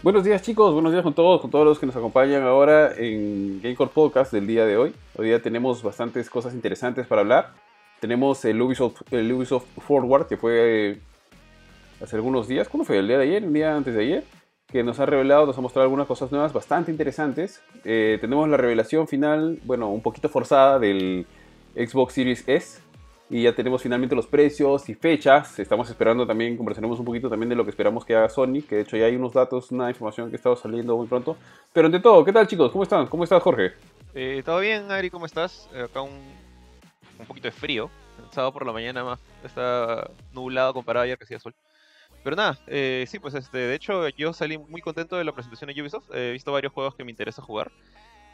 Buenos 0.00 0.22
días 0.22 0.42
chicos, 0.42 0.72
buenos 0.72 0.92
días 0.92 1.02
con 1.02 1.12
todos, 1.12 1.40
con 1.40 1.50
todos 1.50 1.64
los 1.64 1.80
que 1.80 1.86
nos 1.86 1.96
acompañan 1.96 2.44
ahora 2.44 2.94
en 2.96 3.60
Gamecore 3.60 3.90
Podcast 3.92 4.32
del 4.32 4.46
día 4.46 4.64
de 4.64 4.76
hoy. 4.76 4.94
Hoy 5.16 5.26
día 5.26 5.42
tenemos 5.42 5.82
bastantes 5.82 6.30
cosas 6.30 6.54
interesantes 6.54 7.04
para 7.08 7.22
hablar. 7.22 7.50
Tenemos 7.98 8.44
el 8.44 8.62
Ubisoft, 8.62 9.02
el 9.10 9.32
Ubisoft 9.32 9.66
Forward 9.78 10.28
que 10.28 10.36
fue 10.36 11.00
hace 12.00 12.14
algunos 12.14 12.46
días, 12.46 12.68
¿cuándo 12.68 12.84
fue? 12.84 12.98
¿El 12.98 13.08
día 13.08 13.18
de 13.18 13.24
ayer? 13.24 13.42
¿El 13.42 13.52
día 13.52 13.74
antes 13.74 13.92
de 13.92 14.02
ayer? 14.02 14.24
Que 14.68 14.84
nos 14.84 15.00
ha 15.00 15.06
revelado, 15.06 15.46
nos 15.46 15.58
ha 15.58 15.60
mostrado 15.60 15.82
algunas 15.82 16.06
cosas 16.06 16.30
nuevas 16.30 16.52
bastante 16.52 16.92
interesantes. 16.92 17.60
Eh, 17.84 18.18
tenemos 18.20 18.48
la 18.48 18.56
revelación 18.56 19.08
final, 19.08 19.58
bueno, 19.64 19.90
un 19.90 20.00
poquito 20.00 20.28
forzada 20.28 20.78
del 20.78 21.26
Xbox 21.74 22.14
Series 22.14 22.44
S, 22.46 22.80
y 23.30 23.42
ya 23.42 23.54
tenemos 23.54 23.82
finalmente 23.82 24.14
los 24.14 24.26
precios 24.26 24.88
y 24.88 24.94
fechas. 24.94 25.58
Estamos 25.58 25.88
esperando 25.90 26.26
también, 26.26 26.56
conversaremos 26.56 26.98
un 26.98 27.04
poquito 27.04 27.28
también 27.28 27.48
de 27.50 27.56
lo 27.56 27.64
que 27.64 27.70
esperamos 27.70 28.04
que 28.04 28.14
haga 28.14 28.28
Sony, 28.28 28.62
que 28.68 28.76
de 28.76 28.80
hecho 28.82 28.96
ya 28.96 29.06
hay 29.06 29.16
unos 29.16 29.32
datos, 29.32 29.70
una 29.70 29.88
información 29.90 30.30
que 30.30 30.36
está 30.36 30.54
saliendo 30.56 30.96
muy 30.96 31.06
pronto. 31.06 31.36
Pero 31.72 31.86
ante 31.86 32.00
todo, 32.00 32.24
¿qué 32.24 32.32
tal 32.32 32.46
chicos? 32.46 32.72
¿Cómo 32.72 32.84
están? 32.84 33.06
¿Cómo 33.06 33.24
estás 33.24 33.42
Jorge? 33.42 33.72
Eh, 34.14 34.42
¿Todo 34.44 34.60
bien, 34.60 34.90
Ari? 34.90 35.10
¿Cómo 35.10 35.26
estás? 35.26 35.68
Eh, 35.74 35.82
acá 35.82 36.00
un, 36.00 36.10
un 37.18 37.26
poquito 37.26 37.48
de 37.48 37.52
frío. 37.52 37.90
El 38.18 38.32
sábado 38.32 38.52
por 38.52 38.66
la 38.66 38.72
mañana 38.72 39.04
más 39.04 39.20
está 39.44 40.10
nublado 40.32 40.74
comparado 40.74 41.02
a 41.02 41.04
ayer 41.04 41.18
que 41.18 41.24
hacía 41.24 41.38
sol. 41.38 41.54
Pero 42.24 42.34
nada, 42.34 42.58
eh, 42.66 43.04
sí, 43.08 43.18
pues 43.18 43.34
este, 43.34 43.58
de 43.58 43.74
hecho 43.74 44.08
yo 44.10 44.32
salí 44.32 44.58
muy 44.58 44.80
contento 44.80 45.16
de 45.16 45.24
la 45.24 45.32
presentación 45.32 45.72
de 45.72 45.80
Ubisoft. 45.80 46.10
He 46.12 46.32
visto 46.32 46.50
varios 46.50 46.72
juegos 46.72 46.94
que 46.94 47.04
me 47.04 47.10
interesa 47.10 47.42
jugar. 47.42 47.70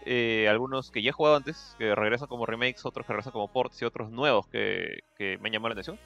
Eh, 0.07 0.49
algunos 0.51 0.91
que 0.91 1.03
ya 1.03 1.11
he 1.11 1.13
jugado 1.13 1.37
antes, 1.37 1.75
que 1.79 1.95
regresan 1.95 2.29
como 2.29 2.47
remakes, 2.47 2.85
otros 2.85 3.07
que 3.07 3.13
regresan 3.13 3.33
como 3.33 3.51
ports 3.51 3.81
y 3.81 3.85
otros 3.85 4.11
nuevos 4.11 4.47
que, 4.49 5.03
me 5.19 5.49
han 5.49 5.53
llamado 5.53 5.69
la 5.71 5.80
atención. 5.80 5.99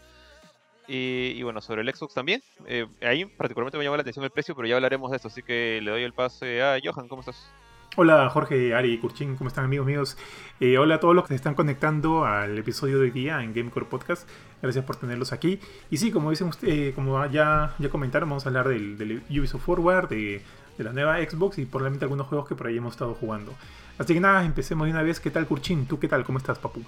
Y, 0.86 1.42
bueno, 1.42 1.60
sobre 1.60 1.82
el 1.82 1.94
Xbox 1.94 2.14
también. 2.14 2.42
Eh, 2.66 2.86
ahí 3.02 3.26
particularmente 3.26 3.76
me 3.76 3.84
llama 3.84 3.98
la 3.98 4.02
atención 4.02 4.24
el 4.24 4.30
precio, 4.30 4.54
pero 4.54 4.66
ya 4.66 4.76
hablaremos 4.76 5.10
de 5.10 5.16
esto, 5.16 5.28
así 5.28 5.42
que 5.42 5.80
le 5.82 5.90
doy 5.90 6.02
el 6.02 6.14
pase 6.14 6.62
a 6.62 6.78
Johan, 6.82 7.08
¿cómo 7.08 7.20
estás? 7.20 7.50
Hola 7.96 8.30
Jorge, 8.30 8.74
Ari, 8.74 8.96
Kurchin, 8.98 9.34
¿cómo 9.36 9.48
están 9.48 9.64
amigos 9.64 9.86
míos? 9.86 10.16
Eh, 10.60 10.78
hola 10.78 10.96
a 10.96 11.00
todos 11.00 11.16
los 11.16 11.24
que 11.24 11.30
se 11.30 11.34
están 11.34 11.54
conectando 11.54 12.24
al 12.24 12.56
episodio 12.56 12.98
de 12.98 13.04
hoy 13.04 13.10
día 13.10 13.42
en 13.42 13.52
Gamecore 13.52 13.86
Podcast. 13.86 14.28
Gracias 14.62 14.84
por 14.84 14.96
tenerlos 14.96 15.32
aquí. 15.32 15.58
Y 15.90 15.96
sí, 15.96 16.12
como 16.12 16.30
dicen 16.30 16.46
ustedes, 16.46 16.94
como 16.94 17.26
ya, 17.26 17.74
ya 17.78 17.88
comentaron, 17.88 18.28
vamos 18.28 18.46
a 18.46 18.50
hablar 18.50 18.68
del, 18.68 18.96
del 18.98 19.22
Ubisoft 19.30 19.64
Forward, 19.64 20.08
de, 20.10 20.42
de, 20.78 20.84
la 20.84 20.92
nueva 20.92 21.18
Xbox 21.18 21.58
y 21.58 21.66
probablemente 21.66 22.04
algunos 22.04 22.26
juegos 22.26 22.48
que 22.48 22.54
por 22.54 22.68
ahí 22.68 22.78
hemos 22.78 22.94
estado 22.94 23.14
jugando. 23.14 23.52
Así 23.98 24.14
que 24.14 24.20
nada, 24.20 24.44
empecemos 24.44 24.86
de 24.86 24.92
una 24.92 25.02
vez. 25.02 25.20
¿Qué 25.20 25.30
tal 25.30 25.46
Kurchin? 25.46 25.86
¿Tú 25.86 25.98
qué 25.98 26.08
tal? 26.08 26.24
¿Cómo 26.24 26.38
estás, 26.38 26.58
papu? 26.58 26.80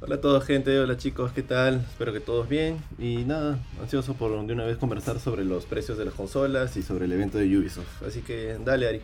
Hola 0.00 0.14
a 0.14 0.20
todos 0.20 0.44
gente, 0.44 0.78
hola 0.78 0.96
chicos, 0.96 1.32
¿qué 1.32 1.42
tal? 1.42 1.80
Espero 1.80 2.12
que 2.12 2.20
todos 2.20 2.48
bien. 2.48 2.78
Y 3.00 3.24
nada, 3.24 3.58
ansioso 3.80 4.14
por 4.14 4.30
de 4.46 4.52
una 4.52 4.64
vez 4.64 4.78
conversar 4.78 5.18
sobre 5.18 5.44
los 5.44 5.66
precios 5.66 5.98
de 5.98 6.04
las 6.04 6.14
consolas 6.14 6.76
y 6.76 6.82
sobre 6.82 7.06
el 7.06 7.12
evento 7.12 7.36
de 7.38 7.58
Ubisoft. 7.58 8.04
Así 8.06 8.20
que 8.20 8.56
dale 8.64 8.88
Ari. 8.88 9.00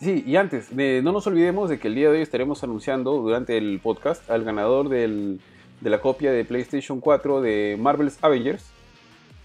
Sí, 0.00 0.22
y 0.24 0.36
antes, 0.36 0.68
eh, 0.78 1.00
no 1.02 1.10
nos 1.10 1.26
olvidemos 1.26 1.68
de 1.68 1.80
que 1.80 1.88
el 1.88 1.96
día 1.96 2.08
de 2.10 2.18
hoy 2.18 2.22
estaremos 2.22 2.62
anunciando 2.62 3.14
durante 3.14 3.58
el 3.58 3.80
podcast 3.82 4.30
al 4.30 4.44
ganador 4.44 4.88
del, 4.88 5.40
de 5.80 5.90
la 5.90 6.00
copia 6.00 6.30
de 6.30 6.44
PlayStation 6.44 7.00
4 7.00 7.40
de 7.40 7.76
Marvel's 7.80 8.18
Avengers 8.22 8.70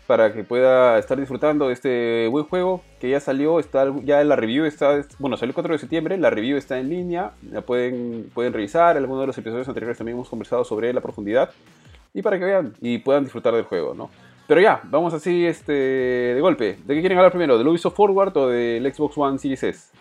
para 0.08 0.34
que 0.34 0.44
pueda 0.44 0.98
estar 1.00 1.20
disfrutando 1.20 1.68
de 1.68 1.74
este 1.74 2.28
buen 2.30 2.46
juego 2.46 2.82
que 3.00 3.10
ya 3.10 3.20
salió, 3.20 3.60
está 3.60 3.92
ya 4.04 4.24
la 4.24 4.36
review 4.36 4.66
está, 4.66 5.06
bueno, 5.20 5.38
salió 5.38 5.52
el 5.52 5.56
4 5.56 5.74
de 5.74 5.80
septiembre, 5.80 6.18
la 6.18 6.30
review 6.30 6.58
está 6.58 6.80
en 6.80 6.90
línea, 6.90 7.32
la 7.52 7.62
pueden, 7.62 8.30
pueden 8.34 8.54
revisar, 8.54 8.98
algunos 8.98 9.22
de 9.22 9.28
los 9.28 9.38
episodios 9.38 9.68
anteriores 9.68 9.98
también 9.98 10.18
hemos 10.18 10.30
conversado 10.30 10.64
sobre 10.64 10.92
la 10.94 11.02
profundidad 11.02 11.52
y 12.14 12.22
para 12.22 12.38
que 12.38 12.46
vean 12.46 12.76
y 12.82 12.98
puedan 13.00 13.24
disfrutar 13.24 13.54
del 13.54 13.64
juego, 13.64 13.94
¿no? 13.94 14.10
Pero 14.48 14.60
ya, 14.60 14.82
vamos 14.84 15.14
así 15.14 15.46
este, 15.46 15.72
de 15.72 16.42
golpe. 16.42 16.78
¿De 16.86 16.94
qué 16.94 17.00
quieren 17.00 17.18
hablar 17.18 17.32
primero? 17.32 17.58
¿Del 17.58 17.68
Ubisoft 17.68 17.96
Forward 17.96 18.36
o 18.36 18.50
del 18.50 18.94
Xbox 18.94 19.18
One 19.18 19.40
Series 19.40 19.64
S? 19.64 19.94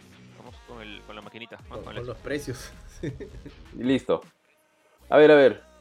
maquinita. 1.33 1.59
Con, 1.69 1.83
con 1.83 1.95
los 1.95 2.19
precios. 2.19 2.73
Listo. 3.79 4.23
A 5.09 5.17
ver, 5.17 5.31
a 5.31 5.35
ver. 5.35 5.72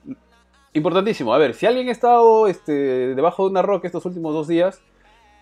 Importantísimo. 0.73 1.33
A 1.33 1.37
ver, 1.37 1.53
si 1.53 1.65
alguien 1.65 1.89
ha 1.89 1.91
estado 1.91 2.47
este, 2.47 3.13
debajo 3.13 3.43
de 3.43 3.51
una 3.51 3.61
roca 3.61 3.87
estos 3.87 4.05
últimos 4.05 4.33
dos 4.33 4.47
días, 4.47 4.81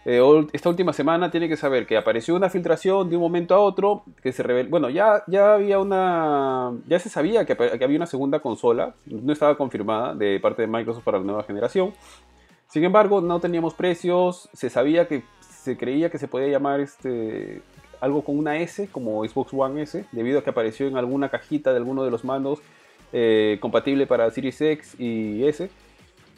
eh, 0.06 0.22
esta 0.54 0.70
última 0.70 0.92
semana, 0.94 1.30
tiene 1.30 1.48
que 1.48 1.58
saber 1.58 1.86
que 1.86 1.98
apareció 1.98 2.36
una 2.36 2.50
filtración 2.50 3.10
de 3.10 3.16
un 3.16 3.22
momento 3.22 3.54
a 3.54 3.60
otro, 3.60 4.04
que 4.24 4.32
se 4.32 4.42
reveló... 4.42 4.70
Bueno, 4.70 4.90
ya, 4.90 5.24
ya 5.28 5.54
había 5.54 5.80
una... 5.80 6.72
Ya 6.88 7.00
se 7.00 7.10
sabía 7.10 7.46
que, 7.46 7.56
que 7.56 7.84
había 7.84 7.98
una 7.98 8.08
segunda 8.08 8.40
consola, 8.40 8.96
no 9.06 9.32
estaba 9.32 9.56
confirmada, 9.56 10.16
de 10.16 10.40
parte 10.40 10.64
de 10.64 10.68
Microsoft 10.68 11.04
para 11.04 11.20
la 11.20 11.26
nueva 11.26 11.44
generación. 11.44 11.94
Sin 12.68 12.84
embargo, 12.84 13.22
no 13.22 13.40
teníamos 13.40 13.74
precios, 13.74 14.50
se 14.54 14.70
sabía 14.70 15.08
que 15.08 15.24
se 15.42 15.78
creía 15.78 16.10
que 16.10 16.18
se 16.18 16.28
podía 16.28 16.48
llamar 16.48 16.80
este, 16.80 17.62
algo 18.00 18.24
con 18.24 18.38
una 18.38 18.58
S, 18.58 18.88
como 18.92 19.24
Xbox 19.26 19.54
One 19.54 19.82
S, 19.82 20.06
debido 20.12 20.40
a 20.40 20.44
que 20.44 20.50
apareció 20.50 20.88
en 20.88 20.98
alguna 20.98 21.30
cajita 21.30 21.72
de 21.72 21.78
alguno 21.78 22.04
de 22.04 22.12
los 22.12 22.24
mandos 22.24 22.62
eh, 23.14 23.58
compatible 23.60 24.08
para 24.08 24.30
Series 24.32 24.60
X 24.62 25.00
y 25.00 25.44
S. 25.46 25.70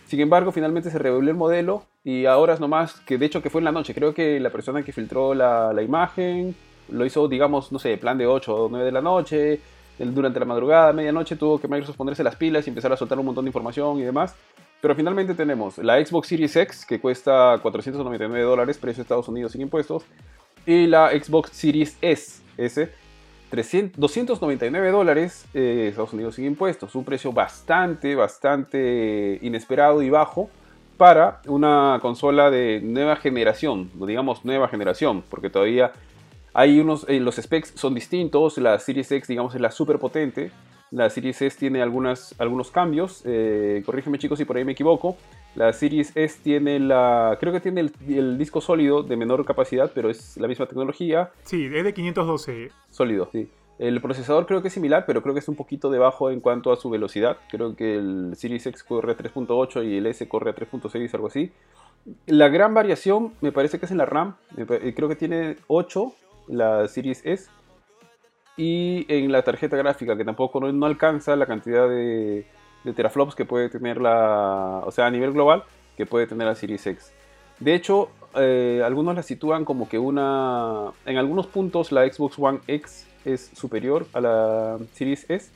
Sin 0.06 0.20
embargo, 0.20 0.52
finalmente 0.52 0.90
se 0.90 1.00
reveló 1.00 1.30
el 1.30 1.36
modelo 1.36 1.86
y 2.04 2.26
ahora 2.26 2.54
es 2.54 2.60
nomás, 2.60 3.00
que 3.02 3.18
de 3.18 3.26
hecho 3.26 3.42
que 3.42 3.50
fue 3.50 3.62
en 3.62 3.66
la 3.66 3.72
noche, 3.72 3.94
creo 3.94 4.14
que 4.14 4.40
la 4.40 4.50
persona 4.50 4.84
que 4.84 4.92
filtró 4.92 5.34
la, 5.34 5.72
la 5.74 5.82
imagen 5.84 6.56
lo 6.90 7.06
hizo, 7.06 7.28
digamos, 7.28 7.72
no 7.72 7.80
sé, 7.80 7.98
plan 7.98 8.18
de 8.18 8.28
8 8.28 8.54
o 8.54 8.70
9 8.70 8.86
de 8.86 8.92
la 8.92 9.02
noche, 9.02 9.62
durante 9.98 10.40
la 10.40 10.46
madrugada, 10.46 10.94
medianoche, 10.94 11.36
tuvo 11.36 11.60
que 11.60 11.68
Microsoft 11.68 11.98
ponerse 11.98 12.24
las 12.24 12.36
pilas 12.36 12.66
y 12.66 12.70
empezar 12.70 12.92
a 12.92 12.98
soltar 12.98 13.20
un 13.20 13.26
montón 13.26 13.46
de 13.46 13.50
información 13.50 14.00
y 14.00 14.04
demás. 14.04 14.36
Pero 14.82 14.96
finalmente 14.96 15.36
tenemos 15.36 15.78
la 15.78 16.04
Xbox 16.04 16.28
Series 16.28 16.56
X, 16.56 16.86
que 16.86 17.00
cuesta 17.00 17.60
499 17.62 18.44
dólares, 18.44 18.78
precio 18.80 18.98
de 18.98 19.04
Estados 19.04 19.28
Unidos 19.28 19.52
sin 19.52 19.62
impuestos, 19.62 20.04
y 20.66 20.88
la 20.88 21.12
Xbox 21.12 21.52
Series 21.52 21.98
S, 22.02 22.42
S 22.58 22.90
300, 23.52 24.00
299 24.00 24.92
dólares 24.92 25.46
eh, 25.54 25.88
Estados 25.90 26.14
Unidos 26.14 26.36
sin 26.36 26.46
impuestos. 26.46 26.96
Un 26.96 27.04
precio 27.04 27.34
bastante, 27.34 28.16
bastante 28.16 29.38
inesperado 29.42 30.02
y 30.02 30.10
bajo 30.10 30.50
para 30.98 31.42
una 31.48 32.00
consola 32.02 32.50
de 32.50 32.80
nueva 32.82 33.18
generación, 33.18 33.92
digamos 34.08 34.46
nueva 34.46 34.70
generación, 34.70 35.24
porque 35.30 35.50
todavía 35.50 35.92
hay 36.54 36.80
unos, 36.80 37.06
eh, 37.10 37.20
los 37.20 37.36
specs 37.36 37.74
son 37.76 37.94
distintos, 37.94 38.58
la 38.58 38.80
Series 38.80 39.12
X 39.12 39.28
digamos 39.28 39.54
es 39.54 39.62
la 39.62 39.72
super 39.72 40.00
potente, 40.00 40.52
la 40.92 41.10
Series 41.10 41.42
S 41.42 41.58
tiene 41.58 41.82
algunas, 41.82 42.36
algunos 42.38 42.70
cambios, 42.70 43.24
eh, 43.26 43.82
corrígeme 43.86 44.20
chicos 44.20 44.38
si 44.38 44.46
por 44.46 44.58
ahí 44.58 44.66
me 44.66 44.74
equivoco, 44.74 45.18
la 45.56 45.74
Series 45.74 46.12
S 46.16 46.40
tiene 46.44 46.80
la. 46.80 47.38
Creo 47.40 47.52
que 47.54 47.60
tiene 47.60 47.82
el, 47.82 47.94
el, 48.08 48.38
disco 48.38 48.62
sólido 48.62 49.04
de 49.04 49.16
menor 49.18 49.44
capacidad, 49.46 49.92
pero 49.94 50.10
es 50.10 50.38
la 50.38 50.48
misma 50.48 50.66
tecnología. 50.68 51.32
Sí, 51.44 51.70
es 51.74 51.84
de 51.84 51.94
512. 51.94 52.72
Sólido, 52.90 53.30
sí. 53.32 53.50
El 53.80 54.00
procesador 54.00 54.46
creo 54.46 54.62
que 54.62 54.68
es 54.68 54.74
similar, 54.74 55.06
pero 55.08 55.24
creo 55.24 55.34
que 55.34 55.40
es 55.40 55.48
un 55.48 55.56
poquito 55.56 55.90
debajo 55.90 56.30
en 56.30 56.40
cuanto 56.40 56.72
a 56.72 56.78
su 56.78 56.90
velocidad. 56.90 57.38
Creo 57.50 57.76
que 57.76 57.96
el 57.96 58.34
Series 58.36 58.66
X 58.68 58.84
corre 58.84 59.14
a 59.14 59.18
3.8 59.18 59.84
y 59.84 59.98
el 59.98 60.06
S 60.06 60.28
corre 60.28 60.52
a 60.52 60.56
3.6, 60.56 61.14
algo 61.16 61.28
así. 61.28 61.52
La 62.28 62.50
gran 62.50 62.74
variación 62.74 63.34
me 63.42 63.52
parece 63.52 63.80
que 63.80 63.86
es 63.86 63.92
en 63.92 63.98
la 63.98 64.06
RAM. 64.06 64.36
Creo 64.96 65.10
que 65.10 65.16
tiene 65.16 65.58
8 65.68 66.14
la 66.48 66.88
Series 66.88 67.26
S. 67.26 67.50
Y 68.64 69.08
en 69.08 69.32
la 69.32 69.42
tarjeta 69.42 69.76
gráfica, 69.76 70.16
que 70.16 70.24
tampoco 70.24 70.60
no, 70.60 70.86
alcanza 70.86 71.36
la 71.36 71.48
cantidad 71.48 71.90
de, 71.90 72.46
de 72.84 72.94
teraflops 72.94 73.34
que 73.34 73.44
puede 73.44 73.70
tener 73.70 74.00
la, 74.00 74.84
o 74.86 74.92
sea, 74.92 75.08
a 75.08 75.10
nivel 75.10 75.32
global, 75.32 75.64
que 75.98 76.06
puede 76.06 76.28
tener 76.28 76.46
la 76.46 76.54
Series 76.54 76.86
X. 76.86 77.12
De 77.60 77.74
hecho, 77.74 78.12
eh, 78.36 78.84
algunos 78.86 79.16
la 79.16 79.24
sitúan 79.24 79.66
como 79.66 79.90
que 79.90 79.98
una, 79.98 80.92
en 81.08 81.18
algunos 81.18 81.48
puntos 81.48 81.92
la 81.92 82.08
Xbox 82.08 82.38
One 82.38 82.60
X 82.68 83.08
es 83.26 83.50
superior 83.56 84.06
a 84.14 84.22
la 84.22 84.78
Series 84.94 85.28
S. 85.28 85.52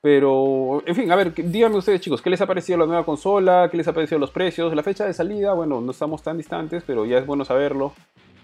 Pero, 0.00 0.80
en 0.86 0.94
fin, 0.94 1.10
a 1.10 1.16
ver, 1.16 1.34
díganme 1.34 1.78
ustedes 1.78 2.02
chicos, 2.02 2.22
¿qué 2.22 2.30
les 2.30 2.40
ha 2.40 2.46
parecido 2.46 2.78
la 2.78 2.86
nueva 2.86 3.04
consola? 3.04 3.66
¿Qué 3.68 3.76
les 3.78 3.88
ha 3.88 3.92
parecido 3.92 4.20
los 4.20 4.30
precios? 4.30 4.72
La 4.76 4.84
fecha 4.84 5.04
de 5.04 5.12
salida, 5.12 5.54
bueno, 5.54 5.80
no 5.80 5.90
estamos 5.90 6.22
tan 6.22 6.36
distantes, 6.36 6.84
pero 6.86 7.04
ya 7.04 7.18
es 7.18 7.26
bueno 7.26 7.44
saberlo. 7.44 7.94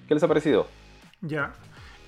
¿Qué 0.08 0.14
les 0.14 0.22
ha 0.24 0.26
parecido? 0.26 0.66
Ya, 1.20 1.54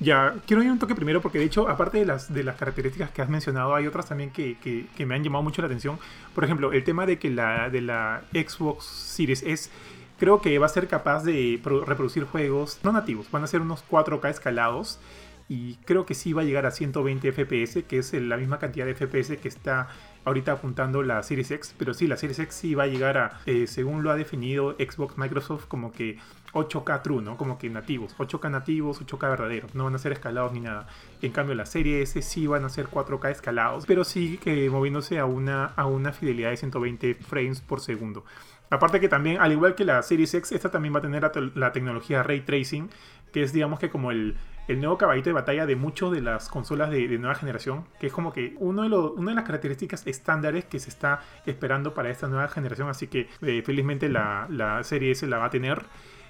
ya, 0.03 0.35
quiero 0.47 0.63
ir 0.63 0.71
un 0.71 0.79
toque 0.79 0.95
primero 0.95 1.21
porque 1.21 1.39
de 1.39 1.45
hecho, 1.45 1.69
aparte 1.69 1.99
de 1.99 2.07
las, 2.07 2.33
de 2.33 2.43
las 2.43 2.57
características 2.57 3.11
que 3.11 3.23
has 3.23 3.29
mencionado, 3.29 3.75
hay 3.75 3.87
otras 3.87 4.07
también 4.07 4.31
que, 4.31 4.57
que, 4.59 5.07
me 5.07 5.15
han 5.15 5.25
llamado 5.25 5.43
mucho 5.43 5.63
la 5.63 5.67
atención. 5.67 5.99
Por 6.35 6.45
ejemplo, 6.45 6.73
el 6.73 6.85
tema 6.85 7.07
de 7.07 7.19
que 7.19 7.31
la, 7.31 7.71
de 7.71 7.81
la 7.81 8.23
Xbox 8.33 8.85
Series 8.85 9.43
S 9.43 9.71
creo 10.19 10.41
que 10.41 10.59
va 10.59 10.67
a 10.67 10.69
ser 10.69 10.89
capaz 10.89 11.25
de 11.25 11.61
reproducir 11.87 12.25
juegos 12.25 12.81
no 12.85 12.93
nativos, 12.93 13.31
van 13.31 13.45
a 13.45 13.47
ser 13.47 13.61
unos 13.61 13.85
4K 13.89 14.31
escalados 14.31 15.01
y 15.49 15.75
creo 15.85 16.07
que 16.07 16.15
sí 16.15 16.33
va 16.33 16.43
a 16.43 16.45
llegar 16.45 16.65
a 16.65 16.71
120 16.71 17.33
FPS, 17.33 17.83
que 17.85 17.99
es 17.99 18.13
la 18.13 18.37
misma 18.37 18.59
cantidad 18.59 18.87
de 18.87 18.95
FPS 18.95 19.37
que 19.39 19.49
está 19.49 19.89
ahorita 20.25 20.53
apuntando 20.53 21.03
la 21.03 21.23
Series 21.23 21.51
X, 21.51 21.75
pero 21.77 21.93
sí, 21.93 22.07
la 22.07 22.17
Series 22.17 22.39
X 22.39 22.55
sí 22.55 22.75
va 22.75 22.85
a 22.85 22.87
llegar 22.87 23.19
a, 23.19 23.41
eh, 23.47 23.67
según 23.67 24.03
lo 24.03 24.11
ha 24.11 24.17
definido 24.17 24.77
Xbox 24.79 25.19
Microsoft, 25.19 25.67
como 25.67 25.93
que 25.93 26.19
8K 26.53 27.03
true, 27.03 27.23
¿no? 27.23 27.37
Como 27.37 27.59
que 27.59 27.71
nativos, 27.71 28.17
8K 28.17 28.51
nativos, 28.51 29.01
8K 29.01 29.31
verdaderos, 29.31 29.75
no 29.75 29.85
van 29.85 29.95
a 29.95 29.99
ser 29.99 30.13
escalados 30.13 30.53
ni 30.53 30.61
nada. 30.61 30.87
En 31.21 31.33
cambio, 31.33 31.55
la 31.55 31.67
serie 31.67 32.03
S 32.03 32.21
sí 32.23 32.47
van 32.47 32.65
a 32.65 32.69
ser 32.69 32.89
4K 32.89 33.31
escalados, 33.31 33.87
pero 33.87 34.05
sí 34.05 34.39
moviéndose 34.71 35.19
a 35.19 35.25
una, 35.25 35.67
a 35.67 35.87
una 35.87 36.13
fidelidad 36.13 36.51
de 36.51 36.57
120 36.57 37.15
frames 37.15 37.61
por 37.61 37.81
segundo. 37.81 38.25
Aparte 38.73 39.01
que 39.01 39.09
también, 39.11 39.39
al 39.39 39.53
igual 39.53 39.75
que 39.75 39.85
la 39.85 40.03
Series 40.03 40.33
X, 40.33 40.53
esta 40.53 40.71
también 40.71 40.95
va 40.95 41.01
a 41.01 41.03
tener 41.03 41.31
la, 41.55 41.73
tecnología 41.73 42.23
Ray 42.23 42.41
Tracing, 42.41 42.89
que 43.31 43.43
es 43.43 43.53
digamos 43.53 43.79
que 43.79 43.91
como 43.91 44.11
el, 44.11 44.39
el 44.67 44.81
nuevo 44.81 44.97
caballito 44.97 45.29
de 45.29 45.35
batalla 45.35 45.67
de 45.67 45.77
muchas 45.77 46.11
de 46.11 46.23
las 46.23 46.49
consolas 46.49 46.91
de, 46.91 47.07
nueva 47.19 47.35
generación, 47.35 47.85
que 48.01 48.07
es 48.07 48.15
como 48.15 48.33
que 48.33 48.55
uno 48.61 48.83
de 48.83 48.89
los, 48.89 49.13
una 49.13 49.33
de 49.33 49.35
las 49.35 49.45
características 49.45 50.07
estándares 50.07 50.65
que 50.65 50.79
se 50.79 50.89
está 50.89 51.21
esperando 51.45 51.93
para 51.93 52.09
esta 52.09 52.29
nueva 52.29 52.49
generación, 52.49 52.89
así 52.89 53.09
que 53.09 53.29
eh, 53.43 53.63
felizmente 53.63 54.09
la, 54.09 54.47
la 54.49 54.83
serie 54.85 55.11
S 55.11 55.27
la 55.27 55.37
va 55.37 55.47
a 55.47 55.51
tener. 55.51 55.85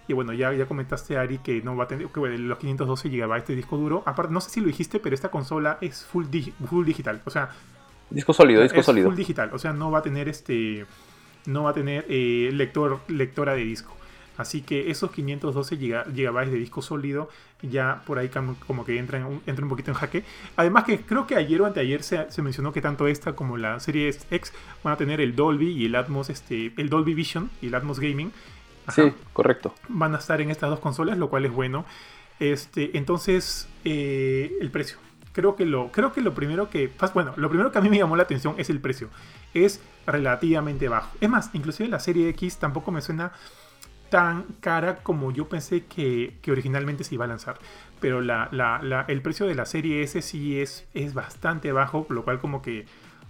Y 0.09 0.15
bueno, 0.15 0.33
ya, 0.33 0.53
ya 0.53 0.67
comentaste, 0.67 1.17
Ari, 1.17 1.39
que 1.39 1.63
no 1.63 1.77
va 1.77 1.85
a 1.85 1.89
tener 1.89 2.07
que 2.09 2.19
bueno, 2.21 2.37
los 2.37 2.59
512 2.59 3.09
GB 3.09 3.45
de 3.47 3.57
disco 3.57 3.77
duro. 3.77 4.03
Aparte, 4.05 4.33
no 4.33 4.41
sé 4.41 4.51
si 4.51 4.61
lo 4.61 4.67
dijiste, 4.67 4.99
pero 4.99 5.15
esta 5.15 5.31
consola 5.31 5.79
es 5.81 6.05
full, 6.05 6.27
digi- 6.27 6.53
full 6.69 6.85
digital. 6.85 7.21
O 7.25 7.31
sea, 7.31 7.51
Disco 8.11 8.33
sólido, 8.33 8.63
disco 8.63 8.81
es 8.81 8.87
sólido. 8.87 9.09
full 9.09 9.17
digital. 9.17 9.51
O 9.53 9.59
sea, 9.59 9.73
no 9.73 9.91
va 9.91 10.01
a 10.01 10.03
tener 10.03 10.29
este. 10.29 10.85
No 11.47 11.63
va 11.65 11.71
a 11.71 11.73
tener 11.75 12.05
eh, 12.09 12.51
lector, 12.53 13.01
lectora 13.09 13.55
de 13.55 13.65
disco. 13.65 13.97
Así 14.37 14.63
que 14.63 14.91
esos 14.91 15.11
512 15.13 15.77
giga- 15.79 16.05
gigabytes 16.13 16.53
de 16.53 16.59
disco 16.59 16.83
sólido 16.83 17.29
ya 17.63 18.03
por 18.07 18.19
ahí 18.19 18.29
como 18.67 18.85
que 18.85 18.99
entran, 18.99 19.25
un- 19.25 19.43
entran 19.47 19.65
un 19.65 19.69
poquito 19.69 19.91
en 19.93 19.97
jaque. 19.97 20.25
Además 20.57 20.85
que 20.85 21.01
creo 21.01 21.27
que 21.27 21.37
ayer 21.37 21.61
o 21.63 21.67
anteayer 21.67 22.03
se, 22.03 22.31
se 22.31 22.43
mencionó 22.43 22.73
que 22.73 22.81
tanto 22.81 23.07
esta 23.07 23.35
como 23.35 23.57
la 23.57 23.79
serie 23.79 24.09
X 24.09 24.53
van 24.83 24.95
a 24.95 24.97
tener 24.97 25.21
el 25.21 25.37
Dolby 25.37 25.71
y 25.71 25.87
el 25.87 25.95
Atmos, 25.95 26.29
este, 26.31 26.73
el 26.77 26.89
Dolby 26.89 27.15
Vision 27.15 27.51
y 27.61 27.69
el 27.69 27.75
Atmos 27.75 28.01
Gaming. 28.01 28.33
Ajá 28.87 28.95
Sí, 28.95 29.15
correcto. 29.33 29.75
van 29.89 30.15
a 30.15 30.19
estar 30.19 30.41
en 30.41 30.51
estas 30.51 30.71
dos 30.71 30.81
consolas, 30.81 31.19
lo 31.19 31.31
cual 31.31 31.45
es 31.45 31.53
bueno. 31.53 31.85
Este, 32.41 32.97
entonces, 32.99 33.69
eh, 33.85 34.57
el 34.61 34.71
precio. 34.71 34.99
Creo 35.33 35.57
que, 35.57 35.65
lo, 35.65 35.91
creo 35.93 36.13
que 36.13 36.21
lo 36.21 36.35
primero 36.35 36.69
que. 36.69 36.91
Bueno, 37.15 37.33
lo 37.37 37.49
primero 37.49 37.73
que 37.73 37.79
a 37.79 37.81
mí 37.81 37.89
me 37.89 37.99
llamó 37.99 38.17
la 38.17 38.25
atención 38.25 38.55
es 38.59 38.69
el 38.71 38.81
precio. 38.81 39.09
Es 39.55 39.81
relativamente 40.07 40.89
bajo. 40.89 41.11
Es 41.21 41.29
más, 41.31 41.51
inclusive 41.55 41.89
la 41.89 42.01
serie 42.01 42.29
X 42.31 42.59
tampoco 42.59 42.91
me 42.93 43.01
suena 43.01 43.33
tan 44.11 44.45
cara 44.61 44.97
como 45.03 45.31
yo 45.33 45.49
pensé 45.49 45.87
que, 45.87 46.37
que 46.43 46.53
originalmente 46.53 47.05
se 47.05 47.15
iba 47.15 47.25
a 47.25 47.29
lanzar. 47.29 47.59
Pero 48.01 48.21
la, 48.21 48.49
la- 48.53 48.81
la- 48.83 49.05
el 49.09 49.23
precio 49.23 49.47
de 49.47 49.55
la 49.55 49.65
serie 49.67 50.03
S 50.03 50.21
sí 50.23 50.61
es, 50.61 50.87
es 50.95 51.15
bastante 51.15 51.73
bajo, 51.73 52.07
lo 52.11 52.25
cual 52.25 52.39
como 52.41 52.61
que, 52.61 52.87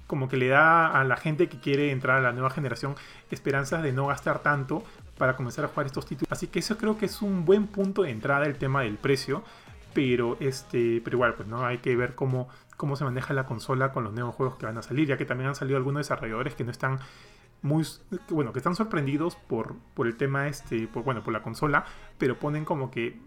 como 0.09 0.29
que 0.29 0.37
le 0.37 0.49
da 0.49 0.89
a 0.89 1.05
la 1.05 1.17
gente 1.17 1.49
que 1.49 1.61
quiere 1.61 1.93
entrar 1.93 2.19
a 2.19 2.23
la 2.23 2.33
nueva 2.33 2.51
generación 2.51 2.97
esperanzas 3.31 3.83
de 3.83 3.93
no 3.93 4.09
gastar 4.09 4.41
tanto 4.41 4.83
para 5.23 5.37
comenzar 5.37 5.65
a 5.65 5.69
jugar 5.69 5.87
estos 5.87 6.05
títulos. 6.05 6.27
Así 6.33 6.49
que 6.49 6.59
eso 6.59 6.77
creo 6.77 6.99
que 6.99 7.07
es 7.07 7.23
un 7.23 7.45
buen 7.45 7.69
punto 7.69 8.03
de 8.03 8.11
entrada 8.11 8.45
el 8.45 8.59
tema 8.59 8.83
del 8.83 8.97
precio. 8.97 9.45
Pero 9.95 10.37
este. 10.41 11.01
Pero 11.05 11.17
igual, 11.17 11.35
pues 11.35 11.47
no 11.47 11.65
hay 11.65 11.79
que 11.79 11.95
ver 11.95 12.17
cómo, 12.17 12.49
cómo 12.77 12.97
se 12.97 13.05
maneja 13.05 13.33
la 13.33 13.47
consola 13.47 13.93
con 13.93 14.03
los 14.03 14.13
nuevos 14.13 14.35
juegos 14.35 14.57
que 14.57 14.67
van 14.67 14.79
a 14.79 14.83
salir. 14.83 15.07
Ya 15.07 15.17
que 15.17 15.25
también 15.25 15.47
han 15.47 15.55
salido 15.55 15.77
algunos 15.77 16.01
desarrolladores 16.01 16.57
que 16.57 16.65
no 16.65 16.73
están 16.73 16.99
muy. 17.63 17.87
Bueno, 18.31 18.53
que 18.53 18.59
están 18.59 18.75
sorprendidos 18.75 19.37
por, 19.37 19.77
por 19.95 20.09
el 20.09 20.17
tema 20.17 20.49
este. 20.49 20.89
Por, 20.89 21.05
bueno, 21.05 21.23
por 21.23 21.33
la 21.33 21.41
consola. 21.41 21.85
Pero 22.19 22.41
ponen 22.41 22.65
como 22.65 22.91
que 22.91 23.21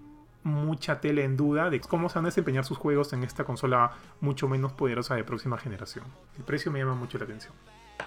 mucha 0.44 1.00
tele 1.00 1.24
en 1.24 1.38
duda 1.38 1.70
de 1.70 1.80
cómo 1.80 2.10
se 2.10 2.16
van 2.16 2.26
a 2.26 2.28
desempeñar 2.28 2.66
sus 2.66 2.78
juegos 2.78 3.14
en 3.14 3.24
esta 3.24 3.46
consola 3.46 3.94
mucho 4.20 4.50
menos 4.50 4.74
poderosa 4.74 5.16
de 5.16 5.24
próxima 5.24 5.58
generación. 5.58 6.04
El 6.38 6.44
precio 6.44 6.74
me 6.74 6.80
llama 6.80 6.96
mucho 6.96 7.18
la 7.20 7.24
atención. 7.24 7.54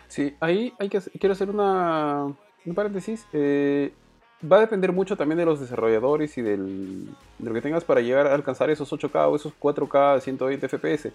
Sí, 0.09 0.37
ahí 0.41 0.75
hay 0.79 0.91
que, 0.91 1.01
quiero 1.19 1.33
hacer 1.33 1.49
una, 1.49 2.35
un 2.69 2.75
paréntesis. 2.75 3.27
Eh, 3.33 3.93
va 4.51 4.59
a 4.59 4.61
depender 4.61 4.93
mucho 4.93 5.17
también 5.17 5.39
de 5.39 5.45
los 5.45 5.61
desarrolladores 5.61 6.37
y 6.39 6.43
del, 6.43 7.07
de 7.39 7.49
lo 7.49 7.55
que 7.55 7.61
tengas 7.61 7.85
para 7.85 8.01
llegar 8.01 8.27
a 8.27 8.35
alcanzar 8.35 8.71
esos 8.71 8.91
8K 8.93 9.29
o 9.29 9.37
esos 9.37 9.53
4K 9.59 10.21
120 10.21 10.69
FPS. 10.69 11.13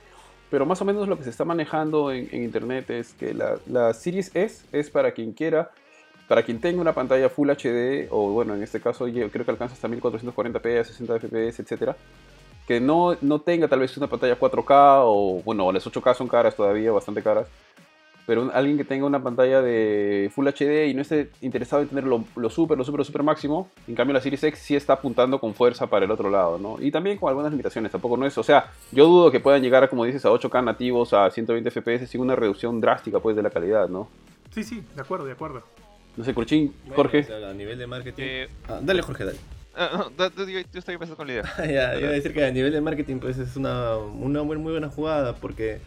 Pero 0.50 0.66
más 0.66 0.82
o 0.82 0.86
menos 0.86 1.08
lo 1.08 1.18
que 1.18 1.24
se 1.24 1.30
está 1.30 1.46
manejando 1.46 2.12
en, 2.12 2.28
en 2.32 2.44
internet 2.44 2.90
es 2.90 3.14
que 3.14 3.34
la, 3.34 3.58
la 3.68 3.94
Series 3.94 4.36
S 4.36 4.66
es 4.72 4.90
para 4.90 5.12
quien 5.12 5.32
quiera, 5.34 5.72
para 6.28 6.44
quien 6.44 6.60
tenga 6.60 6.82
una 6.82 6.94
pantalla 6.94 7.30
Full 7.30 7.50
HD, 7.50 8.08
o 8.12 8.32
bueno, 8.32 8.54
en 8.54 8.62
este 8.62 8.80
caso 8.80 9.08
yo 9.08 9.30
creo 9.32 9.46
que 9.46 9.52
alcanza 9.52 9.74
hasta 9.74 9.88
1440p, 9.88 10.80
a 10.80 10.84
60 10.84 11.20
FPS, 11.20 11.60
etcétera 11.62 11.96
que 12.68 12.80
no, 12.80 13.18
no 13.22 13.40
tenga 13.40 13.68
tal 13.68 13.80
vez 13.80 13.96
una 13.98 14.08
pantalla 14.08 14.40
4K 14.40 15.02
o 15.06 15.42
bueno, 15.44 15.72
las 15.72 15.86
8K 15.86 16.16
son 16.16 16.28
caras 16.28 16.56
todavía, 16.56 16.92
bastante 16.92 17.22
caras. 17.22 17.48
Pero 18.26 18.42
un- 18.44 18.52
alguien 18.54 18.78
que 18.78 18.86
tenga 18.86 19.06
una 19.06 19.22
pantalla 19.22 19.62
de 19.62 20.32
Full 20.34 20.48
HD 20.48 20.88
y 20.88 20.94
no 20.94 21.02
esté 21.02 21.30
interesado 21.42 21.82
en 21.82 21.90
tener 21.90 22.06
lo, 22.06 22.24
lo 22.38 22.50
super, 22.50 22.78
lo 22.78 22.84
super, 22.86 23.00
lo 23.00 23.04
super 23.04 23.22
máximo, 23.24 23.70
en 23.88 23.96
cambio 23.96 24.14
la 24.14 24.22
Series 24.22 24.44
X 24.44 24.60
sí 24.60 24.76
está 24.76 24.94
apuntando 24.94 25.40
con 25.40 25.54
fuerza 25.54 25.88
para 25.88 26.06
el 26.06 26.12
otro 26.12 26.30
lado, 26.30 26.58
¿no? 26.58 26.78
Y 26.80 26.90
también 26.90 27.18
con 27.18 27.28
algunas 27.30 27.52
limitaciones, 27.52 27.92
tampoco 27.92 28.16
no 28.16 28.26
es, 28.26 28.38
o 28.38 28.44
sea, 28.44 28.72
yo 28.94 29.06
dudo 29.08 29.30
que 29.30 29.42
puedan 29.42 29.62
llegar, 29.62 29.90
como 29.90 30.06
dices, 30.06 30.24
a 30.26 30.30
8K 30.32 30.64
nativos, 30.64 31.14
a 31.14 31.30
120 31.30 31.70
FPS 31.70 32.08
sin 32.08 32.22
una 32.22 32.36
reducción 32.36 32.80
drástica, 32.80 33.20
pues, 33.20 33.36
de 33.36 33.44
la 33.44 33.50
calidad, 33.50 33.90
¿no? 33.90 34.08
Sí, 34.52 34.64
sí, 34.64 34.82
de 34.96 35.02
acuerdo, 35.02 35.26
de 35.26 35.34
acuerdo. 35.34 35.62
No 36.16 36.24
sé, 36.24 36.34
Curchín, 36.34 36.74
Bueno, 36.84 36.96
Jorge. 36.96 37.20
o 37.20 37.24
sea, 37.24 37.50
a 37.50 37.54
nivel 37.54 37.78
de 37.78 37.88
marketing. 37.88 38.24
Eh, 38.24 38.48
Ah, 38.70 38.80
dale, 38.82 39.02
Jorge, 39.02 39.26
dale. 39.26 39.38
ah, 39.76 40.06
no, 40.18 40.30
yo, 40.46 40.60
yo 40.72 40.80
estoy 40.80 40.94
empezando 40.94 41.18
con 41.18 41.28
la 41.28 41.34
idea. 41.34 41.44
ya, 41.58 42.00
iba 42.00 42.08
a 42.10 42.12
decir 42.12 42.32
que 42.34 42.46
a 42.46 42.52
nivel 42.52 42.72
de 42.72 42.80
marketing 42.80 43.18
pues 43.18 43.38
es 43.40 43.58
una, 43.58 43.98
una 43.98 44.44
muy, 44.44 44.58
muy 44.58 44.72
buena 44.72 44.90
jugada 44.90 45.36
porque 45.36 45.80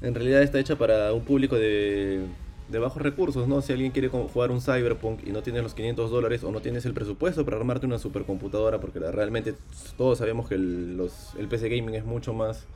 en 0.00 0.14
realidad 0.14 0.42
está 0.42 0.58
hecha 0.58 0.76
para 0.76 1.12
un 1.12 1.24
público 1.24 1.56
de, 1.56 2.26
de 2.68 2.78
bajos 2.78 3.02
recursos, 3.02 3.46
¿no? 3.46 3.60
Si 3.62 3.72
alguien 3.72 3.92
quiere 3.92 4.08
jugar 4.08 4.50
un 4.50 4.60
Cyberpunk 4.60 5.26
y 5.26 5.30
no 5.30 5.42
tienes 5.42 5.62
los 5.62 5.74
500 5.74 6.10
dólares 6.10 6.44
o 6.44 6.50
no 6.50 6.60
tienes 6.60 6.86
el 6.86 6.94
presupuesto 6.94 7.44
para 7.44 7.56
armarte 7.58 7.86
una 7.86 7.98
supercomputadora 7.98 8.80
porque 8.80 8.98
realmente 8.98 9.54
todos 9.96 10.18
sabemos 10.18 10.48
que 10.48 10.54
el, 10.54 10.96
los, 10.96 11.34
el 11.38 11.48
PC 11.48 11.68
Gaming 11.68 11.94
es 11.94 12.04
mucho 12.04 12.32
más 12.32 12.66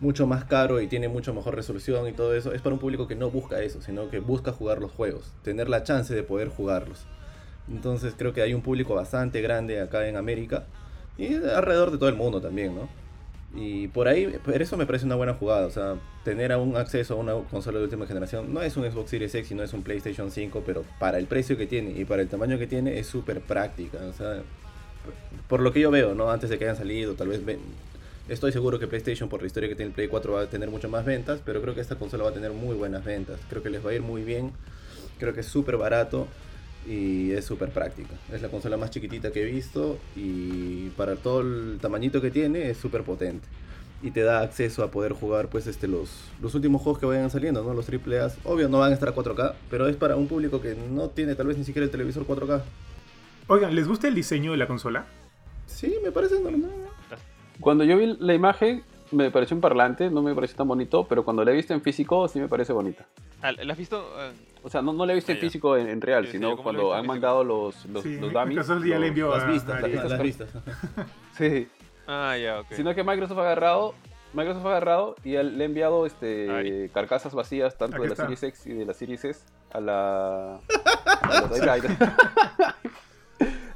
mucho 0.00 0.26
más 0.26 0.44
caro 0.44 0.80
y 0.80 0.86
tiene 0.86 1.08
mucho 1.08 1.34
mejor 1.34 1.54
resolución 1.54 2.08
y 2.08 2.12
todo 2.12 2.34
eso, 2.34 2.52
es 2.52 2.62
para 2.62 2.74
un 2.74 2.80
público 2.80 3.06
que 3.06 3.14
no 3.14 3.30
busca 3.30 3.62
eso, 3.62 3.80
sino 3.82 4.08
que 4.10 4.18
busca 4.18 4.52
jugar 4.52 4.80
los 4.80 4.90
juegos, 4.90 5.32
tener 5.42 5.68
la 5.68 5.82
chance 5.82 6.14
de 6.14 6.22
poder 6.22 6.48
jugarlos. 6.48 7.04
Entonces 7.68 8.14
creo 8.16 8.32
que 8.32 8.42
hay 8.42 8.54
un 8.54 8.62
público 8.62 8.94
bastante 8.94 9.42
grande 9.42 9.80
acá 9.80 10.08
en 10.08 10.16
América 10.16 10.64
y 11.18 11.34
alrededor 11.34 11.90
de 11.90 11.98
todo 11.98 12.08
el 12.08 12.16
mundo 12.16 12.40
también, 12.40 12.74
¿no? 12.74 12.88
Y 13.54 13.88
por 13.88 14.06
ahí, 14.06 14.38
por 14.44 14.62
eso 14.62 14.76
me 14.76 14.86
parece 14.86 15.06
una 15.06 15.16
buena 15.16 15.34
jugada, 15.34 15.66
o 15.66 15.70
sea, 15.70 15.96
tener 16.24 16.54
un 16.56 16.76
acceso 16.76 17.14
a 17.14 17.16
una 17.16 17.34
consola 17.34 17.78
de 17.78 17.84
última 17.84 18.06
generación, 18.06 18.54
no 18.54 18.62
es 18.62 18.76
un 18.76 18.88
Xbox 18.88 19.10
Series 19.10 19.34
X 19.34 19.50
y 19.50 19.54
no 19.56 19.64
es 19.64 19.72
un 19.72 19.82
PlayStation 19.82 20.30
5, 20.30 20.62
pero 20.64 20.84
para 21.00 21.18
el 21.18 21.26
precio 21.26 21.56
que 21.56 21.66
tiene 21.66 21.98
y 21.98 22.04
para 22.04 22.22
el 22.22 22.28
tamaño 22.28 22.58
que 22.58 22.68
tiene 22.68 22.98
es 22.98 23.08
súper 23.08 23.40
práctica, 23.40 23.98
o 24.08 24.12
sea, 24.12 24.42
por 25.48 25.60
lo 25.60 25.72
que 25.72 25.80
yo 25.80 25.90
veo, 25.90 26.14
¿no? 26.14 26.30
Antes 26.30 26.48
de 26.48 26.58
que 26.58 26.64
hayan 26.64 26.76
salido, 26.76 27.14
tal 27.14 27.26
vez 27.26 27.40
estoy 28.28 28.52
seguro 28.52 28.78
que 28.78 28.86
PlayStation 28.86 29.28
por 29.28 29.40
la 29.40 29.48
historia 29.48 29.68
que 29.68 29.74
tiene 29.74 29.88
el 29.88 29.94
Play 29.94 30.06
4 30.06 30.32
va 30.32 30.42
a 30.42 30.46
tener 30.46 30.70
mucho 30.70 30.88
más 30.88 31.04
ventas, 31.04 31.40
pero 31.44 31.60
creo 31.60 31.74
que 31.74 31.80
esta 31.80 31.96
consola 31.96 32.22
va 32.22 32.30
a 32.30 32.34
tener 32.34 32.52
muy 32.52 32.76
buenas 32.76 33.04
ventas, 33.04 33.40
creo 33.48 33.64
que 33.64 33.70
les 33.70 33.84
va 33.84 33.90
a 33.90 33.94
ir 33.94 34.02
muy 34.02 34.22
bien, 34.22 34.52
creo 35.18 35.34
que 35.34 35.40
es 35.40 35.46
súper 35.46 35.76
barato 35.76 36.28
y 36.86 37.32
es 37.32 37.44
súper 37.44 37.70
práctica. 37.70 38.14
Es 38.32 38.42
la 38.42 38.48
consola 38.48 38.76
más 38.76 38.90
chiquitita 38.90 39.30
que 39.32 39.42
he 39.42 39.44
visto 39.44 39.98
y 40.16 40.88
para 40.90 41.16
todo 41.16 41.40
el 41.40 41.78
tamañito 41.80 42.20
que 42.20 42.30
tiene 42.30 42.70
es 42.70 42.76
súper 42.78 43.02
potente. 43.02 43.46
Y 44.02 44.12
te 44.12 44.22
da 44.22 44.40
acceso 44.40 44.82
a 44.82 44.90
poder 44.90 45.12
jugar 45.12 45.48
pues 45.48 45.66
este 45.66 45.86
los, 45.86 46.10
los 46.40 46.54
últimos 46.54 46.80
juegos 46.80 46.98
que 46.98 47.06
vayan 47.06 47.30
saliendo, 47.30 47.62
¿no? 47.62 47.74
Los 47.74 47.88
AAA. 47.88 48.32
Obvio 48.44 48.68
no 48.68 48.78
van 48.78 48.92
a 48.92 48.94
estar 48.94 49.10
a 49.10 49.14
4K, 49.14 49.54
pero 49.68 49.88
es 49.88 49.96
para 49.96 50.16
un 50.16 50.26
público 50.26 50.62
que 50.62 50.74
no 50.74 51.10
tiene 51.10 51.34
tal 51.34 51.48
vez 51.48 51.58
ni 51.58 51.64
siquiera 51.64 51.84
el 51.84 51.90
televisor 51.90 52.26
4K. 52.26 52.62
Oigan, 53.46 53.74
¿les 53.74 53.86
gusta 53.86 54.08
el 54.08 54.14
diseño 54.14 54.52
de 54.52 54.56
la 54.56 54.66
consola? 54.66 55.06
Sí, 55.66 55.94
me 56.02 56.12
parece 56.12 56.40
normal. 56.40 56.70
Cuando 57.60 57.84
yo 57.84 57.98
vi 57.98 58.16
la 58.18 58.32
imagen, 58.32 58.82
me 59.12 59.30
pareció 59.30 59.54
un 59.56 59.60
parlante, 59.60 60.10
no 60.10 60.22
me 60.22 60.34
pareció 60.34 60.56
tan 60.56 60.68
bonito, 60.68 61.04
pero 61.04 61.24
cuando 61.24 61.44
la 61.44 61.50
he 61.50 61.54
visto 61.54 61.74
en 61.74 61.82
físico, 61.82 62.26
sí 62.28 62.38
me 62.40 62.48
parece 62.48 62.72
bonita. 62.72 63.06
Ah, 63.42 63.52
¿La 63.52 63.72
has 63.72 63.78
visto? 63.78 64.04
Ah, 64.16 64.30
O 64.62 64.68
sea, 64.68 64.82
no, 64.82 64.92
no 64.92 65.06
la 65.06 65.12
he 65.12 65.14
visto 65.16 65.32
Ah, 65.32 65.34
en 65.34 65.40
ya. 65.40 65.46
físico 65.46 65.76
en, 65.76 65.88
en 65.88 66.00
real, 66.00 66.24
Sí, 66.26 66.32
sí, 66.32 66.38
sino 66.38 66.50
¿cómo 66.50 66.58
la 66.58 66.62
cuando 66.64 66.94
han 66.94 67.06
mandado 67.06 67.42
los, 67.44 67.84
los, 67.86 68.02
Sí, 68.02 68.18
los 68.20 68.32
dummies. 68.32 68.48
Microsoft 68.48 68.84
ya 68.84 68.94
le 68.94 68.98
los- 69.00 69.08
envió 69.08 69.36
Las 69.36 69.46
vistas, 69.48 69.76
a 69.76 69.80
las, 69.80 69.90
vistas. 69.90 70.10
las 70.10 70.22
vistas. 70.22 70.48
Sí, 71.36 71.68
ah, 72.06 72.36
ya, 72.36 72.60
ok. 72.60 72.66
sino 72.72 72.94
que 72.94 73.02
Microsoft 73.04 73.38
ha 73.38 73.42
agarrado, 73.42 73.94
Microsoft 74.32 74.66
ha 74.66 74.68
agarrado 74.70 75.16
y 75.24 75.34
él- 75.34 75.56
le 75.58 75.64
ha 75.64 75.66
enviado 75.66 76.06
este 76.06 76.50
Ay. 76.50 76.88
carcasas 76.90 77.34
vacías 77.34 77.76
tanto 77.78 77.96
Aquí 77.96 78.02
de 78.02 78.08
la 78.08 78.12
está. 78.14 78.22
Series 78.24 78.42
X 78.44 78.66
y 78.66 78.72
de 78.74 78.84
la 78.86 78.94
Series 78.94 79.24
S 79.24 79.44
a 79.72 79.80
la 79.80 80.54
a 80.56 81.40
los- 81.40 81.50
ahí 81.52 81.58
está, 81.58 81.72
ahí 81.72 81.80
está. 81.80 82.76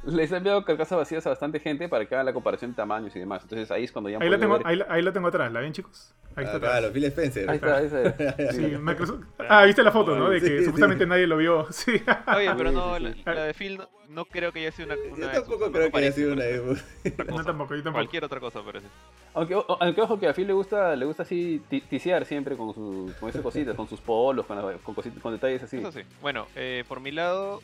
Les 0.05 0.31
ha 0.31 0.37
enviado 0.37 0.63
carcasas 0.65 0.97
vacías 0.97 1.25
a 1.25 1.29
bastante 1.29 1.59
gente 1.59 1.89
para 1.89 2.05
que 2.05 2.13
hagan 2.15 2.25
la 2.27 2.33
comparación 2.33 2.71
de 2.71 2.75
tamaños 2.77 3.15
y 3.15 3.19
demás. 3.19 3.41
Entonces 3.43 3.71
ahí 3.71 3.85
es 3.85 3.91
cuando 3.91 4.09
ya 4.09 4.19
Ahí 4.21 4.29
la, 4.29 4.37
tengo, 4.37 4.57
ver- 4.57 4.67
ahí, 4.67 4.75
la, 4.75 4.85
ahí 4.89 5.01
la 5.01 5.11
tengo 5.11 5.27
atrás, 5.27 5.51
¿la 5.51 5.59
ven 5.61 5.73
chicos? 5.73 6.13
Ahí 6.35 6.43
está 6.43 6.55
Ah, 6.55 6.57
atrás. 6.57 6.71
claro, 6.79 6.93
Phil 6.93 7.03
Spencer. 7.05 7.49
Ahí 7.49 7.55
está, 7.55 7.77
ahí 7.77 7.85
está. 7.85 8.51
Sí, 8.51 8.61
Microsoft- 8.79 9.23
Ah, 9.49 9.63
viste 9.65 9.81
la 9.83 9.91
foto, 9.91 10.15
¿no? 10.15 10.29
De 10.29 10.39
que 10.39 10.47
Sí, 10.47 10.57
sí. 10.59 10.65
supuestamente 10.65 11.05
nadie 11.07 11.25
lo 11.27 11.37
vio. 11.37 11.65
Sí. 11.71 11.91
Oye, 12.35 12.51
pero 12.57 12.71
no, 12.71 12.99
la, 12.99 13.09
de 13.45 13.53
Phil 13.53 13.77
no, 13.77 13.89
no 14.09 14.25
creo 14.25 14.51
que 14.51 14.59
haya 14.59 14.71
sido 14.71 14.87
una. 14.87 14.95
Yo 14.95 15.13
una 15.15 15.31
tampoco 15.31 15.57
Xbox, 15.57 15.71
creo 15.71 15.85
no 15.85 15.91
que 15.91 15.97
haya 15.97 16.11
sido 16.11 16.33
una 16.33 16.43
otra 16.43 17.25
No, 17.37 17.43
tampoco, 17.43 17.75
yo 17.75 17.83
tampoco. 17.83 17.93
Cualquier 17.93 18.23
otra 18.25 18.39
cosa 18.39 18.61
parece. 18.63 18.87
Aunque, 19.33 19.55
o- 19.55 19.77
aunque 19.81 20.01
ojo 20.01 20.19
que 20.19 20.27
a 20.27 20.33
Phil 20.33 20.47
le 20.47 20.53
gusta, 20.53 20.95
le 20.95 21.05
gusta 21.05 21.23
así 21.23 21.61
ti- 21.69 21.81
tisear 21.81 22.25
siempre 22.25 22.55
con, 22.55 22.73
sus 22.73 23.13
con 23.15 23.29
esas 23.29 23.41
cositas, 23.41 23.75
con 23.75 23.87
sus 23.87 24.01
polos, 24.01 24.45
con, 24.45 24.57
la- 24.57 24.77
con, 24.77 24.93
cositas- 24.93 25.21
con 25.21 25.31
detalles 25.33 25.63
así. 25.63 25.77
Eso 25.77 25.91
sí. 25.91 26.01
Bueno, 26.21 26.47
eh, 26.55 26.83
por 26.87 26.99
mi 26.99 27.11
lado, 27.11 27.61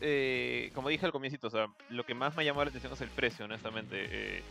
eh, 0.00 0.70
como 0.74 0.88
dije 0.88 1.06
al 1.06 1.12
comienzo, 1.12 1.46
o 1.46 1.50
sea, 1.50 1.66
lo 1.90 2.04
que 2.04 2.14
más 2.14 2.34
me 2.36 2.42
ha 2.42 2.46
llamado 2.46 2.64
la 2.64 2.68
atención 2.70 2.92
es 2.92 3.00
el 3.00 3.08
precio, 3.10 3.44
honestamente. 3.44 4.06
Eh, 4.10 4.42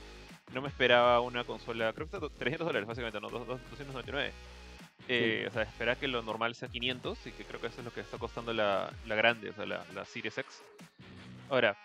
no 0.53 0.61
me 0.61 0.67
esperaba 0.67 1.19
una 1.21 1.43
consola, 1.43 1.93
creo 1.93 2.07
que 2.09 2.17
está 2.17 2.29
300 2.37 2.67
dólares 2.67 2.87
básicamente, 2.87 3.19
no, 3.19 3.29
Dos- 3.29 3.47
dos- 3.47 3.61
299. 3.71 4.31
Eh, 5.09 5.45
O 5.49 5.51
sea, 5.53 5.63
esperaba 5.63 5.99
que 5.99 6.07
lo 6.07 6.21
normal 6.21 6.55
sea 6.55 6.69
500 6.69 7.25
y 7.27 7.31
que 7.31 7.43
creo 7.43 7.59
que 7.59 7.67
eso 7.67 7.79
es 7.79 7.85
lo 7.85 7.93
que 7.93 8.01
está 8.01 8.17
costando 8.17 8.53
la, 8.53 8.91
la 9.05 9.15
grande, 9.15 9.49
o 9.49 9.53
sea, 9.53 9.65
la, 9.65 9.83
la 9.93 10.05
Series 10.05 10.37
X. 10.37 10.61
Ahora, 11.49 11.75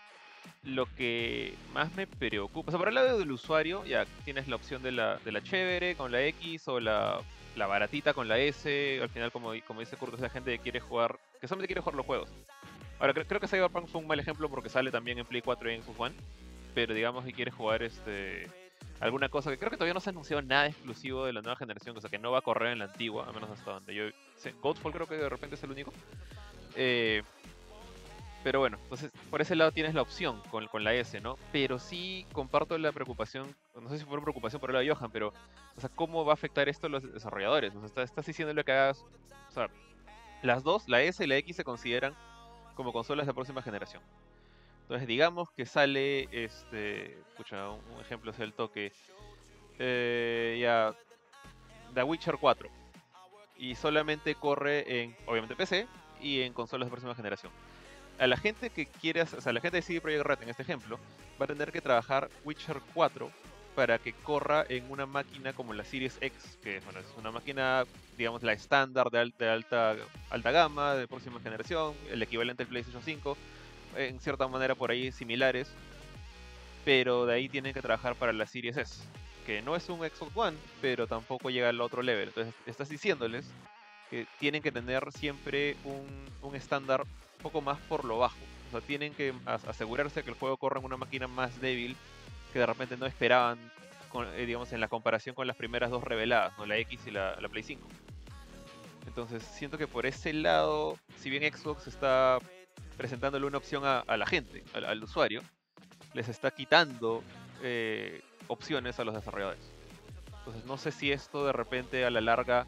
lo 0.64 0.86
que 0.96 1.54
más 1.72 1.94
me 1.94 2.06
preocupa, 2.06 2.68
o 2.68 2.70
sea, 2.72 2.78
por 2.78 2.88
el 2.88 2.94
lado 2.94 3.18
del 3.18 3.32
usuario, 3.32 3.84
ya 3.84 4.04
tienes 4.24 4.48
la 4.48 4.56
opción 4.56 4.82
de 4.82 4.92
la, 4.92 5.16
de 5.18 5.32
la 5.32 5.42
chévere 5.42 5.94
con 5.96 6.12
la 6.12 6.22
X 6.26 6.68
o 6.68 6.78
la, 6.80 7.20
la 7.56 7.66
baratita 7.66 8.12
con 8.14 8.28
la 8.28 8.38
S. 8.38 9.00
Al 9.02 9.08
final, 9.08 9.32
como, 9.32 9.52
como 9.66 9.80
dice 9.80 9.96
Kurt, 9.96 10.18
la 10.20 10.28
gente 10.30 10.52
que 10.52 10.58
quiere 10.62 10.80
jugar, 10.80 11.18
que 11.40 11.48
solamente 11.48 11.68
quiere 11.68 11.80
jugar 11.80 11.96
los 11.96 12.06
juegos. 12.06 12.28
Ahora, 13.00 13.14
cre- 13.14 13.26
creo 13.26 13.40
que 13.40 13.48
Cyberpunk 13.48 13.86
fue 13.88 14.00
un 14.00 14.06
mal 14.06 14.18
ejemplo 14.20 14.48
porque 14.48 14.68
sale 14.68 14.90
también 14.90 15.18
en 15.18 15.26
Play 15.26 15.42
4 15.42 15.70
y 15.70 15.74
en 15.74 15.82
Xbox 15.82 16.00
One. 16.00 16.14
Pero 16.74 16.94
digamos 16.94 17.24
que 17.24 17.32
quiere 17.32 17.50
jugar 17.50 17.82
este 17.82 18.48
alguna 19.00 19.28
cosa 19.28 19.50
que 19.50 19.58
creo 19.58 19.70
que 19.70 19.76
todavía 19.76 19.94
no 19.94 20.00
se 20.00 20.10
ha 20.10 20.12
anunciado 20.12 20.42
nada 20.42 20.66
exclusivo 20.66 21.24
de 21.24 21.32
la 21.32 21.40
nueva 21.40 21.56
generación, 21.56 21.96
o 21.96 22.00
sea 22.00 22.10
que 22.10 22.18
no 22.18 22.32
va 22.32 22.38
a 22.38 22.42
correr 22.42 22.72
en 22.72 22.80
la 22.80 22.86
antigua, 22.86 23.26
a 23.28 23.32
menos 23.32 23.48
hasta 23.50 23.72
donde 23.72 23.94
yo. 23.94 24.04
Godfall 24.60 24.92
creo 24.92 25.06
que 25.06 25.16
de 25.16 25.28
repente 25.28 25.54
es 25.54 25.62
el 25.62 25.70
único. 25.70 25.92
Eh, 26.74 27.22
pero 28.44 28.60
bueno, 28.60 28.78
entonces 28.84 29.10
por 29.30 29.40
ese 29.40 29.56
lado 29.56 29.72
tienes 29.72 29.94
la 29.94 30.02
opción 30.02 30.40
con, 30.50 30.66
con 30.68 30.82
la 30.84 30.94
S, 30.94 31.20
¿no? 31.20 31.36
Pero 31.52 31.78
sí 31.78 32.26
comparto 32.32 32.76
la 32.78 32.92
preocupación, 32.92 33.54
no 33.80 33.88
sé 33.88 33.98
si 33.98 34.04
fue 34.04 34.20
preocupación 34.22 34.60
por 34.60 34.70
el 34.70 34.74
lado 34.74 34.84
de 34.84 34.92
Johan, 34.94 35.10
pero, 35.10 35.32
o 35.76 35.80
sea, 35.80 35.90
¿cómo 35.90 36.24
va 36.24 36.32
a 36.32 36.34
afectar 36.34 36.68
esto 36.68 36.86
a 36.86 36.90
los 36.90 37.02
desarrolladores? 37.12 37.74
O 37.74 37.78
sea, 37.80 37.86
estás, 37.86 38.04
estás 38.10 38.26
diciéndole 38.26 38.64
que 38.64 38.72
hagas, 38.72 39.04
o 39.48 39.52
sea, 39.52 39.68
las 40.42 40.62
dos, 40.62 40.88
la 40.88 41.02
S 41.02 41.22
y 41.22 41.26
la 41.26 41.36
X 41.36 41.56
se 41.56 41.64
consideran 41.64 42.14
como 42.78 42.92
consolas 42.92 43.26
de 43.26 43.34
próxima 43.34 43.60
generación. 43.60 44.00
Entonces, 44.82 45.08
digamos 45.08 45.50
que 45.50 45.66
sale, 45.66 46.28
este, 46.30 47.18
escucha, 47.30 47.70
un, 47.70 48.00
ejemplo 48.00 48.30
es 48.30 48.38
el 48.38 48.52
toque, 48.52 48.92
eh, 49.80 50.58
ya, 50.60 50.94
The 51.92 52.04
Witcher 52.04 52.36
4, 52.40 52.68
y 53.58 53.74
solamente 53.74 54.36
corre 54.36 55.02
en, 55.02 55.16
obviamente, 55.26 55.56
PC 55.56 55.88
y 56.20 56.42
en 56.42 56.52
consolas 56.52 56.86
de 56.86 56.92
próxima 56.92 57.16
generación. 57.16 57.50
A 58.20 58.28
la 58.28 58.36
gente 58.36 58.70
que 58.70 58.86
quiere, 58.86 59.22
o 59.22 59.26
sea, 59.26 59.52
la 59.52 59.60
gente 59.60 59.78
de 59.78 59.82
CD 59.82 60.00
Projekt 60.00 60.24
Red 60.24 60.42
en 60.42 60.50
este 60.50 60.62
ejemplo, 60.62 61.00
va 61.40 61.46
a 61.46 61.48
tener 61.48 61.72
que 61.72 61.80
trabajar 61.80 62.30
Witcher 62.44 62.80
4 62.94 63.28
para 63.78 64.00
que 64.00 64.12
corra 64.24 64.64
en 64.68 64.90
una 64.90 65.06
máquina 65.06 65.52
como 65.52 65.72
la 65.72 65.84
Series 65.84 66.18
X, 66.20 66.58
que 66.64 66.78
es 66.78 66.82
una 67.16 67.30
máquina, 67.30 67.84
digamos, 68.16 68.42
la 68.42 68.52
estándar 68.52 69.08
de, 69.08 69.20
al- 69.20 69.34
de 69.38 69.48
alta, 69.48 70.50
gama, 70.50 70.96
de 70.96 71.06
próxima 71.06 71.38
generación, 71.38 71.94
el 72.10 72.20
equivalente 72.20 72.64
al 72.64 72.68
PlayStation 72.68 73.00
5, 73.04 73.38
en 73.94 74.18
cierta 74.18 74.48
manera 74.48 74.74
por 74.74 74.90
ahí 74.90 75.12
similares, 75.12 75.76
pero 76.84 77.24
de 77.24 77.34
ahí 77.34 77.48
tienen 77.48 77.72
que 77.72 77.80
trabajar 77.80 78.16
para 78.16 78.32
la 78.32 78.46
Series 78.46 78.76
S, 78.76 79.00
que 79.46 79.62
no 79.62 79.76
es 79.76 79.88
un 79.88 80.00
Xbox 80.00 80.32
One, 80.34 80.58
pero 80.80 81.06
tampoco 81.06 81.48
llega 81.48 81.68
al 81.68 81.80
otro 81.80 82.02
level. 82.02 82.26
Entonces 82.30 82.56
estás 82.66 82.88
diciéndoles 82.88 83.54
que 84.10 84.26
tienen 84.40 84.60
que 84.60 84.72
tener 84.72 85.04
siempre 85.12 85.76
un, 85.84 86.26
estándar 86.52 87.02
un 87.02 87.42
poco 87.42 87.60
más 87.60 87.78
por 87.82 88.04
lo 88.04 88.18
bajo. 88.18 88.40
O 88.66 88.70
sea, 88.72 88.80
tienen 88.80 89.14
que 89.14 89.32
as- 89.46 89.64
asegurarse 89.66 90.24
que 90.24 90.30
el 90.30 90.36
juego 90.36 90.56
corra 90.56 90.80
en 90.80 90.86
una 90.86 90.96
máquina 90.96 91.28
más 91.28 91.60
débil 91.60 91.96
que 92.52 92.58
de 92.58 92.66
repente 92.66 92.96
no 92.96 93.06
esperaban, 93.06 93.58
con- 94.10 94.28
eh, 94.34 94.46
digamos, 94.46 94.72
en 94.72 94.80
la 94.80 94.88
comparación 94.88 95.34
con 95.34 95.46
las 95.46 95.56
primeras 95.56 95.90
dos 95.90 96.02
reveladas, 96.04 96.56
¿no? 96.58 96.66
la 96.66 96.76
X 96.78 97.00
y 97.06 97.10
la, 97.10 97.36
la 97.40 97.48
Play 97.48 97.62
5. 97.62 97.86
Entonces, 99.06 99.42
siento 99.42 99.78
que 99.78 99.86
por 99.86 100.06
ese 100.06 100.32
lado, 100.32 100.98
si 101.16 101.30
bien 101.30 101.42
Xbox 101.52 101.86
está 101.86 102.38
presentándole 102.96 103.46
una 103.46 103.58
opción 103.58 103.84
a, 103.84 104.04
la 104.16 104.26
gente, 104.26 104.62
al, 104.74 104.84
usuario, 105.02 105.42
les 106.14 106.28
está 106.28 106.50
quitando 106.50 107.22
eh, 107.62 108.20
opciones 108.48 108.98
a 109.00 109.04
los 109.04 109.14
desarrolladores. 109.14 109.60
Entonces, 110.38 110.64
no 110.66 110.78
sé 110.78 110.92
si 110.92 111.12
esto 111.12 111.46
de 111.46 111.52
repente 111.52 112.04
a 112.04 112.10
la 112.10 112.20
larga 112.20 112.66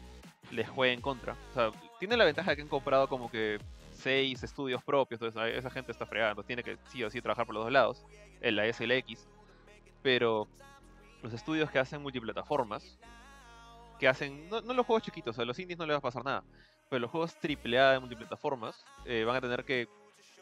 les 0.51 0.69
juega 0.69 0.93
en 0.93 1.01
contra. 1.01 1.33
O 1.33 1.53
tiene 1.99 2.17
la 2.17 2.25
ventaja 2.25 2.51
de 2.51 2.55
que 2.57 2.61
han 2.63 2.67
comprado 2.67 3.07
como 3.07 3.29
que 3.29 3.59
seis 3.93 4.41
estudios 4.43 4.83
propios, 4.83 5.21
entonces 5.21 5.41
a- 5.41 5.47
esa 5.49 5.69
gente 5.69 5.91
está 5.91 6.05
entonces 6.31 6.47
tiene 6.47 6.63
que 6.63 6.77
sí 6.91 7.03
o 7.03 7.09
sí 7.09 7.21
trabajar 7.21 7.45
por 7.45 7.55
los 7.55 7.63
dos 7.65 7.71
lados, 7.73 8.03
en 8.41 8.55
la 8.55 8.65
S 8.65 8.83
y 8.83 8.87
la 8.87 8.95
X. 8.95 9.27
Pero 10.01 10.47
los 11.21 11.33
estudios 11.33 11.69
que 11.69 11.79
hacen 11.79 12.01
multiplataformas, 12.01 12.97
que 13.99 14.07
hacen, 14.07 14.49
no, 14.49 14.61
no 14.61 14.73
los 14.73 14.85
juegos 14.85 15.03
chiquitos, 15.03 15.37
a 15.37 15.45
los 15.45 15.59
indies 15.59 15.77
no 15.77 15.85
les 15.85 15.93
va 15.93 15.99
a 15.99 16.01
pasar 16.01 16.25
nada, 16.25 16.43
pero 16.89 17.01
los 17.01 17.11
juegos 17.11 17.35
AAA 17.35 17.93
de 17.93 17.99
multiplataformas 17.99 18.83
eh, 19.05 19.23
van 19.25 19.35
a 19.35 19.41
tener 19.41 19.63
que 19.63 19.87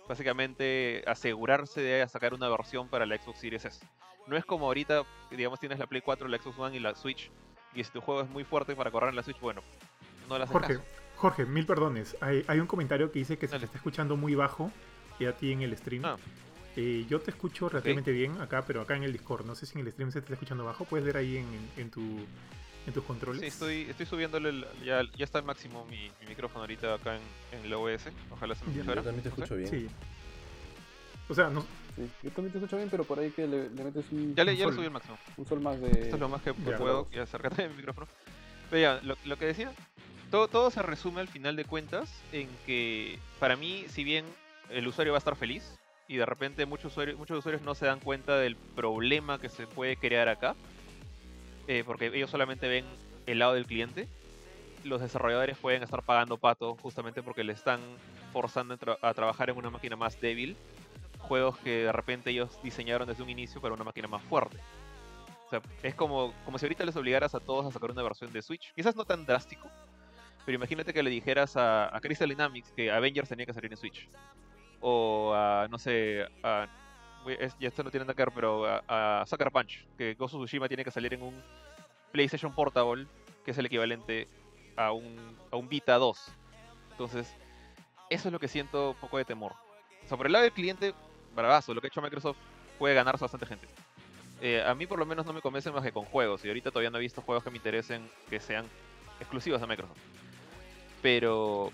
básicamente 0.08 1.04
asegurarse 1.06 1.82
de 1.82 2.08
sacar 2.08 2.34
una 2.34 2.50
versión 2.50 2.88
para 2.88 3.06
la 3.06 3.18
Xbox 3.18 3.40
Series 3.40 3.66
S. 3.66 3.86
No 4.28 4.38
es 4.38 4.46
como 4.46 4.66
ahorita, 4.66 5.04
digamos, 5.30 5.60
tienes 5.60 5.78
la 5.78 5.88
Play 5.88 6.02
4, 6.02 6.28
la 6.28 6.38
Xbox 6.38 6.58
One 6.58 6.78
y 6.78 6.80
la 6.80 6.96
Switch, 6.96 7.30
y 7.74 7.84
si 7.84 7.92
tu 7.92 8.02
juego 8.02 8.22
es 8.22 8.30
muy 8.30 8.44
fuerte 8.44 8.76
para 8.76 8.92
correr 8.92 9.10
en 9.10 9.16
la 9.16 9.24
Switch, 9.24 9.40
bueno, 9.40 9.62
no 10.28 10.38
las 10.38 10.50
Jorge, 10.50 10.80
Jorge, 11.16 11.46
mil 11.46 11.66
perdones. 11.66 12.16
Hay, 12.22 12.46
hay 12.48 12.60
un 12.60 12.68
comentario 12.68 13.12
que 13.12 13.20
dice 13.20 13.38
que 13.38 13.48
se 13.48 13.60
te 13.60 13.66
está 13.66 13.78
escuchando 13.78 14.16
muy 14.16 14.36
bajo 14.36 14.72
y 15.20 15.26
a 15.26 15.36
ti 15.36 15.52
en 15.52 15.62
el 15.62 15.76
stream. 15.78 16.06
Ah. 16.06 16.18
Eh, 16.82 17.06
yo 17.10 17.20
te 17.20 17.32
escucho 17.32 17.68
relativamente 17.68 18.14
bien 18.14 18.40
acá, 18.40 18.64
pero 18.66 18.80
acá 18.80 18.96
en 18.96 19.04
el 19.04 19.12
Discord. 19.12 19.46
No 19.46 19.54
sé 19.54 19.66
si 19.66 19.78
en 19.78 19.86
el 19.86 19.92
stream 19.92 20.12
se 20.12 20.20
te 20.22 20.26
está 20.26 20.34
escuchando 20.36 20.64
bajo. 20.64 20.86
Puedes 20.86 21.06
ver 21.06 21.18
ahí 21.18 21.36
en, 21.36 21.44
en- 21.46 21.70
en 21.76 21.92
tu, 21.92 22.02
en 22.88 22.94
tus 22.94 23.04
controles. 23.04 23.42
Sí, 23.42 23.48
estoy, 23.48 23.82
estoy 23.90 24.06
subiéndole, 24.06 24.48
el- 24.50 24.66
ya, 24.86 25.02
ya 25.18 25.26
está 25.26 25.40
al 25.40 25.44
máximo 25.44 25.86
mi, 25.90 26.10
mi 26.22 26.28
micrófono 26.30 26.62
ahorita 26.62 26.94
acá 26.94 27.18
en, 27.18 27.22
en 27.60 27.66
el 27.66 27.74
OBS. 27.74 28.10
Ojalá 28.32 28.56
se 28.56 28.64
me 28.64 28.72
escuche 28.72 28.88
Yo 28.96 29.04
también 29.04 29.24
te 29.24 29.28
escucho 29.30 29.56
bien. 29.58 29.70
Sí. 29.70 29.88
O 31.28 31.34
sea, 31.36 31.50
no, 31.50 31.66
Sí, 31.98 32.10
yo 32.24 32.30
también 32.32 32.54
te 32.54 32.60
escucho 32.60 32.78
bien, 32.78 32.90
pero 32.90 33.04
por 33.04 33.20
ahí 33.20 33.30
que 33.32 33.46
le, 33.46 33.70
le 33.72 33.84
metes 33.84 34.06
un, 34.12 34.34
Ya 34.36 34.46
le, 34.46 34.54
Un 34.54 34.58
ya 34.58 34.68
le 34.68 34.74
subí 34.74 34.86
al 34.86 34.92
máximo. 34.92 35.18
un 35.36 35.46
sol 35.46 35.60
más 35.60 35.82
de... 35.82 35.92
Esto 36.04 36.16
es 36.16 36.20
lo 36.22 36.30
más 36.30 36.42
que 36.42 36.54
Ya. 36.66 36.78
puedo 36.78 37.08
y 37.12 37.18
acércate 37.18 37.68
mi 37.68 37.76
micrófono. 37.76 38.08
Pero 38.70 38.82
ya, 38.82 39.02
lo, 39.06 39.18
lo 39.26 39.38
que 39.38 39.46
decía, 39.48 39.74
todo, 40.32 40.48
todo 40.48 40.72
se 40.72 40.82
resume 40.82 41.20
al 41.20 41.28
final 41.28 41.58
de 41.58 41.66
cuentas 41.66 42.10
en 42.32 42.48
que 42.66 43.20
para 43.38 43.58
mí, 43.58 43.84
si 43.90 44.06
bien 44.06 44.24
el 44.70 44.88
usuario 44.88 45.12
va 45.12 45.18
a 45.18 45.20
estar 45.20 45.36
feliz 45.36 45.78
y 46.10 46.18
de 46.18 46.26
repente 46.26 46.66
muchos 46.66 46.92
usuarios, 46.92 47.18
muchos 47.18 47.38
usuarios 47.38 47.62
no 47.62 47.76
se 47.76 47.86
dan 47.86 48.00
cuenta 48.00 48.38
del 48.38 48.58
problema 48.76 49.40
que 49.40 49.48
se 49.48 49.68
puede 49.68 49.96
crear 49.96 50.28
acá, 50.28 50.56
eh, 51.68 51.84
porque 51.86 52.08
ellos 52.08 52.32
solamente 52.32 52.68
ven 52.68 52.84
el 53.28 53.40
lado 53.40 53.54
del 53.54 53.68
cliente, 53.68 54.08
los 54.84 55.02
desarrolladores 55.02 55.58
pueden 55.58 55.84
estar 55.84 56.02
pagando 56.02 56.38
pato 56.38 56.76
justamente 56.82 57.22
porque 57.22 57.44
le 57.44 57.54
están 57.54 57.80
forzando 58.34 58.74
a, 58.74 58.78
tra- 58.78 58.98
a 59.02 59.14
trabajar 59.14 59.52
en 59.52 59.58
una 59.58 59.70
máquina 59.70 59.96
más 59.96 60.20
débil, 60.20 60.58
juegos 61.20 61.58
que 61.60 61.84
de 61.84 61.92
repente 61.92 62.32
ellos 62.32 62.58
diseñaron 62.64 63.08
desde 63.08 63.22
un 63.22 63.30
inicio 63.30 63.62
para 63.62 63.76
una 63.76 63.84
máquina 63.84 64.08
más 64.08 64.24
fuerte. 64.24 64.58
O 65.46 65.50
sea, 65.50 65.62
es 65.84 65.94
como, 65.94 66.34
como 66.46 66.58
si 66.58 66.66
ahorita 66.66 66.86
les 66.86 66.96
obligaras 66.96 67.36
a 67.36 67.40
todos 67.40 67.68
a 67.68 67.72
sacar 67.72 67.92
una 67.92 68.02
versión 68.04 68.32
de 68.34 68.42
Switch. 68.42 68.74
Quizás 68.74 68.96
no 68.96 69.06
tan 69.06 69.26
drástico, 69.26 69.70
pero 70.46 70.56
imagínate 70.56 70.92
que 70.92 71.04
le 71.04 71.10
dijeras 71.12 71.56
a 71.56 72.00
Crystal 72.02 72.30
Dynamics 72.30 72.72
que 72.76 72.90
Avengers 72.90 73.30
tenía 73.30 73.46
que 73.46 73.54
salir 73.54 73.72
en 73.72 73.78
Switch. 73.78 74.08
O 74.82 75.34
a, 75.36 75.68
no 75.70 75.78
sé, 75.78 76.26
a, 76.44 76.68
es- 77.28 77.56
esto 77.60 77.84
no 77.84 77.92
tiene 77.92 78.06
nada 78.06 78.14
que 78.16 78.24
ver, 78.24 78.34
pero 78.34 78.66
a, 78.66 79.22
a 79.22 79.26
Sucker 79.26 79.52
Punch, 79.52 79.86
que 79.98 80.14
Ghost 80.16 80.36
of 80.36 80.42
Tsushima 80.42 80.68
tiene 80.68 80.84
que 80.84 80.92
salir 80.92 81.14
en 81.14 81.22
un 81.24 81.44
PlayStation 82.12 82.54
Portable, 82.54 83.08
que 83.46 83.52
es 83.52 83.58
el 83.58 83.66
equivalente 83.66 84.28
a 84.76 84.92
un, 84.92 85.38
a 85.52 85.56
un 85.58 85.68
Vita 85.68 85.96
2. 85.98 86.32
Entonces, 86.92 87.34
eso 88.10 88.28
es 88.30 88.32
lo 88.32 88.40
que 88.40 88.48
siento 88.48 88.92
un 88.92 88.96
poco 88.98 89.18
de 89.18 89.26
temor. 89.26 89.54
O 90.06 90.08
sea, 90.08 90.18
por 90.18 90.26
el 90.26 90.32
lado 90.34 90.44
del 90.44 90.54
cliente, 90.54 90.94
bravazo, 91.36 91.74
lo 91.74 91.82
que 91.82 91.88
ha 91.88 91.90
hecho 91.90 92.02
Microsoft 92.02 92.38
puede 92.78 92.96
ganarse 92.96 93.24
bastante 93.24 93.46
gente. 93.46 93.68
Eh, 94.42 94.64
a 94.66 94.74
mí 94.74 94.88
por 94.88 94.98
lo 94.98 95.06
menos 95.06 95.26
no 95.26 95.34
me 95.34 95.42
convence 95.42 95.70
más 95.72 95.84
que 95.84 95.92
con 95.92 96.06
juegos, 96.06 96.44
y 96.46 96.48
ahorita 96.48 96.72
todavía 96.72 96.90
no 96.90 96.98
he 96.98 97.02
visto 97.02 97.22
juegos 97.22 97.44
que 97.44 97.52
me 97.52 97.58
interesen 97.58 98.10
que 98.30 98.40
sean 98.40 98.66
exclusivos 99.20 99.60
de 99.60 99.68
Microsoft. 99.68 99.98
Pero 101.02 101.72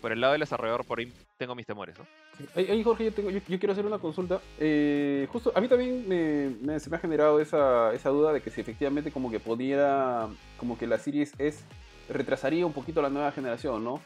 por 0.00 0.12
el 0.12 0.20
lado 0.20 0.32
del 0.32 0.40
desarrollador, 0.40 0.84
por 0.84 0.98
ahí 0.98 1.12
tengo 1.42 1.56
mis 1.56 1.66
temores, 1.66 1.96
¿no? 1.98 2.06
Ahí, 2.54 2.82
Jorge, 2.84 3.06
yo, 3.06 3.12
tengo- 3.12 3.30
yo- 3.30 3.40
quiero 3.42 3.72
hacer 3.72 3.84
una 3.84 3.98
consulta. 3.98 4.40
Eh, 4.60 5.26
justo, 5.32 5.50
a 5.56 5.60
mí 5.60 5.66
también 5.66 6.08
me, 6.08 6.78
se 6.78 6.88
me 6.88 6.96
ha 6.96 7.00
generado 7.00 7.40
esa, 7.40 7.92
esa 7.92 8.10
duda 8.10 8.32
de 8.32 8.40
que 8.40 8.50
si 8.50 8.60
efectivamente 8.60 9.10
como 9.10 9.28
que 9.28 9.40
pudiera, 9.40 10.28
como 10.56 10.78
que 10.78 10.86
la 10.86 10.98
Series 10.98 11.32
S 11.38 11.64
retrasaría 12.08 12.64
un 12.64 12.72
poquito 12.72 13.02
la 13.02 13.10
nueva 13.10 13.32
generación, 13.32 13.82
¿no? 13.82 14.00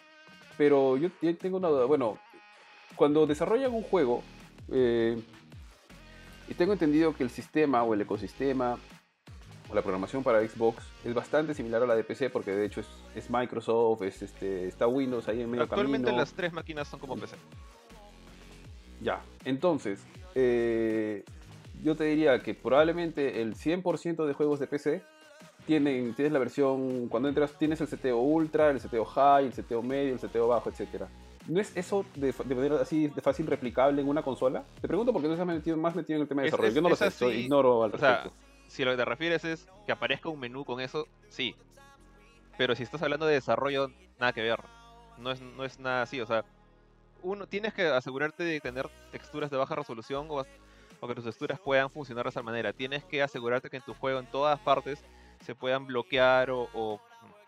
Pero 0.57 0.97
yo, 0.97 1.11
tengo 1.39 1.59
una 1.59 1.69
duda. 1.69 1.85
Bueno, 1.85 2.19
cuando 2.95 3.27
desarrollan 3.27 3.75
un 3.75 3.83
juego, 3.83 4.23
eh, 4.73 5.21
y 6.49 6.55
tengo 6.55 6.73
entendido 6.73 7.15
que 7.15 7.23
el 7.23 7.31
sistema 7.31 7.83
o 7.83 7.93
el 7.93 8.01
ecosistema 8.01 8.79
la 9.75 9.83
programación 9.83 10.23
para 10.23 10.47
Xbox 10.47 10.85
es 11.05 11.13
bastante 11.15 11.53
similar 11.55 11.83
a 11.83 11.87
la 11.87 11.95
de 11.97 12.05
PC 12.05 12.31
porque 12.31 12.53
de 12.53 12.67
hecho 12.67 12.81
es, 12.81 12.87
es 13.15 13.29
Microsoft, 13.31 14.03
es 14.03 14.23
este, 14.23 14.67
está 14.69 14.87
Windows 14.87 15.29
ahí 15.29 15.43
en 15.43 15.51
medio 15.51 15.65
Actualmente 15.65 16.05
camino. 16.07 16.21
las 16.21 16.33
tres 16.33 16.53
máquinas 16.53 16.87
son 16.89 17.01
como 17.01 17.17
PC. 17.17 17.37
Ya, 19.03 19.21
entonces, 19.45 20.01
eh, 20.35 21.23
yo 21.83 21.97
te 21.97 22.05
diría 22.05 22.39
que 22.41 22.55
probablemente 22.55 23.43
el 23.43 23.55
100% 23.55 24.25
de 24.27 24.33
juegos 24.33 24.59
de 24.61 24.67
PC 24.67 25.03
tienen, 25.67 26.15
tienes 26.15 26.33
la 26.33 26.39
versión, 26.39 27.09
cuando 27.09 27.29
entras 27.29 27.53
tienes 27.59 27.81
el 27.81 27.89
seteo 27.89 28.19
ultra, 28.19 28.71
el 28.71 28.81
seteo 28.81 29.05
high, 29.05 29.47
el 29.47 29.53
seteo 29.53 29.83
medio, 29.83 30.13
el 30.15 30.21
seteo 30.21 30.49
bajo, 30.49 30.71
etc. 30.71 31.03
¿No 31.49 31.61
es 31.61 31.77
eso 31.77 32.05
de, 32.15 32.33
de 32.45 32.55
manera 32.55 32.81
así 32.81 33.09
de 33.09 33.21
fácil 33.21 33.47
replicable 33.47 34.01
en 34.01 34.09
una 34.09 34.23
consola? 34.23 34.65
Te 34.81 34.89
pregunto 34.89 35.13
porque 35.13 35.29
no 35.29 35.37
se 35.37 35.43
ha 35.43 35.45
metido, 35.45 35.77
más 35.77 35.95
metido 35.95 36.17
en 36.17 36.23
el 36.23 36.29
tema 36.29 36.43
de 36.43 36.49
Es- 36.49 36.53
desarrollo. 36.53 36.69
es- 36.69 36.75
yo 36.75 36.81
no 36.81 36.89
lo 36.89 36.97
sé, 36.97 37.05
yo 37.21 37.29
así, 37.29 37.39
ignoro 37.41 37.85
al 37.85 37.95
O 37.95 37.99
sea, 37.99 38.15
respecto. 38.23 38.39
Si 38.77 38.85
lo 38.85 38.91
que 38.91 38.99
te 38.99 39.05
refieres 39.07 39.43
es 39.45 39.67
que 39.87 39.93
aparezca 39.93 40.29
un 40.29 40.39
menú 40.39 40.67
con 40.67 40.81
eso, 40.81 41.09
sí. 41.31 41.57
Pero 42.59 42.75
si 42.75 42.83
estás 42.83 43.03
hablando 43.03 43.25
de 43.25 43.33
desarrollo, 43.33 43.91
nada 44.21 44.35
que 44.35 44.43
ver. 44.43 44.61
No 45.17 45.31
es, 45.31 45.41
no 45.41 45.65
es 45.65 45.81
nada 45.81 46.03
así, 46.03 46.21
o 46.21 46.27
sea, 46.27 46.45
uno 47.23 47.47
tienes 47.47 47.73
que 47.73 47.87
asegurarte 47.87 48.45
de 48.45 48.61
tener 48.61 48.87
texturas 49.11 49.51
de 49.51 49.57
baja 49.57 49.75
resolución 49.75 50.27
o, 50.29 50.45
o 51.01 51.09
que 51.09 51.15
tus 51.15 51.25
texturas 51.25 51.59
puedan 51.59 51.89
funcionar 51.89 52.25
de 52.25 52.29
esa 52.29 52.43
manera. 52.43 52.75
Tienes 52.75 53.03
que 53.05 53.23
asegurarte 53.23 53.71
que 53.71 53.79
en 53.79 53.83
tu 53.83 53.95
juego 53.95 54.21
en 54.21 54.27
todas 54.27 54.61
partes 54.61 55.03
se 55.41 55.55
puedan 55.55 55.87
bloquear 55.87 56.51
o, 56.51 57.01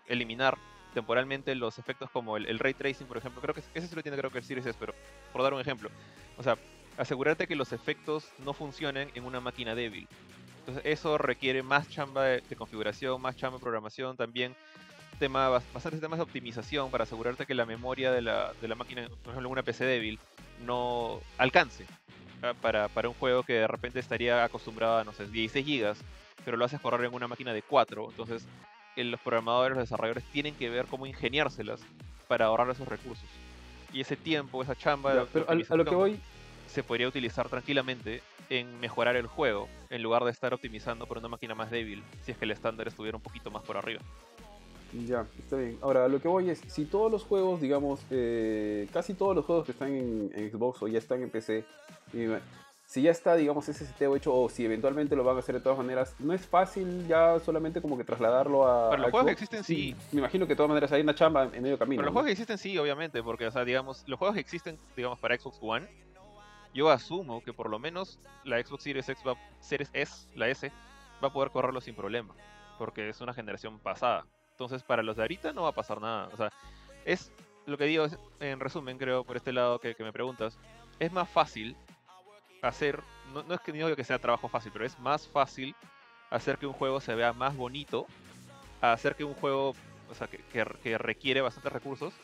eliminar 0.06 0.56
temporalmente 0.94 1.54
los 1.54 1.78
efectos 1.78 2.08
como 2.10 2.38
el, 2.38 2.58
ray 2.58 2.72
tracing, 2.72 3.06
por 3.06 3.18
ejemplo. 3.18 3.42
Creo 3.42 3.54
que 3.54 3.62
ese 3.74 3.86
sí 3.86 3.94
lo 3.94 4.02
tiene 4.02 4.16
creo 4.16 4.30
que 4.30 4.38
el 4.38 4.44
Series 4.44 4.74
pero 4.80 4.94
por 5.30 5.42
dar 5.42 5.52
un 5.52 5.60
ejemplo. 5.60 5.90
O 6.38 6.42
sea, 6.42 6.56
asegurarte 6.96 7.46
que 7.46 7.54
los 7.54 7.74
efectos 7.74 8.32
no 8.38 8.54
funcionen 8.54 9.10
en 9.14 9.26
una 9.26 9.40
máquina 9.40 9.74
débil. 9.74 10.08
Entonces 10.68 10.92
eso 10.92 11.16
requiere 11.16 11.62
más 11.62 11.88
chamba 11.88 12.24
de, 12.24 12.42
configuración, 12.54 13.22
más 13.22 13.34
chamba 13.36 13.56
de 13.56 13.62
programación, 13.62 14.18
también 14.18 14.54
tema, 15.18 15.48
bastantes 15.48 15.98
temas 15.98 16.18
de 16.18 16.24
optimización 16.24 16.90
para 16.90 17.04
asegurarte 17.04 17.46
que 17.46 17.54
la 17.54 17.64
memoria 17.64 18.12
de 18.12 18.20
la, 18.20 18.52
de 18.60 18.68
la 18.68 18.74
máquina, 18.74 19.08
por 19.22 19.30
ejemplo 19.30 19.48
una 19.48 19.62
PC 19.62 19.86
débil, 19.86 20.18
no 20.66 21.20
alcance 21.38 21.86
para, 22.60 22.88
para, 22.88 23.08
un 23.08 23.14
juego 23.14 23.44
que 23.44 23.54
de 23.54 23.66
repente 23.66 23.98
estaría 23.98 24.44
acostumbrado 24.44 24.98
a, 24.98 25.04
no 25.04 25.14
sé, 25.14 25.26
16 25.26 25.64
GB, 25.64 25.96
pero 26.44 26.58
lo 26.58 26.66
haces 26.66 26.82
correr 26.82 27.06
en 27.06 27.14
una 27.14 27.28
máquina 27.28 27.54
de 27.54 27.62
4. 27.62 28.10
Entonces 28.10 28.46
los 28.94 29.20
programadores, 29.20 29.74
los 29.74 29.84
desarrolladores 29.84 30.24
tienen 30.32 30.54
que 30.54 30.68
ver 30.68 30.84
cómo 30.84 31.06
ingeniárselas 31.06 31.80
para 32.26 32.44
ahorrar 32.44 32.68
esos 32.68 32.86
recursos. 32.86 33.26
Y 33.90 34.02
ese 34.02 34.16
tiempo, 34.16 34.62
esa 34.62 34.76
chamba... 34.76 35.26
pero 35.32 35.46
a 35.48 35.54
lo 35.54 35.84
que 35.86 35.94
voy 35.94 36.20
se 36.68 36.82
podría 36.82 37.08
utilizar 37.08 37.48
tranquilamente 37.48 38.22
en 38.50 38.78
mejorar 38.80 39.16
el 39.16 39.26
juego, 39.26 39.68
en 39.90 40.02
lugar 40.02 40.24
de 40.24 40.30
estar 40.30 40.54
optimizando 40.54 41.06
por 41.06 41.18
una 41.18 41.28
máquina 41.28 41.54
más 41.54 41.70
débil, 41.70 42.02
si 42.22 42.32
es 42.32 42.38
que 42.38 42.44
el 42.44 42.52
estándar 42.52 42.88
estuviera 42.88 43.16
un 43.16 43.22
poquito 43.22 43.50
más 43.50 43.62
por 43.62 43.76
arriba. 43.76 44.00
Ya, 45.06 45.26
está 45.38 45.56
bien. 45.56 45.78
Ahora, 45.82 46.08
lo 46.08 46.20
que 46.20 46.28
voy 46.28 46.48
es, 46.48 46.60
si 46.66 46.86
todos 46.86 47.12
los 47.12 47.22
juegos, 47.22 47.60
digamos, 47.60 48.00
eh, 48.10 48.88
casi 48.92 49.12
todos 49.12 49.36
los 49.36 49.44
juegos 49.44 49.66
que 49.66 49.72
están 49.72 49.92
en, 49.92 50.50
Xbox 50.50 50.82
o 50.82 50.88
ya 50.88 50.98
están 50.98 51.22
en 51.22 51.28
PC, 51.28 51.64
si 52.86 53.02
ya 53.02 53.10
está, 53.10 53.36
digamos, 53.36 53.68
ese 53.68 53.84
seteo 53.84 54.16
hecho 54.16 54.34
o 54.34 54.48
si 54.48 54.64
eventualmente 54.64 55.14
lo 55.14 55.22
van 55.22 55.36
a 55.36 55.40
hacer 55.40 55.56
de 55.56 55.60
todas 55.60 55.76
maneras, 55.76 56.14
no 56.20 56.32
es 56.32 56.46
fácil 56.46 57.06
ya 57.06 57.38
solamente 57.38 57.82
como 57.82 57.98
que 57.98 58.04
trasladarlo 58.04 58.66
a. 58.66 58.88
Para 58.88 59.02
los 59.02 59.10
juegos 59.10 59.26
que 59.26 59.32
existen, 59.32 59.62
sí. 59.62 59.94
Me 60.10 60.20
imagino 60.20 60.46
que 60.46 60.54
de 60.54 60.56
todas 60.56 60.70
maneras 60.70 60.90
hay 60.92 61.02
una 61.02 61.14
chamba 61.14 61.50
en 61.52 61.62
medio 61.62 61.78
camino. 61.78 62.00
Para 62.00 62.06
los 62.06 62.14
juegos 62.14 62.28
que 62.28 62.32
existen, 62.32 62.56
sí, 62.56 62.78
obviamente, 62.78 63.22
porque, 63.22 63.46
o 63.46 63.50
sea, 63.50 63.66
digamos, 63.66 64.04
los 64.06 64.18
juegos 64.18 64.36
que 64.36 64.40
existen, 64.40 64.78
digamos, 64.96 65.18
para 65.18 65.38
Xbox 65.38 65.58
One 65.60 65.86
yo 66.74 66.90
asumo 66.90 67.42
que 67.42 67.52
por 67.52 67.70
lo 67.70 67.78
menos 67.78 68.18
la 68.44 68.62
Xbox 68.62 68.84
Series 68.84 69.08
X 69.08 69.22
va, 69.26 69.34
Series 69.60 69.90
S, 69.92 70.28
la 70.34 70.48
S, 70.48 70.70
va 71.22 71.28
a 71.28 71.32
poder 71.32 71.50
correrlo 71.50 71.80
sin 71.80 71.94
problema, 71.94 72.34
porque 72.78 73.08
es 73.08 73.20
una 73.20 73.34
generación 73.34 73.78
pasada. 73.78 74.26
Entonces, 74.52 74.82
para 74.82 75.02
los 75.02 75.16
de 75.16 75.22
ahorita 75.22 75.52
no 75.52 75.62
va 75.62 75.70
a 75.70 75.74
pasar 75.74 76.00
nada. 76.00 76.28
O 76.32 76.36
sea, 76.36 76.52
es 77.04 77.32
lo 77.66 77.78
que 77.78 77.84
digo, 77.84 78.06
en 78.40 78.60
resumen, 78.60 78.98
creo, 78.98 79.24
por 79.24 79.36
este 79.36 79.52
lado 79.52 79.78
que, 79.78 79.94
me 79.98 80.12
preguntas, 80.12 80.58
es 80.98 81.12
más 81.12 81.28
fácil 81.28 81.76
hacer, 82.62 83.02
no, 83.32 83.54
es 83.54 83.60
que 83.60 83.72
digo 83.72 83.94
que 83.94 84.04
sea 84.04 84.18
trabajo 84.18 84.48
fácil, 84.48 84.72
pero 84.72 84.84
es 84.84 84.98
más 84.98 85.28
fácil 85.28 85.74
hacer 86.30 86.58
que 86.58 86.66
un 86.66 86.72
juego 86.72 87.00
se 87.00 87.14
vea 87.14 87.32
más 87.32 87.56
bonito, 87.56 88.06
hacer 88.80 89.14
que 89.16 89.24
un 89.24 89.34
juego, 89.34 89.74
o 90.10 90.14
sea, 90.14 90.26
que, 90.26 90.38
que 90.82 90.98
requiere 90.98 91.40
bastantes 91.40 91.72
recursos, 91.72 92.14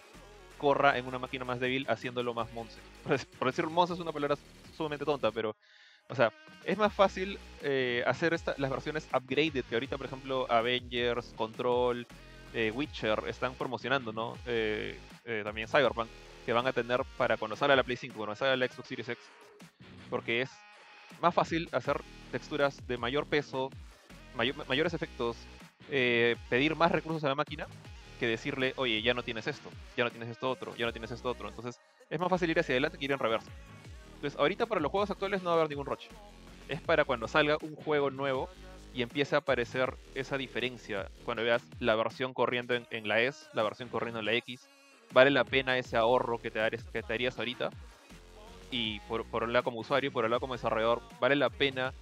corra 0.59 0.99
en 0.99 1.07
una 1.07 1.19
máquina 1.19 1.45
más 1.45 1.61
débil 1.61 1.87
haciéndolo 1.89 2.35
más 2.35 2.53
monce. 2.53 2.79
Por 3.39 3.49
decir 3.49 3.67
monce 3.67 3.95
es 3.95 4.01
una 4.01 4.13
palabra 4.13 4.37
sumamente 4.77 5.05
tonta, 5.05 5.31
pero 5.31 5.55
o 6.09 6.15
sea, 6.15 6.33
es 6.65 6.77
más 6.77 6.93
fácil 6.93 7.39
eh, 7.63 8.03
hacer 8.07 8.39
las 8.59 8.71
versiones 8.71 9.09
upgraded 9.13 9.65
que 9.65 9.75
ahorita, 9.75 9.97
por 9.97 10.07
ejemplo, 10.07 10.51
Avengers, 10.51 11.33
Control, 11.37 12.07
eh, 12.53 12.71
Witcher 12.75 13.23
están 13.27 13.55
promocionando, 13.55 14.13
¿no? 14.13 14.37
Eh, 14.47 14.99
también 15.43 15.69
Cyberpunk, 15.69 16.09
que 16.45 16.53
van 16.53 16.67
a 16.67 16.73
tener 16.73 17.03
para 17.17 17.37
cuando 17.37 17.57
salga 17.57 17.75
la 17.75 17.83
Play 17.83 17.97
5, 17.97 18.15
cuando 18.17 18.35
salga 18.35 18.57
la 18.57 18.67
Xbox 18.67 18.89
Series 18.89 19.09
X, 19.09 19.25
porque 20.11 20.43
es 20.43 20.51
más 21.21 21.35
fácil 21.35 21.69
hacer 21.73 22.01
texturas 22.31 22.87
de 22.87 22.99
mayor 22.99 23.27
peso, 23.27 23.71
mayores 24.35 24.93
efectos, 24.93 25.37
pedir 25.89 26.77
más 26.77 26.93
recursos 26.93 27.25
a 27.25 27.29
la 27.29 27.35
máquina 27.35 27.67
que 28.25 28.31
decirle, 28.31 28.73
oye, 28.77 29.03
ya 29.03 29.13
no 29.13 29.23
tienes 29.23 29.47
esto, 29.47 29.69
ya 29.97 30.05
no 30.05 30.11
tienes 30.11 30.31
esto 30.31 30.49
otro, 30.49 30.75
ya 30.77 30.87
no 30.87 30.93
tienes 30.93 31.11
esto 31.11 31.29
otro. 31.29 31.49
Entonces, 31.49 31.79
es 32.09 32.19
más 32.19 32.31
fácil 32.31 32.51
ir 32.51 32.59
hacia 32.59 32.73
adelante 32.73 32.97
que 32.97 33.05
ir 33.05 33.13
en 33.13 33.19
reverso. 33.19 33.51
Entonces, 34.15 34.39
ahorita 34.39 34.65
para 34.67 34.81
los 34.81 34.91
juegos 34.91 35.11
actuales 35.11 35.43
no 35.43 35.51
va 35.51 35.57
a 35.57 35.59
haber 35.59 35.69
ningún 35.69 35.85
roche. 35.85 36.09
Es 36.69 36.81
para 36.81 37.05
cuando 37.05 37.29
salga 37.29 37.59
un 37.61 37.77
juego 37.77 38.11
nuevo 38.11 38.49
y 38.95 39.03
empiece 39.03 39.35
a 39.35 39.41
aparecer 39.41 39.95
esa 40.15 40.39
diferencia. 40.39 41.11
Cuando 41.27 41.43
veas 41.43 41.63
la 41.81 41.95
versión 41.97 42.33
corriendo 42.33 42.75
en, 42.75 43.09
la 43.09 43.21
S, 43.21 43.47
la 43.53 43.63
versión 43.63 43.91
corriendo 43.91 44.21
en 44.21 44.25
la 44.25 44.33
X, 44.33 44.67
vale 45.13 45.31
la 45.31 45.45
pena 45.45 45.77
ese 45.77 45.99
ahorro 45.99 46.39
que 46.39 46.51
te, 46.51 46.61
darías, 46.61 46.85
que 46.85 47.03
te 47.03 47.13
harías 47.13 47.39
ahorita. 47.39 47.69
Y 48.71 49.01
por, 49.01 49.27
por 49.27 49.45
un 49.45 49.53
lado 49.53 49.65
como 49.65 49.81
usuario, 49.81 50.11
por 50.11 50.25
el 50.25 50.31
lado 50.31 50.41
como 50.41 50.55
desarrollador, 50.55 51.03
vale 51.21 51.37
la 51.37 51.51
pena 51.51 51.93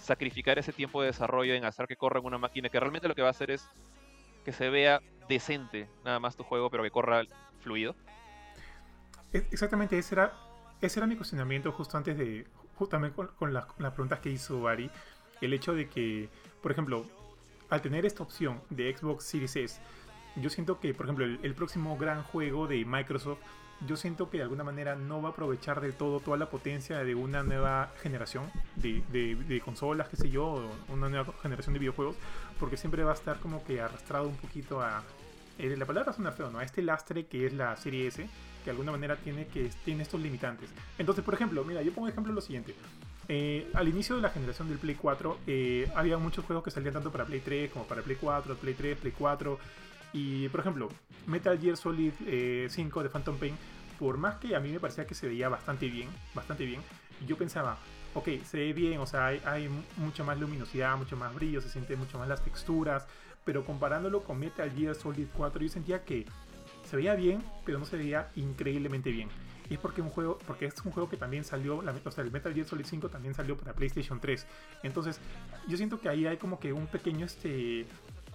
sacrificar 0.00 0.58
ese 0.58 0.72
tiempo 0.72 1.00
de 1.00 1.08
desarrollo 1.08 1.54
en 1.54 1.64
hacer 1.64 1.88
que 1.88 1.96
corra 1.96 2.20
en 2.20 2.26
una 2.26 2.38
máquina 2.38 2.68
que 2.68 2.78
realmente 2.78 3.08
lo 3.08 3.16
que 3.16 3.22
va 3.22 3.28
a 3.28 3.32
hacer 3.32 3.50
es 3.50 3.68
que 4.48 4.52
se 4.54 4.70
vea 4.70 5.02
decente 5.28 5.90
nada 6.06 6.20
más 6.20 6.34
tu 6.34 6.42
juego, 6.42 6.70
pero 6.70 6.82
que 6.82 6.90
corra 6.90 7.22
fluido. 7.60 7.94
Exactamente, 9.30 9.98
ese 9.98 10.14
era, 10.14 10.32
ese 10.80 11.00
era 11.00 11.06
mi 11.06 11.16
cuestionamiento 11.16 11.70
justo 11.70 11.98
antes 11.98 12.16
de, 12.16 12.46
justamente 12.76 13.14
con, 13.14 13.52
las, 13.52 13.66
preguntas 13.92 14.20
que 14.20 14.30
hizo 14.30 14.66
Ari. 14.66 14.90
El 15.42 15.52
hecho 15.52 15.74
de 15.74 15.90
que, 15.90 16.30
por 16.62 16.72
ejemplo, 16.72 17.04
al 17.68 17.82
tener 17.82 18.06
esta 18.06 18.22
opción 18.22 18.62
de 18.70 18.96
Xbox 18.96 19.24
Series 19.24 19.54
S, 19.54 19.80
yo 20.36 20.48
siento 20.48 20.80
que, 20.80 20.94
por 20.94 21.04
ejemplo, 21.04 21.26
el, 21.26 21.54
próximo 21.54 21.98
gran 21.98 22.22
juego 22.22 22.66
de 22.66 22.86
Microsoft, 22.86 23.40
yo 23.86 23.98
siento 23.98 24.30
que 24.30 24.38
de 24.38 24.44
alguna 24.44 24.64
manera 24.64 24.96
no 24.96 25.20
va 25.20 25.28
a 25.28 25.32
aprovechar 25.32 25.82
de 25.82 25.92
todo 25.92 26.20
toda 26.20 26.38
la 26.38 26.48
potencia 26.48 27.04
de 27.04 27.14
una 27.14 27.42
nueva 27.42 27.92
generación 28.00 28.50
de, 28.76 29.02
de, 29.10 29.60
consolas, 29.60 30.08
qué 30.08 30.16
sé 30.16 30.30
yo, 30.30 30.70
una 30.88 31.10
nueva 31.10 31.34
generación 31.42 31.74
de 31.74 31.80
videojuegos, 31.80 32.16
porque 32.58 32.76
siempre 32.76 33.04
va 33.04 33.12
a 33.12 33.14
estar 33.14 33.38
como 33.40 33.64
que 33.64 33.80
arrastrado 33.80 34.28
un 34.28 34.36
poquito 34.36 34.80
a, 34.80 35.02
eh, 35.58 35.76
la 35.76 35.86
palabra 35.86 36.12
suena 36.12 36.30
feo, 36.30 36.50
¿no? 36.50 36.58
A 36.58 36.64
este 36.64 36.82
lastre 36.82 37.26
que 37.26 37.46
es 37.46 37.52
la 37.52 37.76
serie 37.76 38.06
S, 38.06 38.22
que 38.22 38.64
de 38.64 38.70
alguna 38.70 38.92
manera 38.92 39.16
tiene, 39.16 39.46
que, 39.48 39.70
tiene 39.84 40.04
estos 40.04 40.20
limitantes. 40.20 40.70
Entonces, 40.98 41.24
por 41.24 41.34
ejemplo, 41.34 41.64
mira, 41.64 41.82
yo 41.82 41.92
pongo 41.92 42.08
ejemplo 42.08 42.32
lo 42.32 42.40
siguiente. 42.40 42.74
Eh, 43.28 43.68
al 43.74 43.88
inicio 43.88 44.16
de 44.16 44.22
la 44.22 44.30
generación 44.30 44.68
del 44.68 44.78
Play 44.78 44.94
4, 44.94 45.38
eh, 45.46 45.90
había 45.94 46.16
muchos 46.16 46.44
juegos 46.44 46.64
que 46.64 46.70
salían 46.70 46.94
tanto 46.94 47.10
para 47.10 47.24
Play 47.24 47.40
3 47.40 47.70
como 47.72 47.86
para 47.86 48.02
Play 48.02 48.16
4, 48.20 48.56
Play 48.56 48.74
3, 48.74 48.98
Play 48.98 49.12
4. 49.18 49.58
Y, 50.12 50.48
por 50.48 50.60
ejemplo, 50.60 50.88
Metal 51.26 51.58
Gear 51.58 51.76
Solid 51.76 52.12
5 52.68 53.02
de 53.02 53.10
Phantom 53.10 53.36
Pain, 53.36 53.56
por 53.98 54.16
más 54.16 54.36
que 54.36 54.54
a 54.56 54.60
mí 54.60 54.70
me 54.70 54.80
parecía 54.80 55.06
que 55.06 55.14
se 55.14 55.26
veía 55.26 55.48
bastante 55.48 55.88
bien, 55.88 56.08
bastante 56.34 56.64
bien, 56.64 56.80
yo 57.26 57.36
pensaba, 57.36 57.76
ok, 58.18 58.44
se 58.44 58.58
ve 58.58 58.72
bien, 58.72 59.00
o 59.00 59.06
sea, 59.06 59.26
hay, 59.26 59.68
mucha 59.96 60.24
más 60.24 60.38
luminosidad, 60.38 60.96
mucho 60.96 61.16
más 61.16 61.34
brillo, 61.34 61.60
se 61.60 61.68
sienten 61.68 61.98
mucho 61.98 62.18
más 62.18 62.28
las 62.28 62.42
texturas, 62.42 63.06
pero 63.44 63.64
comparándolo 63.64 64.22
con 64.22 64.38
Metal 64.38 64.70
Gear 64.70 64.94
Solid 64.94 65.26
4 65.36 65.62
yo 65.62 65.68
sentía 65.68 66.04
que 66.04 66.26
se 66.88 66.96
veía 66.96 67.14
bien, 67.14 67.42
pero 67.64 67.78
no 67.78 67.84
se 67.84 67.96
veía 67.96 68.30
increíblemente 68.36 69.10
bien. 69.10 69.28
Y 69.70 69.74
es 69.74 69.80
porque, 69.80 70.00
un 70.00 70.08
juego, 70.08 70.38
porque 70.46 70.66
es 70.66 70.74
un 70.84 70.92
juego 70.92 71.10
que 71.10 71.16
también 71.16 71.44
salió, 71.44 71.78
o 71.78 72.10
sea, 72.10 72.24
el 72.24 72.30
Metal 72.30 72.54
Gear 72.54 72.66
Solid 72.66 72.86
5 72.86 73.08
también 73.10 73.34
salió 73.34 73.56
para 73.56 73.74
PlayStation 73.74 74.18
3. 74.18 74.46
Entonces, 74.82 75.20
yo 75.66 75.76
siento 75.76 76.00
que 76.00 76.08
ahí 76.08 76.26
hay 76.26 76.38
como 76.38 76.58
que 76.58 76.72
un 76.72 76.86
pequeño, 76.86 77.26
este, 77.26 77.86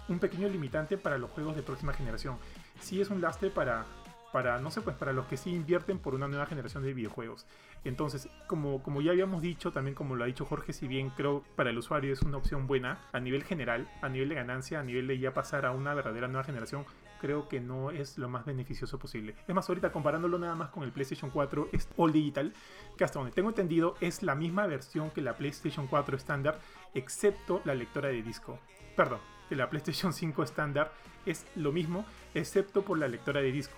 un 0.07 0.19
pequeño 0.19 0.47
limitante 0.47 0.97
para 0.97 1.17
los 1.17 1.31
juegos 1.31 1.55
de 1.55 1.63
próxima 1.63 1.93
generación. 1.93 2.37
Sí 2.79 3.01
es 3.01 3.09
un 3.09 3.19
lastre 3.19 3.49
para, 3.49 3.85
para, 4.33 4.59
no 4.59 4.71
sé, 4.71 4.81
pues 4.81 4.97
para 4.97 5.13
los 5.13 5.27
que 5.27 5.37
sí 5.37 5.51
invierten 5.51 5.99
por 5.99 6.15
una 6.15 6.27
nueva 6.27 6.47
generación 6.47 6.83
de 6.83 6.93
videojuegos. 6.93 7.45
Entonces, 7.85 8.27
como, 8.47 8.81
como 8.81 8.99
ya 8.99 9.11
habíamos 9.11 9.43
dicho, 9.43 9.71
también 9.71 9.93
como 9.93 10.15
lo 10.15 10.23
ha 10.23 10.27
dicho 10.27 10.43
Jorge, 10.43 10.73
si 10.73 10.87
bien 10.87 11.11
creo 11.11 11.43
para 11.55 11.69
el 11.69 11.77
usuario 11.77 12.11
es 12.11 12.23
una 12.23 12.37
opción 12.37 12.65
buena, 12.65 12.99
a 13.11 13.19
nivel 13.19 13.43
general, 13.43 13.87
a 14.01 14.09
nivel 14.09 14.29
de 14.29 14.35
ganancia, 14.35 14.79
a 14.79 14.83
nivel 14.83 15.05
de 15.05 15.19
ya 15.19 15.35
pasar 15.35 15.67
a 15.67 15.71
una 15.71 15.93
verdadera 15.93 16.27
nueva 16.27 16.43
generación, 16.43 16.83
creo 17.21 17.47
que 17.47 17.59
no 17.59 17.91
es 17.91 18.17
lo 18.17 18.27
más 18.27 18.43
beneficioso 18.43 18.97
posible. 18.97 19.35
Es 19.47 19.53
más, 19.53 19.69
ahorita 19.69 19.91
comparándolo 19.91 20.39
nada 20.39 20.55
más 20.55 20.71
con 20.71 20.81
el 20.81 20.91
PlayStation 20.91 21.29
4 21.29 21.69
All 21.97 22.11
Digital, 22.11 22.53
que 22.97 23.03
hasta 23.03 23.19
donde 23.19 23.35
tengo 23.35 23.49
entendido 23.49 23.95
es 24.01 24.23
la 24.23 24.33
misma 24.33 24.65
versión 24.65 25.11
que 25.11 25.21
la 25.21 25.37
PlayStation 25.37 25.85
4 25.85 26.17
estándar, 26.17 26.59
excepto 26.95 27.61
la 27.65 27.75
lectora 27.75 28.09
de 28.09 28.23
disco. 28.23 28.57
Perdón, 28.97 29.19
que 29.47 29.55
la 29.55 29.69
PlayStation 29.69 30.11
5 30.11 30.41
estándar 30.41 30.91
es 31.27 31.45
lo 31.55 31.71
mismo, 31.71 32.03
excepto 32.33 32.81
por 32.81 32.97
la 32.97 33.07
lectora 33.07 33.39
de 33.41 33.51
disco. 33.51 33.77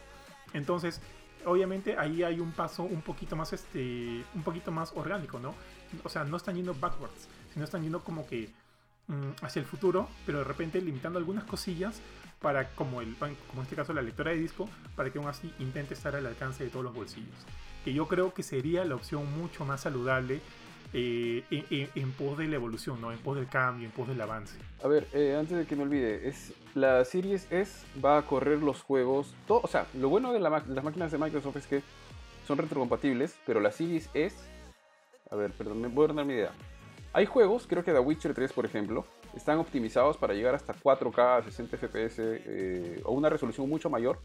Entonces, 0.54 1.02
obviamente 1.46 1.98
ahí 1.98 2.24
hay 2.24 2.40
un 2.40 2.52
paso 2.52 2.84
un 2.84 3.02
poquito 3.02 3.36
más 3.36 3.54
este 3.54 4.24
un 4.34 4.44
poquito 4.44 4.72
más 4.72 4.92
orgánico, 4.96 5.40
¿no? 5.40 5.54
O 6.04 6.10
sea, 6.10 6.24
no 6.24 6.38
están 6.38 6.56
yendo 6.56 6.74
backwards, 6.74 7.28
sino 7.54 7.66
están 7.66 7.84
yendo 7.84 8.04
como 8.04 8.26
que 8.28 8.50
mm, 9.08 9.44
hacia 9.44 9.60
el 9.60 9.66
futuro, 9.66 10.10
pero 10.26 10.40
de 10.40 10.44
repente 10.44 10.82
limitando 10.82 11.20
algunas 11.20 11.44
cosillas 11.46 12.02
para 12.42 12.70
como 12.76 13.02
el 13.02 13.16
como 13.16 13.34
en 13.56 13.62
este 13.62 13.76
caso 13.76 13.94
la 13.94 14.02
lectora 14.02 14.32
de 14.32 14.38
disco, 14.38 14.70
para 14.96 15.10
que 15.12 15.20
aún 15.20 15.28
así 15.28 15.54
intente 15.60 15.94
estar 15.94 16.16
al 16.16 16.26
alcance 16.26 16.64
de 16.64 16.70
todos 16.70 16.86
los 16.86 16.94
bolsillos. 16.94 17.36
Que 17.84 17.94
yo 17.94 18.08
creo 18.08 18.34
que 18.34 18.44
sería 18.44 18.84
la 18.86 18.96
opción 18.96 19.32
mucho 19.40 19.66
más 19.66 19.82
saludable 19.82 20.42
eh, 20.94 21.44
en, 21.96 22.12
pos 22.14 22.38
de 22.38 22.48
la 22.48 22.56
evolución, 22.56 23.02
¿no? 23.02 23.12
en 23.12 23.20
pos 23.20 23.36
del 23.36 23.48
cambio, 23.48 23.86
en 23.86 23.92
pos 23.92 24.08
del 24.08 24.22
avance. 24.22 24.58
A 24.84 24.88
ver, 24.88 25.08
eh, 25.14 25.36
antes 25.38 25.58
de 25.58 25.66
que 25.66 25.76
me 25.76 25.84
olvide, 25.84 26.28
es, 26.28 26.54
la 26.76 27.04
Series 27.06 27.52
S 27.52 27.86
va 28.04 28.18
a 28.18 28.22
correr 28.24 28.62
los 28.62 28.84
juegos, 28.84 29.34
todo, 29.48 29.62
o 29.64 29.68
sea, 29.68 29.88
lo 29.96 30.10
bueno 30.10 30.34
de 30.34 30.40
las 30.40 30.84
máquinas 30.84 31.12
de 31.12 31.18
Microsoft 31.18 31.56
es 31.56 31.68
que 31.68 31.82
son 32.46 32.58
retrocompatibles, 32.58 33.40
pero 33.46 33.60
la 33.60 33.72
Series 33.72 34.10
S 34.14 34.36
A 35.32 35.36
ver, 35.36 35.52
perdón, 35.52 35.82
me 35.82 35.88
voy 35.88 36.06
a 36.06 36.14
dar 36.14 36.26
mi 36.26 36.34
idea. 36.34 36.52
Hay 37.14 37.26
juegos, 37.26 37.66
creo 37.66 37.84
que 37.84 37.94
The 37.94 38.00
Witcher 38.00 38.34
3, 38.34 38.52
por 38.52 38.66
ejemplo, 38.66 39.06
están 39.34 39.58
optimizados 39.58 40.18
para 40.18 40.34
llegar 40.34 40.54
hasta 40.54 40.74
4K, 40.76 41.46
60 41.46 41.78
FPS 41.78 43.02
o 43.06 43.14
una 43.14 43.30
resolución 43.30 43.70
mucho 43.70 43.90
mayor 43.90 44.20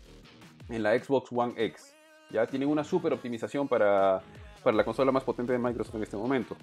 en 0.68 0.82
la 0.82 0.98
Xbox 0.98 1.30
One 1.32 1.54
X. 1.56 1.94
Ya 2.30 2.46
tienen 2.46 2.68
una 2.68 2.82
super 2.82 3.12
optimización 3.12 3.68
para, 3.68 4.22
para 4.64 4.76
la 4.76 4.84
consola 4.84 5.12
más 5.12 5.22
potente 5.22 5.52
de 5.52 5.58
Microsoft 5.58 5.94
en 5.94 6.02
este 6.02 6.16
momento. 6.16 6.56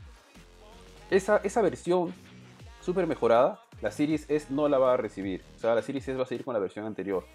Esa, 1.10 1.38
esa 1.38 1.62
versión 1.62 2.14
super 2.82 3.08
mejorada, 3.08 3.62
la 3.82 3.92
Series 3.92 4.30
S 4.30 4.48
no 4.50 4.68
la 4.68 4.78
va 4.78 4.94
a 4.94 4.98
recibir. 4.98 5.44
O 5.56 5.60
sea, 5.60 5.76
la 5.76 5.82
Series 5.82 6.08
S 6.08 6.18
va 6.18 6.24
a 6.24 6.28
seguir 6.28 6.46
con 6.46 6.54
la 6.54 6.60
versión 6.60 6.86
anterior. 6.86 7.26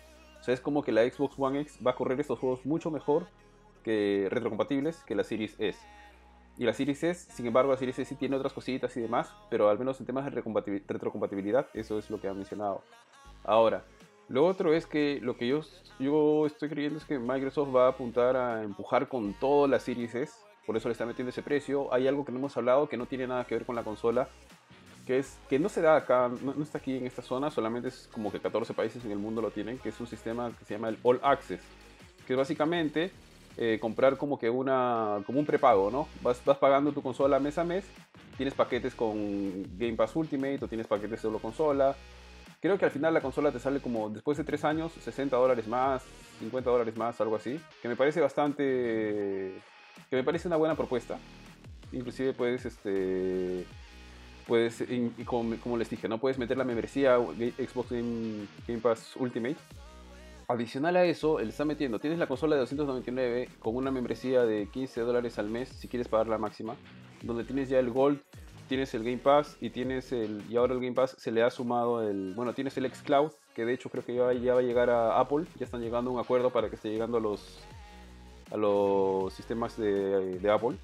O 0.40 0.42
sea, 0.42 0.54
es 0.54 0.60
como 0.60 0.82
que 0.82 0.90
la 0.90 1.08
Xbox 1.08 1.38
One 1.38 1.60
X 1.60 1.78
va 1.86 1.92
a 1.92 1.94
correr 1.94 2.18
estos 2.20 2.38
juegos 2.38 2.66
mucho 2.66 2.90
mejor 2.90 3.26
que 3.84 4.26
retrocompatibles 4.30 5.02
que 5.04 5.14
la 5.14 5.24
Series 5.24 5.54
S. 5.58 5.78
Y 6.58 6.64
la 6.64 6.74
Series 6.74 7.02
S, 7.02 7.32
sin 7.32 7.46
embargo, 7.46 7.70
la 7.70 7.78
Series 7.78 7.98
S 7.98 8.08
sí 8.08 8.16
tiene 8.16 8.36
otras 8.36 8.52
cositas 8.52 8.96
y 8.96 9.00
demás, 9.00 9.32
pero 9.50 9.68
al 9.70 9.78
menos 9.78 10.00
en 10.00 10.06
temas 10.06 10.24
de 10.24 10.30
retrocompatibilidad, 10.86 11.66
eso 11.74 11.98
es 11.98 12.10
lo 12.10 12.20
que 12.20 12.28
han 12.28 12.36
mencionado. 12.36 12.82
Ahora, 13.44 13.84
lo 14.28 14.44
otro 14.46 14.74
es 14.74 14.86
que 14.86 15.18
lo 15.22 15.36
que 15.36 15.48
yo, 15.48 15.60
yo 15.98 16.46
estoy 16.46 16.68
creyendo 16.68 16.98
es 16.98 17.04
que 17.04 17.18
Microsoft 17.18 17.74
va 17.74 17.86
a 17.86 17.90
apuntar 17.90 18.36
a 18.36 18.62
empujar 18.62 19.08
con 19.08 19.34
todo 19.34 19.66
la 19.66 19.78
Series 19.78 20.14
S, 20.14 20.34
por 20.66 20.76
eso 20.76 20.88
le 20.88 20.92
está 20.92 21.06
metiendo 21.06 21.30
ese 21.30 21.42
precio. 21.42 21.92
Hay 21.92 22.06
algo 22.06 22.24
que 22.24 22.32
no 22.32 22.38
hemos 22.38 22.56
hablado 22.56 22.88
que 22.88 22.96
no 22.96 23.06
tiene 23.06 23.26
nada 23.26 23.44
que 23.44 23.54
ver 23.56 23.66
con 23.66 23.74
la 23.74 23.82
consola, 23.82 24.28
que 25.06 25.18
es 25.18 25.38
que 25.48 25.58
no 25.58 25.68
se 25.68 25.80
da 25.80 25.96
acá, 25.96 26.30
no, 26.42 26.54
no, 26.54 26.62
está 26.62 26.78
aquí 26.78 26.96
en 26.96 27.06
esta 27.06 27.22
zona, 27.22 27.50
solamente 27.50 27.88
es 27.88 28.08
como 28.12 28.30
que 28.30 28.40
14 28.40 28.74
países 28.74 29.04
en 29.04 29.10
el 29.10 29.18
mundo 29.18 29.42
lo 29.42 29.50
tienen, 29.50 29.78
que 29.78 29.88
es 29.88 30.00
un 30.00 30.06
sistema 30.06 30.52
que 30.56 30.64
se 30.64 30.74
llama 30.74 30.88
el 30.88 30.98
All 31.02 31.20
Access, 31.22 31.60
que 32.26 32.34
básicamente 32.34 33.10
eh, 33.56 33.78
comprar 33.80 34.16
como 34.16 34.38
que 34.38 34.48
una 34.48 35.18
como 35.26 35.40
un 35.40 35.46
prepago, 35.46 35.90
¿no? 35.90 36.08
Vas, 36.22 36.42
vas 36.44 36.58
pagando 36.58 36.92
tu 36.92 37.02
consola 37.02 37.38
mes 37.40 37.58
a 37.58 37.64
mes, 37.64 37.84
tienes 38.36 38.54
paquetes 38.54 38.94
con 38.94 39.62
Game 39.76 39.94
Pass 39.94 40.16
Ultimate 40.16 40.64
o 40.64 40.68
tienes 40.68 40.86
paquetes 40.86 41.20
solo 41.20 41.38
consola. 41.38 41.94
Creo 42.62 42.78
que 42.78 42.84
al 42.84 42.92
final 42.92 43.12
la 43.12 43.20
consola 43.20 43.50
te 43.50 43.58
sale 43.58 43.80
como 43.80 44.08
después 44.08 44.38
de 44.38 44.44
3 44.44 44.64
años, 44.64 44.92
60 44.92 45.36
dólares 45.36 45.66
más, 45.66 46.04
50 46.38 46.70
dólares 46.70 46.96
más, 46.96 47.20
algo 47.20 47.34
así. 47.34 47.60
Que 47.82 47.88
me 47.88 47.96
parece 47.96 48.20
bastante... 48.20 48.62
que 50.08 50.16
me 50.16 50.22
parece 50.22 50.46
una 50.46 50.56
buena 50.56 50.76
propuesta. 50.76 51.18
Inclusive 51.90 52.34
puedes, 52.34 52.64
este... 52.64 53.66
Puedes, 54.46 54.80
y 54.80 55.10
como, 55.24 55.76
les 55.76 55.88
dije, 55.88 56.08
no 56.08 56.18
puedes 56.18 56.38
meter 56.38 56.56
la 56.56 56.64
membresía 56.64 57.16
Xbox 57.16 57.90
Game, 57.90 58.80
Pass 58.82 59.14
Ultimate. 59.16 59.56
Adicional 60.48 60.96
a 60.96 61.04
eso, 61.04 61.38
él 61.40 61.48
está 61.48 61.64
metiendo, 61.64 61.98
tienes 61.98 62.18
la 62.18 62.26
consola 62.26 62.56
de 62.56 62.60
299 62.60 63.48
con 63.60 63.76
una 63.76 63.90
membresía 63.90 64.42
de 64.44 64.66
15 64.66 65.00
dólares 65.02 65.38
al 65.38 65.48
mes 65.48 65.68
si 65.68 65.88
quieres 65.88 66.08
pagar 66.08 66.26
la 66.26 66.36
máxima, 66.36 66.76
donde 67.22 67.44
tienes 67.44 67.68
ya 67.68 67.78
el 67.78 67.90
Gold, 67.90 68.20
tienes 68.68 68.92
el 68.94 69.04
Game 69.04 69.18
Pass 69.18 69.56
y 69.60 69.70
tienes 69.70 70.12
el 70.12 70.42
y 70.50 70.56
ahora 70.56 70.74
el 70.74 70.80
Game 70.80 70.94
Pass 70.94 71.14
se 71.16 71.30
le 71.30 71.42
ha 71.42 71.50
sumado 71.50 72.06
el, 72.06 72.34
bueno, 72.34 72.52
tienes 72.52 72.76
el 72.76 72.92
xCloud, 72.92 73.30
que 73.54 73.64
de 73.64 73.72
hecho 73.72 73.88
creo 73.88 74.04
que 74.04 74.14
ya, 74.14 74.32
ya 74.32 74.54
va 74.54 74.60
a 74.60 74.62
llegar 74.62 74.90
a 74.90 75.20
Apple, 75.20 75.46
ya 75.58 75.64
están 75.64 75.80
llegando 75.80 76.10
a 76.10 76.14
un 76.14 76.20
acuerdo 76.20 76.50
para 76.50 76.68
que 76.68 76.76
esté 76.76 76.90
llegando 76.90 77.18
a 77.18 77.20
los 77.20 77.60
a 78.50 78.56
los 78.56 79.32
sistemas 79.32 79.76
de, 79.78 80.38
de 80.38 80.50
Apple, 80.50 80.76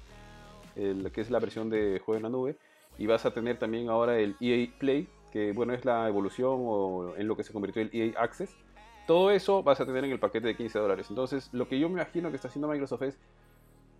el, 0.75 1.11
que 1.11 1.21
es 1.21 1.29
la 1.29 1.39
versión 1.39 1.69
de 1.69 1.99
juego 1.99 2.17
en 2.17 2.23
la 2.23 2.29
nube, 2.29 2.55
y 2.99 3.07
vas 3.07 3.25
a 3.25 3.31
tener 3.31 3.57
también 3.57 3.89
ahora 3.89 4.19
el 4.19 4.35
EA 4.39 4.67
Play, 4.77 5.07
que 5.31 5.53
bueno, 5.53 5.73
es 5.73 5.85
la 5.85 6.07
evolución 6.07 6.57
o 6.59 7.15
en 7.17 7.27
lo 7.27 7.35
que 7.35 7.43
se 7.43 7.51
convirtió 7.51 7.81
el 7.81 7.89
EA 7.91 8.21
Access 8.21 8.55
todo 9.09 9.31
eso 9.31 9.63
vas 9.63 9.81
a 9.81 9.87
tener 9.87 10.05
en 10.05 10.11
el 10.11 10.19
paquete 10.19 10.45
de 10.45 10.55
15 10.55 10.77
dólares. 10.77 11.07
Entonces, 11.09 11.49
lo 11.51 11.67
que 11.67 11.79
yo 11.79 11.89
me 11.89 11.95
imagino 11.95 12.29
que 12.29 12.35
está 12.35 12.47
haciendo 12.47 12.67
Microsoft 12.67 13.01
es 13.01 13.17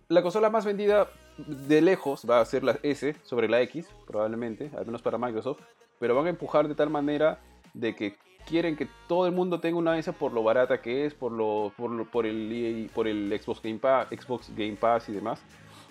la 0.06 0.22
consola 0.22 0.50
más 0.50 0.64
vendida 0.64 1.08
de 1.36 1.82
lejos 1.82 2.24
va 2.30 2.40
a 2.40 2.44
ser 2.44 2.62
la 2.62 2.78
S 2.84 3.16
sobre 3.24 3.48
la 3.48 3.60
X, 3.62 3.88
probablemente, 4.06 4.70
al 4.78 4.86
menos 4.86 5.02
para 5.02 5.18
Microsoft, 5.18 5.62
pero 5.98 6.14
van 6.14 6.26
a 6.26 6.30
empujar 6.30 6.68
de 6.68 6.76
tal 6.76 6.90
manera 6.90 7.40
de 7.74 7.96
que 7.96 8.14
quieren 8.46 8.76
que 8.76 8.86
todo 9.08 9.26
el 9.26 9.32
mundo 9.32 9.58
tenga 9.58 9.78
una 9.78 9.98
S 9.98 10.12
por 10.12 10.32
lo 10.32 10.44
barata 10.44 10.80
que 10.80 11.06
es, 11.06 11.12
por 11.12 11.32
lo 11.32 11.72
por, 11.76 12.08
por 12.08 12.24
el 12.24 12.52
e 12.52 12.88
por 12.94 13.08
el 13.08 13.36
Xbox 13.36 13.60
Game 13.62 13.80
Pass, 13.80 14.06
Xbox 14.10 14.54
Game 14.54 14.76
Pass 14.76 15.08
y 15.08 15.12
demás. 15.12 15.42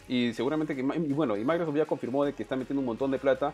Y 0.09 0.33
seguramente 0.33 0.75
que 0.75 0.81
y 0.81 1.13
bueno, 1.13 1.37
y 1.37 1.45
Microsoft 1.45 1.75
ya 1.75 1.85
confirmó 1.85 2.25
de 2.25 2.33
que 2.33 2.43
está 2.43 2.55
metiendo 2.55 2.81
un 2.81 2.87
montón 2.87 3.11
de 3.11 3.19
plata 3.19 3.53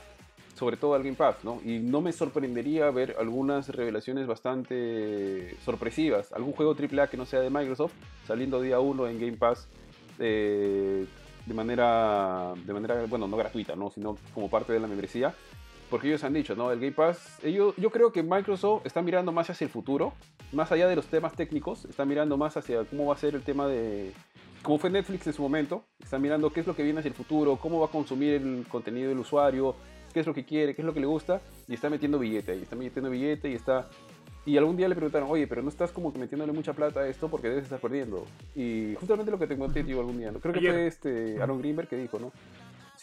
sobre 0.55 0.77
todo 0.77 0.93
al 0.93 1.03
Game 1.03 1.17
Pass, 1.17 1.43
¿no? 1.43 1.59
Y 1.65 1.79
no 1.79 2.01
me 2.01 2.13
sorprendería 2.13 2.89
ver 2.89 3.17
algunas 3.19 3.67
revelaciones 3.69 4.25
bastante 4.25 5.55
sorpresivas. 5.65 6.31
Algún 6.31 6.53
juego 6.53 6.73
AAA 6.73 7.07
que 7.07 7.17
no 7.17 7.25
sea 7.25 7.41
de 7.41 7.49
Microsoft 7.49 7.91
saliendo 8.25 8.61
día 8.61 8.79
1 8.79 9.07
en 9.07 9.19
Game 9.19 9.37
Pass 9.37 9.67
eh, 10.17 11.05
de 11.45 11.53
manera, 11.53 12.53
de 12.65 12.73
manera, 12.73 13.05
bueno, 13.07 13.27
no 13.27 13.35
gratuita, 13.35 13.75
¿no? 13.75 13.91
Sino 13.91 14.17
como 14.33 14.49
parte 14.49 14.71
de 14.71 14.79
la 14.79 14.87
membresía. 14.87 15.33
Porque 15.89 16.07
ellos 16.07 16.23
han 16.23 16.33
dicho, 16.33 16.55
¿no? 16.55 16.71
El 16.71 16.79
Game 16.79 16.93
Pass, 16.93 17.37
ellos, 17.43 17.75
yo 17.77 17.91
creo 17.91 18.11
que 18.11 18.23
Microsoft 18.23 18.85
está 18.85 19.01
mirando 19.01 19.31
más 19.31 19.49
hacia 19.49 19.65
el 19.65 19.71
futuro, 19.71 20.13
más 20.51 20.71
allá 20.71 20.87
de 20.87 20.95
los 20.95 21.05
temas 21.05 21.33
técnicos, 21.33 21.85
está 21.85 22.05
mirando 22.05 22.37
más 22.37 22.57
hacia 22.57 22.85
cómo 22.85 23.07
va 23.07 23.13
a 23.13 23.17
ser 23.17 23.35
el 23.35 23.43
tema 23.43 23.67
de, 23.67 24.11
cómo 24.65 24.79
fue 24.79 24.89
Netflix 24.89 25.27
en 25.27 25.33
su 25.33 25.43
momento, 25.43 25.85
está 26.01 26.17
mirando 26.17 26.49
qué 26.49 26.59
es 26.59 26.67
lo 26.67 26.75
que 26.75 26.83
viene 26.83 26.99
hacia 26.99 27.09
el 27.09 27.15
futuro, 27.15 27.55
cómo 27.57 27.79
va 27.79 27.85
a 27.85 27.89
consumir 27.89 28.33
el 28.33 28.65
contenido 28.67 29.09
del 29.09 29.19
usuario, 29.19 29.75
qué 30.11 30.19
es 30.19 30.27
lo 30.27 30.33
que 30.33 30.43
quiere, 30.43 30.73
qué 30.73 30.81
es 30.81 30.85
lo 30.85 30.93
que 30.93 30.99
le 30.99 31.05
gusta, 31.05 31.39
y 31.67 31.75
está 31.75 31.87
metiendo 31.89 32.17
billete 32.17 32.53
ahí, 32.53 32.63
está 32.63 32.75
metiendo 32.75 33.09
billete 33.09 33.49
y 33.49 33.53
está... 33.53 33.87
Y 34.43 34.57
algún 34.57 34.75
día 34.75 34.87
le 34.87 34.95
preguntaron, 34.95 35.29
oye, 35.31 35.47
pero 35.47 35.61
no 35.61 35.69
estás 35.69 35.91
como 35.91 36.11
que 36.11 36.19
metiéndole 36.19 36.51
mucha 36.51 36.73
plata 36.73 37.01
a 37.01 37.07
esto 37.07 37.29
porque 37.29 37.49
debes 37.49 37.63
estar 37.63 37.79
perdiendo. 37.79 38.25
Y 38.55 38.93
justamente 38.99 39.31
lo 39.31 39.39
que 39.39 39.47
te 39.47 39.57
conté, 39.57 39.83
tío, 39.83 39.99
algún 39.99 40.19
día, 40.19 40.31
¿no? 40.31 40.39
Creo 40.39 40.53
que 40.53 40.59
fue 40.59 40.87
este 40.87 41.41
Aaron 41.41 41.59
Greenberg 41.59 41.87
que 41.87 41.97
dijo, 41.97 42.19
¿no? 42.19 42.31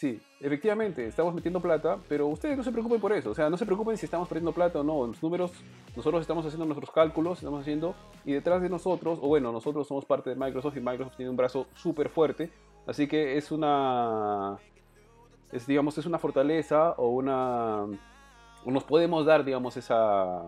Sí, 0.03 0.19
efectivamente, 0.41 1.07
estamos 1.07 1.33
metiendo 1.33 1.61
plata, 1.61 1.97
pero 2.09 2.27
ustedes 2.27 2.57
no 2.57 2.63
se 2.65 2.73
preocupen 2.73 2.99
por 2.99 3.13
eso. 3.13 3.29
O 3.29 3.33
sea, 3.33 3.49
no 3.49 3.55
se 3.55 3.65
preocupen 3.65 3.95
si 3.95 4.03
estamos 4.03 4.27
perdiendo 4.27 4.51
plata 4.51 4.81
o 4.81 4.83
no. 4.83 5.07
Los 5.07 5.23
números, 5.23 5.53
nosotros 5.95 6.19
estamos 6.19 6.45
haciendo 6.45 6.65
nuestros 6.65 6.91
cálculos, 6.91 7.37
estamos 7.37 7.61
haciendo, 7.61 7.95
y 8.25 8.33
detrás 8.33 8.61
de 8.61 8.67
nosotros, 8.67 9.17
o 9.21 9.29
bueno, 9.29 9.53
nosotros 9.53 9.87
somos 9.87 10.03
parte 10.03 10.31
de 10.31 10.35
Microsoft 10.35 10.75
y 10.75 10.81
Microsoft 10.81 11.15
tiene 11.15 11.29
un 11.29 11.37
brazo 11.37 11.67
súper 11.73 12.09
fuerte. 12.09 12.51
Así 12.85 13.07
que 13.07 13.37
es 13.37 13.49
una 13.49 14.57
es, 15.53 15.65
digamos, 15.67 15.97
es 15.97 16.05
una 16.05 16.19
fortaleza 16.19 16.95
o 16.97 17.07
una... 17.07 17.85
Nos 18.65 18.83
podemos 18.83 19.25
dar, 19.25 19.45
digamos, 19.45 19.77
esa, 19.77 20.41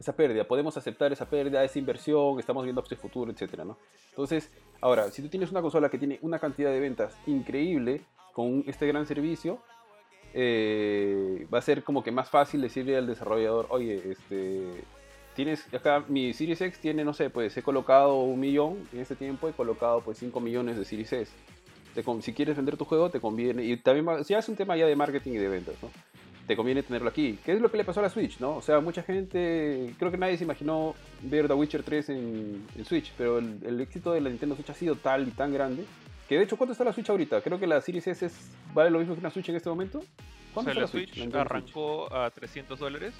esa 0.00 0.16
pérdida, 0.16 0.44
podemos 0.44 0.78
aceptar 0.78 1.12
esa 1.12 1.28
pérdida, 1.28 1.62
esa 1.62 1.78
inversión, 1.78 2.38
estamos 2.38 2.64
viendo 2.64 2.80
hacia 2.80 2.94
el 2.94 3.00
futuro, 3.02 3.30
etcétera, 3.30 3.66
¿no? 3.66 3.76
Entonces, 4.08 4.50
ahora, 4.80 5.10
si 5.10 5.20
tú 5.20 5.28
tienes 5.28 5.50
una 5.50 5.60
consola 5.60 5.90
que 5.90 5.98
tiene 5.98 6.18
una 6.22 6.38
cantidad 6.38 6.70
de 6.70 6.80
ventas 6.80 7.18
increíble 7.26 8.00
con 8.38 8.62
este 8.68 8.86
gran 8.86 9.04
servicio, 9.04 9.58
eh, 10.32 11.44
va 11.52 11.58
a 11.58 11.62
ser 11.62 11.82
como 11.82 12.04
que 12.04 12.12
más 12.12 12.30
fácil 12.30 12.60
decirle 12.60 12.96
al 12.96 13.08
desarrollador, 13.08 13.66
oye, 13.70 14.12
este, 14.12 14.84
tienes 15.34 15.74
acá 15.74 16.04
mi 16.06 16.32
Series 16.32 16.60
X 16.60 16.78
tiene, 16.78 17.04
no 17.04 17.14
sé, 17.14 17.30
pues 17.30 17.56
he 17.56 17.62
colocado 17.64 18.22
un 18.22 18.38
millón 18.38 18.88
en 18.92 19.00
este 19.00 19.16
tiempo, 19.16 19.48
he 19.48 19.52
colocado 19.52 20.02
pues 20.02 20.18
5 20.18 20.38
millones 20.38 20.76
de 20.76 20.84
Series 20.84 21.12
S 21.12 21.32
si 22.20 22.32
quieres 22.32 22.56
vender 22.56 22.76
tu 22.76 22.84
juego, 22.84 23.10
te 23.10 23.20
conviene. 23.20 23.64
Y 23.64 23.76
también, 23.76 24.24
si 24.24 24.34
es 24.34 24.48
un 24.48 24.56
tema 24.56 24.76
ya 24.76 24.86
de 24.86 24.96
marketing 24.96 25.32
y 25.32 25.38
de 25.38 25.48
ventas, 25.48 25.74
¿no? 25.82 25.90
Te 26.46 26.56
conviene 26.56 26.82
tenerlo 26.82 27.08
aquí. 27.10 27.38
¿Qué 27.44 27.52
es 27.52 27.60
lo 27.60 27.70
que 27.70 27.76
le 27.76 27.84
pasó 27.84 28.00
a 28.00 28.04
la 28.04 28.08
Switch, 28.08 28.40
no? 28.40 28.56
O 28.56 28.62
sea, 28.62 28.80
mucha 28.80 29.02
gente. 29.02 29.94
Creo 29.98 30.10
que 30.10 30.16
nadie 30.16 30.38
se 30.38 30.44
imaginó 30.44 30.94
ver 31.22 31.46
The 31.46 31.54
Witcher 31.54 31.82
3 31.82 32.08
en, 32.10 32.66
Switch, 32.84 33.12
pero 33.18 33.38
el, 33.38 33.80
éxito 33.80 34.12
de 34.12 34.20
la 34.20 34.30
Nintendo 34.30 34.54
Switch 34.54 34.70
ha 34.70 34.74
sido 34.74 34.94
tal 34.94 35.28
y 35.28 35.30
tan 35.32 35.52
grande. 35.52 35.84
Que 36.28 36.36
de 36.36 36.44
hecho, 36.44 36.56
¿cuánto 36.56 36.72
está 36.72 36.84
la 36.84 36.92
Switch 36.92 37.08
ahorita? 37.08 37.40
Creo 37.40 37.58
que 37.58 37.66
la 37.66 37.80
Series 37.80 38.06
S 38.06 38.26
es, 38.26 38.50
vale 38.74 38.90
lo 38.90 38.98
mismo 38.98 39.14
que 39.14 39.20
una 39.20 39.30
Switch 39.30 39.48
en 39.48 39.56
este 39.56 39.68
momento. 39.68 40.02
¿Cuánto 40.52 40.70
o 40.70 40.74
sea, 40.74 40.82
la, 40.82 40.88
Switch, 40.88 41.34
arrancó 41.34 42.12
a 42.14 42.30
300 42.30 42.78
dólares. 42.78 43.14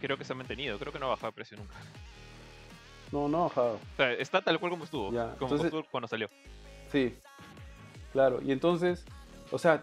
Creo 0.00 0.18
que 0.18 0.24
se 0.24 0.32
ha 0.32 0.36
mantenido, 0.36 0.78
creo 0.78 0.92
que 0.92 0.98
no 0.98 1.06
ha 1.06 1.10
bajado 1.10 1.28
de 1.28 1.34
precio 1.36 1.56
nunca. 1.56 1.74
No, 3.10 3.28
no 3.28 3.38
ha 3.38 3.42
bajado. 3.44 3.74
O 3.74 3.96
sea, 3.96 4.12
está 4.12 4.42
tal 4.42 4.58
cual 4.58 4.70
como 4.70 4.84
estuvo, 4.84 5.12
como 5.38 5.54
estuvo 5.54 5.84
cuando 5.90 6.08
salió. 6.08 6.28
Sí, 6.92 7.16
Claro, 8.14 8.40
y 8.40 8.52
entonces, 8.52 9.04
o 9.50 9.58
sea, 9.58 9.80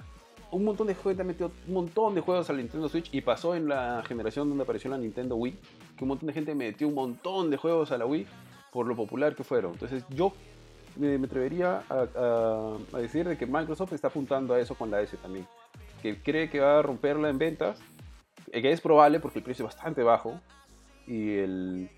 un 0.51 0.63
montón 0.63 0.88
de 0.88 0.95
juegos, 0.95 1.25
metió 1.25 1.51
un 1.67 1.73
montón 1.73 2.15
de 2.15 2.21
juegos 2.21 2.49
al 2.49 2.57
Nintendo 2.57 2.88
Switch 2.88 3.13
y 3.13 3.19
pasó 3.19 3.55
en 3.55 3.67
la 3.67 4.01
generación 4.07 4.47
donde 4.47 4.63
apareció 4.63 4.89
la 4.89 4.97
Nintendo 4.97 5.36
Wii, 5.36 5.60
que 5.97 6.05
un 6.05 6.07
montón 6.07 6.27
de 6.27 6.34
gente 6.34 6.55
metió 6.55 6.88
un 6.88 6.93
montón 6.93 7.49
de 7.49 7.57
juegos 7.57 7.91
a 7.91 7.97
la 7.97 8.05
Wii 8.05 8.25
por 8.71 8.88
lo 8.88 8.95
popular 8.95 9.36
que 9.36 9.43
fueron. 9.43 9.73
Entonces 9.73 10.05
yo 10.12 10.31
me, 10.95 11.15
atrevería 11.15 11.84
a, 11.89 12.77
decir 12.97 13.27
de 13.27 13.38
que 13.38 13.45
Microsoft 13.45 13.93
está 13.93 14.08
apuntando 14.08 14.54
a 14.54 14.60
eso 14.60 14.75
con 14.75 14.91
la 14.91 15.01
S 15.01 15.15
también, 15.17 15.47
que 16.01 16.21
cree 16.21 16.49
que 16.49 16.60
va 16.60 16.80
a 16.80 16.82
romperla 16.82 17.30
en 17.30 17.38
ventas, 17.38 17.80
que 18.51 18.71
es 18.71 18.82
probable 18.82 19.19
porque 19.19 19.39
el 19.39 19.45
precio 19.45 19.65
es 19.65 19.73
bastante 19.73 20.04
bajo 20.04 20.39
y 21.08 21.38
el 21.38 21.89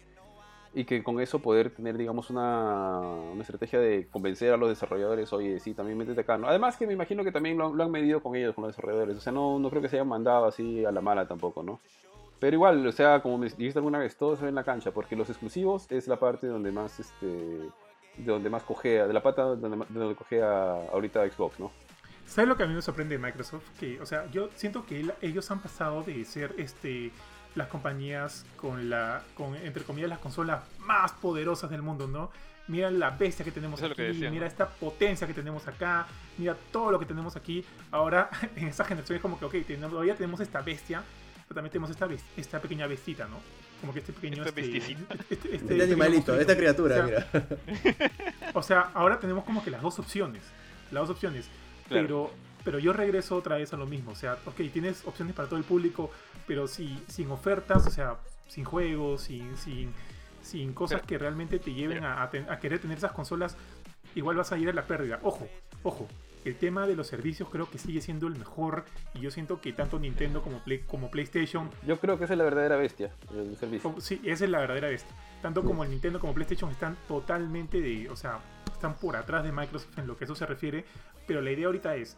y 0.76 0.86
que 0.86 1.04
con 1.04 1.20
eso 1.20 1.40
poder 1.40 1.70
tener, 1.70 1.98
digamos, 1.98 2.30
una, 2.32 3.00
una, 3.00 3.42
estrategia 3.42 3.80
de 3.80 4.08
convencer 4.10 4.52
a 4.52 4.58
los 4.58 4.70
desarrolladores, 4.70 5.32
oye, 5.32 5.60
sí, 5.60 5.74
también 5.74 5.98
métete 5.98 6.22
acá. 6.22 6.38
¿no? 6.38 6.48
Además 6.48 6.78
que 6.78 6.88
me 6.88 6.94
imagino 6.94 7.24
que 7.24 7.32
también 7.32 7.58
lo, 7.58 7.68
han 7.68 7.92
medido 7.92 8.24
con 8.24 8.36
ellos, 8.36 8.56
con 8.56 8.64
los 8.64 8.76
desarrolladores. 8.76 9.18
O 9.18 9.22
sea, 9.22 9.32
no, 9.32 9.60
no 9.60 9.70
creo 9.70 9.84
que 9.84 9.90
se 9.90 9.98
hayan 9.98 10.08
mandado 10.08 10.46
así 10.46 10.84
a 10.84 10.92
la 10.92 11.02
mala 11.02 11.28
tampoco, 11.28 11.62
¿no? 11.62 11.80
Pero 12.40 12.56
igual, 12.56 12.86
o 12.86 12.92
sea, 12.92 13.22
como 13.22 13.38
me 13.38 13.48
dijiste 13.50 13.80
alguna 13.80 14.00
vez, 14.00 14.18
todo 14.18 14.36
se 14.36 14.44
ve 14.44 14.50
en 14.50 14.56
la 14.56 14.64
cancha, 14.64 14.92
porque 14.92 15.16
los 15.16 15.30
exclusivos 15.30 15.90
es 15.92 16.08
la 16.08 16.18
parte 16.18 16.48
donde 16.48 16.72
más, 16.72 17.00
este, 17.00 17.60
de 18.18 18.32
donde 18.32 18.50
más 18.50 18.64
cogea, 18.64 19.08
de 19.08 19.14
la 19.14 19.24
pata 19.24 19.44
donde, 19.44 19.86
donde 19.90 20.16
cogea 20.16 20.72
ahorita 20.92 21.28
Xbox, 21.30 21.60
¿no? 21.60 21.72
¿Sabes 22.26 22.48
lo 22.48 22.56
que 22.56 22.64
a 22.64 22.68
mí 22.68 22.74
me 22.74 22.82
sorprende 22.82 23.18
de 23.18 23.24
Microsoft? 23.24 23.64
Que, 23.80 24.00
o 24.02 24.06
sea, 24.06 24.26
yo 24.32 24.50
siento 24.56 24.86
que 24.86 25.00
él- 25.02 25.14
ellos 25.22 25.50
han 25.52 25.60
pasado 25.60 26.04
de 26.04 26.24
ser 26.26 26.54
este 26.58 27.12
las 27.56 27.68
compañías 27.68 28.46
con 28.56 28.90
la, 28.90 29.22
con, 29.36 29.56
entre 29.56 29.84
comillas, 29.84 30.10
las 30.10 30.18
consolas 30.20 30.64
más 30.80 31.12
poderosas 31.12 31.70
del 31.70 31.84
mundo, 31.84 32.08
¿no? 32.08 32.32
Mira 32.68 32.90
la 32.90 33.12
bestia 33.12 33.44
que 33.46 33.52
tenemos 33.52 33.80
Eso 33.80 33.92
aquí, 33.92 33.98
que 33.98 34.30
mira 34.32 34.42
¿no? 34.42 34.46
esta 34.48 34.70
potencia 34.70 35.28
que 35.28 35.34
tenemos 35.36 35.68
acá, 35.68 36.08
mira 36.38 36.56
todo 36.72 36.92
lo 36.92 36.98
que 37.00 37.06
tenemos 37.06 37.36
aquí. 37.36 37.64
Ahora, 37.92 38.30
en 38.56 38.68
esta 38.70 38.86
generación 38.86 39.18
es 39.18 39.22
como 39.22 39.38
que, 39.38 39.46
ok, 39.46 39.56
tenemos, 39.68 39.92
todavía 39.92 40.16
tenemos 40.16 40.40
esta 40.40 40.62
bestia, 40.62 41.04
pero 41.48 41.56
también 41.56 41.72
tenemos 41.72 41.90
esta, 41.92 42.08
esta 42.38 42.60
pequeña 42.60 42.88
bestita, 42.88 43.28
¿no? 43.28 43.38
Como 43.84 43.92
que 43.92 44.00
este 44.00 44.14
pequeño... 44.14 44.46
Esta 44.46 44.50
este, 44.62 44.78
este, 44.78 44.94
este 45.30 45.34
Este 45.34 45.58
pequeño 45.60 45.84
animalito, 45.84 46.40
esta 46.40 46.56
criatura, 46.56 46.96
O 46.96 47.08
sea, 47.10 47.28
mira. 47.84 48.12
o 48.54 48.64
sea, 48.64 48.80
ahora 48.94 49.20
tenemos 49.20 49.44
como 49.44 49.62
que 49.62 49.70
las 49.72 49.82
dos 49.82 50.00
opciones. 50.00 50.42
Las 50.90 51.02
dos 51.08 51.10
opciones. 51.18 51.48
Claro. 51.90 52.04
Pero, 52.08 52.32
pero 52.64 52.80
yo 52.80 52.94
regreso 52.94 53.36
otra 53.36 53.58
vez 53.58 53.74
a 53.74 53.78
lo 53.78 53.86
mismo. 53.86 54.12
O 54.12 54.16
sea, 54.16 54.38
ok, 54.46 54.56
tienes 54.72 55.06
opciones 55.06 55.36
para 55.36 55.50
todo 55.50 55.60
el 55.60 55.66
público, 55.66 56.10
pero 56.48 56.66
si, 56.66 56.98
sin 57.10 57.30
ofertas, 57.30 57.86
o 57.88 57.92
sea, 57.92 58.16
sin 58.48 58.64
juegos, 58.64 59.24
sin, 59.24 59.58
sin, 59.58 59.92
sin 60.42 60.72
cosas 60.74 61.00
Pero- 61.02 61.08
que 61.08 61.18
realmente 61.18 61.60
te 61.60 61.74
lleven 61.74 62.06
a, 62.06 62.24
a 62.24 62.30
ten- 62.30 62.50
a 62.50 62.58
querer 62.60 62.80
tener 62.80 62.98
esas 62.98 63.12
consolas, 63.12 63.58
igual 64.16 64.38
vas 64.38 64.54
a 64.54 64.58
ir 64.58 64.70
a 64.70 64.74
la 64.74 64.84
pérdida. 64.88 65.20
Ojo, 65.24 65.50
ojo. 65.84 66.08
El 66.46 66.56
tema 66.58 66.86
de 66.88 66.96
los 66.96 67.08
servicios 67.08 67.48
creo 67.50 67.70
que 67.70 67.78
sigue 67.78 68.02
siendo 68.02 68.28
el 68.28 68.38
mejor 68.38 68.84
y 69.14 69.20
yo 69.22 69.32
siento 69.32 69.62
que 69.62 69.72
tanto 69.72 69.98
Nintendo 69.98 70.42
como, 70.42 70.60
Play- 70.60 70.80
como 70.86 71.10
PlayStation 71.10 71.70
Yo 71.88 72.00
creo 72.00 72.18
que 72.18 72.26
esa 72.26 72.34
es 72.34 72.38
la 72.38 72.44
verdadera 72.44 72.76
bestia 72.76 73.12
del 73.32 73.56
servicio. 73.56 73.96
Sí, 74.00 74.20
esa 74.26 74.44
es 74.44 74.50
la 74.50 74.60
verdadera 74.60 74.90
bestia. 74.90 75.16
Tanto 75.42 75.64
como 75.64 75.84
el 75.84 75.90
Nintendo 75.90 76.20
como 76.20 76.34
PlayStation 76.34 76.70
están 76.72 76.98
totalmente 77.08 77.80
de. 77.82 78.10
O 78.10 78.16
sea, 78.16 78.40
están 78.72 78.96
por 78.96 79.16
atrás 79.16 79.44
de 79.44 79.52
Microsoft 79.52 79.98
en 79.98 80.08
lo 80.08 80.18
que 80.18 80.26
eso 80.26 80.36
se 80.36 80.46
refiere. 80.46 80.86
Pero 81.28 81.42
la 81.42 81.52
idea 81.52 81.68
ahorita 81.68 81.96
es. 81.96 82.18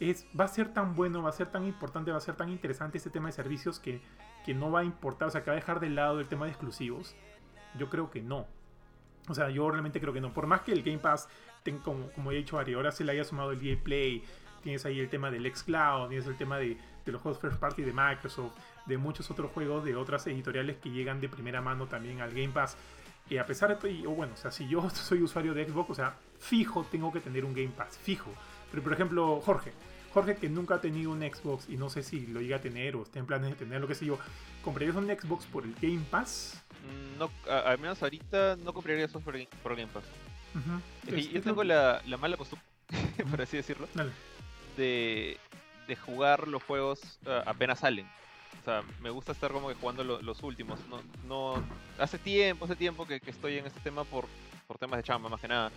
es 0.00 0.26
va 0.38 0.44
a 0.44 0.48
ser 0.48 0.72
tan 0.74 0.94
bueno, 0.94 1.22
va 1.22 1.30
a 1.30 1.32
ser 1.32 1.46
tan 1.48 1.64
importante, 1.64 2.10
va 2.10 2.18
a 2.18 2.20
ser 2.20 2.36
tan 2.36 2.50
interesante 2.50 2.98
este 2.98 3.10
tema 3.10 3.28
de 3.28 3.32
servicios 3.32 3.80
que, 3.80 4.00
que 4.44 4.52
no 4.54 4.70
va 4.70 4.80
a 4.80 4.84
importar. 4.84 5.28
O 5.28 5.30
sea, 5.30 5.42
que 5.42 5.50
va 5.50 5.56
a 5.56 5.60
dejar 5.60 5.80
de 5.80 5.88
lado 5.90 6.20
el 6.20 6.28
tema 6.28 6.44
de 6.46 6.50
exclusivos. 6.52 7.14
Yo 7.78 7.88
creo 7.90 8.10
que 8.10 8.20
no. 8.22 8.46
O 9.28 9.34
sea, 9.34 9.50
yo 9.50 9.70
realmente 9.70 10.00
creo 10.00 10.12
que 10.12 10.20
no. 10.20 10.32
Por 10.32 10.46
más 10.46 10.62
que 10.62 10.72
el 10.72 10.82
Game 10.82 10.98
Pass, 10.98 11.28
como, 11.82 12.10
como 12.10 12.30
he 12.32 12.36
dicho 12.36 12.58
Ari, 12.58 12.74
ahora 12.74 12.92
se 12.92 13.04
le 13.04 13.12
haya 13.12 13.24
sumado 13.24 13.52
el 13.52 13.66
EA 13.66 13.78
Play, 13.82 14.22
tienes 14.62 14.84
ahí 14.84 14.98
el 14.98 15.08
tema 15.08 15.30
del 15.30 15.50
xCloud, 15.54 16.08
tienes 16.08 16.26
el 16.26 16.36
tema 16.36 16.58
de, 16.58 16.76
los 17.06 17.20
juegos 17.20 17.40
first 17.40 17.58
party 17.58 17.82
de 17.82 17.92
Microsoft, 17.92 18.54
de 18.86 18.98
muchos 18.98 19.30
otros 19.30 19.50
juegos 19.52 19.84
de 19.84 19.94
otras 19.94 20.26
editoriales 20.26 20.76
que 20.76 20.90
llegan 20.90 21.20
de 21.20 21.28
primera 21.28 21.60
mano 21.60 21.86
también 21.86 22.20
al 22.20 22.30
Game 22.30 22.48
Pass. 22.48 22.76
Y 23.28 23.38
a 23.38 23.46
pesar 23.46 23.70
de 23.70 23.76
todo, 23.76 24.10
bueno, 24.10 24.34
o 24.34 24.36
sea, 24.36 24.50
si 24.50 24.68
yo 24.68 24.88
soy 24.90 25.22
usuario 25.22 25.54
de 25.54 25.66
Xbox, 25.66 25.90
o 25.90 25.94
sea, 25.94 26.16
fijo 26.38 26.84
tengo 26.90 27.12
que 27.12 27.20
tener 27.20 27.44
un 27.44 27.54
Game 27.54 27.72
Pass, 27.76 27.98
fijo. 27.98 28.30
Pero 28.70 28.82
por 28.82 28.92
ejemplo, 28.92 29.40
Jorge, 29.40 29.72
Jorge 30.12 30.36
que 30.36 30.48
nunca 30.48 30.76
ha 30.76 30.80
tenido 30.80 31.10
un 31.10 31.20
Xbox 31.20 31.68
y 31.68 31.76
no 31.76 31.90
sé 31.90 32.02
si 32.02 32.26
lo 32.26 32.40
llega 32.40 32.56
a 32.56 32.60
tener 32.60 32.96
o 32.96 33.02
está 33.02 33.18
en 33.18 33.26
planes 33.26 33.50
de 33.50 33.56
tener, 33.56 33.80
lo 33.80 33.86
que 33.86 33.94
sé 33.94 34.06
yo, 34.06 34.18
¿comprarías 34.62 34.96
un 34.96 35.06
Xbox 35.06 35.44
por 35.46 35.64
el 35.64 35.74
Game 35.74 36.04
Pass? 36.10 36.63
Mm, 36.84 37.18
No, 37.18 37.30
a- 37.48 37.70
al 37.70 37.78
menos 37.78 38.02
ahorita 38.02 38.56
no 38.56 38.72
compraría 38.72 39.04
eso 39.04 39.20
por, 39.20 39.34
por 39.62 39.76
Game 39.76 39.90
Pass. 39.92 40.04
Ujú. 40.54 40.80
Es 41.06 41.14
que 41.14 41.20
Es- 41.20 41.30
yo 41.30 41.38
es 41.38 41.44
tengo 41.44 41.64
la, 41.64 42.02
la 42.06 42.16
mala 42.16 42.36
costumbre, 42.36 42.64
por 43.30 43.40
así 43.42 43.56
decirlo, 43.56 43.88
Dale. 43.94 44.10
de, 44.76 45.38
de 45.86 45.96
jugar 45.96 46.48
los 46.48 46.62
juegos 46.62 47.00
ah, 47.26 47.42
apenas 47.46 47.80
salen. 47.80 48.06
O 48.60 48.64
sea, 48.64 48.82
me 49.00 49.10
gusta 49.10 49.32
estar 49.32 49.52
como 49.52 49.68
que 49.68 49.74
jugando 49.74 50.04
lo- 50.04 50.22
los 50.22 50.42
últimos. 50.42 50.78
No, 50.88 51.00
no, 51.26 51.64
hace 51.98 52.18
tiempo, 52.18 52.64
hace 52.64 52.76
tiempo 52.76 53.06
que, 53.06 53.20
que 53.20 53.30
estoy 53.30 53.58
en 53.58 53.66
este 53.66 53.80
tema 53.80 54.04
por, 54.04 54.26
por 54.66 54.78
temas 54.78 54.96
de 54.98 55.02
chamba, 55.02 55.28
más 55.28 55.40
que 55.40 55.48
nada. 55.48 55.70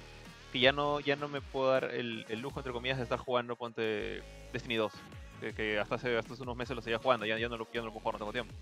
Que 0.53 0.59
ya 0.61 0.71
no, 0.71 0.99
ya 1.01 1.15
no 1.17 1.27
me 1.27 1.41
puedo 1.41 1.69
dar 1.71 1.83
el, 1.85 2.25
el 2.29 2.39
lujo, 2.39 2.59
entre 2.59 2.71
comillas, 2.71 2.97
de 2.97 3.03
estar 3.03 3.19
jugando, 3.19 3.55
ponte 3.57 4.23
Destiny 4.53 4.75
2. 4.75 4.93
Que, 5.41 5.53
que 5.53 5.77
hasta, 5.77 5.95
hace, 5.95 6.17
hasta 6.17 6.33
hace 6.33 6.43
unos 6.43 6.55
meses 6.55 6.75
lo 6.75 6.81
seguía 6.81 6.97
jugando, 6.99 7.25
ya, 7.25 7.37
ya, 7.37 7.49
no 7.49 7.57
lo, 7.57 7.67
ya 7.73 7.81
no 7.81 7.87
lo 7.87 7.91
puedo 7.91 8.03
jugar, 8.03 8.13
no 8.15 8.19
tengo 8.19 8.31
tiempo. 8.31 8.53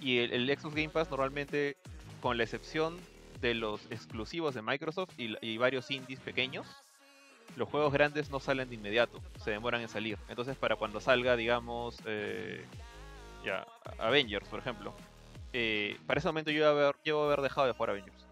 Y 0.00 0.18
el, 0.18 0.32
el 0.32 0.58
Xbox 0.58 0.74
Game 0.74 0.88
Pass 0.88 1.10
normalmente, 1.10 1.76
con 2.20 2.36
la 2.36 2.44
excepción 2.44 2.98
de 3.40 3.54
los 3.54 3.84
exclusivos 3.90 4.54
de 4.54 4.62
Microsoft 4.62 5.10
y, 5.18 5.34
y 5.40 5.56
varios 5.58 5.90
indies 5.90 6.20
pequeños, 6.20 6.66
los 7.56 7.68
juegos 7.68 7.92
grandes 7.92 8.30
no 8.30 8.38
salen 8.40 8.68
de 8.68 8.74
inmediato, 8.76 9.20
se 9.42 9.50
demoran 9.50 9.80
en 9.80 9.88
salir. 9.88 10.18
Entonces, 10.28 10.56
para 10.56 10.76
cuando 10.76 11.00
salga, 11.00 11.36
digamos, 11.36 11.98
eh, 12.06 12.64
ya, 13.44 13.66
Avengers, 13.98 14.46
por 14.48 14.60
ejemplo, 14.60 14.94
eh, 15.52 15.98
para 16.06 16.18
ese 16.20 16.28
momento 16.28 16.50
yo 16.50 16.68
haber, 16.68 16.94
yo 17.04 17.24
haber 17.24 17.40
dejado 17.40 17.66
de 17.66 17.72
jugar 17.72 17.90
Avengers. 17.90 18.24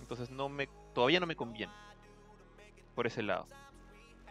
Entonces, 0.00 0.30
no 0.30 0.48
me, 0.48 0.68
todavía 0.94 1.20
no 1.20 1.26
me 1.26 1.36
conviene 1.36 1.72
por 2.94 3.06
ese 3.06 3.22
lado. 3.22 3.46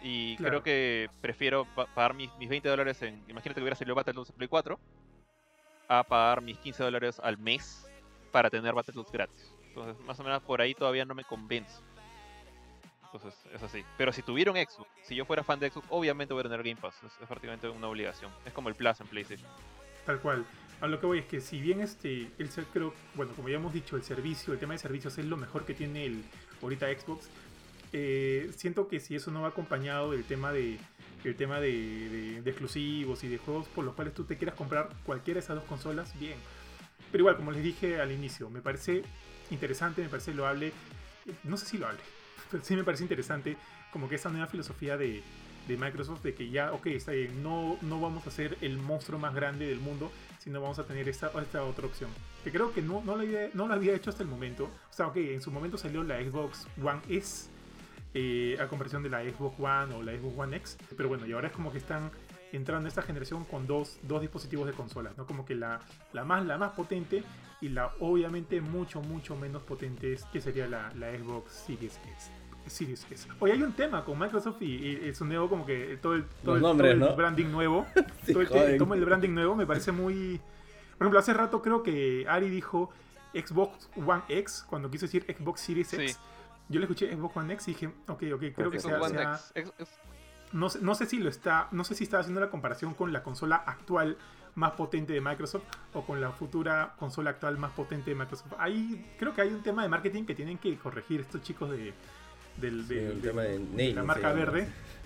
Y 0.02 0.36
Claro. 0.38 0.62
creo 0.62 0.64
que 0.64 1.10
prefiero 1.22 1.66
pa- 1.74 1.86
pagar 1.88 2.14
mis, 2.14 2.30
mis 2.38 2.50
20 2.50 2.68
dólares 2.68 3.02
en. 3.02 3.24
Imagínate 3.30 3.56
que 3.56 3.62
hubiera 3.62 3.76
salido 3.76 3.96
Battletoads 3.96 4.30
en 4.32 4.36
Play 4.36 4.48
4 4.50 4.80
a 5.88 6.04
pagar 6.04 6.42
mis 6.42 6.58
15 6.60 6.84
dólares 6.84 7.20
al 7.24 7.38
mes 7.38 7.86
para 8.32 8.50
tener 8.50 8.74
Battletoads 8.74 9.12
gratis. 9.12 9.52
Entonces, 9.68 10.04
más 10.06 10.20
o 10.20 10.24
menos 10.24 10.42
por 10.44 10.62
ahí 10.62 10.74
todavía 10.74 11.06
no 11.06 11.16
me 11.16 11.24
convence. 11.24 11.82
Entonces, 13.06 13.40
es 13.54 13.64
así. 13.64 13.84
Pero 13.98 14.12
si 14.12 14.22
tuviera 14.22 14.52
un 14.52 14.58
Xbox, 14.58 14.90
si 15.04 15.16
yo 15.16 15.26
fuera 15.26 15.44
fan 15.44 15.60
de 15.60 15.70
Xbox, 15.70 15.88
obviamente 15.90 16.34
voy 16.34 16.42
a 16.42 16.44
tener 16.44 16.64
Game 16.64 16.80
Pass. 16.80 16.96
Es, 17.04 17.28
prácticamente 17.28 17.70
una 17.70 17.88
obligación. 17.88 18.32
Es 18.46 18.54
como 18.54 18.70
el 18.70 18.76
Plus 18.76 19.00
en 19.00 19.08
PlayStation. 19.08 19.50
Tal 20.06 20.20
cual. 20.20 20.46
A 20.82 20.88
lo 20.88 21.00
que 21.00 21.06
voy 21.06 21.20
es 21.20 21.26
que 21.26 21.40
si 21.40 21.62
bien 21.62 21.80
este, 21.80 22.30
el 22.38 22.50
creo, 22.74 22.94
bueno, 23.14 23.32
como 23.34 23.48
ya 23.48 23.56
hemos 23.56 23.74
dicho, 23.74 23.96
el 23.96 24.04
servicio, 24.04 24.52
el 24.54 24.60
tema 24.60 24.74
de 24.74 24.80
servicios 24.80 25.18
es 25.18 25.26
lo 25.26 25.38
mejor 25.38 25.66
que 25.66 25.74
tiene 25.74 26.06
el 26.06 26.26
ahorita 26.62 26.88
Xbox. 26.88 27.30
Eh, 27.98 28.52
siento 28.58 28.90
que 28.90 29.00
si 29.00 29.16
eso 29.16 29.32
no 29.32 29.44
va 29.44 29.48
acompañado 29.48 30.12
del 30.12 30.26
tema 30.26 30.52
de 30.52 30.78
el 31.24 31.38
tema 31.38 31.62
de, 31.62 32.40
exclusivos 32.46 33.24
y 33.24 33.30
de 33.30 33.38
juegos 33.38 33.68
por 33.70 33.86
los 33.86 33.96
cuales 33.96 34.14
tú 34.14 34.26
te 34.26 34.38
quieras 34.38 34.56
comprar 34.56 34.90
cualquiera 35.06 35.40
de 35.40 35.46
esas 35.46 35.56
dos 35.56 35.64
consolas, 35.64 36.14
bien. 36.20 36.36
Pero 37.10 37.22
igual, 37.22 37.38
como 37.38 37.52
les 37.52 37.64
dije 37.64 38.02
al 38.02 38.12
inicio, 38.12 38.50
me 38.50 38.62
parece 38.62 39.04
interesante, 39.50 40.02
me 40.02 40.10
parece 40.10 40.34
loable. 40.34 40.74
No 41.46 41.56
sé 41.56 41.66
si 41.66 41.78
loable, 41.78 42.02
pero 42.52 42.64
sí 42.66 42.76
me 42.76 42.84
parece 42.84 43.04
interesante 43.04 43.56
como 43.94 44.10
que 44.10 44.16
esa 44.16 44.30
nueva 44.30 44.48
filosofía 44.48 44.98
de, 44.98 45.24
de 45.70 45.78
Microsoft 45.78 46.22
de 46.22 46.36
que 46.36 46.50
ya, 46.50 46.74
ok, 46.74 46.88
no, 47.42 47.78
no 47.82 48.02
vamos 48.02 48.28
a 48.28 48.30
ser 48.30 48.58
el 48.60 48.78
monstruo 48.78 49.18
más 49.18 49.34
grande 49.34 49.68
del 49.68 49.80
mundo, 49.80 50.12
sino 50.38 50.60
vamos 50.60 50.80
a 50.80 50.84
tener 50.84 51.08
esta, 51.08 51.32
esta 51.42 51.64
otra 51.64 51.86
opción. 51.86 52.10
Que 52.44 52.52
creo 52.52 52.74
que 52.74 52.82
no, 52.82 53.02
no, 53.06 53.16
lo 53.16 53.22
había, 53.22 53.50
no 53.54 53.68
lo 53.70 53.74
había 53.74 53.96
hecho 53.96 54.10
hasta 54.10 54.22
el 54.22 54.30
momento. 54.30 54.66
O 54.66 54.94
sea, 54.94 55.08
ok, 55.08 55.16
en 55.16 55.42
su 55.42 55.50
momento 55.50 55.78
salió 55.78 56.04
la 56.04 56.22
Xbox 56.22 56.68
One 56.84 57.02
S, 57.10 57.55
eh, 58.18 58.58
a 58.62 58.68
comparación 58.68 59.04
de 59.04 59.10
la 59.10 59.22
Xbox 59.22 59.60
One 59.60 59.94
o 59.94 60.02
la 60.02 60.14
Xbox 60.14 60.38
One 60.38 60.58
X. 60.58 60.78
Pero 60.96 61.10
bueno, 61.10 61.26
y 61.28 61.34
ahora 61.34 61.48
es 61.48 61.54
como 61.54 61.70
que 61.72 61.78
están 61.78 62.12
entrando 62.54 62.88
a 62.88 62.90
esta 62.90 63.02
generación 63.02 63.44
con 63.44 63.68
dos, 63.68 64.00
dos 64.04 64.22
dispositivos 64.22 64.66
de 64.68 64.72
consolas, 64.72 65.18
¿no? 65.18 65.26
Como 65.26 65.46
que 65.46 65.54
la, 65.54 65.82
la, 66.14 66.24
más, 66.24 66.46
la 66.46 66.58
más 66.58 66.72
potente 66.72 67.24
y 67.60 67.68
la 67.70 67.92
obviamente 68.00 68.62
mucho, 68.62 69.02
mucho 69.02 69.36
menos 69.36 69.64
potente 69.64 70.14
es, 70.14 70.24
que 70.26 70.40
sería 70.40 70.66
la, 70.66 70.94
la 70.96 71.12
Xbox 71.12 71.52
Series 71.52 72.00
S. 72.18 72.32
Series 72.68 73.06
S. 73.12 73.28
Hoy 73.40 73.52
hay 73.52 73.62
un 73.62 73.74
tema 73.74 74.06
con 74.06 74.18
Microsoft 74.18 74.62
y, 74.62 74.88
y 74.88 75.14
su 75.14 75.26
nuevo 75.26 75.50
como 75.50 75.66
que 75.66 75.98
todo 76.02 76.16
el, 76.16 76.24
todo 76.44 76.56
el, 76.56 76.62
nombres, 76.62 76.98
todo 76.98 77.06
el 77.06 77.12
¿no? 77.12 77.16
branding 77.18 77.48
nuevo. 77.48 77.86
Sí, 78.26 78.32
todo 78.32 78.42
el, 78.42 78.78
todo 78.78 78.94
el 78.94 79.06
branding 79.06 79.32
nuevo 79.32 79.56
me 79.56 79.68
parece 79.68 79.92
muy... 79.92 80.40
Por 80.98 81.06
ejemplo, 81.06 81.20
hace 81.20 81.34
rato 81.34 81.62
creo 81.62 81.84
que 81.84 82.26
Ari 82.30 82.50
dijo 82.50 82.92
Xbox 83.34 83.90
One 83.98 84.24
X 84.30 84.66
cuando 84.68 84.90
quiso 84.90 85.06
decir 85.06 85.26
Xbox 85.28 85.60
Series 85.60 85.90
Sí. 85.90 86.16
Yo 86.70 86.80
le 86.80 86.86
escuché 86.86 87.14
Xbox 87.16 87.38
One 87.38 87.54
X 87.54 87.68
y 87.68 87.72
dije, 87.74 87.88
ok, 88.08 88.24
ok, 88.34 88.44
creo 88.56 88.72
que 88.72 88.80
Xbox 88.80 89.10
sea, 89.10 89.10
sea- 89.10 89.34
X. 89.34 89.52
Ex- 89.56 89.74
ex- 89.80 90.00
no 90.52 90.70
sé, 90.70 90.80
no 90.82 90.96
sé 90.96 91.06
si 91.06 91.18
lo 91.20 91.30
está, 91.30 91.68
no 91.72 91.84
sé 91.84 91.96
si 91.96 92.04
está 92.06 92.20
haciendo 92.20 92.40
la 92.42 92.50
comparación 92.50 92.94
con 92.94 93.12
la 93.14 93.24
consola 93.24 93.58
actual 93.58 94.18
más 94.56 94.72
potente 94.72 95.12
de 95.14 95.20
Microsoft 95.22 95.64
o 95.94 96.06
con 96.06 96.22
la 96.22 96.32
futura 96.32 96.94
consola 96.98 97.32
actual 97.32 97.58
más 97.58 97.72
potente 97.74 98.12
de 98.12 98.16
Microsoft. 98.16 98.54
Ahí 98.58 99.14
creo 99.20 99.34
que 99.34 99.42
hay 99.42 99.50
un 99.50 99.62
tema 99.64 99.84
de 99.84 99.90
marketing 99.90 100.24
que 100.24 100.34
tienen 100.34 100.58
que 100.58 100.78
corregir 100.78 101.22
estos 101.22 101.42
chicos 101.42 101.70
de, 101.72 101.94
del, 102.58 102.86
Sí, 102.88 102.96
del- 102.96 103.04
el 103.06 103.22
del- 103.22 103.22
tema 103.22 103.42
de 103.44 103.60
de 103.60 103.94
la 103.94 104.04
marca 104.04 104.32
verde. 104.34 104.68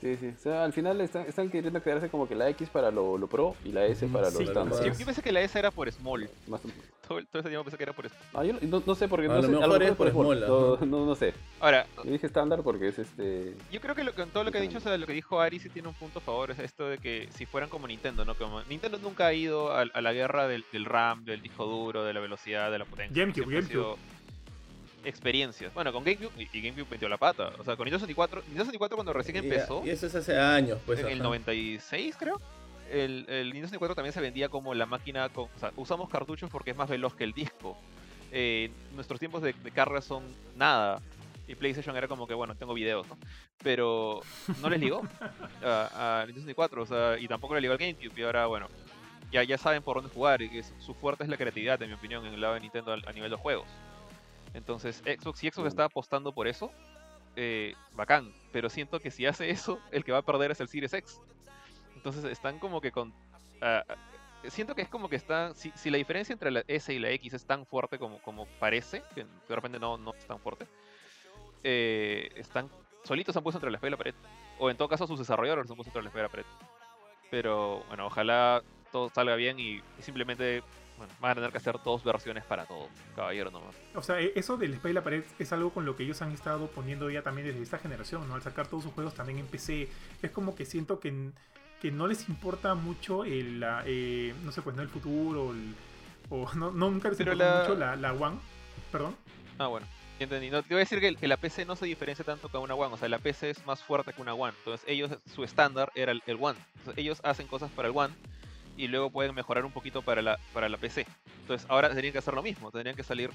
Sí, 0.00 0.16
sí. 0.16 0.28
O 0.34 0.38
sea, 0.42 0.64
al 0.64 0.72
final 0.72 0.98
están, 1.02 1.26
están 1.26 1.50
queriendo 1.50 1.82
quedarse 1.82 2.08
como 2.08 2.26
que 2.26 2.34
la 2.34 2.48
X 2.50 2.70
para 2.70 2.90
lo, 2.90 3.18
lo 3.18 3.26
pro 3.26 3.54
y 3.64 3.72
la 3.72 3.84
S 3.84 4.06
para 4.06 4.30
Sí, 4.30 4.44
lo 4.44 4.50
estándar. 4.50 4.78
claro. 4.78 4.92
Yo, 4.94 4.98
yo 4.98 5.04
pensé 5.06 5.20
que 5.22 5.30
la 5.32 5.42
S 5.42 5.58
era 5.58 5.70
por 5.70 5.90
Small. 5.92 6.28
Más- 6.48 6.60
Todo, 7.06 7.18
el- 7.18 7.26
todo 7.26 7.40
ese 7.40 7.48
tiempo 7.48 7.64
pensé 7.64 7.76
que 7.76 7.82
era 7.82 7.92
por 7.92 8.08
Small. 8.08 8.22
Ah, 8.34 8.44
yo 8.44 8.54
no, 8.68 8.82
no 8.86 8.94
sé 8.94 9.08
porque 9.08 9.26
A 9.26 9.28
no 9.28 9.34
lo 9.36 9.42
sé. 9.42 9.48
mejor 9.48 9.82
es 9.82 9.92
por 9.96 10.10
Small, 10.10 10.40
no, 10.40 10.76
no, 10.86 11.04
no 11.06 11.14
sé. 11.16 11.34
Ahora, 11.58 11.86
Yo 12.04 12.10
dije 12.12 12.26
estándar 12.26 12.62
porque 12.62 12.88
es 12.88 12.98
este. 12.98 13.54
Yo 13.70 13.80
creo 13.80 13.94
que 13.94 14.04
lo, 14.04 14.14
con 14.14 14.30
todo 14.30 14.44
lo 14.44 14.50
que 14.52 14.58
ha 14.58 14.60
dicho, 14.62 14.78
o 14.78 14.80
sea, 14.80 14.96
lo 14.96 15.06
que 15.06 15.12
dijo 15.12 15.40
Ari 15.40 15.58
sí 15.58 15.68
tiene 15.68 15.88
un 15.88 15.94
punto 15.94 16.20
a 16.20 16.22
favor, 16.22 16.50
es 16.52 16.58
esto 16.60 16.88
de 16.88 16.98
que 16.98 17.28
si 17.34 17.44
fueran 17.46 17.68
como 17.68 17.86
Nintendo, 17.86 18.24
¿no? 18.24 18.34
Como 18.36 18.62
Nintendo 18.64 18.96
nunca 18.98 19.26
ha 19.26 19.32
ido 19.34 19.72
a, 19.72 19.80
a 19.82 20.00
la 20.00 20.12
guerra 20.12 20.46
del, 20.48 20.64
del 20.72 20.84
RAM, 20.86 21.24
del 21.24 21.42
disco 21.42 21.66
duro, 21.66 22.04
de 22.04 22.14
la 22.14 22.20
velocidad, 22.20 22.70
de 22.70 22.78
la 22.78 22.84
potencia. 22.86 23.20
GameCube, 23.22 23.52
GameCube. 23.54 23.96
Experiencias. 25.04 25.72
Bueno, 25.74 25.92
con 25.92 26.04
GameCube 26.04 26.30
y, 26.36 26.48
y 26.56 26.62
GameCube 26.62 26.86
metió 26.90 27.08
la 27.08 27.16
pata. 27.18 27.52
O 27.58 27.64
sea, 27.64 27.76
con 27.76 27.84
Nintendo 27.86 28.00
64, 28.06 28.40
Nintendo 28.42 28.64
64 28.64 28.96
cuando 28.96 29.12
recién 29.12 29.36
Y- 29.36 29.40
empezó, 29.40 29.82
Y, 29.84 29.90
eso 29.90 30.06
es 30.06 30.14
hace 30.14 30.38
años, 30.38 30.78
pues. 30.86 31.00
en 31.00 31.06
el 31.06 31.14
ajá. 31.14 31.24
96 31.24 32.16
creo, 32.18 32.40
el, 32.90 33.24
el 33.28 33.44
Nintendo 33.46 33.68
64 33.68 33.94
también 33.94 34.12
se 34.12 34.20
vendía 34.20 34.48
como 34.48 34.74
la 34.74 34.86
máquina, 34.86 35.28
con, 35.28 35.44
o 35.54 35.58
sea, 35.58 35.72
usamos 35.76 36.08
cartuchos 36.08 36.50
porque 36.50 36.70
es 36.72 36.76
más 36.76 36.88
veloz 36.88 37.14
que 37.14 37.24
el 37.24 37.32
disco. 37.32 37.76
Eh, 38.32 38.70
nuestros 38.94 39.18
tiempos 39.18 39.42
de, 39.42 39.52
de 39.52 39.70
carga 39.70 40.00
son 40.00 40.24
nada. 40.56 41.00
Y 41.48 41.56
PlayStation 41.56 41.96
era 41.96 42.06
como 42.06 42.28
que, 42.28 42.34
bueno, 42.34 42.54
tengo 42.54 42.74
videos, 42.74 43.08
¿no? 43.08 43.18
Pero 43.62 44.20
no 44.60 44.70
les 44.70 44.78
ligó 44.80 45.02
a, 45.64 46.20
a 46.20 46.26
Nintendo 46.26 46.46
64, 46.52 46.82
o 46.82 46.86
sea, 46.86 47.18
y 47.18 47.26
tampoco 47.26 47.54
le 47.56 47.60
ligó 47.60 47.72
al 47.72 47.78
GameCube. 47.78 48.12
Y 48.16 48.22
ahora, 48.22 48.46
bueno, 48.46 48.68
ya, 49.32 49.42
ya 49.42 49.58
saben 49.58 49.82
por 49.82 49.96
dónde 49.96 50.10
jugar. 50.14 50.42
Y 50.42 50.62
su, 50.62 50.72
su 50.80 50.94
fuerte 50.94 51.24
es 51.24 51.28
la 51.28 51.36
creatividad, 51.36 51.82
en 51.82 51.88
mi 51.88 51.94
opinión, 51.96 52.24
en 52.24 52.34
el 52.34 52.40
lado 52.40 52.54
de 52.54 52.60
Nintendo 52.60 52.92
a, 52.92 52.98
a 53.04 53.12
nivel 53.12 53.30
de 53.30 53.36
juegos. 53.36 53.66
Entonces, 54.54 55.02
Xbox, 55.04 55.38
si 55.38 55.50
Xbox 55.50 55.68
está 55.68 55.84
apostando 55.84 56.32
por 56.32 56.48
eso, 56.48 56.70
eh, 57.36 57.74
bacán. 57.94 58.32
Pero 58.52 58.68
siento 58.68 59.00
que 59.00 59.10
si 59.10 59.26
hace 59.26 59.50
eso, 59.50 59.78
el 59.92 60.04
que 60.04 60.12
va 60.12 60.18
a 60.18 60.22
perder 60.22 60.50
es 60.50 60.60
el 60.60 60.68
Series 60.68 60.92
X. 60.92 61.20
Entonces 61.94 62.24
están 62.24 62.58
como 62.58 62.80
que 62.80 62.92
con... 62.92 63.12
ah, 63.60 63.84
ah, 63.88 63.96
siento 64.48 64.74
que 64.74 64.82
es 64.82 64.88
como 64.88 65.08
que 65.08 65.16
está... 65.16 65.54
Si, 65.54 65.70
si 65.74 65.90
la 65.90 65.98
diferencia 65.98 66.32
entre 66.32 66.50
la 66.50 66.64
S 66.66 66.92
y 66.92 66.98
la 66.98 67.10
X 67.10 67.34
es 67.34 67.44
tan 67.44 67.66
fuerte 67.66 67.98
como, 67.98 68.20
como 68.22 68.46
parece, 68.58 69.02
que 69.14 69.24
de 69.24 69.54
repente 69.54 69.78
no, 69.78 69.98
no 69.98 70.14
es 70.14 70.26
tan 70.26 70.40
fuerte, 70.40 70.66
eh, 71.62 72.30
están 72.36 72.70
solitos 73.04 73.32
se 73.32 73.38
han 73.38 73.42
puesto 73.42 73.58
entre 73.58 73.70
la 73.70 73.76
espada 73.76 73.88
y 73.88 73.92
la 73.92 73.96
pared. 73.96 74.14
O 74.58 74.70
en 74.70 74.76
todo 74.76 74.88
caso 74.88 75.06
sus 75.06 75.18
desarrolladores 75.18 75.66
se 75.66 75.72
han 75.72 75.76
puesto 75.76 75.90
entre 75.90 76.02
la 76.02 76.08
espada 76.08 76.24
y 76.24 76.28
la 76.28 76.30
pared. 76.30 76.46
Pero 77.30 77.84
bueno, 77.88 78.06
ojalá 78.06 78.62
todo 78.92 79.08
salga 79.10 79.36
bien 79.36 79.60
y, 79.60 79.76
y 79.76 80.02
simplemente 80.02 80.62
bueno, 81.00 81.14
van 81.18 81.30
a 81.30 81.34
tener 81.36 81.50
que 81.50 81.56
hacer 81.56 81.76
dos 81.82 82.04
versiones 82.04 82.44
para 82.44 82.66
todo, 82.66 82.88
caballero 83.16 83.50
nomás. 83.50 83.74
O 83.94 84.02
sea, 84.02 84.20
e- 84.20 84.32
eso 84.36 84.58
del 84.58 84.74
espada 84.74 84.90
y 84.90 84.92
la 84.92 85.02
pared 85.02 85.24
es 85.38 85.50
algo 85.54 85.70
con 85.72 85.86
lo 85.86 85.96
que 85.96 86.02
ellos 86.02 86.20
han 86.20 86.30
estado 86.32 86.66
poniendo 86.66 87.08
ya 87.08 87.22
también 87.22 87.46
desde 87.46 87.62
esta 87.62 87.78
generación, 87.78 88.28
¿no? 88.28 88.34
Al 88.34 88.42
sacar 88.42 88.66
todos 88.66 88.84
sus 88.84 88.92
juegos 88.92 89.14
también 89.14 89.38
en 89.38 89.46
PC. 89.46 89.88
Es 90.20 90.30
como 90.30 90.54
que 90.54 90.66
siento 90.66 91.00
que, 91.00 91.30
que 91.80 91.90
no 91.90 92.06
les 92.06 92.28
importa 92.28 92.74
mucho 92.74 93.24
el, 93.24 93.60
la, 93.60 93.82
eh, 93.86 94.34
no 94.44 94.52
sé, 94.52 94.60
pues 94.60 94.76
no 94.76 94.82
el 94.82 94.88
futuro 94.90 95.46
o, 95.46 95.52
el- 95.52 95.74
o 96.28 96.52
no, 96.54 96.70
nunca 96.70 97.08
les 97.08 97.16
Pero 97.16 97.32
importa 97.32 97.54
la- 97.54 97.60
mucho 97.62 97.74
la, 97.78 97.96
la 97.96 98.12
One. 98.12 98.36
Perdón. 98.92 99.16
Ah, 99.58 99.68
bueno. 99.68 99.86
Entendí. 100.18 100.50
No, 100.50 100.62
te 100.62 100.68
voy 100.74 100.76
a 100.76 100.80
decir 100.80 101.00
que, 101.00 101.16
que 101.16 101.26
la 101.26 101.38
PC 101.38 101.64
no 101.64 101.76
se 101.76 101.86
diferencia 101.86 102.22
tanto 102.26 102.50
que 102.50 102.58
una 102.58 102.74
One. 102.74 102.92
O 102.92 102.98
sea, 102.98 103.08
la 103.08 103.18
PC 103.20 103.48
es 103.48 103.64
más 103.64 103.82
fuerte 103.82 104.12
que 104.12 104.20
una 104.20 104.34
One. 104.34 104.52
Entonces, 104.58 104.86
ellos, 104.86 105.12
su 105.34 105.44
estándar 105.44 105.90
era 105.94 106.12
el, 106.12 106.22
el 106.26 106.36
One. 106.38 106.58
Entonces, 106.76 106.98
ellos 107.02 107.20
hacen 107.24 107.46
cosas 107.46 107.70
para 107.70 107.88
el 107.88 107.96
One 107.96 108.12
y 108.82 108.88
luego 108.88 109.10
pueden 109.10 109.34
mejorar 109.34 109.64
un 109.64 109.72
poquito 109.72 110.02
para 110.02 110.22
la, 110.22 110.38
para 110.54 110.68
la 110.68 110.76
PC. 110.78 111.06
Entonces, 111.42 111.66
ahora 111.70 111.88
tendrían 111.88 112.12
que 112.12 112.18
hacer 112.18 112.34
lo 112.34 112.42
mismo. 112.42 112.70
Tendrían 112.70 112.96
que 112.96 113.02
salir. 113.02 113.30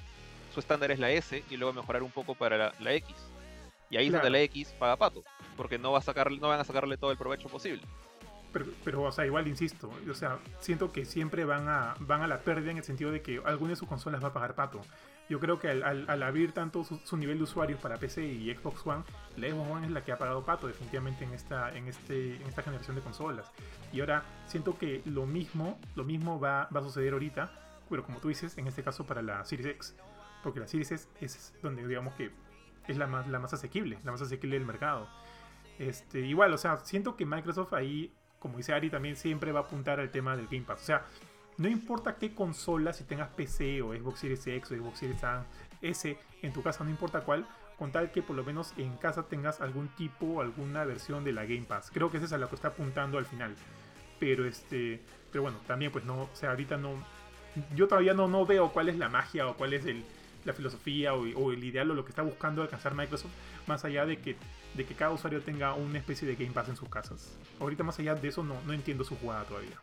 Su 0.53 0.59
estándar 0.59 0.89
es 0.91 0.99
la 0.99 1.11
S 1.11 1.43
y 1.49 1.57
luego 1.57 1.73
mejorar 1.73 2.01
un 2.01 2.11
poco 2.11 2.33
para 2.33 2.57
la, 2.57 2.73
la 2.79 2.93
X. 2.93 3.15
Y 3.89 3.97
ahí 3.97 4.07
es 4.07 4.11
donde 4.11 4.27
Claro. 4.29 4.33
la 4.33 4.41
X 4.41 4.73
paga 4.79 4.95
pato. 4.95 5.23
Porque 5.55 5.77
no, 5.77 5.91
va 5.91 5.99
a 5.99 6.01
sacar, 6.01 6.31
no 6.31 6.47
van 6.47 6.59
a 6.59 6.63
sacarle 6.63 6.97
todo 6.97 7.11
el 7.11 7.17
provecho 7.17 7.47
posible. 7.49 7.81
Pero, 8.51 8.65
pero, 8.83 9.03
o 9.03 9.11
sea, 9.11 9.25
igual 9.25 9.47
insisto, 9.49 9.91
o 10.09 10.13
sea, 10.13 10.39
siento 10.61 10.91
que 10.93 11.03
siempre 11.03 11.43
van 11.43 11.67
a, 11.67 11.93
van 11.99 12.21
a 12.21 12.27
la 12.27 12.39
pérdida 12.39 12.71
en 12.71 12.77
el 12.77 12.83
sentido 12.85 13.11
de 13.11 13.21
que 13.21 13.41
alguna 13.45 13.71
de 13.71 13.75
sus 13.75 13.87
consolas 13.87 14.23
va 14.23 14.29
a 14.29 14.33
pagar 14.33 14.55
pato. 14.55 14.81
Yo 15.27 15.39
creo 15.39 15.57
que 15.59 15.69
al, 15.69 16.23
abrir 16.23 16.51
tanto 16.51 16.83
su, 16.83 17.17
nivel 17.17 17.37
de 17.37 17.43
usuarios 17.45 17.79
para 17.79 17.97
PC 17.97 18.25
y 18.25 18.53
Xbox 18.53 18.85
One, 18.85 19.03
la 19.37 19.49
Xbox 19.49 19.71
One 19.71 19.87
es 19.87 19.91
la 19.91 20.03
que 20.03 20.11
ha 20.11 20.17
pagado 20.17 20.45
pato 20.45 20.67
definitivamente 20.67 21.23
en 21.23 21.33
esta, 21.33 21.75
en 21.75 21.87
este, 21.87 22.35
en 22.35 22.43
esta 22.43 22.61
generación 22.61 22.95
de 22.95 23.01
consolas. 23.01 23.51
Y 23.91 24.01
ahora 24.01 24.23
siento 24.45 24.77
que 24.77 25.01
lo 25.05 25.25
mismo, 25.25 25.79
lo 25.95 26.03
mismo 26.03 26.39
va, 26.39 26.69
va 26.75 26.79
a 26.79 26.83
suceder 26.83 27.13
ahorita, 27.13 27.51
pero 27.89 28.03
como 28.03 28.19
tú 28.19 28.27
dices, 28.27 28.57
en 28.57 28.67
este 28.67 28.83
caso 28.83 29.05
para 29.05 29.23
la 29.23 29.43
Series 29.45 29.67
X. 29.67 29.95
Porque 30.43 30.59
la 30.59 30.67
Series 30.67 30.91
X 30.91 31.09
es 31.21 31.53
donde 31.63 31.87
digamos 31.87 32.13
que 32.13 32.31
es 32.87 32.97
la 32.97 33.07
más, 33.07 33.27
la 33.27 33.39
más 33.39 33.53
asequible, 33.53 33.97
la 34.03 34.11
más 34.11 34.21
asequible 34.21 34.57
del 34.57 34.65
mercado. 34.65 35.07
Este, 35.79 36.19
igual, 36.19 36.53
o 36.53 36.57
sea, 36.57 36.77
siento 36.77 37.15
que 37.15 37.25
Microsoft 37.25 37.73
ahí, 37.73 38.13
como 38.39 38.57
dice 38.57 38.73
Ari, 38.73 38.89
también 38.89 39.15
siempre 39.15 39.51
va 39.51 39.61
a 39.61 39.63
apuntar 39.63 39.99
al 39.99 40.11
tema 40.11 40.35
del 40.35 40.45
Game 40.45 40.61
Pass. 40.61 40.81
O 40.81 40.85
sea, 40.85 41.05
no 41.57 41.69
importa 41.69 42.15
qué 42.15 42.33
consola, 42.33 42.93
si 42.93 43.03
tengas 43.03 43.29
PC 43.29 43.81
o 43.81 43.93
Xbox 43.93 44.19
Series 44.19 44.45
X 44.47 44.71
o 44.71 44.75
Xbox 44.75 44.99
Series 44.99 45.21
S, 45.81 46.17
en 46.41 46.53
tu 46.53 46.61
casa, 46.61 46.83
no 46.83 46.89
importa 46.89 47.21
cuál, 47.21 47.45
con 47.77 47.91
tal 47.91 48.11
que 48.11 48.21
por 48.21 48.35
lo 48.35 48.43
menos 48.43 48.73
en 48.77 48.95
casa 48.97 49.23
tengas 49.23 49.61
algún 49.61 49.87
tipo 49.89 50.41
alguna 50.41 50.83
versión 50.85 51.23
de 51.23 51.31
la 51.31 51.43
Game 51.43 51.63
Pass. 51.63 51.91
Creo 51.93 52.09
que 52.09 52.17
eso 52.17 52.25
es 52.25 52.33
a 52.33 52.37
lo 52.37 52.49
que 52.49 52.55
está 52.55 52.69
apuntando 52.69 53.17
al 53.17 53.25
final. 53.25 53.55
Pero 54.19 54.45
este, 54.45 55.01
pero 55.31 55.43
bueno, 55.43 55.59
también 55.67 55.91
pues 55.91 56.05
no, 56.05 56.23
o 56.23 56.29
sea, 56.33 56.51
ahorita 56.51 56.77
no, 56.77 56.93
yo 57.75 57.87
todavía 57.87 58.13
no, 58.13 58.27
no 58.27 58.45
veo 58.45 58.71
cuál 58.71 58.89
es 58.89 58.97
la 58.97 59.09
magia 59.09 59.47
o 59.47 59.55
cuál 59.55 59.73
es 59.73 59.85
el, 59.85 60.03
la 60.45 60.53
filosofía 60.53 61.13
o, 61.13 61.21
o 61.37 61.51
el 61.51 61.63
ideal 61.63 61.91
o 61.91 61.93
lo 61.93 62.05
que 62.05 62.09
está 62.09 62.21
buscando 62.21 62.61
alcanzar 62.61 62.95
Microsoft, 62.95 63.33
más 63.67 63.83
allá 63.83 64.05
de 64.05 64.17
que, 64.17 64.37
de 64.73 64.85
que 64.85 64.93
cada 64.93 65.11
usuario 65.11 65.41
tenga 65.41 65.73
una 65.73 65.97
especie 65.99 66.27
de 66.27 66.35
Game 66.35 66.51
Pass 66.51 66.69
en 66.69 66.77
sus 66.77 66.89
casas. 66.89 67.37
Ahorita 67.59 67.83
más 67.83 67.99
allá 67.99 68.15
de 68.15 68.27
eso 68.27 68.43
no, 68.43 68.61
no 68.65 68.73
entiendo 68.73 69.03
su 69.03 69.17
jugada 69.17 69.43
todavía. 69.43 69.81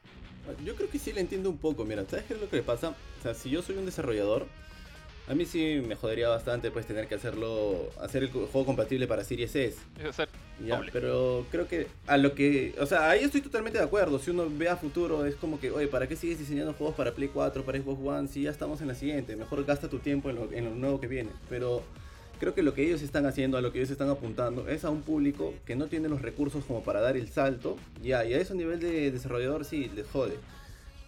Yo 0.64 0.74
creo 0.74 0.90
que 0.90 0.98
sí 0.98 1.12
le 1.12 1.20
entiendo 1.20 1.50
un 1.50 1.58
poco. 1.58 1.84
Mira, 1.84 2.04
¿sabes 2.08 2.24
qué 2.26 2.34
es 2.34 2.40
lo 2.40 2.48
que 2.48 2.56
le 2.56 2.62
pasa? 2.62 2.90
O 2.90 3.22
sea, 3.22 3.34
si 3.34 3.50
yo 3.50 3.62
soy 3.62 3.76
un 3.76 3.86
desarrollador, 3.86 4.46
a 5.28 5.34
mí 5.34 5.46
sí 5.46 5.82
me 5.86 5.94
jodería 5.94 6.28
bastante 6.28 6.70
pues 6.70 6.86
tener 6.86 7.06
que 7.06 7.14
hacerlo, 7.14 7.90
hacer 8.00 8.24
el 8.24 8.30
juego 8.30 8.66
compatible 8.66 9.06
para 9.06 9.24
Series 9.24 9.54
S. 9.54 9.78
Ya, 10.64 10.76
doble. 10.76 10.90
pero 10.92 11.46
creo 11.50 11.66
que 11.68 11.86
a 12.06 12.16
lo 12.18 12.34
que, 12.34 12.74
o 12.78 12.86
sea, 12.86 13.08
ahí 13.10 13.24
estoy 13.24 13.40
totalmente 13.40 13.78
de 13.78 13.84
acuerdo. 13.84 14.18
Si 14.18 14.30
uno 14.30 14.46
ve 14.50 14.68
a 14.68 14.76
futuro 14.76 15.24
es 15.24 15.36
como 15.36 15.60
que, 15.60 15.70
oye, 15.70 15.86
¿para 15.86 16.08
qué 16.08 16.16
sigues 16.16 16.38
diseñando 16.38 16.74
juegos 16.74 16.96
para 16.96 17.12
Play 17.12 17.28
4, 17.28 17.64
para 17.64 17.78
Xbox 17.78 18.00
One? 18.04 18.28
Si 18.28 18.42
ya 18.42 18.50
estamos 18.50 18.80
en 18.80 18.88
la 18.88 18.94
siguiente, 18.94 19.36
mejor 19.36 19.64
gasta 19.64 19.88
tu 19.88 19.98
tiempo 20.00 20.28
en 20.28 20.36
lo, 20.36 20.52
en 20.52 20.64
lo 20.64 20.70
nuevo 20.72 21.00
que 21.00 21.06
viene. 21.06 21.30
Pero 21.48 21.82
creo 22.42 22.54
que 22.54 22.64
lo 22.64 22.74
que 22.74 22.84
ellos 22.84 23.02
están 23.02 23.24
haciendo, 23.24 23.56
a 23.56 23.60
lo 23.60 23.70
que 23.70 23.78
ellos 23.78 23.92
están 23.92 24.08
apuntando, 24.10 24.66
es 24.66 24.84
a 24.84 24.90
un 24.90 25.02
público 25.02 25.54
que 25.64 25.76
no 25.76 25.86
tiene 25.86 26.08
los 26.08 26.22
recursos 26.22 26.64
como 26.64 26.82
para 26.82 27.00
dar 27.00 27.16
el 27.16 27.28
salto. 27.28 27.76
Ya, 28.02 28.24
y 28.24 28.34
a 28.34 28.40
eso 28.40 28.54
a 28.54 28.56
nivel 28.56 28.80
de 28.80 29.12
desarrollador 29.12 29.64
sí 29.64 29.88
les 29.94 30.08
jode. 30.08 30.34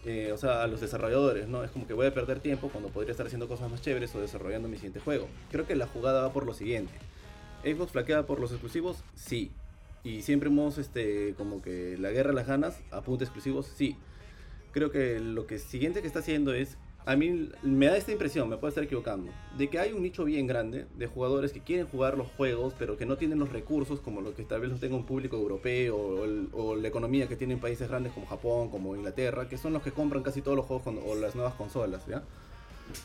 Eh, 0.04 0.30
o 0.32 0.36
sea, 0.36 0.62
a 0.62 0.68
los 0.68 0.80
desarrolladores, 0.80 1.48
¿no? 1.48 1.64
Es 1.64 1.72
como 1.72 1.88
que 1.88 1.92
voy 1.92 2.06
a 2.06 2.14
perder 2.14 2.38
tiempo 2.38 2.68
cuando 2.68 2.88
podría 2.90 3.10
estar 3.10 3.26
haciendo 3.26 3.48
cosas 3.48 3.68
más 3.68 3.82
chéveres 3.82 4.14
o 4.14 4.20
desarrollando 4.20 4.68
mi 4.68 4.76
siguiente 4.76 5.00
juego. 5.00 5.26
Creo 5.50 5.66
que 5.66 5.74
la 5.74 5.88
jugada 5.88 6.22
va 6.22 6.32
por 6.32 6.46
lo 6.46 6.54
siguiente. 6.54 6.92
Xbox 7.64 7.90
flaquea 7.90 8.26
por 8.26 8.38
los 8.38 8.52
exclusivos, 8.52 9.02
sí. 9.16 9.50
Y 10.04 10.22
siempre 10.22 10.50
hemos, 10.50 10.78
este, 10.78 11.34
como 11.36 11.62
que 11.62 11.98
la 11.98 12.12
guerra 12.12 12.30
de 12.30 12.36
las 12.36 12.46
ganas, 12.46 12.80
apunta 12.92 13.24
exclusivos, 13.24 13.66
sí. 13.66 13.96
Creo 14.70 14.92
que 14.92 15.18
lo 15.18 15.48
que 15.48 15.58
siguiente 15.58 16.00
que 16.00 16.06
está 16.06 16.20
haciendo 16.20 16.54
es, 16.54 16.78
a 17.06 17.16
mí 17.16 17.50
me 17.62 17.86
da 17.86 17.96
esta 17.98 18.12
impresión, 18.12 18.48
me 18.48 18.56
puedo 18.56 18.68
estar 18.70 18.82
equivocando, 18.84 19.30
de 19.58 19.68
que 19.68 19.78
hay 19.78 19.92
un 19.92 20.02
nicho 20.02 20.24
bien 20.24 20.46
grande 20.46 20.86
de 20.96 21.06
jugadores 21.06 21.52
que 21.52 21.60
quieren 21.60 21.86
jugar 21.86 22.16
los 22.16 22.28
juegos, 22.28 22.72
pero 22.78 22.96
que 22.96 23.04
no 23.04 23.16
tienen 23.18 23.38
los 23.38 23.52
recursos 23.52 24.00
como 24.00 24.20
lo 24.22 24.34
que 24.34 24.42
tal 24.44 24.60
vez 24.62 24.70
los 24.70 24.80
tenga 24.80 24.96
un 24.96 25.04
público 25.04 25.36
europeo 25.36 25.96
o, 25.96 26.24
el- 26.24 26.48
o 26.52 26.74
la 26.76 26.88
economía 26.88 27.26
que 27.28 27.36
tienen 27.36 27.58
países 27.60 27.88
grandes 27.88 28.12
como 28.12 28.26
Japón, 28.26 28.70
como 28.70 28.96
Inglaterra, 28.96 29.48
que 29.48 29.58
son 29.58 29.74
los 29.74 29.82
que 29.82 29.92
compran 29.92 30.22
casi 30.22 30.40
todos 30.40 30.56
los 30.56 30.64
juegos 30.66 30.82
con- 30.84 30.98
o 31.04 31.14
las 31.14 31.34
nuevas 31.34 31.54
consolas, 31.54 32.06
¿ya? 32.06 32.22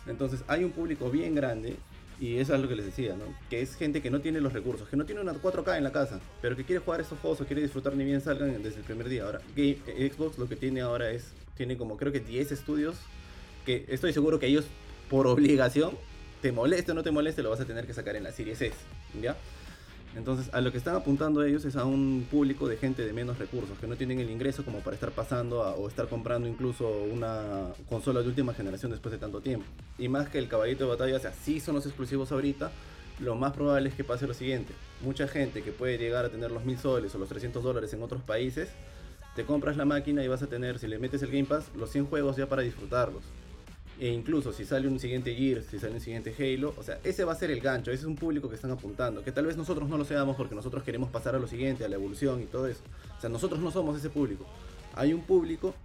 Entonces 0.07 0.43
hay 0.47 0.63
un 0.63 0.71
público 0.71 1.09
bien 1.09 1.35
grande 1.35 1.75
y 2.19 2.35
eso 2.37 2.53
es 2.53 2.61
lo 2.61 2.67
que 2.67 2.75
les 2.75 2.85
decía, 2.85 3.15
¿no? 3.15 3.23
Que 3.49 3.61
es 3.61 3.75
gente 3.75 4.01
que 4.01 4.09
no 4.09 4.19
tiene 4.21 4.41
los 4.41 4.51
recursos, 4.53 4.87
que 4.89 4.97
no 4.97 5.05
tiene 5.05 5.21
una 5.21 5.33
4K 5.33 5.77
en 5.77 5.83
la 5.83 5.91
casa, 5.91 6.19
pero 6.41 6.55
que 6.55 6.63
quiere 6.65 6.79
jugar 6.83 6.99
estos 7.01 7.19
juegos 7.19 7.39
o 7.41 7.45
quiere 7.45 7.61
disfrutar 7.61 7.95
ni 7.95 8.03
bien 8.03 8.19
salgan 8.21 8.61
desde 8.61 8.77
el 8.79 8.83
primer 8.83 9.07
día. 9.09 9.23
Ahora, 9.25 9.41
Game- 9.55 9.77
eh, 9.87 10.11
Xbox 10.13 10.37
lo 10.37 10.47
que 10.47 10.55
tiene 10.57 10.81
ahora 10.81 11.11
es, 11.11 11.31
tiene 11.55 11.77
como 11.77 11.95
creo 11.97 12.11
que 12.11 12.19
10 12.19 12.51
estudios, 12.51 12.95
que 13.65 13.85
estoy 13.89 14.13
seguro 14.13 14.39
que 14.39 14.47
ellos 14.47 14.65
por 15.09 15.27
obligación, 15.27 15.91
te 16.41 16.51
moleste 16.51 16.91
o 16.91 16.95
no 16.95 17.03
te 17.03 17.11
moleste, 17.11 17.43
lo 17.43 17.49
vas 17.49 17.59
a 17.59 17.65
tener 17.65 17.85
que 17.85 17.93
sacar 17.93 18.15
en 18.15 18.23
la 18.23 18.31
Series 18.31 18.61
S, 18.61 18.75
¿ya? 19.21 19.35
Entonces, 20.15 20.49
a 20.53 20.61
lo 20.61 20.71
que 20.71 20.77
están 20.79 20.95
apuntando 20.95 21.43
ellos 21.43 21.65
es 21.65 21.75
a 21.75 21.85
un 21.85 22.25
público 22.29 22.67
de 22.67 22.77
gente 22.77 23.05
de 23.05 23.13
menos 23.13 23.37
recursos, 23.37 23.77
que 23.77 23.85
no 23.85 23.95
tienen 23.95 24.19
el 24.19 24.29
ingreso 24.29 24.65
como 24.65 24.79
para 24.79 24.95
estar 24.95 25.11
pasando 25.11 25.61
o 25.61 25.87
estar 25.87 26.07
comprando 26.07 26.47
incluso 26.47 26.89
una 27.03 27.67
consola 27.87 28.21
de 28.21 28.27
última 28.27 28.53
generación 28.53 28.91
después 28.91 29.11
de 29.11 29.19
tanto 29.19 29.39
tiempo. 29.41 29.65
Y 29.99 30.07
más 30.07 30.29
que 30.29 30.39
el 30.39 30.47
caballito 30.47 30.85
de 30.85 30.89
batalla, 30.89 31.15
o 31.15 31.19
sea, 31.19 31.31
sí 31.33 31.59
son 31.59 31.75
los 31.75 31.85
exclusivos 31.85 32.31
ahorita, 32.31 32.71
lo 33.19 33.35
más 33.35 33.53
probable 33.53 33.89
es 33.89 33.95
que 33.95 34.03
pase 34.03 34.25
lo 34.25 34.33
siguiente. 34.33 34.73
Mucha 35.01 35.27
gente 35.27 35.61
que 35.61 35.71
puede 35.71 35.97
llegar 35.97 36.25
a 36.25 36.29
tener 36.29 36.51
los 36.51 36.65
1000 36.65 36.79
soles 36.79 37.13
o 37.13 37.19
los 37.19 37.29
300 37.29 37.63
dólares 37.63 37.93
en 37.93 38.01
otros 38.01 38.23
países, 38.23 38.69
te 39.35 39.45
compras 39.45 39.77
la 39.77 39.85
máquina 39.85 40.23
y 40.23 40.27
vas 40.27 40.41
a 40.41 40.47
tener, 40.47 40.79
si 40.79 40.87
le 40.87 40.97
metes 40.97 41.21
el 41.21 41.29
Game 41.29 41.45
Pass, 41.45 41.69
los 41.75 41.91
100 41.91 42.07
juegos 42.07 42.35
ya 42.35 42.49
para 42.49 42.63
disfrutarlos. 42.63 43.23
E 43.99 44.07
incluso 44.07 44.53
si 44.53 44.63
sale 44.63 44.87
un 44.87 44.97
siguiente 44.97 45.35
Gears, 45.35 45.65
si 45.65 45.77
sale 45.77 45.95
un 45.95 45.99
siguiente 45.99 46.33
Halo, 46.39 46.73
o 46.77 46.83
sea, 46.83 46.99
ese 47.03 47.25
va 47.25 47.33
a 47.33 47.35
ser 47.35 47.51
el 47.51 47.59
gancho, 47.59 47.91
ese 47.91 48.03
es 48.03 48.07
un 48.07 48.15
público 48.15 48.47
que 48.47 48.55
están 48.55 48.71
apuntando, 48.71 49.21
que 49.23 49.33
tal 49.33 49.45
vez 49.45 49.57
nosotros 49.57 49.89
no 49.89 49.97
lo 49.97 50.05
seamos 50.05 50.37
porque 50.37 50.55
nosotros 50.55 50.83
queremos 50.83 51.09
pasar 51.09 51.35
a 51.35 51.39
lo 51.39 51.47
siguiente, 51.47 51.83
a 51.83 51.89
la 51.89 51.95
evolución 51.95 52.41
y 52.41 52.45
todo 52.45 52.67
eso. 52.67 52.81
O 53.17 53.19
sea, 53.19 53.29
nosotros 53.29 53.59
no 53.59 53.71
somos 53.71 53.97
ese 53.97 54.09
público. 54.09 54.45
Hay 54.95 55.11
un 55.11 55.21
público 55.21 55.75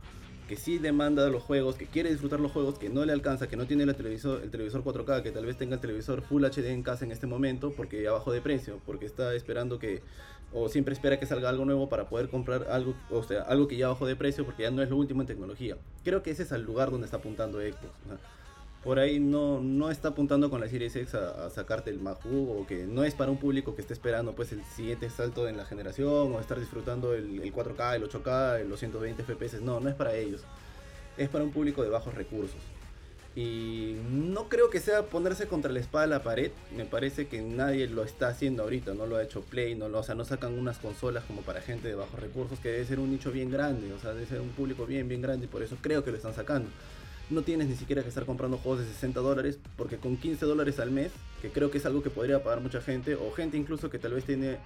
que 0.49 0.57
sí 0.57 0.79
demanda 0.79 1.29
los 1.29 1.43
juegos, 1.43 1.75
que 1.75 1.87
quiere 1.87 2.11
disfrutar 2.11 2.39
los 2.39 2.53
juegos, 2.53 2.79
que 2.79 2.89
no 2.89 3.05
le 3.05 3.12
alcanza, 3.12 3.49
que 3.49 3.57
no 3.57 3.67
tiene 3.67 3.85
el 3.85 3.95
televisor, 3.95 4.43
el 4.43 4.51
televisor 4.51 4.85
4K, 4.85 5.23
que 5.23 5.31
tal 5.31 5.47
vez 5.47 5.57
tenga 5.57 5.75
el 5.75 5.81
televisor 5.81 6.23
Full 6.23 6.45
HD 6.45 6.67
en 6.67 6.83
casa 6.83 7.05
en 7.05 7.12
este 7.12 7.27
momento 7.27 7.73
porque 7.73 8.03
ya 8.03 8.12
bajó 8.12 8.31
de 8.31 8.41
precio, 8.41 8.79
porque 8.85 9.07
está 9.07 9.35
esperando 9.35 9.79
que, 9.79 10.03
o 10.55 10.69
siempre 10.69 10.95
espera 10.95 11.19
que 11.19 11.27
salga 11.27 11.49
algo 11.49 11.65
nuevo 11.65 11.89
para 11.89 12.09
poder 12.09 12.29
comprar 12.29 12.69
algo, 12.71 12.95
o 13.11 13.23
sea, 13.23 13.43
algo 13.43 13.67
que 13.67 13.77
ya 13.77 13.89
bajó 13.89 14.07
de 14.07 14.17
precio 14.17 14.45
porque 14.45 14.63
ya 14.63 14.71
no 14.71 14.83
es 14.83 14.89
lo 14.89 14.97
último 14.97 15.21
en 15.21 15.27
tecnología. 15.27 15.77
Creo 16.05 16.23
que 16.23 16.31
ese 16.31 16.45
es 16.45 16.53
el 16.53 16.63
lugar 16.63 16.91
donde 16.91 17.07
está 17.07 17.17
apuntando 17.19 17.59
Xbox. 17.59 17.85
o 18.05 18.09
sea, 18.09 18.19
por 18.85 18.99
ahí 18.99 19.19
no, 19.19 19.61
no 19.61 19.91
está 19.91 20.09
apuntando 20.09 20.51
con 20.51 20.61
la 20.61 20.69
Series 20.69 20.95
X 20.95 21.15
a, 21.15 21.49
sacarte 21.49 21.89
el 21.89 22.01
más 22.01 22.19
o 22.27 22.67
que 22.67 22.87
no 22.87 23.03
es 23.03 23.15
para 23.15 23.31
un 23.31 23.39
público 23.39 23.75
que 23.75 23.81
esté 23.81 23.95
esperando 23.95 24.35
pues 24.35 24.53
el 24.53 24.63
siguiente 24.65 25.09
salto 25.09 25.49
en 25.49 25.57
la 25.57 25.65
generación 25.65 26.33
o 26.33 26.39
estar 26.39 26.61
disfrutando 26.61 27.15
el, 27.15 27.41
el 27.41 27.53
4K, 27.53 27.97
el 27.97 28.09
8K, 28.09 28.65
los 28.65 28.79
120 28.79 29.25
FPS, 29.25 29.63
no, 29.63 29.81
no 29.81 29.89
es 29.89 29.95
para 29.95 30.15
ellos. 30.15 30.43
Es 31.17 31.31
para 31.31 31.45
un 31.45 31.51
público 31.51 31.83
de 31.83 31.89
bajos 31.89 32.15
recursos. 32.15 32.61
Y 33.37 33.97
no 34.11 34.49
creo 34.49 34.70
que 34.70 34.78
sea 34.78 35.07
ponerse 35.07 35.49
contra 35.49 35.72
la 35.72 35.80
espada 35.80 36.07
la 36.07 36.22
pared. 36.22 36.53
Me 36.76 36.85
parece 36.85 37.26
que 37.26 37.43
nadie 37.43 37.89
lo 37.89 38.05
está 38.05 38.28
haciendo 38.28 38.62
ahorita. 38.62 38.95
No 38.95 39.07
lo 39.07 39.16
ha 39.16 39.24
hecho 39.24 39.43
Play. 39.43 39.74
No 39.74 39.87
o 39.87 40.03
sea, 40.05 40.14
no 40.14 40.24
sacan 40.24 40.57
unas 40.57 40.78
consolas 40.78 41.24
como 41.24 41.43
para 41.43 41.61
gente 41.61 41.89
de 41.89 41.97
bajos 41.97 42.20
recursos. 42.20 42.61
Que 42.61 42.68
debe 42.68 42.85
ser 42.85 43.01
un 43.01 43.11
nicho 43.11 43.32
bien 43.32 43.51
grande. 43.51 43.93
O 43.93 43.99
sea, 43.99 44.12
debe 44.12 44.26
ser 44.26 44.41
un 44.41 44.51
público 44.51 44.87
bien, 44.87 45.09
bien 45.09 45.20
grande. 45.20 45.47
Y 45.47 45.49
por 45.49 45.62
eso 45.62 45.76
creo 45.80 46.05
que 46.05 46.12
lo 46.12 46.16
están 46.16 46.35
sacando. 46.35 46.70
No 47.28 47.43
tienes 47.43 47.66
ni 47.66 47.74
siquiera 47.74 48.03
que 48.03 48.09
estar 48.09 48.24
comprando 48.24 48.59
juegos 48.59 48.87
de 48.87 48.93
60 48.93 49.18
dólares. 49.18 49.59
Porque 49.76 49.97
con 49.97 50.16
15 50.16 50.47
dólares 50.47 50.78
al 50.78 50.93
mes. 50.93 51.11
Que 51.43 51.51
creo 51.51 51.72
que 51.72 51.78
es 51.78 51.87
algo 51.87 52.05
que 52.05 52.11
podría 52.11 52.45
pagar 52.45 52.61
mucha 52.61 52.80
gente. 52.80 53.16
O 53.16 53.32
gente 53.32 53.57
incluso 53.57 53.91
que 53.91 53.99
tal 53.99 54.12
vez 54.12 54.24
tiene 54.24 54.59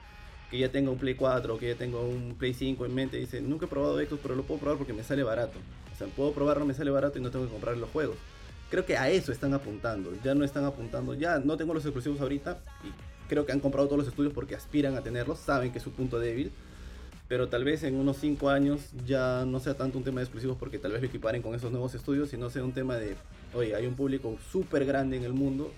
que 0.50 0.58
ya 0.58 0.70
tenga 0.70 0.90
un 0.90 0.98
Play 0.98 1.14
4 1.14 1.54
o 1.54 1.58
que 1.58 1.68
ya 1.68 1.74
tenga 1.74 2.00
un 2.00 2.34
Play 2.38 2.54
5 2.54 2.86
en 2.86 2.94
mente, 2.94 3.18
dice, 3.18 3.42
nunca 3.42 3.66
he 3.66 3.68
probado 3.68 3.98
Xbox, 3.98 4.20
pero 4.22 4.34
lo 4.34 4.44
puedo 4.44 4.58
probar 4.58 4.78
porque 4.78 4.94
me 4.94 5.04
sale 5.04 5.22
barato. 5.22 5.58
O 5.92 5.96
sea, 5.96 6.06
puedo 6.06 6.32
probarlo, 6.32 6.64
me 6.64 6.72
sale 6.72 6.90
barato 6.90 7.18
y 7.18 7.22
no 7.22 7.30
tengo 7.30 7.44
que 7.44 7.50
comprar 7.50 7.76
los 7.76 7.90
juegos. 7.90 8.16
Creo 8.70 8.84
que 8.84 8.96
a 8.96 9.08
eso 9.10 9.32
están 9.32 9.54
apuntando. 9.54 10.12
Ya 10.22 10.34
no 10.34 10.44
están 10.44 10.64
apuntando, 10.64 11.14
ya 11.14 11.38
no 11.38 11.56
tengo 11.56 11.74
los 11.74 11.84
exclusivos 11.84 12.20
ahorita 12.20 12.58
y 12.84 13.28
creo 13.28 13.46
que 13.46 13.52
han 13.52 13.60
comprado 13.60 13.88
todos 13.88 13.98
los 13.98 14.08
estudios 14.08 14.32
porque 14.32 14.54
aspiran 14.54 14.96
a 14.96 15.02
tenerlos, 15.02 15.38
saben 15.38 15.72
que 15.72 15.78
es 15.78 15.84
su 15.84 15.92
punto 15.92 16.18
débil. 16.18 16.52
Pero 17.28 17.48
tal 17.48 17.62
vez 17.62 17.82
en 17.82 17.96
unos 17.96 18.16
5 18.18 18.48
años 18.48 18.90
ya 19.06 19.44
no 19.44 19.60
sea 19.60 19.74
tanto 19.74 19.98
un 19.98 20.04
tema 20.04 20.20
de 20.20 20.24
exclusivos 20.24 20.56
porque 20.58 20.78
tal 20.78 20.92
vez 20.92 21.02
lo 21.02 21.08
equiparen 21.08 21.42
con 21.42 21.54
esos 21.54 21.70
nuevos 21.70 21.94
estudios, 21.94 22.30
sino 22.30 22.48
sea 22.48 22.64
un 22.64 22.72
tema 22.72 22.96
de, 22.96 23.16
oye, 23.54 23.74
hay 23.74 23.86
un 23.86 23.94
público 23.94 24.34
súper 24.50 24.86
grande 24.86 25.18
en 25.18 25.24
el 25.24 25.34
mundo 25.34 25.70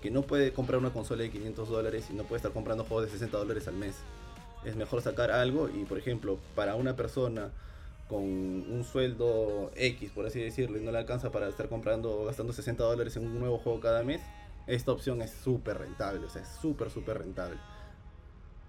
que 0.00 0.12
no 0.12 0.22
puede 0.22 0.52
comprar 0.52 0.78
una 0.78 0.90
consola 0.90 1.22
de 1.22 1.30
500 1.30 1.68
dólares 1.68 2.06
y 2.10 2.14
no 2.14 2.22
puede 2.24 2.36
estar 2.36 2.52
comprando 2.52 2.84
juegos 2.84 3.06
de 3.06 3.12
60 3.12 3.36
dólares 3.36 3.66
al 3.66 3.74
mes. 3.74 3.96
Es 4.64 4.76
mejor 4.76 5.02
sacar 5.02 5.32
algo 5.32 5.68
y, 5.68 5.84
por 5.84 5.98
ejemplo, 5.98 6.38
para 6.54 6.76
una 6.76 6.94
persona 6.94 7.50
con 8.12 8.24
un 8.24 8.84
sueldo 8.84 9.70
X, 9.74 10.10
por 10.10 10.26
así 10.26 10.38
decirlo, 10.38 10.76
y 10.76 10.82
no 10.82 10.92
le 10.92 10.98
alcanza 10.98 11.32
para 11.32 11.48
estar 11.48 11.70
comprando 11.70 12.26
gastando 12.26 12.52
60 12.52 12.84
dólares 12.84 13.16
en 13.16 13.26
un 13.26 13.40
nuevo 13.40 13.56
juego 13.56 13.80
cada 13.80 14.02
mes, 14.02 14.20
esta 14.66 14.92
opción 14.92 15.22
es 15.22 15.30
súper 15.30 15.78
rentable, 15.78 16.26
o 16.26 16.28
sea, 16.28 16.42
es 16.42 16.48
súper, 16.60 16.90
súper 16.90 17.20
rentable. 17.20 17.56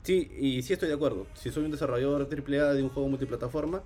Sí, 0.03 0.31
y 0.39 0.61
sí 0.61 0.71
estoy 0.71 0.87
de 0.87 0.95
acuerdo. 0.95 1.27
Si 1.33 1.51
soy 1.51 1.65
un 1.65 1.71
desarrollador 1.71 2.29
AAA 2.31 2.73
de 2.73 2.83
un 2.83 2.89
juego 2.89 3.09
multiplataforma, 3.09 3.81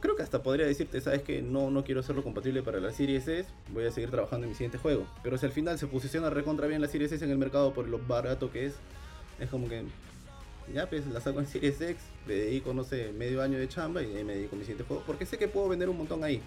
creo 0.00 0.14
que 0.14 0.22
hasta 0.22 0.42
podría 0.42 0.66
decirte, 0.66 1.00
sabes 1.00 1.22
que 1.22 1.40
no, 1.40 1.70
no 1.70 1.84
quiero 1.84 2.00
hacerlo 2.00 2.22
compatible 2.22 2.62
para 2.62 2.78
la 2.78 2.92
Series 2.92 3.26
S, 3.26 3.48
voy 3.72 3.86
a 3.86 3.92
seguir 3.92 4.10
trabajando 4.10 4.44
en 4.44 4.50
mi 4.50 4.54
siguiente 4.54 4.76
juego. 4.76 5.06
Pero 5.22 5.38
si 5.38 5.46
al 5.46 5.52
final 5.52 5.78
se 5.78 5.86
posiciona 5.86 6.28
recontra 6.28 6.66
bien 6.66 6.82
la 6.82 6.88
Series 6.88 7.12
S 7.12 7.24
en 7.24 7.30
el 7.30 7.38
mercado 7.38 7.72
por 7.72 7.88
lo 7.88 7.98
barato 7.98 8.50
que 8.50 8.66
es, 8.66 8.74
es 9.40 9.48
como 9.48 9.70
que 9.70 9.84
ya 10.72 10.88
pues 10.88 11.06
la 11.06 11.20
saco 11.20 11.40
en 11.40 11.46
Series 11.46 11.80
X, 11.80 12.02
le 12.26 12.34
dedico, 12.34 12.74
no 12.74 12.84
sé, 12.84 13.12
medio 13.12 13.42
año 13.42 13.58
de 13.58 13.68
chamba 13.68 14.02
y 14.02 14.24
me 14.24 14.34
dedico 14.34 14.56
a 14.56 14.58
mi 14.58 14.64
siguiente 14.64 14.84
juego, 14.84 15.02
porque 15.06 15.26
sé 15.26 15.38
que 15.38 15.48
puedo 15.48 15.68
vender 15.68 15.88
un 15.88 15.98
montón 15.98 16.24
ahí. 16.24 16.42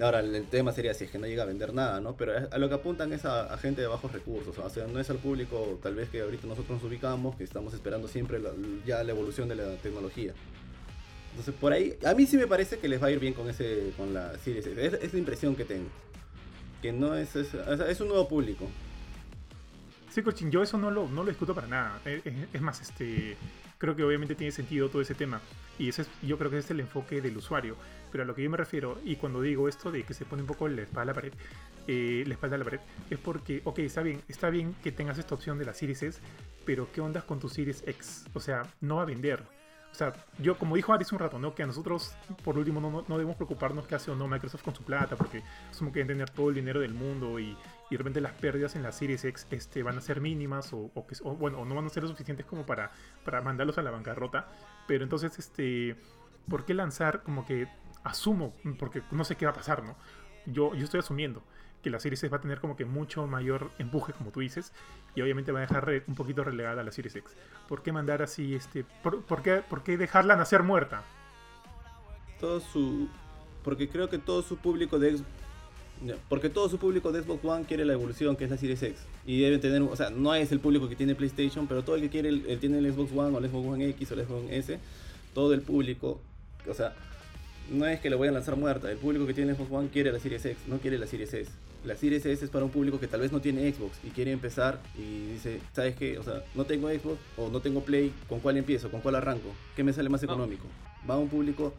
Ahora, 0.00 0.20
el 0.20 0.46
tema 0.46 0.72
sería 0.72 0.92
si 0.92 1.04
es 1.04 1.10
que 1.10 1.18
no 1.18 1.26
llega 1.26 1.44
a 1.44 1.46
vender 1.46 1.72
nada, 1.72 2.00
¿no? 2.00 2.16
Pero 2.16 2.48
a 2.50 2.58
lo 2.58 2.68
que 2.68 2.74
apuntan 2.74 3.12
es 3.12 3.24
a, 3.24 3.56
gente 3.58 3.80
de 3.80 3.86
bajos 3.86 4.12
recursos, 4.12 4.58
o 4.58 4.70
sea, 4.70 4.86
no 4.88 4.98
es 4.98 5.08
al 5.08 5.18
público 5.18 5.78
tal 5.82 5.94
vez 5.94 6.08
que 6.08 6.20
ahorita 6.20 6.48
nosotros 6.48 6.82
nos 6.82 6.90
ubicamos, 6.90 7.36
que 7.36 7.44
estamos 7.44 7.74
esperando 7.74 8.08
siempre 8.08 8.40
ya 8.84 9.04
la 9.04 9.12
evolución 9.12 9.48
de 9.48 9.54
la 9.54 9.76
tecnología. 9.76 10.32
Entonces, 11.30 11.54
por 11.60 11.72
ahí, 11.72 11.96
a 12.04 12.14
mí 12.14 12.26
sí 12.26 12.36
me 12.36 12.48
parece 12.48 12.78
que 12.78 12.88
les 12.88 13.00
va 13.00 13.06
a 13.06 13.10
ir 13.12 13.20
bien 13.20 13.34
con 13.34 13.48
ese 13.48 13.92
con 13.96 14.12
la 14.12 14.36
Series 14.38 14.66
X. 14.66 14.78
Es, 15.00 15.12
la 15.12 15.18
impresión 15.18 15.54
que 15.54 15.64
tengo. 15.64 15.88
Que 16.82 16.92
no 16.92 17.14
es, 17.14 17.34
es, 17.36 17.54
es 17.54 18.00
un 18.00 18.08
nuevo 18.08 18.28
público. 18.28 18.68
Sí, 20.14 20.22
Cochín, 20.22 20.48
yo 20.48 20.62
eso 20.62 20.78
no 20.78 20.92
lo, 20.92 21.08
no 21.08 21.24
lo 21.24 21.28
discuto 21.30 21.56
para 21.56 21.66
nada. 21.66 22.00
Es, 22.04 22.62
más, 22.62 22.80
este, 22.80 23.36
creo 23.78 23.96
que 23.96 24.04
obviamente 24.04 24.36
tiene 24.36 24.52
sentido 24.52 24.88
todo 24.88 25.02
ese 25.02 25.16
tema. 25.16 25.40
Y 25.76 25.88
ese 25.88 26.02
es, 26.02 26.08
yo 26.22 26.38
creo 26.38 26.52
que 26.52 26.58
ese 26.58 26.66
es 26.66 26.70
el 26.70 26.78
enfoque 26.78 27.20
del 27.20 27.36
usuario. 27.36 27.76
Pero 28.12 28.22
a 28.22 28.26
lo 28.28 28.32
que 28.32 28.44
yo 28.44 28.48
me 28.48 28.56
refiero, 28.56 29.00
y 29.04 29.16
cuando 29.16 29.42
digo 29.42 29.68
esto 29.68 29.90
de 29.90 30.04
que 30.04 30.14
se 30.14 30.24
pone 30.24 30.42
un 30.42 30.46
poco 30.46 30.68
la 30.68 30.82
espalda 30.82 31.02
a 31.02 31.06
la 31.06 31.14
pared, 31.14 31.32
eh, 31.88 32.22
la 32.28 32.34
espalda 32.34 32.54
a 32.54 32.58
la 32.60 32.64
pared, 32.64 32.80
es 33.10 33.18
porque, 33.18 33.60
ok, 33.64 33.80
está 33.80 34.02
bien, 34.02 34.22
está 34.28 34.50
bien 34.50 34.76
que 34.84 34.92
tengas 34.92 35.18
esta 35.18 35.34
opción 35.34 35.58
de 35.58 35.64
las 35.64 35.78
Series 35.78 36.00
S, 36.04 36.20
pero 36.64 36.86
¿qué 36.92 37.00
onda 37.00 37.22
con 37.22 37.40
tu 37.40 37.48
Series 37.48 37.82
X? 37.84 38.26
O 38.34 38.38
sea, 38.38 38.62
no 38.80 38.96
va 38.96 39.02
a 39.02 39.06
vender 39.06 39.42
o 39.94 39.96
sea, 39.96 40.12
yo 40.40 40.58
como 40.58 40.74
dijo 40.74 40.92
Ari 40.92 41.04
hace 41.04 41.14
un 41.14 41.20
rato, 41.20 41.38
¿no? 41.38 41.54
Que 41.54 41.62
a 41.62 41.66
nosotros, 41.66 42.16
por 42.42 42.58
último, 42.58 42.80
no, 42.80 42.90
no, 43.06 43.14
debemos 43.16 43.36
preocuparnos 43.36 43.86
qué 43.86 43.94
hace 43.94 44.10
o 44.10 44.16
no 44.16 44.26
Microsoft 44.26 44.64
con 44.64 44.74
su 44.74 44.82
plata, 44.82 45.14
porque 45.14 45.44
asumo 45.70 45.92
que 45.92 46.00
deben 46.00 46.16
tener 46.16 46.30
todo 46.30 46.48
el 46.48 46.56
dinero 46.56 46.80
del 46.80 46.92
mundo 46.92 47.38
y, 47.38 47.56
y 47.94 47.96
de 47.96 47.98
repente 47.98 48.20
las 48.20 48.32
pérdidas 48.32 48.74
en 48.74 48.82
la 48.82 48.90
Series 48.90 49.24
X 49.24 49.46
este, 49.50 49.84
van 49.84 49.96
a 49.96 50.00
ser 50.00 50.20
mínimas 50.20 50.72
o, 50.72 50.90
bueno, 51.38 51.64
no 51.64 51.76
van 51.76 51.86
a 51.86 51.88
ser 51.90 52.02
lo 52.02 52.08
suficientes 52.08 52.44
como 52.44 52.66
para, 52.66 52.90
para 53.24 53.40
mandarlos 53.40 53.78
a 53.78 53.82
la 53.82 53.92
bancarrota. 53.92 54.48
Pero 54.88 55.04
entonces, 55.04 55.38
este, 55.38 55.96
¿por 56.48 56.64
qué 56.64 56.74
lanzar 56.74 57.22
como 57.22 57.46
que 57.46 57.68
asumo, 58.02 58.52
porque 58.80 59.00
no 59.12 59.22
sé 59.22 59.36
qué 59.36 59.46
va 59.46 59.52
a 59.52 59.54
pasar, 59.54 59.84
¿no? 59.84 59.94
Yo, 60.44 60.74
yo 60.74 60.82
estoy 60.82 60.98
asumiendo 60.98 61.44
que 61.82 61.90
la 61.90 62.00
Series 62.00 62.20
X 62.24 62.32
va 62.32 62.38
a 62.38 62.40
tener 62.40 62.60
como 62.60 62.74
que 62.74 62.84
mucho 62.84 63.28
mayor 63.28 63.70
empuje, 63.78 64.12
como 64.12 64.32
tú 64.32 64.40
dices, 64.40 64.72
y 65.14 65.22
obviamente 65.22 65.52
va 65.52 65.60
a 65.60 65.62
dejar 65.62 66.02
un 66.08 66.16
poquito 66.16 66.42
relegada 66.42 66.80
a 66.80 66.84
la 66.84 66.90
Series 66.90 67.14
X. 67.14 67.36
¿Por 67.68 67.84
qué 67.84 67.92
mandar 67.92 68.22
así, 68.22 68.56
este, 68.56 68.84
por, 69.04 69.42
qué, 69.42 69.62
por 69.68 69.84
qué 69.84 69.96
dejarla 69.96 70.34
nacer 70.34 70.64
muerta? 70.64 71.04
Todo 72.40 72.58
su, 72.58 73.08
porque 73.62 73.88
creo 73.88 74.10
que 74.10 74.18
todo 74.18 74.42
su 74.42 74.56
público 74.56 74.98
de 74.98 75.20
porque 76.28 76.48
todo 76.48 76.68
su 76.68 76.78
público 76.78 77.12
de 77.12 77.22
Xbox 77.22 77.44
One 77.44 77.64
quiere 77.64 77.84
la 77.84 77.92
evolución 77.92 78.36
que 78.36 78.44
es 78.44 78.50
la 78.50 78.58
Series 78.58 78.82
X 78.82 79.00
y 79.26 79.40
deben 79.40 79.60
tener, 79.60 79.82
o 79.82 79.96
sea, 79.96 80.10
no 80.10 80.34
es 80.34 80.52
el 80.52 80.60
público 80.60 80.88
que 80.88 80.96
tiene 80.96 81.14
PlayStation, 81.14 81.66
pero 81.66 81.82
todo 81.82 81.96
el 81.96 82.02
que 82.02 82.10
quiere 82.10 82.28
el, 82.28 82.58
tiene 82.58 82.78
el 82.78 82.92
Xbox 82.92 83.12
One 83.12 83.36
o 83.36 83.38
el 83.38 83.48
Xbox 83.48 83.66
One 83.66 83.88
X 83.90 84.10
o 84.10 84.14
el 84.14 84.26
Xbox 84.26 84.44
One 84.44 84.56
S, 84.56 84.78
todo 85.32 85.54
el 85.54 85.62
público, 85.62 86.20
o 86.68 86.74
sea, 86.74 86.94
no 87.70 87.86
es 87.86 88.00
que 88.00 88.10
lo 88.10 88.18
voy 88.18 88.28
a 88.28 88.32
lanzar 88.32 88.56
muerta, 88.56 88.90
el 88.90 88.98
público 88.98 89.26
que 89.26 89.34
tiene 89.34 89.52
el 89.52 89.56
Xbox 89.56 89.70
One 89.72 89.88
quiere 89.88 90.12
la 90.12 90.18
Series 90.18 90.44
X, 90.44 90.58
no 90.66 90.78
quiere 90.78 90.98
la 90.98 91.06
Series 91.06 91.32
S 91.32 91.50
la 91.84 91.96
Series 91.96 92.24
S 92.24 92.44
es 92.44 92.50
para 92.50 92.64
un 92.64 92.70
público 92.70 92.98
que 92.98 93.06
tal 93.06 93.20
vez 93.20 93.30
no 93.30 93.40
tiene 93.40 93.70
Xbox 93.70 93.98
y 94.02 94.08
quiere 94.08 94.32
empezar 94.32 94.80
y 94.96 95.32
dice, 95.32 95.60
¿sabes 95.72 95.94
qué? 95.96 96.18
O 96.18 96.22
sea, 96.22 96.42
no 96.54 96.64
tengo 96.64 96.88
Xbox 96.88 97.18
o 97.36 97.50
no 97.50 97.60
tengo 97.60 97.82
Play, 97.82 98.12
¿con 98.28 98.40
cuál 98.40 98.56
empiezo? 98.56 98.90
¿Con 98.90 99.00
cuál 99.00 99.16
arranco? 99.16 99.48
¿Qué 99.76 99.84
me 99.84 99.92
sale 99.92 100.08
más 100.08 100.22
económico? 100.22 100.64
Va 101.08 101.14
a 101.14 101.18
un 101.18 101.28
público, 101.28 101.74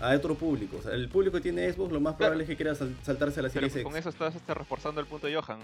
a 0.00 0.14
otro 0.14 0.34
público. 0.34 0.76
O 0.78 0.82
sea, 0.82 0.92
el 0.92 1.08
público 1.08 1.36
que 1.36 1.42
tiene 1.42 1.72
Xbox 1.72 1.92
lo 1.92 2.00
más 2.00 2.14
probable 2.14 2.44
es 2.44 2.48
que 2.48 2.56
quiera 2.56 2.74
saltarse 2.74 3.40
a 3.40 3.42
la 3.42 3.50
Series 3.50 3.72
Pero 3.72 3.84
Con 3.84 3.96
eso 3.96 4.08
estás 4.08 4.34
este, 4.34 4.54
reforzando 4.54 5.00
el 5.00 5.06
punto 5.06 5.26
de 5.26 5.34
Johan. 5.34 5.58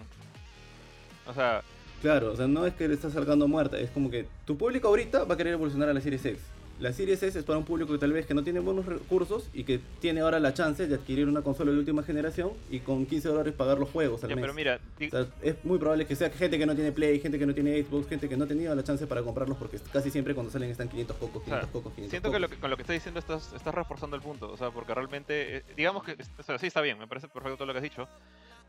O 1.27 1.35
sea... 1.35 1.63
Claro, 2.03 2.33
o 2.33 2.37
sea, 2.37 2.47
no 2.47 2.67
es 2.67 2.75
que 2.75 2.87
le 2.87 2.95
estás 2.95 3.15
salgando 3.15 3.49
muerta, 3.49 3.79
es 3.79 3.91
como 3.91 4.11
que 4.11 4.27
tu 4.45 4.59
público 4.59 4.89
ahorita 4.89 5.25
va 5.25 5.35
a 5.35 5.37
querer 5.39 5.55
evolucionar 5.55 5.89
a 5.89 5.95
la 5.95 6.03
Series 6.03 6.25
X. 6.25 6.39
La 6.81 6.93
Series 6.93 7.23
S 7.23 7.39
es 7.39 7.45
para 7.45 7.57
un 7.57 7.65
público 7.65 7.93
que 7.93 7.99
tal 7.99 8.13
vez 8.13 8.27
que 8.27 8.35
no 8.35 8.43
tiene 8.43 8.59
buenos 8.59 8.85
recursos 8.85 9.49
y 9.53 9.63
que 9.63 9.81
tiene 10.01 10.21
ahora 10.21 10.41
la 10.41 10.55
chance 10.55 10.89
de 10.89 10.95
adquirir 10.97 11.29
una 11.29 11.43
consola 11.43 11.71
de 11.71 11.79
última 11.79 12.03
generación 12.03 12.51
y 12.69 12.81
con 12.81 13.07
15 13.07 13.29
dólares 13.29 13.55
pagar 13.55 13.79
los 13.79 13.91
juegos 13.91 14.25
al 14.25 14.31
mes. 14.31 14.41
Pero 14.41 14.55
mira, 14.55 14.81
es 14.99 15.65
muy 15.65 15.79
probable 15.79 16.05
que 16.05 16.17
sea 16.17 16.31
gente 16.31 16.59
que 16.59 16.67
no 16.67 16.75
tiene 16.75 16.91
Play, 16.91 17.21
gente 17.21 17.39
que 17.39 17.47
no 17.47 17.55
tiene 17.55 17.81
Xbox, 17.81 18.09
gente 18.09 18.29
que 18.29 18.37
no 18.37 18.45
ha 18.45 18.49
tenido 18.49 18.75
la 18.75 18.83
chance 18.83 19.07
para 19.07 19.23
comprarlos 19.23 19.57
porque 19.57 19.79
casi 19.93 20.11
siempre 20.11 20.35
cuando 20.35 20.51
salen 20.51 20.71
están 20.71 20.89
500 20.89 21.17
pocos, 21.17 21.45
500 21.45 21.71
pocos, 21.71 21.93
500 21.95 22.11
Siento 22.11 22.33
que, 22.33 22.57
con 22.59 22.71
lo 22.71 22.77
que 22.77 22.83
estás 22.83 22.95
diciendo 22.95 23.21
estás, 23.21 23.53
estás 23.53 23.75
reforzando 23.75 24.17
el 24.17 24.23
punto, 24.23 24.51
o 24.51 24.57
sea, 24.57 24.71
porque 24.73 24.95
realmente, 24.95 25.59
eh, 25.59 25.63
digamos 25.77 26.03
que, 26.03 26.17
sí 26.59 26.67
está 26.67 26.81
bien, 26.81 26.99
me 26.99 27.07
parece 27.07 27.29
perfecto 27.29 27.57
todo 27.57 27.67
lo 27.67 27.73
que 27.73 27.79
has 27.79 27.85
dicho, 27.85 28.09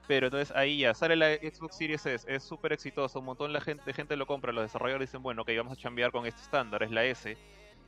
pero 0.08 0.28
entonces 0.28 0.56
ahí 0.56 0.80
ya 0.80 0.94
sale 0.94 1.16
la 1.16 1.34
Xbox 1.36 1.78
Series 1.78 2.06
S, 2.06 2.34
es 2.34 2.44
súper 2.44 2.72
exitoso, 2.74 3.20
un 3.20 3.26
montón 3.26 3.52
de 3.52 3.62
gente, 3.62 3.94
gente 3.94 4.16
lo 4.16 4.28
compra, 4.28 4.52
los 4.52 4.64
desarrolladores 4.64 5.10
dicen, 5.10 5.24
bueno, 5.24 5.44
que 5.44 5.58
vamos 5.58 5.74
a 5.74 5.76
chambear 5.76 6.12
con 6.12 6.28
este 6.28 6.42
estándar, 6.42 6.84
es 6.84 6.92
la 6.92 7.04
S 7.06 7.36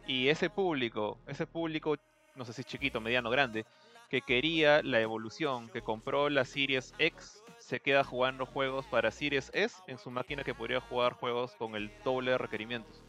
y 0.07 0.29
ese 0.29 0.49
público, 0.49 1.19
ese 1.27 1.45
público, 1.45 1.95
no 2.35 2.45
sé 2.45 2.53
si 2.53 2.61
es 2.61 2.67
chiquito, 2.67 3.01
mediano, 3.01 3.29
grande, 3.29 3.65
que 4.09 4.21
quería 4.21 4.81
la 4.81 5.01
evolución, 5.01 5.69
que 5.69 5.81
compró 5.81 6.29
la 6.29 6.45
Series 6.45 6.93
X, 6.97 7.43
se 7.59 7.81
queda 7.81 8.03
jugando 8.03 8.45
juegos 8.45 8.85
para 8.85 9.11
Series 9.11 9.51
S 9.53 9.75
en 9.87 9.97
su 9.97 10.09
máquina 10.09 10.43
que 10.43 10.53
podría 10.53 10.79
jugar 10.79 11.13
juegos 11.13 11.51
con 11.55 11.75
el 11.75 11.91
doble 12.05 12.31
de 12.31 12.37
requerimientos. 12.37 13.01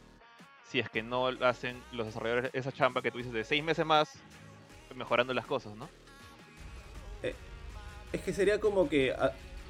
Si 0.67 0.79
es 0.79 0.89
que 0.89 1.01
no 1.01 1.27
hacen 1.27 1.81
los 1.93 2.05
desarrolladores 2.05 2.51
esa 2.53 2.71
chamba 2.71 3.01
que 3.01 3.11
tú 3.11 3.17
dices 3.17 3.33
de 3.33 3.43
seis 3.43 3.63
meses 3.63 3.85
más, 3.85 4.19
mejorando 4.93 5.33
las 5.33 5.45
cosas, 5.45 5.75
¿no? 5.75 5.87
Eh, 7.23 7.33
es 8.11 8.21
que 8.21 8.33
sería 8.33 8.59
como 8.59 8.89
que 8.89 9.15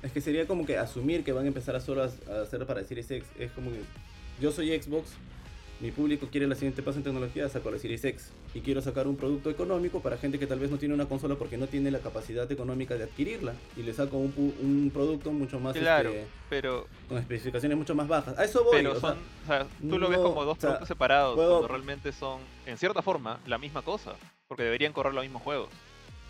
es 0.01 0.11
que 0.11 0.21
sería 0.21 0.47
como 0.47 0.65
que 0.65 0.77
asumir 0.77 1.23
que 1.23 1.32
van 1.32 1.45
a 1.45 1.47
empezar 1.47 1.75
a 1.75 1.80
solo 1.80 2.03
a, 2.03 2.65
para 2.65 2.84
Series 2.84 3.11
X. 3.11 3.30
Es 3.38 3.51
como 3.51 3.69
que 3.71 3.82
yo 4.41 4.51
soy 4.51 4.82
Xbox, 4.82 5.13
mi 5.80 5.91
público 5.91 6.27
quiere 6.30 6.45
la 6.47 6.55
siguiente 6.55 6.84
paso 6.84 6.97
en 6.97 7.03
tecnología, 7.03 7.47
saco 7.47 7.71
la 7.71 7.80
Series 7.80 8.03
X. 8.03 8.32
Y 8.53 8.61
quiero 8.61 8.82
sacar 8.82 9.07
un 9.07 9.15
producto 9.15 9.49
económico 9.49 10.01
para 10.01 10.17
gente 10.17 10.38
que 10.38 10.45
tal 10.45 10.59
vez 10.59 10.69
no 10.69 10.77
tiene 10.77 10.93
una 10.93 11.07
consola 11.07 11.36
porque 11.36 11.57
no 11.57 11.67
tiene 11.67 11.89
la 11.89 11.99
capacidad 11.99 12.51
económica 12.51 12.95
de 12.95 13.05
adquirirla. 13.05 13.53
Y 13.77 13.84
le 13.84 13.93
saco 13.93 14.17
un, 14.17 14.34
un 14.61 14.91
producto 14.93 15.32
mucho 15.32 15.59
más... 15.59 15.77
Claro, 15.77 16.09
este, 16.09 16.27
pero... 16.49 16.88
Con 17.07 17.17
especificaciones 17.17 17.77
mucho 17.77 17.95
más 17.95 18.07
bajas. 18.07 18.38
A 18.38 18.43
eso 18.43 18.63
voy. 18.63 18.77
Pero 18.77 18.99
son, 18.99 19.17
o 19.43 19.47
sea, 19.47 19.67
tú 19.80 19.97
lo 19.97 20.09
ves 20.09 20.19
como 20.19 20.43
dos 20.43 20.57
productos 20.57 20.88
separados, 20.88 21.36
cuando 21.36 21.67
realmente 21.67 22.11
son, 22.11 22.41
en 22.65 22.77
cierta 22.77 23.01
forma, 23.01 23.39
la 23.47 23.57
misma 23.57 23.82
cosa. 23.82 24.15
Porque 24.47 24.63
deberían 24.63 24.91
correr 24.91 25.13
los 25.13 25.23
mismos 25.23 25.43
juegos. 25.43 25.69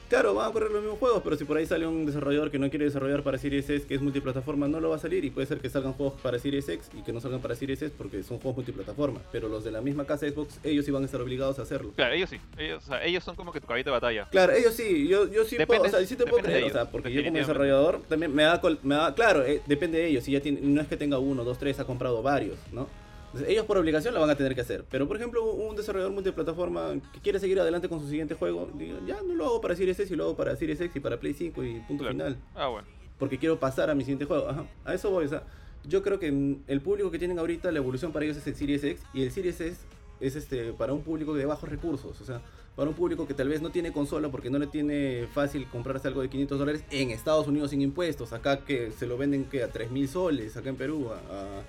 Claro, 0.10 0.34
van 0.34 0.50
a 0.50 0.52
correr 0.52 0.72
los 0.72 0.82
mismos 0.82 0.98
juegos, 0.98 1.22
pero 1.24 1.36
si 1.36 1.46
por 1.46 1.58
ahí 1.58 1.68
sale 1.68 1.86
un 1.86 2.04
desarrollador 2.04 2.50
que 2.50 2.58
no 2.58 2.68
quiere 2.72 2.86
desarrollar 2.86 3.22
para 3.22 3.38
Series 3.38 3.70
S, 3.70 3.86
que 3.86 3.94
es 3.94 4.02
multiplataforma, 4.02 4.68
no 4.68 4.80
lo 4.80 4.90
va 4.90 4.96
a 4.96 5.00
salir 5.00 5.24
y 5.24 5.30
puede 5.30 5.46
ser 5.46 5.60
que 5.60 5.70
salgan 5.70 5.94
juegos 5.94 6.20
para 6.20 6.40
Series 6.40 6.68
X 6.68 6.90
y 6.98 7.04
que 7.04 7.14
no 7.14 7.22
salgan 7.22 7.42
para 7.42 7.54
Series 7.54 7.80
S 7.84 7.94
porque 7.96 8.24
son 8.24 8.40
juegos 8.40 8.56
multiplataforma. 8.58 9.22
Pero 9.32 9.48
los 9.50 9.64
de 9.64 9.70
la 9.72 9.82
misma 9.82 10.06
casa 10.06 10.28
Xbox, 10.28 10.60
ellos 10.64 10.84
sí 10.84 10.90
van 10.90 11.04
a 11.04 11.06
estar 11.06 11.22
obligados 11.22 11.60
a 11.60 11.62
hacerlo. 11.62 11.92
Claro, 11.96 12.14
ellos 12.16 12.32
sí. 12.32 12.40
Ellos, 12.58 12.84
o 12.86 12.88
sea, 12.88 13.06
ellos 13.06 13.24
son 13.24 13.36
como 13.36 13.52
que 13.52 13.62
tu 13.62 13.68
caballito 13.68 13.92
de 13.92 13.98
batalla. 13.98 14.28
Claro, 14.32 14.54
ellos 14.54 14.74
sí, 14.74 15.08
yo, 15.08 15.30
yo 15.32 15.46
sí 15.46 15.58
Depende- 15.58 15.68
puedo, 15.68 15.84
o 15.84 15.90
sea, 16.00 16.04
sí 16.08 16.16
te 16.16 16.26
puedo 16.26 16.42
creer, 16.44 16.64
o 16.64 16.70
sea, 16.72 16.82
ellos, 16.82 16.92
porque 16.92 17.14
yo 17.14 17.24
como 17.24 17.38
desarrollador 17.38 18.02
también 18.10 18.34
me 18.34 18.42
da, 18.42 18.60
me 18.82 18.96
da 18.96 19.14
claro, 19.14 19.46
eh, 19.46 19.62
depende 19.68 20.00
de 20.00 20.08
ellos, 20.08 20.24
si 20.24 20.32
ya 20.32 20.42
tiene, 20.42 20.60
no 20.62 20.82
es 20.82 20.88
que 20.88 20.98
tenga 20.98 21.20
uno, 21.20 21.44
dos, 21.44 21.60
tres, 21.60 21.80
ha 21.80 21.86
comprado 21.86 22.24
varios, 22.24 22.58
¿no? 22.72 22.88
Entonces, 23.32 23.50
ellos 23.50 23.66
por 23.66 23.78
obligación 23.78 24.14
lo 24.14 24.20
van 24.22 24.30
a 24.32 24.36
tener 24.36 24.56
que 24.56 24.62
hacer, 24.62 24.86
pero 24.90 25.08
por 25.08 25.16
ejemplo 25.18 25.44
un 25.44 25.76
desarrollador 25.76 26.12
multiplataforma 26.14 26.96
que 27.14 27.20
quiere 27.20 27.40
seguir 27.40 27.60
adelante 27.60 27.88
con 27.88 28.00
su 28.00 28.08
siguiente 28.10 28.34
juego, 28.36 28.70
diga, 28.76 28.98
ya 29.06 29.22
no 29.22 29.36
lo 29.36 29.46
hago 29.46 29.62
para 29.62 29.76
Series 29.76 30.00
y 30.10 30.16
lo 30.16 30.24
hago 30.26 30.36
para 30.36 30.56
Series 30.56 30.82
X 30.82 30.96
y 30.96 31.00
para 31.00 31.20
Play 31.20 31.34
5 31.34 31.64
y 31.64 31.80
punto 31.82 32.04
Claro. 32.04 32.12
final, 32.18 32.38
Ah, 32.56 32.68
bueno. 32.68 32.88
porque 33.20 33.38
quiero 33.38 33.60
pasar 33.60 33.90
a 33.90 33.96
mi 33.96 34.04
siguiente 34.04 34.26
juego, 34.26 34.50
Ajá, 34.50 34.66
a 34.84 34.94
eso 34.96 35.12
voy, 35.12 35.26
o 35.26 35.30
sea, 35.30 35.44
yo 35.88 36.02
creo 36.02 36.20
que 36.20 36.28
el 36.68 36.82
público 36.82 37.12
que 37.12 37.20
tienen 37.20 37.38
ahorita, 37.40 37.72
la 37.72 37.78
evolución 37.78 38.12
para 38.12 38.26
ellos 38.26 38.38
es 38.38 38.48
el 38.48 38.56
Series 38.56 38.84
X 38.84 39.02
y 39.14 39.22
el 39.24 39.32
Series 39.32 39.62
S 39.62 39.78
es 40.20 40.36
este 40.36 40.74
para 40.74 40.92
un 40.94 41.02
público 41.04 41.34
de 41.36 41.46
bajos 41.46 41.70
recursos, 41.70 42.20
o 42.20 42.26
sea, 42.26 42.42
para 42.76 42.90
un 42.90 42.96
público 42.96 43.28
que 43.28 43.34
tal 43.34 43.48
vez 43.50 43.62
no 43.62 43.70
tiene 43.70 43.92
consola 43.92 44.30
porque 44.30 44.50
no 44.50 44.58
le 44.58 44.68
tiene 44.68 45.28
fácil 45.34 45.68
comprarse 45.68 46.08
algo 46.08 46.22
de 46.22 46.30
500 46.30 46.58
dólares 46.60 46.84
en 46.92 47.12
Estados 47.12 47.46
Unidos 47.48 47.70
sin 47.72 47.82
impuestos, 47.82 48.34
acá 48.34 48.66
que 48.66 48.92
se 48.92 49.06
lo 49.06 49.18
venden 49.18 49.46
que 49.46 49.62
a 49.64 49.70
3000 49.70 50.08
soles, 50.08 50.58
acá 50.58 50.70
en 50.70 50.76
Perú, 50.78 51.10
a, 51.12 51.62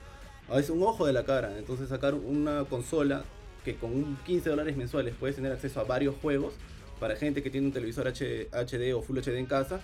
a- 0.51 0.55
a 0.55 0.57
veces 0.57 0.71
un 0.71 0.83
ojo 0.83 1.07
de 1.07 1.13
la 1.13 1.25
cara, 1.25 1.57
entonces 1.59 1.89
sacar 1.89 2.15
una 2.15 2.65
consola 2.65 3.25
que 3.65 3.77
con 3.77 3.93
un 3.93 4.17
15 4.27 4.51
dólares 4.51 4.77
mensuales 4.77 5.15
puedes 5.19 5.37
tener 5.37 5.53
acceso 5.53 5.81
a 5.81 5.85
varios 5.85 6.15
juegos 6.23 6.55
para 6.99 7.17
gente 7.17 7.43
que 7.43 7.51
tiene 7.51 7.67
un 7.67 7.73
televisor 7.73 8.07
HD 8.09 8.95
o 8.95 9.03
Full 9.03 9.19
HD 9.19 9.39
en 9.39 9.47
casa, 9.47 9.81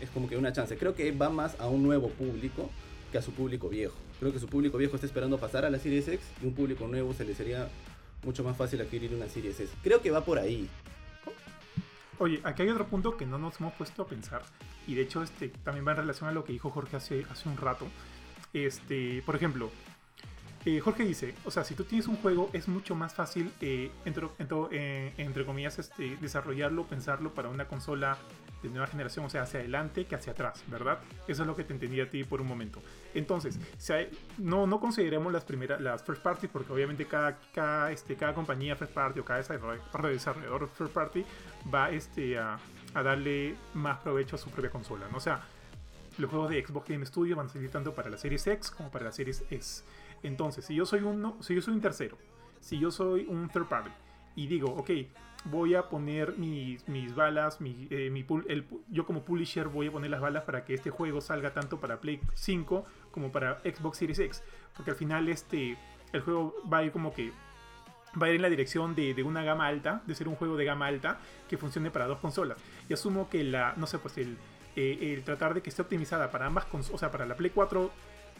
es 0.00 0.10
como 0.10 0.28
que 0.28 0.36
una 0.36 0.52
chance. 0.52 0.76
Creo 0.76 0.94
que 0.94 1.12
va 1.12 1.28
más 1.30 1.58
a 1.60 1.66
un 1.68 1.82
nuevo 1.82 2.08
público 2.10 2.70
que 3.10 3.18
a 3.18 3.22
su 3.22 3.32
público 3.32 3.68
viejo. 3.68 3.94
Creo 4.20 4.32
que 4.32 4.38
su 4.38 4.46
público 4.48 4.76
viejo 4.78 4.96
está 4.96 5.06
esperando 5.06 5.38
pasar 5.38 5.64
a 5.64 5.70
la 5.70 5.78
Series 5.78 6.06
X 6.08 6.20
y 6.42 6.46
un 6.46 6.54
público 6.54 6.86
nuevo 6.86 7.14
se 7.14 7.24
le 7.24 7.34
sería 7.34 7.68
mucho 8.22 8.42
más 8.44 8.56
fácil 8.56 8.80
adquirir 8.80 9.14
una 9.14 9.28
Series 9.28 9.58
S. 9.60 9.72
Creo 9.82 10.02
que 10.02 10.10
va 10.10 10.24
por 10.24 10.38
ahí. 10.38 10.68
Oye, 12.18 12.40
aquí 12.42 12.62
hay 12.62 12.68
otro 12.70 12.86
punto 12.88 13.16
que 13.16 13.24
no 13.26 13.38
nos 13.38 13.60
hemos 13.60 13.72
puesto 13.74 14.02
a 14.02 14.06
pensar. 14.06 14.42
Y 14.86 14.94
de 14.94 15.02
hecho, 15.02 15.22
este 15.22 15.48
también 15.48 15.86
va 15.86 15.92
en 15.92 15.98
relación 15.98 16.28
a 16.28 16.32
lo 16.32 16.44
que 16.44 16.52
dijo 16.52 16.70
Jorge 16.70 16.96
hace, 16.96 17.24
hace 17.30 17.48
un 17.48 17.56
rato. 17.56 17.86
Este, 18.52 19.22
por 19.24 19.36
ejemplo, 19.36 19.70
eh, 20.64 20.80
Jorge 20.80 21.04
dice, 21.04 21.34
o 21.44 21.50
sea, 21.50 21.64
si 21.64 21.74
tú 21.74 21.84
tienes 21.84 22.08
un 22.08 22.16
juego, 22.16 22.50
es 22.52 22.68
mucho 22.68 22.94
más 22.94 23.14
fácil, 23.14 23.52
eh, 23.60 23.90
eh, 24.04 25.12
entre 25.16 25.46
comillas, 25.46 25.78
este, 25.78 26.16
desarrollarlo, 26.20 26.84
pensarlo 26.84 27.32
para 27.32 27.48
una 27.48 27.66
consola 27.66 28.18
de 28.62 28.68
nueva 28.70 28.88
generación, 28.88 29.24
o 29.24 29.30
sea, 29.30 29.42
hacia 29.42 29.60
adelante 29.60 30.06
que 30.06 30.16
hacia 30.16 30.32
atrás, 30.32 30.64
¿verdad? 30.66 30.98
Eso 31.28 31.42
es 31.42 31.46
lo 31.46 31.54
que 31.54 31.62
te 31.62 31.72
entendí 31.72 32.00
a 32.00 32.10
ti 32.10 32.24
por 32.24 32.40
un 32.40 32.48
momento. 32.48 32.82
Entonces, 33.14 33.58
no, 34.36 34.66
no 34.66 34.80
consideremos 34.80 35.32
las 35.32 35.44
primeras, 35.44 35.80
las 35.80 36.02
first 36.02 36.22
party, 36.22 36.48
porque 36.48 36.72
obviamente 36.72 37.06
cada, 37.06 37.38
cada, 37.54 37.92
este, 37.92 38.16
cada 38.16 38.34
compañía 38.34 38.74
first 38.74 38.92
party 38.92 39.20
o 39.20 39.24
cada 39.24 39.38
desarrollador, 39.38 40.68
first 40.70 40.92
party 40.92 41.24
va 41.72 41.90
este, 41.90 42.36
a, 42.36 42.58
a 42.94 43.02
darle 43.04 43.54
más 43.74 43.98
provecho 43.98 44.34
a 44.34 44.38
su 44.38 44.50
propia 44.50 44.70
consola, 44.70 45.06
¿no? 45.08 45.18
O 45.18 45.20
sea, 45.20 45.40
los 46.18 46.30
juegos 46.30 46.50
de 46.50 46.66
Xbox 46.66 46.88
Game 46.88 47.06
Studio 47.06 47.36
van 47.36 47.46
a 47.46 47.48
salir 47.48 47.70
tanto 47.70 47.94
para 47.94 48.10
la 48.10 48.18
Series 48.18 48.46
X 48.46 48.70
como 48.70 48.90
para 48.90 49.06
la 49.06 49.12
Series 49.12 49.44
S. 49.50 49.84
Entonces, 50.22 50.64
si 50.64 50.74
yo 50.74 50.84
soy 50.86 51.00
uno, 51.02 51.36
si 51.40 51.54
yo 51.54 51.62
soy 51.62 51.74
un 51.74 51.80
tercero, 51.80 52.16
si 52.60 52.78
yo 52.78 52.90
soy 52.90 53.26
un 53.28 53.48
third 53.48 53.66
party 53.66 53.90
y 54.36 54.46
digo, 54.46 54.68
ok, 54.74 54.90
voy 55.44 55.74
a 55.74 55.88
poner 55.88 56.36
mis, 56.36 56.86
mis 56.88 57.14
balas, 57.14 57.60
mi, 57.60 57.86
eh, 57.90 58.10
mi 58.10 58.24
pu- 58.24 58.44
yo 58.88 59.06
como 59.06 59.22
publisher 59.22 59.68
voy 59.68 59.86
a 59.86 59.92
poner 59.92 60.10
las 60.10 60.20
balas 60.20 60.42
para 60.44 60.64
que 60.64 60.74
este 60.74 60.90
juego 60.90 61.20
salga 61.20 61.52
tanto 61.54 61.78
para 61.78 62.00
Play 62.00 62.20
5 62.34 62.84
como 63.12 63.30
para 63.30 63.60
Xbox 63.60 63.98
Series 63.98 64.18
X, 64.18 64.42
porque 64.76 64.90
al 64.90 64.96
final 64.96 65.28
este 65.28 65.76
el 66.12 66.20
juego 66.22 66.54
va 66.72 66.78
a 66.78 66.84
ir 66.84 66.92
como 66.92 67.12
que 67.12 67.30
va 68.20 68.26
a 68.26 68.30
ir 68.30 68.36
en 68.36 68.42
la 68.42 68.48
dirección 68.48 68.94
de, 68.94 69.14
de 69.14 69.22
una 69.22 69.44
gama 69.44 69.66
alta, 69.66 70.02
de 70.06 70.14
ser 70.14 70.26
un 70.28 70.34
juego 70.34 70.56
de 70.56 70.64
gama 70.64 70.86
alta 70.86 71.20
que 71.48 71.56
funcione 71.58 71.90
para 71.90 72.06
dos 72.06 72.18
consolas. 72.18 72.58
Y 72.88 72.94
asumo 72.94 73.28
que 73.28 73.44
la, 73.44 73.74
no 73.76 73.86
sé, 73.86 73.98
pues 73.98 74.16
el, 74.18 74.36
eh, 74.74 75.12
el 75.14 75.22
tratar 75.22 75.54
de 75.54 75.60
que 75.62 75.70
esté 75.70 75.82
optimizada 75.82 76.30
para 76.30 76.46
ambas 76.46 76.64
consolas, 76.64 76.94
o 76.96 76.98
sea, 76.98 77.10
para 77.10 77.26
la 77.26 77.36
Play 77.36 77.50
4, 77.54 77.90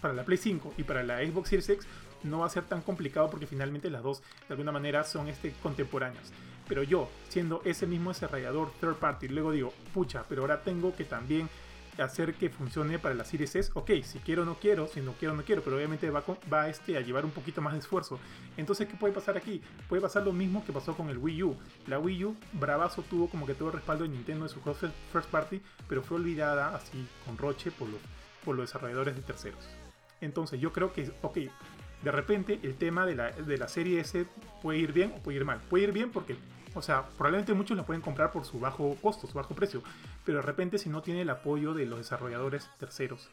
para 0.01 0.14
la 0.14 0.24
Play 0.24 0.38
5 0.38 0.74
y 0.78 0.82
para 0.84 1.03
la 1.03 1.18
Xbox 1.18 1.49
Series 1.51 1.68
X, 1.68 1.86
no 2.24 2.40
va 2.40 2.46
a 2.46 2.51
ser 2.51 2.64
tan 2.64 2.82
complicado 2.82 3.30
porque 3.30 3.46
finalmente 3.46 3.90
las 3.90 4.03
dos 4.03 4.20
de 4.49 4.55
alguna 4.55 4.72
manera 4.72 5.05
son 5.05 5.28
este, 5.28 5.53
contemporáneas. 5.62 6.32
Pero 6.68 6.82
yo, 6.82 7.09
siendo 7.28 7.62
ese 7.64 7.86
mismo 7.86 8.11
desarrollador 8.11 8.72
third 8.80 8.96
party, 8.96 9.28
luego 9.28 9.53
digo, 9.53 9.72
pucha, 9.94 10.24
pero 10.28 10.42
ahora 10.42 10.62
tengo 10.62 10.94
que 10.94 11.05
también 11.05 11.49
hacer 11.96 12.34
que 12.34 12.49
funcione 12.49 12.99
para 13.01 13.14
la 13.16 13.24
Series 13.24 13.57
S, 13.57 13.70
ok, 13.74 13.90
si 14.05 14.20
quiero 14.20 14.44
no 14.44 14.55
quiero, 14.61 14.86
si 14.86 15.01
no 15.01 15.14
quiero 15.14 15.34
no 15.34 15.42
quiero, 15.42 15.62
pero 15.62 15.76
obviamente 15.76 16.09
va, 16.11 16.22
con- 16.22 16.38
va 16.53 16.68
este, 16.68 16.96
a 16.96 17.01
llevar 17.01 17.24
un 17.24 17.32
poquito 17.32 17.61
más 17.61 17.72
de 17.72 17.80
esfuerzo. 17.80 18.20
Entonces, 18.57 18.86
¿qué 18.86 18.94
puede 18.96 19.12
pasar 19.12 19.36
aquí? 19.36 19.61
Puede 19.88 20.01
pasar 20.03 20.22
lo 20.24 20.32
mismo 20.32 20.64
que 20.64 20.72
pasó 20.72 20.96
con 20.96 21.09
el 21.09 21.18
Wii 21.18 21.42
U. 21.42 21.57
La 21.88 21.99
Wii 21.99 22.24
U, 22.26 22.36
bravazo, 22.53 23.03
tuvo 23.03 23.28
como 23.28 23.46
que 23.46 23.55
todo 23.55 23.68
el 23.68 23.74
respaldo 23.74 24.05
de 24.05 24.11
Nintendo 24.11 24.44
en 24.44 24.49
su 24.49 24.61
first 24.61 25.28
party, 25.30 25.61
pero 25.88 26.03
fue 26.03 26.18
olvidada 26.18 26.74
así 26.76 27.05
con 27.26 27.36
roche 27.36 27.72
por 27.72 27.88
los, 27.88 28.01
por 28.44 28.55
los 28.55 28.68
desarrolladores 28.68 29.16
de 29.16 29.22
terceros. 29.22 29.66
Entonces, 30.20 30.60
yo 30.60 30.72
creo 30.72 30.92
que, 30.92 31.10
ok, 31.22 31.38
de 32.02 32.12
repente 32.12 32.60
el 32.62 32.76
tema 32.76 33.06
de 33.06 33.14
la, 33.14 33.32
de 33.32 33.58
la 33.58 33.68
serie 33.68 34.00
S 34.00 34.26
puede 34.62 34.78
ir 34.78 34.92
bien 34.92 35.12
o 35.16 35.22
puede 35.22 35.38
ir 35.38 35.44
mal. 35.44 35.60
Puede 35.68 35.84
ir 35.84 35.92
bien 35.92 36.10
porque, 36.10 36.36
o 36.74 36.82
sea, 36.82 37.06
probablemente 37.16 37.54
muchos 37.54 37.76
la 37.76 37.84
pueden 37.84 38.02
comprar 38.02 38.30
por 38.30 38.44
su 38.44 38.60
bajo 38.60 38.96
costo, 39.00 39.26
su 39.26 39.34
bajo 39.34 39.54
precio, 39.54 39.82
pero 40.24 40.38
de 40.38 40.42
repente 40.42 40.78
si 40.78 40.88
no 40.88 41.02
tiene 41.02 41.22
el 41.22 41.30
apoyo 41.30 41.74
de 41.74 41.86
los 41.86 41.98
desarrolladores 41.98 42.70
terceros, 42.78 43.28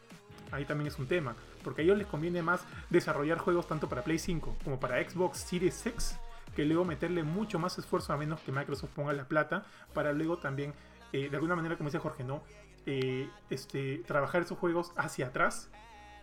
ahí 0.50 0.64
también 0.64 0.88
es 0.88 0.98
un 0.98 1.06
tema, 1.06 1.36
porque 1.62 1.82
a 1.82 1.84
ellos 1.84 1.98
les 1.98 2.06
conviene 2.06 2.42
más 2.42 2.64
desarrollar 2.90 3.38
juegos 3.38 3.66
tanto 3.66 3.88
para 3.88 4.02
Play 4.02 4.18
5 4.18 4.56
como 4.64 4.80
para 4.80 5.02
Xbox 5.08 5.38
Series 5.38 5.86
X, 5.86 6.18
que 6.54 6.64
luego 6.64 6.84
meterle 6.84 7.22
mucho 7.22 7.58
más 7.58 7.78
esfuerzo 7.78 8.12
a 8.12 8.16
menos 8.16 8.40
que 8.40 8.50
Microsoft 8.50 8.90
ponga 8.90 9.12
la 9.12 9.24
plata, 9.24 9.66
para 9.92 10.12
luego 10.12 10.38
también, 10.38 10.72
eh, 11.12 11.28
de 11.28 11.36
alguna 11.36 11.54
manera, 11.54 11.76
como 11.76 11.88
dice 11.88 11.98
Jorge, 11.98 12.24
¿no? 12.24 12.42
Eh, 12.86 13.28
este, 13.50 13.98
trabajar 14.06 14.42
esos 14.42 14.58
juegos 14.58 14.92
hacia 14.96 15.26
atrás 15.26 15.70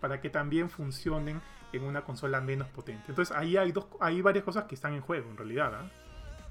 para 0.04 0.20
que 0.20 0.28
también 0.28 0.68
funcionen 0.68 1.40
en 1.72 1.82
una 1.82 2.02
consola 2.02 2.38
menos 2.42 2.68
potente. 2.68 3.04
Entonces 3.08 3.34
ahí 3.34 3.56
hay, 3.56 3.72
dos, 3.72 3.86
hay 4.00 4.20
varias 4.20 4.44
cosas 4.44 4.64
que 4.64 4.74
están 4.74 4.92
en 4.92 5.00
juego 5.00 5.30
en 5.30 5.38
realidad. 5.38 5.72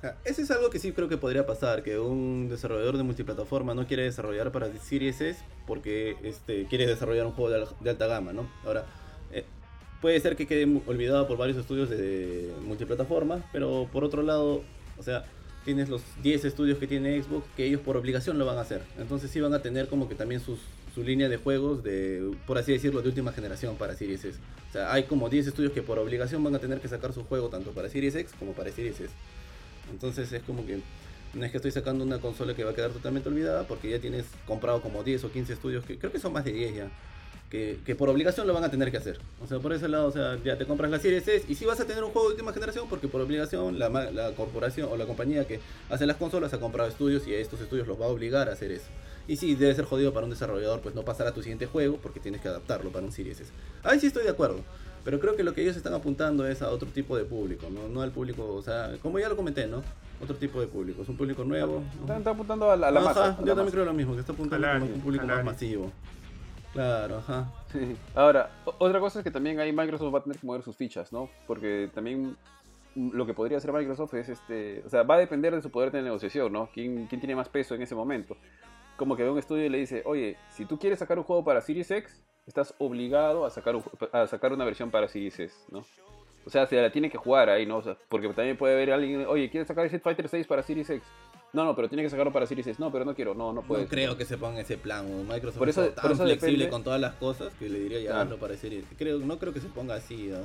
Ah, 0.01 0.15
Eso 0.25 0.41
es 0.41 0.49
algo 0.49 0.71
que 0.71 0.79
sí 0.79 0.91
creo 0.91 1.07
que 1.07 1.17
podría 1.17 1.45
pasar, 1.45 1.83
que 1.83 1.99
un 1.99 2.49
desarrollador 2.49 2.97
de 2.97 3.03
multiplataforma 3.03 3.75
no 3.75 3.85
quiere 3.85 4.01
desarrollar 4.05 4.51
para 4.51 4.75
Series 4.79 5.21
S 5.21 5.39
porque 5.67 6.17
este, 6.23 6.65
quiere 6.65 6.87
desarrollar 6.87 7.27
un 7.27 7.33
juego 7.33 7.51
de, 7.51 7.57
al- 7.61 7.67
de 7.79 7.89
alta 7.91 8.07
gama, 8.07 8.33
¿no? 8.33 8.47
Ahora, 8.65 8.85
eh, 9.31 9.45
puede 10.01 10.19
ser 10.19 10.35
que 10.35 10.47
quede 10.47 10.63
olvidado 10.87 11.27
por 11.27 11.37
varios 11.37 11.59
estudios 11.59 11.91
de 11.91 12.51
multiplataforma, 12.65 13.43
pero 13.51 13.87
por 13.93 14.03
otro 14.03 14.23
lado, 14.23 14.63
o 14.97 15.03
sea, 15.03 15.25
tienes 15.63 15.89
los 15.89 16.01
10 16.23 16.43
estudios 16.45 16.79
que 16.79 16.87
tiene 16.87 17.21
Xbox 17.21 17.45
que 17.55 17.65
ellos 17.67 17.81
por 17.81 17.97
obligación 17.97 18.39
lo 18.39 18.47
van 18.47 18.57
a 18.57 18.61
hacer. 18.61 18.81
Entonces 18.97 19.29
sí 19.29 19.39
van 19.41 19.53
a 19.53 19.61
tener 19.61 19.89
como 19.89 20.09
que 20.09 20.15
también 20.15 20.41
sus, 20.41 20.59
su 20.93 21.03
línea 21.03 21.27
de 21.27 21.37
juegos 21.37 21.83
de, 21.83 22.35
por 22.45 22.57
así 22.57 22.71
decirlo, 22.71 23.01
de 23.01 23.09
última 23.09 23.31
generación 23.31 23.75
para 23.77 23.95
Series 23.95 24.23
S. 24.25 24.39
O 24.69 24.71
sea, 24.73 24.93
hay 24.93 25.03
como 25.03 25.29
10 25.29 25.47
estudios 25.47 25.71
que 25.71 25.81
por 25.81 25.97
obligación 25.99 26.43
van 26.43 26.55
a 26.55 26.59
tener 26.59 26.79
que 26.79 26.87
sacar 26.87 27.13
su 27.13 27.23
juego 27.23 27.49
tanto 27.49 27.71
para 27.71 27.89
Series 27.89 28.15
X 28.15 28.33
como 28.37 28.53
para 28.53 28.71
Series 28.71 28.99
S. 28.99 29.13
Entonces 29.91 30.31
es 30.31 30.43
como 30.43 30.65
que 30.65 30.79
no 31.33 31.45
es 31.45 31.51
que 31.51 31.57
estoy 31.57 31.71
sacando 31.71 32.03
una 32.03 32.19
consola 32.19 32.53
que 32.53 32.63
va 32.63 32.71
a 32.71 32.75
quedar 32.75 32.91
totalmente 32.91 33.27
olvidada 33.27 33.63
porque 33.63 33.89
ya 33.89 33.99
tienes 33.99 34.25
comprado 34.45 34.81
como 34.81 35.03
10 35.03 35.23
o 35.23 35.31
15 35.31 35.53
estudios 35.53 35.83
que 35.83 35.97
creo 35.97 36.11
que 36.11 36.19
son 36.19 36.31
más 36.31 36.45
de 36.45 36.53
10 36.53 36.75
ya. 36.75 36.91
Que, 37.49 37.77
que 37.85 37.93
por 37.93 38.09
obligación 38.09 38.47
lo 38.47 38.53
van 38.55 38.63
a 38.63 38.71
tener 38.71 38.89
que 38.89 38.97
hacer. 38.97 39.19
O 39.39 39.45
sea, 39.45 39.59
por 39.59 39.73
ese 39.73 39.87
lado, 39.87 40.07
o 40.07 40.11
sea, 40.11 40.39
ya 40.43 40.57
te 40.57 40.65
compras 40.65 40.89
la 40.89 40.97
Series 40.97 41.27
S 41.27 41.45
y 41.47 41.53
sí 41.53 41.65
vas 41.65 41.79
a 41.79 41.85
tener 41.85 42.03
un 42.03 42.11
juego 42.11 42.29
de 42.29 42.33
última 42.33 42.51
generación 42.51 42.87
porque 42.89 43.07
por 43.07 43.21
obligación 43.21 43.77
la, 43.77 43.89
la 43.89 44.31
corporación 44.31 44.89
o 44.91 44.97
la 44.97 45.05
compañía 45.05 45.45
que 45.45 45.59
hace 45.89 46.07
las 46.07 46.17
consolas 46.17 46.53
ha 46.53 46.59
comprado 46.59 46.89
estudios 46.89 47.27
y 47.27 47.33
a 47.33 47.37
estos 47.37 47.61
estudios 47.61 47.87
los 47.87 47.99
va 47.99 48.05
a 48.05 48.09
obligar 48.09 48.49
a 48.49 48.53
hacer 48.53 48.71
eso. 48.71 48.87
Y 49.27 49.37
sí, 49.37 49.55
debe 49.55 49.73
ser 49.73 49.85
jodido 49.85 50.13
para 50.13 50.25
un 50.25 50.29
desarrollador 50.31 50.81
pues 50.81 50.95
no 50.95 51.03
pasar 51.03 51.27
a 51.27 51.33
tu 51.33 51.41
siguiente 51.41 51.65
juego 51.65 51.97
porque 51.97 52.19
tienes 52.19 52.41
que 52.41 52.49
adaptarlo 52.49 52.91
para 52.91 53.05
un 53.05 53.11
Series 53.11 53.39
S. 53.39 53.51
Ahí 53.83 53.99
sí 53.99 54.07
estoy 54.07 54.23
de 54.23 54.29
acuerdo. 54.29 54.59
Pero 55.05 55.19
creo 55.19 55.35
que 55.35 55.43
lo 55.43 55.53
que 55.53 55.61
ellos 55.61 55.75
están 55.75 55.93
apuntando 55.93 56.47
es 56.47 56.61
a 56.61 56.69
otro 56.69 56.87
tipo 56.89 57.17
de 57.17 57.25
público, 57.25 57.67
¿no? 57.69 57.89
No 57.89 58.01
al 58.01 58.11
público, 58.11 58.53
o 58.53 58.61
sea, 58.61 58.91
como 59.01 59.19
ya 59.19 59.27
lo 59.27 59.35
comenté, 59.35 59.67
¿no? 59.67 59.83
Otro 60.21 60.35
tipo 60.37 60.61
de 60.61 60.67
público, 60.67 61.01
es 61.03 61.09
un 61.09 61.17
público 61.17 61.43
nuevo. 61.43 61.83
Está, 62.01 62.17
está 62.17 62.29
apuntando 62.29 62.71
a 62.71 62.77
la, 62.77 62.87
a 62.87 62.91
la 62.91 62.99
Ajá, 63.01 63.09
masa. 63.09 63.23
a 63.25 63.27
la 63.27 63.31
yo 63.31 63.37
también 63.47 63.57
masa. 63.65 63.71
creo 63.71 63.85
lo 63.85 63.93
mismo, 63.93 64.13
que 64.13 64.21
está 64.21 64.31
apuntando 64.31 64.65
área, 64.67 64.81
un 64.81 65.01
público 65.01 65.25
más 65.27 65.43
masivo. 65.43 65.91
Claro, 66.71 67.17
ajá. 67.17 67.51
Sí. 67.71 67.95
Ahora, 68.15 68.49
otra 68.79 68.99
cosa 68.99 69.19
es 69.19 69.23
que 69.23 69.31
también 69.31 69.59
ahí 69.59 69.71
Microsoft 69.73 70.13
va 70.13 70.19
a 70.19 70.23
tener 70.23 70.39
que 70.39 70.47
mover 70.47 70.63
sus 70.63 70.75
fichas, 70.75 71.11
¿no? 71.11 71.29
Porque 71.47 71.89
también 71.93 72.35
lo 72.95 73.25
que 73.25 73.33
podría 73.33 73.57
hacer 73.57 73.73
Microsoft 73.73 74.13
es 74.13 74.29
este, 74.29 74.83
o 74.85 74.89
sea, 74.89 75.03
va 75.03 75.15
a 75.15 75.19
depender 75.19 75.53
de 75.53 75.61
su 75.61 75.69
poder 75.69 75.91
de 75.91 76.01
negociación, 76.01 76.51
¿no? 76.53 76.69
¿Quién, 76.73 77.07
quién 77.07 77.19
tiene 77.19 77.35
más 77.35 77.49
peso 77.49 77.75
en 77.75 77.81
ese 77.81 77.93
momento? 77.93 78.37
Como 79.03 79.17
que 79.17 79.23
ve 79.23 79.29
un 79.31 79.37
estudio 79.37 79.65
y 79.65 79.69
le 79.69 79.79
dice, 79.79 80.01
oye, 80.05 80.37
si 80.49 80.63
tú 80.63 80.79
quieres 80.79 80.97
sacar 80.99 81.17
un 81.17 81.25
juego 81.25 81.43
para 81.43 81.59
Series 81.59 81.91
X, 81.91 82.23
estás 82.47 82.73
obligado 82.77 83.45
a 83.45 83.49
sacar, 83.49 83.75
un 83.75 83.83
a 84.13 84.27
sacar 84.27 84.53
una 84.53 84.63
versión 84.63 84.91
para 84.91 85.09
Series 85.09 85.37
S, 85.41 85.53
¿no? 85.71 85.83
O 86.45 86.49
sea, 86.49 86.65
se 86.67 86.81
la 86.81 86.89
tiene 86.89 87.09
que 87.09 87.17
jugar 87.17 87.49
ahí, 87.49 87.65
¿no? 87.65 87.79
O 87.79 87.81
sea, 87.83 87.97
porque 88.07 88.29
también 88.29 88.55
puede 88.55 88.75
haber 88.75 88.93
alguien, 88.93 89.25
oye, 89.27 89.49
¿quieres 89.49 89.67
sacar 89.67 89.83
Street 89.87 90.01
Fighter 90.01 90.29
6 90.29 90.47
para 90.47 90.63
Series 90.63 90.89
X? 90.89 91.03
No, 91.51 91.65
no, 91.65 91.75
pero 91.75 91.89
tiene 91.89 92.01
que 92.03 92.09
sacarlo 92.09 92.31
para 92.31 92.45
Series 92.45 92.65
S. 92.65 92.81
No, 92.81 92.93
pero 92.93 93.03
no 93.03 93.13
quiero, 93.13 93.33
no, 93.35 93.51
no 93.51 93.61
puede. 93.61 93.83
No 93.83 93.89
creo 93.89 94.15
que 94.15 94.23
se 94.23 94.37
ponga 94.37 94.61
ese 94.61 94.77
plan. 94.77 95.05
Microsoft 95.27 95.57
Por 95.57 95.67
eso- 95.67 95.83
es 95.83 95.95
tan 95.95 96.01
por 96.03 96.11
eso 96.13 96.23
flexible 96.23 96.53
depende- 96.53 96.69
con 96.69 96.83
todas 96.85 97.01
las 97.01 97.15
cosas 97.15 97.51
que 97.55 97.67
le 97.67 97.79
diría 97.79 97.99
ya 97.99 98.21
hazlo 98.21 98.37
para 98.37 98.55
serie. 98.55 98.85
Creo, 98.97 99.19
no 99.19 99.37
creo 99.37 99.51
que 99.51 99.59
se 99.59 99.67
ponga 99.67 99.95
así. 99.95 100.27
¿no? 100.29 100.37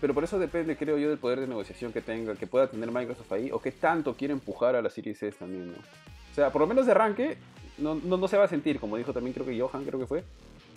Pero 0.00 0.14
por 0.14 0.22
eso 0.22 0.38
depende, 0.38 0.76
creo 0.76 0.96
yo, 0.96 1.08
del 1.08 1.18
poder 1.18 1.40
de 1.40 1.48
negociación 1.48 1.92
que 1.92 2.02
tenga, 2.02 2.36
que 2.36 2.46
pueda 2.46 2.68
tener 2.68 2.92
Microsoft 2.92 3.32
ahí, 3.32 3.50
o 3.50 3.58
qué 3.60 3.72
tanto 3.72 4.14
quiere 4.14 4.32
empujar 4.32 4.76
a 4.76 4.82
la 4.82 4.90
Series 4.90 5.20
S 5.20 5.36
también, 5.36 5.72
¿no? 5.72 5.78
O 5.78 6.34
sea, 6.36 6.52
por 6.52 6.60
lo 6.60 6.66
menos 6.66 6.84
de 6.84 6.92
arranque, 6.92 7.38
no, 7.78 7.94
no, 7.94 8.16
no 8.16 8.28
se 8.28 8.36
va 8.36 8.44
a 8.44 8.48
sentir, 8.48 8.80
como 8.80 8.96
dijo 8.96 9.12
también 9.12 9.34
creo 9.34 9.46
que 9.46 9.58
Johan, 9.60 9.84
creo 9.84 9.98
que 10.00 10.06
fue, 10.06 10.24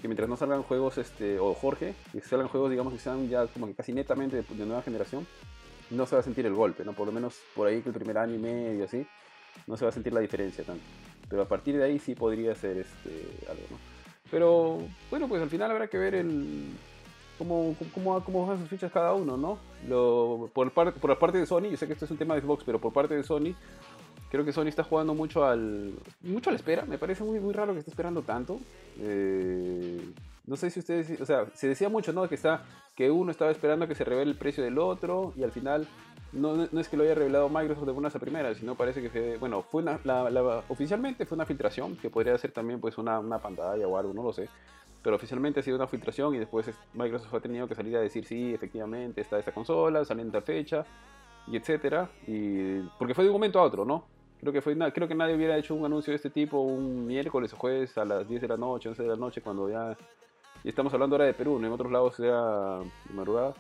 que 0.02 0.08
mientras 0.08 0.30
no 0.30 0.38
salgan 0.38 0.64
juegos, 0.64 0.98
este, 0.98 1.40
o 1.40 1.54
Jorge, 1.54 1.94
que 2.12 2.22
salgan 2.22 2.48
juegos, 2.48 2.70
digamos, 2.70 2.94
que 2.94 3.00
sean 3.00 3.30
ya 3.30 3.48
como 3.48 3.68
que 3.68 3.74
casi 3.74 3.94
netamente 3.94 4.38
de, 4.38 4.44
de 4.44 4.66
nueva 4.66 4.82
generación, 4.82 5.26
no 5.90 6.06
se 6.06 6.16
va 6.16 6.22
a 6.22 6.24
sentir 6.24 6.46
el 6.46 6.54
golpe, 6.54 6.86
¿no? 6.86 6.94
Por 6.94 7.08
lo 7.08 7.12
menos 7.12 7.40
por 7.56 7.68
ahí 7.68 7.82
que 7.82 7.90
el 7.90 7.96
primer 7.96 8.18
año 8.18 8.36
y 8.36 8.40
medio, 8.40 8.86
así, 8.86 9.06
no 9.68 9.76
se 9.76 9.86
va 9.86 9.90
a 9.90 9.92
sentir 9.92 10.14
la 10.14 10.20
diferencia 10.20 10.64
tanto. 10.64 10.84
Pero 11.28 11.42
a 11.42 11.48
partir 11.48 11.78
de 11.78 11.84
ahí 11.84 12.00
sí 12.00 12.16
podría 12.16 12.54
ser 12.56 12.78
este, 12.78 13.26
algo, 13.50 13.64
¿no? 13.72 13.78
Pero 14.32 14.80
bueno, 15.10 15.28
pues 15.28 15.42
al 15.42 15.50
final 15.50 15.72
habrá 15.72 15.88
que 15.88 15.98
ver 15.98 16.14
el 16.16 16.68
cómo, 17.40 17.76
cómo, 17.94 18.24
cómo 18.24 18.46
van 18.46 18.60
sus 18.60 18.70
fichas 18.70 18.92
cada 18.92 19.14
uno, 19.14 19.36
¿no? 19.38 19.58
Lo, 19.88 20.50
por, 20.54 20.72
par- 20.72 20.94
por 20.94 21.10
la 21.10 21.18
parte 21.18 21.40
de 21.40 21.46
Sony, 21.48 21.70
yo 21.72 21.78
sé 21.78 21.88
que 21.88 21.94
esto 21.94 22.06
es 22.06 22.12
un 22.12 22.18
tema 22.18 22.36
de 22.36 22.42
Xbox, 22.42 22.64
pero 22.64 22.80
por 22.80 22.94
parte 22.94 23.16
de 23.16 23.24
Sony, 23.24 23.56
creo 24.30 24.46
que 24.46 24.52
Sony 24.54 24.68
está 24.68 24.84
jugando 24.84 25.14
mucho 25.14 25.46
al 25.46 25.94
mucho 26.22 26.50
a 26.50 26.54
la 26.54 26.58
espera. 26.58 26.86
Me 26.86 26.98
parece 26.98 27.24
muy, 27.24 27.40
muy 27.40 27.54
raro 27.54 27.74
que 27.74 27.80
esté 27.80 27.92
esperando 27.92 28.22
tanto. 28.22 28.60
Eh, 29.00 30.12
no 30.46 30.56
sé 30.56 30.70
si 30.70 30.80
ustedes, 30.80 31.20
o 31.22 31.26
sea, 31.26 31.46
se 31.54 31.68
decía 31.68 31.90
mucho, 31.90 32.12
¿no? 32.14 32.28
Que 32.28 32.36
está 32.36 32.64
que 32.96 33.10
uno 33.12 33.32
estaba 33.32 33.52
esperando 33.52 33.86
a 33.86 33.88
que 33.88 33.96
se 33.96 34.04
revele 34.04 34.32
el 34.32 34.38
precio 34.38 34.64
del 34.64 34.78
otro 34.78 35.32
y 35.38 35.44
al 35.44 35.52
final 35.52 35.88
no, 36.34 36.68
no 36.72 36.80
es 36.82 36.90
que 36.90 36.98
lo 36.98 37.04
haya 37.04 37.16
revelado 37.16 37.48
Microsoft 37.50 37.86
de 37.86 37.92
buenas 37.94 38.16
a 38.16 38.20
primeras, 38.20 38.58
sino 38.58 38.76
parece 38.76 39.02
que 39.02 39.10
fue, 39.10 39.38
bueno, 39.38 39.62
fue 39.64 39.82
una, 39.82 40.00
oficialmente 40.68 41.26
fue 41.26 41.36
una 41.36 41.46
filtración, 41.46 41.96
que 41.96 42.10
podría 42.10 42.38
ser 42.38 42.52
también 42.52 42.80
pues 42.82 42.98
una, 42.98 43.20
una 43.20 43.40
pantalla 43.40 43.88
o 43.88 43.98
algo, 43.98 44.14
no 44.14 44.22
lo 44.24 44.34
sé. 44.34 44.50
Pero 45.02 45.16
oficialmente 45.16 45.62
ha 45.62 45.64
sido 45.64 45.78
una 45.78 45.88
filtración 45.88 46.36
y 46.36 46.40
después 46.40 46.68
es- 46.68 46.76
Microsoft 46.94 47.34
ha 47.34 47.40
tenido 47.40 47.68
que 47.68 47.76
salir 47.76 47.96
a 47.96 48.02
decir 48.02 48.26
sí, 48.26 48.54
efectivamente 48.54 49.22
está 49.22 49.40
esta 49.40 49.54
consola, 49.54 50.04
sale 50.04 50.22
en 50.22 50.32
tal 50.32 50.42
fecha 50.44 50.84
y 51.48 51.56
etcétera. 51.56 52.10
Y 52.28 52.80
porque 53.00 53.14
fue 53.14 53.24
de 53.24 53.30
un 53.30 53.36
momento 53.36 53.60
a 53.60 53.64
otro, 53.64 53.86
¿no? 53.86 54.04
Creo 54.40 54.54
que 54.54 54.62
fue 54.62 54.76
na- 54.76 54.92
creo 54.92 55.08
que 55.08 55.16
nadie 55.16 55.36
hubiera 55.36 55.58
hecho 55.58 55.76
un 55.76 55.86
anuncio 55.86 56.12
de 56.12 56.16
este 56.16 56.30
tipo 56.30 56.60
un 56.62 57.06
miércoles 57.06 57.52
o 57.54 57.58
jueves 57.58 57.98
a 57.98 58.06
las 58.06 58.28
10 58.28 58.42
de 58.42 58.48
la 58.48 58.58
noche, 58.58 58.88
11 58.90 59.04
de 59.04 59.10
la 59.10 59.16
noche 59.18 59.42
cuando 59.42 59.70
ya 59.70 59.98
y 60.64 60.70
estamos 60.70 60.94
hablando 60.94 61.16
ahora 61.16 61.26
de 61.26 61.34
Perú, 61.34 61.58
¿no? 61.60 61.68
en 61.68 61.74
otros 61.74 61.92
lados 61.92 62.20
era 62.20 62.80
de 62.80 63.14
madrugada. 63.14 63.54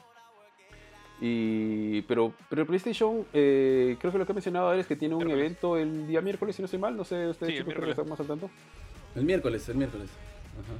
Y, 1.21 2.01
pero, 2.03 2.33
pero 2.49 2.65
PlayStation, 2.65 3.25
eh, 3.33 3.97
creo 3.99 4.11
que 4.11 4.17
lo 4.17 4.25
que 4.25 4.31
ha 4.31 4.35
mencionado 4.35 4.73
es 4.73 4.87
que 4.87 4.95
tiene 4.95 5.15
un 5.15 5.25
Miércoles. 5.25 5.45
evento 5.45 5.77
el 5.77 6.07
día 6.07 6.21
miércoles, 6.21 6.55
si 6.55 6.61
no 6.61 6.65
estoy 6.65 6.79
mal. 6.79 6.95
No 6.95 7.03
sé, 7.03 7.27
ustedes 7.27 7.53
Sí, 7.53 7.57
chicos, 7.59 7.73
creo 7.73 7.85
que 7.85 7.91
están 7.91 8.07
más 8.07 8.19
al 8.21 8.27
tanto. 8.27 8.49
El 9.15 9.25
miércoles, 9.25 9.67
el 9.67 9.75
miércoles. 9.75 10.09
Ajá. 10.61 10.73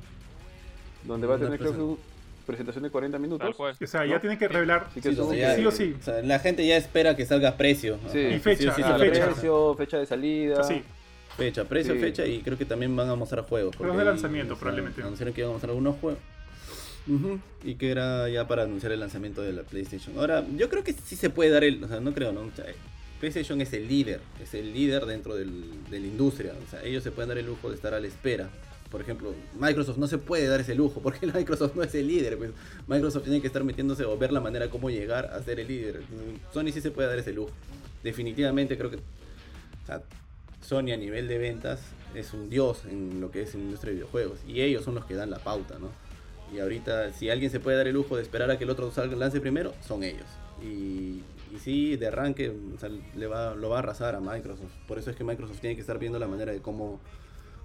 Donde 1.05 1.27
va 1.27 1.35
a 1.35 1.39
tener, 1.39 1.59
creo 1.59 1.73
que, 1.73 2.01
presentación 2.49 2.83
de 2.83 2.89
40 2.89 3.17
minutos. 3.19 3.45
Tal 3.47 3.55
cual. 3.55 3.75
O 3.81 3.87
sea, 3.87 4.05
ya 4.05 4.19
tienen 4.19 4.37
que 4.37 4.47
revelar. 4.47 4.87
Así 4.89 4.99
que 5.01 5.13
Sí, 5.13 5.19
o 5.19 5.29
sea, 5.31 5.55
sí 5.55 5.61
ya- 5.61 5.67
o 5.67 5.71
sí. 5.71 5.95
la 6.23 6.39
gente 6.39 6.65
ya 6.65 6.75
espera 6.77 7.15
que 7.15 7.25
salga 7.25 7.55
precio. 7.57 7.99
Sí. 8.11 8.19
Y 8.19 8.39
fecha, 8.39 8.73
sí, 8.75 8.81
sí, 8.81 8.81
Ah, 8.85 8.97
fecha. 8.97 9.25
precio, 9.27 9.75
fecha 9.75 9.97
de 9.99 10.05
salida. 10.05 10.63
Sí, 10.63 10.83
Fecha, 11.37 11.63
precio, 11.63 11.93
Sí. 11.93 11.99
fecha 12.01 12.25
y 12.25 12.39
creo 12.41 12.57
que 12.57 12.65
también 12.65 12.93
van 12.95 13.07
a 13.09 13.15
mostrar 13.15 13.45
juegos. 13.45 13.73
Juegos 13.77 13.97
de 13.97 14.03
lanzamiento, 14.03 14.53
o 14.53 14.55
sea, 14.57 14.59
probablemente. 14.61 15.01
Anunciaron 15.01 15.33
que 15.33 15.39
iban 15.39 15.51
a 15.51 15.53
mostrar 15.53 15.69
algunos 15.69 15.95
juegos. 15.97 16.19
Ujú, 17.07 17.39
Y 17.63 17.75
que 17.75 17.91
era 17.91 18.27
ya 18.29 18.45
para 18.47 18.63
anunciar 18.63 18.91
el 18.91 18.99
lanzamiento 18.99 19.41
de 19.41 19.53
la 19.53 19.63
PlayStation. 19.63 20.17
Ahora, 20.19 20.43
yo 20.57 20.67
creo 20.69 20.83
que 20.83 20.91
sí 20.93 21.15
se 21.15 21.29
puede 21.29 21.49
dar 21.49 21.63
el. 21.63 21.81
O 21.83 21.87
sea, 21.87 21.99
no 22.01 22.13
creo, 22.13 22.31
¿no? 22.33 22.41
O 22.41 22.51
sea, 22.55 22.65
PlayStation 23.21 23.61
es 23.61 23.71
el 23.73 23.87
líder, 23.87 24.19
es 24.43 24.53
el 24.53 24.73
líder 24.73 25.05
dentro 25.05 25.35
del, 25.35 25.51
de 25.89 25.99
la 25.99 26.07
industria. 26.07 26.53
O 26.65 26.69
sea, 26.69 26.83
ellos 26.83 27.03
se 27.03 27.11
pueden 27.11 27.29
dar 27.29 27.37
el 27.37 27.45
lujo 27.45 27.69
de 27.69 27.75
estar 27.75 27.93
a 27.93 27.99
la 28.01 28.07
espera. 28.07 28.49
Por 28.89 29.01
ejemplo, 29.01 29.33
Microsoft 29.59 29.97
no 29.97 30.07
se 30.07 30.17
puede 30.17 30.47
dar 30.47 30.59
ese 30.61 30.75
lujo 30.75 30.99
porque 31.03 31.27
Microsoft 31.27 31.75
no 31.75 31.83
es 31.83 31.93
el 31.95 32.07
líder. 32.07 32.37
Pues 32.37 32.51
Microsoft 32.87 33.23
tiene 33.23 33.41
que 33.41 33.47
estar 33.47 33.63
metiéndose 33.63 34.05
o 34.05 34.17
ver 34.17 34.31
la 34.31 34.41
manera 34.41 34.69
cómo 34.69 34.89
llegar 34.89 35.27
a 35.27 35.41
ser 35.41 35.59
el 35.59 35.67
líder. 35.67 36.01
Mm, 36.01 36.53
Sony 36.53 36.71
sí 36.71 36.81
se 36.81 36.91
puede 36.91 37.07
dar 37.07 37.19
ese 37.19 37.33
lujo. 37.33 37.51
Definitivamente 38.03 38.77
creo 38.77 38.89
que 38.89 38.99
Sony 40.61 40.91
a 40.93 40.97
nivel 40.97 41.27
de 41.27 41.37
ventas 41.37 41.81
es 42.15 42.33
un 42.33 42.49
dios 42.49 42.85
en 42.85 43.21
lo 43.21 43.31
que 43.31 43.41
es 43.41 43.53
la 43.53 43.61
industria 43.61 43.91
de 43.91 43.95
videojuegos. 43.95 44.39
Y 44.47 44.61
ellos 44.61 44.83
son 44.83 44.95
los 44.95 45.05
que 45.05 45.15
dan 45.15 45.29
la 45.29 45.39
pauta, 45.39 45.77
¿no? 45.79 45.89
Y 46.53 46.59
ahorita, 46.59 47.13
si 47.13 47.29
alguien 47.29 47.51
se 47.51 47.59
puede 47.59 47.77
dar 47.77 47.87
el 47.87 47.93
lujo 47.93 48.15
de 48.15 48.23
esperar 48.23 48.49
a 48.49 48.57
que 48.57 48.63
el 48.63 48.69
otro 48.69 48.89
salga, 48.91 49.15
lance 49.15 49.39
primero, 49.39 49.73
son 49.85 50.03
ellos. 50.03 50.25
Y, 50.61 51.21
y 51.53 51.59
sí, 51.59 51.95
de 51.95 52.07
arranque, 52.07 52.51
le 53.15 53.27
va, 53.27 53.55
lo 53.55 53.69
va 53.69 53.77
a 53.77 53.79
arrasar 53.79 54.15
a 54.15 54.19
Microsoft. 54.19 54.71
Por 54.87 54.97
eso 54.97 55.11
es 55.11 55.15
que 55.15 55.23
Microsoft 55.23 55.59
tiene 55.59 55.75
que 55.75 55.81
estar 55.81 55.99
viendo 55.99 56.17
la 56.17 56.27
manera 56.27 56.51
de 56.51 56.59
cómo, 56.59 56.99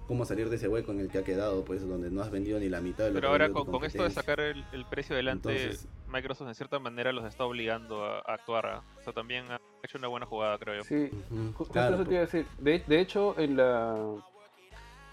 cómo 0.06 0.24
salir 0.24 0.50
de 0.50 0.56
ese 0.56 0.68
hueco 0.68 0.92
en 0.92 1.00
el 1.00 1.08
que 1.08 1.18
ha 1.18 1.24
quedado, 1.24 1.64
pues, 1.64 1.86
donde 1.86 2.10
no 2.10 2.20
has 2.22 2.30
vendido 2.30 2.58
ni 2.60 2.68
la 2.68 2.80
mitad 2.80 3.04
de 3.04 3.10
lo 3.10 3.14
Pero 3.14 3.28
que 3.28 3.32
ahora 3.32 3.50
con, 3.52 3.84
esto 3.84 4.02
de 4.04 4.10
sacar 4.10 4.38
el, 4.40 4.64
el 4.72 4.84
precio 4.84 5.14
adelante, 5.14 5.50
Entonces- 5.50 5.88
Microsoft 6.08 6.46
en 6.48 6.54
cierta 6.54 6.78
manera 6.78 7.12
los 7.12 7.24
está 7.24 7.44
obligando 7.44 8.04
a, 8.04 8.18
a 8.18 8.34
actuar. 8.34 8.66
¿ah? 8.66 8.82
O 9.00 9.02
sea, 9.02 9.12
también 9.12 9.50
ha 9.50 9.60
hecho 9.82 9.98
una 9.98 10.06
buena 10.08 10.26
jugada, 10.26 10.58
creo 10.58 10.76
yo. 10.76 10.84
Sí, 10.84 11.10
Ju- 11.30 11.52
Justo 11.54 11.72
claro, 11.72 11.96
eso 11.96 12.04
te 12.04 12.10
iba 12.12 12.18
a 12.22 12.26
decir. 12.26 12.46
De, 12.58 12.78
de 12.86 13.00
hecho, 13.00 13.34
en 13.38 13.56
la. 13.56 13.96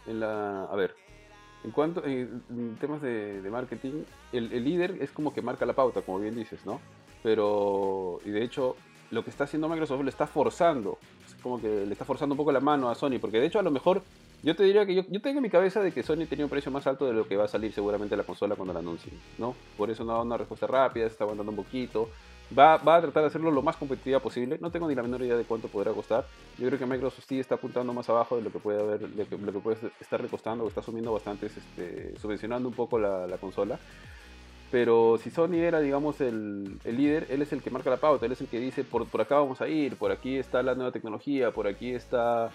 En 0.06 0.20
la. 0.20 0.66
A 0.66 0.76
ver. 0.76 0.94
En 1.64 1.72
cuanto. 1.72 2.06
En, 2.06 2.44
en 2.52 2.76
temas 2.80 3.02
de, 3.02 3.42
de 3.42 3.50
marketing, 3.50 4.04
el, 4.32 4.52
el 4.54 4.64
líder 4.64 4.98
es 5.02 5.10
como 5.12 5.34
que 5.34 5.42
marca 5.42 5.66
la 5.66 5.74
pauta, 5.74 6.02
como 6.04 6.20
bien 6.20 6.36
dices, 6.36 6.64
¿no? 6.68 6.80
Pero. 7.24 8.20
Y 8.26 8.30
de 8.30 8.44
hecho, 8.44 8.76
lo 9.10 9.24
que 9.24 9.30
está 9.32 9.46
haciendo 9.46 9.68
Microsoft 9.70 10.04
le 10.04 10.10
está 10.12 10.28
forzando. 10.28 11.00
Es 11.26 11.34
como 11.42 11.60
que 11.60 11.68
le 11.86 11.92
está 11.94 12.06
forzando 12.06 12.34
un 12.34 12.38
poco 12.38 12.52
la 12.52 12.60
mano 12.60 12.90
a 12.90 12.96
Sony. 12.96 13.18
Porque 13.20 13.40
de 13.40 13.48
hecho, 13.48 13.58
a 13.60 13.64
lo 13.64 13.72
mejor. 13.72 14.04
Yo 14.44 14.56
te 14.56 14.64
diría 14.64 14.86
que 14.86 14.96
yo, 14.96 15.04
yo 15.08 15.22
tengo 15.22 15.38
en 15.38 15.44
mi 15.44 15.50
cabeza 15.50 15.82
de 15.82 15.92
que 15.92 16.02
Sony 16.02 16.26
tenía 16.28 16.46
un 16.46 16.50
precio 16.50 16.72
más 16.72 16.88
alto 16.88 17.06
de 17.06 17.14
lo 17.14 17.28
que 17.28 17.38
va 17.38 17.46
a 17.46 17.48
salir 17.48 17.72
seguramente 17.74 18.18
la 18.18 18.24
consola 18.24 18.56
cuando 18.56 18.74
la 18.74 18.80
anuncien, 18.80 19.16
¿no? 19.38 19.56
Por 19.78 19.92
eso 19.92 20.04
no 20.04 20.14
da 20.14 20.22
una 20.22 20.38
respuesta 20.38 20.66
rápida, 20.66 21.06
se 21.06 21.12
está 21.12 21.26
aguantando 21.26 21.52
un 21.52 21.58
poquito. 21.58 22.10
Va, 22.58 22.76
va 22.78 22.98
a 22.98 23.02
tratar 23.02 23.24
de 23.24 23.28
hacerlo 23.28 23.50
lo 23.50 23.62
más 23.62 23.78
competitiva 23.78 24.20
posible. 24.20 24.58
No 24.60 24.72
tengo 24.72 24.88
ni 24.90 24.96
la 24.96 25.04
menor 25.04 25.22
idea 25.22 25.38
de 25.38 25.46
cuánto 25.46 25.68
podrá 25.70 25.94
costar. 25.94 26.26
Yo 26.58 26.68
creo 26.68 26.78
que 26.78 26.86
Microsoft 26.86 27.24
sí 27.26 27.40
está 27.40 27.56
apuntando 27.56 27.94
más 27.94 28.10
abajo 28.10 28.36
de 28.36 28.42
lo 28.42 28.52
que 28.52 28.60
puede 28.60 28.82
haber, 28.82 29.08
de 29.08 29.38
lo 29.38 29.54
que 29.54 29.60
puede 29.60 29.78
estar 30.02 30.28
costando, 30.28 30.66
o 30.66 30.68
está 30.68 30.82
asumiendo 30.82 31.14
bastantes, 31.14 31.56
este, 31.56 32.18
subvencionando 32.20 32.68
un 32.68 32.76
poco 32.76 33.00
la, 33.00 33.26
la 33.28 33.38
consola. 33.38 33.80
Pero 34.70 35.18
si 35.18 35.30
Sony 35.30 35.56
era, 35.56 35.80
digamos, 35.80 36.20
el, 36.20 36.78
el 36.84 36.98
líder, 36.98 37.28
él 37.30 37.42
es 37.42 37.54
el 37.54 37.62
que 37.62 37.70
marca 37.70 37.90
la 37.90 37.98
pauta, 37.98 38.26
él 38.26 38.32
es 38.32 38.42
el 38.42 38.48
que 38.48 38.60
dice, 38.60 38.84
por, 38.84 39.06
por 39.06 39.22
acá 39.22 39.36
vamos 39.36 39.62
a 39.62 39.68
ir, 39.68 39.98
por 39.98 40.12
aquí 40.12 40.38
está 40.38 40.64
la 40.64 40.76
nueva 40.76 40.92
tecnología, 40.92 41.52
por 41.52 41.68
aquí 41.68 41.92
está, 41.94 42.52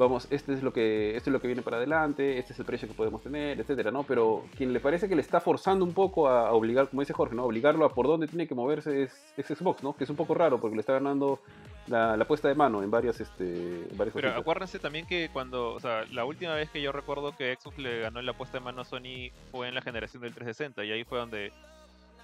vamos, 0.00 0.26
este 0.30 0.54
es 0.54 0.62
lo 0.62 0.72
que, 0.72 1.14
esto 1.14 1.30
es 1.30 1.32
lo 1.32 1.40
que 1.40 1.46
viene 1.46 1.62
para 1.62 1.76
adelante, 1.76 2.38
este 2.38 2.54
es 2.54 2.58
el 2.58 2.64
precio 2.64 2.88
que 2.88 2.94
podemos 2.94 3.22
tener, 3.22 3.60
etcétera, 3.60 3.90
¿no? 3.90 4.02
Pero 4.02 4.44
quien 4.56 4.72
le 4.72 4.80
parece 4.80 5.08
que 5.08 5.14
le 5.14 5.20
está 5.20 5.40
forzando 5.40 5.84
un 5.84 5.92
poco 5.92 6.28
a, 6.28 6.52
obligar, 6.52 6.88
como 6.88 7.02
dice 7.02 7.12
Jorge, 7.12 7.34
¿no? 7.34 7.44
Obligarlo 7.44 7.84
a 7.84 7.94
por 7.94 8.06
dónde 8.06 8.26
tiene 8.26 8.48
que 8.48 8.54
moverse 8.54 9.02
es, 9.02 9.12
es 9.36 9.46
Xbox, 9.46 9.82
¿no? 9.82 9.94
Que 9.94 10.04
es 10.04 10.10
un 10.10 10.16
poco 10.16 10.34
raro 10.34 10.58
porque 10.58 10.74
le 10.74 10.80
está 10.80 10.94
ganando 10.94 11.40
la, 11.86 12.16
la 12.16 12.24
puesta 12.24 12.48
de 12.48 12.54
mano 12.54 12.82
en 12.82 12.90
varias, 12.90 13.20
este, 13.20 13.44
en 13.44 13.98
varias 13.98 14.14
Pero 14.14 14.28
cositas. 14.28 14.40
acuérdense 14.40 14.78
también 14.78 15.06
que 15.06 15.28
cuando, 15.32 15.74
o 15.74 15.80
sea, 15.80 16.04
la 16.10 16.24
última 16.24 16.54
vez 16.54 16.70
que 16.70 16.80
yo 16.80 16.92
recuerdo 16.92 17.36
que 17.36 17.54
Xbox 17.60 17.78
le 17.78 18.00
ganó 18.00 18.20
en 18.20 18.26
la 18.26 18.32
puesta 18.32 18.58
de 18.58 18.64
mano 18.64 18.80
a 18.80 18.84
Sony 18.86 19.30
fue 19.50 19.68
en 19.68 19.74
la 19.74 19.82
generación 19.82 20.22
del 20.22 20.32
360 20.34 20.82
y 20.84 20.92
ahí 20.92 21.04
fue 21.04 21.18
donde 21.18 21.52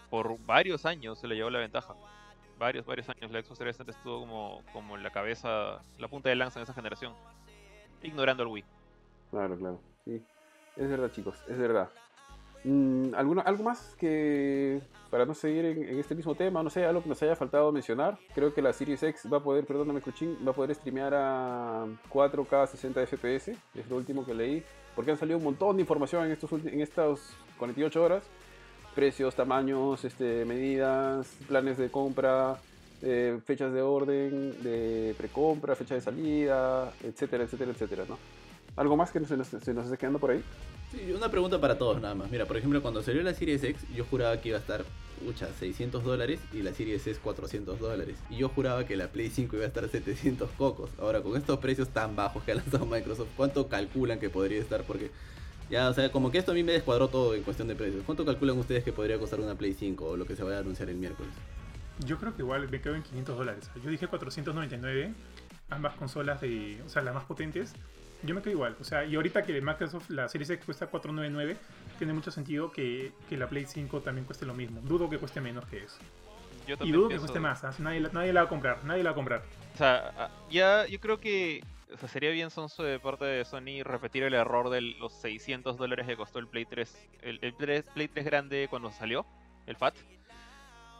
por 0.09 0.39
varios 0.47 0.87
años 0.87 1.18
se 1.18 1.29
le 1.29 1.35
llevó 1.35 1.51
la 1.51 1.59
ventaja. 1.59 1.95
Varios, 2.59 2.87
varios 2.87 3.07
años 3.11 3.31
la 3.31 3.43
Xbox 3.43 3.59
360 3.59 3.93
estuvo 3.93 4.20
como, 4.20 4.62
como 4.72 4.97
la 4.97 5.11
cabeza, 5.11 5.83
la 5.99 6.09
punta 6.09 6.31
de 6.31 6.37
lanza 6.37 6.59
en 6.59 6.62
esa 6.62 6.72
generación, 6.72 7.12
ignorando 8.03 8.42
al 8.42 8.49
Wii. 8.49 8.64
Claro, 9.30 9.57
claro. 9.57 9.80
Sí, 10.05 10.22
es 10.76 10.88
verdad, 10.88 11.11
chicos, 11.11 11.36
es 11.49 11.59
verdad. 11.59 11.88
Mm, 12.64 13.14
¿alguno- 13.14 13.42
¿Algo 13.44 13.62
más 13.62 13.94
que, 13.99 14.80
para 15.11 15.24
no 15.24 15.34
seguir 15.34 15.64
en, 15.66 15.99
este 15.99 16.14
mismo 16.14 16.34
tema, 16.34 16.62
no 16.62 16.70
sé, 16.70 16.84
algo 16.84 17.03
que 17.03 17.09
nos 17.09 17.22
haya 17.22 17.36
faltado 17.36 17.70
mencionar? 17.70 18.18
Creo 18.34 18.53
que 18.53 18.61
la 18.62 18.72
Series 18.72 19.03
X 19.03 19.28
va 19.32 19.38
a 19.38 19.42
poder, 19.42 19.64
perdóname, 19.64 20.01
Cruchín, 20.01 20.36
va 20.44 20.51
a 20.51 20.55
poder 20.55 20.74
streamear 20.74 21.14
a 21.14 21.86
4K 22.11 22.66
60 22.66 23.03
FPS, 23.07 23.57
es 23.74 23.88
lo 23.88 23.97
último 23.97 24.24
que 24.24 24.34
leí, 24.34 24.64
porque 24.97 25.12
han 25.12 25.16
salido 25.16 25.38
un 25.38 25.44
montón 25.44 25.76
de 25.76 25.82
información 25.82 26.24
en, 26.26 26.32
estos 26.32 26.51
en 26.53 26.80
estas 26.80 27.36
48 27.59 28.03
horas. 28.03 28.24
Precios, 28.97 29.34
tamaños, 29.36 30.05
este, 30.05 30.44
medidas, 30.47 31.28
planes 31.47 31.76
de 31.76 31.90
compra, 31.90 32.57
eh, 33.03 33.38
fechas 33.44 33.72
de 33.72 33.82
orden, 33.82 34.62
de 34.62 35.14
precompra, 35.16 35.74
fecha 35.74 35.94
de 35.94 36.01
salida, 36.01 36.92
etcétera, 37.03 37.44
etcétera, 37.44 37.72
etcétera, 37.72 38.05
¿no? 38.09 38.18
¿Algo 38.76 38.97
más 38.97 39.11
que 39.11 39.24
se 39.24 39.36
nos, 39.36 39.49
se 39.49 39.57
esté 39.57 39.99
quedando 39.99 40.18
por 40.18 40.30
ahí? 40.30 40.42
Sí, 40.92 41.12
una 41.12 41.30
pregunta 41.30 41.61
para 41.61 41.78
todos 41.78 42.01
nada 42.01 42.14
más. 42.14 42.30
Mira, 42.30 42.47
por 42.47 42.57
ejemplo, 42.57 42.80
cuando 42.82 43.03
salió 43.03 43.22
la 43.22 43.34
Series 43.34 43.62
X, 43.64 43.82
yo 43.94 44.05
juraba 44.05 44.40
que 44.40 44.51
iba 44.51 44.59
a 44.59 44.61
estar, 44.61 44.84
pucha, 45.24 45.49
600 45.59 46.05
dólares 46.05 46.40
y 46.53 46.62
la 46.62 46.72
Series 46.72 47.07
S 47.07 47.18
400 47.20 47.80
dólares. 47.80 48.16
Y 48.30 48.36
yo 48.36 48.49
juraba 48.51 48.84
que 48.84 48.97
la 48.97 49.09
Play 49.09 49.30
5 49.30 49.57
iba 49.57 49.64
a 49.64 49.68
estar 49.68 49.88
700 49.88 50.51
cocos. 50.51 50.90
Ahora, 50.99 51.22
con 51.22 51.36
estos 51.36 51.59
precios 51.59 51.88
tan 51.88 52.14
bajos 52.14 52.44
que 52.44 52.53
ha 52.53 52.55
lanzado 52.57 52.86
Microsoft, 52.86 53.28
¿cuánto 53.36 53.66
calculan 53.68 54.20
que 54.20 54.30
podría 54.30 54.61
estar? 54.61 54.84
Porque 54.84 55.11
ya, 55.70 55.88
o 55.88 55.94
sea, 55.94 56.12
como 56.12 56.30
que 56.30 56.38
esto 56.38 56.53
a 56.53 56.55
mí 56.55 56.62
me 56.62 56.72
descuadró 56.72 57.09
todo 57.09 57.34
en 57.34 57.42
cuestión 57.42 57.66
de 57.68 57.74
precios. 57.74 58.05
¿Cuánto 58.05 58.24
calculan 58.24 58.57
ustedes 58.59 58.84
que 58.84 58.92
podría 58.92 59.18
costar 59.18 59.40
una 59.40 59.57
Play 59.57 59.74
5 59.74 60.05
o 60.05 60.16
lo 60.16 60.26
que 60.26 60.36
se 60.36 60.44
vaya 60.44 60.59
a 60.59 60.61
anunciar 60.61 60.88
el 60.88 60.97
miércoles? 60.97 61.32
Yo 62.05 62.18
creo 62.18 62.34
que 62.34 62.42
igual 62.42 62.68
me 62.68 62.80
quedo 62.80 62.94
en 62.94 63.03
500 63.03 63.36
dólares. 63.38 63.70
Yo 63.82 63.90
dije 63.90 64.07
499 64.07 65.14
ambas 65.70 65.94
consolas 65.94 66.40
de, 66.40 66.80
o 66.84 66.88
sea, 66.88 67.03
las 67.03 67.14
más 67.14 67.24
potentes, 67.24 67.74
yo 68.22 68.34
me 68.34 68.40
quedo 68.42 68.53
igual. 68.53 68.76
O 68.80 68.84
sea, 68.84 69.05
y 69.05 69.14
ahorita 69.16 69.42
que 69.42 69.61
Microsoft, 69.61 70.11
la 70.11 70.28
Series 70.28 70.51
X 70.51 70.64
cuesta 70.64 70.86
499, 70.86 71.57
tiene 71.99 72.12
mucho 72.12 72.30
sentido 72.30 72.70
que, 72.70 73.12
que 73.28 73.36
la 73.36 73.49
Play 73.49 73.66
5 73.66 74.01
también 74.01 74.24
cueste 74.26 74.47
lo 74.47 74.55
mismo. 74.55 74.80
Dudo 74.82 75.09
que 75.11 75.18
cueste 75.18 75.40
menos 75.40 75.66
que 75.66 75.84
eso. 75.84 75.99
Yo 76.66 76.76
Y 76.80 76.90
dudo 76.92 77.09
que 77.09 77.18
cueste 77.18 77.40
más. 77.40 77.62
¿ah? 77.64 77.72
Nadie, 77.78 78.01
nadie 78.12 78.32
la 78.32 78.42
va 78.42 78.47
a 78.47 78.49
comprar. 78.49 78.84
Nadie 78.84 79.03
la 79.03 79.11
va 79.11 79.12
a 79.12 79.14
comprar. 79.14 79.42
O 79.74 79.76
sea, 79.76 80.12
a- 80.18 80.30
ya 80.51 80.86
yo 80.86 80.99
creo 81.01 81.20
que 81.20 81.62
o 81.94 81.97
sea, 81.97 82.09
sería 82.09 82.30
bien 82.30 82.51
sonso 82.51 82.82
de 82.82 82.99
parte 82.99 83.24
de 83.24 83.44
Sony 83.44 83.82
repetir 83.84 84.24
el 84.24 84.34
error 84.34 84.70
de 84.70 84.80
los 84.80 85.12
600 85.20 85.76
dólares 85.76 86.07
que 86.07 86.16
costó 86.16 86.40
el 86.40 86.49
Play 86.49 86.64
3, 86.64 87.09
el, 87.22 87.38
el 87.42 87.53
Play 87.55 87.82
3 87.82 87.84
Play 87.94 88.09
3 88.09 88.24
grande 88.24 88.66
cuando 88.68 88.90
salió, 88.90 89.24
el 89.66 89.76
FAT. 89.76 89.94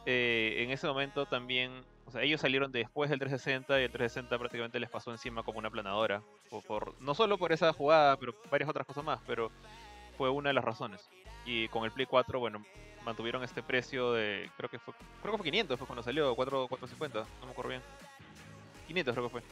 Eh, 0.07 0.63
en 0.63 0.71
ese 0.71 0.87
momento 0.87 1.27
también, 1.27 1.73
o 2.07 2.11
sea, 2.13 2.23
ellos 2.23 2.41
salieron 2.41 2.71
después 2.71 3.11
del 3.11 3.19
360 3.19 3.81
y 3.81 3.85
el 3.85 3.91
360 3.91 4.39
prácticamente 4.39 4.79
les 4.79 4.89
pasó 4.89 5.11
encima 5.11 5.43
como 5.43 5.59
una 5.59 5.69
planadora. 5.71 6.23
Por, 6.49 6.63
por- 6.65 7.01
no 7.01 7.15
solo 7.15 7.37
por 7.39 7.53
esa 7.53 7.73
jugada, 7.73 8.17
pero 8.17 8.35
varias 8.51 8.71
otras 8.71 8.87
cosas 8.87 9.05
más, 9.05 9.21
pero 9.27 9.51
fue 10.17 10.31
una 10.31 10.51
de 10.51 10.55
las 10.55 10.65
razones. 10.65 11.09
Y 11.45 11.69
con 11.69 11.85
el 11.85 11.91
Play 11.91 12.07
4, 12.07 12.39
bueno, 12.39 12.65
mantuvieron 13.05 13.43
este 13.45 13.63
precio 13.63 14.13
de, 14.13 14.49
creo 14.57 14.69
que 14.71 14.79
fue, 14.79 14.95
creo 15.23 15.33
que 15.33 15.39
fue 15.39 15.45
500, 15.45 15.79
fue 15.79 15.87
cuando 15.87 16.03
salió, 16.03 16.35
4, 16.35 16.69
450, 16.69 17.21
no 17.41 17.47
me 17.47 17.53
acuerdo 17.53 17.71
bien. 17.71 17.83
500 18.87 19.13
creo 19.15 19.27
que 19.27 19.31
fue. 19.33 19.43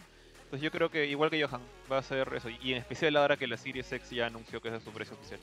Entonces 0.45 0.61
yo 0.63 0.71
creo 0.71 0.89
que 0.91 1.07
igual 1.07 1.31
que 1.31 1.43
Johan, 1.45 1.61
va 1.91 1.99
a 1.99 2.03
ser 2.03 2.33
eso. 2.35 2.49
Y 2.49 2.73
en 2.73 2.79
especial 2.79 3.17
ahora 3.17 3.37
que 3.37 3.47
la 3.49 3.57
Series 3.57 3.91
X 3.93 4.11
ya 4.11 4.27
anunció 4.27 4.61
que 4.61 4.69
ese 4.69 4.77
es 4.77 4.85
su 4.85 4.93
precio 4.93 5.17
oficial. 5.17 5.41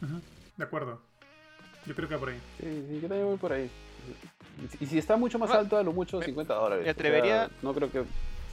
Ujú, 0.00 0.20
De 0.56 0.64
acuerdo. 0.64 1.00
Yo 1.86 1.94
creo 1.94 2.08
que 2.08 2.14
va 2.14 2.20
por 2.20 2.28
ahí. 2.30 2.38
Sí, 2.60 2.84
sí, 2.88 2.94
yo 3.02 3.08
también 3.08 3.26
voy 3.26 3.36
por 3.36 3.52
ahí. 3.52 3.68
Y 4.80 4.86
si 4.86 4.98
está 4.98 5.16
mucho 5.16 5.38
más 5.38 5.50
Ma- 5.50 5.56
alto, 5.56 5.76
a 5.76 5.82
lo 5.82 5.92
mucho 5.92 6.18
me- 6.18 6.24
50 6.26 6.54
dólares. 6.54 6.84
me 6.84 6.90
atrevería- 6.90 7.46
O 7.46 7.48
sea, 7.48 7.58
no 7.62 7.74
creo 7.74 7.90
que. 7.90 8.04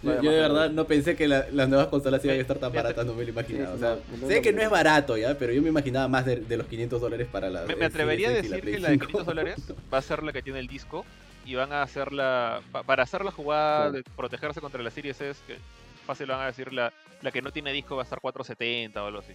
Yo, 0.02 0.14
de 0.14 0.40
verdad 0.40 0.70
no 0.70 0.86
pensé 0.86 1.14
que 1.18 1.28
la- 1.28 1.46
las 1.52 1.68
nuevas 1.68 1.88
consolas 1.88 2.24
iban 2.24 2.38
a 2.38 2.42
estar 2.42 2.58
tan 2.58 2.72
baratas, 2.72 3.06
no 3.06 3.14
me 3.14 3.24
lo 3.26 3.30
imaginaba. 3.32 3.72
Sí, 3.72 3.76
o 3.76 3.80
sea, 3.80 3.98
no, 4.12 4.18
no 4.22 4.28
sé 4.28 4.42
que 4.42 4.54
no 4.54 4.62
es 4.62 4.70
barato 4.70 5.18
ya, 5.18 5.38
pero 5.38 5.52
yo 5.52 5.62
me 5.62 5.68
imaginaba 5.70 6.08
más 6.08 6.26
de, 6.26 6.38
de 6.38 6.56
los 6.58 6.68
500 6.68 7.02
dólares 7.02 7.28
para 7.30 7.50
la. 7.50 7.66
Me, 7.66 7.84
atrevería 7.86 8.30
a 8.30 8.32
decir 8.32 8.62
Play 8.62 8.74
que 8.76 8.80
la 8.80 8.88
de 8.90 8.94
5. 8.94 9.08
500 9.08 9.26
dólares 9.26 9.56
va 9.94 9.98
a 9.98 10.02
ser 10.02 10.24
la 10.24 10.32
que 10.32 10.42
tiene 10.42 10.60
el 10.60 10.68
disco. 10.68 11.06
Y 11.46 11.56
van 11.56 11.74
a 11.74 11.82
hacer 11.82 12.14
la. 12.14 12.62
pa- 12.72 12.84
para 12.84 13.04
hacer 13.04 13.26
la 13.26 13.32
jugada 13.32 13.92
de 13.92 14.04
protegerse 14.16 14.62
contra 14.62 14.82
la 14.84 14.90
Series 14.92 15.20
S, 15.20 15.42
que 15.48 15.58
fácil 16.06 16.28
van 16.28 16.42
a 16.42 16.46
decir 16.46 16.72
la, 16.72 16.94
la 17.22 17.32
que 17.32 17.42
no 17.42 17.52
tiene 17.52 17.74
disco 17.74 17.96
va 17.98 18.04
a 18.04 18.06
estar 18.06 18.22
470 18.22 19.04
o 19.04 19.08
algo 19.08 19.20
así. 19.20 19.34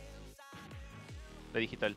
La 1.53 1.61
digital. 1.61 1.95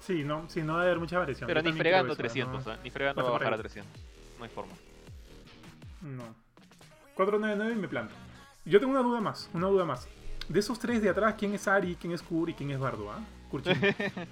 Sí, 0.00 0.24
no, 0.24 0.48
sí, 0.48 0.62
no 0.62 0.74
va 0.74 0.80
a 0.80 0.82
haber 0.84 0.98
mucha 0.98 1.18
variación. 1.18 1.46
Pero 1.46 1.60
Yo 1.60 1.70
ni 1.70 1.78
fregando 1.78 2.12
eso, 2.12 2.20
300, 2.20 2.66
¿no? 2.66 2.72
¿eh? 2.72 2.78
Ni 2.82 2.90
fregando 2.90 3.22
va 3.22 3.28
a 3.28 3.32
bajar 3.32 3.52
a 3.52 3.56
ahí. 3.56 3.60
300. 3.60 4.02
No 4.38 4.44
hay 4.44 4.50
forma. 4.50 4.72
No. 6.02 6.24
499 7.14 7.72
y 7.72 7.76
me 7.80 7.88
planto. 7.88 8.14
Yo 8.64 8.80
tengo 8.80 8.92
una 8.92 9.02
duda 9.02 9.20
más, 9.20 9.50
una 9.52 9.68
duda 9.68 9.84
más. 9.84 10.08
De 10.48 10.58
esos 10.58 10.78
tres 10.78 11.02
de 11.02 11.10
atrás, 11.10 11.34
¿quién 11.38 11.54
es 11.54 11.68
Ari, 11.68 11.96
quién 12.00 12.12
es 12.12 12.22
Kur 12.22 12.48
y 12.50 12.54
quién 12.54 12.70
es 12.70 12.78
Bardo? 12.78 13.10
¿Ah? 13.10 13.20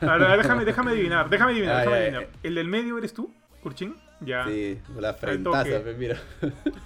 A 0.00 0.16
ver, 0.16 0.38
déjame, 0.38 0.64
déjame 0.64 0.90
adivinar, 0.90 1.30
déjame 1.30 1.52
adivinar, 1.52 1.88
déjame. 1.88 2.28
¿El 2.42 2.54
del 2.56 2.66
medio 2.68 2.98
eres 2.98 3.14
tú, 3.14 3.32
Kurchin? 3.62 3.96
Ya. 4.20 4.44
Sí, 4.46 4.80
la 4.96 5.14
frentaza, 5.14 5.80
mira. 5.96 6.20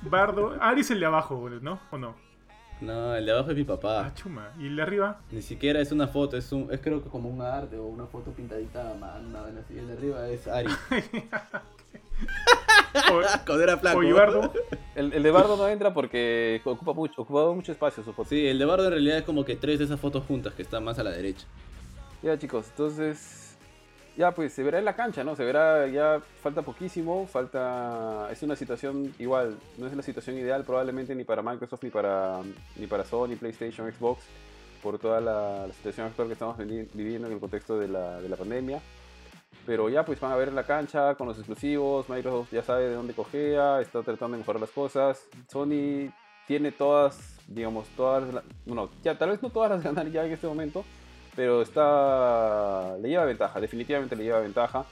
Bardo. 0.02 0.56
Ari 0.60 0.82
es 0.82 0.90
el 0.90 1.00
de 1.00 1.06
abajo, 1.06 1.48
¿no? 1.60 1.80
¿O 1.90 1.98
no? 1.98 2.14
No, 2.80 3.14
el 3.14 3.24
de 3.24 3.32
abajo 3.32 3.50
es 3.50 3.56
mi 3.56 3.64
papá. 3.64 4.06
Ah, 4.06 4.14
chuma. 4.14 4.50
¿Y 4.58 4.66
el 4.66 4.76
de 4.76 4.82
arriba? 4.82 5.20
Ni 5.30 5.40
siquiera 5.40 5.80
es 5.80 5.92
una 5.92 6.08
foto, 6.08 6.36
es 6.36 6.52
un, 6.52 6.68
es 6.70 6.80
creo 6.80 7.02
que 7.02 7.08
como 7.08 7.28
un 7.28 7.40
arte 7.40 7.76
o 7.78 7.86
una 7.86 8.06
foto 8.06 8.32
pintadita 8.32 8.90
a 8.90 8.94
mano, 8.94 9.28
una 9.28 9.40
vaina 9.42 9.60
así. 9.60 9.78
El 9.78 9.86
de 9.88 9.92
arriba 9.94 10.28
es 10.28 10.46
Ari. 10.46 10.68
O, 13.12 13.20
Cuando 13.46 13.62
era 13.62 13.76
flaco. 13.76 13.98
o 13.98 14.02
y 14.02 14.10
Bardo. 14.12 14.50
El, 14.94 15.12
el 15.12 15.22
de 15.22 15.30
Bardo 15.30 15.56
no 15.58 15.68
entra 15.68 15.92
porque 15.92 16.62
ocupa 16.64 16.94
mucho, 16.94 17.20
ocupaba 17.20 17.52
mucho 17.54 17.72
espacio 17.72 18.02
su 18.02 18.12
foto. 18.14 18.30
Sí, 18.30 18.46
el 18.46 18.58
de 18.58 18.64
Bardo 18.64 18.86
en 18.86 18.92
realidad 18.92 19.18
es 19.18 19.24
como 19.24 19.44
que 19.44 19.54
tres 19.56 19.78
de 19.78 19.84
esas 19.84 20.00
fotos 20.00 20.24
juntas 20.24 20.54
que 20.54 20.62
están 20.62 20.82
más 20.82 20.98
a 20.98 21.02
la 21.04 21.10
derecha. 21.10 21.46
Ya 22.22 22.38
chicos, 22.38 22.68
entonces 22.70 23.45
ya 24.16 24.32
pues 24.32 24.52
se 24.52 24.62
verá 24.62 24.78
en 24.78 24.84
la 24.84 24.96
cancha, 24.96 25.22
¿no? 25.24 25.36
Se 25.36 25.44
verá, 25.44 25.86
ya 25.88 26.20
falta 26.42 26.62
poquísimo, 26.62 27.26
falta, 27.26 28.28
es 28.30 28.42
una 28.42 28.56
situación 28.56 29.14
igual, 29.18 29.56
no 29.78 29.86
es 29.86 29.94
la 29.96 30.02
situación 30.02 30.36
ideal 30.38 30.64
probablemente 30.64 31.14
ni 31.14 31.24
para 31.24 31.42
Microsoft 31.42 31.82
ni 31.82 31.90
para, 31.90 32.40
ni 32.76 32.86
para 32.86 33.04
Sony, 33.04 33.36
PlayStation, 33.38 33.92
Xbox, 33.92 34.22
por 34.82 34.98
toda 34.98 35.20
la, 35.20 35.66
la 35.66 35.72
situación 35.74 36.06
actual 36.06 36.28
que 36.28 36.32
estamos 36.34 36.56
vivi- 36.58 36.88
viviendo 36.94 37.26
en 37.28 37.34
el 37.34 37.40
contexto 37.40 37.78
de 37.78 37.88
la, 37.88 38.20
de 38.20 38.28
la 38.28 38.36
pandemia. 38.36 38.80
Pero 39.66 39.88
ya 39.88 40.04
pues 40.04 40.20
van 40.20 40.30
a 40.32 40.36
ver 40.36 40.48
en 40.48 40.54
la 40.54 40.62
cancha 40.64 41.14
con 41.16 41.26
los 41.26 41.36
exclusivos, 41.38 42.08
Microsoft 42.08 42.52
ya 42.52 42.62
sabe 42.62 42.88
de 42.88 42.94
dónde 42.94 43.14
cogea, 43.14 43.80
está 43.80 44.02
tratando 44.02 44.36
de 44.36 44.42
mejorar 44.42 44.60
las 44.60 44.70
cosas, 44.70 45.26
Sony 45.50 46.10
tiene 46.46 46.70
todas, 46.70 47.18
digamos, 47.48 47.88
todas, 47.96 48.32
la- 48.32 48.44
bueno, 48.64 48.90
ya 49.02 49.18
tal 49.18 49.30
vez 49.30 49.42
no 49.42 49.50
todas 49.50 49.70
las 49.72 49.82
ganar 49.84 50.08
ya 50.10 50.24
en 50.24 50.32
este 50.32 50.46
momento, 50.46 50.84
pero 51.36 51.62
está 51.62 52.96
le 52.98 53.08
lleva 53.10 53.24
ventaja, 53.24 53.60
definitivamente 53.60 54.16
le 54.16 54.24
lleva 54.24 54.40
ventaja. 54.40 54.84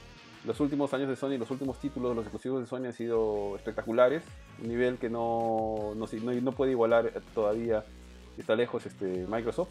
Los 0.45 0.61
últimos 0.61 0.93
años 0.93 1.09
de 1.09 1.17
Sony, 1.17 1.39
los 1.39 1.51
últimos 1.51 1.79
títulos, 1.79 2.15
los 2.15 2.25
exclusivos 2.27 2.61
de 2.61 2.67
Sony 2.67 2.85
han 2.87 2.93
sido 2.93 3.57
espectaculares, 3.57 4.23
un 4.61 4.69
nivel 4.69 4.99
que 4.99 5.09
no, 5.09 5.93
no, 5.97 6.07
no 6.07 6.53
puede 6.53 6.73
igualar 6.73 7.11
todavía, 7.35 7.83
está 8.37 8.55
lejos 8.55 8.85
este, 8.85 9.27
Microsoft. 9.27 9.71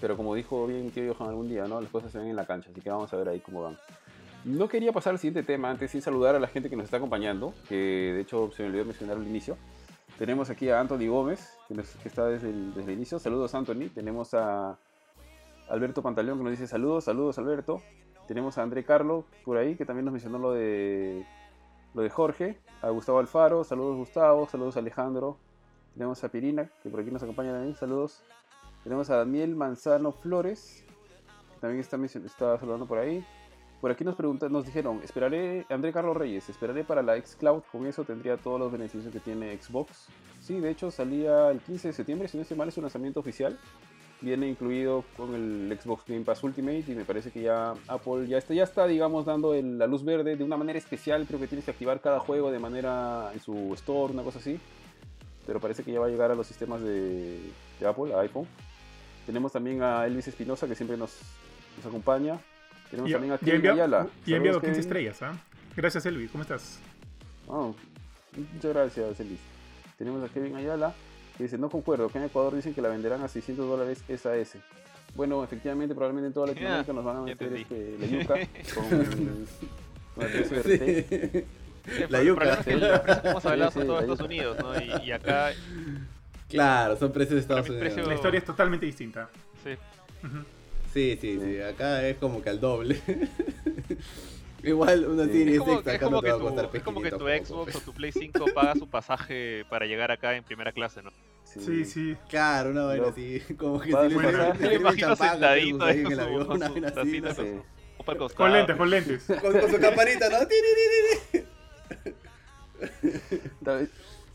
Pero 0.00 0.16
como 0.16 0.34
dijo 0.34 0.66
bien 0.66 0.84
mi 0.86 0.90
tío 0.90 1.14
Johan 1.14 1.28
algún 1.28 1.48
día, 1.48 1.64
¿no? 1.66 1.80
las 1.80 1.90
cosas 1.90 2.10
se 2.10 2.18
ven 2.18 2.28
en 2.28 2.36
la 2.36 2.46
cancha, 2.46 2.70
así 2.72 2.80
que 2.80 2.88
vamos 2.90 3.12
a 3.12 3.16
ver 3.18 3.28
ahí 3.28 3.40
cómo 3.40 3.62
van. 3.62 3.78
No 4.44 4.66
quería 4.66 4.90
pasar 4.92 5.12
al 5.12 5.18
siguiente 5.18 5.42
tema 5.44 5.70
antes 5.70 5.90
sin 5.92 6.00
saludar 6.02 6.34
a 6.34 6.40
la 6.40 6.48
gente 6.48 6.68
que 6.70 6.74
nos 6.74 6.86
está 6.86 6.96
acompañando, 6.96 7.52
que 7.68 7.76
de 8.14 8.20
hecho 8.22 8.50
se 8.56 8.62
me 8.62 8.70
olvidó 8.70 8.86
mencionar 8.86 9.16
al 9.18 9.26
inicio. 9.26 9.56
Tenemos 10.18 10.50
aquí 10.50 10.70
a 10.70 10.80
Anthony 10.80 11.06
Gómez, 11.08 11.50
que, 11.68 11.74
nos- 11.74 11.90
que 11.96 12.08
está 12.08 12.26
desde 12.26 12.48
el, 12.50 12.74
desde 12.74 12.90
el 12.92 12.96
inicio. 12.96 13.18
Saludos 13.18 13.54
Anthony. 13.54 13.88
Tenemos 13.94 14.34
a 14.34 14.76
Alberto 15.72 16.02
Pantaleón 16.02 16.36
que 16.36 16.44
nos 16.44 16.50
dice 16.50 16.66
saludos, 16.66 17.04
saludos 17.04 17.38
Alberto. 17.38 17.80
Tenemos 18.28 18.58
a 18.58 18.62
André 18.62 18.84
Carlo 18.84 19.24
por 19.42 19.56
ahí 19.56 19.74
que 19.74 19.86
también 19.86 20.04
nos 20.04 20.12
mencionó 20.12 20.38
lo 20.38 20.52
de 20.52 21.26
lo 21.94 22.02
de 22.02 22.10
Jorge. 22.10 22.58
A 22.82 22.90
Gustavo 22.90 23.20
Alfaro, 23.20 23.64
saludos 23.64 23.96
Gustavo, 23.96 24.46
saludos 24.46 24.76
Alejandro. 24.76 25.38
Tenemos 25.94 26.22
a 26.24 26.28
Pirina 26.28 26.70
que 26.82 26.90
por 26.90 27.00
aquí 27.00 27.10
nos 27.10 27.22
acompaña 27.22 27.52
también, 27.52 27.74
saludos. 27.74 28.22
Tenemos 28.84 29.08
a 29.08 29.16
Daniel 29.16 29.56
Manzano 29.56 30.12
Flores 30.12 30.84
que 31.54 31.60
también 31.60 31.80
está, 31.80 31.96
está 32.18 32.58
saludando 32.58 32.84
por 32.84 32.98
ahí. 32.98 33.24
Por 33.80 33.90
aquí 33.90 34.04
nos 34.04 34.14
preguntan, 34.14 34.52
nos 34.52 34.66
dijeron, 34.66 35.00
esperaré, 35.02 35.64
André 35.70 35.90
Carlos 35.90 36.16
Reyes, 36.16 36.50
esperaré 36.50 36.84
para 36.84 37.02
la 37.02 37.20
xCloud, 37.20 37.62
con 37.72 37.86
eso 37.86 38.04
tendría 38.04 38.36
todos 38.36 38.60
los 38.60 38.70
beneficios 38.70 39.10
que 39.10 39.20
tiene 39.20 39.56
Xbox. 39.60 40.08
Sí, 40.38 40.60
de 40.60 40.70
hecho 40.70 40.90
salía 40.90 41.50
el 41.50 41.60
15 41.60 41.88
de 41.88 41.94
septiembre, 41.94 42.28
si 42.28 42.36
no 42.36 42.42
estoy 42.42 42.58
mal 42.58 42.68
es 42.68 42.74
su 42.74 42.82
lanzamiento 42.82 43.20
oficial. 43.20 43.58
Viene 44.22 44.48
incluido 44.48 45.04
con 45.16 45.34
el 45.34 45.76
Xbox 45.80 46.04
Game 46.06 46.20
Pass 46.24 46.42
Ultimate 46.44 46.84
y 46.86 46.94
me 46.94 47.04
parece 47.04 47.30
que 47.32 47.42
ya 47.42 47.74
Apple 47.88 48.26
ya 48.28 48.38
está, 48.38 48.54
ya 48.54 48.62
está 48.62 48.86
digamos, 48.86 49.26
dando 49.26 49.52
el- 49.52 49.78
la 49.78 49.86
luz 49.88 50.04
verde 50.04 50.36
de 50.36 50.44
una 50.44 50.56
manera 50.56 50.78
especial. 50.78 51.26
Creo 51.26 51.40
que 51.40 51.48
tienes 51.48 51.64
que 51.64 51.72
activar 51.72 52.00
cada 52.00 52.20
juego 52.20 52.52
de 52.52 52.60
manera 52.60 53.30
en 53.34 53.40
su 53.40 53.74
store, 53.74 54.12
una 54.12 54.22
cosa 54.22 54.38
así. 54.38 54.60
Pero 55.44 55.58
parece 55.58 55.82
que 55.82 55.90
ya 55.92 55.98
va 55.98 56.06
a 56.06 56.08
llegar 56.08 56.30
a 56.30 56.36
los 56.36 56.46
sistemas 56.46 56.80
de, 56.82 57.40
de 57.80 57.86
Apple, 57.86 58.14
a 58.14 58.20
iPhone. 58.20 58.46
Tenemos 59.26 59.50
también 59.50 59.82
a 59.82 60.06
Elvis 60.06 60.28
Espinosa 60.28 60.68
que 60.68 60.76
siempre 60.76 60.96
nos, 60.96 61.18
nos 61.76 61.86
acompaña. 61.86 62.38
Tenemos 62.90 63.10
Y, 63.10 63.12
también 63.14 63.32
a 63.32 63.38
Kevin 63.38 63.70
Ayala. 63.70 64.06
y 64.24 64.34
ha 64.34 64.36
enviado 64.36 64.60
15 64.60 64.70
Kevin. 64.72 64.80
estrellas, 64.80 65.22
¿ah? 65.22 65.36
Gracias, 65.76 66.06
Elvi. 66.06 66.28
¿Cómo 66.28 66.42
estás? 66.42 66.78
Oh, 67.48 67.74
muchas 68.54 68.72
gracias, 68.72 69.18
Elvis. 69.18 69.40
Tenemos 69.98 70.22
a 70.28 70.32
Kevin 70.32 70.54
Ayala 70.54 70.94
que 71.42 71.46
dice, 71.46 71.58
no 71.58 71.68
concuerdo, 71.68 72.08
que 72.08 72.18
en 72.18 72.24
Ecuador 72.24 72.54
dicen 72.54 72.72
que 72.72 72.80
la 72.80 72.88
venderán 72.88 73.22
a 73.22 73.28
600 73.28 73.66
dólares 73.68 74.02
SAS. 74.08 74.56
Bueno, 75.14 75.42
efectivamente, 75.42 75.94
probablemente 75.94 76.28
en 76.28 76.32
toda 76.32 76.46
Latinoamérica 76.46 76.92
nos 76.92 77.04
van 77.04 77.16
a 77.16 77.20
meter 77.22 77.52
este, 77.52 77.96
la 77.98 78.06
yuca 78.06 78.34
con, 78.74 78.88
con 80.14 80.24
el 80.24 80.30
precio 80.30 80.62
de 80.62 81.42
RT. 81.42 81.44
Sí, 81.84 82.04
La 82.08 82.22
yuca. 82.22 82.54
es 82.54 82.58
que 82.64 82.76
los 82.76 83.00
precios 83.00 83.42
Sí, 83.42 83.80
sí, 83.80 83.86
todos 83.86 83.98
la 84.06 84.12
Estados. 84.12 84.20
Unidos, 84.20 84.56
¿no? 84.60 84.80
Y, 84.80 85.06
y 85.08 85.12
acá, 85.12 85.50
Claro, 86.48 86.96
son 86.96 87.12
precios 87.12 87.34
de 87.34 87.40
Estados 87.40 87.68
Unidos. 87.68 87.88
precio- 87.92 88.06
La 88.06 88.14
historia 88.14 88.38
es 88.38 88.44
totalmente 88.44 88.86
distinta. 88.86 89.28
sí. 89.64 89.70
Sí, 90.92 91.16
sí, 91.20 91.40
sí, 91.42 91.58
acá 91.60 92.06
es 92.06 92.18
como 92.18 92.40
que 92.42 92.50
al 92.50 92.60
doble. 92.60 93.00
Igual 94.62 95.06
una 95.06 95.24
Sí. 95.24 95.32
serie 95.32 95.54
Es 95.54 95.58
como, 95.60 95.72
X 95.72 95.86
es 95.88 95.94
acá 95.94 96.04
como 96.04 96.16
no 96.16 96.22
te 96.22 96.28
va 96.28 96.34
a 96.34 96.38
tu, 96.38 96.44
costar 96.44 96.70
es 96.72 96.82
como 96.84 97.02
que 97.02 97.10
tu 97.10 97.18
500 97.18 97.48
Xbox 97.48 97.76
o 97.76 97.80
tu 97.80 97.92
Play 97.94 98.12
5 98.12 98.44
paga 98.54 98.74
su 98.76 98.86
pasaje 98.88 99.64
para 99.68 99.86
llegar 99.86 100.10
acá 100.12 100.36
en 100.36 100.44
primera 100.44 100.70
clase, 100.70 101.02
¿no? 101.02 101.10
Sí, 101.60 101.84
sí. 101.84 102.16
Claro, 102.28 102.70
una 102.70 102.84
vaina 102.84 103.08
así, 103.08 103.40
como 103.58 103.80
que 103.80 103.90
le 103.90 104.74
imagino 104.76 104.94
champán, 104.96 105.30
sentadito 105.32 105.84
ahí 105.84 106.00
en 106.00 106.12
el 106.12 106.20
avión, 106.20 106.50
una 106.50 106.68
vaina 106.68 106.88
así. 106.88 107.22
Con 108.34 108.52
lentes, 108.52 108.76
con 108.76 108.90
lentes. 108.90 109.24
con, 109.40 109.52
con 109.60 109.70
su 109.70 109.78
campanita, 109.78 110.28
¿no? 110.28 110.38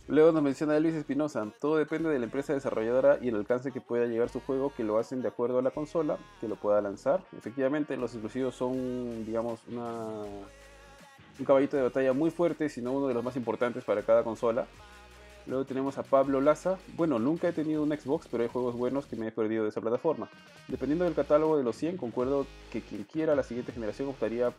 Luego 0.07 0.31
nos 0.31 0.41
menciona 0.41 0.77
Elvis 0.77 0.95
Espinosa, 0.95 1.45
todo 1.59 1.75
depende 1.75 2.07
de 2.09 2.17
la 2.17 2.25
empresa 2.25 2.53
desarrolladora 2.53 3.17
y 3.21 3.27
el 3.27 3.35
alcance 3.35 3.73
que 3.73 3.81
pueda 3.81 4.05
llegar 4.05 4.29
su 4.29 4.39
juego, 4.39 4.71
que 4.75 4.85
lo 4.85 4.97
hacen 4.97 5.21
de 5.21 5.27
acuerdo 5.27 5.59
a 5.59 5.61
la 5.61 5.71
consola, 5.71 6.17
que 6.39 6.47
lo 6.47 6.55
pueda 6.55 6.79
lanzar. 6.79 7.21
Efectivamente, 7.37 7.97
los 7.97 8.13
exclusivos 8.13 8.55
son, 8.55 9.25
digamos, 9.25 9.59
una, 9.67 10.23
un 11.39 11.45
caballito 11.45 11.75
de 11.75 11.83
batalla 11.83 12.13
muy 12.13 12.31
fuerte, 12.31 12.69
sino 12.69 12.93
uno 12.93 13.09
de 13.09 13.15
los 13.15 13.23
más 13.23 13.35
importantes 13.35 13.83
para 13.83 14.01
cada 14.01 14.23
consola. 14.23 14.65
Luego 15.47 15.63
tenemos 15.63 15.97
a 15.97 16.03
Pablo 16.03 16.41
Laza. 16.41 16.77
Bueno, 16.95 17.19
nunca 17.19 17.47
he 17.47 17.53
tenido 17.53 17.81
un 17.81 17.89
Xbox, 17.89 18.27
pero 18.29 18.43
hay 18.43 18.49
juegos 18.49 18.75
buenos 18.75 19.05
que 19.05 19.15
me 19.15 19.27
he 19.27 19.31
perdido 19.31 19.63
de 19.63 19.69
esa 19.69 19.79
plataforma. 19.79 20.27
Dependiendo 20.67 21.05
del 21.05 21.13
catálogo 21.13 21.57
de 21.57 21.63
los 21.63 21.77
100, 21.77 21.95
concuerdo 21.97 22.45
que 22.71 22.81
quien 22.81 23.03
quiera 23.03 23.33
la 23.33 23.43
siguiente 23.43 23.71
generación 23.71 24.09
optaría 24.09 24.51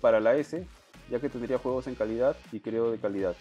para 0.00 0.20
la 0.20 0.36
S, 0.36 0.64
ya 1.10 1.18
que 1.18 1.28
tendría 1.28 1.58
juegos 1.58 1.88
en 1.88 1.96
calidad 1.96 2.36
y 2.52 2.60
creo 2.60 2.92
de 2.92 2.98
calidad. 2.98 3.34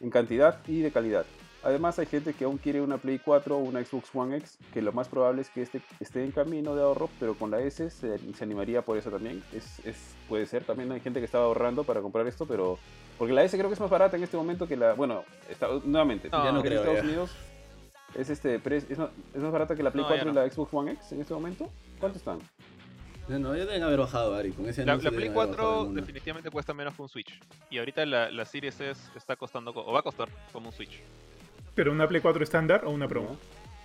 En 0.00 0.10
cantidad 0.10 0.58
y 0.66 0.80
de 0.80 0.90
calidad. 0.90 1.26
Además 1.62 1.96
hay 2.00 2.06
gente 2.06 2.34
que 2.34 2.44
aún 2.44 2.58
quiere 2.58 2.80
una 2.80 2.98
Play 2.98 3.20
4 3.20 3.56
o 3.56 3.60
una 3.60 3.84
Xbox 3.84 4.08
One 4.12 4.36
X, 4.38 4.58
que 4.74 4.82
lo 4.82 4.92
más 4.92 5.06
probable 5.06 5.42
es 5.42 5.50
que 5.50 5.62
este 5.62 5.80
esté 6.00 6.24
en 6.24 6.32
camino 6.32 6.74
de 6.74 6.82
ahorro, 6.82 7.08
pero 7.20 7.34
con 7.34 7.52
la 7.52 7.60
S 7.60 7.88
se, 7.90 8.18
se 8.18 8.44
animaría 8.44 8.82
por 8.82 8.98
eso 8.98 9.10
también. 9.10 9.44
Es, 9.52 9.78
es, 9.86 9.96
puede 10.28 10.46
ser, 10.46 10.64
también 10.64 10.90
hay 10.90 10.98
gente 10.98 11.20
que 11.20 11.26
estaba 11.26 11.44
ahorrando 11.44 11.84
para 11.84 12.00
comprar 12.00 12.26
esto, 12.26 12.46
pero... 12.46 12.80
Porque 13.22 13.34
la 13.34 13.44
S 13.44 13.56
creo 13.56 13.68
que 13.70 13.74
es 13.74 13.80
más 13.80 13.88
barata 13.88 14.16
en 14.16 14.24
este 14.24 14.36
momento 14.36 14.66
que 14.66 14.76
la... 14.76 14.94
Bueno, 14.94 15.22
está, 15.48 15.68
nuevamente, 15.84 16.28
No, 16.28 16.42
ya 16.42 16.50
no 16.50 16.58
en 16.58 16.64
creo, 16.66 16.80
Estados 16.80 16.98
ya. 16.98 17.04
Unidos 17.04 17.30
es, 18.16 18.30
este, 18.30 18.56
es, 18.56 18.98
más, 18.98 19.10
es 19.32 19.40
más 19.40 19.52
barata 19.52 19.76
que 19.76 19.82
la 19.84 19.92
Play 19.92 20.02
No, 20.02 20.08
ya 20.10 20.16
4 20.16 20.28
y 20.28 20.34
no. 20.34 20.40
la 20.42 20.50
Xbox 20.50 20.74
One 20.74 20.90
X 20.94 21.12
en 21.12 21.20
este 21.20 21.32
momento. 21.32 21.70
¿Cuánto 22.00 22.18
están? 22.18 22.40
No, 23.28 23.54
ya 23.56 23.64
deben 23.64 23.84
haber 23.84 24.00
bajado, 24.00 24.34
Ari. 24.34 24.50
Con 24.50 24.68
ese 24.68 24.84
La, 24.84 24.96
la 24.96 24.98
Play 24.98 25.12
deben 25.12 25.30
haber 25.38 25.50
bajado 25.50 25.56
4 25.66 25.78
alguna. 25.82 26.00
definitivamente 26.00 26.50
cuesta 26.50 26.74
menos 26.74 26.94
que 26.96 27.02
un 27.02 27.08
Switch. 27.08 27.40
Y 27.70 27.78
ahorita 27.78 28.04
la, 28.06 28.28
la 28.32 28.44
Series 28.44 28.80
S 28.80 29.00
está 29.14 29.36
costando, 29.36 29.72
co- 29.72 29.84
o 29.86 29.92
va 29.92 30.00
a 30.00 30.02
costar 30.02 30.28
como 30.52 30.66
un 30.70 30.72
Switch. 30.72 30.98
Pero 31.76 31.92
una 31.92 32.08
Play 32.08 32.20
4 32.20 32.42
estándar 32.42 32.84
o 32.84 32.90
una 32.90 33.06
Pro. 33.06 33.22
¿no? 33.22 33.36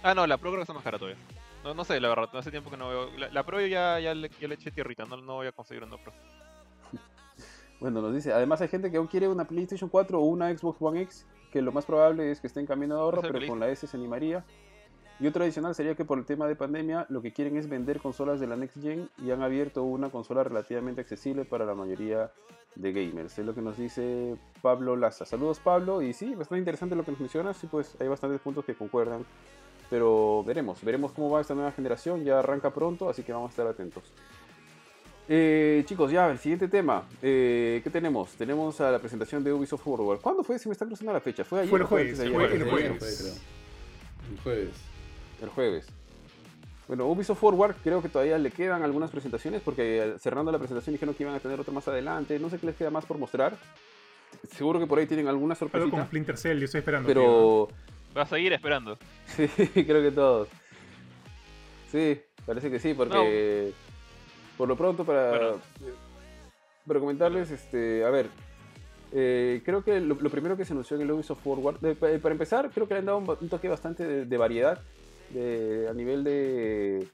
Ah, 0.02 0.16
no, 0.16 0.26
la 0.26 0.38
Pro 0.38 0.50
creo 0.50 0.62
que 0.62 0.64
está 0.64 0.74
más 0.74 0.82
cara 0.84 0.98
todavía. 0.98 1.20
No, 1.64 1.76
no 1.76 1.84
sé, 1.84 2.00
la 2.00 2.10
verdad, 2.10 2.28
hace 2.34 2.50
tiempo 2.50 2.72
que 2.72 2.78
no 2.78 2.90
veo. 2.90 3.12
La, 3.20 3.30
la 3.30 3.44
Pro 3.46 3.62
yo 3.62 3.68
ya, 3.68 4.00
ya, 4.00 4.16
le, 4.16 4.30
ya 4.42 4.48
le 4.48 4.56
eché 4.56 4.72
tierrita, 4.72 5.06
no, 5.06 5.16
no 5.18 5.36
voy 5.36 5.46
a 5.46 5.52
conseguir 5.52 5.84
una 5.84 5.98
Pro. 5.98 6.12
Bueno, 7.80 8.02
nos 8.02 8.14
dice, 8.14 8.34
además 8.34 8.62
hay 8.62 8.70
gente 8.70 8.90
que 8.90 8.98
aún 8.98 9.08
quiere 9.08 9.28
una 9.28 9.46
PlayStation 9.46 9.90
4 9.90 10.20
o 10.20 10.26
una 10.26 10.56
Xbox 10.56 10.82
One 10.82 11.02
X, 11.02 11.26
que 11.52 11.62
lo 11.62 11.72
más 11.72 11.86
probable 11.86 12.32
es 12.32 12.42
que 12.42 12.48
esté 12.48 12.60
en 12.60 12.66
camino 12.66 12.96
de 12.96 13.02
ahorro, 13.02 13.22
pero 13.22 13.46
con 13.48 13.60
la 13.60 13.70
S 13.70 13.86
se 13.86 13.98
animaría. 13.98 14.44
Y 15.20 15.26
otro 15.26 15.44
adicional 15.44 15.74
sería 15.74 15.96
que 15.96 16.06
por 16.06 16.20
el 16.20 16.26
tema 16.26 16.48
de 16.48 16.56
pandemia 16.56 17.08
lo 17.10 17.22
que 17.22 17.34
quieren 17.34 17.58
es 17.58 17.68
vender 17.68 18.00
consolas 18.00 18.40
de 18.40 18.48
la 18.48 18.56
Next 18.56 18.80
Gen 18.82 19.10
y 19.18 19.32
han 19.32 19.42
abierto 19.42 19.84
una 19.84 20.10
consola 20.10 20.44
relativamente 20.44 21.02
accesible 21.02 21.44
para 21.44 21.66
la 21.66 21.74
mayoría 21.74 22.32
de 22.76 22.94
gamers. 22.94 23.38
Es 23.40 23.46
lo 23.46 23.56
que 23.56 23.62
nos 23.62 23.78
dice 23.78 24.36
Pablo 24.62 24.96
Laza. 24.96 25.26
Saludos 25.26 25.60
Pablo, 25.60 26.04
y 26.04 26.14
sí, 26.14 26.36
bastante 26.36 26.60
interesante 26.60 26.96
lo 26.96 27.04
que 27.04 27.12
nos 27.12 27.20
mencionas, 27.20 27.58
sí, 27.58 27.68
pues 27.68 27.96
hay 28.00 28.08
bastantes 28.08 28.40
puntos 28.42 28.66
que 28.66 28.76
concuerdan. 28.76 29.26
Pero 29.90 30.44
veremos, 30.44 30.84
veremos 30.84 31.14
cómo 31.14 31.32
va 31.32 31.42
esta 31.42 31.56
nueva 31.56 31.72
generación, 31.72 32.24
ya 32.24 32.40
arranca 32.40 32.72
pronto, 32.72 33.10
así 33.10 33.24
que 33.24 33.32
vamos 33.32 33.50
a 33.50 33.52
estar 33.52 33.68
atentos. 33.68 34.14
Eh, 35.30 35.84
chicos, 35.86 36.12
ya, 36.12 36.30
el 36.30 36.40
siguiente 36.40 36.68
tema. 36.68 37.04
Eh, 37.22 37.82
¿Qué 37.84 37.90
tenemos? 37.90 38.32
Tenemos 38.32 38.80
a 38.80 38.92
la 38.92 39.00
presentación 39.00 39.44
de 39.44 39.52
Ubisoft 39.52 39.84
Forward. 39.84 40.20
¿Cuándo 40.22 40.44
fue? 40.44 40.58
Se 40.58 40.70
me 40.70 40.74
está 40.74 40.86
cruzando 40.86 41.12
la 41.12 41.20
fecha. 41.20 41.44
¿Fue 41.44 41.60
ayer? 41.60 41.70
Fue 41.70 41.80
el 41.80 41.86
jueves, 41.86 42.20
el 42.20 42.34
jueves. 42.34 42.62
El 44.32 44.40
jueves. 44.40 44.76
El 45.42 45.50
jueves. 45.50 45.88
Bueno, 46.88 47.06
Ubisoft 47.08 47.40
Forward 47.40 47.76
creo 47.84 48.02
que 48.02 48.08
todavía 48.08 48.38
le 48.38 48.50
quedan 48.50 48.82
algunas 48.82 49.12
presentaciones 49.12 49.62
porque 49.62 49.98
eh, 49.98 50.20
cerrando 50.20 50.54
la 50.54 50.58
presentación 50.58 50.94
dijeron 50.94 51.14
que 51.14 51.24
iban 51.24 51.36
a 51.36 51.40
tener 51.40 51.60
otra 51.60 51.74
más 51.74 51.88
adelante. 51.90 52.40
No 52.40 52.50
sé 52.50 52.58
qué 52.60 52.68
les 52.68 52.76
queda 52.78 52.90
más 52.90 53.06
por 53.06 53.18
mostrar. 53.18 53.58
Seguro 54.56 54.80
que 54.80 54.88
por 54.88 55.00
ahí 55.00 55.08
tienen 55.08 55.28
alguna 55.28 55.58
Algo 55.60 55.92
con. 55.92 56.06
Splinter 56.06 56.38
Cell, 56.38 56.60
yo 56.60 56.66
estoy 56.66 56.80
esperando. 56.80 57.08
tío. 57.08 57.16
Pero 57.16 57.68
Vas 58.14 58.32
a 58.32 58.36
seguir 58.36 58.54
esperando. 58.54 58.98
sí, 59.26 59.48
creo 59.48 60.02
que 60.02 60.12
todos. 60.12 60.48
Sí, 61.92 62.20
parece 62.46 62.72
que 62.72 62.80
sí, 62.80 62.94
porque 62.94 63.74
por 64.58 64.68
lo 64.68 64.76
pronto 64.76 65.04
para, 65.06 65.30
Bueno. 65.30 65.56
para 66.86 67.00
comentarles, 67.00 67.52
este, 67.52 68.04
a 68.04 68.10
ver, 68.10 68.28
eh, 69.12 69.62
creo 69.64 69.84
que 69.84 70.00
lo, 70.00 70.16
lo 70.16 70.30
primero 70.30 70.58
que 70.58 70.66
se 70.66 70.74
anunció 70.74 70.96
en 70.98 71.04
el 71.04 71.12
Ubisoft 71.12 71.42
Forward, 71.44 71.80
de- 71.80 71.96
pa- 71.96 72.08
para 72.22 72.34
empezar, 72.34 72.70
creo 72.74 72.88
que 72.88 72.96
le 72.96 73.00
han 73.02 73.06
dado 73.06 73.18
un, 73.20 73.50
toque 73.50 73.70
bastante 73.70 74.06
de, 74.06 74.26
de 74.26 74.38
variedad 74.38 74.82
de, 75.30 75.88
a 75.90 75.94
nivel 75.94 76.24
de, 76.24 77.08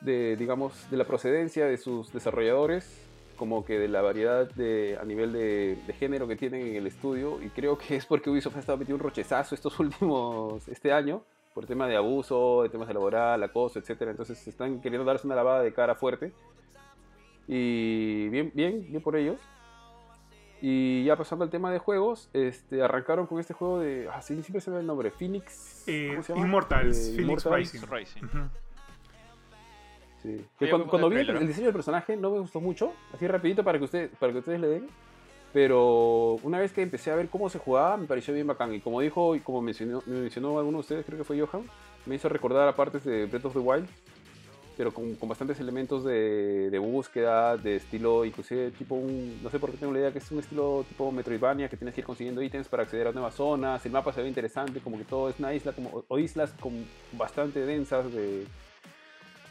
de, 0.00 0.36
digamos, 0.36 0.90
de 0.90 0.96
la 0.96 1.04
procedencia 1.04 1.66
de 1.66 1.76
sus 1.78 2.12
desarrolladores, 2.12 3.00
como 3.36 3.64
que 3.64 3.78
de 3.78 3.88
la 3.88 4.00
variedad 4.02 4.48
de, 4.54 4.96
a 5.00 5.04
nivel 5.04 5.32
de, 5.32 5.76
de 5.86 5.92
género 5.94 6.28
que 6.28 6.36
tienen 6.36 6.66
en 6.68 6.76
el 6.76 6.86
estudio, 6.86 7.42
y 7.42 7.48
creo 7.48 7.76
que 7.78 7.96
es 7.96 8.06
porque 8.06 8.30
Ubisoft 8.30 8.56
ha 8.56 8.60
estado 8.60 8.78
metiendo 8.78 9.02
un 9.02 9.08
rochezazo 9.08 9.54
estos 9.54 9.78
últimos, 9.80 10.68
este 10.68 10.92
año, 10.92 11.22
por 11.54 11.66
tema 11.66 11.86
de 11.86 11.96
abuso, 11.96 12.64
de 12.64 12.68
temas 12.68 12.88
de 12.88 12.94
laboral, 12.94 13.42
acoso, 13.42 13.78
etcétera. 13.78 14.10
Entonces 14.10 14.46
están 14.46 14.80
queriendo 14.80 15.04
darse 15.04 15.26
una 15.26 15.36
lavada 15.36 15.62
de 15.62 15.72
cara 15.72 15.94
fuerte. 15.94 16.32
Y 17.46 18.28
bien, 18.28 18.50
bien, 18.54 18.84
bien 18.88 19.02
por 19.02 19.16
ellos. 19.16 19.38
Y 20.60 21.04
ya 21.04 21.16
pasando 21.16 21.44
al 21.44 21.50
tema 21.50 21.70
de 21.70 21.78
juegos, 21.78 22.28
este, 22.32 22.82
arrancaron 22.82 23.26
con 23.26 23.38
este 23.38 23.54
juego 23.54 23.80
de. 23.80 24.08
Ah, 24.12 24.20
sí, 24.20 24.34
siempre 24.42 24.60
se 24.60 24.70
ve 24.70 24.80
el 24.80 24.86
nombre. 24.86 25.10
Phoenix. 25.10 25.84
Eh, 25.86 26.08
¿cómo 26.10 26.22
se 26.22 26.32
llama? 26.32 26.46
Immortals, 26.46 26.96
Eh, 26.96 27.16
Phoenix 27.16 27.44
Immortals. 27.44 27.90
Rising. 27.90 28.20
Sí. 30.22 30.46
Que 30.58 30.70
cuando, 30.70 30.86
¿cómo 30.86 30.90
cuando 30.90 31.08
fue 31.08 31.22
vi 31.22 31.30
el 31.30 31.36
el 31.36 31.46
diseño 31.46 31.66
del 31.66 31.74
personaje 31.74 32.16
no 32.16 32.30
me 32.30 32.38
gustó 32.38 32.60
mucho, 32.60 32.94
así 33.12 33.28
rapidito 33.28 33.62
para 33.62 33.78
que, 33.78 33.84
ustedes 33.84 34.10
para 34.18 34.32
que 34.32 34.38
ustedes 34.38 34.58
le 34.58 34.68
den. 34.68 34.88
Pero 35.54 36.34
una 36.42 36.58
vez 36.58 36.72
que 36.72 36.82
empecé 36.82 37.12
a 37.12 37.14
ver 37.14 37.28
cómo 37.28 37.48
se 37.48 37.60
jugaba, 37.60 37.96
me 37.96 38.06
pareció 38.08 38.34
bien 38.34 38.46
bacán. 38.48 38.74
Y 38.74 38.80
como 38.80 39.00
dijo, 39.00 39.36
y 39.36 39.40
como 39.40 39.62
mencionó, 39.62 40.02
me 40.04 40.22
mencionó 40.22 40.58
alguno 40.58 40.78
de 40.78 40.80
ustedes, 40.80 41.06
creo 41.06 41.16
que 41.16 41.24
fue 41.24 41.40
Johan, 41.40 41.62
me 42.06 42.16
hizo 42.16 42.28
recordar 42.28 42.68
a 42.68 42.74
partes 42.74 43.04
de 43.04 43.26
Breath 43.26 43.44
of 43.44 43.52
the 43.52 43.60
Wild, 43.60 43.86
pero 44.76 44.92
con, 44.92 45.14
con 45.14 45.28
bastantes 45.28 45.60
elementos 45.60 46.02
de, 46.02 46.68
de 46.70 46.78
búsqueda, 46.80 47.56
de 47.56 47.76
estilo, 47.76 48.24
inclusive 48.24 48.72
tipo 48.72 48.96
un, 48.96 49.38
no 49.44 49.48
sé 49.48 49.60
por 49.60 49.70
qué 49.70 49.76
tengo 49.76 49.92
la 49.92 50.00
idea 50.00 50.10
que 50.12 50.18
es 50.18 50.28
un 50.32 50.40
estilo 50.40 50.84
tipo 50.88 51.12
Metroidvania, 51.12 51.68
que 51.68 51.76
tienes 51.76 51.94
que 51.94 52.00
ir 52.00 52.04
consiguiendo 52.04 52.42
ítems 52.42 52.66
para 52.66 52.82
acceder 52.82 53.06
a 53.06 53.12
nuevas 53.12 53.34
zonas, 53.34 53.86
el 53.86 53.92
mapa 53.92 54.12
se 54.12 54.22
ve 54.22 54.26
interesante, 54.28 54.80
como 54.80 54.98
que 54.98 55.04
todo 55.04 55.28
es 55.28 55.38
una 55.38 55.54
isla, 55.54 55.70
como, 55.70 56.02
o- 56.08 56.18
islas 56.18 56.52
con 56.58 56.72
bastante 57.12 57.64
densas 57.64 58.12
de, 58.12 58.44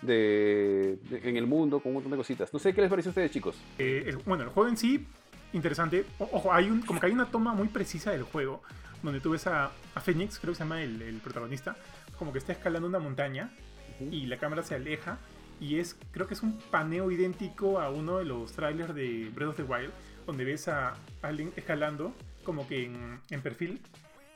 de, 0.01 0.97
en 1.23 1.37
el 1.37 1.47
mundo, 1.47 1.79
con 1.79 1.91
un 1.91 1.93
montón 1.93 2.11
de 2.11 2.17
cositas. 2.17 2.51
No 2.53 2.59
sé 2.59 2.73
qué 2.73 2.81
les 2.81 2.89
parece 2.89 3.07
a 3.07 3.11
ustedes, 3.11 3.31
chicos. 3.31 3.55
Eh, 3.79 4.13
bueno, 4.25 4.43
el 4.43 4.49
juego 4.49 4.67
en 4.67 4.75
sí, 4.75 5.07
interesante. 5.53 6.05
O- 6.19 6.29
ojo, 6.33 6.53
hay 6.53 6.69
un, 6.69 6.81
como 6.81 6.99
que 6.99 7.05
hay 7.07 7.11
una 7.13 7.25
toma 7.27 7.53
muy 7.53 7.67
precisa 7.69 8.11
del 8.11 8.23
juego, 8.23 8.61
donde 9.01 9.19
tú 9.19 9.31
ves 9.31 9.47
a, 9.47 9.71
a 9.95 10.01
Phoenix, 10.01 10.39
creo 10.39 10.53
que 10.53 10.57
se 10.57 10.63
llama 10.63 10.81
el, 10.81 11.01
el 11.01 11.15
protagonista, 11.17 11.75
como 12.17 12.31
que 12.31 12.39
está 12.39 12.51
escalando 12.53 12.87
una 12.87 12.99
montaña 12.99 13.51
y 13.99 14.25
la 14.27 14.37
cámara 14.37 14.63
se 14.63 14.75
aleja. 14.75 15.17
Y 15.59 15.79
es, 15.79 15.95
creo 16.11 16.27
que 16.27 16.33
es 16.33 16.41
un 16.41 16.57
paneo 16.71 17.09
idéntico 17.11 17.79
a 17.79 17.89
uno 17.89 18.17
de 18.17 18.25
los 18.25 18.51
trailers 18.53 18.93
de 18.95 19.29
Breath 19.33 19.49
of 19.51 19.55
the 19.57 19.63
Wild, 19.63 19.91
donde 20.25 20.43
ves 20.43 20.67
a 20.67 20.95
alguien 21.21 21.53
escalando 21.55 22.13
como 22.43 22.67
que 22.67 22.85
en, 22.85 23.19
en 23.29 23.41
perfil 23.41 23.79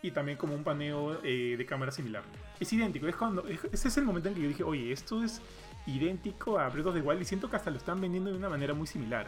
y 0.01 0.11
también 0.11 0.37
como 0.37 0.53
un 0.53 0.63
paneo 0.63 1.19
eh, 1.23 1.55
de 1.57 1.65
cámara 1.65 1.91
similar. 1.91 2.23
Es 2.59 2.71
idéntico, 2.71 3.07
es 3.07 3.15
cuando, 3.15 3.45
es- 3.47 3.59
ese 3.73 3.87
es 3.87 3.97
el 3.97 4.05
momento 4.05 4.29
en 4.29 4.35
que 4.35 4.41
yo 4.41 4.47
dije, 4.47 4.63
oye, 4.63 4.91
esto 4.91 5.23
es 5.23 5.41
idéntico 5.87 6.59
a 6.59 6.69
Breath 6.69 6.87
of 6.87 6.95
the 6.95 7.01
Wild 7.01 7.21
y 7.21 7.25
siento 7.25 7.49
que 7.49 7.55
hasta 7.55 7.71
lo 7.71 7.77
están 7.77 7.99
vendiendo 7.99 8.29
de 8.31 8.37
una 8.37 8.49
manera 8.49 8.73
muy 8.73 8.87
similar. 8.87 9.27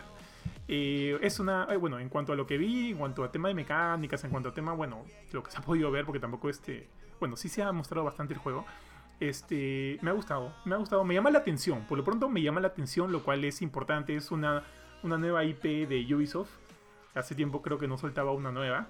Eh, 0.68 1.18
es 1.22 1.40
una, 1.40 1.68
eh, 1.72 1.78
bueno, 1.78 2.00
en 2.00 2.10
cuanto 2.10 2.32
a 2.32 2.36
lo 2.36 2.46
que 2.46 2.58
vi, 2.58 2.92
en 2.92 2.98
cuanto 2.98 3.24
a 3.24 3.32
tema 3.32 3.48
de 3.48 3.56
mecánicas, 3.56 4.24
en 4.24 4.30
cuanto 4.30 4.50
a 4.50 4.54
tema, 4.54 4.74
bueno, 4.74 5.06
lo 5.32 5.44
que 5.44 5.52
se 5.52 5.58
ha 5.58 5.62
podido 5.62 5.90
ver, 5.90 6.06
porque 6.06 6.20
tampoco 6.20 6.50
este, 6.50 6.88
bueno, 7.20 7.36
sí 7.36 7.50
se 7.50 7.64
ha 7.64 7.72
mostrado 7.72 8.06
bastante 8.06 8.34
el 8.34 8.40
juego. 8.40 8.66
Este, 9.20 9.98
me 10.02 10.12
ha 10.12 10.14
gustado, 10.14 10.54
me 10.66 10.76
ha 10.76 10.78
gustado, 10.78 11.04
me 11.04 11.14
llama 11.14 11.32
la 11.32 11.40
atención, 11.40 11.86
por 11.90 11.98
lo 11.98 12.04
pronto 12.04 12.30
me 12.30 12.42
llama 12.42 12.62
la 12.62 12.68
atención, 12.70 13.12
lo 13.12 13.24
cual 13.24 13.44
es 13.44 13.62
importante, 13.62 14.16
es 14.16 14.32
una, 14.32 14.64
una 15.04 15.18
nueva 15.18 15.44
IP 15.44 15.64
de 15.88 16.16
Ubisoft. 16.16 16.52
Hace 17.16 17.36
tiempo 17.36 17.62
creo 17.62 17.78
que 17.78 17.88
no 17.88 17.98
soltaba 17.98 18.32
una 18.32 18.52
nueva. 18.52 18.88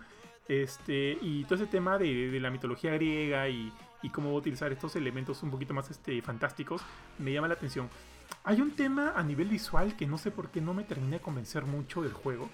Este, 0.47 1.17
y 1.21 1.43
todo 1.45 1.55
ese 1.55 1.67
tema 1.67 1.97
de, 1.97 2.29
de 2.29 2.39
la 2.39 2.49
mitología 2.49 2.91
griega 2.93 3.47
y, 3.49 3.71
y 4.01 4.09
cómo 4.09 4.33
utilizar 4.33 4.71
estos 4.71 4.95
elementos 4.95 5.43
un 5.43 5.51
poquito 5.51 5.73
más 5.73 5.89
este, 5.89 6.21
fantásticos, 6.21 6.81
me 7.17 7.31
llama 7.31 7.47
la 7.47 7.53
atención. 7.55 7.89
Hay 8.43 8.61
un 8.61 8.71
tema 8.71 9.13
a 9.15 9.23
nivel 9.23 9.49
visual 9.49 9.95
que 9.95 10.07
no 10.07 10.17
sé 10.17 10.31
por 10.31 10.49
qué 10.49 10.61
no 10.61 10.73
me 10.73 10.83
termina 10.83 11.17
de 11.17 11.21
convencer 11.21 11.65
mucho 11.65 12.01
del 12.01 12.13
juego. 12.13 12.49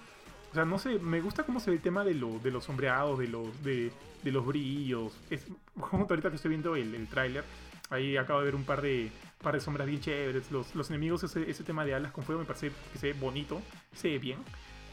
O 0.50 0.54
sea, 0.54 0.64
no 0.64 0.78
sé, 0.78 0.98
me 0.98 1.20
gusta 1.20 1.44
cómo 1.44 1.60
se 1.60 1.70
ve 1.70 1.76
el 1.76 1.82
tema 1.82 2.04
de, 2.04 2.14
lo, 2.14 2.38
de 2.38 2.50
los 2.50 2.64
sombreados, 2.64 3.18
de 3.18 3.28
los, 3.28 3.62
de, 3.62 3.92
de 4.22 4.32
los 4.32 4.46
brillos. 4.46 5.18
Es, 5.30 5.46
como 5.78 6.06
ahorita 6.08 6.30
que 6.30 6.36
estoy 6.36 6.50
viendo 6.50 6.76
el, 6.76 6.94
el 6.94 7.08
tráiler, 7.08 7.44
ahí 7.90 8.16
acabo 8.16 8.40
de 8.40 8.46
ver 8.46 8.54
un 8.54 8.64
par 8.64 8.80
de, 8.80 9.10
par 9.42 9.54
de 9.54 9.60
sombras 9.60 9.86
bien 9.86 10.00
chéveres. 10.00 10.50
Los, 10.50 10.74
los 10.74 10.88
enemigos, 10.90 11.22
ese, 11.24 11.48
ese 11.50 11.64
tema 11.64 11.84
de 11.84 11.94
alas 11.94 12.12
con 12.12 12.24
fuego 12.24 12.40
me 12.40 12.46
parece 12.46 12.72
que 12.92 12.98
se 12.98 13.12
ve 13.12 13.18
bonito, 13.18 13.60
se 13.94 14.08
ve 14.08 14.18
bien. 14.18 14.38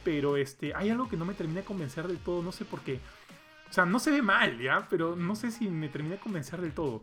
Pero 0.04 0.36
este, 0.36 0.74
hay 0.76 0.90
algo 0.90 1.08
que 1.08 1.16
no 1.16 1.26
me 1.26 1.34
termina 1.34 1.62
de 1.62 1.66
convencer 1.66 2.08
del 2.08 2.18
todo, 2.18 2.44
no 2.44 2.52
sé 2.52 2.66
por 2.66 2.82
qué. 2.82 3.00
O 3.70 3.74
sea, 3.74 3.86
no 3.86 4.00
se 4.00 4.12
ve 4.12 4.22
mal, 4.22 4.60
¿ya? 4.60 4.88
Pero 4.90 5.16
no 5.16 5.36
sé 5.36 5.50
si 5.50 5.68
me 5.70 5.90
termina 5.90 6.16
de 6.16 6.22
convencer 6.22 6.62
del 6.62 6.74
todo. 6.74 7.02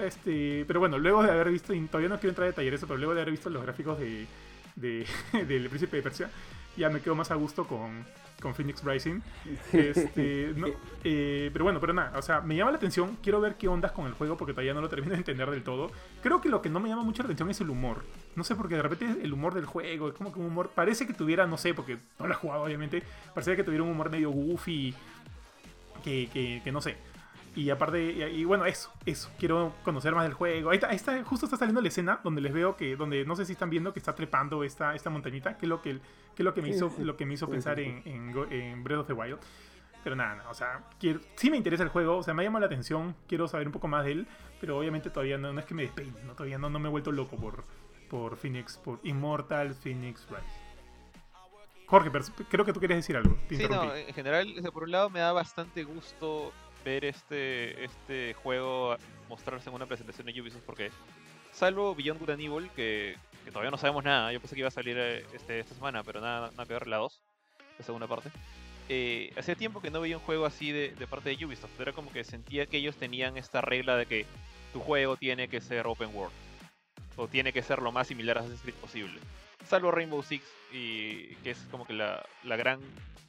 Este, 0.00 0.64
pero 0.66 0.80
bueno, 0.80 0.98
luego 0.98 1.22
de 1.22 1.30
haber 1.30 1.50
visto, 1.50 1.72
todavía 1.90 2.08
no 2.08 2.16
quiero 2.18 2.30
entrar 2.30 2.46
en 2.46 2.52
detalle 2.52 2.74
eso, 2.74 2.86
pero 2.86 2.98
luego 2.98 3.14
de 3.14 3.20
haber 3.22 3.32
visto 3.32 3.50
los 3.50 3.62
gráficos 3.62 3.98
de, 3.98 4.26
de- 4.76 5.06
del 5.46 5.68
Príncipe 5.68 5.96
de 5.98 6.02
Persia, 6.02 6.30
ya 6.76 6.88
me 6.90 7.00
quedo 7.00 7.14
más 7.16 7.30
a 7.30 7.34
gusto 7.34 7.64
con, 7.66 8.04
con 8.40 8.54
Phoenix 8.54 8.84
Rising. 8.84 9.20
Este, 9.72 10.54
eh, 11.04 11.50
pero 11.52 11.64
bueno, 11.64 11.80
pero 11.80 11.92
nada, 11.92 12.16
o 12.16 12.22
sea, 12.22 12.40
me 12.40 12.54
llama 12.54 12.70
la 12.70 12.76
atención, 12.76 13.16
quiero 13.22 13.40
ver 13.40 13.56
qué 13.56 13.66
ondas 13.68 13.90
con 13.92 14.06
el 14.06 14.12
juego 14.12 14.36
porque 14.36 14.52
todavía 14.52 14.74
no 14.74 14.80
lo 14.80 14.88
termino 14.88 15.12
de 15.12 15.18
entender 15.18 15.50
del 15.50 15.62
todo. 15.64 15.90
Creo 16.22 16.40
que 16.40 16.48
lo 16.48 16.62
que 16.62 16.68
no 16.70 16.78
me 16.80 16.88
llama 16.88 17.02
mucho 17.02 17.22
la 17.22 17.26
atención 17.26 17.50
es 17.50 17.60
el 17.60 17.70
humor. 17.70 18.04
No 18.36 18.44
sé, 18.44 18.54
porque 18.54 18.76
de 18.76 18.82
repente 18.82 19.24
el 19.24 19.32
humor 19.32 19.54
del 19.54 19.66
juego 19.66 20.08
es 20.08 20.14
como 20.14 20.32
que 20.32 20.38
un 20.38 20.46
humor, 20.46 20.70
parece 20.74 21.06
que 21.06 21.14
tuviera, 21.14 21.46
no 21.46 21.56
sé, 21.58 21.74
porque 21.74 21.98
no 22.20 22.26
lo 22.28 22.32
he 22.34 22.36
jugado 22.36 22.62
obviamente, 22.62 23.02
parece 23.34 23.56
que 23.56 23.64
tuviera 23.64 23.82
un 23.82 23.90
humor 23.90 24.08
medio 24.10 24.30
goofy, 24.30 24.94
que, 26.04 26.60
que 26.62 26.72
no 26.72 26.80
sé. 26.80 26.96
Y 27.58 27.70
aparte, 27.70 28.12
y, 28.12 28.22
y 28.22 28.44
bueno, 28.44 28.66
eso, 28.66 28.92
eso. 29.04 29.32
Quiero 29.36 29.74
conocer 29.82 30.14
más 30.14 30.22
del 30.22 30.32
juego. 30.32 30.70
Ahí 30.70 30.76
está, 30.76 30.90
ahí 30.90 30.94
está, 30.94 31.24
justo 31.24 31.46
está 31.46 31.56
saliendo 31.56 31.80
la 31.80 31.88
escena 31.88 32.20
donde 32.22 32.40
les 32.40 32.52
veo 32.52 32.76
que, 32.76 32.94
donde 32.94 33.24
no 33.24 33.34
sé 33.34 33.44
si 33.44 33.50
están 33.50 33.68
viendo 33.68 33.92
que 33.92 33.98
está 33.98 34.14
trepando 34.14 34.62
esta, 34.62 34.94
esta 34.94 35.10
montañita, 35.10 35.58
que 35.58 35.66
es 35.66 35.68
lo 35.68 35.82
que, 35.82 35.98
que, 36.36 36.42
es 36.42 36.44
lo 36.44 36.54
que 36.54 36.62
me 36.62 36.68
hizo, 36.68 36.94
lo 37.00 37.16
que 37.16 37.26
me 37.26 37.34
hizo 37.34 37.48
pensar 37.48 37.80
en, 37.80 38.00
en, 38.06 38.84
Breath 38.84 39.00
of 39.00 39.06
the 39.08 39.12
Wild. 39.12 39.40
Pero 40.04 40.14
nada, 40.14 40.36
nada, 40.36 40.50
o 40.50 40.54
sea, 40.54 40.84
quiero, 41.00 41.18
sí 41.34 41.50
me 41.50 41.56
interesa 41.56 41.82
el 41.82 41.88
juego, 41.88 42.18
o 42.18 42.22
sea, 42.22 42.32
me 42.32 42.44
llama 42.44 42.60
la 42.60 42.66
atención, 42.66 43.16
quiero 43.26 43.48
saber 43.48 43.66
un 43.66 43.72
poco 43.72 43.88
más 43.88 44.04
de 44.04 44.12
él, 44.12 44.28
pero 44.60 44.78
obviamente 44.78 45.10
todavía 45.10 45.36
no, 45.36 45.52
no 45.52 45.58
es 45.58 45.66
que 45.66 45.74
me 45.74 45.82
despeine, 45.82 46.22
¿no? 46.24 46.34
Todavía 46.34 46.58
no, 46.58 46.70
no 46.70 46.78
me 46.78 46.86
he 46.86 46.90
vuelto 46.92 47.10
loco 47.10 47.36
por, 47.36 47.64
por 48.08 48.36
Phoenix, 48.36 48.76
por 48.76 49.00
Immortal 49.02 49.74
Phoenix 49.74 50.28
Rise. 50.30 50.68
Jorge, 51.86 52.10
pero 52.12 52.24
creo 52.48 52.64
que 52.64 52.72
tú 52.72 52.78
querías 52.78 52.98
decir 52.98 53.16
algo. 53.16 53.36
Te 53.48 53.56
Sí, 53.56 53.66
no, 53.68 53.92
en 53.96 54.14
general, 54.14 54.54
o 54.56 54.62
sea, 54.62 54.70
por 54.70 54.84
un 54.84 54.92
lado 54.92 55.10
me 55.10 55.18
da 55.18 55.32
bastante 55.32 55.82
gusto 55.82 56.52
ver 56.88 57.04
este, 57.04 57.84
este 57.84 58.34
juego 58.34 58.96
mostrarse 59.28 59.68
en 59.68 59.74
una 59.74 59.86
presentación 59.86 60.26
de 60.26 60.40
Ubisoft 60.40 60.62
porque, 60.64 60.90
salvo 61.52 61.94
Beyond 61.94 62.20
Good 62.20 62.30
and 62.30 62.40
Evil, 62.40 62.70
que, 62.74 63.16
que 63.44 63.50
todavía 63.50 63.70
no 63.70 63.76
sabemos 63.76 64.04
nada, 64.04 64.32
yo 64.32 64.40
pensé 64.40 64.54
que 64.54 64.60
iba 64.60 64.68
a 64.68 64.72
salir 64.72 64.96
eh, 64.98 65.24
este, 65.34 65.60
esta 65.60 65.74
semana, 65.74 66.02
pero 66.02 66.20
nada, 66.20 66.50
nada 66.52 66.66
que 66.66 66.72
ver 66.72 66.86
la 66.86 66.96
2, 66.96 67.20
la 67.78 67.84
segunda 67.84 68.06
parte. 68.06 68.30
Eh, 68.88 69.32
hacía 69.36 69.54
tiempo 69.54 69.82
que 69.82 69.90
no 69.90 70.00
veía 70.00 70.16
un 70.16 70.22
juego 70.22 70.46
así 70.46 70.72
de, 70.72 70.94
de 70.94 71.06
parte 71.06 71.28
de 71.36 71.44
Ubisoft, 71.44 71.78
era 71.78 71.92
como 71.92 72.10
que 72.10 72.24
sentía 72.24 72.64
que 72.66 72.78
ellos 72.78 72.96
tenían 72.96 73.36
esta 73.36 73.60
regla 73.60 73.96
de 73.96 74.06
que 74.06 74.24
tu 74.72 74.80
juego 74.80 75.16
tiene 75.16 75.48
que 75.48 75.60
ser 75.60 75.86
open 75.86 76.10
world, 76.14 76.32
o 77.16 77.28
tiene 77.28 77.52
que 77.52 77.62
ser 77.62 77.80
lo 77.82 77.92
más 77.92 78.06
similar 78.08 78.38
a 78.38 78.40
Assassin's 78.40 78.62
Creed 78.62 78.74
posible 78.76 79.20
salvo 79.66 79.90
Rainbow 79.90 80.22
Six 80.22 80.42
y 80.72 81.34
que 81.42 81.50
es 81.50 81.58
como 81.70 81.86
que 81.86 81.92
la, 81.92 82.24
la 82.44 82.56
gran 82.56 82.80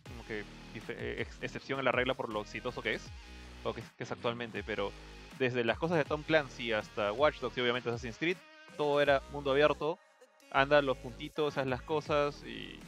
como 0.07 0.26
que 0.26 0.43
eh, 0.89 1.16
ex- 1.20 1.39
excepción 1.41 1.80
a 1.80 1.84
la 1.84 1.91
regla 1.91 2.14
por 2.14 2.30
lo 2.30 2.41
exitoso 2.41 2.82
que 2.82 2.93
es 2.93 3.01
o 3.64 3.74
que, 3.74 3.82
es- 3.99 4.12
actualmente 4.12 4.64
pero 4.64 4.91
desde 5.38 5.64
las 5.64 5.78
cosas 5.78 5.97
de 5.97 6.05
Tom 6.05 6.24
Clancy 6.24 6.72
hasta 6.74 7.12
Watch 7.14 7.39
Dogs 7.39 7.57
y 7.57 7.62
obviamente 7.62 7.89
Assassin's 7.89 8.18
Creed 8.18 8.38
todo 8.78 9.01
era 9.01 9.22
mundo 9.32 9.51
abierto 9.51 9.97
anda 10.51 10.82
los 10.82 10.97
puntitos 10.97 11.57
haz 11.57 11.68
las 11.68 11.82
cosas 11.82 12.43
y, 12.43 12.80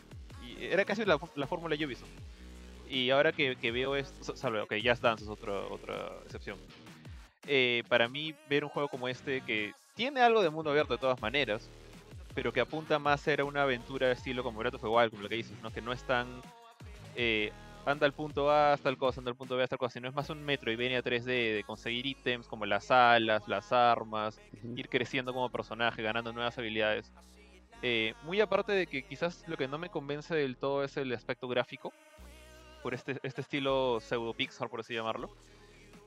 era 0.60 0.86
casi 0.86 1.06
la, 1.06 1.20
la 1.36 1.48
fórmula 1.48 1.76
Ubisoft 1.76 2.10
y 2.90 3.10
ahora 3.10 3.32
que, 3.32 3.56
que 3.56 3.72
veo 3.72 3.96
esto 3.96 4.36
salvo 4.36 4.64
ok 4.64 4.74
Just 4.84 5.02
Dance 5.02 5.24
es 5.24 5.30
otra 5.30 5.54
otra 5.70 6.12
excepción 6.26 6.58
Eh, 7.48 7.84
para 7.90 8.08
mí 8.08 8.36
ver 8.50 8.64
un 8.64 8.70
juego 8.70 8.88
como 8.88 9.08
este 9.08 9.42
que 9.42 9.74
tiene 9.96 10.22
algo 10.22 10.44
de 10.44 10.50
mundo 10.52 10.70
abierto 10.70 10.94
de 10.94 11.00
todas 11.00 11.20
maneras 11.22 11.68
pero 12.36 12.54
que 12.54 12.62
apunta 12.62 13.00
más 13.00 13.20
a 13.20 13.24
ser 13.24 13.44
una 13.44 13.64
aventura 13.64 14.08
de 14.08 14.14
estilo 14.14 14.44
como 14.44 14.60
Breath 14.60 14.76
of 14.76 14.82
the 14.82 14.88
Wild, 14.88 15.10
como 15.10 15.24
lo 15.24 15.28
que 15.30 15.36
dices, 15.36 15.58
¿no? 15.62 15.70
Que 15.72 15.82
no 15.82 15.92
es 15.92 16.02
tan... 16.04 16.42
eh, 17.16 17.52
anda 17.86 18.06
al 18.06 18.14
punto 18.14 18.52
A 18.52 18.74
hasta 18.74 18.90
el 18.90 18.98
cosa, 18.98 19.20
anda 19.20 19.32
al 19.32 19.38
punto 19.38 19.56
B 19.56 19.64
hasta 19.64 19.76
el 19.76 19.80
cosa, 19.80 19.94
sino 19.94 20.08
es 20.08 20.14
más 20.14 20.30
un 20.30 20.44
Metroidvania 20.44 21.02
3D 21.04 21.26
de 21.26 21.64
conseguir 21.66 22.06
ítems 22.06 22.48
como 22.48 22.66
las 22.66 22.92
alas, 22.92 23.48
las 23.48 23.72
armas, 23.72 24.40
Ujú. 24.54 24.74
ir 24.78 24.88
creciendo 24.90 25.34
como 25.34 25.50
personaje, 25.50 26.02
ganando 26.02 26.32
nuevas 26.34 26.58
habilidades. 26.58 27.12
Eh, 27.82 28.14
muy 28.24 28.40
aparte 28.40 28.72
de 28.74 28.86
que 28.88 29.04
quizás 29.04 29.44
lo 29.48 29.58
que 29.58 29.68
no 29.68 29.78
me 29.78 29.90
convence 29.90 30.36
del 30.36 30.58
todo 30.58 30.84
es 30.84 30.98
el 30.98 31.12
aspecto 31.14 31.48
gráfico, 31.48 31.92
por 32.84 32.94
este, 32.94 33.18
este 33.24 33.42
estilo 33.42 34.00
pseudo 34.00 34.34
Pixar, 34.34 34.70
por 34.70 34.80
así 34.80 34.94
llamarlo. 34.94 35.30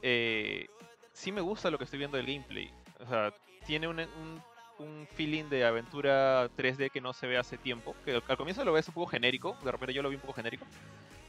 Eh, 0.03 0.66
sí 1.12 1.33
me 1.33 1.41
gusta 1.41 1.70
lo 1.70 1.79
que 1.79 1.85
estoy 1.85 1.99
viendo 1.99 2.16
del 2.16 2.27
gameplay. 2.27 2.70
O 3.01 3.07
sea, 3.09 3.33
tiene 3.66 3.89
un, 3.89 3.99
un, 4.01 4.43
un 4.79 5.09
feeling 5.14 5.45
de 5.45 5.64
aventura 5.64 6.49
3D 6.57 6.91
que 6.91 7.01
no 7.01 7.12
se 7.12 7.27
ve 7.27 7.37
hace 7.39 7.59
tiempo. 7.59 7.95
Que 8.05 8.12
al, 8.12 8.22
al 8.27 8.37
comienzo 8.37 8.64
lo 8.64 8.72
ves 8.72 8.89
un 8.89 8.95
poco 8.95 9.07
genérico, 9.07 9.57
de 9.64 9.72
repente 9.72 9.95
yo 9.95 10.03
lo 10.03 10.09
vi 10.09 10.16
un 10.16 10.20
poco 10.20 10.35
genérico. 10.35 10.66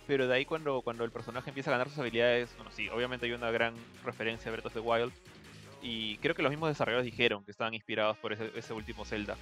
Pero 0.08 0.28
de 0.28 0.36
ahí 0.36 0.45
cuando, 0.45 0.82
cuando 0.82 1.03
el 1.03 1.12
personaje 1.12 1.49
empieza 1.49 1.72
a 1.72 1.74
ganar 1.74 1.89
sus 1.89 1.97
habilidades, 1.99 2.53
bueno, 2.58 2.72
sí, 2.72 2.89
obviamente 2.89 3.26
hay 3.26 3.32
una 3.32 3.49
gran 3.49 3.74
referencia 4.03 4.49
a 4.49 4.51
Breath 4.51 4.68
of 4.68 4.74
the 4.74 4.80
Wild. 4.80 5.12
Y 5.82 6.18
creo 6.18 6.36
que 6.36 6.41
los 6.41 6.51
mismos 6.51 6.70
desarrolladores 6.70 7.12
dijeron 7.12 7.43
que 7.43 7.51
estaban 7.51 7.74
inspirados 7.74 8.18
por 8.18 8.34
ese, 8.34 8.74
último 8.74 9.06
Zelda. 9.06 9.36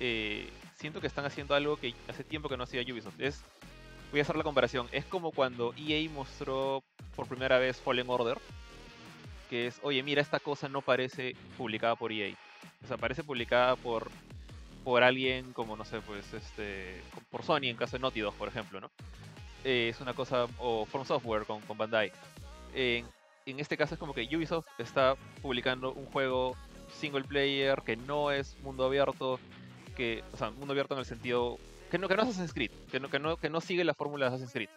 Eh, 0.00 0.48
siento 0.74 1.00
que 1.00 1.06
están 1.06 1.24
haciendo 1.24 1.54
algo 1.54 1.76
que 1.76 1.94
hace 2.08 2.24
tiempo 2.24 2.48
que 2.48 2.56
no 2.56 2.64
hacía 2.64 2.82
Ubisoft. 2.82 3.20
Es, 3.20 3.42
voy 4.10 4.20
a 4.20 4.22
hacer 4.22 4.36
la 4.36 4.42
comparación. 4.42 4.88
Es 4.92 5.04
como 5.04 5.32
cuando 5.32 5.74
EA 5.76 6.08
mostró 6.10 6.82
por 7.16 7.26
primera 7.26 7.58
vez 7.58 7.80
Fallen 7.80 8.08
Order. 8.08 8.38
Que 9.50 9.66
es, 9.66 9.80
oye, 9.82 10.02
mira, 10.02 10.22
esta 10.22 10.40
cosa 10.40 10.68
no 10.68 10.82
parece 10.82 11.36
publicada 11.56 11.96
por 11.96 12.12
EA. 12.12 12.34
O 12.82 12.86
sea, 12.86 12.96
parece 12.96 13.22
publicada 13.22 13.76
por, 13.76 14.10
por 14.82 15.02
alguien 15.02 15.52
como, 15.52 15.76
no 15.76 15.84
sé, 15.84 16.00
pues, 16.00 16.32
este, 16.34 17.02
por 17.30 17.42
Sony 17.42 17.64
en 17.64 17.76
caso 17.76 17.96
de 17.96 18.00
Naughty 18.00 18.20
Dog, 18.20 18.34
por 18.34 18.48
ejemplo, 18.48 18.80
¿no? 18.80 18.90
Eh, 19.64 19.88
es 19.88 20.00
una 20.00 20.12
cosa, 20.12 20.46
o 20.58 20.84
From 20.84 21.04
Software 21.04 21.44
con, 21.46 21.60
con 21.62 21.78
Bandai. 21.78 22.12
En, 22.74 23.06
en 23.46 23.60
este 23.60 23.76
caso 23.76 23.94
es 23.94 23.98
como 23.98 24.14
que 24.14 24.28
Ubisoft 24.36 24.66
está 24.78 25.16
publicando 25.40 25.92
un 25.92 26.06
juego 26.06 26.56
single 27.00 27.24
player 27.24 27.82
que 27.82 27.96
no 27.96 28.30
es 28.30 28.56
mundo 28.60 28.84
abierto, 28.84 29.40
que, 29.96 30.22
o 30.32 30.36
sea, 30.36 30.50
mundo 30.50 30.72
abierto 30.72 30.94
en 30.94 31.00
el 31.00 31.06
sentido 31.06 31.58
que 31.90 31.98
no, 31.98 32.08
que 32.08 32.16
no 32.16 32.22
es 32.22 32.28
Assassin's 32.28 32.52
Creed, 32.52 32.70
que 32.90 33.00
no, 33.00 33.08
que 33.08 33.18
no, 33.18 33.36
que 33.36 33.48
no 33.48 33.60
sigue 33.60 33.84
la 33.84 33.94
fórmula 33.94 34.26
de 34.26 34.34
Assassin's 34.34 34.52
Creed. 34.52 34.68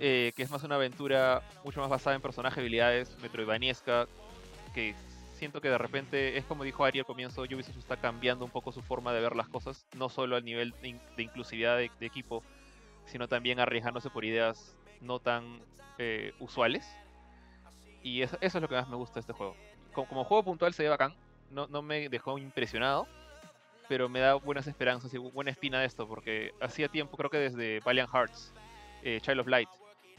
Eh, 0.00 0.32
que 0.34 0.42
es 0.42 0.50
más 0.50 0.64
una 0.64 0.74
aventura 0.74 1.42
mucho 1.64 1.80
más 1.80 1.88
basada 1.88 2.16
en 2.16 2.22
personajes, 2.22 2.58
habilidades, 2.58 3.16
metroidvaniesca, 3.22 4.08
que 4.74 4.94
siento 5.38 5.60
que 5.60 5.68
de 5.68 5.78
repente, 5.78 6.36
es 6.36 6.44
como 6.46 6.64
dijo 6.64 6.84
Ari 6.84 7.00
al 7.00 7.04
comienzo, 7.04 7.42
Ubisoft 7.42 7.76
está 7.76 7.96
cambiando 7.96 8.44
un 8.44 8.50
poco 8.50 8.72
su 8.72 8.82
forma 8.82 9.12
de 9.12 9.20
ver 9.20 9.36
las 9.36 9.48
cosas, 9.48 9.86
no 9.96 10.08
solo 10.08 10.36
a 10.36 10.40
nivel 10.40 10.74
de, 10.82 10.88
in- 10.88 11.00
de 11.16 11.22
inclusividad 11.22 11.76
de 11.76 11.90
equipo, 12.00 12.42
sino 13.06 13.28
también 13.28 13.60
arriesgándose 13.60 14.10
por 14.10 14.24
ideas 14.24 14.74
no 15.00 15.18
tan 15.18 15.60
eh, 15.98 16.32
usuales. 16.38 16.86
Y 18.02 18.22
eso, 18.22 18.36
eso 18.40 18.58
es 18.58 18.62
lo 18.62 18.68
que 18.68 18.74
más 18.74 18.88
me 18.88 18.96
gusta 18.96 19.14
de 19.14 19.20
este 19.20 19.32
juego. 19.32 19.56
Como, 19.92 20.08
como 20.08 20.24
juego 20.24 20.42
puntual 20.42 20.74
se 20.74 20.82
ve 20.82 20.88
bacán, 20.88 21.14
no, 21.50 21.66
no 21.68 21.82
me 21.82 22.08
dejó 22.08 22.36
impresionado, 22.38 23.06
pero 23.88 24.08
me 24.08 24.20
da 24.20 24.34
buenas 24.34 24.66
esperanzas 24.66 25.12
y 25.14 25.18
bu- 25.18 25.32
buena 25.32 25.50
espina 25.50 25.80
de 25.80 25.86
esto, 25.86 26.06
porque 26.08 26.52
hacía 26.60 26.88
tiempo, 26.88 27.16
creo 27.16 27.30
que 27.30 27.38
desde 27.38 27.80
Valiant 27.80 28.10
Hearts, 28.12 28.52
eh, 29.02 29.20
Child 29.22 29.40
of 29.40 29.46
Light, 29.46 29.68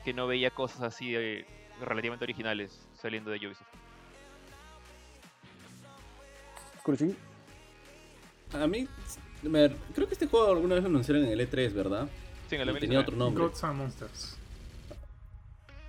que 0.03 0.13
no 0.13 0.27
veía 0.27 0.49
cosas 0.51 0.81
así 0.81 1.15
eh, 1.15 1.45
relativamente 1.81 2.23
originales 2.25 2.87
saliendo 2.95 3.31
de 3.31 3.37
Ubisoft. 3.47 3.67
A 8.53 8.67
mí, 8.67 8.87
me- 9.41 9.69
creo 9.93 10.07
que 10.07 10.13
este 10.13 10.27
juego 10.27 10.51
alguna 10.51 10.75
vez 10.75 10.83
lo 10.83 10.89
anunciaron 10.89 11.25
en 11.25 11.31
el 11.31 11.39
E3, 11.49 11.73
¿verdad? 11.73 12.07
Sí, 12.49 12.55
en 12.55 12.61
el 12.61 12.79
tenía 12.79 12.99
otro 12.99 13.15
nombre. 13.15 13.43
Gods 13.43 13.63
and 13.63 13.77
Monsters. 13.77 14.37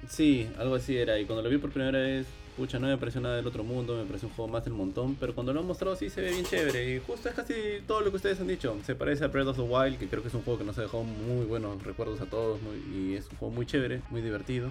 Sí, 0.08 0.48
algo 0.58 0.76
así 0.76 0.96
era. 0.96 1.18
Y 1.18 1.24
cuando 1.24 1.42
lo 1.42 1.48
vi 1.50 1.58
por 1.58 1.70
primera 1.70 1.98
vez, 1.98 2.26
pucha, 2.56 2.78
no 2.78 2.86
me 2.86 2.96
pareció 2.96 3.20
nada 3.20 3.36
del 3.36 3.46
otro 3.46 3.64
mundo, 3.64 3.96
me 3.96 4.04
pareció 4.04 4.28
un 4.28 4.34
juego 4.34 4.50
más 4.50 4.64
del 4.64 4.72
montón. 4.74 5.16
Pero 5.16 5.34
cuando 5.34 5.52
lo 5.52 5.60
han 5.60 5.66
mostrado, 5.66 5.96
sí 5.96 6.08
se 6.10 6.20
ve 6.20 6.30
bien 6.30 6.44
chévere. 6.44 6.94
Y 6.96 7.00
justo 7.00 7.28
es 7.28 7.34
casi 7.34 7.54
todo 7.86 8.00
lo 8.02 8.10
que 8.10 8.16
ustedes 8.16 8.40
han 8.40 8.46
dicho. 8.46 8.76
Se 8.86 8.94
parece 8.94 9.24
a 9.24 9.28
Breath 9.28 9.48
of 9.48 9.56
the 9.56 9.62
Wild, 9.62 9.98
que 9.98 10.06
creo 10.08 10.22
que 10.22 10.28
es 10.28 10.34
un 10.34 10.42
juego 10.42 10.58
que 10.58 10.64
nos 10.64 10.78
ha 10.78 10.82
dejado 10.82 11.02
muy 11.02 11.44
buenos 11.46 11.82
recuerdos 11.82 12.20
a 12.20 12.26
todos. 12.26 12.60
muy- 12.62 12.96
y 12.96 13.14
es 13.16 13.28
un 13.30 13.36
juego 13.38 13.54
muy 13.54 13.66
chévere, 13.66 14.00
muy 14.10 14.22
divertido. 14.22 14.70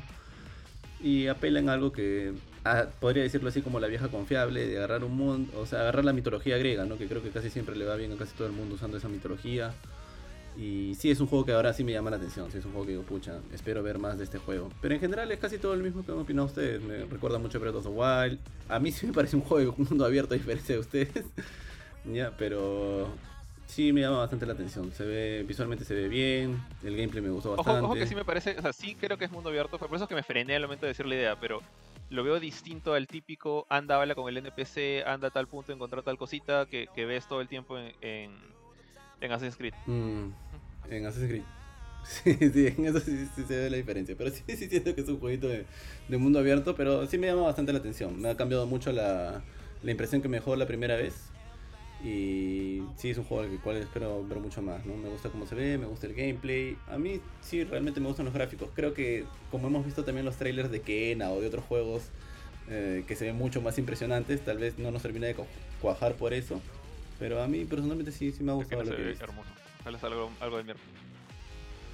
Y 1.01 1.27
apela 1.27 1.59
en 1.59 1.69
algo 1.69 1.91
que 1.91 2.33
ah, 2.63 2.88
podría 2.99 3.21
decirlo 3.21 3.49
así 3.49 3.61
como 3.61 3.79
la 3.79 3.88
vieja 3.88 4.07
confiable, 4.07 4.65
de 4.67 4.77
agarrar 4.77 5.03
un 5.03 5.15
mundo, 5.15 5.51
o 5.59 5.65
sea, 5.67 5.81
agarrar 5.81 6.03
la 6.05 6.13
mitología 6.13 6.57
griega, 6.57 6.86
¿no? 6.86 6.97
Que 6.97 7.05
creo 7.07 7.21
que 7.21 7.29
casi 7.29 7.49
siempre 7.51 7.75
le 7.75 7.86
va 7.86 7.95
bien 7.95 8.11
a 8.13 8.15
casi 8.15 8.33
todo 8.33 8.47
el 8.47 8.53
mundo 8.53 8.73
usando 8.75 8.97
esa 8.97 9.07
mitología. 9.09 9.71
Y 10.58 10.95
sí, 10.95 11.12
es 11.12 11.20
un 11.20 11.28
juego 11.28 11.45
que 11.45 11.51
ahora 11.51 11.74
sí 11.74 11.84
me 11.84 11.91
llama 11.91 12.10
la 12.10 12.18
atención. 12.18 12.49
Sí, 12.51 12.60
es 12.60 12.66
un 12.66 12.72
juego 12.72 12.86
que 12.86 12.91
digo, 12.93 13.03
pucha, 13.03 13.39
espero 13.53 13.84
ver 13.84 13.99
más 13.99 14.18
de 14.18 14.24
este 14.24 14.38
juego. 14.38 14.70
Pero 14.82 14.95
en 14.95 15.01
general 15.01 15.32
es 15.32 15.39
casi 15.39 15.58
todo 15.58 15.74
el 15.74 15.84
mismo 15.84 16.06
que 16.06 16.12
han 16.12 16.20
opinado 16.20 16.47
ustedes. 16.47 16.82
Me 16.82 17.06
recuerda 17.06 17.39
mucho 17.39 17.58
a 17.58 17.62
Breath 17.62 17.76
of 17.76 17.84
the 17.84 17.89
Wild. 17.89 18.39
A 18.70 18.80
mí 18.80 18.91
sí 18.91 19.08
me 19.08 19.14
parece 19.14 19.36
un 19.36 19.41
juego 19.41 19.72
de 19.72 19.84
mundo 19.84 20.06
abierto 20.06 20.34
a 20.34 20.38
diferencia 20.38 20.76
de 20.76 20.82
ustedes. 20.82 21.26
ya, 22.06 22.32
pero 22.38 23.10
sí 23.66 23.91
me 23.91 24.01
llama 24.01 24.20
bastante 24.20 24.45
la 24.45 24.53
atención. 24.53 24.91
Se 24.93 25.03
ve, 25.06 25.43
visualmente 25.47 25.84
se 25.84 25.93
ve 25.93 26.08
bien. 26.08 26.64
El 26.84 26.95
gameplay 26.95 27.22
me 27.22 27.30
gustó 27.30 27.49
Ojo, 27.51 27.58
bastante. 27.58 27.86
ojo 27.86 27.93
que 27.95 28.08
sí 28.08 28.16
me 28.16 28.26
parece, 28.26 28.58
o 28.58 28.62
sea, 28.62 28.72
sí 28.74 28.95
creo 28.95 29.18
que 29.18 29.26
es 29.26 29.32
mundo 29.32 29.49
abierto, 29.49 29.78
por 29.78 29.93
eso 29.93 30.06
es 30.06 30.10
que 30.10 30.16
me 30.16 30.24
frené 30.24 30.56
al 30.56 30.64
momento 30.64 30.86
de 30.86 30.91
decir 30.91 31.06
la 31.06 31.16
idea, 31.16 31.39
pero 31.39 31.62
lo 32.10 32.24
veo 32.24 32.39
distinto 32.39 32.93
al 32.93 33.08
típico 33.08 33.66
anda, 33.70 33.99
habla 33.99 34.16
con 34.16 34.30
el 34.30 34.38
NPC, 34.38 35.06
anda 35.06 35.30
a 35.30 35.32
tal 35.32 35.47
punto, 35.47 35.74
encontrar 35.74 36.03
tal 36.03 36.18
cosita 36.18 36.66
que, 36.68 36.88
que 36.93 37.06
ves 37.06 37.28
todo 37.28 37.41
el 37.41 37.47
tiempo 37.47 37.78
en, 37.78 37.93
en, 38.01 38.32
en 39.22 39.32
Assassin's 39.32 39.58
Creed. 39.58 39.74
Mm, 39.88 40.30
en 40.89 41.05
Assassin's 41.05 41.29
Creed. 41.31 41.43
Sí, 42.05 42.36
sí, 42.53 42.67
en 42.67 42.86
eso 42.86 42.99
sí, 42.99 43.27
sí 43.36 43.43
se 43.47 43.57
ve 43.57 43.69
la 43.69 43.77
diferencia. 43.77 44.13
Pero 44.15 44.29
sí, 44.29 44.43
sí 44.47 44.67
siento 44.69 44.93
que 44.93 45.01
es 45.01 45.07
un 45.09 45.19
jueguito 45.19 45.47
de, 45.47 45.65
de 46.07 46.17
mundo 46.19 46.38
abierto, 46.38 46.75
pero 46.75 47.07
sí 47.07 47.17
me 47.17 47.25
llama 47.25 47.41
bastante 47.41 47.73
la 47.73 47.79
atención. 47.79 48.21
Me 48.21 48.29
ha 48.29 48.38
cambiado 48.38 48.67
mucho 48.67 48.91
la, 48.91 49.41
la 49.81 49.91
impresión 49.91 50.21
que 50.21 50.27
me 50.27 50.38
dejó 50.38 50.55
la 50.55 50.67
primera 50.67 50.95
vez. 50.95 51.15
Y 52.03 52.83
sí, 52.97 53.09
es 53.09 53.17
un 53.17 53.23
juego 53.23 53.43
al 53.43 53.59
cual 53.61 53.77
espero 53.77 54.23
ver 54.27 54.38
mucho 54.39 54.61
más, 54.61 54.86
¿no? 54.86 54.95
Me 54.95 55.09
gusta 55.09 55.29
cómo 55.29 55.47
se 55.47 55.55
ve, 55.55 55.77
me 55.79 55.86
gusta 55.88 56.05
el 56.05 56.13
gameplay. 56.13 56.77
A 56.88 56.97
mí 56.99 57.21
sí, 57.41 57.63
realmente 57.63 57.99
me 57.99 58.07
gustan 58.07 58.25
los 58.25 58.33
gráficos. 58.33 58.69
Creo 58.75 58.93
que, 58.93 59.25
como 59.49 59.67
hemos 59.67 59.83
visto 59.86 60.03
también 60.03 60.25
los 60.25 60.36
trailers 60.36 60.69
de 60.69 60.81
Kena 60.81 61.31
o 61.31 61.41
de 61.41 61.47
otros 61.47 61.65
juegos 61.65 62.03
eh, 62.69 63.03
que 63.07 63.15
se 63.15 63.25
ven 63.25 63.36
mucho 63.36 63.61
más 63.61 63.79
impresionantes, 63.79 64.41
tal 64.41 64.59
vez 64.59 64.77
no 64.77 64.91
nos 64.91 65.01
termina 65.01 65.25
de 65.27 65.33
cu- 65.36 65.45
cuajar 65.81 66.13
por 66.15 66.33
eso. 66.33 66.61
Pero 67.17 67.41
a 67.41 67.47
mí 67.47 67.65
personalmente 67.65 68.11
sí, 68.11 68.31
sí 68.31 68.43
me 68.43 68.51
ha 68.51 68.55
gustado 68.55 68.83
lo 68.83 68.95
que 68.95 69.23
hermoso. 69.23 69.49
Ojalá 69.86 69.99
salga 69.99 70.15
algo, 70.15 70.31
algo 70.39 70.57
de 70.57 70.63
mierda. 70.63 70.81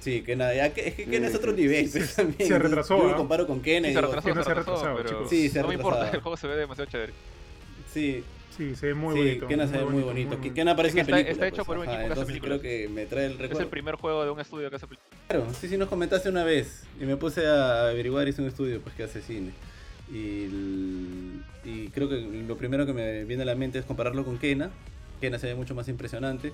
Sí, 0.00 0.22
Kena, 0.22 0.52
ya 0.54 0.72
que- 0.74 0.88
es 0.88 0.94
que 0.94 1.04
Kena 1.06 1.28
es 1.28 1.34
otro 1.34 1.52
nivel. 1.52 1.88
pues, 1.92 2.06
Se- 2.10 2.22
también. 2.24 2.48
se 2.48 2.58
retrasó, 2.58 2.98
Yo 2.98 3.04
¿ah? 3.08 3.10
lo 3.12 3.16
comparo 3.18 3.46
con 3.46 3.60
Kena. 3.60 3.88
y 3.88 3.90
Sí, 3.90 3.94
se 3.94 4.00
digo, 4.00 4.10
retrasó, 4.12 4.28
que 4.28 4.34
no 4.34 4.42
se 4.42 4.48
se 4.48 4.54
retrasó, 4.54 4.84
retrasado, 4.96 5.18
pero. 5.20 5.28
Sí, 5.28 5.48
se 5.48 5.60
no 5.62 5.68
me 5.68 5.74
importa, 5.74 6.10
el 6.10 6.20
juego 6.20 6.36
se 6.36 6.46
ve 6.48 6.56
demasiado 6.56 6.90
chévere. 6.90 7.12
Sí, 7.92 8.24
Sí, 8.56 8.74
se 8.76 8.88
ve 8.88 8.94
muy 8.94 9.14
sí, 9.14 9.20
bonito. 9.20 9.46
Kena 9.48 9.66
se 9.66 9.78
ve 9.78 9.84
muy 9.86 10.02
bonito. 10.02 10.06
muy 10.12 10.24
Que 10.24 10.36
bonito. 10.36 10.54
Kena 10.54 10.76
parece 10.76 10.90
Es 10.90 10.94
que 10.94 11.00
está- 11.00 11.12
película. 11.12 11.32
está 11.32 11.46
hecho 11.48 11.64
pues, 11.64 11.66
por 11.66 11.78
un 11.78 11.82
ajá, 11.84 11.92
equipo 12.00 12.06
que 12.14 12.20
hace 12.20 12.26
películas. 12.26 12.60
creo 12.60 12.70
que 12.80 12.88
me 12.90 13.06
trae 13.06 13.24
el 13.26 13.32
Es 13.32 13.38
recuerdo. 13.38 13.62
el 13.62 13.68
primer 13.68 13.94
juego 13.94 14.24
de 14.24 14.30
un 14.30 14.40
estudio 14.40 14.68
que 14.68 14.76
hace 14.76 14.86
películas. 14.86 15.10
Claro, 15.28 15.46
sí, 15.58 15.68
sí, 15.68 15.76
nos 15.78 15.88
comentaste 15.88 16.28
una 16.28 16.44
vez. 16.44 16.82
Y 17.00 17.04
me 17.04 17.16
puse 17.16 17.46
a 17.46 17.88
averiguar, 17.88 18.28
hice 18.28 18.42
un 18.42 18.48
estudio 18.48 18.78
pues 18.82 18.94
que 18.94 19.04
hace 19.04 19.22
cine. 19.22 19.52
Y, 20.12 20.44
el- 20.44 21.42
y 21.64 21.88
creo 21.88 22.10
que 22.10 22.16
lo 22.46 22.56
primero 22.58 22.84
que 22.84 22.92
me 22.92 23.24
viene 23.24 23.42
a 23.44 23.46
la 23.46 23.54
mente 23.54 23.78
es 23.78 23.86
compararlo 23.86 24.22
con 24.22 24.36
Kena. 24.36 24.70
Kena 25.22 25.38
se 25.38 25.46
ve 25.46 25.54
mucho 25.54 25.74
más 25.74 25.88
impresionante. 25.88 26.52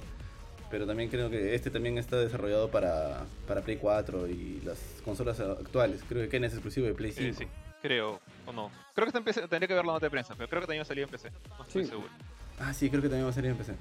Pero 0.71 0.87
también 0.87 1.09
creo 1.09 1.31
que 1.31 1.55
este 1.55 1.71
también 1.71 1.97
está 1.97 2.17
desarrollado 2.17 2.71
para, 2.71 3.25
para 3.47 3.63
Play 3.63 3.79
4 3.79 4.27
y 4.29 4.61
las 4.65 4.79
consolas 5.05 5.41
actuales. 5.41 6.03
Creo 6.09 6.23
que 6.23 6.29
Kena 6.29 6.47
es 6.47 6.53
exclusivo 6.53 6.87
de 6.87 6.95
Play 6.95 7.13
5. 7.13 7.39
Sí, 7.39 7.45
sí, 7.45 7.51
creo, 7.81 8.21
o 8.47 8.53
no. 8.53 8.71
Creo 8.95 9.07
que 9.07 9.09
está 9.09 9.19
en 9.19 9.25
PC, 9.25 9.41
tendría 9.49 9.67
que 9.69 9.75
ver 9.75 9.85
la 9.87 9.93
nota 9.95 10.07
de 10.07 10.11
prensa, 10.11 10.35
pero 10.37 10.49
creo 10.49 10.61
que 10.61 10.67
también 10.67 10.85
salía 10.85 11.05
en 11.05 11.11
PC. 11.11 11.31
No 11.57 11.65
estoy 11.65 11.85
Sí. 11.85 11.91
seguro. 11.91 12.09
Ah, 12.59 12.75
sí, 12.75 12.91
creo 12.91 13.01
que 13.01 13.09
también 13.09 13.25
va 13.27 13.31
a 13.31 13.35
salir 13.35 13.51
en 13.51 13.57
PC. 13.57 13.75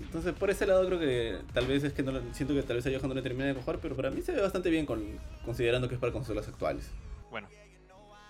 Entonces, 0.00 0.32
por 0.34 0.48
ese 0.48 0.64
lado 0.66 0.86
creo 0.86 0.98
que 0.98 1.38
tal 1.52 1.66
vez 1.66 1.82
es 1.84 1.92
que 1.92 2.02
no 2.02 2.12
lo- 2.12 2.22
siento 2.32 2.54
que 2.54 2.62
tal 2.62 2.76
vez 2.76 2.86
a 2.86 2.90
Johan 2.90 3.08
no 3.08 3.14
le 3.14 3.22
termine 3.22 3.46
de 3.48 3.54
cojar, 3.54 3.78
pero 3.78 3.94
para 3.96 4.10
mí 4.10 4.22
se 4.22 4.32
ve 4.32 4.40
bastante 4.40 4.70
bien 4.70 4.86
con, 4.86 5.02
considerando 5.44 5.88
que 5.88 5.94
es 5.96 6.00
para 6.00 6.12
consolas 6.12 6.46
actuales. 6.48 6.90
Bueno, 7.30 7.48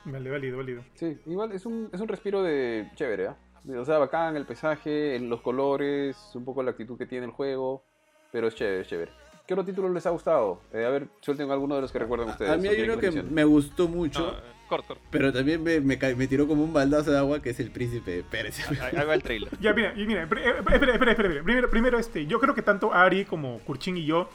Vale, 0.05 0.31
válido, 0.31 0.57
válido. 0.57 0.85
Sí, 0.95 1.17
igual 1.27 1.53
es 1.53 1.65
un, 1.65 1.89
es 1.93 2.01
un 2.01 2.09
respiro 2.09 2.43
de 2.43 2.91
chévere, 2.97 3.29
¿ah? 3.29 3.37
O 3.69 3.85
sea, 3.85 3.99
bacán 3.99 4.37
el 4.37 4.45
paisaje, 4.45 5.19
los 5.21 5.41
colores, 5.41 6.17
un 6.35 6.45
poco 6.45 6.63
la 6.63 6.73
actitud 6.73 6.99
que 6.99 7.07
tiene 7.07 7.27
el 7.27 7.33
juego, 7.33 7.85
pero 8.33 8.49
es 8.49 8.55
chévere, 8.55 8.81
es 8.81 8.89
chévere. 8.89 9.13
¿Qué 9.47 9.55
otro 9.55 9.65
título 9.65 9.89
les 9.89 10.07
ha 10.07 10.11
gustado? 10.11 10.61
Eh, 10.73 10.85
a 10.85 10.89
ver, 10.89 11.09
suelten 11.21 11.51
alguno 11.51 11.75
de 11.75 11.81
los 11.83 11.93
que 11.93 11.99
recuerdan 11.99 12.29
ustedes. 12.29 12.51
a 12.51 12.57
mí 12.57 12.69
hay 12.69 12.83
uno 12.83 12.99
que 12.99 13.11
me 13.11 13.45
gustó 13.45 13.89
mucho, 13.89 14.21
no, 14.21 14.29
eh, 14.31 14.41
corto, 14.69 14.89
corto. 14.89 15.03
pero 15.11 15.33
también 15.33 15.63
me, 15.63 15.81
me, 15.81 15.97
me 15.97 16.27
tiró 16.27 16.47
como 16.47 16.65
un 16.65 16.73
baldazo 16.73 17.11
de 17.11 17.19
agua, 17.19 17.41
que 17.41 17.51
es 17.51 17.61
el 17.61 17.71
príncipe 17.71 18.11
de 18.13 18.23
Persia. 18.25 18.67
Ahí 18.83 19.07
va 19.07 19.15
el 19.15 19.23
trailer. 19.23 19.51
Ya, 19.61 19.73
mira, 19.75 19.93
mira, 19.95 20.23
espera, 20.23 20.59
espera, 20.59 21.13
espera. 21.13 21.43
Primero, 21.43 21.71
primero, 21.71 21.99
este, 21.99 22.27
yo 22.27 22.41
creo 22.41 22.55
que 22.55 22.63
tanto 22.63 22.93
Ari 22.93 23.25
como 23.25 23.59
Kurchin 23.61 23.97
y 23.97 24.05
yo 24.07 24.29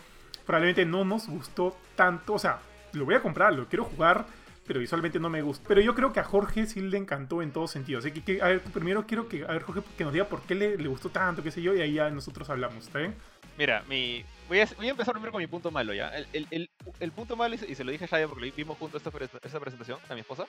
probablemente 0.45 0.86
no 0.86 1.05
nos 1.05 1.28
gustó 1.28 1.75
tanto. 1.95 2.34
O 2.34 2.39
sea, 2.39 2.59
lo 2.93 3.05
voy 3.05 3.15
a 3.15 3.21
comprar, 3.21 3.53
lo 3.53 3.67
quiero 3.67 3.86
jugar, 3.86 4.25
pero 4.68 4.80
visualmente 4.80 5.20
no 5.20 5.30
me 5.30 5.41
gusta. 5.41 5.65
Pero 5.68 5.82
yo 5.82 5.95
creo 5.95 6.11
que 6.13 6.20
a 6.20 6.24
Jorge 6.24 6.65
sí 6.68 6.82
le 6.82 6.97
encantó 6.97 7.41
en 7.41 7.51
todos 7.51 7.72
sentidos. 7.72 8.05
Así 8.05 8.22
que, 8.22 8.41
a 8.41 8.47
ver, 8.47 8.61
primero 8.61 9.07
quiero 9.07 9.28
que, 9.30 9.43
a 9.45 9.47
ver, 9.53 9.63
Jorge, 9.63 9.82
que 9.97 10.03
nos 10.03 10.13
diga 10.13 10.26
por 10.28 10.41
qué 10.43 10.55
le, 10.55 10.78
le 10.78 10.88
gustó 10.88 11.09
tanto, 11.09 11.41
qué 11.41 11.51
sé 11.51 11.61
yo, 11.61 11.74
y 11.74 11.82
ahí 11.82 11.93
ya 11.93 12.09
nosotros 12.09 12.49
hablamos, 12.49 12.86
¿está 12.86 12.99
bien? 12.99 13.15
Mira, 13.57 13.84
mi... 13.89 14.24
voy, 14.47 14.59
a, 14.59 14.68
voy 14.78 14.88
a 14.88 14.91
empezar 14.91 15.13
primero 15.13 15.32
con 15.32 15.41
mi 15.41 15.47
punto 15.47 15.72
malo 15.72 15.93
ya. 15.93 16.09
El, 16.09 16.47
el, 16.51 16.70
el, 16.99 17.11
punto 17.11 17.36
malo, 17.36 17.55
y 17.55 17.57
se- 17.76 17.84
lo 17.84 17.91
dije 17.91 18.03
a 18.05 18.07
Shaya 18.07 18.28
porque 18.28 18.45
lo 18.45 18.53
vimos 18.55 18.78
juntos 18.78 19.01
esta, 19.03 19.38
esta 19.41 19.59
presentación, 19.59 19.99
a 20.09 20.13
mi 20.13 20.20
esposa, 20.20 20.45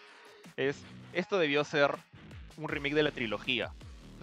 es 0.56 0.82
esto 1.12 1.38
debió 1.38 1.64
ser 1.64 1.92
un 2.56 2.68
remake 2.68 2.94
de 2.94 3.02
la 3.04 3.10
trilogía, 3.12 3.70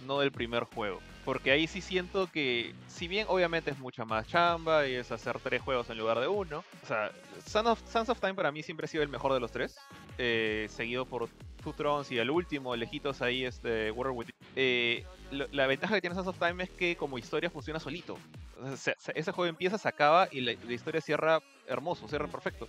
no 0.06 0.20
del 0.20 0.30
primer 0.30 0.64
juego. 0.64 1.00
Porque 1.26 1.50
ahí 1.50 1.66
sí 1.66 1.82
siento 1.82 2.28
que, 2.30 2.72
si 2.86 3.06
bien 3.08 3.26
obviamente 3.28 3.70
es 3.72 3.78
mucha 3.78 4.04
más 4.06 4.26
chamba 4.28 4.86
y 4.86 4.94
es 4.94 5.10
hacer 5.12 5.38
tres 5.40 5.60
juegos 5.60 5.90
en 5.90 5.98
lugar 5.98 6.20
de 6.20 6.28
uno, 6.28 6.62
o 6.82 6.86
sea, 6.86 7.10
Sons 7.44 8.08
of 8.08 8.20
Time 8.20 8.34
para 8.34 8.50
mí 8.52 8.62
siempre 8.62 8.84
ha 8.84 8.88
sido 8.88 9.02
el 9.02 9.08
mejor 9.10 9.32
de 9.34 9.40
los 9.40 9.50
tres, 9.50 9.76
eh, 10.18 10.68
seguido 10.70 11.04
por 11.04 11.28
Two 11.64 11.72
Thrones 11.72 12.10
y 12.12 12.18
el 12.18 12.30
último, 12.30 12.74
lejitos 12.76 13.20
ahí, 13.22 13.44
este, 13.44 13.90
World 13.90 14.16
Within. 14.16 14.34
Eh, 14.54 15.04
la 15.50 15.66
ventaja 15.66 15.96
que 15.96 16.00
tiene 16.00 16.14
Sons 16.14 16.28
of 16.28 16.38
Time 16.38 16.62
es 16.62 16.70
que 16.70 16.94
como 16.96 17.18
historia 17.18 17.50
funciona 17.50 17.80
solito. 17.80 18.16
O 18.62 18.64
sea, 18.68 18.76
se- 18.76 18.94
se- 18.98 19.18
ese 19.18 19.32
juego 19.32 19.48
empieza, 19.50 19.76
se 19.78 19.88
acaba 19.88 20.28
y 20.30 20.40
la, 20.40 20.54
la 20.64 20.72
historia 20.72 21.00
cierra 21.00 21.40
hermoso, 21.66 22.06
cierra 22.08 22.28
perfecto. 22.28 22.68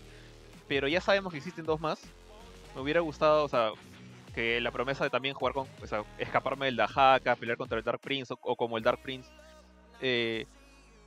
Pero 0.67 0.87
ya 0.87 0.99
sabemos 0.99 1.31
que 1.31 1.37
existen 1.37 1.63
dos 1.63 1.79
más. 1.79 2.01
Me 2.75 2.81
hubiera 2.81 2.99
gustado, 3.01 3.45
o 3.45 3.47
sea, 3.49 3.69
que 4.37 4.61
la 4.61 4.69
promesa 4.69 5.03
de 5.03 5.09
también 5.09 5.33
jugar 5.33 5.55
con, 5.55 5.67
o 5.81 5.87
sea, 5.87 6.03
escaparme 6.19 6.67
del 6.67 6.75
Dahaka, 6.75 7.35
pelear 7.35 7.57
contra 7.57 7.79
el 7.79 7.83
Dark 7.83 7.99
Prince 7.99 8.31
o, 8.31 8.37
o 8.39 8.55
como 8.55 8.77
el 8.77 8.83
Dark 8.83 9.01
Prince. 9.01 9.27
Eh, 9.99 10.45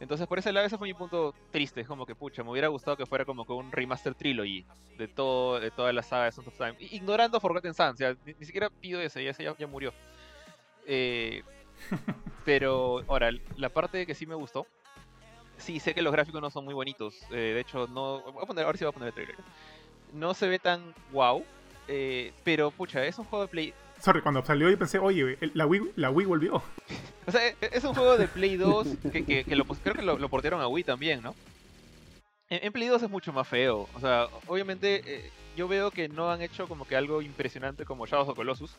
entonces 0.01 0.27
por 0.27 0.41
ese 0.41 0.51
lado 0.51 0.67
ese 0.67 0.77
fue 0.77 0.89
mi 0.89 0.95
punto 0.95 1.33
triste, 1.53 1.81
es 1.81 1.87
como 1.87 2.05
que 2.07 2.17
pucha, 2.17 2.43
me 2.43 2.51
hubiera 2.51 2.67
gustado 2.67 2.97
que 2.97 3.07
fuera 3.07 3.25
como 3.25 3.47
que 3.47 3.53
un 3.53 3.71
remaster 3.71 4.17
trilogy 4.17 4.67
de 4.99 5.07
todo, 5.07 5.61
de 5.61 5.71
toda 5.71 5.93
la 5.93 6.03
saga 6.03 6.25
de 6.25 6.33
Sons 6.33 6.49
of 6.49 6.59
Time. 6.59 6.75
Ignorando 6.81 7.39
Forgotten 7.39 7.73
Sands, 7.73 8.01
o 8.01 8.05
sea, 8.05 8.17
ni, 8.27 8.35
ni 8.35 8.45
siquiera 8.45 8.69
pido 8.69 9.01
ese, 9.01 9.23
ya, 9.23 9.31
ese 9.31 9.45
ya, 9.45 9.57
ya 9.57 9.67
murió. 9.69 9.95
Eh, 10.89 11.45
pero 12.45 13.05
ahora, 13.07 13.31
la 13.57 13.69
parte 13.69 14.07
que 14.07 14.15
sí 14.17 14.27
me 14.27 14.35
gustó, 14.35 14.67
sí 15.57 15.79
sé 15.79 15.95
que 15.95 16.03
los 16.03 16.13
gráficos 16.13 16.41
no 16.41 16.51
son 16.51 16.65
muy 16.65 16.75
bonitos. 16.75 17.15
eh, 17.31 17.53
de 17.55 17.61
hecho, 17.61 17.87
no. 17.87 18.23
Voy 18.33 18.43
a 18.43 18.47
poner, 18.47 18.65
ahora 18.65 18.77
sí 18.77 18.85
voy 18.85 18.91
a 18.91 18.93
poner 18.93 19.09
el 19.11 19.15
trailer. 19.15 19.37
No 20.15 20.35
se 20.35 20.49
ve 20.49 20.59
tan 20.59 20.93
wow. 21.13 21.45
Eh, 21.91 22.33
pero 22.45 22.71
pucha, 22.71 23.05
es 23.05 23.19
un 23.19 23.25
juego 23.27 23.45
de 23.45 23.51
Play. 23.51 23.75
Sorry, 24.01 24.23
cuando 24.23 24.43
salió 24.45 24.71
yo 24.71 24.79
pensé, 24.79 24.99
oye, 24.99 25.37
la 25.55 25.67
Wii, 25.67 25.93
la 25.97 26.11
Wii 26.11 26.27
volvió. 26.27 26.63
O 27.27 27.33
sea, 27.33 27.47
e- 27.47 27.57
es 27.61 27.85
un 27.85 27.95
juego 27.95 28.17
de 28.17 28.27
Play 28.27 28.57
2 28.57 28.89
que, 29.13 29.25
que- 29.25 29.45
que 29.45 29.55
lo, 29.57 29.65
creo 29.65 29.95
que 29.95 30.03
lo, 30.03 30.19
lo 30.19 30.29
portearon 30.31 30.61
a 30.63 30.67
Wii 30.69 30.85
también, 30.85 31.23
¿no? 31.23 31.35
En, 32.49 32.65
en 32.65 32.73
Play 32.73 32.89
2 32.89 33.03
es 33.03 33.11
mucho 33.11 33.33
más 33.33 33.47
feo. 33.47 33.89
O 33.95 34.01
sea, 34.01 34.27
obviamente 34.49 35.03
eh, 35.07 35.31
yo 35.57 35.69
veo 35.69 35.91
que 35.91 36.09
no 36.09 36.31
han 36.33 36.41
hecho 36.43 36.67
como 36.67 36.87
que 36.87 36.97
algo 36.97 37.21
impresionante 37.23 37.85
como 37.85 38.07
Shadows 38.07 38.29
of 38.31 38.37
Colossus. 38.37 38.75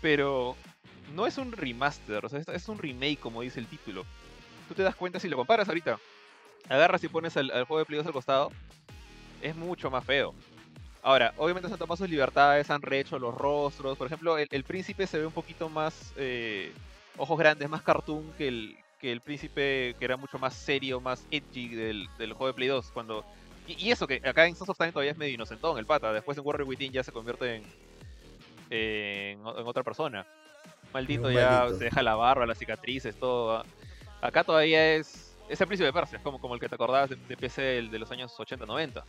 Pero 0.00 0.56
no 1.14 1.26
es 1.26 1.36
un 1.38 1.52
remaster, 1.52 2.24
o 2.24 2.28
sea, 2.28 2.38
es, 2.40 2.48
es 2.48 2.68
un 2.68 2.78
remake 2.78 3.18
como 3.18 3.42
dice 3.42 3.60
el 3.60 3.66
título. 3.66 4.04
Tú 4.68 4.74
te 4.74 4.82
das 4.82 4.94
cuenta 4.94 5.20
si 5.20 5.28
lo 5.28 5.36
comparas 5.36 5.68
ahorita. 5.68 5.98
Agarras 6.68 7.02
y 7.04 7.08
pones 7.08 7.36
al, 7.36 7.50
al 7.50 7.64
juego 7.64 7.80
de 7.80 7.84
Play 7.86 7.98
2 7.98 8.06
al 8.06 8.12
costado. 8.12 8.50
Es 9.42 9.54
mucho 9.56 9.90
más 9.90 10.04
feo. 10.04 10.32
Ahora, 11.02 11.34
obviamente 11.36 11.68
se 11.68 11.74
han 11.74 11.78
tomado 11.80 11.96
sus 11.96 12.08
libertades, 12.08 12.70
han 12.70 12.80
rehecho 12.80 13.18
los 13.18 13.34
rostros. 13.34 13.98
Por 13.98 14.06
ejemplo, 14.06 14.38
el, 14.38 14.46
el 14.50 14.62
príncipe 14.64 15.06
se 15.06 15.18
ve 15.18 15.26
un 15.26 15.32
poquito 15.32 15.68
más 15.68 16.12
eh, 16.16 16.72
ojos 17.16 17.36
grandes, 17.38 17.68
más 17.68 17.82
cartoon 17.82 18.32
que 18.38 18.46
el, 18.48 18.76
que 19.00 19.10
el 19.10 19.20
príncipe 19.20 19.96
que 19.98 20.04
era 20.04 20.16
mucho 20.16 20.38
más 20.38 20.54
serio, 20.54 21.00
más 21.00 21.26
edgy 21.30 21.68
del, 21.74 22.08
del 22.18 22.32
juego 22.34 22.46
de 22.48 22.54
Play 22.54 22.68
2. 22.68 22.90
Cuando... 22.92 23.24
Y, 23.66 23.88
y 23.88 23.90
eso, 23.90 24.06
que 24.06 24.20
acá 24.24 24.46
en 24.46 24.54
Sons 24.54 24.70
of 24.70 24.78
Time 24.78 24.92
todavía 24.92 25.10
es 25.12 25.18
medio 25.18 25.34
inocentón 25.34 25.76
el 25.78 25.86
pata. 25.86 26.12
Después 26.12 26.38
en 26.38 26.46
Warrior 26.46 26.68
Within 26.68 26.92
ya 26.92 27.02
se 27.02 27.10
convierte 27.12 27.56
en, 27.56 27.64
en, 28.70 29.44
o- 29.44 29.58
en 29.58 29.66
otra 29.66 29.82
persona. 29.82 30.24
Maldito 30.92 31.28
ya 31.30 31.66
se 31.78 31.84
deja 31.84 32.02
la 32.02 32.14
barba, 32.14 32.46
las 32.46 32.58
cicatrices, 32.58 33.16
todo. 33.16 33.64
Acá 34.20 34.44
todavía 34.44 34.94
es... 34.94 35.30
Es 35.48 35.60
el 35.60 35.66
príncipe 35.66 35.86
de 35.86 35.92
Persia, 35.92 36.16
es 36.16 36.22
como, 36.24 36.40
como 36.40 36.54
el 36.54 36.60
que 36.60 36.68
te 36.68 36.76
acordabas 36.76 37.10
de, 37.10 37.16
de 37.16 37.36
PC 37.36 37.62
de 37.82 37.98
los 37.98 38.10
años 38.10 38.32
80-90. 38.38 39.02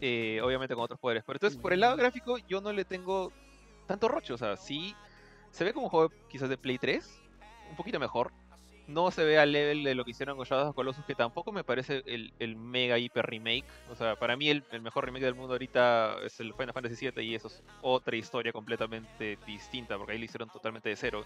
Eh, 0.00 0.40
obviamente 0.42 0.74
con 0.74 0.84
otros 0.84 1.00
poderes. 1.00 1.22
Pero 1.26 1.36
entonces, 1.36 1.58
por 1.60 1.72
el 1.72 1.80
lado 1.80 1.96
gráfico, 1.96 2.38
yo 2.48 2.60
no 2.60 2.72
le 2.72 2.84
tengo 2.84 3.32
tanto 3.86 4.08
rocho. 4.08 4.34
O 4.34 4.38
sea, 4.38 4.56
sí 4.56 4.94
se 5.50 5.64
ve 5.64 5.72
como 5.72 5.86
un 5.86 5.90
juego 5.90 6.12
quizás 6.28 6.48
de 6.48 6.58
Play 6.58 6.78
3, 6.78 7.22
un 7.70 7.76
poquito 7.76 7.98
mejor. 7.98 8.32
No 8.88 9.10
se 9.10 9.24
ve 9.24 9.36
al 9.36 9.50
level 9.50 9.82
de 9.82 9.96
lo 9.96 10.04
que 10.04 10.12
hicieron 10.12 10.36
con 10.36 10.46
Shadow 10.46 10.68
of 10.68 10.76
Colossus, 10.76 11.04
que 11.06 11.16
tampoco 11.16 11.50
me 11.50 11.64
parece 11.64 12.02
el, 12.06 12.32
el 12.38 12.54
mega 12.54 12.98
hiper 12.98 13.26
remake. 13.26 13.64
O 13.90 13.96
sea, 13.96 14.14
para 14.14 14.36
mí 14.36 14.48
el, 14.48 14.62
el 14.70 14.80
mejor 14.80 15.06
remake 15.06 15.24
del 15.24 15.34
mundo 15.34 15.54
ahorita 15.54 16.18
es 16.24 16.38
el 16.38 16.52
Final 16.54 16.72
Fantasy 16.72 17.10
VII 17.10 17.20
y 17.24 17.34
eso 17.34 17.48
es 17.48 17.62
otra 17.82 18.14
historia 18.14 18.52
completamente 18.52 19.38
distinta, 19.44 19.96
porque 19.98 20.12
ahí 20.12 20.18
lo 20.18 20.24
hicieron 20.26 20.48
totalmente 20.50 20.88
de 20.88 20.94
cero. 20.94 21.24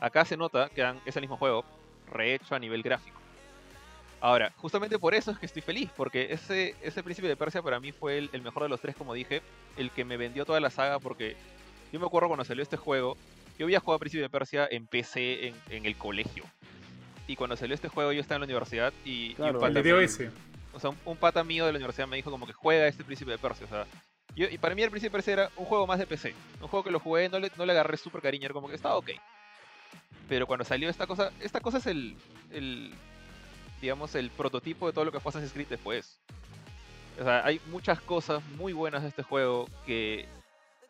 Acá 0.00 0.24
se 0.24 0.36
nota 0.38 0.70
que 0.70 0.82
han- 0.82 1.00
es 1.04 1.14
el 1.16 1.20
mismo 1.22 1.36
juego, 1.36 1.62
rehecho 2.06 2.54
a 2.54 2.58
nivel 2.58 2.82
gráfico. 2.82 3.18
Ahora, 4.24 4.50
justamente 4.56 4.98
por 4.98 5.14
eso 5.14 5.30
es 5.32 5.38
que 5.38 5.44
estoy 5.44 5.60
feliz, 5.60 5.90
porque 5.94 6.28
ese, 6.32 6.74
ese 6.80 7.02
Príncipe 7.02 7.28
de 7.28 7.36
Persia 7.36 7.60
para 7.60 7.78
mí 7.78 7.92
fue 7.92 8.16
el, 8.16 8.30
el 8.32 8.40
mejor 8.40 8.62
de 8.62 8.70
los 8.70 8.80
tres, 8.80 8.96
como 8.96 9.12
dije, 9.12 9.42
el 9.76 9.90
que 9.90 10.02
me 10.06 10.16
vendió 10.16 10.46
toda 10.46 10.60
la 10.60 10.70
saga, 10.70 10.98
porque 10.98 11.36
yo 11.92 12.00
me 12.00 12.06
acuerdo 12.06 12.28
cuando 12.28 12.42
salió 12.46 12.62
este 12.62 12.78
juego, 12.78 13.18
yo 13.58 13.66
había 13.66 13.80
jugado 13.80 13.98
Príncipe 13.98 14.22
de 14.22 14.30
Persia 14.30 14.66
en 14.70 14.86
PC 14.86 15.48
en, 15.48 15.54
en 15.68 15.84
el 15.84 15.94
colegio. 15.96 16.42
Y 17.28 17.36
cuando 17.36 17.54
salió 17.54 17.74
este 17.74 17.88
juego 17.88 18.12
yo 18.12 18.20
estaba 18.22 18.36
en 18.36 18.40
la 18.40 18.46
universidad 18.46 18.94
y, 19.04 19.32
y 19.32 19.34
Claro, 19.34 19.58
un 19.58 19.66
El 19.66 19.72
pata 19.74 19.82
de 19.82 19.92
me- 19.92 20.00
DOS. 20.00 20.18
o 20.72 20.80
sea, 20.80 20.88
un, 20.88 20.96
un 21.04 21.16
pata 21.18 21.44
mío 21.44 21.66
de 21.66 21.72
la 21.72 21.76
universidad 21.76 22.08
me 22.08 22.16
dijo 22.16 22.30
como 22.30 22.46
que 22.46 22.54
juega 22.54 22.86
este 22.88 23.04
Príncipe 23.04 23.30
de 23.30 23.36
Persia, 23.38 23.66
o 23.66 23.68
sea, 23.68 23.84
yo, 24.34 24.46
y 24.50 24.56
para 24.56 24.74
mí 24.74 24.82
el 24.82 24.88
Príncipe 24.90 25.10
de 25.10 25.18
Persia 25.18 25.32
era 25.34 25.50
un 25.56 25.66
juego 25.66 25.86
más 25.86 25.98
de 25.98 26.06
PC, 26.06 26.34
un 26.62 26.68
juego 26.68 26.82
que 26.82 26.90
lo 26.90 26.98
jugué, 26.98 27.28
no 27.28 27.38
le, 27.40 27.50
no 27.58 27.66
le 27.66 27.72
agarré 27.72 27.98
súper 27.98 28.22
cariño, 28.22 28.46
era 28.46 28.54
como 28.54 28.68
que 28.68 28.74
estaba 28.74 28.96
ok. 28.96 29.10
Pero 30.30 30.46
cuando 30.46 30.64
salió 30.64 30.88
esta 30.88 31.06
cosa, 31.06 31.30
esta 31.40 31.60
cosa 31.60 31.76
es 31.76 31.86
el, 31.86 32.16
el, 32.52 32.90
digamos, 33.84 34.14
el 34.14 34.30
prototipo 34.30 34.86
de 34.86 34.94
todo 34.94 35.04
lo 35.04 35.12
que 35.12 35.20
fue 35.20 35.28
Assassin's 35.28 35.52
Creed 35.52 35.68
después. 35.68 36.18
O 37.20 37.22
sea, 37.22 37.44
hay 37.44 37.60
muchas 37.66 38.00
cosas 38.00 38.42
muy 38.56 38.72
buenas 38.72 39.02
de 39.02 39.08
este 39.08 39.22
juego 39.22 39.68
que 39.84 40.26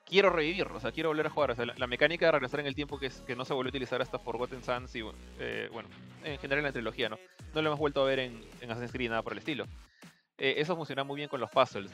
quiero 0.06 0.30
revivir, 0.30 0.68
o 0.68 0.78
sea, 0.78 0.92
quiero 0.92 1.08
volver 1.08 1.26
a 1.26 1.30
jugar. 1.30 1.50
O 1.50 1.54
sea, 1.56 1.66
la, 1.66 1.86
mecánica 1.88 2.26
de 2.26 2.32
regresar 2.32 2.60
en 2.60 2.66
el 2.66 2.76
tiempo 2.76 3.00
que, 3.00 3.10
no 3.34 3.44
se 3.44 3.52
volvió 3.52 3.68
a 3.68 3.72
utilizar 3.72 4.00
hasta 4.00 4.20
Forgotten 4.20 4.62
Sands 4.62 4.94
y, 4.94 5.02
eh, 5.40 5.68
bueno, 5.72 5.88
en 6.22 6.38
general 6.38 6.60
en 6.60 6.64
la 6.66 6.72
trilogía, 6.72 7.08
¿no? 7.08 7.18
No 7.52 7.62
lo 7.62 7.68
hemos 7.68 7.80
vuelto 7.80 8.00
a 8.00 8.04
ver 8.04 8.20
en, 8.20 8.44
en 8.60 8.70
Assassin's 8.70 8.92
Creed, 8.92 9.10
nada 9.10 9.22
por 9.22 9.32
el 9.32 9.40
estilo. 9.40 9.66
Eh, 10.38 10.54
eso 10.58 10.76
funciona 10.76 11.02
muy 11.02 11.16
bien 11.16 11.28
con 11.28 11.40
los 11.40 11.50
puzzles. 11.50 11.90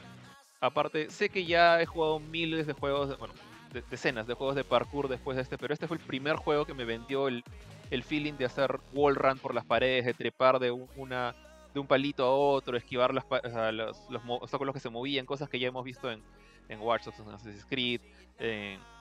Aparte, 0.59 1.09
sé 1.09 1.29
que 1.29 1.45
ya 1.45 1.81
he 1.81 1.87
jugado 1.87 2.19
miles 2.19 2.67
de 2.67 2.73
juegos, 2.73 3.17
bueno, 3.17 3.33
de- 3.73 3.83
decenas 3.89 4.27
de 4.27 4.35
juegos 4.35 4.55
de 4.55 4.63
parkour 4.63 5.07
después 5.07 5.35
de 5.35 5.41
este, 5.41 5.57
pero 5.57 5.73
este 5.73 5.87
fue 5.87 5.97
el 5.97 6.03
primer 6.03 6.35
juego 6.35 6.65
que 6.65 6.75
me 6.75 6.85
vendió 6.85 7.27
el, 7.27 7.43
el 7.91 8.03
feeling 8.03 8.33
de 8.33 8.45
hacer 8.45 8.79
wall 8.93 9.15
run 9.15 9.37
por 9.37 9.53
las 9.53 9.65
paredes, 9.65 10.05
de 10.05 10.13
trepar 10.15 10.57
de 10.57 10.71
un- 10.71 10.87
una, 10.95 11.35
de 11.73 11.79
un 11.79 11.85
palito 11.85 12.25
a 12.25 12.31
otro, 12.31 12.75
esquivar 12.75 13.13
las, 13.13 13.25
los, 13.73 14.09
los 14.09 14.21
obstáculos 14.27 14.73
que 14.73 14.79
se 14.79 14.89
movían, 14.89 15.25
cosas 15.25 15.47
que 15.49 15.59
ya 15.59 15.67
hemos 15.67 15.83
visto 15.83 16.09
en, 16.11 16.23
en 16.69 16.79
Watch 16.79 17.03
Dogs, 17.05 17.19
en 17.19 17.29
Assassin's 17.29 17.65
Creed, 17.65 18.01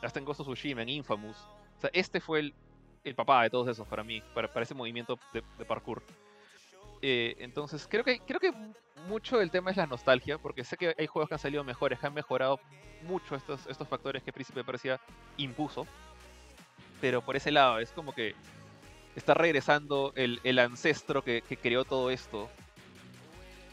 hasta 0.03 0.19
en 0.19 0.25
Ghost 0.27 0.41
of 0.41 0.47
Tsushima, 0.49 0.83
en 0.83 0.91
Infamous. 0.91 1.37
O 1.79 1.81
sea, 1.81 1.91
este 1.95 2.21
fue 2.21 2.41
el, 2.41 2.55
el 3.05 3.15
papá 3.15 3.45
de 3.45 3.51
todos 3.51 3.69
esos 3.69 3.87
para 3.89 4.05
mí, 4.05 4.23
para, 4.35 4.49
para 4.49 4.65
ese 4.65 4.75
movimiento 4.75 5.19
de, 5.33 5.43
parkour. 5.65 6.03
Eh, 7.01 7.37
entonces, 7.39 7.87
creo 7.89 8.05
que, 8.05 8.19
creo 8.21 8.39
que 8.39 8.53
mucho 9.09 9.39
del 9.39 9.51
tema 9.51 9.71
es 9.71 9.77
la 9.79 9.87
nostalgia, 9.87 10.37
porque 10.37 10.65
sé 10.65 10.77
que 10.77 10.95
hay 10.99 11.07
juegos 11.07 11.29
que 11.29 11.35
han 11.35 11.41
salido 11.41 11.65
mejores, 11.65 11.99
que 11.99 12.07
han 12.07 12.12
mejorado 12.12 12.61
mucho 13.07 13.35
estos, 13.35 13.67
estos 13.67 13.89
factores 13.89 14.23
que 14.23 14.33
Príncipe 14.33 14.62
Persia 14.62 15.01
impuso. 15.39 15.87
Pero 17.01 17.23
por 17.23 17.35
ese 17.37 17.51
lado, 17.51 17.79
es 17.79 17.91
como 17.93 18.12
que 18.12 18.35
está 19.16 19.35
regresando 19.35 20.12
el, 20.16 20.41
el 20.45 20.59
ancestro 20.59 21.23
que, 21.23 21.43
que 21.43 21.57
creó 21.57 21.85
todo 21.85 22.11
esto 22.11 22.49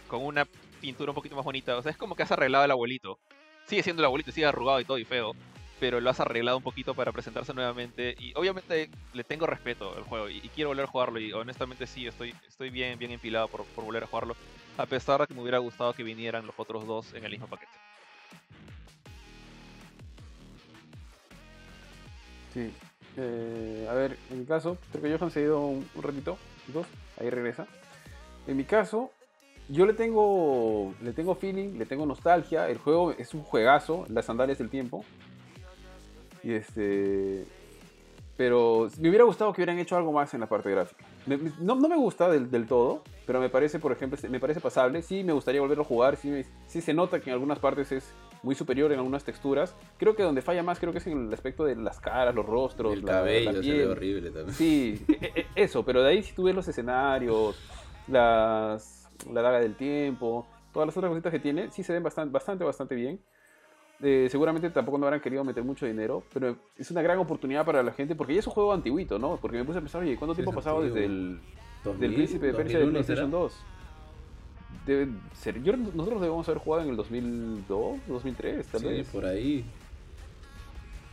con 0.07 0.23
una 0.23 0.47
pintura 0.81 1.11
un 1.11 1.15
poquito 1.15 1.35
más 1.35 1.45
bonita. 1.45 1.77
O 1.77 1.81
sea, 1.81 1.91
es 1.91 1.97
como 1.97 2.15
que 2.15 2.23
has 2.23 2.31
arreglado 2.31 2.64
al 2.64 2.72
abuelito. 2.72 3.19
Sigue 3.65 3.84
siendo 3.84 4.01
el 4.01 4.05
abuelito, 4.05 4.31
sigue 4.31 4.45
arrugado 4.45 4.80
y 4.80 4.85
todo 4.85 4.97
y 4.97 5.05
feo. 5.05 5.34
Pero 5.80 6.01
lo 6.01 6.09
has 6.09 6.19
arreglado 6.19 6.57
un 6.57 6.64
poquito 6.64 6.95
para 6.95 7.11
presentarse 7.11 7.53
nuevamente. 7.53 8.15
Y 8.18 8.34
obviamente 8.35 8.89
le 9.14 9.23
tengo 9.23 9.45
respeto 9.45 9.95
al 9.95 10.03
juego 10.03 10.30
y, 10.30 10.41
quiero 10.55 10.69
volver 10.69 10.85
a 10.85 10.88
jugarlo. 10.88 11.19
Y 11.19 11.31
honestamente 11.34 11.85
sí, 11.85 12.07
estoy, 12.07 12.34
estoy 12.47 12.69
bien, 12.69 12.97
bien 12.97 13.11
empilado 13.11 13.47
por, 13.47 13.65
por 13.65 13.85
volver 13.85 14.03
a 14.03 14.07
jugarlo. 14.07 14.35
A 14.77 14.85
pesar 14.85 15.22
de 15.22 15.27
que 15.27 15.34
me 15.34 15.41
hubiera 15.41 15.59
gustado 15.59 15.93
que 15.93 16.03
vinieran 16.03 16.45
los 16.47 16.55
otros 16.57 16.85
dos 16.88 17.14
en 17.14 17.26
el 17.26 17.31
mismo 17.31 17.47
paquete. 17.47 17.72
Sí. 22.53 22.72
Eh, 23.18 23.88
a 23.89 23.94
ver, 23.94 24.18
en 24.31 24.39
mi 24.39 24.45
caso, 24.45 24.77
creo 24.91 25.03
que 25.03 25.18
Johan 25.18 25.31
se 25.31 25.39
ha 25.39 25.44
ido 25.44 25.60
un, 25.65 25.88
un 25.95 26.03
ratito, 26.03 26.38
chicos. 26.65 26.85
Ahí 27.19 27.30
regresa. 27.30 27.65
En 28.45 28.56
mi 28.57 28.64
caso, 28.64 29.11
yo 29.69 29.85
le 29.85 29.94
tengo, 29.94 30.94
le 31.02 31.11
tengo 31.14 31.35
feeling, 31.35 31.77
le 31.77 31.85
tengo 31.85 32.06
nostalgia. 32.06 32.69
El 32.69 32.77
juego 32.77 33.11
es 33.11 33.34
un 33.34 33.41
juegazo, 33.44 34.06
las 34.10 34.26
sandalias 34.26 34.57
del 34.60 34.69
tiempo. 34.69 35.03
Y 36.44 36.53
este. 36.53 37.45
Pero 38.38 38.88
me 38.99 39.10
hubiera 39.10 39.26
gustado 39.26 39.52
que 39.52 39.61
hubieran 39.61 39.80
hecho 39.80 39.98
algo 39.98 40.11
más 40.11 40.31
en 40.35 40.41
la 40.41 40.45
parte 40.48 40.69
gráfica. 40.69 41.03
Me- 41.26 41.39
no, 41.60 41.73
no 41.73 41.89
me 41.89 41.98
gusta 41.98 42.30
del, 42.30 42.52
del 42.52 42.68
todo, 42.68 43.02
pero 43.26 43.39
me 43.39 43.49
parece, 43.49 43.80
por 43.80 43.91
ejemplo, 43.91 44.19
me 44.30 44.39
parece 44.39 44.60
pasable. 44.61 45.02
Sí, 45.02 45.23
me 45.23 45.34
gustaría 45.34 45.60
volverlo 45.60 45.84
a 45.84 45.88
jugar. 45.88 46.18
Sí, 46.18 46.30
me- 46.30 46.45
sí 46.68 46.80
se 46.81 46.94
nota 46.94 47.19
que 47.19 47.31
en 47.31 47.34
algunas 47.34 47.57
partes 47.57 47.91
es 47.91 48.06
muy 48.43 48.55
superior 48.55 48.91
en 48.91 48.99
algunas 48.99 49.23
texturas. 49.23 49.76
Creo 49.97 50.15
que 50.15 50.23
donde 50.23 50.41
falla 50.41 50.64
más 50.64 50.80
creo 50.80 50.91
que 50.91 50.99
es 50.99 51.07
en 51.07 51.27
el 51.27 51.34
aspecto 51.34 51.65
de 51.65 51.76
las 51.76 51.99
caras, 51.99 52.34
los 52.35 52.45
rostros, 52.45 52.93
el 52.93 53.05
la- 53.05 53.11
la 53.14 53.18
cabello 53.19 53.64
se 53.64 53.72
ve 53.73 53.88
horrible 53.88 54.30
también. 54.31 54.53
Sí, 54.55 55.03
e- 55.07 55.31
e- 55.41 55.45
eso, 55.55 55.84
pero 55.84 56.01
de 56.03 56.09
ahí 56.09 56.23
si 56.23 56.34
tú 56.34 56.43
ves 56.43 56.55
los 56.55 56.68
escenarios, 56.68 57.55
las, 58.07 59.09
la 59.31 59.41
daga 59.41 59.59
del 59.59 59.76
tiempo, 59.76 60.45
todas 60.73 60.88
las 60.88 60.97
otras 60.97 61.09
cositas 61.09 61.31
que 61.31 61.39
tiene, 61.39 61.72
sí 61.72 61.84
se 61.84 61.93
ven 61.93 62.03
bastante, 62.03 62.31
bastante, 62.31 62.64
bastante 62.64 62.95
bien. 62.95 63.19
Eh, 63.99 64.27
seguramente 64.30 64.69
tampoco 64.69 64.99
no 64.99 65.07
habrán 65.07 65.22
querido 65.22 65.43
meter 65.43 65.64
mucho 65.64 65.88
dinero, 65.88 66.22
pero 66.31 66.55
es 66.77 66.91
una 66.91 67.01
gran 67.01 67.18
oportunidad 67.18 67.65
para 67.65 67.81
la 67.81 67.91
gente, 67.93 68.14
porque 68.15 68.34
ya 68.35 68.39
es 68.41 68.47
un 68.47 68.53
juego 68.53 68.72
antiguito, 68.73 69.18
¿no? 69.18 69.38
Porque 69.38 69.57
me 69.57 69.65
puse 69.65 69.80
a 69.80 69.81
pensar, 69.81 70.01
oye, 70.03 70.15
¿cuánto 70.18 70.35
tiempo 70.35 70.51
ha 70.51 70.55
pasado 70.55 70.84
desde 70.84 71.05
el 71.05 71.39
2000, 71.84 71.99
del 72.01 72.14
Príncipe 72.15 72.45
de 72.45 72.53
Persia 72.53 72.77
de 72.77 72.85
2001 72.85 72.91
PlayStation 73.05 73.31
será. 73.31 73.41
2? 73.43 73.64
Debe 74.85 75.11
ser, 75.34 75.61
yo, 75.64 75.76
nosotros 75.76 76.22
debemos 76.22 76.48
haber 76.48 76.61
jugado 76.61 76.84
en 76.84 76.89
el 76.91 76.95
2002, 76.98 77.99
2003, 78.07 78.68
tal 78.68 78.81
Sí, 78.81 78.88
vez. 78.88 79.07
por 79.07 79.26
ahí. 79.26 79.65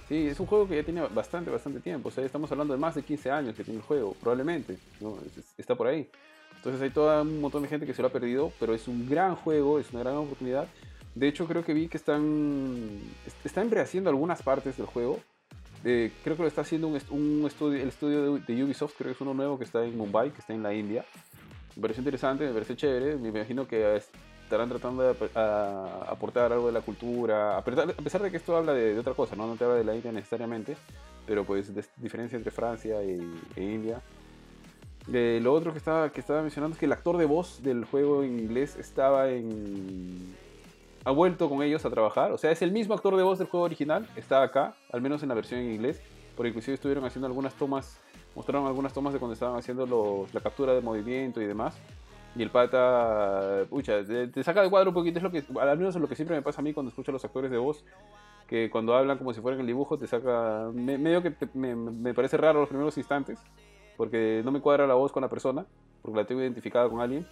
Sí, 0.09 0.26
es 0.26 0.39
un 0.39 0.47
juego 0.47 0.68
que 0.68 0.76
ya 0.76 0.82
tiene 0.85 1.01
bastante, 1.09 1.51
bastante 1.51 1.81
tiempo. 1.81 2.09
O 2.09 2.12
sea, 2.12 2.24
estamos 2.24 2.51
hablando 2.52 2.74
de 2.74 2.81
más 2.81 2.94
de 2.94 3.02
15 3.02 3.31
años 3.31 3.55
que 3.55 3.64
tiene 3.64 3.78
el 3.81 3.85
juego, 3.86 4.14
probablemente. 4.20 4.78
¿no? 5.01 5.16
Es- 5.26 5.39
es- 5.39 5.55
Está 5.56 5.74
por 5.74 5.86
ahí. 5.86 6.09
Entonces 6.56 6.81
hay 6.82 6.90
todo 6.90 7.22
un 7.22 7.40
montón 7.40 7.62
de 7.62 7.68
gente 7.68 7.86
que 7.86 7.94
se 7.94 8.02
lo 8.02 8.09
ha 8.09 8.12
perdido, 8.12 8.52
pero 8.60 8.74
es 8.74 8.86
un 8.86 9.09
gran 9.09 9.35
juego, 9.35 9.78
es 9.78 9.90
una 9.93 10.01
gran 10.01 10.16
oportunidad. 10.16 10.66
De 11.14 11.28
hecho, 11.28 11.47
creo 11.47 11.64
que 11.64 11.72
vi 11.74 11.89
que 11.89 11.97
están, 11.97 12.89
est- 13.26 13.47
están 13.47 13.70
rehaciendo 13.70 14.10
algunas 14.10 14.43
partes 14.43 14.76
del 14.76 14.86
juego. 14.86 15.20
Eh, 15.85 16.10
creo 16.22 16.36
que 16.36 16.43
lo 16.43 16.48
está 16.48 16.62
haciendo 16.62 16.89
un, 16.89 16.98
un 17.10 17.47
estudio, 17.47 17.82
el 17.82 17.89
estudio 17.89 18.35
de, 18.35 18.40
de 18.40 18.64
Ubisoft, 18.64 18.94
creo 18.97 19.10
que 19.10 19.14
es 19.14 19.20
uno 19.20 19.35
nuevo 19.35 19.59
que 19.59 19.64
está 19.64 19.85
en 19.85 19.97
Mumbai, 19.97 20.31
que 20.32 20.40
está 20.40 20.55
en 20.55 20.62
la 20.62 20.72
India. 20.74 21.05
Me 21.76 21.82
pareció 21.82 22.01
interesante, 22.02 22.44
me 22.46 22.52
parece 22.52 22.76
chévere. 22.76 23.16
Me 23.16 23.28
imagino 23.28 23.66
que 23.66 23.96
estarán 23.96 24.68
tratando 24.68 25.02
de 25.02 25.10
ap- 25.10 25.36
a- 25.36 26.06
aportar 26.10 26.52
algo 26.52 26.66
de 26.66 26.72
la 26.72 26.80
cultura, 26.82 27.56
a 27.56 27.59
a 27.59 27.64
pesar 27.64 28.22
de 28.22 28.30
que 28.30 28.36
esto 28.36 28.56
habla 28.56 28.72
de, 28.74 28.94
de 28.94 29.01
otra 29.01 29.14
cosa, 29.14 29.34
¿no? 29.36 29.46
no 29.46 29.56
te 29.56 29.64
habla 29.64 29.76
de 29.76 29.84
la 29.84 29.94
India 29.94 30.12
necesariamente, 30.12 30.76
pero 31.26 31.44
pues 31.44 31.74
de 31.74 31.84
diferencia 31.96 32.36
entre 32.36 32.51
Francia 32.52 33.02
y, 33.02 33.18
e 33.56 33.62
India. 33.62 34.01
Eh, 35.12 35.38
lo 35.42 35.52
otro 35.52 35.72
que 35.72 35.78
estaba, 35.78 36.10
que 36.10 36.20
estaba 36.20 36.40
mencionando 36.42 36.74
es 36.74 36.78
que 36.80 36.86
el 36.86 36.92
actor 36.92 37.16
de 37.18 37.26
voz 37.26 37.62
del 37.62 37.84
juego 37.84 38.22
en 38.22 38.38
inglés 38.38 38.76
estaba 38.76 39.28
en... 39.30 40.34
Ha 41.05 41.10
vuelto 41.10 41.51
con 41.51 41.62
ellos 41.62 41.84
a 41.84 41.90
trabajar, 41.90 42.32
o 42.32 42.38
sea, 42.38 42.51
es 42.51 42.62
el 42.62 42.72
mismo 42.72 42.94
actor 42.94 43.14
de 43.16 43.22
voz 43.22 43.38
del 43.38 43.48
juego 43.48 43.66
original, 43.66 44.09
está 44.16 44.42
acá, 44.42 44.74
al 44.90 45.02
menos 45.02 45.22
en 45.22 45.28
la 45.28 45.34
versión 45.34 45.60
en 45.60 45.72
inglés, 45.72 46.01
porque 46.34 46.48
inclusive 46.48 46.74
estuvieron 46.76 47.05
haciendo 47.05 47.26
algunas 47.26 47.52
tomas, 47.55 47.98
mostraron 48.35 48.66
algunas 48.66 48.93
tomas 48.93 49.12
de 49.12 49.19
cuando 49.19 49.35
estaban 49.35 49.56
haciendo 49.59 49.86
los- 49.86 50.32
la 50.35 50.40
captura 50.40 50.73
de 50.74 50.81
movimiento 50.81 51.40
y 51.40 51.47
demás. 51.47 51.77
Y 52.36 52.43
el 52.43 52.51
pata, 52.51 53.65
pucha, 53.70 54.05
te, 54.05 54.27
te 54.28 54.43
saca 54.43 54.61
de 54.62 54.69
cuadro 54.70 54.90
un 54.90 54.94
poquito, 54.94 55.19
es 55.19 55.23
lo 55.23 55.31
que, 55.31 55.44
al 55.61 55.78
menos 55.78 55.94
es 55.94 56.01
lo 56.01 56.09
que 56.09 56.16
siempre 56.16 56.35
me 56.36 56.43
pasa 56.43 56.61
a 56.61 56.65
mí 56.65 56.73
cuando 56.73 56.90
escucho 56.90 57.12
a 57.12 57.15
los 57.15 57.24
actores 57.24 57.51
de 57.51 57.59
voz, 57.59 57.85
que 58.48 58.70
cuando 58.70 58.94
hablan 58.97 59.19
como 59.19 59.32
si 59.32 59.40
fueran 59.40 59.61
el 59.61 59.66
dibujo, 59.66 59.97
te 59.98 60.06
saca, 60.09 60.69
me- 60.74 60.98
medio 60.98 61.23
que 61.23 61.31
te- 61.31 61.48
me, 61.55 61.77
me 61.77 62.12
parece 62.12 62.36
raro 62.36 62.59
los 62.59 62.69
primeros 62.69 62.98
instantes, 62.98 63.39
porque 63.97 64.43
no 64.44 64.51
me 64.51 64.61
cuadra 64.61 64.86
la 64.89 64.94
voz 64.94 65.12
con 65.12 65.23
la 65.23 65.28
persona, 65.28 65.65
porque 66.02 66.19
la 66.19 66.27
tengo 66.27 66.40
identificada 66.43 66.89
con 66.89 67.01
alguien. 67.01 67.24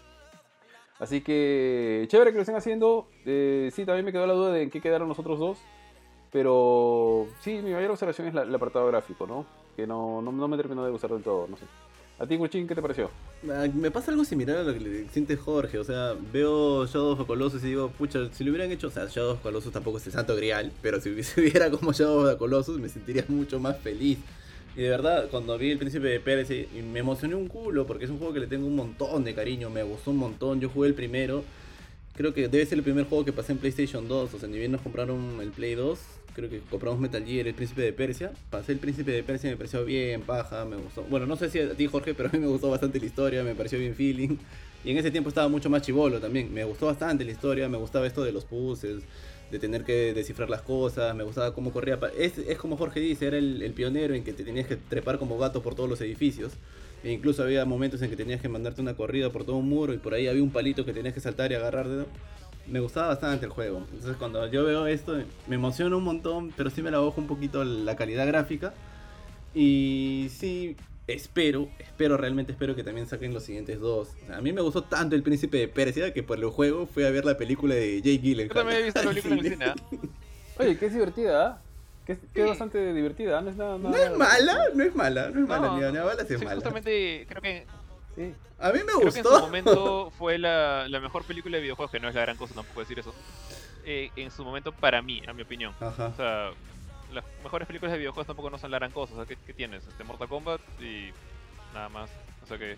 Así 1.01 1.21
que, 1.21 2.05
chévere 2.09 2.31
que 2.31 2.37
lo 2.37 2.43
estén 2.43 2.55
haciendo. 2.55 3.09
Eh, 3.27 3.71
sí, 3.73 3.85
también 3.85 4.05
me 4.05 4.13
quedó 4.13 4.25
la 4.29 4.35
duda 4.35 4.53
de 4.53 4.63
en 4.63 4.71
qué 4.71 4.81
quedaron 4.81 5.09
los 5.09 5.19
otros 5.19 5.41
dos. 5.41 5.59
Pero 6.31 7.27
sí, 7.41 7.61
mi 7.63 7.73
mayor 7.73 7.91
observación 7.91 8.29
es 8.29 8.35
la- 8.35 8.43
el 8.43 8.55
apartado 8.55 8.87
gráfico, 8.87 9.27
¿no? 9.27 9.45
Que 9.77 9.87
no, 9.87 10.21
no, 10.23 10.33
no 10.33 10.49
me 10.49 10.57
terminó 10.57 10.85
de 10.85 10.91
gustar 10.91 11.11
del 11.11 11.23
todo, 11.23 11.47
no 11.49 11.57
sé. 11.57 11.65
¿A 12.19 12.27
ti, 12.27 12.37
Guchín, 12.37 12.69
qué 12.69 12.75
te 12.75 12.83
pareció? 12.83 13.11
Ah, 13.51 13.67
Me 13.75 13.91
pasa 13.91 14.13
algo 14.13 14.25
similar 14.25 14.59
a 14.59 14.63
lo 14.63 14.73
que 14.73 14.81
le 14.81 15.09
siente 15.09 15.37
Jorge, 15.37 15.79
o 15.79 15.85
sea, 15.85 16.15
veo 16.33 16.87
Shadow 16.87 17.13
of 17.13 17.27
Colossus 17.27 17.65
y 17.65 17.69
digo, 17.69 17.89
pucha, 17.89 18.33
si 18.33 18.45
lo 18.45 18.51
hubieran 18.53 18.71
hecho, 18.71 18.89
o 18.89 18.91
sea, 18.91 19.07
Shadow 19.07 19.33
of 19.33 19.41
Colossus 19.41 19.73
tampoco 19.73 19.99
es 19.99 20.07
el 20.07 20.13
santo 20.13 20.37
grial, 20.37 20.71
pero 20.83 21.01
si 21.01 21.11
hubiese 21.11 21.41
viera 21.41 21.71
como 21.71 21.93
Shadow 21.93 22.29
of 22.31 22.37
Colossus 22.39 22.79
me 22.79 22.89
sentiría 22.89 23.25
mucho 23.29 23.59
más 23.59 23.79
feliz. 23.79 24.19
Y 24.77 24.83
de 24.83 24.89
verdad, 24.91 25.29
cuando 25.31 25.59
vi 25.59 25.71
El 25.71 25.79
Príncipe 25.79 26.07
de 26.07 26.21
Pérez, 26.21 26.49
me 26.93 27.01
emocioné 27.01 27.35
un 27.35 27.49
culo, 27.49 27.87
porque 27.87 28.05
es 28.05 28.11
un 28.11 28.19
juego 28.19 28.33
que 28.33 28.41
le 28.41 28.47
tengo 28.47 28.67
un 28.67 28.77
montón 28.77 29.25
de 29.25 29.35
cariño, 29.35 29.69
me 29.69 29.83
gustó 29.83 30.13
un 30.13 30.19
montón, 30.19 30.61
yo 30.61 30.69
jugué 30.69 30.89
el 30.89 30.95
primero, 30.95 31.43
creo 32.15 32.33
que 32.33 32.49
debe 32.49 32.65
ser 32.65 32.79
el 32.79 32.85
primer 32.85 33.07
juego 33.07 33.25
que 33.25 33.33
pasé 33.33 33.53
en 33.53 33.59
PlayStation 33.59 34.07
2, 34.07 34.33
o 34.33 34.39
sea, 34.39 34.49
ni 34.49 34.59
bien 34.59 34.71
nos 34.73 34.81
compraron 34.81 35.41
el 35.41 35.51
Play 35.51 35.75
2, 35.75 35.99
creo 36.35 36.49
que 36.51 36.61
compramos 36.71 37.01
Metal 37.01 37.25
Gear, 37.25 37.47
El 37.47 37.55
Príncipe 37.55 37.83
de 37.83 37.93
Persia, 37.93 38.33
pasé 38.51 38.73
El 38.73 38.79
Príncipe 38.79 39.11
de 39.13 39.23
Persia, 39.23 39.51
me 39.51 39.57
pareció 39.57 39.85
bien, 39.85 40.23
paja, 40.23 40.65
me 40.65 40.77
gustó, 40.77 41.03
bueno, 41.05 41.27
no 41.27 41.37
sé 41.37 41.51
si 41.51 41.59
a 41.61 41.75
ti 41.75 41.87
Jorge, 41.87 42.15
pero 42.15 42.29
a 42.29 42.33
mí 42.33 42.39
me 42.39 42.47
gustó 42.47 42.71
bastante 42.71 42.99
la 42.99 43.07
historia, 43.07 43.43
me 43.43 43.55
pareció 43.55 43.79
bien 43.79 43.95
feeling, 43.95 44.37
y 44.85 44.91
en 44.91 44.99
ese 44.99 45.11
tiempo 45.11 45.29
estaba 45.29 45.49
mucho 45.49 45.71
más 45.71 45.83
chivolo 45.83 46.21
también, 46.21 46.53
me 46.53 46.65
gustó 46.65 46.87
bastante 46.87 47.25
la 47.25 47.31
historia, 47.33 47.69
me 47.69 47.79
gustaba 47.79 48.07
esto 48.07 48.23
de 48.25 48.33
los 48.33 48.45
puzzles, 48.45 49.03
de 49.51 49.59
tener 49.59 49.85
que 49.85 50.15
descifrar 50.15 50.49
las 50.49 50.63
cosas, 50.63 51.15
me 51.15 51.25
gustaba 51.25 51.55
cómo 51.55 51.73
corría. 51.75 51.99
Es, 52.17 52.39
es 52.39 52.57
como 52.57 52.79
Jorge 52.79 53.01
dice, 53.01 53.27
era 53.27 53.37
el, 53.37 53.61
el 53.63 53.75
pionero 53.75 54.15
en 54.15 54.25
que 54.25 54.33
te 54.33 54.45
tenías 54.45 54.67
que 54.67 54.77
trepar 54.77 55.19
como 55.19 55.37
gato 55.37 55.61
por 55.63 55.75
todos 55.75 55.91
los 55.91 56.01
edificios. 56.01 56.53
E 57.05 57.13
incluso 57.13 57.43
había 57.43 57.63
momentos 57.67 58.01
en 58.01 58.09
que 58.09 58.17
tenías 58.17 58.41
que 58.41 58.49
mandarte 58.49 58.81
una 58.81 58.95
corrida 58.97 59.31
por 59.31 59.45
todo 59.45 59.57
un 59.57 59.69
muro 59.69 59.93
y 59.93 59.99
por 59.99 60.15
ahí 60.15 60.27
había 60.27 60.43
un 60.43 60.53
palito 60.53 60.87
que 60.87 60.95
tenías 60.95 61.13
que 61.13 61.21
saltar 61.21 61.53
y 61.53 61.57
agarrar. 61.57 61.87
de- 61.87 62.07
Me 62.67 62.81
gustaba 62.81 63.09
bastante 63.09 63.47
el 63.47 63.53
juego. 63.53 63.85
Entonces 63.93 64.17
cuando 64.17 64.47
yo 64.51 64.65
veo 64.65 64.87
esto 64.87 65.19
me 65.49 65.57
emociona 65.57 65.97
un 65.97 66.05
montón, 66.05 66.53
pero 66.57 66.71
sí 66.71 66.83
me 66.83 66.91
la 66.91 66.99
bajo 66.99 67.21
un 67.21 67.27
poquito 67.27 67.65
la 67.65 67.97
calidad 67.97 68.27
gráfica. 68.27 68.73
Y 69.55 70.29
sí, 70.31 70.77
espero, 71.07 71.69
espero, 71.79 72.17
realmente 72.17 72.53
espero 72.53 72.75
que 72.75 72.85
también 72.85 73.07
saquen 73.07 73.35
los 73.35 73.43
siguientes 73.43 73.81
dos. 73.81 74.11
O 74.23 74.27
sea, 74.27 74.39
a 74.39 74.41
mí 74.41 74.53
me 74.53 74.61
gustó 74.63 74.83
tanto 74.85 75.15
el 75.17 75.23
príncipe 75.23 75.59
de 75.59 75.69
Persia 75.69 76.13
que 76.15 76.23
por 76.23 76.39
el 76.39 76.47
juego 76.47 76.87
fui 76.87 77.05
a 77.05 77.11
ver 77.11 77.25
la 77.25 77.37
película 77.37 77.75
de 77.75 77.97
Jake 78.01 78.19
Gyllenhaal. 78.19 78.49
Yo 78.49 78.55
también 78.55 78.79
he 78.81 78.85
visto 78.85 79.03
la 79.03 79.11
película 79.11 79.35
en 79.35 79.41
el 79.45 79.53
cine. 79.53 79.65
¿ah? 79.67 79.75
Oye, 80.59 80.79
que 80.79 80.87
es 80.87 80.93
divertida, 80.95 81.47
¿ah? 81.47 81.59
Que 82.07 82.13
es, 82.15 82.19
que 82.33 82.41
es 82.41 82.45
Sí. 82.45 82.49
bastante 82.49 82.93
divertida, 82.95 83.41
no 83.43 83.51
es 83.51 83.57
nada... 83.57 83.79
No 83.79 83.91
nada- 83.91 84.05
es 84.11 84.17
mala, 84.19 84.59
no 84.75 84.83
es 84.85 84.95
mala, 84.95 85.31
no 85.31 85.41
es 85.43 85.49
mala, 85.49 85.67
No, 85.69 85.77
ni 85.79 85.83
a 85.85 85.87
no. 85.87 85.93
ni 85.93 85.99
a 85.99 86.05
balas 86.05 86.31
es 86.31 86.39
Sí, 86.39 86.45
mala. 86.45 86.57
justamente 86.57 87.27
creo 87.29 87.43
que, 87.43 87.67
Sí. 88.17 88.35
A 88.59 88.71
mí 88.73 88.79
me 88.81 88.85
creo 88.93 88.99
que 89.01 89.19
en 89.19 89.25
su 89.25 89.31
gustó. 89.31 89.41
momento 89.41 90.11
fue 90.19 90.39
la, 90.39 90.87
la 90.89 91.01
mejor 91.01 91.25
película 91.25 91.57
de 91.57 91.63
videojuegos, 91.63 91.91
que 91.91 91.99
no 92.01 92.09
es 92.09 92.15
la 92.15 92.21
gran 92.23 92.37
cosa 92.37 92.55
tampoco 92.55 92.81
decir 92.81 92.99
eso. 92.99 93.15
Eh, 93.85 94.11
en 94.17 94.31
su 94.31 94.45
momento 94.45 94.71
para 94.73 95.03
mí, 95.03 95.23
a 95.27 95.33
mi 95.33 95.43
opinión. 95.43 95.75
Ajá. 95.81 96.07
O 96.09 96.17
sea, 96.17 96.51
las 97.13 97.25
mejores 97.43 97.67
películas 97.67 97.93
de 97.93 97.99
videojuegos 97.99 98.27
tampoco 98.27 98.51
no 98.51 98.59
son 98.59 98.71
la 98.71 98.79
gran 98.79 98.93
cosa. 98.93 99.15
O 99.15 99.17
sea, 99.17 99.27
¿qué, 99.27 99.37
qué 99.47 99.53
tienes? 99.53 99.87
Este, 99.87 100.05
Mortal 100.05 100.29
Kombat 100.29 100.61
y 100.81 101.11
nada 101.75 101.89
más. 101.89 102.11
O 102.43 102.47
sea 102.47 102.59
que 102.59 102.77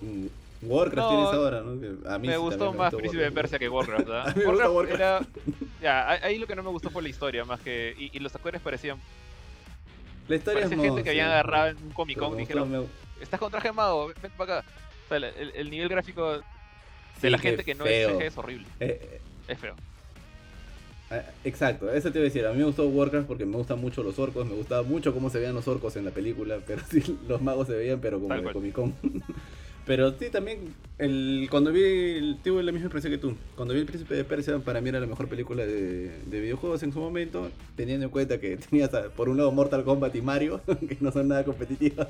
Mm, 0.00 0.26
Warcraft 0.62 0.96
No, 0.96 1.08
tienes 1.08 1.34
ahora, 1.34 1.60
¿no? 1.62 1.80
Que 1.80 2.08
a 2.08 2.18
mí 2.18 2.26
me 2.28 2.34
sí 2.34 2.38
gustó 2.40 2.72
más 2.72 2.90
gustó 2.92 2.98
Príncipe 2.98 3.22
de 3.22 3.28
Warcraft. 3.28 3.34
Persia 3.50 3.58
que 3.58 3.68
Warcraft, 3.68 4.06
¿verdad? 4.08 4.28
A 4.28 4.34
mí 4.34 4.40
me 4.40 4.50
gusta 4.50 4.70
Warcraft 4.70 5.00
era... 5.00 5.20
Ya, 5.80 6.10
ahí- 6.10 6.38
lo 6.38 6.46
que 6.46 6.56
no 6.56 6.62
me 6.62 6.70
gustó 6.70 6.90
fue 6.90 7.02
la 7.02 7.08
historia, 7.08 7.44
más 7.44 7.60
que... 7.60 7.94
Y, 7.98 8.10
y 8.16 8.18
los 8.20 8.34
actores 8.34 8.60
parecían... 8.60 8.98
La 10.26 10.36
historia 10.36 10.62
Parecía 10.62 10.76
es 10.78 10.82
gente 10.88 11.02
que 11.04 11.10
habían 11.10 11.26
sí. 11.28 11.32
agarrado 11.32 11.66
en 11.68 11.76
un 11.76 11.90
Comic 11.90 12.18
Con 12.18 12.28
y 12.28 12.30
gustó, 12.30 12.40
dijeron, 12.40 12.70
me- 12.70 12.86
estás 13.24 13.40
con 13.40 13.50
traje 13.50 13.72
mago, 13.72 14.08
ven 14.22 14.32
para 14.36 14.58
acá. 14.60 14.68
O 15.04 15.08
sea, 15.08 15.16
el, 15.18 15.24
el- 15.24 15.52
el 15.54 15.70
nivel 15.70 15.88
gráfico 15.88 16.32
de 16.34 16.40
Sí, 17.20 17.30
la 17.30 17.38
gente 17.38 17.64
que 17.64 17.74
no 17.74 17.86
es 17.86 18.06
CG 18.06 18.22
es 18.26 18.38
horrible. 18.38 18.66
Eh, 18.80 18.98
eh, 19.02 19.20
Es 19.48 19.58
feo. 19.58 19.74
Ah, 21.10 21.22
Exacto, 21.44 21.90
eso 21.92 22.10
te 22.10 22.18
iba 22.18 22.24
a 22.24 22.28
decir. 22.30 22.46
A 22.46 22.52
mí 22.52 22.58
me 22.58 22.64
gustó 22.64 22.86
Warcraft 22.88 23.26
porque 23.26 23.44
me 23.46 23.56
gustan 23.56 23.80
mucho 23.80 24.02
los 24.02 24.18
orcos, 24.18 24.46
me 24.46 24.54
gustaba 24.54 24.82
mucho 24.82 25.12
cómo 25.12 25.30
se 25.30 25.38
veían 25.38 25.54
los 25.54 25.68
orcos 25.68 25.96
en 25.96 26.04
la 26.04 26.10
película, 26.10 26.58
pero 26.66 26.82
sí, 26.90 27.18
los 27.28 27.40
magos 27.42 27.66
se 27.68 27.74
veían, 27.74 28.00
pero 28.00 28.16
como 28.18 28.28
Tal 28.28 28.38
de 28.38 28.42
cual. 28.44 28.54
Comic 28.54 28.72
Con. 28.74 28.94
pero 29.86 30.12
sí, 30.18 30.30
también, 30.30 30.74
el, 30.98 31.46
cuando 31.50 31.70
vi, 31.72 32.36
tuve 32.42 32.62
la 32.62 32.72
misma 32.72 32.86
impresión 32.86 33.12
que 33.12 33.18
tú. 33.18 33.36
Cuando 33.54 33.74
vi 33.74 33.80
El 33.80 33.86
Príncipe 33.86 34.14
de 34.14 34.24
Persia, 34.24 34.58
para 34.58 34.80
mí 34.80 34.88
era 34.88 34.98
la 34.98 35.06
mejor 35.06 35.28
película 35.28 35.64
de, 35.66 36.10
de 36.24 36.40
videojuegos 36.40 36.82
en 36.82 36.92
su 36.92 37.00
momento, 37.00 37.50
teniendo 37.76 38.06
en 38.06 38.10
cuenta 38.10 38.40
que 38.40 38.56
tenía 38.70 38.86
hasta, 38.86 39.10
por 39.10 39.28
un 39.28 39.36
lado 39.36 39.52
Mortal 39.52 39.84
Kombat 39.84 40.14
y 40.16 40.22
Mario, 40.22 40.62
que 40.88 40.96
no 41.00 41.12
son 41.12 41.28
nada 41.28 41.44
competitivas. 41.44 42.08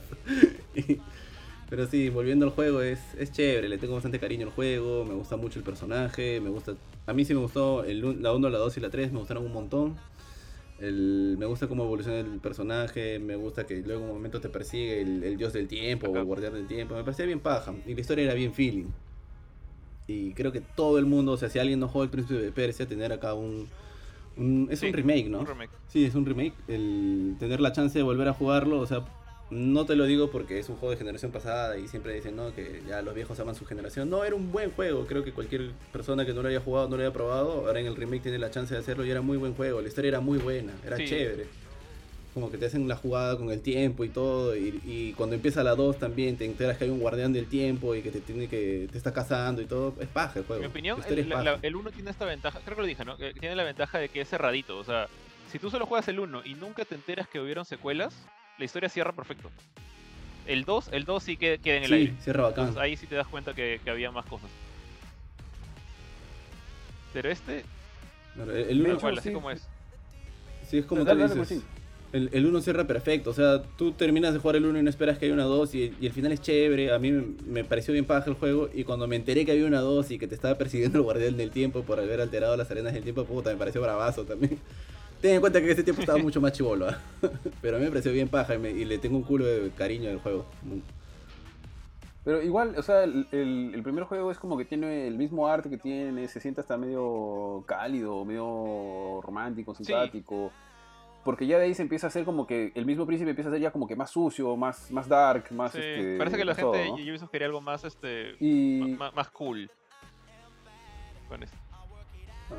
Pero 1.70 1.86
sí, 1.86 2.10
volviendo 2.10 2.44
al 2.44 2.52
juego, 2.52 2.82
es, 2.82 3.00
es 3.18 3.32
chévere, 3.32 3.68
le 3.68 3.78
tengo 3.78 3.94
bastante 3.94 4.18
cariño 4.20 4.46
al 4.46 4.52
juego, 4.52 5.04
me 5.04 5.14
gusta 5.14 5.36
mucho 5.36 5.58
el 5.58 5.64
personaje, 5.64 6.40
me 6.40 6.50
gusta... 6.50 6.74
A 7.06 7.12
mí 7.14 7.24
sí 7.24 7.34
me 7.34 7.40
gustó 7.40 7.84
el, 7.84 8.22
la 8.22 8.32
1, 8.32 8.50
la 8.50 8.58
2 8.58 8.76
y 8.76 8.80
la 8.80 8.90
3, 8.90 9.12
me 9.12 9.18
gustaron 9.18 9.44
un 9.44 9.52
montón. 9.52 9.96
El, 10.80 11.36
me 11.38 11.46
gusta 11.46 11.68
cómo 11.68 11.84
evoluciona 11.84 12.18
el 12.20 12.40
personaje, 12.40 13.18
me 13.18 13.36
gusta 13.36 13.66
que 13.66 13.76
luego 13.78 14.02
en 14.04 14.10
un 14.10 14.16
momento 14.16 14.40
te 14.40 14.48
persigue 14.48 15.00
el, 15.02 15.22
el 15.24 15.36
dios 15.36 15.52
del 15.52 15.68
tiempo 15.68 16.08
o 16.08 16.16
el 16.16 16.24
guardián 16.24 16.52
del 16.54 16.66
tiempo, 16.66 16.94
me 16.94 17.02
parecía 17.02 17.26
bien 17.26 17.40
paja. 17.40 17.74
Y 17.86 17.94
la 17.94 18.00
historia 18.00 18.24
era 18.24 18.34
bien 18.34 18.52
feeling. 18.52 18.86
Y 20.06 20.32
creo 20.32 20.52
que 20.52 20.60
todo 20.60 20.98
el 20.98 21.06
mundo, 21.06 21.32
o 21.32 21.36
sea, 21.36 21.48
si 21.48 21.58
alguien 21.58 21.80
no 21.80 21.88
juega 21.88 22.04
el 22.04 22.10
príncipe 22.10 22.40
de 22.40 22.52
Persia, 22.52 22.86
tener 22.86 23.12
acá 23.12 23.34
un... 23.34 23.68
un- 24.36 24.68
es 24.70 24.80
Sí, 24.80 24.86
un 24.86 24.92
remake, 24.92 25.28
¿no? 25.28 25.40
Un 25.40 25.46
remake. 25.46 25.70
Sí, 25.88 26.04
es 26.04 26.14
un 26.14 26.26
remake. 26.26 26.52
El 26.68 27.36
tener 27.38 27.60
la 27.60 27.72
chance 27.72 27.98
de 27.98 28.02
volver 28.02 28.28
a 28.28 28.34
jugarlo, 28.34 28.80
o 28.80 28.86
sea, 28.86 29.04
no 29.54 29.86
te 29.86 29.94
lo 29.96 30.04
digo 30.04 30.30
porque 30.30 30.58
es 30.58 30.68
un 30.68 30.76
juego 30.76 30.90
de 30.90 30.96
generación 30.98 31.30
pasada 31.30 31.78
y 31.78 31.86
siempre 31.88 32.12
dicen, 32.14 32.36
no, 32.36 32.54
que 32.54 32.82
ya 32.88 33.00
los 33.02 33.14
viejos 33.14 33.38
aman 33.40 33.54
su 33.54 33.64
generación. 33.64 34.10
No, 34.10 34.24
era 34.24 34.34
un 34.34 34.50
buen 34.52 34.70
juego. 34.72 35.06
Creo 35.06 35.22
que 35.24 35.32
cualquier 35.32 35.70
persona 35.92 36.26
que 36.26 36.32
no 36.34 36.42
lo 36.42 36.48
haya 36.48 36.60
jugado, 36.60 36.88
no 36.88 36.96
lo 36.96 37.02
haya 37.02 37.12
probado, 37.12 37.66
ahora 37.66 37.80
en 37.80 37.86
el 37.86 37.96
remake 37.96 38.22
tiene 38.24 38.38
la 38.38 38.50
chance 38.50 38.74
de 38.74 38.80
hacerlo 38.80 39.04
y 39.04 39.10
era 39.10 39.20
muy 39.20 39.36
buen 39.36 39.54
juego. 39.54 39.80
La 39.80 39.88
historia 39.88 40.08
era 40.08 40.20
muy 40.20 40.38
buena, 40.38 40.72
era 40.84 40.96
Sí. 40.96 41.06
chévere. 41.06 41.46
Como 42.34 42.50
que 42.50 42.58
te 42.58 42.66
hacen 42.66 42.88
la 42.88 42.96
jugada 42.96 43.36
con 43.38 43.50
el 43.52 43.60
tiempo 43.60 44.02
y 44.04 44.08
todo. 44.08 44.56
Y, 44.56 44.80
y 44.84 45.12
cuando 45.12 45.36
empieza 45.36 45.62
la 45.62 45.76
2 45.76 46.00
también 46.00 46.36
te 46.36 46.44
enteras 46.44 46.76
que 46.76 46.82
hay 46.84 46.90
un 46.90 46.98
guardián 46.98 47.32
del 47.32 47.46
tiempo 47.46 47.94
y 47.94 48.02
que 48.02 48.10
te 48.10 48.20
tiene 48.20 48.48
que 48.48 48.88
te 48.90 48.98
está 48.98 49.12
cazando 49.12 49.62
y 49.62 49.66
todo. 49.66 49.94
Es 50.00 50.08
paja 50.08 50.40
el 50.40 50.44
juego. 50.44 50.62
En 50.64 50.68
mi 50.68 50.72
opinión, 50.72 50.98
La 51.00 51.06
el, 51.06 51.18
es 51.20 51.28
la- 51.28 51.36
paja. 51.36 51.58
el 51.62 51.76
1 51.76 51.90
tiene 51.92 52.10
esta 52.10 52.24
ventaja, 52.24 52.58
creo 52.64 52.74
que 52.74 52.82
lo 52.82 52.88
dije, 52.88 53.04
¿no? 53.04 53.16
Que 53.16 53.34
tiene 53.34 53.54
la 53.54 53.62
ventaja 53.62 53.98
de 54.00 54.08
que 54.08 54.20
es 54.22 54.28
cerradito. 54.28 54.76
O 54.78 54.82
sea, 54.82 55.06
si 55.52 55.60
tú 55.60 55.70
solo 55.70 55.86
juegas 55.86 56.08
el 56.08 56.18
1 56.18 56.42
y 56.44 56.54
nunca 56.54 56.84
te 56.84 56.96
enteras 56.96 57.28
que 57.28 57.38
hubieron 57.38 57.64
secuelas, 57.64 58.12
la 58.58 58.64
historia 58.64 58.88
cierra 58.88 59.12
perfecto. 59.12 59.50
El 60.46 60.64
2, 60.64 60.88
el 60.92 61.04
2 61.04 61.22
sí 61.22 61.36
que 61.36 61.58
queda 61.58 61.76
en 61.76 61.82
el 61.84 61.88
sí, 61.88 61.94
aire. 61.94 62.14
cierra 62.20 62.42
bacán. 62.44 62.64
Entonces 62.68 62.82
ahí 62.82 62.96
sí 62.96 63.06
te 63.06 63.14
das 63.14 63.26
cuenta 63.26 63.54
que, 63.54 63.80
que 63.82 63.90
había 63.90 64.10
más 64.10 64.26
cosas. 64.26 64.50
Pero 67.12 67.30
este, 67.30 67.64
Claro, 68.34 68.52
el- 68.52 68.58
el 68.58 68.66
De 68.78 68.84
uno- 68.84 68.88
hecho, 68.90 68.98
igual, 68.98 69.18
así 69.18 69.28
sí, 69.28 69.34
como 69.34 69.50
sí. 69.50 69.56
es. 69.56 69.68
Sí, 70.68 70.78
es 70.78 70.84
como 70.86 71.04
Dale, 71.04 71.22
tú 71.22 71.28
dale, 71.28 71.40
dices. 71.40 71.58
Martín. 71.58 71.74
El, 72.12 72.30
el 72.32 72.46
1 72.46 72.60
cierra 72.60 72.86
perfecto, 72.86 73.30
o 73.30 73.34
sea, 73.34 73.60
tú 73.76 73.90
terminas 73.92 74.32
de 74.32 74.38
jugar 74.38 74.54
el 74.56 74.66
1 74.66 74.78
y 74.78 74.82
no 74.84 74.90
esperas 74.90 75.18
que 75.18 75.24
haya 75.24 75.34
una 75.34 75.42
2 75.44 75.74
y, 75.74 75.94
y 76.00 76.06
el 76.06 76.12
final 76.12 76.30
es 76.30 76.40
chévere, 76.40 76.92
a 76.92 76.98
mí 77.00 77.10
me, 77.10 77.24
me 77.44 77.64
pareció 77.64 77.92
bien 77.92 78.04
paja 78.04 78.30
el 78.30 78.36
juego 78.36 78.70
y 78.72 78.84
cuando 78.84 79.08
me 79.08 79.16
enteré 79.16 79.44
que 79.44 79.50
había 79.50 79.66
una 79.66 79.80
2 79.80 80.12
y 80.12 80.18
que 80.20 80.28
te 80.28 80.34
estaba 80.36 80.56
persiguiendo 80.56 80.98
el 80.98 81.02
guardián 81.04 81.36
del 81.36 81.50
tiempo 81.50 81.82
por 81.82 81.98
haber 81.98 82.20
alterado 82.20 82.56
las 82.56 82.70
arenas 82.70 82.92
del 82.92 83.02
tiempo, 83.02 83.24
puta, 83.24 83.50
me 83.50 83.56
pareció 83.56 83.80
bravazo 83.82 84.24
también. 84.24 84.60
Ten 85.24 85.36
en 85.36 85.40
cuenta 85.40 85.58
que 85.58 85.70
ese 85.70 85.82
tiempo 85.82 86.02
estaba 86.02 86.18
mucho 86.18 86.38
más 86.38 86.52
chivolo, 86.52 86.86
¿ah? 86.86 86.98
pero 87.62 87.76
a 87.76 87.78
mí 87.78 87.86
me 87.86 87.90
pareció 87.90 88.12
bien 88.12 88.28
paja 88.28 88.56
y, 88.56 88.58
me- 88.58 88.72
y 88.72 88.84
le 88.84 88.98
tengo 88.98 89.16
un 89.16 89.22
culo 89.22 89.46
de 89.46 89.70
cariño 89.70 90.10
al 90.10 90.18
juego. 90.20 90.44
Pero 92.26 92.42
igual, 92.42 92.74
o 92.76 92.82
sea, 92.82 93.04
el, 93.04 93.26
el- 93.32 93.72
el 93.74 93.82
primer 93.82 94.04
juego 94.04 94.30
es 94.30 94.36
como 94.38 94.58
que 94.58 94.66
tiene 94.66 95.06
el 95.06 95.16
mismo 95.16 95.48
arte 95.48 95.70
que 95.70 95.78
tiene, 95.78 96.28
se 96.28 96.40
siente 96.40 96.60
hasta 96.60 96.76
medio 96.76 97.64
cálido, 97.66 98.22
medio 98.26 99.22
romántico, 99.22 99.74
simpático. 99.74 100.52
Porque 101.24 101.46
ya 101.46 101.56
de 101.58 101.64
ahí 101.64 101.74
se 101.74 101.80
empieza 101.80 102.06
a 102.06 102.08
hacer 102.08 102.26
como 102.26 102.46
que 102.46 102.70
el 102.74 102.84
mismo 102.84 103.06
príncipe 103.06 103.30
empieza 103.30 103.48
a 103.48 103.52
ser 103.54 103.62
ya 103.62 103.70
como 103.70 103.88
que 103.88 103.96
más 103.96 104.10
sucio, 104.10 104.54
más, 104.58 104.90
más 104.90 105.08
dark, 105.08 105.50
más 105.52 105.72
Sí, 105.72 105.78
este, 105.78 106.18
parece 106.18 106.36
que 106.36 106.44
la 106.44 106.52
más 106.52 106.60
todo, 106.60 106.74
gente 106.74 106.88
¿no? 106.90 106.94
Ubisoft 106.96 107.30
quería 107.30 107.46
algo 107.46 107.62
más, 107.62 107.82
este, 107.84 108.36
Y 108.40 108.94
ma- 108.98 109.10
más 109.12 109.30
cool. 109.30 109.70
Con 111.30 111.42
esto. 111.42 111.56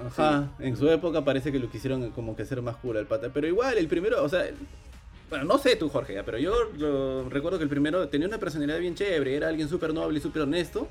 Ajá, 0.08 0.52
en 0.60 0.76
su 0.78 0.90
época 0.90 1.24
parece 1.24 1.52
que 1.52 1.60
lo 1.60 1.70
quisieron 1.70 2.12
como 2.12 2.36
que 2.36 2.44
hacer 2.44 2.62
más 2.62 2.76
cool 2.78 2.98
al 2.98 3.06
pata. 3.06 3.30
Pero 3.34 3.48
igual, 3.48 3.78
el 3.78 3.88
primero, 3.88 4.24
o 4.24 4.30
sea, 4.30 4.46
bueno, 5.30 5.46
no 5.46 5.58
sé 5.58 5.76
tú, 5.76 5.90
Jorge, 5.90 6.14
ya, 6.16 6.24
pero 6.24 6.38
yo 6.38 6.54
lo- 6.78 7.30
recuerdo 7.30 7.58
que 7.58 7.64
el 7.64 7.70
primero 7.70 8.08
tenía 8.10 8.28
una 8.28 8.38
personalidad 8.40 8.80
bien 8.80 8.96
chévere, 8.96 9.36
era 9.36 9.48
alguien 9.48 9.70
súper 9.70 9.94
noble 9.94 10.20
y 10.20 10.22
súper 10.22 10.44
honesto, 10.44 10.88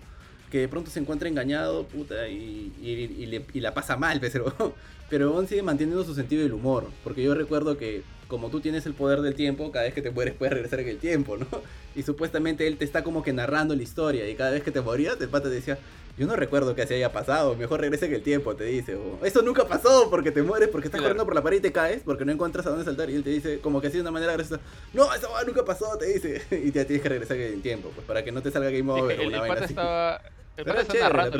que 0.50 0.58
de 0.60 0.68
pronto 0.68 0.90
se 0.90 1.00
encuentra 1.00 1.28
engañado, 1.28 1.84
puta, 1.84 2.28
y, 2.28 2.72
y- 2.80 3.22
y 3.22 3.26
le- 3.26 3.44
y 3.52 3.60
la 3.60 3.74
pasa 3.74 3.96
mal, 3.96 4.20
pero, 4.20 4.74
pero 5.10 5.34
aún 5.34 5.46
sigue 5.48 5.62
manteniendo 5.62 6.04
su 6.04 6.14
sentido 6.14 6.42
del 6.42 6.52
humor. 6.52 6.86
Porque 7.02 7.22
yo 7.22 7.34
recuerdo 7.34 7.76
que 7.76 8.02
como 8.28 8.48
tú 8.50 8.60
tienes 8.60 8.86
el 8.86 8.94
poder 8.94 9.20
del 9.20 9.34
tiempo, 9.34 9.70
cada 9.70 9.84
vez 9.84 9.94
que 9.94 10.02
te 10.02 10.10
mueres 10.10 10.34
puedes 10.34 10.52
regresar 10.54 10.80
en 10.80 10.88
el 10.88 10.98
tiempo, 10.98 11.36
¿no? 11.36 11.46
Y 11.96 12.02
supuestamente 12.02 12.66
él 12.66 12.76
te 12.76 12.84
está 12.84 13.04
como 13.04 13.22
que 13.22 13.32
narrando 13.32 13.76
la 13.76 13.82
historia, 13.82 14.28
y 14.28 14.34
cada 14.34 14.50
vez 14.50 14.64
que 14.64 14.72
te 14.72 14.80
morías, 14.80 15.20
el 15.20 15.28
pata 15.28 15.48
te 15.48 15.54
decía, 15.54 15.78
yo 16.16 16.26
no 16.26 16.36
recuerdo 16.36 16.74
que 16.74 16.82
así 16.82 16.94
haya 16.94 17.10
pasado, 17.12 17.54
mejor 17.56 17.80
regresa 17.80 18.06
en 18.06 18.14
el 18.14 18.22
tiempo, 18.22 18.54
te 18.54 18.64
dice. 18.64 18.94
O, 18.94 19.24
Eso 19.24 19.42
nunca 19.42 19.66
pasó 19.66 20.08
porque 20.10 20.30
te 20.30 20.42
mueres, 20.42 20.68
porque 20.68 20.88
estás 20.88 21.00
Claro. 21.00 21.10
corriendo 21.14 21.24
por 21.24 21.34
la 21.34 21.42
pared 21.42 21.56
y 21.58 21.60
te 21.60 21.72
caes, 21.72 22.02
porque 22.04 22.24
no 22.24 22.32
encuentras 22.32 22.64
a 22.66 22.70
dónde 22.70 22.84
saltar. 22.84 23.10
Y 23.10 23.14
él 23.16 23.24
te 23.24 23.30
dice, 23.30 23.58
como 23.60 23.80
que 23.80 23.88
así 23.88 23.96
de 23.96 24.02
una 24.02 24.10
manera 24.12 24.32
graciosa, 24.32 24.62
no, 24.92 25.12
esa 25.12 25.28
hueá 25.30 25.44
nunca 25.44 25.64
pasó, 25.64 25.96
te 25.98 26.06
dice. 26.06 26.42
Y 26.64 26.70
te 26.70 26.84
tienes 26.84 27.02
que 27.02 27.08
regresar 27.08 27.36
en 27.36 27.54
el 27.54 27.62
tiempo, 27.62 27.90
pues 27.94 28.06
para 28.06 28.22
que 28.24 28.30
no 28.32 28.40
te 28.42 28.50
salga 28.50 28.70
Game 28.70 28.92
Sí, 28.92 28.98
es 28.98 29.02
Over 29.04 29.16
que 29.16 29.24
el, 29.24 29.34
el 29.34 29.40
pata 29.40 29.64
estaba, 29.64 30.20
el 30.56 30.64
pata 30.64 30.80
está 30.82 30.94
la 30.94 31.00
narrando. 31.08 31.38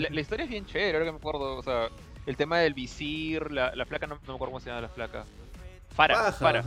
La, 0.00 0.08
la 0.10 0.20
historia 0.20 0.44
es 0.44 0.50
bien 0.50 0.66
chévere, 0.66 0.92
ahora 0.98 1.06
que 1.06 1.12
me 1.12 1.18
acuerdo. 1.18 1.56
O 1.56 1.62
sea, 1.62 1.88
el 2.26 2.36
tema 2.36 2.58
del 2.58 2.74
visir, 2.74 3.50
la, 3.50 3.74
la 3.74 3.86
flaca, 3.86 4.06
no, 4.06 4.16
no 4.16 4.20
me 4.28 4.34
acuerdo 4.34 4.52
cómo 4.52 4.60
se 4.60 4.68
llama 4.68 4.82
la 4.82 4.88
flaca. 4.90 5.24
Fara, 5.94 6.14
Paja, 6.14 6.32
Fara. 6.32 6.64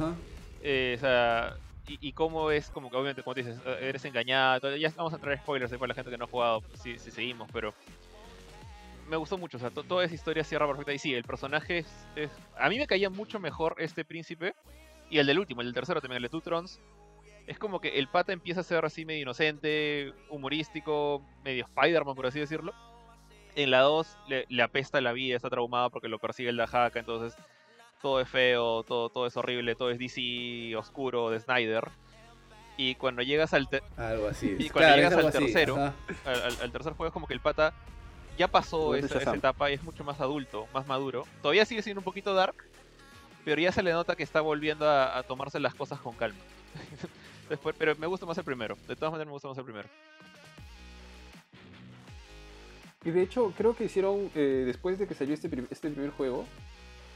Eh, 0.63 0.95
o 0.97 0.99
sea, 0.99 1.55
y, 1.87 1.97
y 2.01 2.13
cómo 2.13 2.51
es, 2.51 2.69
como 2.69 2.89
que 2.89 2.95
obviamente, 2.95 3.23
como 3.23 3.33
te 3.35 3.43
dices, 3.43 3.59
eh, 3.65 3.77
eres 3.81 4.05
engañada. 4.05 4.59
Ya 4.77 4.91
vamos 4.95 5.13
a 5.13 5.17
traer 5.17 5.39
spoilers 5.39 5.71
después 5.71 5.87
la 5.89 5.95
gente 5.95 6.09
que 6.11 6.17
no 6.17 6.25
ha 6.25 6.29
jugado, 6.29 6.61
pues, 6.61 6.79
si, 6.81 6.97
si 6.99 7.11
seguimos, 7.11 7.49
pero 7.51 7.73
me 9.09 9.17
gustó 9.17 9.37
mucho. 9.37 9.57
O 9.57 9.59
sea, 9.59 9.69
to- 9.69 9.83
toda 9.83 10.05
esa 10.05 10.15
historia 10.15 10.43
cierra 10.43 10.67
perfecta. 10.67 10.93
Y 10.93 10.99
sí, 10.99 11.13
el 11.13 11.23
personaje 11.23 11.85
es, 12.15 12.31
A 12.57 12.69
mí 12.69 12.77
me 12.77 12.87
caía 12.87 13.09
mucho 13.09 13.39
mejor 13.39 13.75
este 13.79 14.05
príncipe. 14.05 14.55
Y 15.09 15.19
el 15.19 15.27
del 15.27 15.37
último, 15.39 15.61
el 15.61 15.67
del 15.67 15.73
tercero 15.75 16.01
también, 16.01 16.17
el 16.17 16.23
de 16.23 16.29
Two 16.29 16.41
Trons. 16.41 16.79
Es 17.45 17.59
como 17.59 17.81
que 17.81 17.99
el 17.99 18.07
pata 18.07 18.31
empieza 18.31 18.61
a 18.61 18.63
ser 18.63 18.85
así 18.85 19.03
medio 19.05 19.21
inocente, 19.23 20.13
humorístico, 20.29 21.21
medio 21.43 21.65
Spider-Man, 21.65 22.15
por 22.15 22.25
así 22.25 22.39
decirlo. 22.39 22.73
En 23.55 23.69
la 23.69 23.81
2 23.81 24.17
le, 24.27 24.45
le 24.49 24.63
apesta 24.63 25.01
la 25.01 25.11
vida, 25.11 25.35
está 25.35 25.49
traumado 25.49 25.89
porque 25.91 26.07
lo 26.07 26.17
persigue 26.19 26.49
el 26.49 26.57
Dajaka, 26.57 26.97
entonces 26.99 27.37
todo 28.03 28.19
es 28.19 28.27
feo, 28.27 28.83
todo, 28.83 29.07
todo 29.09 29.25
es 29.25 29.35
horrible, 29.37 29.75
todo 29.75 29.89
es 29.89 29.97
DC 29.97 30.75
oscuro 30.75 31.29
de 31.31 31.39
Snyder. 31.39 31.89
Y 32.75 32.95
cuando 32.95 33.21
llegas 33.21 33.53
al, 33.53 33.69
te- 33.69 33.81
Algo 33.95 34.27
así. 34.27 34.47
Y 34.59 34.69
cuando 34.69 34.79
Claro, 34.89 34.95
llegas 34.97 35.11
es 35.13 35.17
algo 35.17 35.27
al 35.29 35.35
así, 35.35 35.45
tercero, 35.45 35.75
al, 36.25 36.41
al- 36.41 36.57
al 36.63 36.71
tercer 36.71 36.93
juego 36.93 37.07
es 37.07 37.13
como 37.13 37.27
que 37.27 37.33
el 37.33 37.39
pata 37.39 37.73
ya 38.37 38.47
pasó 38.49 38.93
esa, 38.95 39.33
etapa 39.33 39.71
y 39.71 39.75
es 39.75 39.83
mucho 39.83 40.03
más 40.03 40.19
adulto, 40.19 40.67
más 40.73 40.85
maduro. 40.85 41.23
Todavía 41.41 41.65
sigue 41.65 41.81
siendo 41.81 42.01
un 42.01 42.03
poquito 42.03 42.33
dark, 42.33 42.55
pero 43.45 43.61
ya 43.61 43.71
se 43.71 43.81
le 43.83 43.93
nota 43.93 44.15
que 44.17 44.23
está 44.23 44.41
volviendo 44.41 44.85
a, 44.89 45.17
a 45.17 45.23
tomarse 45.23 45.59
las 45.61 45.73
cosas 45.73 45.99
con 45.99 46.13
calma. 46.15 46.39
Después, 47.49 47.73
pero 47.79 47.95
me 47.95 48.07
gusta 48.07 48.25
más 48.25 48.37
el 48.37 48.43
primero. 48.43 48.75
De 48.87 48.95
todas 48.97 49.11
maneras 49.13 49.27
me 49.27 49.33
gusta 49.33 49.47
más 49.47 49.57
el 49.57 49.63
primero. 49.63 49.87
Y 53.05 53.11
de 53.11 53.21
hecho, 53.21 53.53
creo 53.57 53.75
que 53.75 53.85
hicieron, 53.85 54.29
eh, 54.35 54.63
después 54.65 54.97
de 54.99 55.07
que 55.07 55.13
salió 55.13 55.33
este, 55.33 55.49
este 55.69 55.89
primer 55.89 56.11
juego, 56.11 56.45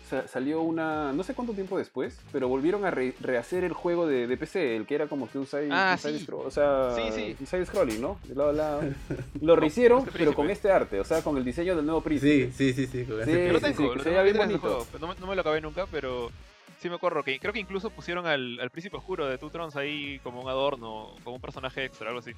sa- 0.08 0.28
salió 0.28 0.62
una, 0.62 1.12
no 1.14 1.24
sé 1.24 1.34
cuánto 1.34 1.54
tiempo 1.54 1.78
después, 1.78 2.20
pero 2.32 2.48
volvieron 2.48 2.86
a 2.86 2.92
re- 2.92 3.14
rehacer 3.20 3.64
el 3.64 3.74
juego 3.74 4.08
de, 4.08 4.28
de 4.28 4.38
PC, 4.38 4.76
el 4.76 4.86
que 4.86 4.96
era 4.96 5.08
como 5.08 5.30
que 5.30 5.38
un 5.38 5.46
side, 5.46 5.70
Ah, 5.72 5.92
un 5.94 5.98
side 6.00 6.20
sí. 6.20 6.26
scroll- 6.26 6.46
o 6.46 6.52
sea, 6.52 6.94
Sí, 6.96 7.02
sí. 7.14 7.36
un 7.40 7.46
side 7.48 7.66
scrolling, 7.66 8.02
¿no? 8.02 8.20
De 8.24 8.36
lado 8.36 8.50
a 8.50 8.54
lado. 8.54 8.82
Lo 9.42 9.56
rehicieron, 9.56 10.00
este 10.00 10.12
pero 10.18 10.34
con 10.34 10.50
este 10.50 10.72
arte, 10.72 11.00
o 11.00 11.04
sea, 11.04 11.22
con 11.22 11.38
el 11.38 11.44
diseño 11.44 11.76
del 11.76 11.86
nuevo 11.86 12.02
príncipe. 12.02 12.52
Sí, 12.52 12.74
sí, 12.74 12.88
sí, 12.88 12.88
sí. 12.88 13.06
con 13.06 13.22
ese 13.22 13.52
lo 13.52 13.60
sí, 13.60 13.66
tengo, 13.66 13.96
lo 13.96 14.04
se 14.04 14.10
tengo 14.10 14.10
veía 14.18 14.24
bien 14.24 14.38
bonito. 14.38 14.60
juego. 14.60 14.88
No, 15.00 15.08
me- 15.08 15.16
no 15.20 15.28
me 15.28 15.36
lo 15.36 15.42
acabé 15.42 15.62
nunca, 15.62 15.86
pero 15.92 16.32
sí 16.80 16.90
me 16.90 16.96
acuerdo 16.96 17.24
que 17.24 17.40
creo 17.40 17.54
que 17.54 17.60
incluso 17.60 17.90
pusieron 17.90 18.26
al, 18.28 18.60
al 18.60 18.70
príncipe 18.70 18.98
oscuro 18.98 19.26
de 19.28 19.38
Two 19.38 19.50
Trons 19.50 19.76
ahí 19.76 20.20
como 20.24 20.42
un 20.42 20.48
adorno, 20.50 21.12
como 21.24 21.36
un 21.38 21.42
personaje 21.42 21.86
extra, 21.86 22.08
algo 22.10 22.20
así. 22.20 22.32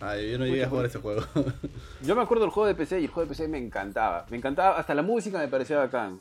Ay, 0.00 0.30
yo 0.32 0.38
no 0.38 0.44
llegué 0.46 0.64
a 0.64 0.68
jugar 0.68 0.86
ese 0.86 0.98
juego. 0.98 1.22
Yo 2.02 2.14
me 2.14 2.22
acuerdo 2.22 2.44
del 2.44 2.50
juego 2.52 2.66
de 2.66 2.74
PC 2.74 3.00
y 3.00 3.04
el 3.04 3.10
juego 3.10 3.26
de 3.26 3.34
PC 3.34 3.48
me 3.48 3.56
encantaba. 3.58 4.26
Me 4.28 4.36
encantaba, 4.36 4.76
hasta 4.78 4.94
la 4.94 5.02
música 5.02 5.38
me 5.38 5.48
parecía 5.48 5.78
bacán. 5.78 6.20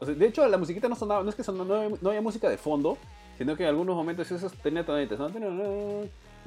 O 0.00 0.06
sea, 0.06 0.14
de 0.14 0.26
hecho, 0.26 0.46
la 0.48 0.56
musiquita 0.56 0.88
no 0.88 0.94
sonaba, 0.96 1.22
no 1.22 1.28
es 1.28 1.34
que 1.34 1.42
sonaba, 1.44 1.64
no, 1.66 1.74
había- 1.74 1.98
no 2.00 2.08
había 2.08 2.22
música 2.22 2.48
de 2.48 2.56
fondo, 2.56 2.96
sino 3.36 3.54
que 3.56 3.64
en 3.64 3.68
algunos 3.68 3.94
momentos 3.94 4.30
esos 4.30 4.52
tenía 4.54 4.84
tonaditas, 4.84 5.18
¿no? 5.18 5.28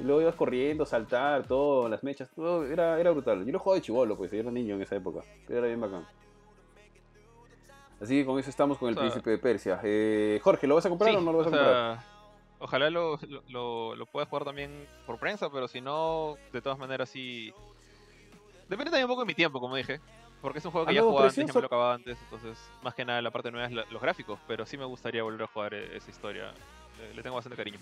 Y 0.00 0.04
luego 0.04 0.22
ibas 0.22 0.34
corriendo, 0.34 0.84
saltar, 0.86 1.44
todo, 1.46 1.88
las 1.88 2.02
mechas, 2.02 2.28
todo, 2.34 2.64
era, 2.66 2.98
era 2.98 3.10
brutal. 3.12 3.44
Yo 3.46 3.52
lo 3.52 3.58
jugaba 3.60 3.76
de 3.76 3.82
chivolo, 3.82 4.16
pues, 4.16 4.30
yo 4.32 4.38
era 4.40 4.50
niño 4.50 4.74
en 4.74 4.82
esa 4.82 4.96
época, 4.96 5.20
pero 5.46 5.58
era 5.60 5.68
bien 5.68 5.80
bacán. 5.80 6.04
Así 8.00 8.16
que 8.18 8.26
con 8.26 8.38
eso 8.40 8.50
estamos 8.50 8.78
con 8.78 8.88
el 8.88 8.94
O 8.94 9.00
sea- 9.00 9.02
príncipe 9.08 9.30
de 9.30 9.38
Persia. 9.38 9.78
Eh, 9.84 10.40
Jorge, 10.42 10.66
¿lo 10.66 10.74
vas 10.74 10.84
a 10.86 10.88
comprar 10.88 11.10
Sí, 11.10 11.16
o 11.16 11.20
no 11.20 11.30
lo 11.30 11.38
vas 11.38 11.46
a 11.46 11.50
o 11.50 11.52
sea, 11.52 11.58
comprar? 11.62 12.11
Ojalá 12.62 12.90
lo, 12.90 13.18
lo, 13.48 13.96
lo, 13.96 14.06
pueda 14.06 14.24
jugar 14.26 14.44
también 14.44 14.86
por 15.04 15.18
prensa, 15.18 15.50
pero 15.50 15.66
si 15.66 15.80
no, 15.80 16.36
de 16.52 16.62
todas 16.62 16.78
maneras 16.78 17.08
sí. 17.10 17.52
Depende 18.68 18.84
también 18.92 19.06
un 19.06 19.10
poco 19.10 19.22
de 19.22 19.26
mi 19.26 19.34
tiempo, 19.34 19.58
como 19.58 19.74
dije. 19.74 20.00
Porque 20.40 20.60
es 20.60 20.64
un 20.64 20.70
juego 20.70 20.86
que 20.86 20.92
¿A 20.92 20.94
ya 20.94 21.02
jugaba 21.02 21.22
antes, 21.22 21.34
precio? 21.34 21.52
ya 21.52 21.54
me 21.54 21.60
lo 21.60 21.66
acababa 21.66 21.94
antes, 21.94 22.18
entonces 22.22 22.58
más 22.82 22.94
que 22.94 23.04
nada 23.04 23.20
la 23.20 23.30
parte 23.32 23.50
nueva 23.50 23.66
es 23.66 23.72
la- 23.72 23.84
los 23.90 24.00
gráficos, 24.00 24.38
pero 24.46 24.64
sí 24.64 24.76
me 24.76 24.84
gustaría 24.84 25.22
volver 25.24 25.42
a 25.42 25.46
jugar 25.48 25.74
eh, 25.74 25.96
esa 25.96 26.10
historia. 26.10 26.52
Le, 26.98 27.14
le 27.14 27.22
tengo 27.22 27.34
bastante 27.36 27.56
cariño. 27.56 27.78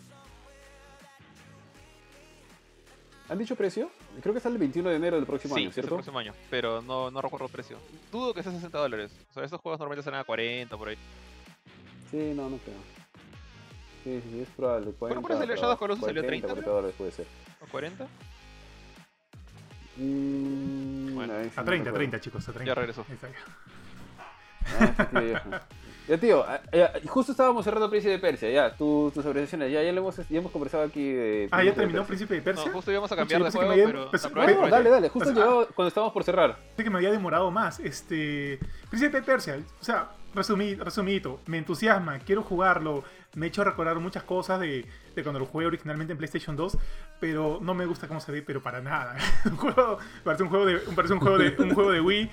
¿Han 3.29 3.39
dicho 3.39 3.55
precio? 3.55 3.91
Creo 4.23 4.35
que 4.35 4.41
sale 4.41 4.55
el 4.55 4.59
21 4.61 4.91
de 4.91 4.97
enero 4.97 5.17
del 5.17 5.27
próximo 5.27 5.55
sí, 5.55 5.61
año, 5.61 5.71
es 5.71 5.77
el 5.77 5.83
¿cierto? 5.83 5.95
próximo 5.97 6.19
año, 6.19 6.33
pero 6.51 6.83
no, 6.83 7.11
no 7.11 7.21
recuerdo 7.23 7.47
el 7.47 7.53
precio. 7.53 7.77
Dudo 8.11 8.35
que 8.35 8.43
sea 8.43 8.51
60 8.53 8.79
dólares. 8.79 9.13
O 9.31 9.35
sea, 9.35 9.45
estos 9.45 9.61
juegos 9.61 9.79
normalmente 9.79 10.05
salen 10.05 10.21
a 10.21 10.25
40 10.25 10.77
por 10.77 10.89
ahí. 10.89 10.97
Sí, 12.11 12.33
no, 12.35 12.49
no 12.51 12.57
creo. 12.59 13.00
Sí, 14.05 14.23
sí, 14.31 14.41
es 14.41 14.49
probable. 14.57 14.93
40, 14.93 15.21
¿cuándo 15.23 15.39
salió 15.45 15.57
Shadow 15.57 15.73
of 15.75 15.79
Colossus? 15.79 16.05
¿Salió 16.07 16.23
40, 16.23 16.47
30, 16.47 16.49
40 16.49 16.71
dólares 16.71 16.95
puede 16.97 17.13
ser. 17.13 17.27
¿O 17.61 17.67
40? 17.71 18.07
Mm, 19.97 21.15
Bueno, 21.15 21.35
A 21.35 21.37
no 21.37 21.43
30, 21.51 21.63
recuerdo. 21.67 21.95
30, 21.97 22.21
chicos, 22.21 22.49
a 22.49 22.53
30. 22.53 22.71
Ya 22.71 22.75
regresó. 22.75 23.05
Ya. 23.11 23.29
Ah. 24.81 25.61
Ya, 26.09 26.19
tío, 26.19 26.45
ah, 26.47 26.61
ya, 26.73 26.93
justo 27.07 27.31
estábamos 27.33 27.65
cerrando 27.65 27.89
Príncipe 27.89 28.13
de 28.13 28.19
Persia, 28.19 28.51
ya, 28.51 28.75
tu- 28.77 29.13
tus 29.15 29.25
apreciaciones, 29.25 29.71
ya, 29.71 29.81
ya, 29.83 29.93
lo 29.93 30.01
hemos, 30.01 30.17
ya 30.17 30.39
hemos 30.39 30.51
conversado 30.51 30.83
aquí 30.83 31.13
de... 31.13 31.49
Ah, 31.53 31.63
¿ya 31.63 31.73
terminó. 31.73 32.05
Príncipe 32.05 32.35
de 32.35 32.43
Persia? 32.43 32.67
No, 32.67 32.73
justo 32.73 32.91
íbamos 32.91 33.13
a 33.13 33.17
cambiar 33.17 33.45
de 33.45 33.51
juego, 33.51 33.73
pero 33.75 34.11
Bueno, 34.11 34.19
aprovecha. 34.25 34.69
dale, 34.71 34.91
dale, 34.91 35.09
justo 35.09 35.31
llegado 35.31 35.69
cuando 35.75 35.89
estábamos 35.89 36.13
por 36.13 36.25
cerrar. 36.25 36.57
Pensé 36.57 36.85
que 36.85 36.91
me 36.91 36.97
había 36.97 37.13
demorado 37.13 37.51
más. 37.53 37.79
Este. 37.79 38.59
Príncipe 38.89 39.19
de 39.19 39.23
Persia. 39.23 39.61
O 39.81 39.85
sea, 39.85 40.11
resumidito. 40.35 41.41
Me 41.47 41.59
entusiasma, 41.59 42.19
quiero 42.19 42.43
jugarlo. 42.43 43.05
Me 43.35 43.47
ha 43.47 43.49
hecho 43.49 43.63
recordar 43.63 43.99
muchas 44.01 44.25
cosas 44.25 44.59
de, 44.61 44.85
de 45.15 45.23
cuando 45.23 45.39
lo 45.39 45.47
jugué 45.47 45.67
originalmente 45.67 46.13
en 46.13 46.19
PlayStation 46.19 46.57
2. 46.57 46.79
Pero 47.21 47.59
no 47.63 47.75
me 47.75 47.87
gusta 47.87 48.09
cómo 48.09 48.21
se 48.21 48.33
ve, 48.33 48.43
pero 48.43 48.63
para 48.63 48.81
nada. 48.81 49.17
un 49.45 49.57
juego, 49.57 49.99
parece 50.25 50.43
un 50.43 50.49
juego 50.49 50.67
de, 50.67 50.79
parece 50.79 51.15
un 51.15 51.21
juego 51.21 51.39
de, 51.39 51.55
un 51.59 51.75
juego 51.75 51.93
de 51.93 52.01
Wii. 52.01 52.31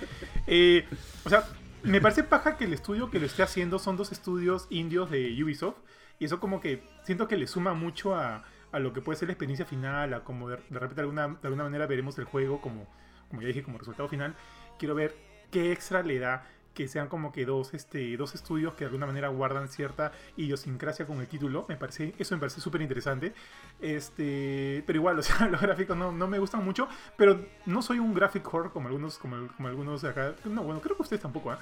Eh, 0.47 0.85
o 1.23 1.29
sea, 1.29 1.43
me 1.83 2.01
parece 2.01 2.23
paja 2.23 2.57
que 2.57 2.65
el 2.65 2.73
estudio 2.73 3.11
que 3.11 3.19
lo 3.19 3.25
esté 3.25 3.43
haciendo 3.43 3.79
son 3.79 3.97
dos 3.97 4.11
estudios 4.11 4.67
indios 4.69 5.11
de 5.11 5.43
Ubisoft. 5.43 5.77
Y 6.19 6.25
eso 6.25 6.39
como 6.39 6.59
que 6.59 6.83
siento 7.03 7.27
que 7.27 7.37
le 7.37 7.45
suma 7.45 7.73
mucho 7.73 8.15
a, 8.15 8.43
a 8.71 8.79
lo 8.79 8.93
que 8.93 9.01
puede 9.01 9.17
ser 9.17 9.27
la 9.27 9.33
experiencia 9.33 9.65
final, 9.65 10.13
a 10.13 10.23
como 10.23 10.49
de, 10.49 10.57
de 10.69 10.79
repente 10.79 10.95
de 10.95 11.01
alguna, 11.01 11.27
de 11.27 11.47
alguna 11.47 11.63
manera 11.63 11.85
veremos 11.85 12.17
el 12.17 12.25
juego 12.25 12.59
como, 12.59 12.87
como 13.29 13.41
ya 13.41 13.47
dije, 13.47 13.63
como 13.63 13.77
resultado 13.77 14.07
final. 14.09 14.35
Quiero 14.79 14.95
ver 14.95 15.15
qué 15.51 15.71
extra 15.71 16.03
le 16.03 16.19
da 16.19 16.47
que 16.77 16.87
sean 16.87 17.07
como 17.07 17.31
que 17.31 17.43
dos, 17.43 17.73
este, 17.73 18.15
dos 18.17 18.35
estudios 18.35 18.75
que 18.75 18.81
de 18.81 18.85
alguna 18.85 19.07
manera 19.07 19.29
guardan 19.29 19.67
cierta 19.67 20.11
idiosincrasia 20.35 21.07
con 21.07 21.19
el 21.19 21.27
título. 21.27 21.65
Me 21.67 21.75
parece, 21.75 22.13
eso 22.19 22.35
me 22.35 22.39
parece 22.39 22.61
súper 22.61 22.83
interesante. 22.83 23.33
Este, 23.81 24.83
pero 24.85 24.99
igual, 24.99 25.15
los 25.51 25.61
gráficos 25.61 25.97
no, 25.97 26.11
no 26.11 26.27
me 26.27 26.37
gustan 26.37 26.63
mucho, 26.63 26.87
pero 27.17 27.43
no 27.65 27.81
soy 27.81 27.97
un 27.97 28.13
graphic 28.13 28.47
whore 28.53 28.69
como 28.69 28.89
algunos, 28.89 29.17
como, 29.17 29.47
como 29.57 29.67
algunos 29.67 30.03
de 30.03 30.09
acá. 30.09 30.35
No, 30.45 30.61
bueno, 30.61 30.79
creo 30.79 30.95
que 30.95 31.01
ustedes 31.01 31.23
tampoco, 31.23 31.49
¿ah? 31.49 31.57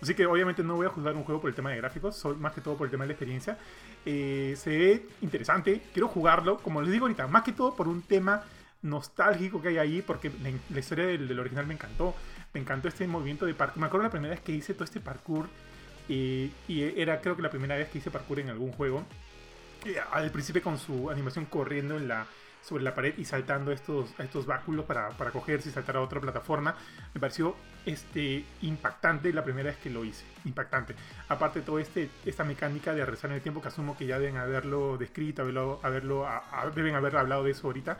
Así 0.00 0.14
que 0.14 0.24
obviamente 0.24 0.62
no 0.62 0.76
voy 0.76 0.86
a 0.86 0.90
juzgar 0.90 1.16
un 1.16 1.24
juego 1.24 1.40
por 1.40 1.50
el 1.50 1.56
tema 1.56 1.70
de 1.70 1.78
gráficos, 1.78 2.24
más 2.38 2.52
que 2.52 2.60
todo 2.60 2.76
por 2.76 2.86
el 2.86 2.92
tema 2.92 3.02
de 3.02 3.08
la 3.08 3.12
experiencia. 3.14 3.58
Eh, 4.06 4.54
se 4.56 4.70
ve 4.70 5.08
interesante, 5.20 5.82
quiero 5.92 6.06
jugarlo, 6.06 6.58
como 6.58 6.80
les 6.80 6.92
digo 6.92 7.06
ahorita, 7.06 7.26
más 7.26 7.42
que 7.42 7.52
todo 7.52 7.74
por 7.74 7.88
un 7.88 8.02
tema 8.02 8.44
nostálgico 8.82 9.60
que 9.60 9.68
hay 9.68 9.78
ahí, 9.78 10.02
porque 10.02 10.30
la, 10.70 10.78
historia 10.78 11.06
del 11.06 11.40
original 11.40 11.66
me 11.66 11.74
encantó. 11.74 12.14
Me 12.54 12.60
encantó 12.60 12.88
este 12.88 13.06
movimiento 13.06 13.46
de 13.46 13.54
parkour. 13.54 13.80
Me 13.80 13.86
acuerdo 13.86 14.04
la 14.04 14.10
primera 14.10 14.32
vez 14.34 14.40
que 14.42 14.52
hice 14.52 14.72
todo 14.74 14.84
este 14.84 15.00
parkour, 15.00 15.48
eh, 16.08 16.50
y 16.68 16.82
era 17.00 17.20
creo 17.20 17.34
que 17.36 17.42
la 17.42 17.50
primera 17.50 17.76
vez 17.76 17.88
que 17.88 17.98
hice 17.98 18.10
parkour 18.10 18.40
en 18.40 18.50
algún 18.50 18.72
juego. 18.72 19.04
Eh, 19.84 19.96
al 20.12 20.30
principio 20.30 20.62
con 20.62 20.78
su 20.78 21.10
animación 21.10 21.44
corriendo 21.46 21.96
en 21.96 22.08
la, 22.08 22.26
sobre 22.62 22.82
la 22.84 22.94
pared 22.94 23.12
y 23.18 23.24
saltando 23.26 23.70
estos, 23.72 24.14
estos 24.18 24.46
báculos 24.46 24.86
para, 24.86 25.10
para 25.10 25.30
cogerse 25.30 25.68
y 25.68 25.72
saltar 25.72 25.96
a 25.96 26.00
otra 26.00 26.20
plataforma. 26.20 26.74
Me 27.12 27.20
pareció 27.20 27.54
este, 27.84 28.44
impactante 28.62 29.30
la 29.32 29.44
primera 29.44 29.70
vez 29.70 29.78
que 29.78 29.90
lo 29.90 30.04
hice. 30.04 30.24
Impactante. 30.44 30.94
Aparte 31.28 31.58
de 31.60 31.66
todo 31.66 31.78
este, 31.80 32.08
esta 32.24 32.44
mecánica 32.44 32.94
de 32.94 33.04
rezar 33.04 33.30
en 33.30 33.36
el 33.36 33.42
tiempo 33.42 33.60
que 33.60 33.68
asumo 33.68 33.96
que 33.96 34.06
ya 34.06 34.18
deben 34.18 34.36
haberlo 34.38 34.96
descrito, 34.96 35.42
haberlo, 35.42 35.80
haberlo, 35.82 36.26
a- 36.26 36.44
a- 36.52 36.70
deben 36.70 36.94
haber 36.94 37.16
hablado 37.16 37.44
de 37.44 37.50
eso 37.50 37.66
ahorita. 37.66 37.98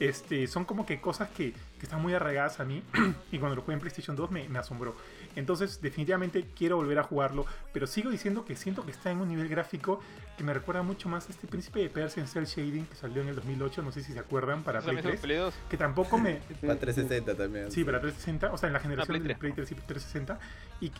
Este, 0.00 0.46
son 0.46 0.64
como 0.64 0.86
que 0.86 1.00
cosas 1.00 1.28
que, 1.30 1.52
que 1.52 1.82
están 1.86 2.00
muy 2.00 2.14
arraigadas 2.14 2.60
a 2.60 2.64
mí 2.64 2.82
y 3.32 3.38
cuando 3.38 3.56
lo 3.56 3.62
jugué 3.62 3.74
en 3.74 3.80
PlayStation 3.80 4.14
2 4.14 4.30
me, 4.30 4.48
me 4.48 4.58
asombró. 4.58 4.94
Entonces 5.34 5.80
definitivamente 5.82 6.44
quiero 6.56 6.76
volver 6.76 6.98
a 7.00 7.02
jugarlo, 7.02 7.46
pero 7.72 7.86
sigo 7.86 8.10
diciendo 8.10 8.44
que 8.44 8.54
siento 8.56 8.84
que 8.84 8.92
está 8.92 9.10
en 9.10 9.18
un 9.20 9.28
nivel 9.28 9.48
gráfico 9.48 10.00
que 10.36 10.44
me 10.44 10.54
recuerda 10.54 10.82
mucho 10.82 11.08
más 11.08 11.28
a 11.28 11.32
este 11.32 11.48
Príncipe 11.48 11.80
de 11.80 11.90
Persia 11.90 12.20
en 12.20 12.28
Cell 12.28 12.44
Shading 12.44 12.86
que 12.86 12.94
salió 12.94 13.22
en 13.22 13.28
el 13.28 13.34
2008, 13.34 13.82
no 13.82 13.90
sé 13.90 14.02
si 14.04 14.12
se 14.12 14.18
acuerdan, 14.20 14.62
para 14.62 14.78
¿Eso 14.78 14.86
Play 14.86 14.96
también 14.98 15.14
es 15.16 15.20
3, 15.20 15.26
Play 15.28 15.36
2? 15.38 15.54
que 15.68 15.76
tampoco 15.76 16.18
me... 16.18 16.34
Para 16.60 16.78
360 16.78 17.34
también. 17.34 17.72
Sí, 17.72 17.82
para 17.84 18.00
360, 18.00 18.52
o 18.52 18.56
sea, 18.56 18.68
en 18.68 18.72
la 18.74 18.80
generación 18.80 19.08
Play 19.08 19.20
del 19.20 19.36
3. 19.36 19.38
Play 19.38 19.52
3 19.52 19.72
y 19.72 19.74
360, 19.74 20.38
y, 20.80 20.92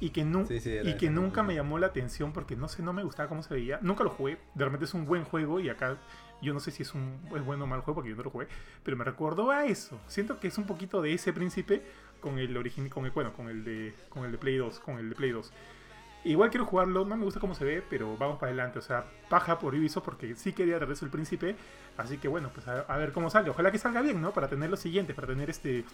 y 0.00 0.10
que, 0.10 0.24
nu- 0.24 0.46
Sí, 0.46 0.60
sí, 0.60 0.78
y 0.84 0.94
que 0.98 1.08
nunca 1.08 1.42
me 1.42 1.54
llamó 1.54 1.78
la 1.78 1.86
atención 1.86 2.32
porque 2.32 2.56
no 2.56 2.68
sé, 2.68 2.82
no 2.82 2.92
me 2.92 3.02
gustaba 3.04 3.28
cómo 3.28 3.42
se 3.42 3.54
veía. 3.54 3.78
Nunca 3.80 4.04
lo 4.04 4.10
jugué, 4.10 4.36
de 4.54 4.64
repente 4.66 4.84
es 4.84 4.92
un 4.92 5.06
buen 5.06 5.24
juego 5.24 5.60
y 5.60 5.70
acá 5.70 5.96
yo 6.42 6.52
no 6.52 6.60
sé 6.60 6.70
si 6.70 6.82
es 6.82 6.94
un 6.94 7.20
es 7.34 7.44
bueno 7.44 7.64
o 7.64 7.66
mal 7.66 7.80
juego 7.80 7.96
porque 7.96 8.10
yo 8.10 8.16
no 8.16 8.22
lo 8.22 8.30
jugué, 8.30 8.48
pero 8.82 8.96
me 8.96 9.04
recordó 9.04 9.50
a 9.50 9.64
eso. 9.66 9.98
Siento 10.08 10.38
que 10.40 10.48
es 10.48 10.58
un 10.58 10.64
poquito 10.66 11.00
de 11.02 11.12
ese 11.14 11.32
príncipe 11.32 11.82
con 12.20 12.38
el 12.38 12.56
origen, 12.56 12.88
con 12.88 13.04
el 13.06 13.10
bueno, 13.12 13.32
con 13.32 13.48
el 13.48 13.64
de 13.64 13.94
con 14.08 14.24
el 14.24 14.32
de 14.32 14.38
Play 14.38 14.56
2, 14.56 14.80
con 14.80 14.98
el 14.98 15.08
de 15.10 15.14
Play 15.14 15.30
2. 15.30 15.52
Igual 16.26 16.48
quiero 16.48 16.64
jugarlo, 16.64 17.04
no 17.04 17.16
me 17.16 17.24
gusta 17.24 17.38
cómo 17.38 17.54
se 17.54 17.66
ve, 17.66 17.82
pero 17.90 18.16
vamos 18.16 18.38
para 18.38 18.48
adelante. 18.50 18.78
O 18.78 18.82
sea, 18.82 19.04
paja 19.28 19.58
por 19.58 19.74
Ubisoft 19.74 20.04
porque 20.06 20.34
sí 20.36 20.54
quería 20.54 20.78
regreso 20.78 21.04
el 21.04 21.10
príncipe. 21.10 21.54
Así 21.98 22.16
que 22.16 22.28
bueno, 22.28 22.50
pues 22.54 22.66
a, 22.66 22.80
a 22.80 22.96
ver 22.96 23.12
cómo 23.12 23.28
sale. 23.28 23.50
Ojalá 23.50 23.70
que 23.70 23.76
salga 23.78 24.00
bien, 24.00 24.22
¿no? 24.22 24.32
Para 24.32 24.48
tener 24.48 24.70
los 24.70 24.80
siguientes, 24.80 25.14
para 25.14 25.28
tener 25.28 25.50
este 25.50 25.84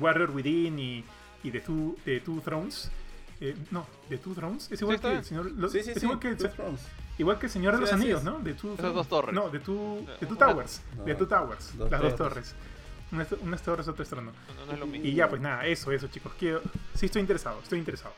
Warrior 0.00 0.30
Within 0.30 0.78
y, 0.78 1.04
y 1.42 1.50
The, 1.50 1.60
Two, 1.60 1.96
The 2.04 2.20
Two 2.20 2.40
Thrones. 2.40 2.90
Eh, 3.40 3.56
no, 3.72 3.86
The 4.08 4.18
Two 4.18 4.34
Thrones. 4.34 4.70
Es 4.70 4.80
igual 4.82 5.00
que 5.00 5.12
el 5.12 5.24
señor. 5.24 5.50
lo- 5.50 5.68
Sí, 5.68 5.82
sí, 5.82 5.90
es 5.90 5.98
sí. 5.98 6.04
igual 6.06 6.20
que 6.20 6.28
el, 6.28 6.36
Two 6.36 6.48
Thrones. 6.50 6.86
Igual 7.18 7.38
que 7.38 7.46
el 7.46 7.52
Señor 7.52 7.72
de 7.72 7.78
Sí, 7.78 7.82
los 7.84 7.92
Anillos, 7.92 8.18
es. 8.20 8.24
¿no? 8.24 8.36
The 8.42 8.54
Two 8.54 8.74
Esas 8.74 8.94
dos 8.94 9.08
torres. 9.08 9.34
No, 9.34 9.50
The 9.50 9.58
Two, 9.60 10.04
The 10.20 10.26
Two 10.26 10.36
Una- 10.36 10.46
Towers. 10.46 10.82
No, 10.96 11.04
The 11.04 11.14
Two 11.14 11.26
Towers. 11.28 11.78
dos 11.78 11.90
Las 11.90 12.00
dos 12.02 12.16
torres. 12.16 12.54
torres. 12.54 12.54
Unas, 13.12 13.32
unas 13.40 13.62
torres, 13.62 13.86
otro 13.88 14.04
trono. 14.04 14.32
No, 14.58 14.66
no 14.66 14.72
es 14.72 14.78
lo 14.80 14.86
mismo. 14.86 15.06
Y 15.06 15.14
ya, 15.14 15.28
pues 15.28 15.40
nada, 15.40 15.64
eso, 15.66 15.92
eso, 15.92 16.08
chicos. 16.08 16.32
Quiero, 16.38 16.60
sí, 16.94 17.06
estoy 17.06 17.20
interesado, 17.20 17.60
estoy 17.62 17.78
interesado. 17.78 18.12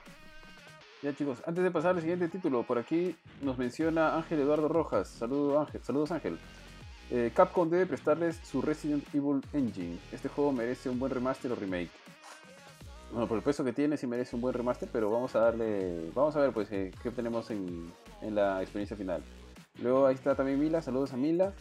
Ya 1.03 1.15
chicos, 1.15 1.39
antes 1.47 1.63
de 1.63 1.71
pasar 1.71 1.95
al 1.95 2.01
siguiente 2.01 2.27
título, 2.29 2.63
por 2.65 2.79
aquí 2.79 3.15
nos 3.43 3.57
menciona 3.59 4.17
Ángel 4.17 4.41
Eduardo 4.41 4.67
Rojas. 4.69 5.09
Saludo, 5.09 5.61
Ángel. 5.61 5.81
Saludos 5.85 6.11
Ángel. 6.11 6.39
Eh, 7.11 7.31
Capcom 7.35 7.71
debe 7.71 7.87
prestarles 7.87 8.41
su 8.45 8.61
Resident 8.63 9.05
Evil 9.15 9.41
Engine. 9.53 9.99
Este 10.11 10.29
juego 10.29 10.53
merece 10.53 10.89
un 10.91 10.99
buen 10.99 11.13
remaster 11.13 11.53
o 11.53 11.55
remake. 11.55 11.91
Bueno, 13.11 13.27
por 13.27 13.39
el 13.39 13.43
peso 13.43 13.65
que 13.65 13.73
tiene 13.73 13.97
sí 13.97 14.07
merece 14.07 14.37
un 14.37 14.43
buen 14.43 14.55
remaster, 14.55 14.89
pero 14.93 15.11
vamos 15.11 15.35
a 15.35 15.41
darle... 15.41 16.11
Vamos 16.15 16.37
a 16.37 16.41
ver 16.41 16.53
pues 16.53 16.71
eh, 16.73 16.91
qué 17.03 17.09
obtenemos 17.09 17.51
en, 17.51 17.91
en 18.21 18.35
la 18.35 18.61
experiencia 18.61 18.97
final. 18.97 19.23
Luego 19.83 20.07
ahí 20.07 20.15
está 20.15 20.35
también 20.35 20.61
Mila, 20.61 20.83
saludos 20.83 21.13
a 21.13 21.17
Mila. 21.17 21.53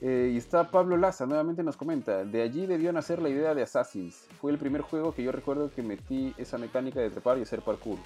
Eh, 0.00 0.32
y 0.34 0.36
está 0.36 0.68
Pablo 0.68 0.96
Laza, 0.96 1.26
nuevamente 1.26 1.62
nos 1.62 1.76
comenta, 1.76 2.24
de 2.24 2.42
allí 2.42 2.66
debió 2.66 2.92
nacer 2.92 3.22
la 3.22 3.28
idea 3.28 3.54
de 3.54 3.62
Assassins. 3.62 4.26
Fue 4.40 4.50
el 4.50 4.58
primer 4.58 4.80
juego 4.80 5.14
que 5.14 5.22
yo 5.22 5.30
recuerdo 5.30 5.70
que 5.70 5.80
metí 5.82 6.34
esa 6.38 6.58
mecánica 6.58 6.98
de 6.98 7.10
trepar 7.10 7.38
y 7.38 7.42
hacer 7.42 7.62
parkour. 7.62 7.98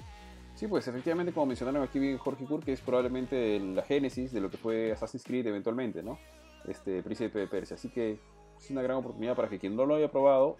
Sí, 0.53 0.67
pues 0.67 0.87
efectivamente, 0.87 1.33
como 1.33 1.47
mencionaron 1.47 1.81
aquí 1.81 1.97
bien 1.97 2.19
Jorge 2.19 2.45
Kur, 2.45 2.63
que 2.63 2.73
es 2.73 2.81
probablemente 2.81 3.59
la 3.59 3.81
génesis 3.81 4.31
de 4.31 4.41
lo 4.41 4.51
que 4.51 4.57
fue 4.57 4.91
Assassin's 4.91 5.23
Creed 5.23 5.47
eventualmente, 5.47 6.03
¿no? 6.03 6.19
Este 6.67 7.01
Príncipe 7.01 7.39
de 7.39 7.47
Persia. 7.47 7.75
Así 7.75 7.89
que 7.89 8.19
es 8.59 8.69
una 8.69 8.83
gran 8.83 8.97
oportunidad 8.97 9.35
para 9.35 9.49
que 9.49 9.57
quien 9.57 9.75
no 9.75 9.87
lo 9.87 9.95
haya 9.95 10.11
probado 10.11 10.57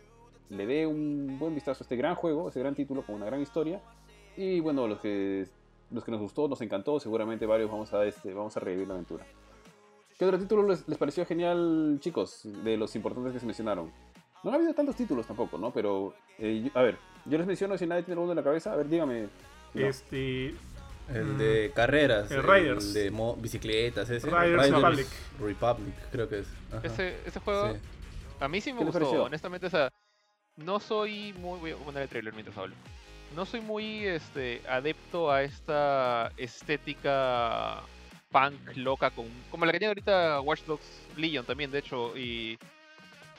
le 0.49 0.65
dé 0.65 0.85
un 0.87 1.37
buen 1.39 1.53
vistazo 1.53 1.83
a 1.83 1.85
este 1.85 1.95
gran 1.95 2.15
juego, 2.15 2.47
este 2.47 2.59
gran 2.59 2.75
título 2.75 3.01
con 3.05 3.15
una 3.15 3.25
gran 3.25 3.41
historia. 3.41 3.81
Y 4.35 4.59
bueno, 4.59 4.87
los 4.87 4.99
que, 4.99 5.45
los 5.91 6.03
que 6.03 6.11
nos 6.11 6.19
gustó, 6.21 6.47
nos 6.47 6.61
encantó, 6.61 6.99
seguramente 6.99 7.45
varios 7.45 7.69
vamos 7.71 7.93
a, 7.93 8.05
este, 8.05 8.33
vamos 8.33 8.55
a 8.55 8.59
revivir 8.59 8.87
la 8.87 8.93
aventura. 8.95 9.25
¿Qué 10.17 10.25
otro 10.25 10.39
título 10.39 10.63
les, 10.67 10.87
les 10.87 10.97
pareció 10.97 11.25
genial, 11.25 11.97
chicos, 11.99 12.41
de 12.63 12.75
los 12.77 12.95
importantes 12.95 13.33
que 13.33 13.39
se 13.39 13.45
mencionaron? 13.45 13.91
No 14.43 14.51
ha 14.51 14.55
habido 14.55 14.73
tantos 14.73 14.95
títulos 14.95 15.27
tampoco, 15.27 15.57
¿no? 15.57 15.71
Pero, 15.71 16.13
eh, 16.39 16.63
yo- 16.65 16.71
a 16.79 16.83
ver, 16.83 16.97
yo 17.25 17.37
les 17.37 17.45
menciono 17.47 17.77
si 17.77 17.85
nadie 17.85 18.03
tiene 18.03 18.13
alguno 18.19 18.31
en 18.31 18.37
la 18.37 18.43
cabeza. 18.43 18.73
A 18.73 18.75
ver, 18.75 18.87
dígame. 18.87 19.27
No. 19.73 19.85
Este. 19.87 20.55
El 21.09 21.23
Mm. 21.25 21.37
de 21.37 21.71
carreras. 21.73 22.29
El 22.31 22.43
Riders. 22.43 22.87
El 22.87 22.93
de 22.93 23.11
mo- 23.11 23.35
bicicletas, 23.35 24.09
ese. 24.09 24.27
Riders 24.29 24.69
Republic. 24.71 25.07
Republic, 25.39 25.93
creo 26.11 26.27
que 26.29 26.39
es. 26.39 26.47
Ese, 26.83 27.15
ese 27.25 27.39
juego, 27.39 27.73
Sí. 27.73 27.79
a 28.39 28.47
mí 28.47 28.59
sí 28.61 28.73
me 28.73 28.79
¿Qué 28.79 28.85
les 28.85 28.93
gustó, 28.93 29.05
pareció? 29.05 29.23
honestamente, 29.23 29.67
o 29.67 29.69
sea, 29.69 29.89
no 30.57 30.79
soy 30.79 31.33
muy, 31.33 31.59
voy 31.59 31.71
a 31.71 31.75
poner 31.77 32.03
el 32.03 32.09
trailer 32.09 32.33
mientras 32.33 32.57
hablo, 32.57 32.75
no 33.35 33.45
soy 33.45 33.61
muy 33.61 34.05
este, 34.05 34.61
adepto 34.67 35.31
a 35.31 35.43
esta 35.43 36.31
estética 36.37 37.81
punk 38.31 38.75
loca, 38.75 39.09
con, 39.11 39.25
como 39.49 39.65
la 39.65 39.71
que 39.71 39.79
tiene 39.79 39.89
ahorita 39.89 40.41
Watch 40.41 40.63
Dogs 40.63 41.07
Legion 41.15 41.45
también, 41.45 41.71
de 41.71 41.79
hecho, 41.79 42.17
y, 42.17 42.57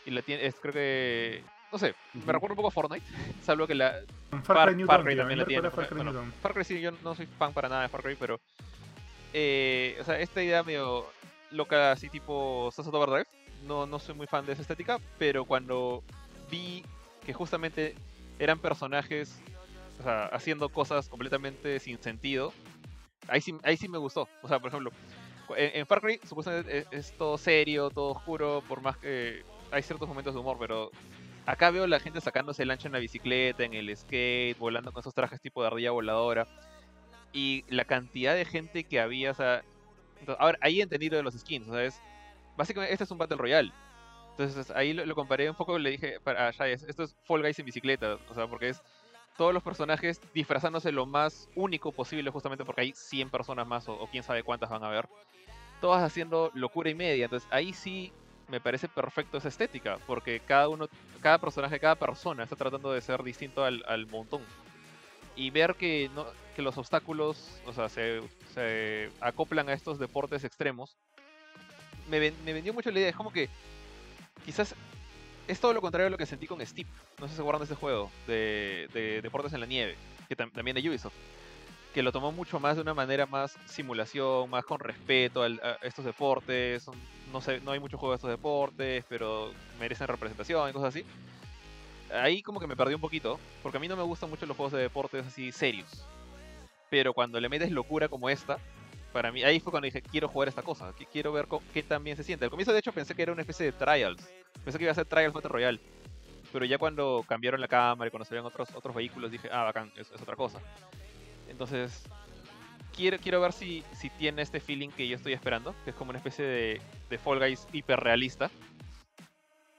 y 0.07 0.11
la 0.11 0.23
tiene, 0.23 0.47
es, 0.47 0.55
creo 0.57 0.73
que, 0.73 1.43
no 1.73 1.79
sé, 1.79 1.95
me 2.15 2.33
recuerda 2.33 2.53
un 2.53 2.57
poco 2.57 2.69
a 2.69 2.73
Fortnite, 2.73 3.05
salvo 3.43 3.67
que 3.67 3.75
la 3.75 3.97
Far, 4.31 4.45
Far, 4.45 4.75
Cry 4.75 4.85
Far 4.85 5.05
también 5.05 5.39
la 5.39 5.45
tiene. 5.45 5.71
Far 5.71 5.89
Cry 5.89 5.97
bueno. 5.97 6.33
Far 6.43 6.55
Cry 6.55 6.65
sí, 6.65 6.81
yo 6.81 6.93
no 7.03 7.15
soy 7.15 7.27
fan 7.27 7.53
para 7.53 7.69
nada 7.69 7.83
de 7.83 7.89
Far 7.89 8.03
Cry, 8.03 8.17
pero 8.19 8.39
eh, 9.33 9.97
o 10.01 10.05
sea, 10.05 10.19
esta 10.21 10.43
idea 10.43 10.63
medio 10.63 11.07
loca, 11.51 11.93
así 11.93 12.09
tipo 12.09 12.71
Sunset 12.75 12.95
Overdrive, 12.95 13.27
no, 13.67 13.87
no 13.87 13.99
soy 13.99 14.15
muy 14.15 14.27
fan 14.27 14.47
de 14.47 14.53
esa 14.53 14.63
estética, 14.63 14.99
pero 15.19 15.45
cuando 15.45 16.03
vi 16.51 16.85
que 17.29 17.35
justamente 17.35 17.95
eran 18.39 18.59
personajes 18.59 19.39
o 20.01 20.03
sea, 20.03 20.29
haciendo 20.29 20.71
cosas 20.71 21.11
completamente 21.11 21.79
sin 21.79 22.03
sentido, 22.03 22.55
ahí 23.27 23.43
sí, 23.43 23.55
ahí 23.65 23.77
sí 23.77 23.87
me 23.87 23.99
gustó. 23.99 24.27
O 24.41 24.49
sea, 24.49 24.59
por 24.59 24.69
ejemplo, 24.69 24.93
en, 25.55 25.85
Far 25.85 26.01
Cry 26.01 26.21
supuestamente 26.27 26.87
es, 26.91 27.13
todo 27.19 27.37
serio, 27.37 27.91
todo 27.91 28.13
oscuro, 28.13 28.63
por 28.67 28.81
más 28.81 28.97
que 28.97 29.45
hay 29.71 29.83
ciertos 29.83 30.09
momentos 30.09 30.33
de 30.33 30.41
humor, 30.41 30.57
pero 30.59 30.91
acá 31.45 31.71
veo 31.71 31.87
la 31.87 32.01
gente 32.01 32.23
sacándose 32.23 32.63
el 32.63 32.71
ancho 32.71 32.89
en 32.89 32.95
la 32.95 32.99
bicicleta, 32.99 33.63
en 33.63 33.75
el 33.75 33.95
skate, 33.95 34.57
volando 34.57 34.91
con 34.91 35.01
esos 35.01 35.13
trajes 35.13 35.39
tipo 35.39 35.61
de 35.61 35.67
ardilla 35.67 35.91
voladora. 35.91 36.49
Y 37.35 37.67
la 37.69 37.85
cantidad 37.85 38.35
de 38.35 38.47
gente 38.47 38.85
que 38.85 39.01
había, 39.01 39.33
o 39.33 39.35
sea... 39.35 39.63
ahora, 40.39 40.57
ahí 40.63 40.81
he 40.81 40.83
entendido 40.83 41.19
de 41.19 41.23
los 41.23 41.35
skins, 41.35 41.69
o 41.69 41.73
sea, 41.73 41.85
es... 41.85 42.01
Básicamente, 42.57 42.95
este 42.95 43.05
es 43.05 43.11
un 43.11 43.19
Battle 43.19 43.37
Royale. 43.37 43.71
Entonces 44.39 44.71
ahí 44.71 44.93
lo, 44.93 45.15
comparé 45.17 45.51
un 45.51 45.57
poco, 45.57 45.79
le 45.79 45.91
dije 45.91 46.21
para 46.21 46.53
Shayes, 46.53 46.85
esto 46.85 47.03
es 47.03 47.17
Fall 47.25 47.43
Guys 47.43 47.59
en 47.59 47.67
bicicleta, 47.67 48.19
o 48.31 48.35
sea, 48.35 48.47
porque 48.47 48.69
es 48.69 48.81
todos 49.37 49.53
los 49.53 49.65
personajes 49.65 50.21
disfrazándose 50.33 50.93
lo 50.93 51.07
más 51.07 51.49
único 51.57 51.91
posible, 51.91 52.31
justamente 52.31 52.65
porque 52.65 52.83
hay 52.83 52.93
100 52.93 53.31
personas 53.31 53.67
más 53.67 53.89
o, 53.89 54.09
quién 54.13 54.23
sabe 54.23 54.45
cuántas 54.45 54.71
van 54.71 54.85
a 54.85 54.91
ver. 54.91 55.09
Todas 55.81 56.05
haciendo 56.05 56.53
locura 56.55 56.89
y 56.91 56.95
media. 56.95 57.25
Entonces 57.25 57.49
ahí 57.53 57.73
sí 57.73 58.13
me 58.49 58.61
parece 58.61 58.89
perfecto 58.89 59.39
esa 59.39 59.49
estética, 59.49 59.99
porque 60.07 60.41
cada 60.41 60.69
uno, 60.69 60.89
cada 61.21 61.39
personaje, 61.39 61.81
cada 61.81 61.97
persona 61.97 62.45
está 62.45 62.55
tratando 62.55 62.93
de 62.93 63.01
ser 63.01 63.23
distinto 63.25 63.65
al, 63.65 64.07
montón. 64.07 64.43
Y 65.35 65.51
ver 65.51 65.75
que, 65.75 66.11
no, 66.15 66.27
que 66.55 66.63
los 66.63 66.79
obstáculos, 66.79 67.61
o 67.67 67.73
sea, 67.73 67.89
se, 67.89 68.23
se 68.55 69.11
acoplan 69.21 69.69
a 69.69 69.73
estos 69.73 69.99
deportes 69.99 70.45
extremos, 70.45 70.97
me, 72.09 72.33
me 72.45 72.53
vendió 72.53 72.73
mucho 72.73 72.91
la 72.91 72.99
idea. 73.01 73.09
Es 73.09 73.17
como 73.17 73.33
que 73.33 73.49
quizás 74.45 74.75
es 75.49 75.61
todo 75.61 75.73
lo 75.73 75.81
contrario 75.81 76.09
a 76.09 76.11
lo 76.11 76.19
que 76.19 76.27
sentí 76.27 76.47
con 76.47 76.65
Steep. 76.65 76.87
No 77.19 77.27
sé 77.27 77.31
si 77.31 77.37
se 77.37 77.43
acuerdan 77.43 77.61
de 77.61 77.65
ese 77.65 77.75
juego 77.75 78.11
de, 78.27 79.21
deportes 79.23 79.53
en 79.55 79.61
la 79.61 79.67
nieve, 79.67 79.97
que 80.29 80.37
también 80.37 80.75
de 80.75 80.89
Ubisoft. 80.89 81.15
Que 81.95 82.03
lo 82.03 82.13
tomó 82.13 82.31
mucho 82.31 82.61
más 82.61 82.77
de 82.77 82.83
una 82.83 82.93
manera 82.93 83.25
más 83.25 83.59
simulación, 83.67 84.51
más 84.51 84.65
con 84.65 84.79
respeto 84.79 85.43
a 85.43 85.49
estos 85.83 86.05
deportes. 86.05 86.87
No, 87.33 87.41
sé, 87.41 87.61
no 87.61 87.73
hay 87.73 87.81
muchos 87.81 87.99
juegos 87.99 88.15
de 88.15 88.17
estos 88.19 88.31
deportes, 88.31 89.05
pero 89.09 89.53
merecen 89.81 90.07
representación 90.07 90.69
y 90.69 90.73
cosas 90.73 90.95
así. 90.95 91.05
Ahí 92.13 92.43
como 92.43 92.61
que 92.61 92.67
me 92.67 92.77
perdí 92.77 92.95
un 92.95 93.01
poquito, 93.01 93.41
porque 93.63 93.79
a 93.79 93.81
mí 93.81 93.89
no 93.89 93.97
me 93.97 94.03
gustan 94.03 94.31
mucho 94.31 94.47
los 94.47 94.57
juegos 94.57 94.73
de 94.73 94.81
deportes 94.81 95.27
así 95.27 95.51
serios. 95.51 96.05
Pero 96.91 97.15
cuando 97.15 97.41
le 97.41 97.49
metes 97.49 97.71
locura 97.71 98.09
como 98.09 98.29
esta, 98.29 98.59
para 99.13 99.33
mí, 99.33 99.43
ahí 99.43 99.61
fue 99.61 99.71
cuando 99.71 99.87
dije, 99.87 100.03
quiero 100.03 100.29
jugar 100.29 100.49
esta 100.49 100.63
cosa, 100.63 100.93
quiero 101.13 101.33
ver 101.33 101.47
qué 101.73 101.83
también 101.83 102.17
se 102.17 102.23
siente. 102.23 102.45
Al 102.45 102.51
comienzo, 102.51 102.73
de 102.73 102.79
hecho, 102.79 102.93
pensé 102.93 103.15
que 103.15 103.23
era 103.23 103.33
una 103.33 103.43
especie 103.43 103.67
de 103.67 103.73
trials. 103.73 104.23
Pensé 104.65 104.79
que 104.79 104.85
iba 104.85 104.93
a 104.93 104.95
ser 104.95 105.07
trials 105.07 105.33
Battle 105.33 105.49
Royale. 105.49 105.81
Pero 106.53 106.65
ya 106.65 106.79
cuando 106.79 107.25
cambiaron 107.29 107.61
la 107.61 107.69
cámara 107.69 108.09
y 108.09 108.11
cuando 108.11 108.29
veían 108.29 108.47
otros, 108.47 108.69
otros 108.75 108.95
vehículos, 108.95 109.31
dije, 109.31 109.49
ah, 109.53 109.65
bacán, 109.65 109.93
es, 109.97 110.11
otra 110.13 110.37
cosa. 110.37 110.61
Entonces, 111.49 112.05
quiero, 112.97 113.19
quiero 113.19 113.41
ver 113.41 113.53
si, 113.53 113.83
si 113.93 114.11
tiene 114.11 114.43
este 114.43 114.61
feeling 114.61 114.89
que 114.91 115.07
yo 115.07 115.17
estoy 115.17 115.33
esperando, 115.33 115.75
que 115.85 115.91
es 115.91 115.97
como 115.97 116.11
una 116.11 116.19
especie 116.19 116.45
de, 116.45 116.81
de 117.11 117.19
Fall 117.19 117.39
Guys 117.39 117.67
hiperrealista. 117.73 118.51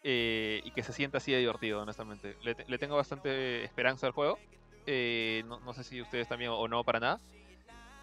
Eh, 0.03 0.61
y 0.63 0.71
que 0.71 0.81
se 0.81 0.93
sienta 0.93 1.17
así 1.17 1.31
de 1.31 1.39
divertido, 1.39 1.81
honestamente. 1.81 2.35
Le, 2.41 2.77
tengo 2.77 2.95
bastante 2.95 3.63
esperanza 3.63 4.07
al 4.07 4.13
juego. 4.13 4.39
Eh, 4.85 5.43
no, 5.47 5.59
no, 5.59 5.73
sé 5.73 5.83
si 5.83 6.01
ustedes 6.01 6.27
también 6.27 6.51
o 6.51 6.67
no 6.67 6.83
para 6.83 6.99
nada. 6.99 7.19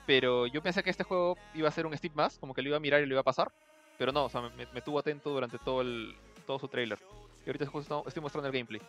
Pero 0.06 0.46
yo 0.46 0.62
pensé 0.62 0.82
que 0.82 0.90
este 0.90 1.04
juego 1.04 1.36
iba 1.54 1.68
a 1.68 1.72
ser 1.72 1.86
un 1.86 1.96
Steve 1.96 2.14
más, 2.14 2.38
como 2.38 2.54
que 2.54 2.62
lo 2.62 2.68
iba 2.68 2.76
a 2.76 2.80
mirar 2.80 3.02
y 3.02 3.06
lo 3.06 3.14
iba 3.14 3.20
a 3.20 3.24
pasar. 3.24 3.50
Pero 3.98 4.12
no, 4.12 4.26
o 4.26 4.28
sea, 4.28 4.42
me, 4.42 4.80
tuvo 4.82 4.98
atento 4.98 5.30
durante 5.30 5.58
todo 5.58 5.80
el 5.80 6.14
todo 6.46 6.58
su 6.58 6.68
trailer. 6.68 6.98
Y 7.44 7.48
ahorita 7.48 7.66
justo 7.66 8.04
estoy 8.06 8.22
mostrando 8.22 8.48
el 8.48 8.52
gameplay. 8.52 8.80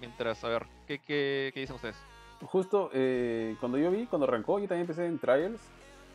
Mientras, 0.00 0.42
a 0.44 0.48
ver, 0.48 0.66
¿qué, 0.86 0.98
qué, 0.98 1.50
qué 1.54 1.60
dicen 1.60 1.76
ustedes? 1.76 1.96
Justo 2.42 2.90
eh, 2.92 3.54
cuando 3.60 3.78
yo 3.78 3.90
vi, 3.90 4.06
cuando 4.06 4.26
arrancó, 4.26 4.58
yo 4.58 4.66
también 4.66 4.82
empecé 4.82 5.06
en 5.06 5.18
trials. 5.18 5.60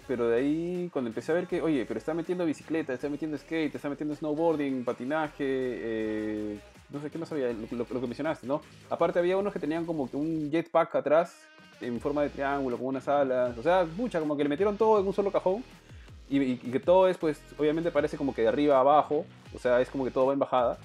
Pero 0.07 0.27
de 0.27 0.38
ahí, 0.38 0.89
cuando 0.91 1.09
empecé 1.09 1.31
a 1.31 1.35
ver 1.35 1.47
que, 1.47 1.61
oye, 1.61 1.84
pero 1.85 1.97
está 1.97 2.13
metiendo 2.13 2.45
bicicleta, 2.45 2.93
está 2.93 3.09
metiendo 3.09 3.38
skate, 3.38 3.73
está 3.73 3.89
metiendo 3.89 4.15
snowboarding, 4.15 4.85
patinaje, 4.85 5.35
eh, 5.39 6.59
no 6.91 7.01
sé 7.01 7.09
qué 7.09 7.17
más 7.17 7.31
había, 7.31 7.51
lo, 7.51 7.85
que 7.85 8.07
mencionaste, 8.07 8.45
¿no? 8.45 8.61
Aparte 8.89 9.17
había 9.17 9.35
unos 9.35 9.51
que 9.51 9.59
tenían 9.59 9.84
como 9.84 10.07
un 10.13 10.51
jetpack 10.51 10.93
atrás 10.95 11.35
en 11.81 11.99
forma 11.99 12.23
de 12.23 12.30
triángulo, 12.30 12.77
con 12.77 12.88
unas 12.88 13.07
alas. 13.07 13.57
O 13.57 13.64
sea, 13.64 13.85
mucha, 13.95 14.19
como 14.19 14.35
que 14.35 14.43
le 14.43 14.49
metieron 14.49 14.77
todo 14.77 14.99
en 14.99 15.07
un 15.07 15.14
solo 15.14 15.31
cajón. 15.31 15.64
Y, 16.30 16.56
que 16.56 16.80
todo 16.80 17.07
es, 17.07 17.18
pues, 17.18 17.39
obviamente 17.57 17.91
parece 17.91 18.18
como 18.18 18.34
que 18.34 18.41
de 18.41 18.47
arriba 18.47 18.77
a 18.77 18.80
abajo. 18.80 19.26
O 19.53 19.60
sea, 19.60 19.81
es 19.81 19.89
como 19.89 20.03
que 20.03 20.11
todo 20.11 20.27
va 20.27 20.34
en 20.34 20.39
bajada. 20.39 20.77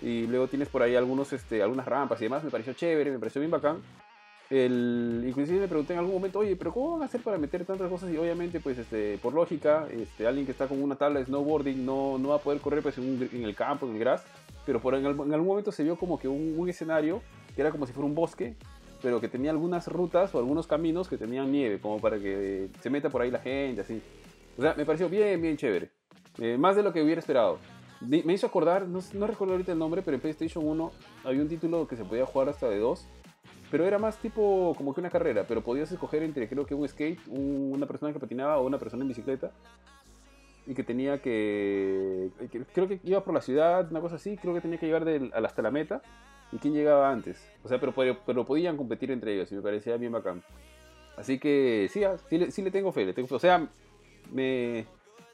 Y 0.00 0.26
luego 0.26 0.46
tienes 0.46 0.68
por 0.68 0.82
ahí 0.82 0.94
algunos, 0.94 1.32
este, 1.32 1.62
algunas 1.62 1.86
rampas 1.86 2.20
y 2.20 2.24
demás. 2.24 2.44
Me 2.44 2.50
pareció 2.50 2.72
chévere, 2.72 3.10
me 3.10 3.18
pareció 3.18 3.40
bien 3.40 3.50
bacán. 3.50 3.78
El, 4.50 5.24
inclusive 5.26 5.68
pregunté 5.68 5.92
en 5.92 5.98
algún 5.98 6.14
momento, 6.14 6.38
oye, 6.38 6.56
pero 6.56 6.72
¿cómo 6.72 6.92
van 6.92 7.02
a 7.02 7.04
hacer 7.04 7.20
para 7.20 7.36
meter 7.36 7.66
tantas 7.66 7.90
cosas? 7.90 8.10
Y 8.10 8.16
obviamente, 8.16 8.60
pues, 8.60 8.78
este, 8.78 9.18
por 9.18 9.34
lógica, 9.34 9.86
este, 9.90 10.26
alguien 10.26 10.46
que 10.46 10.52
está 10.52 10.68
con 10.68 10.82
una 10.82 10.94
tabla 10.94 11.18
de 11.18 11.26
snowboarding 11.26 11.84
no, 11.84 12.16
no 12.16 12.28
va 12.28 12.36
a 12.36 12.38
poder 12.38 12.60
correr 12.60 12.82
pues, 12.82 12.96
en, 12.98 13.28
en 13.32 13.42
el 13.42 13.54
campo, 13.54 13.86
en 13.86 13.94
el 13.94 13.98
grass. 13.98 14.24
Pero 14.64 14.80
por 14.80 14.94
en, 14.94 15.04
en, 15.04 15.34
algún 15.34 15.46
momento 15.46 15.72
se 15.72 15.82
vio 15.82 15.96
como 15.96 16.18
que 16.18 16.28
un, 16.28 16.54
un 16.56 16.68
escenario 16.68 17.20
que 17.54 17.60
era 17.60 17.70
como 17.70 17.86
si 17.86 17.92
fuera 17.92 18.06
un 18.06 18.14
bosque 18.14 18.54
pero 19.02 19.20
que 19.20 19.28
tenía 19.28 19.50
algunas 19.50 19.86
rutas 19.86 20.34
o 20.34 20.38
algunos 20.38 20.66
caminos 20.66 21.08
que 21.08 21.16
tenían 21.16 21.50
nieve, 21.52 21.80
como 21.80 22.00
para 22.00 22.18
que 22.18 22.68
se 22.80 22.90
meta 22.90 23.10
por 23.10 23.22
ahí 23.22 23.30
la 23.30 23.38
gente, 23.38 23.82
así. 23.82 24.00
O 24.56 24.62
sea, 24.62 24.74
me 24.74 24.84
pareció 24.84 25.08
bien, 25.08 25.40
bien 25.40 25.56
chévere. 25.56 25.90
Eh, 26.38 26.56
más 26.58 26.76
de 26.76 26.82
lo 26.82 26.92
que 26.92 27.02
hubiera 27.02 27.20
esperado. 27.20 27.58
Me 28.00 28.32
hizo 28.32 28.46
acordar, 28.46 28.86
no, 28.86 29.00
no, 29.14 29.26
recuerdo 29.26 29.54
ahorita 29.54 29.72
el 29.72 29.78
nombre, 29.78 30.02
pero 30.02 30.14
en 30.14 30.20
PlayStation 30.20 30.64
1 30.64 30.92
había 31.24 31.42
un 31.42 31.48
título 31.48 31.88
que 31.88 31.96
se 31.96 32.04
podía 32.04 32.26
jugar 32.26 32.48
hasta 32.48 32.68
de 32.68 32.78
dos. 32.78 33.06
Pero 33.70 33.84
era 33.84 33.98
más 33.98 34.16
tipo 34.18 34.72
como 34.76 34.94
que 34.94 35.00
una 35.00 35.10
carrera, 35.10 35.44
pero 35.46 35.62
podías 35.62 35.90
escoger 35.90 36.22
entre 36.22 36.48
creo 36.48 36.64
que 36.64 36.74
un 36.74 36.88
skate, 36.88 37.20
una 37.28 37.86
persona 37.86 38.12
que 38.12 38.20
patinaba 38.20 38.58
o 38.58 38.66
una 38.66 38.78
persona 38.78 39.02
en 39.02 39.08
bicicleta. 39.08 39.50
Y 40.66 40.74
que 40.74 40.84
tenía 40.84 41.20
que, 41.20 42.30
Creo 42.74 42.88
que 42.88 43.00
iba 43.02 43.24
por 43.24 43.34
la 43.34 43.40
ciudad, 43.40 43.90
una 43.90 44.00
cosa 44.00 44.16
así. 44.16 44.36
Creo 44.36 44.54
que 44.54 44.60
tenía 44.60 44.78
que 44.78 44.86
llegar 44.86 45.04
hasta 45.34 45.62
la 45.62 45.70
meta 45.70 46.02
y 46.52 46.58
quién 46.58 46.74
llegaba 46.74 47.10
antes. 47.10 47.38
O 47.62 47.68
sea, 47.68 47.78
pero, 47.80 47.92
pero, 48.26 48.44
podían 48.44 48.76
competir 48.76 49.10
entre 49.10 49.34
ellos 49.34 49.50
y 49.52 49.56
me 49.56 49.62
parecía 49.62 49.96
bien 49.96 50.12
bacán. 50.12 50.42
Así 51.16 51.38
que 51.38 51.88
sí, 51.90 52.04
ah, 52.04 52.16
sí, 52.28 52.62
le 52.62 52.70
tengo 52.70 52.92
fe. 52.92 53.04
Le 53.04 53.12
tengo, 53.12 53.34
o 53.34 53.38
sea, 53.38 53.68
me, 54.32 54.86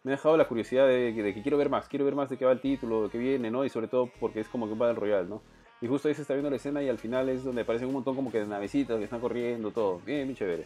me 0.03 0.13
ha 0.13 0.17
dejado 0.17 0.37
la 0.37 0.49
curiosidad 0.49 0.89
de, 0.89 1.13
que 1.15 1.43
quiero 1.43 1.59
ver 1.59 1.69
más. 1.69 1.89
Quiero 1.89 2.05
ver 2.05 2.15
más 2.15 2.31
de 2.31 2.37
qué 2.37 2.45
va 2.45 2.53
el 2.53 2.61
título, 2.61 3.05
de 3.05 3.11
qué 3.11 3.19
viene, 3.19 3.51
¿no? 3.51 3.65
Y 3.65 3.71
sobre 3.71 3.89
todo 3.89 4.11
porque 4.19 4.41
es 4.41 4.49
como 4.49 4.67
que 4.67 4.73
un 4.73 4.79
Battle 4.79 4.99
Royale, 4.99 5.29
¿no? 5.29 5.43
Y 5.81 5.87
justo 5.87 6.09
ahí 6.09 6.15
se 6.15 6.23
está 6.23 6.35
viendo 6.35 6.51
la 6.51 6.57
escena 6.57 6.83
y 6.83 6.89
al 6.89 6.99
final 6.99 7.29
es 7.29 7.45
donde 7.45 7.63
aparecen 7.63 7.89
un 7.89 7.95
montón 7.95 8.17
como 8.17 8.33
que 8.33 8.39
de 8.39 8.47
navecitas 8.47 8.97
que 8.99 9.05
están 9.05 9.21
corriendo, 9.21 9.71
todo. 9.71 10.01
Bien, 10.07 10.25
bien 10.25 10.37
chévere. 10.37 10.65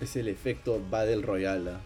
Es 0.00 0.16
el 0.16 0.28
efecto 0.28 0.80
Battle 0.90 1.22
Royale. 1.22 1.70
¿ah? 1.70 1.80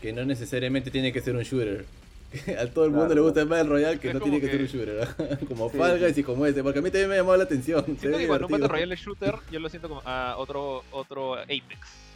Que 0.00 0.12
no 0.12 0.24
necesariamente 0.24 0.90
tiene 0.90 1.12
que 1.12 1.20
ser 1.20 1.36
un 1.36 1.42
shooter. 1.42 1.84
a 2.58 2.66
todo 2.66 2.84
el 2.84 2.90
mundo 2.90 3.14
le 3.14 3.20
gusta 3.20 3.40
el 3.40 3.48
Battle 3.48 3.68
Royale 3.68 3.98
que 3.98 4.12
no 4.12 4.20
tiene 4.20 4.40
que, 4.40 4.48
ser 4.48 4.60
un 4.60 4.66
shooter, 4.66 5.38
como 5.48 5.70
sí, 5.70 5.76
Fall 5.78 5.98
Guys 5.98 6.18
y 6.18 6.22
como 6.22 6.46
este, 6.46 6.62
porque 6.62 6.80
a 6.80 6.82
mí 6.82 6.90
también 6.90 7.08
me 7.08 7.14
ha 7.14 7.18
llamado 7.18 7.36
la 7.36 7.44
atención. 7.44 7.84
Siento 7.98 8.18
que 8.18 8.26
cuando 8.26 8.46
un 8.46 8.52
Battle 8.52 8.68
Royale 8.68 8.96
shooter, 8.96 9.36
yo 9.50 9.60
lo 9.60 9.68
siento 9.68 9.88
como 9.88 10.02
a 10.04 10.36
otro, 10.36 10.84
otro 10.90 11.34
Apex. 11.34 12.06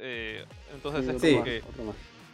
Eh, 0.00 0.44
entonces 0.74 1.22
es 1.22 1.32
como 1.32 1.44
que 1.44 1.62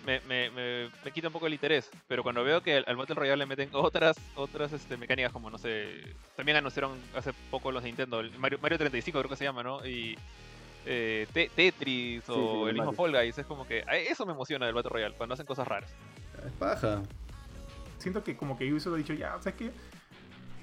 me, 0.07 0.21
me, 0.21 0.51
me, 0.51 1.13
quita 1.13 1.29
un 1.29 1.33
poco 1.33 1.47
el 1.47 1.53
interés, 1.53 1.91
pero 2.09 2.23
cuando 2.23 2.43
veo 2.43 2.63
que 2.63 2.79
al 2.79 2.97
Battle 2.97 3.15
Royale 3.15 3.37
le 3.37 3.47
meten 3.47 3.69
otras 3.73 4.17
otras 4.35 4.73
este, 4.73 4.97
mecánicas 4.97 5.33
como, 5.33 5.51
no 5.51 5.59
sé, 5.59 5.87
también 6.37 6.57
anunciaron 6.57 6.93
hace 7.15 7.33
poco 7.51 7.71
los 7.71 7.83
de 7.83 7.91
Nintendo, 7.91 8.23
Mario, 8.39 8.59
Mario 8.61 8.79
35 8.79 9.19
creo 9.19 9.31
que 9.31 9.37
se 9.37 9.45
llama, 9.45 9.63
¿no? 9.63 9.87
Y 9.87 10.17
eh, 10.87 11.27
Tetris 11.33 12.29
o 12.29 12.69
el 12.69 12.75
mismo 12.75 12.93
Fall 12.93 13.13
Guys, 13.13 13.39
es 13.39 13.47
como 13.47 13.67
que 13.67 13.85
eso 14.09 14.25
me 14.27 14.33
emociona 14.33 14.67
del 14.67 14.75
Battle 14.75 14.91
Royale, 14.91 15.15
cuando 15.17 15.35
hacen 15.35 15.47
cosas 15.47 15.69
raras. 15.69 15.93
Es 16.47 16.53
paja 16.53 17.03
siento 18.01 18.25
que 18.25 18.37
como 18.37 18.57
que 18.57 18.71
Ubisoft 18.73 18.95
ha 18.95 18.97
dicho, 18.97 19.13
ya, 19.13 19.37
o 19.37 19.43
sea, 19.43 19.53
que 19.53 19.71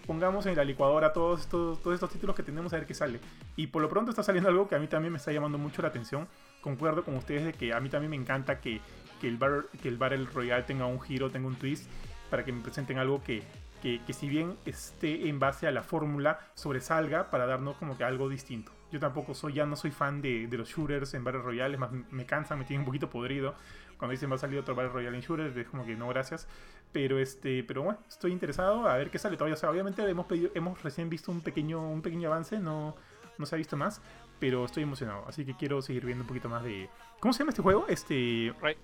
pongamos 0.05 0.45
en 0.45 0.55
la 0.55 0.63
licuadora 0.63 1.13
todos 1.13 1.41
estos, 1.41 1.81
todos 1.81 1.93
estos 1.93 2.09
títulos 2.09 2.35
que 2.35 2.43
tenemos 2.43 2.73
a 2.73 2.77
ver 2.77 2.85
qué 2.85 2.93
sale. 2.93 3.19
Y 3.55 3.67
por 3.67 3.81
lo 3.81 3.89
pronto 3.89 4.09
está 4.09 4.23
saliendo 4.23 4.49
algo 4.49 4.67
que 4.67 4.75
a 4.75 4.79
mí 4.79 4.87
también 4.87 5.11
me 5.11 5.17
está 5.17 5.31
llamando 5.31 5.57
mucho 5.57 5.81
la 5.81 5.89
atención. 5.89 6.27
Concuerdo 6.61 7.03
con 7.03 7.15
ustedes 7.15 7.45
de 7.45 7.53
que 7.53 7.73
a 7.73 7.79
mí 7.79 7.89
también 7.89 8.09
me 8.09 8.15
encanta 8.15 8.59
que, 8.59 8.81
que, 9.21 9.27
el, 9.27 9.37
bar, 9.37 9.65
que 9.81 9.87
el 9.89 9.97
Battle 9.97 10.25
Royale 10.33 10.63
tenga 10.63 10.85
un 10.85 10.99
giro, 11.01 11.29
tenga 11.29 11.47
un 11.47 11.55
twist, 11.55 11.89
para 12.29 12.43
que 12.45 12.51
me 12.51 12.61
presenten 12.61 12.97
algo 12.97 13.21
que, 13.21 13.43
que, 13.81 14.01
si 14.13 14.27
bien 14.27 14.55
esté 14.65 15.27
en 15.27 15.39
base 15.39 15.67
a 15.67 15.71
la 15.71 15.83
fórmula, 15.83 16.39
sobresalga 16.55 17.29
para 17.29 17.45
darnos 17.45 17.75
como 17.75 17.97
que 17.97 18.03
algo 18.03 18.29
distinto. 18.29 18.71
Yo 18.91 19.01
tampoco 19.01 19.33
soy, 19.33 19.53
ya 19.53 19.65
no 19.65 19.75
soy 19.75 19.91
fan 19.91 20.21
de, 20.21 20.47
de 20.47 20.57
los 20.57 20.69
shooters 20.69 21.13
en 21.13 21.25
Battle 21.25 21.41
Royale, 21.41 21.77
más 21.77 21.91
me 21.91 22.25
cansan, 22.25 22.59
me 22.59 22.65
tienen 22.65 22.81
un 22.81 22.85
poquito 22.85 23.09
podrido. 23.09 23.55
Cuando 23.97 24.11
dicen 24.11 24.29
va 24.31 24.35
a 24.35 24.37
salir 24.37 24.59
otro 24.59 24.75
Battle 24.75 24.91
Royale 24.93 25.15
en 25.17 25.21
shooters, 25.23 25.55
es 25.57 25.67
como 25.67 25.85
que 25.85 25.95
no, 25.95 26.07
gracias. 26.09 26.47
Pero 26.91 27.19
este, 27.19 27.63
pero 27.63 27.81
bueno, 27.83 27.99
estoy 28.07 28.31
interesado 28.31 28.87
a 28.87 28.95
ver 28.97 29.09
qué 29.09 29.17
sale 29.19 29.35
todavía. 29.37 29.55
O 29.55 29.57
sea, 29.57 29.69
obviamente 29.71 30.03
hemos, 30.07 30.25
pedido, 30.27 30.51
hemos 30.55 30.81
recién 30.83 31.09
visto 31.09 31.31
un 31.31 31.41
pequeño, 31.41 31.81
un 31.81 32.01
pequeño 32.01 32.29
avance, 32.29 32.59
no, 32.59 32.95
no 33.37 33.45
se 33.45 33.55
ha 33.55 33.57
visto 33.57 33.75
más. 33.77 34.01
pero 34.39 34.65
estoy 34.65 34.83
emocionado, 34.83 35.25
así 35.27 35.43
que 35.45 35.55
quiero 35.55 35.81
seguir 35.81 36.05
viendo 36.05 36.21
un 36.23 36.27
poquito 36.27 36.47
más 36.47 36.63
de... 36.63 36.89
¿Cómo 37.19 37.33
se 37.33 37.39
llama 37.39 37.49
este 37.49 37.63
juego? 37.63 37.85
Este... 37.89 38.53
Ri- 38.61 38.77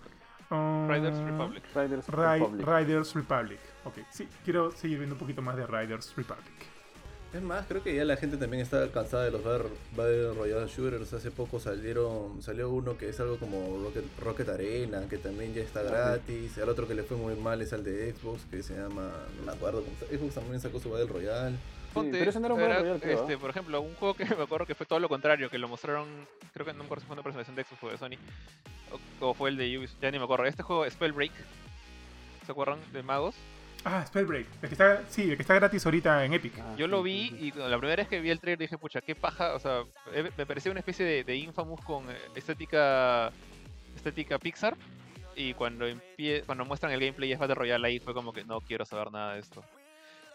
um, 0.49 0.89
Riders 0.89 1.17
Republic. 1.19 1.63
Riders 1.75 2.07
Ri- 2.09 2.39
Republic. 2.39 2.67
Riders 2.67 3.13
Republic. 3.15 3.59
Ok, 3.85 3.97
sí, 4.09 4.27
quiero 4.43 4.71
seguir 4.71 4.97
viendo 4.97 5.13
un 5.13 5.19
poquito 5.19 5.41
más 5.43 5.55
de 5.55 5.67
Riders 5.67 6.15
Republic. 6.15 6.51
Es 7.33 7.41
más, 7.41 7.65
creo 7.65 7.81
que 7.81 7.95
ya 7.95 8.05
la 8.05 8.15
gente 8.15 8.37
también 8.37 8.61
está 8.61 8.87
cansada 8.91 9.23
de 9.25 9.31
los 9.31 9.43
Battle 9.43 10.33
Royale 10.35 10.67
Shooters. 10.67 11.13
Hace 11.13 11.31
poco 11.31 11.59
salieron 11.59 12.43
salió 12.43 12.69
uno 12.69 12.95
que 12.95 13.09
es 13.09 13.19
algo 13.19 13.37
como 13.37 13.79
Rocket, 13.83 14.05
Rocket 14.19 14.49
Arena, 14.49 15.01
que 15.09 15.17
también 15.17 15.51
ya 15.53 15.63
está 15.63 15.81
gratis. 15.81 16.55
El 16.59 16.69
otro 16.69 16.87
que 16.87 16.93
le 16.93 17.01
fue 17.01 17.17
muy 17.17 17.33
mal 17.35 17.59
es 17.63 17.73
el 17.73 17.83
de 17.83 18.13
Xbox, 18.13 18.43
que 18.51 18.61
se 18.61 18.75
llama, 18.75 19.11
no 19.39 19.43
me 19.47 19.51
acuerdo, 19.51 19.83
cómo 19.83 19.95
se- 19.97 20.15
Xbox 20.15 20.35
también 20.35 20.59
sacó 20.59 20.79
su 20.79 20.91
Battle 20.91 21.07
Royale. 21.07 21.55
Ponte, 21.91 22.17
pero 22.19 22.29
ese 22.29 22.39
no 22.39 22.45
era 22.45 22.53
un 22.55 22.61
era, 22.61 22.69
Battle 22.75 22.83
Royale, 22.83 23.01
creo, 23.01 23.19
este, 23.21 23.33
¿ah? 23.33 23.37
por 23.39 23.49
ejemplo, 23.49 23.81
un 23.81 23.95
juego 23.95 24.13
que 24.13 24.25
me 24.35 24.43
acuerdo 24.43 24.65
que 24.67 24.75
fue 24.75 24.85
todo 24.85 24.99
lo 24.99 25.09
contrario, 25.09 25.49
que 25.49 25.57
lo 25.57 25.67
mostraron, 25.67 26.07
creo 26.53 26.67
que 26.67 26.73
no 26.73 26.79
me 26.79 26.85
acuerdo 26.85 27.01
si 27.01 27.07
fue 27.07 27.13
una 27.15 27.23
presentación 27.23 27.55
de 27.55 27.63
Xbox 27.63 27.83
o 27.83 27.89
de 27.89 27.97
Sony, 27.97 28.17
o, 29.19 29.25
o 29.29 29.33
fue 29.33 29.49
el 29.49 29.57
de 29.57 29.75
Ubisoft, 29.79 29.99
ya 30.01 30.11
ni 30.11 30.19
me 30.19 30.25
acuerdo. 30.25 30.45
Este 30.45 30.61
juego, 30.61 30.87
Spellbreak, 30.87 31.31
¿se 32.45 32.51
acuerdan? 32.51 32.77
De 32.93 33.01
magos. 33.01 33.33
Ah, 33.85 34.05
Spellbreak. 34.05 34.47
El 34.61 34.69
que 34.69 34.73
está, 34.75 35.03
sí, 35.09 35.23
el 35.31 35.35
que 35.35 35.41
está 35.41 35.55
gratis 35.55 35.85
ahorita 35.85 36.23
en 36.23 36.33
Epic. 36.33 36.53
Ah, 36.59 36.75
Yo 36.77 36.85
sí, 36.85 36.91
lo 36.91 37.03
vi 37.03 37.29
sí. 37.29 37.35
y 37.47 37.51
la 37.51 37.77
primera 37.77 37.97
vez 37.97 38.07
que 38.07 38.21
vi 38.21 38.29
el 38.29 38.39
trailer 38.39 38.59
dije, 38.59 38.77
pucha, 38.77 39.01
qué 39.01 39.15
paja, 39.15 39.55
o 39.55 39.59
sea, 39.59 39.83
me 40.37 40.45
parecía 40.45 40.71
una 40.71 40.79
especie 40.79 41.05
de, 41.05 41.23
de 41.23 41.35
Infamous 41.35 41.81
con 41.81 42.09
eh, 42.09 42.15
estética 42.35 43.31
estética 43.95 44.39
Pixar. 44.39 44.75
Y 45.35 45.55
cuando 45.55 45.87
empie 45.87 46.43
cuando 46.43 46.63
muestran 46.63 46.91
el 46.91 46.99
gameplay 46.99 47.29
y 47.29 47.33
es 47.33 47.39
Battle 47.39 47.55
Royale 47.55 47.87
ahí 47.87 47.99
fue 47.99 48.13
como 48.13 48.31
que 48.31 48.43
no 48.43 48.61
quiero 48.61 48.85
saber 48.85 49.11
nada 49.11 49.33
de 49.33 49.39
esto. 49.39 49.63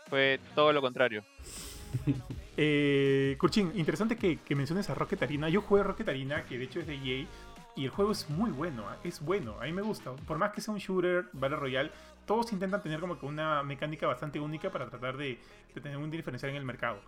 Fue 0.09 0.41
todo 0.55 0.73
lo 0.73 0.81
contrario. 0.81 1.23
Eh, 2.61 3.37
Kurchin, 3.39 3.71
interesante 3.77 4.17
que, 4.17 4.41
que 4.41 4.57
menciones 4.57 4.91
a 4.91 4.95
Rocket 4.97 5.23
Arena. 5.23 5.49
Yo 5.49 5.63
jugué 5.63 5.85
Rocket 5.85 6.09
Arena, 6.09 6.43
que 6.45 6.59
de 6.59 6.65
hecho 6.65 6.81
es 6.81 6.89
de 6.89 6.95
EA, 6.97 7.25
y 7.77 7.85
el 7.85 7.91
juego 7.91 8.11
es 8.11 8.29
muy 8.29 8.51
bueno, 8.51 8.85
¿ah? 8.89 8.97
es 9.05 9.21
bueno, 9.21 9.55
a 9.61 9.65
mí 9.65 9.73
me 9.73 9.83
gusta. 9.83 10.11
Por 10.11 10.39
más 10.39 10.51
que 10.51 10.61
sea 10.61 10.75
un 10.75 10.81
shooter, 10.81 11.27
Battle 11.33 11.57
Royale, 11.59 11.93
todos 12.29 12.53
intentan 12.53 12.81
tener 12.81 13.01
como 13.01 13.19
que 13.19 13.27
una 13.27 13.65
mecánica 13.65 14.07
bastante 14.07 14.39
única 14.39 14.71
para 14.71 14.89
tratar 14.89 15.17
de, 15.17 15.41
de 15.75 15.81
tener 15.81 15.97
un 15.99 16.11
diferencial 16.13 16.51
en 16.51 16.57
el 16.59 16.65
mercado. 16.65 17.01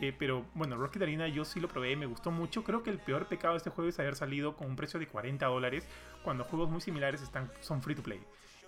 Eh, 0.00 0.14
pero 0.18 0.46
bueno, 0.54 0.76
Rocket 0.78 1.02
Arena 1.02 1.28
yo 1.28 1.44
sí 1.44 1.60
lo 1.60 1.68
probé, 1.68 1.94
me 1.94 2.06
gustó 2.06 2.30
mucho. 2.30 2.64
Creo 2.64 2.82
que 2.82 2.88
el 2.88 2.98
peor 2.98 3.26
pecado 3.26 3.52
de 3.52 3.58
este 3.58 3.68
juego 3.68 3.90
es 3.90 3.98
haber 3.98 4.16
salido 4.16 4.56
con 4.56 4.68
un 4.68 4.76
precio 4.76 4.98
de 4.98 5.06
40 5.06 5.44
dólares 5.44 5.86
cuando 6.24 6.42
juegos 6.44 6.70
muy 6.70 6.80
similares 6.80 7.20
están, 7.20 7.50
son 7.60 7.82
free 7.82 7.94
to 7.94 8.02
play. 8.02 8.18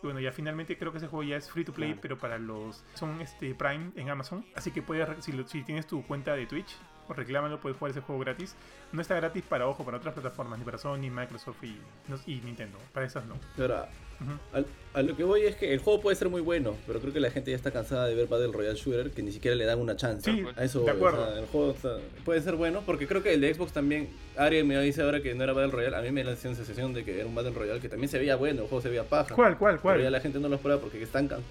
Y 0.03 0.05
bueno, 0.07 0.21
ya 0.21 0.31
finalmente 0.33 0.77
creo 0.77 0.93
que 0.93 0.99
ese 0.99 1.07
juego 1.07 1.23
ya 1.23 1.37
es 1.37 1.51
free 1.51 1.65
to 1.65 1.73
play, 1.73 1.91
Claro. 1.93 2.01
pero 2.03 2.19
para 2.19 2.37
los 2.39 2.85
son 2.95 3.21
este 3.23 3.55
Prime 3.55 3.93
en 3.97 4.11
Amazon. 4.11 4.45
Así 4.55 4.73
que 4.73 4.83
puedes, 4.83 5.09
si 5.25 5.63
tienes 5.63 5.87
tu 5.87 6.03
cuenta 6.03 6.35
de 6.35 6.45
Twitch, 6.47 6.77
o 7.13 7.15
reclámalo, 7.15 7.61
puedes 7.61 7.79
jugar 7.79 7.91
ese 7.93 8.01
juego 8.01 8.21
gratis. 8.21 8.55
No 8.93 9.01
está 9.01 9.15
gratis 9.15 9.43
para 9.49 9.67
ojo, 9.69 9.85
para 9.85 9.99
otras 9.99 10.15
plataformas, 10.15 10.59
ni 10.59 10.65
para 10.65 10.79
Sony, 10.79 11.11
Microsoft 11.11 11.63
y, 11.63 11.79
y 12.27 12.41
Nintendo. 12.41 12.79
Para 12.93 13.07
esas 13.07 13.25
no. 13.27 13.35
Ahora, 13.59 13.89
Ujú. 14.21 14.31
al- 14.53 14.67
a 14.95 15.03
lo 15.03 15.17
que 15.17 15.25
voy 15.25 15.43
es 15.43 15.57
que 15.57 15.73
el 15.73 15.81
juego 15.81 16.01
puede 16.01 16.17
ser 16.17 16.29
muy 16.29 16.41
bueno, 16.43 16.77
pero 16.87 17.01
creo 17.01 17.13
que 17.13 17.21
la 17.21 17.31
gente 17.31 17.51
ya 17.51 17.57
está 17.57 17.71
cansada 17.71 18.07
de 18.07 18.15
ver 18.15 18.27
Battle 18.29 18.53
Royale 18.53 18.77
Shooter 18.79 19.11
que 19.11 19.23
ni 19.23 19.33
siquiera 19.33 19.57
le 19.57 19.65
dan 19.65 19.79
una 19.81 19.97
chance. 19.97 20.31
Sí, 20.31 20.45
a 20.57 20.65
eso 20.65 20.85
de 20.85 20.91
acuerdo. 20.91 21.23
o 21.23 21.27
sea, 21.31 21.39
el 21.41 21.47
juego 21.47 21.71
está- 21.73 21.97
puede 22.25 22.41
ser 22.43 22.55
bueno 22.57 22.83
porque 22.87 23.07
creo 23.07 23.23
que 23.23 23.33
el 23.35 23.41
de 23.41 23.55
Xbox 23.55 23.73
también, 23.73 24.11
Ari 24.37 24.63
me 24.65 24.79
dice 24.81 25.03
ahora 25.03 25.21
que 25.23 25.35
no 25.35 25.43
era 25.45 25.53
Battle 25.53 25.73
Royale, 25.73 25.97
a 25.97 26.03
mí 26.03 26.11
me 26.13 26.23
da 26.25 26.31
la 26.31 26.37
sensación 26.37 26.93
de 26.95 27.05
que 27.05 27.19
era 27.19 27.27
un 27.27 27.35
Battle 27.35 27.53
Royale 27.53 27.81
que 27.81 27.89
también 27.89 28.09
se 28.09 28.19
veía 28.19 28.37
bueno, 28.37 28.63
el 28.63 28.69
juego 28.69 28.83
se 28.83 28.89
veía 28.91 29.05
paja. 29.05 29.35
¿Cuál, 29.35 29.57
cuál, 29.59 29.79
Pero 29.83 29.97
ya 29.97 30.01
cuál? 30.03 30.13
la 30.13 30.21
gente 30.21 30.39
no 30.41 30.49
los 30.49 30.61
prueba 30.61 30.81
porque 30.81 31.03
están 31.03 31.27
can- 31.29 31.43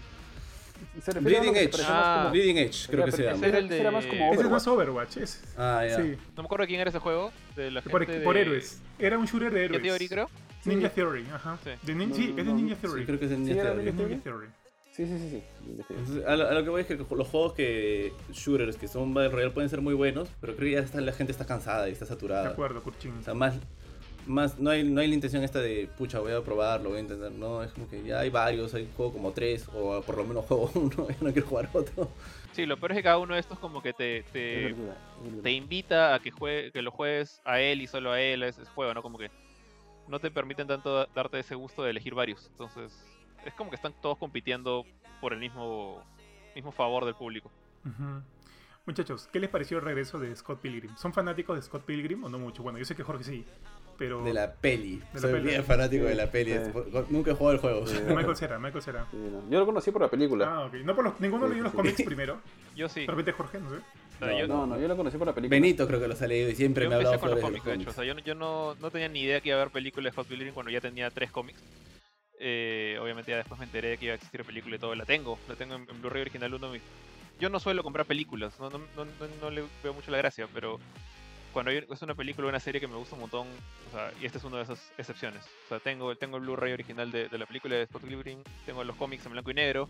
Se 1.01 1.11
refiere 1.11 1.39
Bleeding 1.39 1.55
Edge. 1.55 1.81
Ah. 1.87 2.19
como- 2.23 2.31
Bleeding 2.31 2.57
Edge, 2.57 2.87
creo 2.89 3.05
que 3.05 3.11
se 3.13 3.23
llama. 3.23 3.37
ese 3.37 3.47
era 3.47 3.57
el 3.59 3.65
ese 3.65 3.79
era 3.79 3.91
más 3.91 4.03
de- 4.03 4.09
como 4.09 4.23
Ese 4.25 4.33
es 4.33 4.39
Overwatch. 4.39 4.51
más 4.51 4.67
Overwatch. 4.67 5.17
es- 5.17 5.43
Ah, 5.57 5.85
ya. 5.87 5.95
Sí, 5.97 6.17
No 6.35 6.43
me 6.43 6.45
acuerdo 6.47 6.65
quién 6.67 6.79
era 6.81 6.89
ese 6.89 6.99
juego. 6.99 7.31
De 7.55 7.71
la 7.71 7.81
por, 7.81 8.05
gente 8.05 8.21
por 8.21 8.35
de- 8.35 8.41
héroes. 8.41 8.81
Era 8.99 9.17
un 9.17 9.25
shooter 9.25 9.51
de 9.51 9.59
¿Qué 9.59 9.65
héroes. 9.65 9.81
Theory, 9.83 10.09
creo? 10.09 10.29
Ninja 10.65 10.89
Theory, 10.89 11.25
ajá. 11.33 11.57
Sí. 11.63 11.69
De 11.81 11.93
nin- 11.95 12.09
No, 12.09 12.15
sí, 12.15 12.27
no, 12.35 12.39
es 12.41 12.45
de 12.45 12.53
Ninja 12.53 12.75
Sí, 12.75 12.81
Theory. 12.81 13.05
creo 13.05 13.19
que 13.19 13.25
es 13.25 13.31
Sí, 13.31 13.37
Ninja 13.37 13.63
Theory. 13.63 13.87
Es 13.87 13.93
Ninja 13.95 14.23
Theory. 14.23 14.47
Sí, 14.91 15.05
sí, 15.05 15.17
sí, 15.17 15.29
sí. 15.29 15.43
Entonces, 15.89 16.25
a, 16.27 16.35
lo, 16.35 16.47
a 16.49 16.53
lo 16.53 16.63
que 16.65 16.69
voy 16.69 16.81
es 16.81 16.87
que 16.87 16.95
los 16.97 17.27
juegos 17.29 17.53
que 17.53 18.11
shooters 18.33 18.75
que 18.75 18.89
son 18.89 19.13
Battle 19.13 19.31
Royale 19.31 19.51
pueden 19.51 19.69
ser 19.69 19.79
muy 19.79 19.93
buenos, 19.93 20.27
pero 20.41 20.53
creo 20.57 20.67
que 20.67 20.71
ya 20.73 20.79
está- 20.81 20.99
la 20.99 21.13
gente 21.13 21.31
está 21.31 21.45
cansada 21.45 21.87
y 21.87 21.93
está 21.93 22.03
De 22.05 22.09
saturada. 22.09 22.49
acuerdo, 22.49 22.83
Kurchin. 22.83 23.17
O 23.17 23.23
sea, 23.23 23.33
más, 23.33 23.55
más 24.27 24.59
no, 24.59 24.69
hay, 24.69 24.83
no 24.83 25.01
hay 25.01 25.07
la 25.07 25.13
intención 25.15 25.43
esta 25.43 25.59
de, 25.59 25.89
pucha, 25.97 26.19
voy 26.19 26.31
a 26.33 26.41
probarlo, 26.41 26.89
voy 26.89 26.99
a 26.99 27.01
intentar. 27.01 27.31
No, 27.31 27.63
es 27.63 27.71
como 27.71 27.89
que 27.89 28.03
ya 28.03 28.19
hay 28.19 28.29
varios, 28.29 28.73
hay 28.73 28.89
juego 28.95 29.13
como 29.13 29.31
tres, 29.31 29.67
o 29.73 30.01
por 30.01 30.17
lo 30.17 30.23
menos 30.25 30.45
juego 30.45 30.69
uno, 30.75 31.07
ya 31.09 31.17
no 31.21 31.31
quiero 31.33 31.47
jugar 31.47 31.69
otro. 31.73 32.09
Sí, 32.53 32.65
lo 32.65 32.77
peor 32.77 32.91
es 32.91 32.97
que 32.97 33.03
cada 33.03 33.17
uno 33.17 33.33
de 33.33 33.39
estos 33.39 33.57
como 33.59 33.81
que 33.81 33.93
te, 33.93 34.17
Es 34.17 34.25
te, 34.31 34.63
verdad, 34.73 34.97
es 35.17 35.23
verdad. 35.29 35.43
te 35.43 35.51
invita 35.51 36.13
a 36.15 36.19
que, 36.19 36.31
juegue, 36.31 36.71
que 36.71 36.81
lo 36.81 36.91
juegues 36.91 37.41
a 37.45 37.59
él 37.61 37.81
y 37.81 37.87
solo 37.87 38.11
a 38.11 38.19
él, 38.21 38.43
ese 38.43 38.65
juego, 38.65 38.93
¿no? 38.93 39.01
Como 39.01 39.17
que 39.17 39.31
no 40.07 40.19
te 40.19 40.29
permiten 40.31 40.67
tanto 40.67 40.93
da- 40.95 41.07
darte 41.15 41.39
ese 41.39 41.55
gusto 41.55 41.83
de 41.83 41.91
elegir 41.91 42.13
varios. 42.13 42.47
Entonces, 42.51 42.91
es 43.45 43.53
como 43.53 43.69
que 43.69 43.77
están 43.77 43.93
todos 44.01 44.17
compitiendo 44.17 44.85
por 45.21 45.31
el 45.33 45.39
mismo, 45.39 46.03
mismo 46.53 46.71
favor 46.73 47.05
del 47.05 47.15
público. 47.15 47.49
Muchachos, 48.85 49.29
¿qué 49.31 49.39
les 49.39 49.49
pareció 49.49 49.77
el 49.77 49.83
regreso 49.83 50.19
de 50.19 50.35
Scott 50.35 50.59
Pilgrim? 50.59 50.95
¿Son 50.97 51.13
fanáticos 51.13 51.55
de 51.55 51.61
Scott 51.61 51.83
Pilgrim 51.85 52.23
o 52.23 52.29
no 52.29 52.39
mucho? 52.39 52.63
Bueno, 52.63 52.79
yo 52.79 52.85
sé 52.85 52.95
que 52.95 53.03
Jorge 53.03 53.23
sí, 53.23 53.45
pero... 54.01 54.23
De 54.23 54.33
la 54.33 54.51
peli. 54.51 54.95
De 54.97 55.03
la 55.13 55.19
Soy 55.19 55.31
peli. 55.33 55.47
bien 55.49 55.63
fanático 55.63 56.03
Sí, 56.05 56.09
de 56.09 56.15
la 56.15 56.31
peli. 56.31 56.53
sí. 56.53 57.03
Nunca 57.09 57.31
he 57.31 57.33
jugado 57.35 57.53
el 57.53 57.59
juego. 57.59 57.85
Sí. 57.87 57.93
De 57.99 58.15
Michael 58.15 58.35
Cera, 58.35 58.57
Michael 58.57 58.81
Cera. 58.83 59.05
Sí, 59.11 59.17
no. 59.17 59.47
Yo 59.49 59.59
lo 59.59 59.65
conocí 59.67 59.91
por 59.91 60.01
la 60.01 60.07
película. 60.09 60.45
Ah, 60.49 60.65
ok. 60.65 60.73
No 60.83 60.95
por 60.95 61.03
los, 61.05 61.19
ninguno 61.19 61.45
Sí, 61.45 61.51
leyó 61.53 61.61
sí, 61.61 61.63
los 61.65 61.73
cómics 61.73 62.01
primero. 62.05 62.41
Yo 62.75 62.89
sí. 62.89 63.01
De 63.01 63.07
repente 63.07 63.31
Jorge, 63.33 63.59
no 63.59 63.69
sé. 63.69 63.75
Yo, 64.39 64.47
No, 64.47 64.65
no, 64.67 64.79
yo 64.79 64.87
lo 64.87 64.97
conocí 64.97 65.17
por 65.17 65.27
la 65.27 65.33
película. 65.33 65.55
Benito 65.55 65.87
creo 65.87 65.99
que 65.99 66.07
los 66.07 66.21
ha 66.21 66.27
leído 66.27 66.49
y 66.49 66.55
siempre 66.55 66.83
yo 66.85 66.89
me 66.89 66.95
ha 66.95 66.97
hablado 66.97 67.19
con 67.19 67.29
los 67.31 67.39
cómics, 67.39 67.65
de 67.65 67.73
hecho. 67.75 67.89
O 67.89 67.93
sea, 67.93 68.03
yo, 68.03 68.13
no- 68.15 68.19
yo 68.21 68.33
no, 68.35 68.75
no 68.79 68.89
tenía 68.91 69.07
ni 69.07 69.21
idea 69.21 69.39
que 69.41 69.49
iba 69.49 69.57
a 69.57 69.61
haber 69.61 69.71
películas 69.71 70.11
de 70.11 70.15
Hot 70.15 70.27
Pilgrim 70.27 70.53
cuando 70.53 70.71
ya 70.71 70.81
tenía 70.81 71.09
tres 71.11 71.29
cómics. 71.31 71.59
Eh, 72.39 72.97
obviamente 73.01 73.29
ya 73.31 73.37
después 73.37 73.59
me 73.59 73.65
enteré 73.65 73.89
de 73.89 73.97
que 73.97 74.05
iba 74.05 74.13
a 74.13 74.15
existir 74.15 74.43
película 74.43 74.75
y 74.75 74.79
todo. 74.79 74.95
La 74.95 75.05
tengo, 75.05 75.37
la 75.47 75.55
tengo 75.55 75.75
en, 75.75 75.87
en 75.89 76.01
Blu-ray 76.01 76.21
original 76.23 76.53
1. 76.53 76.71
Yo 77.39 77.49
no 77.49 77.59
suelo 77.59 77.83
comprar 77.83 78.05
películas, 78.05 78.59
no, 78.59 78.69
no, 78.69 78.77
no, 78.79 79.05
no- 79.05 79.11
no 79.41 79.49
le 79.49 79.63
veo 79.83 79.93
mucho 79.93 80.11
la 80.11 80.17
gracia, 80.17 80.47
pero 80.53 80.79
cuando 81.51 81.71
hay- 81.71 81.85
es 81.89 82.01
una 82.01 82.15
película 82.15 82.47
o 82.47 82.49
una 82.49 82.59
serie 82.59 82.79
que 82.79 82.87
me 82.87 82.95
gusta 82.95 83.15
un 83.15 83.21
montón, 83.21 83.47
o 83.89 83.91
sea, 83.91 84.11
y 84.21 84.25
esta 84.25 84.37
es 84.37 84.43
una 84.43 84.57
de 84.57 84.63
esas 84.63 84.91
excepciones. 84.97 85.43
O 85.65 85.69
sea, 85.69 85.79
tengo, 85.79 86.11
el 86.11 86.17
Blu-ray 86.17 86.73
original 86.73 87.11
de, 87.11 87.29
la 87.37 87.45
película 87.45 87.75
de 87.75 87.85
Scott 87.87 88.03
Pilgrim, 88.03 88.39
tengo 88.65 88.83
los 88.83 88.95
cómics 88.95 89.25
en 89.25 89.33
blanco 89.33 89.51
y 89.51 89.53
negro, 89.53 89.89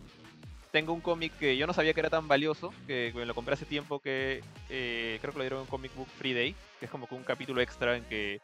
tengo 0.71 0.93
un 0.93 1.01
cómic 1.01 1.33
que 1.37 1.57
yo 1.57 1.67
no 1.67 1.73
sabía 1.73 1.93
que 1.93 1.99
era 1.99 2.09
tan 2.09 2.27
valioso, 2.27 2.73
que 2.87 3.11
lo 3.13 3.35
compré 3.35 3.53
hace 3.53 3.65
tiempo, 3.65 3.99
que 3.99 4.41
eh, 4.69 5.17
creo 5.21 5.33
que 5.33 5.39
lo 5.39 5.43
dieron 5.43 5.61
en 5.61 5.67
Comic 5.67 5.93
Book 5.95 6.07
Free 6.17 6.33
Day, 6.33 6.55
que 6.79 6.85
es 6.85 6.91
como 6.91 7.07
que 7.07 7.15
un 7.15 7.23
capítulo 7.23 7.61
extra 7.61 7.97
en 7.97 8.05
que 8.05 8.39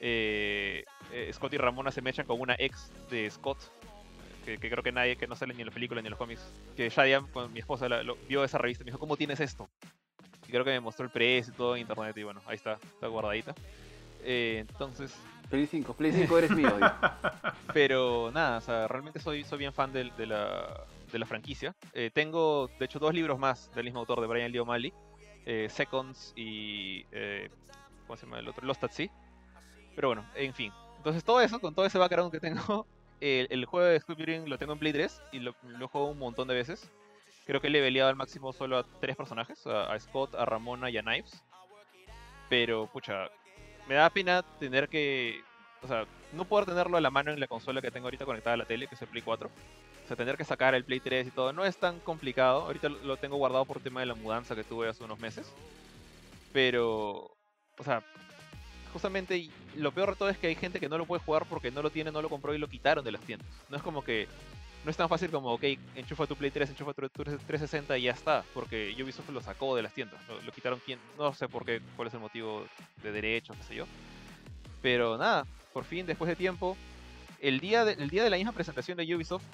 eh, 0.00 0.84
eh, 1.12 1.30
Scott 1.32 1.54
y 1.54 1.58
Ramona 1.58 1.90
se 1.90 2.02
mechan 2.02 2.26
con 2.26 2.40
una 2.40 2.54
ex 2.58 2.90
de 3.10 3.30
Scott, 3.30 3.58
que, 4.44 4.58
creo 4.58 4.82
que 4.82 4.92
nadie, 4.92 5.16
que 5.16 5.26
no 5.26 5.36
sale 5.36 5.54
ni 5.54 5.62
en 5.62 5.68
la 5.68 5.72
película 5.72 6.02
ni 6.02 6.08
en 6.08 6.10
los 6.10 6.18
cómics, 6.18 6.42
que 6.76 6.90
Shadiam, 6.90 7.28
mi 7.52 7.60
esposa, 7.60 7.88
vio 8.28 8.44
esa 8.44 8.58
revista 8.58 8.82
y 8.82 8.84
me 8.84 8.90
dijo, 8.90 8.98
¿cómo 8.98 9.16
tienes 9.16 9.40
esto? 9.40 9.68
Creo 10.52 10.64
que 10.64 10.70
me 10.70 10.80
mostró 10.80 11.04
el 11.04 11.10
precio 11.10 11.52
y 11.52 11.56
todo 11.56 11.74
en 11.74 11.80
internet 11.82 12.16
y 12.16 12.22
bueno, 12.22 12.40
ahí 12.46 12.54
está, 12.56 12.74
está 12.74 13.06
guardadita. 13.08 13.54
Eh, 14.22 14.58
entonces, 14.68 15.12
Play 15.50 15.66
5, 15.66 15.94
Play 15.94 16.12
5 16.12 16.38
eres 16.38 16.50
mío. 16.52 16.70
pero 17.74 18.30
nada, 18.32 18.58
o 18.58 18.60
sea, 18.60 18.86
realmente 18.88 19.18
soy, 19.18 19.42
soy 19.44 19.58
bien 19.58 19.72
fan 19.72 19.92
del- 19.92 20.14
de, 20.16 20.26
la, 20.26 20.84
de 21.10 21.18
la 21.18 21.26
franquicia. 21.26 21.74
Eh, 21.92 22.10
tengo, 22.12 22.70
de 22.78 22.84
hecho, 22.84 22.98
dos 22.98 23.12
libros 23.12 23.38
más 23.38 23.70
del 23.74 23.84
mismo 23.86 24.00
autor, 24.00 24.20
de 24.20 24.26
Brian 24.28 24.52
Lee 24.52 24.58
O'Malley. 24.60 24.92
eh, 25.46 25.68
Seconds 25.70 26.32
y... 26.36 27.04
¿Cómo 28.06 28.16
se 28.16 28.26
llama 28.26 28.38
el 28.40 28.48
otro? 28.48 28.66
Lost 28.66 28.84
at 28.84 28.90
Sea. 28.90 29.08
Pero 29.94 30.08
bueno, 30.08 30.24
en 30.34 30.52
fin. 30.54 30.72
Entonces 30.98 31.24
todo 31.24 31.40
eso, 31.40 31.60
con 31.60 31.74
todo 31.74 31.84
ese 31.86 31.98
background 31.98 32.30
que 32.30 32.40
tengo, 32.40 32.86
el, 33.20 33.46
el 33.50 33.64
juego 33.64 33.86
de 33.86 33.98
Scooby 34.00 34.24
Ring 34.24 34.46
lo 34.48 34.58
tengo 34.58 34.74
en 34.74 34.78
Play 34.78 34.92
3 34.92 35.20
y 35.32 35.38
lo, 35.40 35.54
lo 35.62 35.88
juego 35.88 36.08
un 36.10 36.18
montón 36.18 36.46
de 36.48 36.54
veces. 36.54 36.90
Creo 37.46 37.60
que 37.60 37.70
le 37.70 37.80
he 37.80 37.82
peleado 37.82 38.08
al 38.08 38.16
máximo 38.16 38.52
solo 38.52 38.78
a 38.78 38.84
tres 39.00 39.16
personajes, 39.16 39.66
a, 39.66 39.92
a 39.92 39.98
Scott, 39.98 40.34
a 40.34 40.44
Ramona 40.44 40.90
y 40.90 40.98
a 40.98 41.02
Knives. 41.02 41.42
Pero, 42.48 42.86
pucha, 42.86 43.28
me 43.88 43.94
da 43.94 44.10
pena 44.10 44.42
tener 44.60 44.88
que... 44.88 45.40
O 45.82 45.88
sea, 45.88 46.04
no 46.32 46.44
poder 46.44 46.66
tenerlo 46.66 46.96
a 46.96 47.00
la 47.00 47.10
mano 47.10 47.32
en 47.32 47.40
la 47.40 47.48
consola 47.48 47.82
que 47.82 47.90
tengo 47.90 48.06
ahorita 48.06 48.24
conectada 48.24 48.54
a 48.54 48.58
la 48.58 48.64
tele, 48.64 48.86
que 48.86 48.94
es 48.94 49.02
el 49.02 49.08
Play 49.08 49.22
4. 49.22 49.48
O 49.48 50.08
sea, 50.08 50.16
tener 50.16 50.36
que 50.36 50.44
sacar 50.44 50.74
el 50.74 50.84
Play 50.84 51.00
3 51.00 51.26
y 51.26 51.30
todo, 51.30 51.52
no 51.52 51.64
es 51.64 51.76
tan 51.76 51.98
complicado. 52.00 52.62
Ahorita 52.62 52.88
lo 52.88 53.16
tengo 53.16 53.36
guardado 53.36 53.64
por 53.64 53.80
tema 53.80 54.00
de 54.00 54.06
la 54.06 54.14
mudanza 54.14 54.54
que 54.54 54.64
tuve 54.64 54.88
hace 54.88 55.04
unos 55.04 55.18
meses. 55.18 55.52
Pero, 56.52 57.34
o 57.78 57.84
sea, 57.84 58.02
justamente 58.92 59.48
lo 59.76 59.92
peor 59.92 60.10
de 60.10 60.16
todo 60.16 60.28
es 60.28 60.38
que 60.38 60.48
hay 60.48 60.54
gente 60.54 60.80
que 60.80 60.88
no 60.88 60.98
lo 60.98 61.06
puede 61.06 61.22
jugar 61.22 61.46
porque 61.46 61.70
no 61.70 61.82
lo 61.82 61.90
tiene, 61.90 62.12
no 62.12 62.22
lo 62.22 62.28
compró 62.28 62.54
y 62.54 62.58
lo 62.58 62.68
quitaron 62.68 63.04
de 63.04 63.12
las 63.12 63.22
tiendas. 63.22 63.48
No 63.70 63.76
es 63.76 63.82
como 63.82 64.04
que 64.04 64.28
no 64.84 64.90
es 64.90 64.96
tan 64.96 65.08
fácil 65.08 65.30
como, 65.30 65.52
ok, 65.52 65.62
enchufa 65.94 66.26
tu 66.26 66.34
Play 66.36 66.50
3, 66.50 66.70
enchufa 66.70 66.92
tu 66.92 67.08
tu 67.08 67.22
360 67.24 67.96
y 67.98 68.02
ya 68.02 68.12
está, 68.12 68.44
porque 68.52 68.94
Ubisoft 69.02 69.28
lo 69.30 69.40
sacó 69.40 69.76
de 69.76 69.82
las 69.82 69.92
tiendas. 69.94 70.20
Lo, 70.28 70.40
lo 70.42 70.52
quitaron 70.52 70.80
quien, 70.84 70.98
no 71.16 71.32
sé 71.34 71.48
por 71.48 71.64
qué, 71.64 71.80
cuál 71.96 72.08
es 72.08 72.14
el 72.14 72.20
motivo 72.20 72.66
de 73.02 73.12
derechos, 73.12 73.56
qué 73.58 73.62
sé 73.64 73.74
yo. 73.76 73.84
Pero 74.80 75.16
nada, 75.18 75.46
por 75.72 75.84
fin, 75.84 76.06
después 76.06 76.28
de 76.28 76.36
tiempo, 76.36 76.76
el 77.40 77.60
día 77.60 77.84
de, 77.84 77.92
el 77.92 78.10
día 78.10 78.24
de 78.24 78.30
la 78.30 78.36
misma 78.36 78.52
presentación 78.52 78.96
de 78.96 79.14
Ubisoft, 79.14 79.44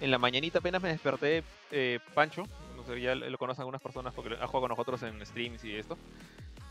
en 0.00 0.10
la 0.10 0.18
mañanita 0.18 0.58
apenas 0.58 0.82
me 0.82 0.88
desperté, 0.88 1.44
eh, 1.70 2.00
Pancho, 2.14 2.42
no 2.76 2.84
sé, 2.84 3.00
ya 3.00 3.14
lo 3.14 3.38
conocen 3.38 3.62
algunas 3.62 3.80
personas 3.80 4.12
porque 4.12 4.34
ha 4.34 4.46
jugado 4.48 4.60
con 4.62 4.68
nosotros 4.70 5.02
en 5.04 5.24
streams 5.24 5.62
y 5.64 5.76
esto. 5.76 5.96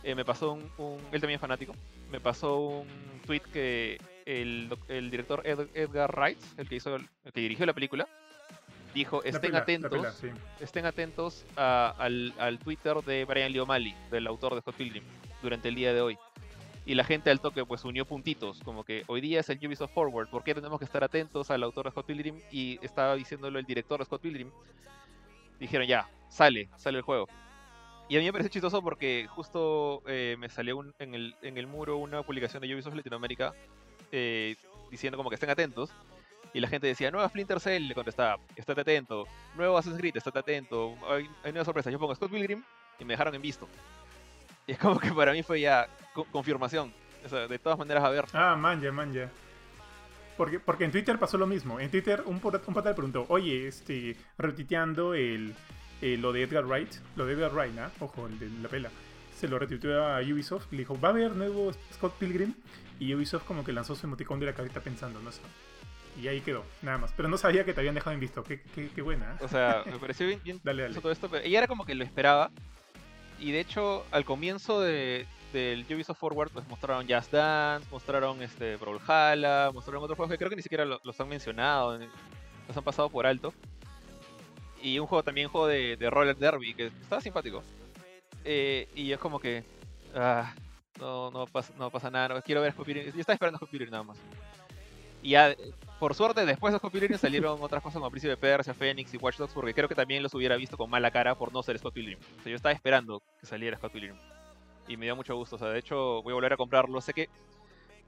eh, 0.03 0.13
me 0.15 0.25
pasó 0.25 0.51
un, 0.51 0.69
un- 0.77 0.99
Él 1.13 1.21
también 1.21 1.35
es 1.35 1.41
fanático. 1.41 1.73
Me 2.11 2.19
pasó 2.19 2.57
un 2.59 2.87
tweet 3.25 3.39
que 3.53 3.97
el, 4.25 4.75
el 4.87 5.09
director 5.11 5.41
Ed- 5.45 5.69
Edgar 5.73 6.11
Wright, 6.15 6.39
el 6.57 6.67
que, 6.69 6.75
hizo, 6.75 6.95
el 6.95 7.07
que 7.33 7.41
dirigió 7.41 7.65
la 7.65 7.73
película, 7.73 8.07
dijo: 8.93 9.23
estén 9.23 9.41
pela, 9.41 9.53
la 9.53 9.59
atentos. 9.59 9.91
pela, 9.91 10.11
sí. 10.11 10.27
estén 10.59 10.85
atentos 10.85 11.45
a- 11.55 11.93
al, 11.97 12.33
al 12.39 12.59
Twitter 12.59 12.97
de 13.03 13.25
Brian 13.25 13.51
Lee 13.51 13.59
O'Malley, 13.59 13.95
del 14.11 14.27
autor 14.27 14.55
de 14.55 14.61
Scott 14.61 14.75
Pilgrim, 14.75 15.03
durante 15.41 15.69
el 15.69 15.75
día 15.75 15.93
de 15.93 16.01
hoy. 16.01 16.17
Y 16.85 16.95
la 16.95 17.05
gente 17.05 17.29
al 17.29 17.39
toque 17.39 17.65
pues 17.65 17.85
unió 17.85 18.03
puntitos, 18.05 18.59
como 18.65 18.83
que 18.83 19.03
hoy 19.07 19.21
día 19.21 19.39
es 19.39 19.49
el 19.49 19.57
Ubisoft 19.65 19.93
Forward, 19.93 20.27
¿por 20.29 20.43
qué 20.43 20.53
tenemos 20.53 20.79
que 20.79 20.85
estar 20.85 21.01
atentos 21.01 21.49
al 21.49 21.63
autor 21.63 21.85
de 21.85 21.91
Scott 21.91 22.05
Pilgrim? 22.07 22.41
Y 22.51 22.77
estaba 22.85 23.15
diciéndolo 23.15 23.57
el 23.57 23.65
director 23.65 23.99
de 23.99 24.05
Scott 24.05 24.21
Pilgrim. 24.21 24.51
Dijeron 25.59 25.87
ya, 25.87 26.09
sale, 26.29 26.67
sale 26.75 26.97
el 26.97 27.03
juego. 27.03 27.27
Y 28.09 28.17
a 28.17 28.19
mí 28.19 28.25
me 28.25 28.33
parece 28.33 28.49
chistoso 28.49 28.81
porque 28.81 29.27
justo 29.29 30.03
eh, 30.07 30.35
me 30.37 30.49
salió 30.49 30.75
un- 30.75 30.93
en, 30.99 31.15
el, 31.15 31.35
en 31.41 31.57
el 31.57 31.67
muro 31.67 31.95
una 31.97 32.21
publicación 32.21 32.61
de 32.61 32.73
Ubisoft 32.75 32.95
Latinoamérica 32.95 33.53
eh, 34.13 34.55
diciendo 34.89 35.17
como 35.17 35.29
que 35.29 35.35
estén 35.35 35.49
atentos. 35.49 35.89
Y 36.53 36.59
la 36.59 36.67
gente 36.67 36.85
decía, 36.85 37.09
nueva 37.09 37.27
Splinter 37.29 37.59
Cell, 37.59 37.87
le 37.87 37.95
contestaba, 37.95 38.37
estate 38.55 38.79
atento. 38.81 39.25
Nuevo 39.55 39.75
Assassin's 39.75 39.99
Creed, 39.99 40.15
estate 40.15 40.37
atento. 40.37 40.95
Hay, 41.09 41.27
hay 41.43 41.51
nuevas 41.51 41.65
sorpresas. 41.65 41.91
Yo 41.91 41.97
pongo 41.99 42.13
Scott 42.13 42.29
Pilgrim 42.31 42.63
y 42.99 43.05
me 43.05 43.13
dejaron 43.13 43.33
en 43.33 43.41
visto. 43.41 43.67
Y 44.67 44.73
es 44.73 44.77
como 44.77 44.99
que 44.99 45.11
para 45.11 45.31
mí 45.33 45.41
fue 45.41 45.59
ya 45.61 45.87
co- 46.13 46.25
confirmación. 46.25 46.93
De 47.49 47.57
todas 47.57 47.79
maneras, 47.79 48.03
a 48.03 48.09
ver. 48.09 48.25
Ah, 48.33 48.55
manja, 48.55 48.91
manja. 48.91 49.29
Porque, 50.37 50.59
porque 50.59 50.83
en 50.85 50.91
Twitter 50.91 51.17
pasó 51.17 51.37
lo 51.37 51.47
mismo. 51.47 51.79
En 51.79 51.89
Twitter 51.89 52.21
un, 52.25 52.39
un 52.43 52.73
pata 52.73 52.89
le 52.89 52.95
preguntó, 52.95 53.25
oye, 53.29 53.67
este, 53.67 54.15
retuiteando 54.37 55.13
el, 55.15 55.55
eh, 56.01 56.17
lo 56.17 56.31
de 56.33 56.43
Edgar 56.43 56.65
Wright, 56.65 56.91
lo 57.15 57.25
de 57.25 57.33
Edgar 57.33 57.51
Wright, 57.53 57.77
¿ah? 57.79 57.91
Ojo, 57.99 58.27
el 58.27 58.37
de 58.39 58.49
la 58.61 58.69
pela. 58.69 58.89
Se 59.35 59.47
lo 59.47 59.57
retuiteó 59.57 60.05
a 60.05 60.19
Ubisoft, 60.21 60.71
le 60.71 60.79
dijo, 60.79 60.99
¿va 60.99 61.09
a 61.09 61.11
haber 61.11 61.31
nuevo 61.31 61.71
Scott 61.93 62.13
Pilgrim? 62.19 62.53
Y 62.99 63.13
Ubisoft 63.15 63.43
como 63.45 63.63
que 63.63 63.73
lanzó 63.73 63.95
su 63.95 64.05
emoticón 64.05 64.39
de 64.39 64.45
la 64.47 64.53
carita 64.53 64.79
pensando, 64.79 65.19
no 65.19 65.31
sé. 65.31 65.41
Y 66.21 66.27
ahí 66.27 66.41
quedó, 66.41 66.63
nada 66.81 66.99
más. 66.99 67.11
Pero 67.17 67.27
no 67.27 67.37
sabía 67.37 67.65
que 67.65 67.73
te 67.73 67.79
habían 67.79 67.95
dejado 67.95 68.13
en 68.13 68.19
visto. 68.19 68.43
Qué, 68.43 68.61
qué, 68.75 68.89
qué 68.93 69.01
buena, 69.01 69.33
¿eh? 69.33 69.43
O 69.43 69.47
sea, 69.47 69.83
me 69.85 69.97
pareció 69.97 70.27
bien, 70.27 70.39
bien 70.43 70.59
Dale, 70.63 70.83
dale. 70.83 71.01
todo 71.01 71.11
esto. 71.11 71.27
Pero 71.29 71.43
ella 71.43 71.57
era 71.59 71.67
como 71.67 71.85
que 71.85 71.95
lo 71.95 72.03
esperaba. 72.03 72.51
Y 73.39 73.51
de 73.51 73.59
hecho, 73.59 74.05
al 74.11 74.23
comienzo 74.23 74.79
de, 74.79 75.25
del 75.51 75.85
Ubisoft 75.89 76.19
Forward, 76.19 76.51
pues 76.51 76.67
mostraron 76.67 77.07
Just 77.09 77.31
Dance, 77.31 77.87
mostraron 77.91 78.41
este 78.43 78.75
Brawlhalla, 78.77 79.71
mostraron 79.73 80.03
otros 80.03 80.15
juegos 80.15 80.31
que 80.31 80.37
creo 80.37 80.49
que 80.51 80.55
ni 80.55 80.61
siquiera 80.61 80.85
lo- 80.85 81.01
los 81.03 81.19
han 81.19 81.27
mencionado, 81.27 81.97
ni- 81.97 82.07
los 82.67 82.77
han 82.77 82.83
pasado 82.83 83.09
por 83.09 83.25
alto. 83.25 83.51
Y 84.81 84.99
un 84.99 85.07
juego 85.07 85.23
también, 85.23 85.47
un 85.47 85.51
juego 85.51 85.67
de, 85.67 85.97
de 85.97 86.09
Roller 86.09 86.35
Derby, 86.37 86.73
que 86.73 86.87
estaba 86.87 87.21
simpático. 87.21 87.63
Eh, 88.45 88.87
y 88.95 89.11
es 89.11 89.17
como 89.19 89.39
que. 89.39 89.63
ah, 90.15 90.53
no, 90.99 91.31
no, 91.31 91.47
pasa, 91.47 91.73
no 91.77 91.89
pasa 91.89 92.09
nada, 92.09 92.35
no, 92.35 92.41
quiero 92.41 92.61
ver 92.61 92.73
Scott 92.73 92.85
Pilgrim. 92.85 93.11
Yo 93.13 93.19
estaba 93.19 93.33
esperando 93.33 93.57
Scott 93.57 93.69
Pilgrim 93.69 93.91
nada 93.91 94.03
más. 94.03 94.17
Y 95.21 95.31
ya, 95.31 95.51
eh, 95.51 95.57
por 95.99 96.13
suerte, 96.13 96.45
después 96.45 96.73
de 96.73 96.79
Scott 96.79 96.91
Pilgrim 96.91 97.17
salieron 97.17 97.57
otras 97.61 97.81
cosas 97.81 97.99
como 97.99 98.11
Príncipe 98.11 98.35
Persia, 98.35 98.73
Phoenix 98.73 99.13
y 99.13 99.17
Watch 99.17 99.37
Dogs, 99.37 99.53
porque 99.53 99.73
creo 99.73 99.87
que 99.87 99.95
también 99.95 100.21
los 100.21 100.33
hubiera 100.33 100.57
visto 100.57 100.77
con 100.77 100.89
mala 100.89 101.11
cara 101.11 101.35
por 101.35 101.53
no 101.53 101.63
ser 101.63 101.79
Scott 101.79 101.93
Pilgrim. 101.93 102.19
O 102.39 102.43
sea, 102.43 102.49
yo 102.49 102.55
estaba 102.57 102.73
esperando 102.73 103.23
que 103.39 103.45
saliera 103.45 103.77
Scott 103.77 103.93
Pilgrim. 103.93 104.15
Y 104.87 104.97
me 104.97 105.05
dio 105.05 105.15
mucho 105.15 105.35
gusto. 105.35 105.55
O 105.55 105.59
sea, 105.59 105.69
de 105.69 105.79
hecho, 105.79 106.21
voy 106.21 106.31
a 106.31 106.35
volver 106.35 106.53
a 106.53 106.57
comprarlo. 106.57 106.99
Sé 106.99 107.13
que 107.13 107.29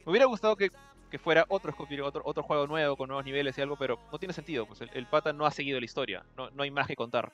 me 0.05 0.11
hubiera 0.11 0.25
gustado 0.25 0.57
que, 0.57 0.71
que 1.09 1.17
fuera 1.17 1.45
otro 1.47 1.71
Scott 1.71 1.87
Pilgrim, 1.87 2.05
otro, 2.05 2.21
otro 2.25 2.43
juego 2.43 2.67
nuevo 2.67 2.97
con 2.97 3.07
nuevos 3.07 3.25
niveles 3.25 3.57
y 3.57 3.61
algo, 3.61 3.77
pero 3.77 3.97
no 4.11 4.19
tiene 4.19 4.33
sentido. 4.33 4.65
Pues 4.65 4.81
el, 4.81 4.89
el 4.93 5.05
pata 5.07 5.31
no 5.31 5.45
ha 5.45 5.51
seguido 5.51 5.79
la 5.79 5.85
historia. 5.85 6.25
No, 6.35 6.49
no 6.51 6.63
hay 6.63 6.71
más 6.71 6.85
que 6.85 6.97
contar. 6.97 7.31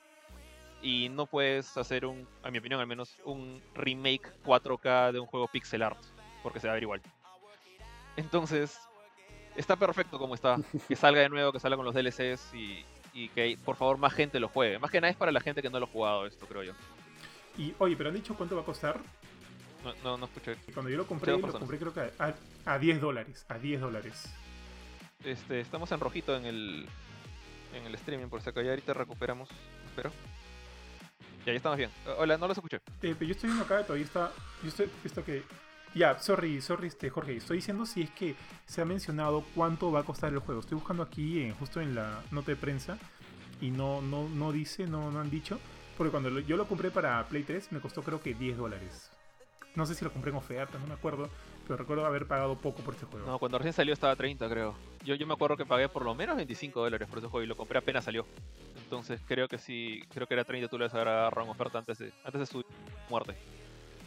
Y 0.82 1.08
no 1.08 1.26
puedes 1.26 1.76
hacer 1.76 2.04
un, 2.04 2.26
a 2.42 2.50
mi 2.50 2.58
opinión 2.58 2.80
al 2.80 2.86
menos, 2.86 3.16
un 3.24 3.62
remake 3.74 4.32
4K 4.44 5.12
de 5.12 5.20
un 5.20 5.26
juego 5.26 5.46
pixel 5.46 5.82
art. 5.82 5.98
Porque 6.42 6.58
se 6.58 6.66
va 6.66 6.72
a 6.72 6.74
ver 6.74 6.82
igual. 6.82 7.00
Entonces, 8.16 8.78
está 9.56 9.76
perfecto 9.76 10.18
como 10.18 10.34
está. 10.34 10.56
Que 10.88 10.96
salga 10.96 11.20
de 11.20 11.28
nuevo, 11.28 11.52
que 11.52 11.60
salga 11.60 11.76
con 11.76 11.86
los 11.86 11.94
DLCs 11.94 12.52
y, 12.54 12.84
y 13.12 13.28
que 13.28 13.56
por 13.64 13.76
favor 13.76 13.96
más 13.96 14.12
gente 14.12 14.40
lo 14.40 14.48
juegue. 14.48 14.78
Más 14.78 14.90
que 14.90 15.00
nada 15.00 15.10
es 15.10 15.16
para 15.16 15.30
la 15.32 15.40
gente 15.40 15.62
que 15.62 15.70
no 15.70 15.78
lo 15.78 15.86
ha 15.86 15.88
jugado 15.88 16.26
esto, 16.26 16.46
creo 16.46 16.64
yo. 16.64 16.72
Y 17.56 17.74
oye, 17.78 17.96
pero 17.96 18.08
han 18.08 18.16
dicho 18.16 18.34
cuánto 18.34 18.56
va 18.56 18.62
a 18.62 18.64
costar. 18.64 18.98
No, 19.84 19.94
no, 20.02 20.16
no 20.16 20.26
escuché. 20.26 20.56
Cuando 20.72 20.90
yo 20.90 20.96
lo 20.96 21.06
compré, 21.06 21.32
lo 21.32 21.52
compré 21.52 21.78
creo 21.78 21.92
que 21.92 22.10
a, 22.18 22.34
a 22.64 22.78
10 22.78 23.00
dólares. 23.00 23.44
A 23.48 23.58
10 23.58 23.80
dólares. 23.80 24.32
Este, 25.24 25.60
estamos 25.60 25.90
en 25.92 26.00
rojito 26.00 26.36
en 26.36 26.46
el 26.46 26.88
en 27.74 27.86
el 27.86 27.94
streaming, 27.94 28.26
por 28.26 28.42
si 28.42 28.50
acá 28.50 28.62
ya 28.62 28.70
ahorita 28.70 28.94
recuperamos. 28.94 29.48
Espero. 29.86 30.10
Ya, 31.46 31.52
ya 31.52 31.56
estamos 31.56 31.78
bien. 31.78 31.90
Eh, 32.06 32.14
Hola, 32.18 32.38
no 32.38 32.46
los 32.48 32.56
escuché. 32.56 32.76
Eh, 32.76 33.14
pero 33.18 33.24
yo 33.24 33.32
estoy 33.32 33.48
viendo 33.50 33.64
acá, 33.64 33.82
todavía 33.82 34.04
está. 34.04 34.30
Yo 34.62 34.68
estoy. 34.68 34.88
Esto 35.04 35.24
que. 35.24 35.42
Ya, 35.94 36.18
sorry, 36.18 36.62
sorry, 36.62 36.88
este, 36.88 37.10
Jorge. 37.10 37.36
Estoy 37.36 37.58
diciendo 37.58 37.84
si 37.84 38.02
es 38.02 38.10
que 38.10 38.34
se 38.66 38.80
ha 38.80 38.84
mencionado 38.84 39.44
cuánto 39.54 39.92
va 39.92 40.00
a 40.00 40.04
costar 40.04 40.32
el 40.32 40.38
juego. 40.38 40.60
Estoy 40.60 40.76
buscando 40.76 41.02
aquí, 41.02 41.42
en- 41.42 41.54
justo 41.54 41.80
en 41.80 41.94
la 41.94 42.22
nota 42.30 42.50
de 42.52 42.56
prensa. 42.56 42.96
Y 43.60 43.70
no, 43.70 44.00
no, 44.00 44.28
no 44.28 44.52
dice, 44.52 44.86
no, 44.86 45.10
no 45.10 45.20
han 45.20 45.30
dicho. 45.30 45.58
Porque 45.98 46.10
cuando 46.10 46.30
lo- 46.30 46.40
yo 46.40 46.56
lo 46.56 46.66
compré 46.66 46.90
para 46.90 47.22
Play 47.28 47.42
3, 47.42 47.70
me 47.72 47.80
costó 47.80 48.02
creo 48.02 48.20
que 48.22 48.32
10 48.34 48.56
dólares. 48.56 49.10
No 49.74 49.84
sé 49.86 49.94
si 49.94 50.04
lo 50.04 50.12
compré 50.12 50.30
en 50.30 50.36
oferta, 50.36 50.78
no 50.78 50.86
me 50.86 50.94
acuerdo. 50.94 51.28
Pero 51.66 51.76
recuerdo 51.76 52.04
haber 52.06 52.26
pagado 52.26 52.56
poco 52.56 52.82
por 52.82 52.94
este 52.94 53.06
juego. 53.06 53.26
No, 53.26 53.38
cuando 53.38 53.58
recién 53.58 53.72
salió 53.72 53.92
estaba 53.92 54.12
a 54.14 54.16
30, 54.16 54.48
creo. 54.48 54.74
Yo, 55.04 55.14
yo 55.14 55.26
me 55.26 55.34
acuerdo 55.34 55.56
que 55.56 55.64
pagué 55.66 55.88
por 55.88 56.04
lo 56.04 56.14
menos 56.14 56.36
25 56.36 56.80
dólares 56.80 57.06
por 57.08 57.18
ese 57.18 57.28
juego 57.28 57.44
y 57.44 57.46
lo 57.46 57.56
compré 57.56 57.78
apenas 57.78 58.04
salió. 58.04 58.26
Entonces 58.92 59.22
creo 59.26 59.48
que 59.48 59.56
sí, 59.56 60.04
creo 60.12 60.26
que 60.26 60.34
era 60.34 60.44
30 60.44 60.68
tú 60.68 60.76
le 60.76 60.84
vas 60.84 60.92
a 60.92 61.00
agarrar 61.00 61.32
en 61.42 61.48
oferta 61.48 61.78
antes 61.78 61.96
de, 61.96 62.12
antes 62.24 62.40
de 62.40 62.44
su 62.44 62.62
muerte. 63.08 63.34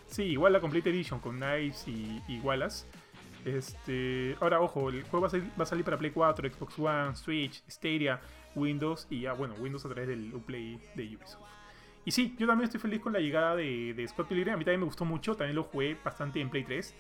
Sí, 0.06 0.22
igual 0.26 0.54
la 0.54 0.60
Complete 0.60 0.92
Edition 0.92 1.20
con 1.20 1.38
Knives 1.38 1.88
y, 1.88 2.22
y 2.28 2.40
Wallace. 2.42 2.86
Este, 3.46 4.36
ahora, 4.40 4.62
ojo, 4.62 4.90
el 4.90 5.02
juego 5.06 5.22
va 5.22 5.28
a, 5.28 5.66
salir, 5.66 5.84
para 5.84 5.98
Play 5.98 6.12
4, 6.12 6.52
Xbox 6.54 6.78
One, 6.78 7.16
Switch, 7.16 7.64
Stadia, 7.68 8.22
Windows 8.54 9.08
y 9.10 9.22
ya, 9.22 9.34
bueno, 9.34 9.56
Windows 9.56 9.84
a 9.86 9.90
través 9.90 10.08
del 10.08 10.32
Uplay 10.36 10.80
de 10.94 11.16
Ubisoft. 11.16 11.50
Y 12.06 12.12
sí, 12.12 12.36
yo 12.38 12.46
también 12.46 12.66
estoy 12.66 12.80
feliz 12.80 13.02
con 13.02 13.12
la 13.12 13.20
llegada 13.20 13.56
de, 13.56 13.96
de 13.96 14.08
Scott 14.08 14.28
Pilgrim. 14.28 14.54
A 14.54 14.58
mí 14.58 14.66
también 14.66 14.82
me 14.82 14.86
gustó 14.86 15.04
mucho, 15.04 15.36
también 15.36 15.56
lo 15.56 15.64
jugué 15.64 15.98
bastante 16.06 16.40
en 16.40 16.52
Play 16.52 16.64
3. 16.64 16.94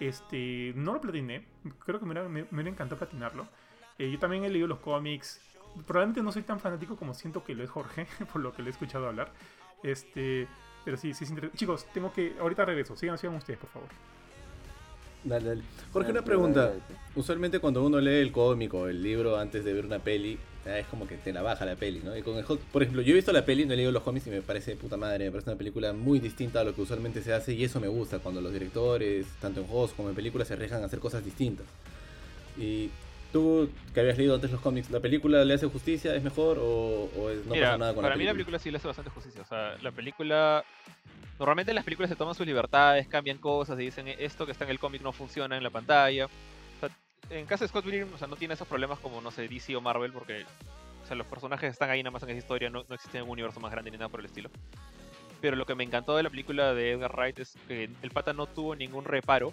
Este, 0.00 0.74
no 0.76 0.92
lo 0.92 1.00
platiné, 1.00 1.46
creo 1.78 1.98
que 1.98 2.04
me 2.04 2.12
hubiera, 2.12 2.28
me, 2.28 2.44
me 2.50 2.68
encantado 2.68 2.98
platinarlo. 2.98 3.48
Eh, 3.98 4.10
yo 4.10 4.18
también 4.18 4.44
he 4.44 4.50
leído 4.50 4.66
los 4.66 4.80
cómics. 4.80 5.40
Probablemente 5.86 6.22
no 6.22 6.32
soy 6.32 6.42
tan 6.42 6.60
fanático 6.60 6.96
como 6.96 7.14
siento 7.14 7.42
que 7.44 7.54
lo 7.54 7.64
es 7.64 7.70
Jorge, 7.70 8.06
por 8.32 8.40
lo 8.42 8.52
que 8.54 8.62
le 8.62 8.68
he 8.68 8.72
escuchado 8.72 9.06
hablar. 9.08 9.32
Este, 9.82 10.46
pero 10.84 10.96
sí, 10.96 11.14
sí 11.14 11.24
es 11.24 11.30
interesante. 11.30 11.58
Chicos, 11.58 11.86
tengo 11.92 12.12
que. 12.12 12.34
Ahorita 12.40 12.64
regreso. 12.64 12.96
Sigan, 12.96 13.18
sigan 13.18 13.36
ustedes, 13.36 13.58
por 13.58 13.70
favor. 13.70 13.88
Dale, 15.24 15.48
dale. 15.50 15.62
Jorge, 15.92 16.10
una 16.10 16.20
Dale, 16.20 16.26
pregunta. 16.26 16.60
dale, 16.66 16.80
dale. 16.88 17.00
Usualmente 17.14 17.60
cuando 17.60 17.84
uno 17.84 18.00
lee 18.00 18.16
el 18.20 18.32
cómic 18.32 18.74
o 18.74 18.88
el 18.88 19.02
libro 19.02 19.38
antes 19.38 19.64
de 19.64 19.72
ver 19.72 19.84
una 19.86 20.00
peli, 20.00 20.36
es 20.66 20.86
como 20.86 21.06
que 21.06 21.16
te 21.16 21.32
la 21.32 21.42
baja 21.42 21.64
la 21.64 21.76
peli, 21.76 22.00
¿no? 22.04 22.16
Y 22.16 22.22
con 22.22 22.36
el 22.36 22.44
Hulk- 22.44 22.58
por 22.72 22.82
ejemplo, 22.82 23.02
yo 23.02 23.12
he 23.12 23.14
visto 23.14 23.32
la 23.32 23.44
peli, 23.44 23.64
no 23.64 23.72
he 23.72 23.76
leído 23.76 23.92
los 23.92 24.02
cómics 24.02 24.26
y 24.26 24.30
me 24.30 24.42
parece 24.42 24.74
puta 24.74 24.96
madre, 24.96 25.26
me 25.26 25.30
parece 25.30 25.50
una 25.50 25.58
película 25.58 25.92
muy 25.92 26.18
distinta 26.18 26.60
a 26.60 26.64
lo 26.64 26.74
que 26.74 26.80
usualmente 26.82 27.22
se 27.22 27.32
hace 27.32 27.52
y 27.54 27.62
eso 27.62 27.78
me 27.80 27.86
gusta 27.88 28.18
cuando 28.18 28.40
los 28.40 28.52
directores, 28.52 29.26
tanto 29.40 29.60
en 29.60 29.66
juegos 29.68 29.92
como 29.92 30.08
en 30.08 30.14
películas, 30.16 30.48
se 30.48 30.54
arriesgan 30.54 30.82
a 30.82 30.86
hacer 30.86 30.98
cosas 30.98 31.24
distintas. 31.24 31.66
Y 32.58 32.90
tú, 33.32 33.68
que 33.94 34.00
habías 34.00 34.18
leído 34.18 34.34
antes 34.34 34.50
los 34.50 34.60
cómics, 34.60 34.90
¿la 34.90 35.00
película 35.00 35.44
le 35.44 35.54
hace 35.54 35.66
justicia? 35.66 36.14
¿Es 36.14 36.22
mejor 36.22 36.58
o, 36.60 37.10
o 37.16 37.30
es- 37.30 37.44
no 37.46 37.54
Mira, 37.54 37.68
pasa 37.68 37.78
nada 37.78 37.94
con 37.94 38.02
para 38.02 38.14
la 38.14 38.18
mí 38.18 38.24
la 38.24 38.32
película? 38.32 38.32
película 38.34 38.58
sí 38.58 38.70
le 38.70 38.76
hace 38.76 38.86
bastante 38.88 39.10
justicia. 39.10 39.40
O 39.42 39.44
sea, 39.46 39.76
la 39.82 39.90
película. 39.90 40.64
Normalmente 41.38 41.74
las 41.74 41.84
películas 41.84 42.08
se 42.10 42.16
toman 42.16 42.34
sus 42.34 42.46
libertades, 42.46 43.08
cambian 43.08 43.38
cosas 43.38 43.78
y 43.80 43.84
dicen 43.84 44.06
"Eh, 44.06 44.16
esto 44.20 44.46
que 44.46 44.52
está 44.52 44.64
en 44.64 44.70
el 44.70 44.78
cómic 44.78 45.02
no 45.02 45.12
funciona 45.12 45.56
en 45.56 45.62
la 45.62 45.70
pantalla. 45.70 46.26
O 46.26 46.30
sea, 46.80 46.88
en 47.30 47.46
caso 47.46 47.64
de 47.64 47.68
Scott 47.68 47.84
Pilgrim, 47.84 48.12
o 48.14 48.18
sea, 48.18 48.28
no 48.28 48.36
tiene 48.36 48.54
esos 48.54 48.68
problemas 48.68 48.98
como, 49.00 49.20
no 49.20 49.30
sé, 49.30 49.48
DC 49.48 49.74
o 49.74 49.80
Marvel, 49.80 50.12
porque 50.12 50.44
o 51.02 51.06
sea, 51.06 51.16
los 51.16 51.26
personajes 51.26 51.72
están 51.72 51.90
ahí 51.90 52.00
nada 52.02 52.12
más 52.12 52.22
en 52.22 52.28
esa 52.30 52.38
historia, 52.38 52.70
no, 52.70 52.84
no 52.88 52.94
existe 52.94 53.20
un 53.20 53.28
universo 53.30 53.58
más 53.58 53.72
grande 53.72 53.90
ni 53.90 53.96
nada 53.96 54.08
por 54.08 54.20
el 54.20 54.26
estilo. 54.26 54.50
Pero 55.40 55.56
lo 55.56 55.66
que 55.66 55.74
me 55.74 55.82
encantó 55.82 56.16
de 56.16 56.22
la 56.22 56.30
película 56.30 56.74
de 56.74 56.92
Edgar 56.92 57.12
Wright 57.16 57.40
es 57.40 57.54
que 57.66 57.90
el 58.02 58.10
pata 58.12 58.32
no 58.32 58.46
tuvo 58.46 58.76
ningún 58.76 59.04
reparo 59.04 59.52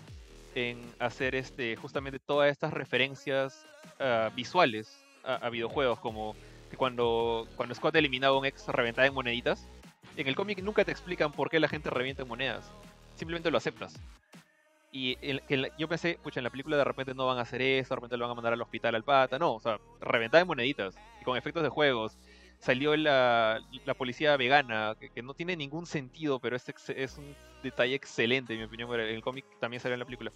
en 0.60 0.80
hacer 1.00 1.36
este 1.36 1.76
justamente 1.76 2.20
todas 2.20 2.52
estas 2.52 2.74
referencias 2.74 3.66
ah, 4.00 4.30
visuales 4.36 5.04
a, 5.24 5.50
videojuegos, 5.50 6.00
como 6.00 6.36
que 6.70 6.78
cuando, 6.78 7.48
cuando 7.56 7.76
Scott 7.76 7.96
eliminaba 7.96 8.36
a 8.36 8.40
un 8.40 8.46
ex 8.46 8.68
reventaba 8.68 9.08
en 9.08 9.14
moneditas. 9.14 9.68
En 10.16 10.28
el 10.28 10.36
cómic 10.36 10.62
nunca 10.62 10.84
te 10.84 10.92
explican 10.92 11.32
por 11.32 11.50
qué 11.50 11.60
la 11.60 11.68
gente 11.68 11.90
revienta 11.90 12.24
en 12.24 12.28
monedas. 12.28 12.72
Simplemente 13.16 13.52
lo 13.52 13.58
aceptas. 13.58 14.00
Y 14.92 15.16
que 15.18 15.58
la- 15.58 15.78
yo 15.78 15.88
pensé, 15.88 16.18
pucha, 16.22 16.40
en 16.40 16.44
la 16.44 16.50
película 16.50 16.78
de 16.78 16.84
repente 16.84 17.14
no 17.14 17.28
van 17.28 17.38
a 17.38 17.42
hacer 17.42 17.62
eso, 17.62 17.90
de 17.90 17.96
repente 17.96 18.18
lo 18.18 18.26
van 18.26 18.32
a 18.32 18.36
mandar 18.36 18.54
al 18.54 18.62
hospital 18.62 18.96
al 18.96 19.04
pata. 19.04 19.38
No, 19.38 19.54
o 19.54 19.60
sea, 19.60 19.80
reventaba 20.02 20.42
en 20.42 20.48
moneditas. 20.48 20.96
Y 21.22 21.24
con 21.24 21.38
efectos 21.38 21.64
de 21.64 21.70
juegos. 21.70 22.18
Salió 22.60 22.96
la, 22.98 23.62
la 23.86 23.94
policía 23.94 24.36
vegana, 24.38 24.96
que, 25.00 25.22
no 25.24 25.34
tiene 25.34 25.56
ningún 25.56 25.86
sentido, 25.86 26.40
pero 26.40 26.56
es, 26.58 26.66
es 26.90 27.18
un 27.18 27.36
detalle 27.64 27.96
excelente, 27.96 28.54
en 28.54 28.60
mi 28.60 28.66
opinión. 28.66 28.90
pero 28.90 29.04
El 29.04 29.22
cómic 29.22 29.46
también 29.60 29.80
salió 29.82 29.94
en 29.94 30.00
la 30.00 30.06
película. 30.06 30.32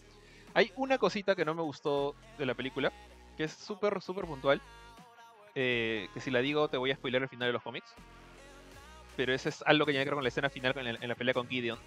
Hay 0.54 0.72
una 0.76 0.98
cosita 0.98 1.36
que 1.36 1.46
no 1.46 1.54
me 1.54 1.62
gustó 1.64 2.16
de 2.38 2.46
la 2.46 2.54
película, 2.54 2.92
que 3.38 3.46
es 3.46 3.52
súper, 3.54 4.02
súper 4.02 4.26
puntual. 4.26 4.62
eh, 5.56 6.10
que 6.14 6.20
si 6.22 6.32
la 6.32 6.40
digo 6.42 6.68
te 6.70 6.78
voy 6.78 6.92
a 6.92 6.96
spoiler 6.96 7.22
el 7.24 7.30
final 7.30 7.50
de 7.50 7.54
los 7.54 7.64
cómics. 7.64 7.94
Pero 9.16 9.34
eso 9.34 9.50
es 9.50 9.64
algo 9.66 9.86
que 9.86 9.92
tiene 9.92 10.06
que 10.06 10.10
ver 10.10 10.16
con 10.16 10.24
la 10.24 10.30
escena 10.30 10.50
final 10.50 10.74
en 11.02 11.08
la 11.08 11.16
pelea 11.16 11.34
con 11.34 11.48
Gideon. 11.48 11.80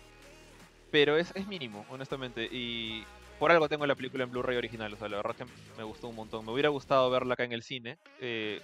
Pero 0.90 1.16
es, 1.16 1.32
es 1.34 1.46
mínimo, 1.46 1.84
honestamente. 1.90 2.48
Y 2.50 3.04
por 3.38 3.50
algo 3.50 3.68
tengo 3.68 3.86
la 3.86 3.94
película 3.96 4.24
en 4.24 4.30
Blu-ray 4.30 4.56
original. 4.56 4.92
O 4.94 4.96
sea, 4.96 5.08
la 5.08 5.16
verdad 5.16 5.34
que 5.36 5.46
me 5.76 5.84
gustó 5.84 6.08
un 6.08 6.16
montón. 6.16 6.44
Me 6.44 6.52
hubiera 6.52 6.68
gustado 6.68 7.10
verla 7.10 7.34
acá 7.34 7.44
en 7.44 7.52
el 7.52 7.62
cine. 7.62 7.98
Eh, 8.20 8.60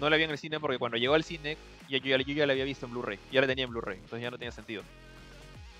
no 0.00 0.10
la 0.10 0.16
vi 0.16 0.24
en 0.24 0.30
el 0.30 0.38
cine 0.38 0.58
porque 0.58 0.78
cuando 0.78 0.96
llegó 0.96 1.14
al 1.14 1.24
cine, 1.24 1.56
yo, 1.88 1.98
yo 1.98 2.16
ya 2.16 2.46
la 2.46 2.52
había 2.52 2.64
visto 2.64 2.86
en 2.86 2.92
Blu-ray. 2.92 3.18
Ya 3.30 3.40
la 3.40 3.46
tenía 3.46 3.64
en 3.64 3.70
Blu-ray. 3.70 3.98
Entonces 3.98 4.22
ya 4.22 4.30
no 4.30 4.38
tenía 4.38 4.52
sentido. 4.52 4.82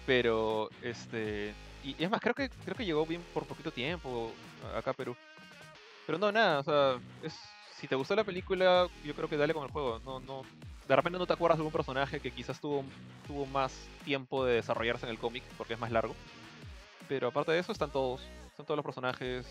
Pero, 0.07 0.71
este. 0.83 1.55
Y, 1.83 1.97
es 1.99 2.11
más, 2.11 2.21
creo 2.21 2.35
que, 2.35 2.51
creo 2.51 2.77
que 2.77 2.85
llegó 2.85 3.07
bien 3.07 3.23
por 3.33 3.47
poquito 3.47 3.71
tiempo 3.71 4.33
acá 4.77 4.93
Perú. 4.93 5.17
Pero 6.07 6.19
no, 6.19 6.31
nada, 6.31 6.61
o 6.61 6.63
sea, 6.63 7.01
es, 7.23 7.35
si 7.79 7.87
te 7.89 7.95
gustó 7.95 8.15
la 8.15 8.25
película, 8.25 8.89
yo 9.05 9.15
creo 9.15 9.29
que 9.29 9.37
dale 9.37 9.55
con 9.55 9.65
el 9.65 9.71
juego. 9.71 10.01
No, 10.05 10.21
no, 10.21 10.43
de 10.87 10.97
repente 10.97 11.19
no 11.19 11.27
te 11.27 11.33
acuerdas 11.33 11.57
de 11.57 11.61
algún 11.61 11.73
personaje 11.73 12.21
que 12.21 12.31
quizás 12.31 12.61
tuvo, 12.61 12.85
tuvo 13.27 13.47
más 13.47 13.73
tiempo 14.05 14.45
de 14.45 14.55
desarrollarse 14.55 15.07
en 15.07 15.13
el 15.13 15.19
cómic 15.19 15.43
porque 15.57 15.75
es 15.75 15.81
más 15.81 15.91
largo. 15.91 16.15
Pero 17.09 17.29
aparte 17.29 17.53
de 17.53 17.61
eso 17.61 17.73
están 17.73 17.91
todos, 17.91 18.21
están 18.49 18.67
todos 18.67 18.77
los 18.77 18.85
personajes. 18.85 19.47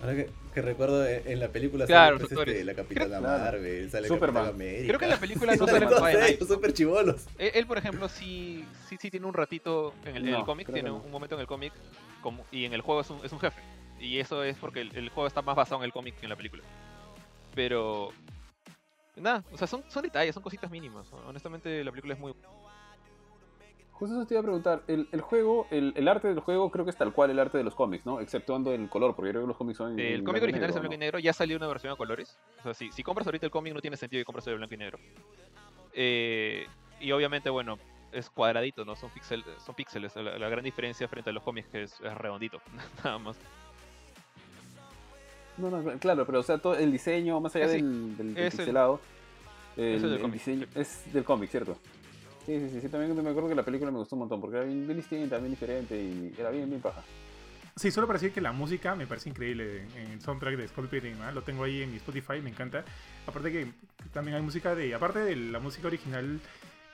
Ahora 0.00 0.14
que, 0.14 0.30
que 0.52 0.62
recuerdo 0.62 1.06
en, 1.06 1.22
en 1.26 1.40
la 1.40 1.48
película 1.48 1.86
Claro, 1.86 2.18
sale 2.18 2.28
pues, 2.34 2.48
este, 2.48 2.64
la 2.64 2.74
Capitana 2.74 3.18
Claro. 3.18 3.22
Marvel, 3.44 3.90
sale 3.90 4.08
Superman. 4.08 4.44
Capitán 4.44 4.54
América. 4.54 4.86
Creo 4.88 4.98
que 4.98 5.04
en 5.06 5.10
la 5.10 5.16
película 5.20 5.56
no 5.56 5.66
sale 5.66 6.38
súper 6.38 6.72
chivolos. 6.72 7.26
Él, 7.38 7.50
él, 7.54 7.66
por 7.66 7.78
ejemplo, 7.78 8.08
sí, 8.08 8.64
sí, 8.88 8.96
sí 9.00 9.10
tiene 9.10 9.26
un 9.26 9.34
ratito 9.34 9.94
en 10.04 10.16
el, 10.16 10.22
en 10.22 10.28
el 10.34 10.40
No, 10.40 10.44
cómic, 10.46 10.66
creo 10.66 10.74
tiene 10.74 10.90
un, 10.90 10.98
no. 10.98 11.04
un 11.04 11.10
momento 11.10 11.34
en 11.34 11.40
el 11.40 11.46
cómic 11.46 11.72
como- 12.22 12.44
y 12.52 12.64
en 12.66 12.72
el 12.74 12.82
juego 12.82 13.00
es 13.00 13.10
un, 13.10 13.24
es 13.24 13.32
un 13.32 13.40
jefe. 13.40 13.60
Y 13.98 14.18
eso 14.18 14.44
es 14.44 14.58
porque 14.58 14.82
el, 14.82 14.94
el 14.94 15.08
juego 15.08 15.26
está 15.26 15.40
más 15.40 15.56
basado 15.56 15.80
en 15.80 15.84
el 15.84 15.92
cómic 15.92 16.14
que 16.18 16.26
en 16.26 16.30
la 16.30 16.36
película. 16.36 16.62
Pero... 17.54 18.10
Nada, 19.16 19.42
o 19.50 19.56
sea, 19.56 19.66
son, 19.66 19.82
son 19.88 20.02
detalles, 20.02 20.34
son 20.34 20.42
cositas 20.42 20.70
mínimas. 20.70 21.06
Honestamente, 21.26 21.82
la 21.82 21.90
película 21.90 22.12
es 22.12 22.20
muy... 22.20 22.34
Justo 23.98 24.14
eso 24.14 24.26
te 24.26 24.34
iba 24.34 24.40
a 24.40 24.42
preguntar. 24.42 24.82
El, 24.88 25.08
el 25.10 25.20
juego, 25.22 25.66
el, 25.70 25.94
el 25.96 26.06
arte 26.08 26.28
del 26.28 26.40
juego 26.40 26.70
creo 26.70 26.84
que 26.84 26.90
es 26.90 26.96
tal 26.98 27.12
cual 27.14 27.30
el 27.30 27.38
arte 27.38 27.56
de 27.56 27.64
los 27.64 27.74
cómics, 27.74 28.04
¿no? 28.04 28.20
Exceptuando 28.20 28.72
el 28.74 28.88
color, 28.90 29.14
porque 29.16 29.28
yo 29.28 29.32
creo 29.32 29.42
que 29.44 29.48
los 29.48 29.56
cómics 29.56 29.78
son. 29.78 29.98
El 29.98 30.22
cómic 30.22 30.42
original 30.42 30.68
es 30.68 30.76
en 30.76 30.82
blanco 30.82 30.94
y 30.94 30.98
negro, 30.98 31.18
ya 31.18 31.32
salió 31.32 31.56
una 31.56 31.66
versión 31.66 31.92
a 31.92 31.96
colores. 31.96 32.38
O 32.60 32.62
sea, 32.64 32.74
si, 32.74 32.92
si 32.92 33.02
compras 33.02 33.26
ahorita 33.26 33.46
el 33.46 33.52
cómic 33.52 33.72
no 33.72 33.80
tiene 33.80 33.96
sentido 33.96 34.20
que 34.20 34.24
compres 34.26 34.46
el 34.48 34.56
blanco 34.56 34.74
y 34.74 34.76
negro. 34.76 34.98
Eh, 35.94 36.66
y 37.00 37.10
obviamente, 37.12 37.48
bueno, 37.48 37.78
es 38.12 38.28
cuadradito, 38.28 38.84
¿no? 38.84 38.96
Son, 38.96 39.08
pixel, 39.10 39.42
son 39.64 39.74
píxeles. 39.74 40.14
La, 40.16 40.38
la 40.38 40.48
gran 40.50 40.62
diferencia 40.64 41.08
frente 41.08 41.30
a 41.30 41.32
los 41.32 41.42
cómics 41.42 41.68
que 41.68 41.84
es, 41.84 41.98
es 42.00 42.14
redondito, 42.18 42.60
nada 43.04 43.18
más. 43.18 43.36
No, 45.56 45.70
no, 45.70 45.98
claro, 45.98 46.26
pero 46.26 46.40
o 46.40 46.42
sea, 46.42 46.58
todo 46.58 46.76
el 46.76 46.92
diseño, 46.92 47.40
más 47.40 47.56
allá 47.56 47.68
sí, 47.68 47.76
del, 47.76 48.16
del, 48.16 48.34
del 48.34 48.44
el- 48.44 48.50
pixelado, 48.50 49.00
el, 49.78 49.84
es 49.84 50.02
el 50.02 50.08
del 50.10 50.12
el 50.12 50.20
cómic, 50.20 50.34
diseño 50.34 50.66
sí. 50.74 50.80
es 50.80 51.12
del 51.14 51.24
cómic, 51.24 51.50
¿cierto? 51.50 51.78
Sí, 52.46 52.60
sí, 52.60 52.70
sí, 52.70 52.80
sí, 52.80 52.88
también 52.88 53.12
me 53.12 53.28
acuerdo 53.28 53.48
que 53.48 53.56
la 53.56 53.64
película 53.64 53.90
me 53.90 53.98
gustó 53.98 54.14
un 54.14 54.20
montón, 54.20 54.40
porque 54.40 54.58
era 54.58 54.64
bien, 54.64 54.86
bien 54.86 54.96
distinta, 54.96 55.36
bien 55.38 55.50
diferente 55.50 56.00
y 56.00 56.32
era 56.38 56.50
bien, 56.50 56.70
bien 56.70 56.80
paja. 56.80 57.02
Sí, 57.74 57.90
solo 57.90 58.06
para 58.06 58.20
decir 58.20 58.32
que 58.32 58.40
la 58.40 58.52
música 58.52 58.94
me 58.94 59.06
parece 59.06 59.28
increíble 59.28 59.84
en, 59.96 60.12
el 60.12 60.20
soundtrack 60.22 60.56
de 60.56 60.68
Pilgrim, 60.68 61.20
¿ah? 61.22 61.32
Lo 61.32 61.42
tengo 61.42 61.64
ahí 61.64 61.82
en 61.82 61.90
mi 61.90 61.96
Spotify, 61.96 62.40
me 62.40 62.50
encanta. 62.50 62.84
Aparte 63.26 63.50
que 63.50 63.66
también 64.14 64.36
hay 64.36 64.42
música 64.42 64.74
de... 64.74 64.94
Aparte 64.94 65.18
de 65.18 65.34
la 65.34 65.58
música 65.58 65.88
original 65.88 66.40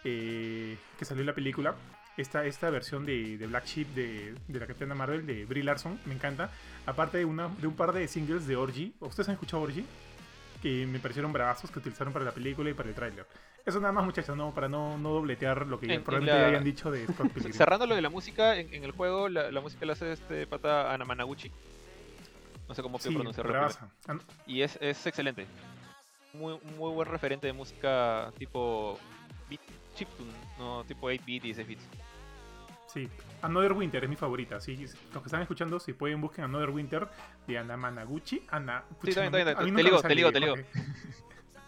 eh, 0.04 0.76
que 0.98 1.04
salió 1.04 1.20
en 1.20 1.26
la 1.26 1.34
película, 1.34 1.76
esta, 2.16 2.46
esta 2.46 2.70
versión 2.70 3.04
de, 3.04 3.36
de 3.38 3.46
Black 3.46 3.66
Sheep 3.66 3.88
de, 3.94 4.34
de 4.48 4.58
la 4.58 4.66
Capitana 4.66 4.94
Marvel, 4.94 5.24
de 5.24 5.44
Brie 5.44 5.62
Larson, 5.62 6.00
me 6.06 6.14
encanta. 6.14 6.50
Aparte 6.86 7.18
de, 7.18 7.26
una, 7.26 7.48
de 7.48 7.66
un 7.66 7.76
par 7.76 7.92
de 7.92 8.08
singles 8.08 8.46
de 8.46 8.56
Orgy. 8.56 8.94
¿Ustedes 9.00 9.28
han 9.28 9.34
escuchado 9.34 9.62
Orgy? 9.62 9.84
Que 10.62 10.86
me 10.86 10.98
parecieron 10.98 11.32
bravazos 11.32 11.70
que 11.70 11.78
utilizaron 11.78 12.12
para 12.12 12.24
la 12.24 12.32
película 12.32 12.70
y 12.70 12.74
para 12.74 12.88
el 12.88 12.94
tráiler. 12.94 13.26
Eso 13.64 13.78
nada 13.80 13.92
más, 13.92 14.04
muchachos, 14.04 14.36
no, 14.36 14.52
para 14.52 14.68
no, 14.68 14.98
no 14.98 15.10
dobletear 15.10 15.66
lo 15.66 15.78
que 15.78 15.92
En- 15.92 16.02
probablemente 16.02 16.36
la- 16.36 16.42
ya 16.46 16.48
hayan 16.50 16.64
dicho 16.64 16.90
de 16.90 17.06
Scott 17.06 17.30
Pilgrim. 17.32 17.52
Cerrando 17.54 17.86
lo 17.86 17.94
de 17.94 18.02
la 18.02 18.10
música, 18.10 18.56
en, 18.56 18.72
en 18.74 18.84
el 18.84 18.90
juego 18.90 19.28
la, 19.28 19.50
la 19.52 19.60
música 19.60 19.86
la 19.86 19.92
hace 19.92 20.12
este 20.12 20.46
pata 20.46 20.92
Anamanaguchi. 20.92 21.50
No 22.68 22.74
sé 22.74 22.82
cómo 22.82 22.98
Sí, 22.98 23.10
pronunciarlo. 23.14 23.54
Ah, 24.08 24.16
Y 24.46 24.62
es, 24.62 24.78
es 24.80 25.06
excelente. 25.06 25.46
Muy, 26.32 26.58
muy 26.78 26.92
buen 26.92 27.08
referente 27.08 27.46
de 27.46 27.52
música 27.52 28.32
tipo 28.38 28.98
beat, 29.48 29.60
chiptune, 29.94 30.30
no 30.58 30.82
tipo 30.84 31.08
8-bit 31.10 31.28
y 31.28 31.40
16 31.40 31.68
bits. 31.68 31.84
Sí, 32.86 33.08
Another 33.42 33.72
Winter 33.72 34.02
es 34.04 34.10
mi 34.10 34.16
favorita. 34.16 34.60
Sí, 34.60 34.76
los 34.76 35.22
que 35.22 35.26
están 35.28 35.42
escuchando, 35.42 35.78
si 35.78 35.92
pueden, 35.92 36.20
busquen 36.20 36.44
Another 36.44 36.70
Winter 36.70 37.06
de 37.46 37.58
Ana 37.58 37.76
Managuchi. 37.76 38.44
Ana, 38.50 38.84
Sí, 39.04 39.12
también, 39.14 39.32
también, 39.54 39.74
mí 39.74 39.76
te 39.76 39.82
ligo, 39.84 40.02
te 40.02 40.14
ligo, 40.14 40.32
te 40.32 40.40
ligo. 40.40 40.54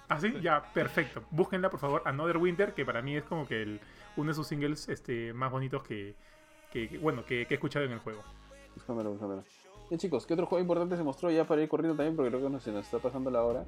Ah, 0.09 0.21
sí, 0.21 0.33
ya, 0.43 0.63
perfecto. 0.73 1.23
Búsquenla, 1.31 1.71
por 1.71 1.81
favor, 1.81 2.03
Another 2.05 2.37
Winter, 2.37 2.75
que 2.75 2.85
para 2.85 3.01
mí 3.03 3.17
es 3.17 3.25
como 3.25 3.47
que 3.47 3.63
el, 3.63 3.81
uno 4.17 4.29
de 4.29 4.35
sus 4.35 4.47
singles 4.47 4.89
este, 4.89 5.33
más 5.33 5.51
bonitos 5.51 5.83
que, 5.83 6.15
que- 6.73 6.89
que- 6.89 6.99
bueno, 6.99 7.25
que, 7.25 7.47
que 7.47 7.55
he 7.55 7.57
escuchado 7.57 7.85
en 7.85 7.93
el 7.93 7.99
juego. 8.01 8.23
Búscamelo, 8.75 9.11
búscamelo. 9.11 9.45
Bien, 9.89 9.99
chicos, 9.99 10.27
¿qué 10.27 10.35
otro 10.35 10.47
juego 10.47 10.63
importante 10.63 10.97
se 10.97 11.03
mostró 11.03 11.31
ya 11.31 11.45
para 11.45 11.63
ir 11.63 11.69
corriendo 11.69 11.97
también? 11.97 12.17
Porque 12.17 12.31
creo 12.31 12.51
que 12.51 12.61
se 12.61 12.73
nos 12.73 12.85
está 12.85 12.99
pasando 12.99 13.31
la 13.31 13.43
hora. 13.43 13.65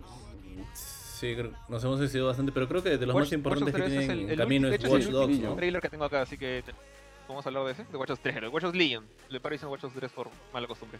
Sí, 0.75 1.35
creo- 1.35 1.53
nos 1.69 1.83
hemos 1.85 1.99
decidido 2.01 2.27
bastante, 2.27 2.53
pero 2.53 2.69
creo 2.69 2.83
que 2.83 2.97
de 2.99 3.07
los 3.07 3.15
Watch- 3.17 3.21
más 3.25 3.33
importantes 3.33 3.75
que 3.75 3.81
Dogs 3.81 3.93
3 3.95 3.99
tienen 3.99 4.11
es 4.11 4.11
el- 4.11 4.25
en 4.25 4.31
el 4.31 4.39
camino 4.39 4.69
es 4.69 4.73
Watch 4.85 5.01
es 5.01 5.07
el 5.07 5.13
Dogs, 5.13 5.27
ultimillo. 5.27 5.51
¿no? 5.51 5.57
trailer 5.57 5.81
que 5.83 5.89
tengo 5.89 6.05
acá, 6.05 6.23
así 6.23 6.37
que 6.37 6.63
te- 6.65 6.73
vamos 7.29 7.45
a 7.47 7.49
hablar 7.49 7.65
de 7.65 7.73
ese, 7.73 7.85
de 7.85 7.97
Watch 7.97 8.09
Dogs 8.09 8.21
3, 8.23 8.35
de 8.43 8.49
Watch 8.49 8.63
Dogs 8.65 8.77
Legion. 8.77 9.05
Le 9.31 9.41
parecen 9.41 9.69
Watch 9.69 9.81
Dogs 9.83 9.95
3 9.95 10.13
por 10.13 10.29
mala 10.53 10.67
costumbre. 10.67 10.99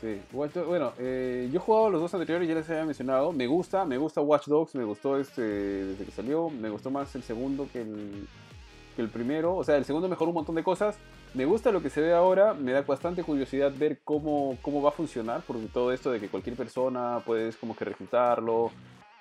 Sí, 0.00 0.20
bueno, 0.32 0.92
eh, 0.98 1.48
yo 1.52 1.58
he 1.58 1.62
jugado 1.62 1.90
los 1.90 2.00
dos 2.00 2.12
anteriores, 2.14 2.48
ya 2.48 2.54
les 2.54 2.68
había 2.68 2.84
mencionado. 2.84 3.32
Me 3.32 3.46
gusta, 3.46 3.84
me 3.84 3.96
gusta 3.96 4.20
Watch 4.20 4.46
Dogs, 4.46 4.74
me 4.74 4.84
gustó 4.84 5.18
este 5.18 5.42
desde 5.42 6.04
que 6.04 6.10
salió. 6.10 6.50
Me 6.50 6.68
gustó 6.68 6.90
más 6.90 7.14
el 7.14 7.22
segundo 7.22 7.68
que 7.72 7.80
el, 7.80 9.08
primero. 9.08 9.56
O 9.56 9.64
sea, 9.64 9.76
el 9.76 9.84
segundo 9.84 10.08
mejoró 10.08 10.30
un 10.30 10.34
montón 10.34 10.56
de 10.56 10.64
cosas. 10.64 10.96
Me 11.32 11.44
gusta 11.44 11.72
lo 11.72 11.82
que 11.82 11.90
se 11.90 12.00
ve 12.00 12.12
ahora, 12.12 12.54
me 12.54 12.72
da 12.72 12.82
bastante 12.82 13.24
curiosidad 13.24 13.72
ver 13.76 14.00
cómo, 14.04 14.56
cómo 14.62 14.82
va 14.82 14.90
a 14.90 14.92
funcionar, 14.92 15.42
porque 15.46 15.66
todo 15.66 15.92
esto 15.92 16.12
de 16.12 16.20
que 16.20 16.28
cualquier 16.28 16.54
persona 16.54 17.20
puedes 17.24 17.56
como 17.56 17.74
que 17.74 17.84
reclutarlo 17.84 18.70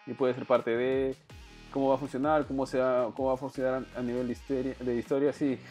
y 0.06 0.14
puede 0.14 0.36
ser 0.36 0.46
parte 0.46 0.76
de 0.78 1.16
cómo 1.72 1.90
va 1.90 1.96
a 1.96 1.98
funcionar, 1.98 2.46
cómo, 2.46 2.68
sea, 2.68 3.08
cómo 3.16 3.30
va 3.30 3.34
a 3.34 3.38
funcionar 3.38 3.84
a 3.98 4.02
nivel 4.02 4.28
de 4.28 4.34
historia, 4.34 4.76
de 4.80 4.96
historia 4.96 5.34
sí. 5.34 5.58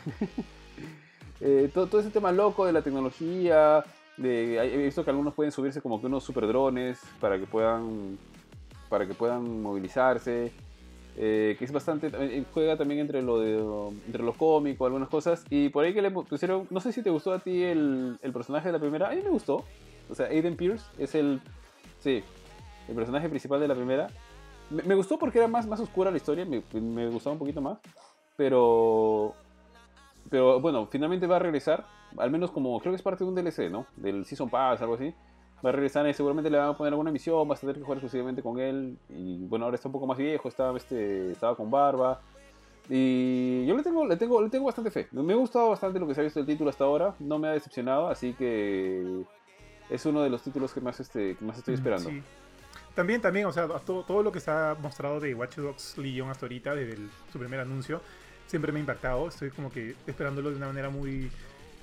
Eh, 1.44 1.68
todo, 1.74 1.88
todo 1.88 2.00
ese 2.00 2.10
tema 2.10 2.30
loco 2.30 2.64
de 2.64 2.72
la 2.72 2.82
tecnología, 2.82 3.84
he 4.18 4.76
visto 4.76 5.04
que 5.04 5.10
algunos 5.10 5.34
pueden 5.34 5.52
subirse 5.52 5.80
como 5.80 6.00
que 6.00 6.06
unos 6.06 6.24
super 6.24 6.46
drones 6.46 7.00
para 7.20 7.38
que 7.38 7.46
puedan, 7.46 8.18
para 8.88 9.06
que 9.06 9.14
puedan 9.14 9.62
movilizarse. 9.62 10.52
eh, 11.16 11.56
que 11.58 11.64
es 11.64 11.72
bastante, 11.72 12.10
eh, 12.12 12.44
juega 12.52 12.76
también 12.76 13.00
entre 13.00 13.22
lo 13.22 13.38
de, 13.38 13.58
entre 14.06 14.22
lo 14.22 14.32
cómico, 14.32 14.86
algunas 14.86 15.08
cosas. 15.08 15.44
Y 15.50 15.68
por 15.68 15.84
ahí 15.84 15.92
que 15.92 16.02
le 16.02 16.10
pusieron, 16.10 16.66
no 16.70 16.80
sé 16.80 16.92
si 16.92 17.02
te 17.02 17.10
gustó 17.10 17.32
a 17.32 17.38
ti 17.38 17.62
el, 17.62 18.18
el 18.22 18.32
personaje 18.32 18.68
de 18.68 18.72
la 18.72 18.78
primera, 18.78 19.08
a 19.08 19.14
mí 19.14 19.20
me 19.22 19.30
gustó. 19.30 19.64
O 20.08 20.14
sea, 20.14 20.26
Aiden 20.26 20.56
Pierce 20.56 20.84
es 20.98 21.14
el, 21.14 21.40
sí, 22.00 22.22
el 22.88 22.94
personaje 22.94 23.28
principal 23.28 23.60
de 23.60 23.68
la 23.68 23.74
primera. 23.74 24.08
Me, 24.70 24.82
me 24.82 24.94
gustó 24.94 25.18
porque 25.18 25.38
era 25.38 25.48
más, 25.48 25.66
más 25.66 25.80
oscura 25.80 26.10
la 26.10 26.16
historia, 26.16 26.44
me, 26.46 26.62
me 26.80 27.08
gustaba 27.08 27.34
un 27.34 27.38
poquito 27.38 27.60
más. 27.60 27.78
Pero, 28.36 29.34
pero 30.30 30.60
bueno, 30.60 30.86
finalmente 30.90 31.26
va 31.26 31.36
a 31.36 31.40
regresar, 31.40 31.84
al 32.18 32.30
menos 32.30 32.50
como 32.50 32.78
creo 32.80 32.92
que 32.92 32.96
es 32.96 33.02
parte 33.02 33.24
de 33.24 33.30
un 33.30 33.34
DLC, 33.36 33.70
¿no? 33.70 33.86
Del 33.96 34.24
Season 34.24 34.48
Pass, 34.50 34.80
algo 34.82 34.94
así. 34.94 35.14
Va 35.64 35.68
a 35.70 35.72
regresar 35.72 36.06
y 36.08 36.14
seguramente 36.14 36.50
le 36.50 36.58
van 36.58 36.70
a 36.70 36.76
poner 36.76 36.92
alguna 36.92 37.12
misión, 37.12 37.46
vas 37.46 37.58
a 37.58 37.60
tener 37.62 37.76
que 37.76 37.82
jugar 37.82 37.98
exclusivamente 37.98 38.42
con 38.42 38.58
él. 38.58 38.98
Y 39.08 39.38
bueno, 39.46 39.64
ahora 39.64 39.76
está 39.76 39.88
un 39.88 39.92
poco 39.92 40.06
más 40.06 40.18
viejo, 40.18 40.48
estaba, 40.48 40.76
este, 40.76 41.32
estaba 41.32 41.54
con 41.56 41.70
barba. 41.70 42.20
Y 42.88 43.64
yo 43.66 43.76
le 43.76 43.82
tengo, 43.82 44.04
le, 44.06 44.16
tengo, 44.16 44.42
le 44.42 44.50
tengo 44.50 44.66
bastante 44.66 44.90
fe. 44.90 45.08
Me 45.12 45.32
ha 45.32 45.36
gustado 45.36 45.70
bastante 45.70 46.00
lo 46.00 46.06
que 46.06 46.14
se 46.14 46.20
ha 46.20 46.24
visto 46.24 46.40
del 46.40 46.46
título 46.48 46.70
hasta 46.70 46.84
ahora. 46.84 47.14
No 47.20 47.38
me 47.38 47.48
ha 47.48 47.52
decepcionado, 47.52 48.08
así 48.08 48.32
que 48.34 49.22
es 49.88 50.04
uno 50.06 50.22
de 50.22 50.30
los 50.30 50.42
títulos 50.42 50.72
que 50.72 50.80
más, 50.80 50.98
este, 50.98 51.36
que 51.36 51.44
más 51.44 51.58
estoy 51.58 51.74
esperando. 51.74 52.10
Sí. 52.10 52.22
También, 52.94 53.20
también, 53.20 53.46
o 53.46 53.52
sea, 53.52 53.68
todo, 53.68 54.02
todo 54.02 54.22
lo 54.22 54.32
que 54.32 54.40
se 54.40 54.50
ha 54.50 54.76
mostrado 54.82 55.20
de 55.20 55.34
Watch 55.34 55.56
Dogs 55.56 55.96
Legion 55.96 56.28
hasta 56.28 56.44
ahorita, 56.46 56.74
desde 56.74 56.94
el- 56.94 57.10
su 57.32 57.38
primer 57.38 57.60
anuncio, 57.60 58.00
siempre 58.46 58.72
me 58.72 58.78
ha 58.78 58.80
impactado. 58.80 59.28
Estoy 59.28 59.50
como 59.50 59.70
que 59.70 59.94
esperándolo 60.06 60.50
de 60.50 60.56
una 60.56 60.66
manera 60.66 60.90
muy. 60.90 61.30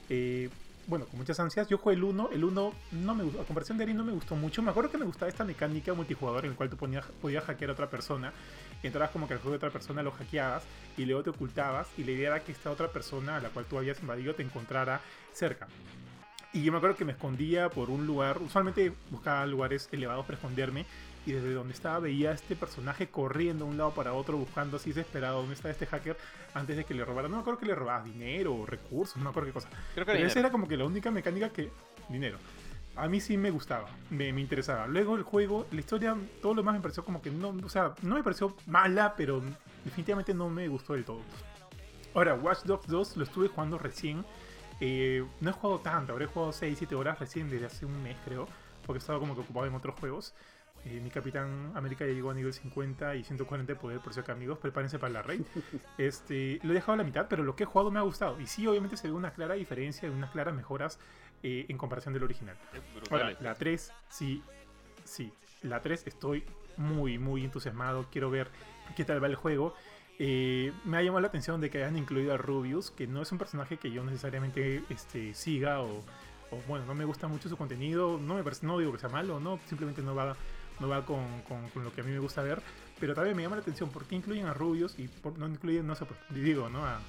Eh, 0.09 0.49
bueno, 0.89 1.05
con 1.05 1.19
muchas 1.19 1.39
ansias. 1.39 1.67
Yo 1.67 1.77
jugué 1.77 1.95
el 1.95 2.03
1, 2.03 2.29
el 2.33 2.43
1 2.43 2.73
no 2.91 3.15
me 3.15 3.23
gustó, 3.23 3.41
a 3.41 3.45
comparación 3.45 3.77
de 3.77 3.83
Ari 3.83 3.93
no 3.93 4.03
me 4.03 4.11
gustó 4.11 4.35
mucho. 4.35 4.63
Me 4.63 4.71
acuerdo 4.71 4.89
que 4.89 4.97
me 4.97 5.05
gustaba 5.05 5.29
esta 5.29 5.43
mecánica 5.43 5.93
multijugador 5.93 6.45
en 6.45 6.51
el 6.51 6.57
cual 6.57 6.69
tú 6.69 6.77
ponías, 6.77 7.05
podías 7.21 7.43
hackear 7.43 7.69
a 7.69 7.73
otra 7.73 7.89
persona. 7.89 8.33
Entrabas 8.81 9.11
como 9.11 9.27
que 9.27 9.35
al 9.35 9.39
juego 9.39 9.51
de 9.51 9.57
otra 9.57 9.69
persona, 9.69 10.01
lo 10.01 10.11
hackeabas 10.11 10.63
y 10.97 11.05
luego 11.05 11.23
te 11.23 11.29
ocultabas. 11.29 11.87
Y 11.97 12.03
la 12.03 12.11
idea 12.11 12.27
era 12.29 12.39
que 12.43 12.51
esta 12.51 12.71
otra 12.71 12.87
persona 12.87 13.37
a 13.37 13.39
la 13.39 13.49
cual 13.49 13.65
tú 13.65 13.77
habías 13.77 14.01
invadido 14.01 14.33
te 14.33 14.41
encontrara 14.41 14.99
cerca. 15.31 15.67
Y 16.51 16.63
yo 16.63 16.71
me 16.71 16.79
acuerdo 16.79 16.97
que 16.97 17.05
me 17.05 17.11
escondía 17.11 17.69
por 17.69 17.91
un 17.91 18.07
lugar, 18.07 18.39
usualmente 18.41 18.91
buscaba 19.11 19.45
lugares 19.45 19.87
elevados 19.91 20.25
para 20.25 20.35
esconderme, 20.37 20.87
y 21.25 21.31
desde 21.31 21.53
donde 21.53 21.73
estaba 21.73 21.99
veía 21.99 22.31
a 22.31 22.33
este 22.33 22.55
personaje 22.55 23.07
corriendo 23.07 23.65
de 23.65 23.71
un 23.71 23.77
lado 23.77 23.91
para 23.91 24.13
otro, 24.13 24.37
buscando 24.37 24.77
así 24.77 24.89
desesperado 24.89 25.39
dónde 25.39 25.55
está 25.55 25.69
este 25.69 25.85
hacker 25.85 26.17
antes 26.53 26.77
de 26.77 26.85
que 26.85 26.93
le 26.93 27.05
robara. 27.05 27.27
No 27.27 27.35
me 27.37 27.41
acuerdo 27.41 27.59
que 27.59 27.65
le 27.65 27.75
robaba 27.75 28.03
dinero 28.03 28.55
o 28.55 28.65
recursos, 28.65 29.17
no 29.17 29.23
me 29.23 29.29
acuerdo 29.29 29.47
qué 29.47 29.53
cosa. 29.53 29.69
Creo 29.93 30.05
que 30.05 30.13
Pero 30.13 30.27
esa 30.27 30.39
era 30.39 30.51
como 30.51 30.67
que 30.67 30.77
la 30.77 30.85
única 30.85 31.11
mecánica 31.11 31.49
que. 31.49 31.71
Dinero. 32.07 32.37
A 32.95 33.07
mí 33.07 33.21
sí 33.21 33.37
me 33.37 33.51
gustaba, 33.51 33.87
me, 34.09 34.33
me 34.33 34.41
interesaba. 34.41 34.87
Luego 34.87 35.15
el 35.15 35.23
juego, 35.23 35.67
la 35.71 35.79
historia, 35.79 36.17
todo 36.41 36.55
lo 36.55 36.61
demás 36.61 36.75
me 36.75 36.81
pareció 36.81 37.05
como 37.05 37.21
que 37.21 37.29
no. 37.29 37.55
O 37.63 37.69
sea, 37.69 37.93
no 38.01 38.15
me 38.15 38.23
pareció 38.23 38.55
mala, 38.65 39.13
pero 39.15 39.41
definitivamente 39.85 40.33
no 40.33 40.49
me 40.49 40.67
gustó 40.67 40.93
del 40.93 41.05
todo. 41.05 41.21
Ahora, 42.13 42.33
Watch 42.33 42.63
Dogs 42.63 42.87
2 42.87 43.17
lo 43.17 43.23
estuve 43.23 43.47
jugando 43.47 43.77
recién. 43.77 44.25
Eh, 44.81 45.25
no 45.41 45.49
he 45.49 45.53
jugado 45.53 45.79
tanto, 45.81 46.13
habré 46.13 46.25
jugado 46.25 46.51
6-7 46.51 46.93
horas 46.93 47.19
recién 47.19 47.49
desde 47.49 47.67
hace 47.67 47.85
un 47.85 48.01
mes, 48.01 48.17
creo. 48.25 48.47
Porque 48.85 48.97
he 48.97 49.01
estado 49.01 49.19
como 49.19 49.35
que 49.35 49.41
ocupado 49.41 49.67
en 49.67 49.75
otros 49.75 49.95
juegos. 49.99 50.33
Eh, 50.85 50.99
mi 51.01 51.09
Capitán 51.09 51.71
América 51.75 52.05
ya 52.05 52.13
llegó 52.13 52.31
a 52.31 52.33
nivel 52.33 52.53
50 52.53 53.15
y 53.15 53.23
140 53.23 53.73
de 53.73 53.79
poder, 53.79 53.99
por 53.99 54.13
si 54.13 54.19
acá 54.21 54.31
amigos, 54.31 54.57
prepárense 54.59 54.97
para 54.99 55.13
la 55.13 55.21
raid. 55.21 55.41
Este, 55.97 56.59
lo 56.63 56.71
he 56.71 56.75
dejado 56.75 56.93
a 56.93 56.97
la 56.97 57.03
mitad, 57.03 57.27
pero 57.29 57.43
lo 57.43 57.55
que 57.55 57.63
he 57.63 57.65
jugado 57.65 57.91
me 57.91 57.99
ha 57.99 58.03
gustado. 58.03 58.39
Y 58.39 58.47
sí, 58.47 58.65
obviamente 58.65 58.97
se 58.97 59.07
ve 59.07 59.13
una 59.13 59.31
clara 59.33 59.55
diferencia 59.55 60.07
y 60.07 60.11
unas 60.11 60.31
claras 60.31 60.53
mejoras 60.53 60.99
eh, 61.43 61.65
en 61.67 61.77
comparación 61.77 62.13
del 62.13 62.23
original. 62.23 62.57
Ahora, 62.71 63.25
Brutales. 63.25 63.41
la 63.41 63.55
3, 63.55 63.93
sí, 64.09 64.43
sí. 65.03 65.33
La 65.61 65.81
3 65.81 66.07
estoy 66.07 66.45
muy, 66.77 67.17
muy 67.17 67.43
entusiasmado. 67.43 68.07
Quiero 68.11 68.29
ver 68.29 68.49
qué 68.95 69.03
tal 69.03 69.21
va 69.21 69.27
el 69.27 69.35
juego. 69.35 69.75
Eh, 70.17 70.73
me 70.83 70.97
ha 70.97 71.01
llamado 71.01 71.21
la 71.21 71.27
atención 71.27 71.61
de 71.61 71.69
que 71.69 71.77
hayan 71.77 71.97
incluido 71.97 72.33
a 72.33 72.37
Rubius, 72.37 72.91
que 72.91 73.07
no 73.07 73.21
es 73.21 73.31
un 73.31 73.37
personaje 73.37 73.77
que 73.77 73.91
yo 73.91 74.03
necesariamente 74.03 74.83
este, 74.89 75.33
siga 75.33 75.81
o, 75.81 76.03
o, 76.51 76.57
bueno, 76.67 76.85
no 76.85 76.93
me 76.93 77.05
gusta 77.05 77.27
mucho 77.27 77.47
su 77.47 77.55
contenido. 77.55 78.17
No, 78.17 78.35
me 78.35 78.43
parece, 78.43 78.65
no 78.65 78.77
digo 78.79 78.91
que 78.91 78.99
sea 78.99 79.09
malo, 79.09 79.39
no, 79.39 79.59
simplemente 79.67 80.01
no 80.01 80.15
va, 80.15 80.35
no 80.79 80.87
va 80.89 81.05
con, 81.05 81.25
con- 81.47 81.69
con 81.69 81.83
lo 81.83 81.91
que 81.93 82.01
a 82.01 82.03
mí 82.03 82.11
me 82.11 82.19
gusta 82.19 82.41
ver. 82.41 82.61
Pero 82.99 83.13
también 83.15 83.35
me 83.35 83.43
llama 83.43 83.55
la 83.55 83.61
atención 83.61 83.89
por 83.89 84.05
qué 84.05 84.15
incluyen 84.15 84.45
a 84.47 84.53
Rubius 84.53 84.97
y 84.99 85.07
por- 85.07 85.37
no 85.37 85.47
incluyen, 85.47 85.87
no 85.87 85.95
sé, 85.95 86.05
pues, 86.05 86.19
digo, 86.29 86.69
¿no? 86.69 86.85
A, 86.85 86.99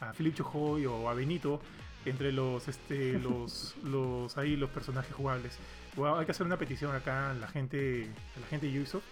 a 0.00 0.12
Philip 0.12 0.34
Chujoy 0.34 0.86
o 0.86 1.08
a 1.08 1.14
Benito 1.14 1.60
entre 2.04 2.32
los, 2.32 2.68
este, 2.68 3.18
los, 3.18 3.76
los, 3.84 4.36
ahí, 4.38 4.56
los 4.56 4.70
personajes 4.70 5.14
jugables. 5.14 5.58
Wow, 5.96 6.16
hay 6.16 6.26
que 6.26 6.32
hacer 6.32 6.46
una 6.46 6.56
petición 6.56 6.94
acá 6.94 7.30
a 7.30 7.34
la 7.34 7.48
gente, 7.48 8.08
a 8.36 8.40
la 8.40 8.46
gente 8.46 8.66
de 8.70 8.78
Ubisoft 8.78 9.04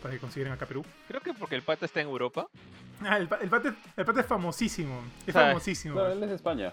para 0.00 0.14
que 0.14 0.20
consideren 0.20 0.52
acá 0.52 0.64
Perú. 0.64 0.82
Creo 1.08 1.20
que 1.20 1.34
porque 1.34 1.54
el 1.56 1.62
pata 1.62 1.84
está 1.84 2.00
en 2.00 2.06
Europa. 2.08 2.46
Ah, 3.02 3.18
el, 3.18 3.28
el, 3.42 3.48
pate, 3.50 3.72
el 3.96 4.04
pate 4.06 4.20
es 4.20 4.26
famosísimo. 4.26 5.02
Es 5.26 5.34
famosísimo. 5.34 5.94
Claro, 5.94 6.12
él 6.12 6.22
es 6.22 6.28
de 6.30 6.34
España. 6.36 6.72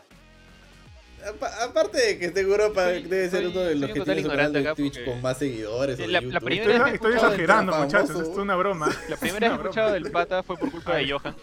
Apa- 1.30 1.64
Aparte 1.64 1.98
de 1.98 2.20
que 2.20 2.26
esté 2.26 2.42
Europa, 2.42 2.84
Soy- 2.86 3.04
debe 3.04 3.30
ser 3.30 3.44
soy- 3.44 3.52
uno 3.52 3.60
de 3.62 3.76
los 3.76 3.92
que 3.92 4.02
tiene 4.02 4.22
su 4.24 4.28
canal 4.30 4.54
de 4.54 4.64
Twitch 4.76 4.94
porque- 4.96 5.06
con 5.12 5.22
más 5.22 5.38
seguidores. 5.38 6.00
La- 6.08 6.40
primera 6.40 6.90
Estoy, 6.90 7.14
exagerando, 7.14 7.76
muchachos. 7.76 8.10
Esto 8.12 8.32
es 8.32 8.38
una 8.38 8.56
broma. 8.56 8.88
La 9.10 9.18
primera 9.18 9.50
vez 9.50 9.58
que 9.58 9.64
he 9.64 9.68
escuchado 9.68 9.94
del 9.94 10.12
pata 10.12 10.44
fue 10.44 10.58
por 10.58 10.72
culpa 10.72 10.96
de. 10.96 11.10
Johan. 11.12 11.36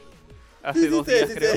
Hace 0.62 0.80
sí 0.80 0.86
dos 0.88 1.06
días, 1.06 1.28
sí 1.28 1.34
creo. 1.34 1.54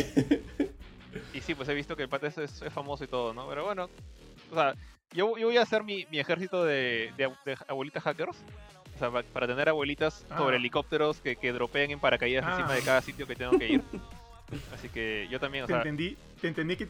Y 1.34 1.42
sí, 1.42 1.56
pues 1.56 1.68
he 1.70 1.74
visto 1.74 1.96
que 1.96 2.04
el 2.04 2.10
pata 2.10 2.28
es, 2.28 2.38
es- 2.38 2.62
es 2.62 2.74
famoso 2.74 3.04
y 3.04 3.08
todo, 3.08 3.34
¿no? 3.34 3.48
Pero 3.48 3.64
bueno, 3.66 3.90
o 4.52 4.54
sea, 4.56 4.74
yo, 5.14 5.38
yo 5.38 5.48
voy 5.48 5.58
a 5.58 5.62
hacer 5.62 5.84
mi, 5.84 6.06
mi 6.12 6.20
ejército 6.20 6.64
de, 6.66 7.12
de 7.18 7.28
ab- 7.30 7.44
de 7.46 7.58
abuelitas 7.68 8.04
hackers. 8.04 8.38
O 8.96 9.00
sea, 9.00 9.12
pa- 9.12 9.24
para 9.24 9.46
tener 9.48 9.70
abuelitas 9.70 10.26
Ah. 10.30 10.38
sobre 10.38 10.58
helicópteros 10.58 11.20
que, 11.22 11.36
que 11.36 11.52
dropeen 11.54 11.92
en 11.92 12.00
paracaídas 12.00 12.44
Ah. 12.48 12.52
encima 12.56 12.74
de 12.74 12.82
cada 12.82 13.02
sitio 13.02 13.28
que 13.28 13.36
tengo 13.36 13.58
que 13.58 13.68
ir. 13.74 13.82
Así 14.74 14.90
que 14.90 15.28
yo 15.30 15.40
también, 15.40 15.64
o 15.66 15.68
Te 15.68 15.74
sea, 15.74 15.82
entendí, 15.82 16.18
te 16.42 16.48
entendí 16.48 16.76
que 16.78 16.88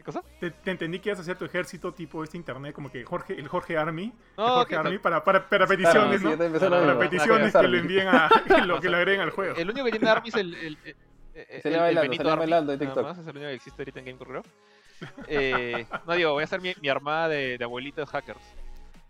¿qué 0.00 0.04
cosa? 0.04 0.22
te, 0.40 0.50
te 0.50 0.70
entendí 0.70 0.98
que 0.98 1.10
ibas 1.10 1.18
a 1.18 1.22
hacer 1.22 1.36
tu 1.36 1.44
ejército 1.44 1.92
tipo 1.92 2.24
este 2.24 2.36
internet 2.36 2.74
como 2.74 2.90
que 2.90 3.04
Jorge, 3.04 3.34
el 3.38 3.48
Jorge 3.48 3.76
Army, 3.76 4.04
el 4.04 4.12
No, 4.36 4.46
Jorge 4.48 4.68
que- 4.70 4.76
Army 4.76 4.98
para, 4.98 5.22
para, 5.22 5.48
para 5.48 5.66
peticiones, 5.66 6.22
¿no? 6.22 6.30
lo 6.30 6.38
Para 6.60 6.98
peticiones 6.98 7.54
Ah, 7.54 7.60
que 7.62 7.68
lo 7.68 7.76
envíen 7.78 8.08
a 8.08 8.28
que 8.46 8.60
lo 8.66 8.80
que 8.80 8.88
lo 8.88 8.96
agreguen 8.96 9.20
al 9.20 9.30
juego. 9.30 9.54
El 9.56 9.68
único 9.70 9.84
que 9.84 9.90
tiene 9.92 10.08
Army 10.08 10.28
es 10.28 10.34
el. 10.34 10.54
el, 10.54 10.78
el- 10.84 10.96
el- 11.34 11.62
Sale 11.62 11.74
el 11.76 11.80
bailando, 11.80 12.10
Benito 12.10 12.30
Army, 12.30 12.44
en 12.44 12.50
nada 12.50 12.78
TikTok. 12.78 13.02
más, 13.02 13.18
es 13.18 13.26
el 13.26 13.36
único 13.36 13.48
que 13.48 13.54
existe 13.54 13.82
ahorita 13.82 13.98
en 14.00 14.04
Game 14.06 14.18
Correo. 14.18 14.42
Eh, 15.28 15.86
no 16.06 16.14
digo, 16.14 16.32
voy 16.32 16.42
a 16.42 16.44
hacer 16.44 16.60
mi, 16.60 16.74
mi 16.82 16.88
armada 16.88 17.28
de, 17.28 17.56
de 17.56 17.64
abuelitos 17.64 18.08
hackers. 18.10 18.40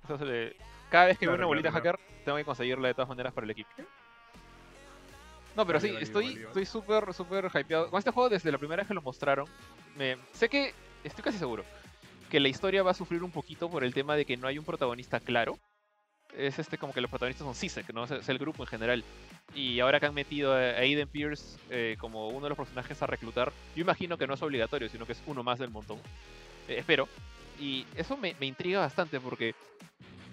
Entonces, 0.03 0.29
eh, 0.31 0.57
cada 0.91 1.07
vez 1.07 1.19
que 1.19 1.27
veo 1.27 1.35
una 1.35 1.45
abuelita 1.45 1.71
claro, 1.71 1.99
hacker, 1.99 2.23
tengo 2.25 2.37
que 2.39 2.45
conseguirla 2.45 2.89
de 2.89 2.95
todas 2.95 3.09
maneras 3.09 3.33
para 3.33 3.45
el 3.47 3.51
equipo. 3.51 3.71
No, 5.57 5.67
pero 5.67 5.79
Vale, 5.79 5.89
sí, 5.89 5.93
vale, 5.93 6.05
estoy 6.05 6.45
vale. 6.45 6.67
súper, 6.67 7.13
súper 7.13 7.51
hypeado. 7.53 7.91
Con 7.91 7.99
este 7.99 8.11
juego, 8.11 8.29
desde 8.29 8.53
la 8.53 8.59
primera 8.59 8.83
vez 8.83 8.89
que 8.89 8.95
lo 8.95 9.03
mostraron, 9.03 9.47
me, 9.97 10.17
sé 10.33 10.49
que, 10.49 10.75
estoy 11.03 11.25
casi 11.25 11.39
seguro, 11.39 11.65
que 12.31 12.41
la 12.41 12.49
historia 12.49 12.83
va 12.83 12.93
a 12.93 12.95
sufrir 12.95 13.23
un 13.23 13.31
poquito 13.31 13.69
por 13.69 13.83
el 13.83 13.93
tema 13.93 14.17
de 14.17 14.25
que 14.25 14.37
no 14.37 14.47
hay 14.47 14.59
un 14.59 14.65
protagonista 14.65 15.21
claro. 15.21 15.59
Es 16.37 16.61
este 16.61 16.79
como 16.79 16.93
que 16.93 17.01
los 17.01 17.11
protagonistas 17.11 17.45
son 17.45 17.57
CISEC, 17.57 17.93
¿no? 17.93 18.05
Es, 18.05 18.29
el 18.29 18.39
grupo 18.39 18.63
en 18.63 18.69
general. 18.69 19.05
Y 19.53 19.81
ahora 19.81 19.99
que 19.99 20.07
han 20.07 20.15
metido 20.15 20.53
a 20.53 20.59
a 20.59 20.79
Aiden 20.79 21.09
Pierce 21.09 21.59
eh, 21.71 21.97
como 21.99 22.29
uno 22.29 22.43
de 22.43 22.51
los 22.51 22.59
personajes 22.59 23.03
a 23.03 23.07
reclutar, 23.09 23.53
yo 23.75 23.83
imagino 23.83 24.17
que 24.17 24.29
no 24.29 24.35
es 24.35 24.43
obligatorio, 24.43 24.89
sino 24.89 25.07
que 25.07 25.13
es 25.13 25.23
uno 25.27 25.43
más 25.43 25.59
del 25.59 25.71
montón. 25.71 25.99
Eh, 26.69 26.77
espero. 26.79 27.09
Y 27.59 27.85
eso 27.97 28.17
me, 28.17 28.37
me 28.39 28.47
intriga 28.47 28.79
bastante 28.79 29.19
porque 29.19 29.55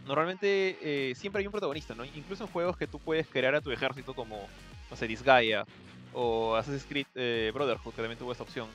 normalmente 0.07 0.77
eh, 0.81 1.15
siempre 1.15 1.41
hay 1.41 1.47
un 1.47 1.51
protagonista, 1.51 1.93
¿no? 1.93 2.05
Incluso 2.05 2.45
en 2.45 2.49
juegos 2.49 2.77
que 2.77 2.87
tú 2.87 2.99
puedes 2.99 3.27
crear 3.27 3.53
a 3.53 3.61
tu 3.61 3.71
ejército 3.71 4.13
como, 4.13 4.47
no 4.89 4.95
sé, 4.95 5.07
Disgaea 5.07 5.65
o 6.13 6.55
Assassin's 6.55 6.85
Creed 6.87 7.07
eh, 7.15 7.51
Brotherhood, 7.53 7.93
que 7.93 8.01
también 8.01 8.17
tuvo 8.17 8.31
esta 8.31 8.43
opción. 8.43 8.67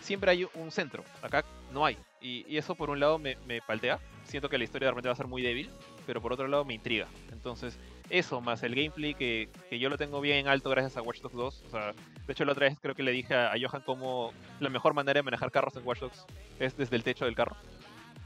Siempre 0.00 0.30
hay 0.30 0.46
un 0.54 0.70
centro, 0.70 1.04
acá 1.22 1.44
no 1.72 1.84
hay. 1.84 1.96
Y, 2.20 2.56
eso 2.56 2.74
por 2.74 2.90
un 2.90 3.00
lado 3.00 3.18
me, 3.18 3.36
me 3.46 3.60
paltea, 3.60 3.98
siento 4.24 4.48
que 4.48 4.58
la 4.58 4.64
historia 4.64 4.86
de 4.86 4.92
repente 4.92 5.08
va 5.08 5.12
a 5.12 5.16
ser 5.16 5.26
muy 5.26 5.42
débil, 5.42 5.70
pero 6.06 6.20
por 6.20 6.32
otro 6.32 6.48
lado 6.48 6.64
me 6.64 6.74
intriga. 6.74 7.06
Entonces, 7.32 7.78
eso 8.10 8.40
más 8.40 8.62
el 8.62 8.74
gameplay 8.74 9.14
que, 9.14 9.48
yo 9.70 9.88
lo 9.88 9.96
tengo 9.96 10.20
bien 10.20 10.38
en 10.38 10.48
alto 10.48 10.70
gracias 10.70 10.96
a 10.96 11.02
Watch 11.02 11.20
Dogs 11.20 11.34
2. 11.34 11.64
O 11.66 11.70
sea, 11.70 11.92
de 11.92 12.32
hecho 12.32 12.44
la 12.44 12.52
otra 12.52 12.68
vez 12.68 12.78
creo 12.80 12.94
que 12.94 13.02
le 13.02 13.12
dije 13.12 13.34
a, 13.34 13.52
a 13.52 13.56
Johan 13.60 13.82
cómo 13.82 14.32
la 14.60 14.68
mejor 14.68 14.94
manera 14.94 15.18
de 15.18 15.22
manejar 15.22 15.50
carros 15.50 15.76
en 15.76 15.86
Watch 15.86 16.00
Dogs 16.00 16.24
es 16.58 16.76
desde 16.76 16.96
el 16.96 17.02
techo 17.02 17.24
del 17.24 17.34
carro. 17.34 17.56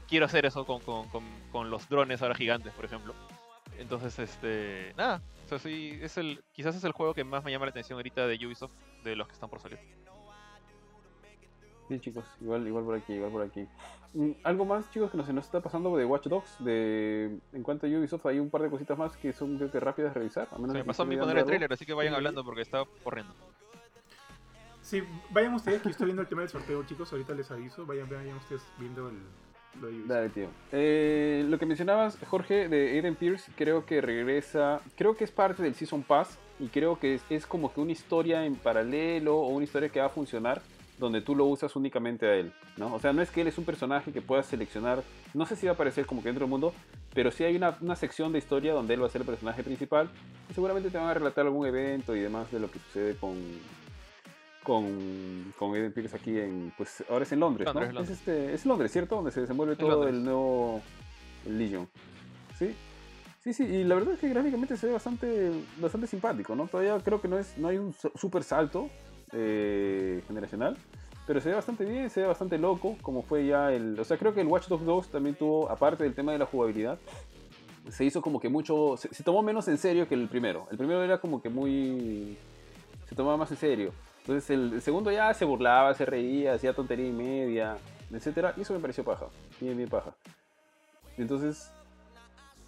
Quiero 0.09 0.25
hacer 0.25 0.45
eso 0.45 0.65
con, 0.65 0.79
con, 0.81 1.07
con, 1.09 1.23
con 1.51 1.69
los 1.69 1.87
drones 1.87 2.21
ahora 2.21 2.35
gigantes, 2.35 2.73
por 2.73 2.85
ejemplo. 2.85 3.13
Entonces, 3.77 4.17
este, 4.19 4.93
nada, 4.97 5.21
o 5.45 5.47
sea, 5.49 5.59
sí, 5.59 5.97
es 6.01 6.17
el, 6.17 6.43
quizás 6.51 6.75
es 6.75 6.83
el 6.83 6.91
juego 6.91 7.13
que 7.13 7.23
más 7.23 7.43
me 7.43 7.51
llama 7.51 7.65
la 7.65 7.69
atención 7.71 7.97
ahorita 7.97 8.27
de 8.27 8.35
Ubisoft, 8.45 8.71
de 9.03 9.15
los 9.15 9.27
que 9.27 9.33
están 9.33 9.49
por 9.49 9.59
salir. 9.61 9.79
Sí, 11.87 11.99
chicos, 11.99 12.25
igual, 12.41 12.67
igual 12.67 12.83
por 12.83 12.95
aquí, 12.95 13.13
igual 13.13 13.31
por 13.31 13.41
aquí. 13.43 13.67
Mm, 14.13 14.31
Algo 14.43 14.65
más, 14.65 14.89
chicos, 14.91 15.09
que 15.11 15.17
nos, 15.17 15.25
se 15.25 15.33
nos 15.33 15.45
está 15.45 15.59
pasando 15.61 15.95
de 15.95 16.05
Watch 16.05 16.27
Dogs. 16.27 16.55
De, 16.63 17.39
en 17.53 17.63
cuanto 17.63 17.87
a 17.87 17.89
Ubisoft, 17.89 18.25
hay 18.27 18.39
un 18.39 18.49
par 18.49 18.61
de 18.61 18.69
cositas 18.69 18.97
más 18.97 19.15
que 19.17 19.33
son 19.33 19.57
creo 19.57 19.71
que 19.71 19.79
rápidas 19.79 20.13
de 20.13 20.19
revisar. 20.19 20.47
A 20.51 20.57
menos 20.57 20.73
Se 20.73 20.77
me 20.79 20.83
pasó 20.83 21.03
a 21.03 21.05
mí 21.05 21.17
poner 21.17 21.37
el 21.39 21.45
trailer, 21.45 21.71
así 21.73 21.85
que 21.85 21.93
vayan 21.93 22.13
Sí. 22.13 22.17
hablando 22.17 22.43
porque 22.43 22.61
está 22.61 22.83
corriendo. 23.03 23.33
Sí, 24.81 25.03
vayan 25.31 25.53
ustedes, 25.53 25.79
que 25.81 25.85
yo 25.85 25.91
estoy 25.91 26.05
viendo 26.05 26.21
el 26.21 26.27
tema 26.27 26.41
del 26.41 26.49
sorteo, 26.49 26.83
chicos. 26.83 27.11
Ahorita 27.11 27.33
les 27.33 27.49
aviso. 27.49 27.85
Vayan, 27.85 28.09
vayan 28.09 28.35
ustedes 28.37 28.63
viendo 28.77 29.09
el, 29.09 29.17
lo. 29.81 30.07
Dale, 30.07 30.29
tío. 30.29 30.47
Eh, 30.71 31.45
lo 31.47 31.57
que 31.57 31.65
mencionabas, 31.65 32.17
Jorge, 32.27 32.67
de 32.67 32.91
Aiden 32.91 33.15
Pierce, 33.15 33.51
creo 33.55 33.85
que 33.85 34.01
regresa, 34.01 34.81
creo 34.95 35.15
que 35.15 35.23
es 35.23 35.31
parte 35.31 35.63
del 35.63 35.75
Season 35.75 36.03
Pass 36.03 36.37
y 36.59 36.67
creo 36.67 36.99
que 36.99 37.15
es, 37.15 37.23
es 37.29 37.45
como 37.45 37.73
que 37.73 37.79
una 37.79 37.91
historia 37.91 38.45
en 38.45 38.55
paralelo 38.55 39.37
o 39.37 39.47
una 39.49 39.63
historia 39.63 39.89
que 39.89 39.99
va 39.99 40.07
a 40.07 40.09
funcionar 40.09 40.61
donde 40.99 41.21
tú 41.21 41.35
lo 41.35 41.45
usas 41.45 41.75
únicamente 41.75 42.27
a 42.27 42.35
él, 42.35 42.51
¿no? 42.77 42.93
O 42.93 42.99
sea, 42.99 43.13
no 43.13 43.21
es 43.21 43.31
que 43.31 43.41
él 43.41 43.47
es 43.47 43.57
un 43.57 43.63
personaje 43.63 44.11
que 44.11 44.21
puedas 44.21 44.45
seleccionar, 44.45 45.01
no 45.33 45.45
sé 45.45 45.55
si 45.55 45.65
va 45.65 45.71
a 45.71 45.75
aparecer 45.75 46.05
como 46.05 46.21
que 46.21 46.27
dentro 46.27 46.45
del 46.45 46.49
mundo, 46.49 46.73
pero 47.13 47.31
sí 47.31 47.43
hay 47.43 47.55
una, 47.55 47.77
una 47.79 47.95
sección 47.95 48.33
de 48.33 48.39
historia 48.39 48.73
donde 48.73 48.93
él 48.93 49.01
va 49.01 49.07
a 49.07 49.09
ser 49.09 49.21
el 49.21 49.27
personaje 49.27 49.63
principal 49.63 50.09
y 50.49 50.53
seguramente 50.53 50.89
te 50.89 50.97
van 50.97 51.07
a 51.07 51.13
relatar 51.13 51.45
algún 51.45 51.65
evento 51.65 52.15
y 52.15 52.19
demás 52.19 52.51
de 52.51 52.59
lo 52.59 52.69
que 52.69 52.79
sucede 52.79 53.15
con 53.15 53.35
con, 54.63 55.53
con 55.57 55.73
Aiden 55.75 55.91
Pierce 55.93 56.15
aquí 56.15 56.37
en, 56.37 56.71
pues 56.77 57.03
ahora 57.09 57.23
es 57.23 57.31
en 57.31 57.39
Londres, 57.39 57.65
Londres, 57.67 57.89
¿no? 57.89 57.99
Londres. 57.99 58.09
Es, 58.09 58.19
este, 58.19 58.53
es 58.53 58.65
Londres, 58.65 58.91
¿cierto? 58.91 59.15
Donde 59.15 59.31
se 59.31 59.41
desenvuelve 59.41 59.75
todo 59.75 59.89
Londres. 59.91 60.13
el 60.13 60.23
nuevo 60.23 60.81
Legion. 61.47 61.87
¿Sí? 62.57 62.75
Sí, 63.41 63.53
sí, 63.53 63.63
y 63.63 63.83
la 63.85 63.95
verdad 63.95 64.13
es 64.15 64.19
que 64.19 64.27
gráficamente 64.29 64.75
se 64.75 64.87
ve 64.87 64.93
bastante, 64.93 65.51
bastante 65.77 66.07
simpático, 66.07 66.55
¿no? 66.55 66.67
Todavía 66.67 66.97
creo 66.99 67.21
que 67.21 67.27
no, 67.29 67.37
es, 67.39 67.57
no 67.57 67.69
hay 67.69 67.77
un 67.77 67.93
su- 67.93 68.11
super 68.15 68.43
salto 68.43 68.89
eh, 69.31 70.21
generacional, 70.27 70.77
pero 71.25 71.39
se 71.39 71.49
ve 71.49 71.55
bastante 71.55 71.85
bien, 71.85 72.09
se 72.09 72.21
ve 72.21 72.27
bastante 72.27 72.57
loco, 72.57 72.97
como 73.01 73.23
fue 73.23 73.45
ya 73.47 73.71
el... 73.71 73.97
O 73.97 74.03
sea, 74.03 74.17
creo 74.17 74.33
que 74.33 74.41
el 74.41 74.47
Watch 74.47 74.67
Dogs 74.67 74.83
2 74.85 75.09
también 75.09 75.35
tuvo, 75.35 75.69
aparte 75.71 76.03
del 76.03 76.13
tema 76.13 76.33
de 76.33 76.37
la 76.39 76.45
jugabilidad, 76.45 76.99
se 77.89 78.03
hizo 78.03 78.21
como 78.21 78.39
que 78.41 78.49
mucho... 78.49 78.97
Se, 78.97 79.13
se 79.13 79.23
tomó 79.23 79.41
menos 79.41 79.67
en 79.69 79.77
serio 79.77 80.07
que 80.07 80.15
el 80.15 80.27
primero. 80.27 80.67
El 80.69 80.77
primero 80.77 81.01
era 81.01 81.19
como 81.19 81.41
que 81.41 81.49
muy... 81.49 82.37
Se 83.07 83.15
tomaba 83.15 83.37
más 83.37 83.49
en 83.51 83.57
serio. 83.57 83.93
Entonces 84.21 84.49
el, 84.49 84.73
el 84.73 84.81
segundo 84.81 85.11
ya 85.11 85.33
se 85.33 85.45
burlaba, 85.45 85.93
se 85.93 86.05
reía, 86.05 86.53
hacía 86.53 86.73
tontería 86.73 87.07
y 87.07 87.11
media, 87.11 87.77
etcétera, 88.11 88.53
y 88.57 88.61
eso 88.61 88.73
me 88.73 88.79
pareció 88.79 89.03
paja, 89.03 89.25
bien, 89.59 89.75
bien 89.77 89.89
paja. 89.89 90.11
Entonces, 91.17 91.71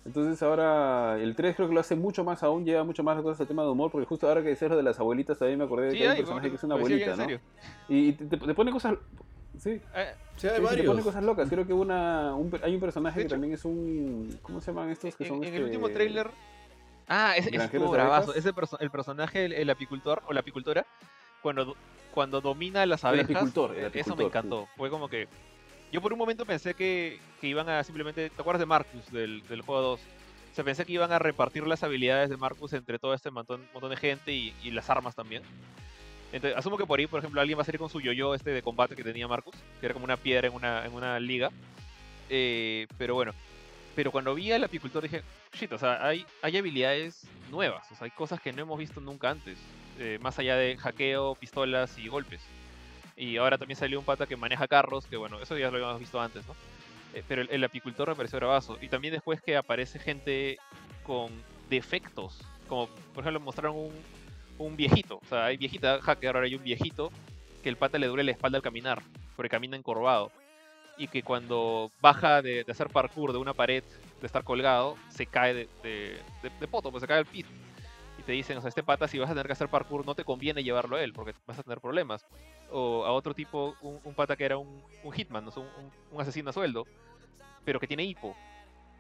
entonces 0.06 0.42
ahora 0.42 1.18
el 1.20 1.36
3 1.36 1.56
creo 1.56 1.68
que 1.68 1.74
lo 1.74 1.80
hace 1.80 1.96
mucho 1.96 2.24
más 2.24 2.42
aún, 2.44 2.66
lleva 2.66 2.84
mucho 2.84 3.04
más 3.04 3.16
las 3.16 3.24
cosas 3.24 3.42
al 3.42 3.48
tema 3.48 3.64
de 3.64 3.70
humor, 3.70 3.92
porque 3.92 4.08
justo 4.08 4.28
ahora 4.28 4.42
que 4.42 4.50
dices 4.50 4.70
lo 4.70 4.76
de 4.78 4.84
las 4.84 5.00
abuelitas 5.00 5.38
también 5.38 5.60
me 5.60 5.66
acordé 5.66 5.88
de 5.88 5.92
Sí, 5.92 5.98
que 6.00 6.04
hay 6.06 6.10
un 6.12 6.16
personaje 6.18 6.50
que 6.50 6.56
es 6.56 6.64
una 6.64 6.76
abuelita, 6.76 7.06
¿no? 7.08 7.12
en 7.14 7.20
serio. 7.20 7.40
Y, 7.88 8.08
y 8.10 8.14
te, 8.14 8.26
te- 8.26 8.38
te 8.38 8.54
pone 8.54 8.72
cosas... 8.72 8.96
Sí, 9.60 9.80
Eh, 9.96 10.14
Sí, 10.38 10.48
hay 10.48 10.56
sí, 10.56 10.62
te 10.62 10.68
pone 10.68 10.84
varios. 10.88 11.04
cosas 11.06 11.24
locas. 11.24 11.50
Creo 11.50 11.68
que 11.68 11.74
una, 11.74 12.34
un 12.34 12.52
hay 12.64 12.74
un 12.74 12.80
personaje 12.82 13.20
De 13.20 13.24
que 13.24 13.28
hecho- 13.28 13.36
también 13.36 13.54
es 13.54 13.64
un... 13.64 14.40
¿Cómo 14.42 14.60
se 14.60 14.72
llaman 14.72 14.90
estos 14.90 15.16
que 15.16 15.24
en, 15.26 15.30
son 15.30 15.38
en 15.44 15.50
el 15.50 15.54
este- 15.54 15.64
último 15.66 15.90
tráiler... 15.90 16.32
Ah, 17.08 17.36
ese, 17.38 17.52
de 17.52 17.58
bravazo. 17.80 18.34
Ese 18.34 18.54
perso- 18.54 18.78
el 18.80 18.90
personaje, 18.90 19.46
el, 19.46 19.54
el 19.54 19.70
apicultor 19.70 20.24
o 20.28 20.34
la 20.34 20.40
apicultora, 20.40 20.86
cuando, 21.42 21.66
do- 21.66 21.76
cuando 22.12 22.42
domina 22.42 22.86
las 22.86 23.04
El 23.04 23.10
abejas, 23.10 23.30
apicultor, 23.32 23.72
el 23.72 23.78
eh, 23.78 23.80
eso 23.82 23.88
apicultor, 23.88 24.18
me 24.18 24.24
sí. 24.24 24.28
encantó. 24.28 24.68
Fue 24.78 24.90
como 24.90 25.08
que... 25.10 25.28
Yo 25.92 26.02
por 26.02 26.14
un 26.14 26.20
momento 26.20 26.46
pensé 26.46 26.74
que, 26.74 27.20
que 27.42 27.48
iban 27.48 27.68
a 27.70 27.84
simplemente... 27.84 28.30
¿Te 28.30 28.42
acuerdas 28.42 28.60
de 28.62 28.66
Marcus 28.66 29.12
del, 29.12 29.46
del 29.48 29.62
juego 29.62 29.82
2? 29.82 30.00
O 30.00 30.54
sea, 30.56 30.64
pensé 30.64 30.86
que 30.86 30.94
iban 30.94 31.12
a 31.12 31.20
repartir 31.20 31.66
las 31.68 31.84
habilidades 31.84 32.30
de 32.30 32.38
Marcus 32.38 32.74
entre 32.74 33.00
todo 33.00 33.14
este 33.14 33.32
montón, 33.32 33.62
montón 33.74 33.90
de 33.90 33.98
gente 33.98 34.32
y, 34.34 34.54
y 34.64 34.72
las 34.72 34.90
armas 34.90 35.16
también. 35.16 35.44
Entonces, 36.34 36.58
asumo 36.58 36.78
que 36.78 36.86
por 36.86 37.00
ahí, 37.00 37.08
por 37.08 37.20
ejemplo, 37.20 37.42
alguien 37.42 37.58
va 37.58 37.64
a 37.64 37.66
salir 37.66 37.80
con 37.80 37.90
su 37.90 38.00
yo-yo 38.00 38.34
este 38.36 38.52
de 38.52 38.62
combate 38.62 38.96
que 38.96 39.04
tenía 39.04 39.28
Marcus, 39.28 39.56
que 39.80 39.86
era 39.86 39.94
como 39.94 40.06
una 40.06 40.16
piedra 40.18 40.48
en 40.48 40.54
una, 40.54 40.86
en 40.86 40.94
una 40.94 41.20
liga. 41.20 41.50
Eh, 42.30 42.88
pero 42.98 43.16
bueno, 43.16 43.34
pero 43.96 44.12
cuando 44.12 44.34
vi 44.34 44.52
al 44.54 44.64
apicultor 44.64 45.04
dije, 45.04 45.24
shit, 45.54 45.72
o 45.74 45.78
sea, 45.78 46.06
hay, 46.06 46.26
hay 46.42 46.58
habilidades 46.58 47.24
nuevas, 47.50 47.92
o 47.92 47.96
sea, 47.96 48.06
hay 48.06 48.12
cosas 48.12 48.40
que 48.40 48.54
no 48.54 48.62
hemos 48.62 48.80
visto 48.80 49.02
nunca 49.02 49.30
antes, 49.30 49.58
eh, 50.00 50.20
más 50.22 50.38
allá 50.40 50.56
de 50.56 50.78
hackeo, 50.78 51.36
pistolas 51.36 51.98
y 51.98 52.08
golpes. 52.08 52.42
Y 53.16 53.38
ahora 53.38 53.58
también 53.58 53.78
salió 53.78 54.00
un 54.00 54.06
pata 54.06 54.26
que 54.26 54.36
maneja 54.38 54.68
carros, 54.68 55.06
que 55.06 55.18
bueno, 55.18 55.40
eso 55.42 55.58
ya 55.58 55.70
lo 55.70 55.76
habíamos 55.78 56.00
visto 56.00 56.20
antes, 56.20 56.46
¿no? 56.48 56.56
Eh, 57.14 57.24
pero 57.28 57.42
el, 57.44 57.64
apicultor 57.64 58.10
me 58.10 58.16
pareció 58.16 58.40
bravazo. 58.40 58.78
Y 58.82 58.88
también 58.88 59.14
después 59.14 59.42
que 59.42 59.58
aparece 59.58 60.00
gente 60.00 60.58
con 61.04 61.30
defectos, 61.70 62.40
como 62.68 62.88
por 63.14 63.24
ejemplo 63.24 63.40
mostraron 63.42 63.76
un, 63.78 63.92
un 64.58 64.76
viejito, 64.78 65.18
o 65.24 65.26
sea, 65.28 65.46
hay 65.46 65.58
viejita 65.58 66.02
hacker, 66.02 66.36
ahora 66.36 66.46
hay 66.48 66.56
un 66.56 66.64
viejito 66.64 67.12
que 67.64 67.70
el 67.70 67.78
pata 67.78 67.98
le 68.00 68.08
duele 68.08 68.24
la 68.24 68.32
espalda 68.32 68.58
al 68.58 68.64
caminar, 68.64 69.02
porque 69.36 69.50
camina 69.50 69.78
encorvado. 69.78 70.32
Y 70.98 71.08
que 71.08 71.24
cuando 71.24 71.92
baja 72.02 72.42
de, 72.42 72.64
de 72.64 72.72
hacer 72.72 72.90
parkour 72.90 73.32
de 73.32 73.40
una 73.40 73.54
pared, 73.54 73.84
de 74.20 74.28
estar 74.28 74.44
colgado, 74.44 74.98
se 75.10 75.26
cae 75.26 75.54
de, 75.54 75.70
de, 75.84 76.20
de- 76.44 76.52
de 76.60 76.68
poto, 76.68 76.92
pues 76.92 77.02
se 77.02 77.08
cae 77.08 77.20
al 77.20 77.26
piso. 77.26 77.50
Y 78.22 78.24
te 78.24 78.34
dicen, 78.34 78.56
o 78.60 78.62
sea, 78.62 78.70
este 78.70 78.84
pata, 78.84 79.08
si 79.08 79.18
vas 79.18 79.32
a 79.32 79.34
tener 79.34 79.48
que 79.48 79.54
hacer 79.54 79.68
parkour, 79.68 80.06
no 80.06 80.14
te 80.14 80.24
conviene 80.24 80.64
llevarlo 80.64 80.96
a 80.96 81.02
él, 81.04 81.12
porque 81.12 81.34
vas 81.48 81.58
a 81.58 81.64
tener 81.64 81.82
problemas. 81.82 82.24
O 82.70 83.04
a 83.04 83.12
otro 83.14 83.34
tipo, 83.34 83.76
un, 83.82 84.14
pata 84.14 84.36
que 84.36 84.46
era 84.46 84.60
un, 84.60 84.84
hitman, 85.12 85.48
o 85.48 85.50
sea, 85.50 85.64
un, 85.64 85.92
un- 86.12 86.22
asesino 86.22 86.52
a 86.52 86.54
sueldo, 86.54 86.86
pero 87.66 87.80
que 87.80 87.88
tiene 87.88 88.04
hipo. 88.04 88.36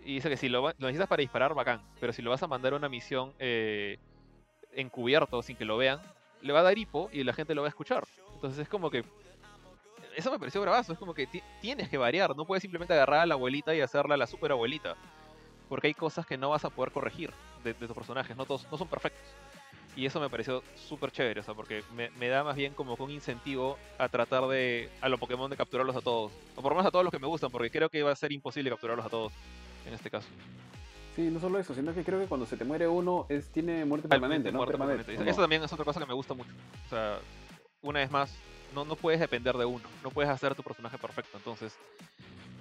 Y 0.03 0.15
dice 0.15 0.27
que 0.27 0.37
si 0.37 0.49
lo, 0.49 0.61
lo 0.61 0.73
necesitas 0.79 1.07
para 1.07 1.21
disparar, 1.21 1.53
bacán. 1.53 1.83
Pero 1.99 2.13
si 2.13 2.23
lo 2.23 2.31
vas 2.31 2.41
a 2.41 2.47
mandar 2.47 2.73
a 2.73 2.77
una 2.77 2.89
misión 2.89 3.31
eh, 3.37 3.99
encubierto, 4.73 5.43
sin 5.43 5.55
que 5.55 5.65
lo 5.65 5.77
vean, 5.77 6.01
le 6.41 6.51
va 6.51 6.61
a 6.61 6.63
dar 6.63 6.75
hipo 6.79 7.07
y 7.13 7.23
la 7.23 7.33
gente 7.33 7.53
lo 7.53 7.61
va 7.61 7.67
a 7.67 7.69
escuchar. 7.69 8.07
Entonces 8.33 8.57
es 8.59 8.69
como 8.69 8.89
que. 8.89 9.03
Eso 10.15 10.31
me 10.31 10.39
pareció 10.39 10.61
bravazo. 10.61 10.93
Es 10.93 10.97
como 10.99 11.13
que 11.13 11.27
ti- 11.27 11.43
tienes 11.61 11.89
que 11.89 11.99
variar. 11.99 12.35
No 12.35 12.45
puedes 12.45 12.63
simplemente 12.63 12.95
agarrar 12.95 13.19
a 13.19 13.25
la 13.27 13.35
abuelita 13.35 13.75
y 13.75 13.81
hacerla 13.81 14.17
la 14.17 14.25
super 14.25 14.51
abuelita. 14.51 14.95
Porque 15.69 15.85
hay 15.87 15.93
cosas 15.93 16.25
que 16.25 16.39
no 16.39 16.49
vas 16.49 16.65
a 16.65 16.71
poder 16.71 16.91
corregir 16.91 17.31
de, 17.63 17.73
de 17.73 17.87
tus 17.87 17.95
personajes. 17.95 18.35
No 18.35 18.45
todos 18.45 18.67
no 18.71 18.77
son 18.77 18.87
perfectos. 18.87 19.21
Y 19.95 20.05
eso 20.05 20.19
me 20.21 20.29
pareció 20.29 20.63
súper 20.75 21.11
chévere. 21.11 21.41
O 21.41 21.43
sea, 21.43 21.53
porque 21.53 21.83
me, 21.93 22.09
me 22.11 22.29
da 22.29 22.43
más 22.43 22.55
bien 22.55 22.73
como 22.73 22.95
un 22.95 23.11
incentivo 23.11 23.77
a 23.97 24.07
tratar 24.07 24.47
de. 24.47 24.89
a 25.01 25.09
los 25.09 25.19
Pokémon 25.19 25.49
de 25.49 25.57
capturarlos 25.57 25.95
a 25.95 26.01
todos. 26.01 26.31
O 26.55 26.61
por 26.61 26.71
lo 26.71 26.77
menos 26.77 26.87
a 26.87 26.91
todos 26.91 27.03
los 27.03 27.11
que 27.11 27.19
me 27.19 27.27
gustan. 27.27 27.51
Porque 27.51 27.69
creo 27.69 27.89
que 27.89 28.03
va 28.03 28.11
a 28.11 28.15
ser 28.15 28.31
imposible 28.31 28.69
capturarlos 28.69 29.05
a 29.05 29.09
todos. 29.09 29.33
En 29.85 29.93
este 29.93 30.09
caso. 30.09 30.27
Sí, 31.15 31.23
no 31.23 31.41
solo 31.41 31.59
eso, 31.59 31.75
sino 31.75 31.93
que 31.93 32.03
creo 32.03 32.19
que 32.21 32.27
cuando 32.27 32.45
se 32.45 32.55
te 32.55 32.63
muere 32.63 32.87
uno, 32.87 33.25
es, 33.27 33.49
tiene 33.49 33.83
muerte 33.83 34.07
permanente, 34.07 34.49
muerto 34.51 34.77
Permanente. 34.77 35.13
Eso 35.29 35.41
también 35.41 35.61
es 35.61 35.73
otra 35.73 35.83
cosa 35.83 35.99
que 35.99 36.05
me 36.05 36.13
gusta 36.13 36.33
mucho. 36.33 36.51
O 36.85 36.89
sea, 36.89 37.19
una 37.81 37.99
vez 37.99 38.09
más, 38.09 38.33
no, 38.73 38.85
no 38.85 38.95
puedes 38.95 39.19
depender 39.19 39.57
de 39.57 39.65
uno. 39.65 39.83
No 40.03 40.11
puedes 40.11 40.31
hacer 40.31 40.55
tu 40.55 40.63
personaje 40.63 40.97
perfecto. 40.97 41.37
Entonces, 41.37 41.77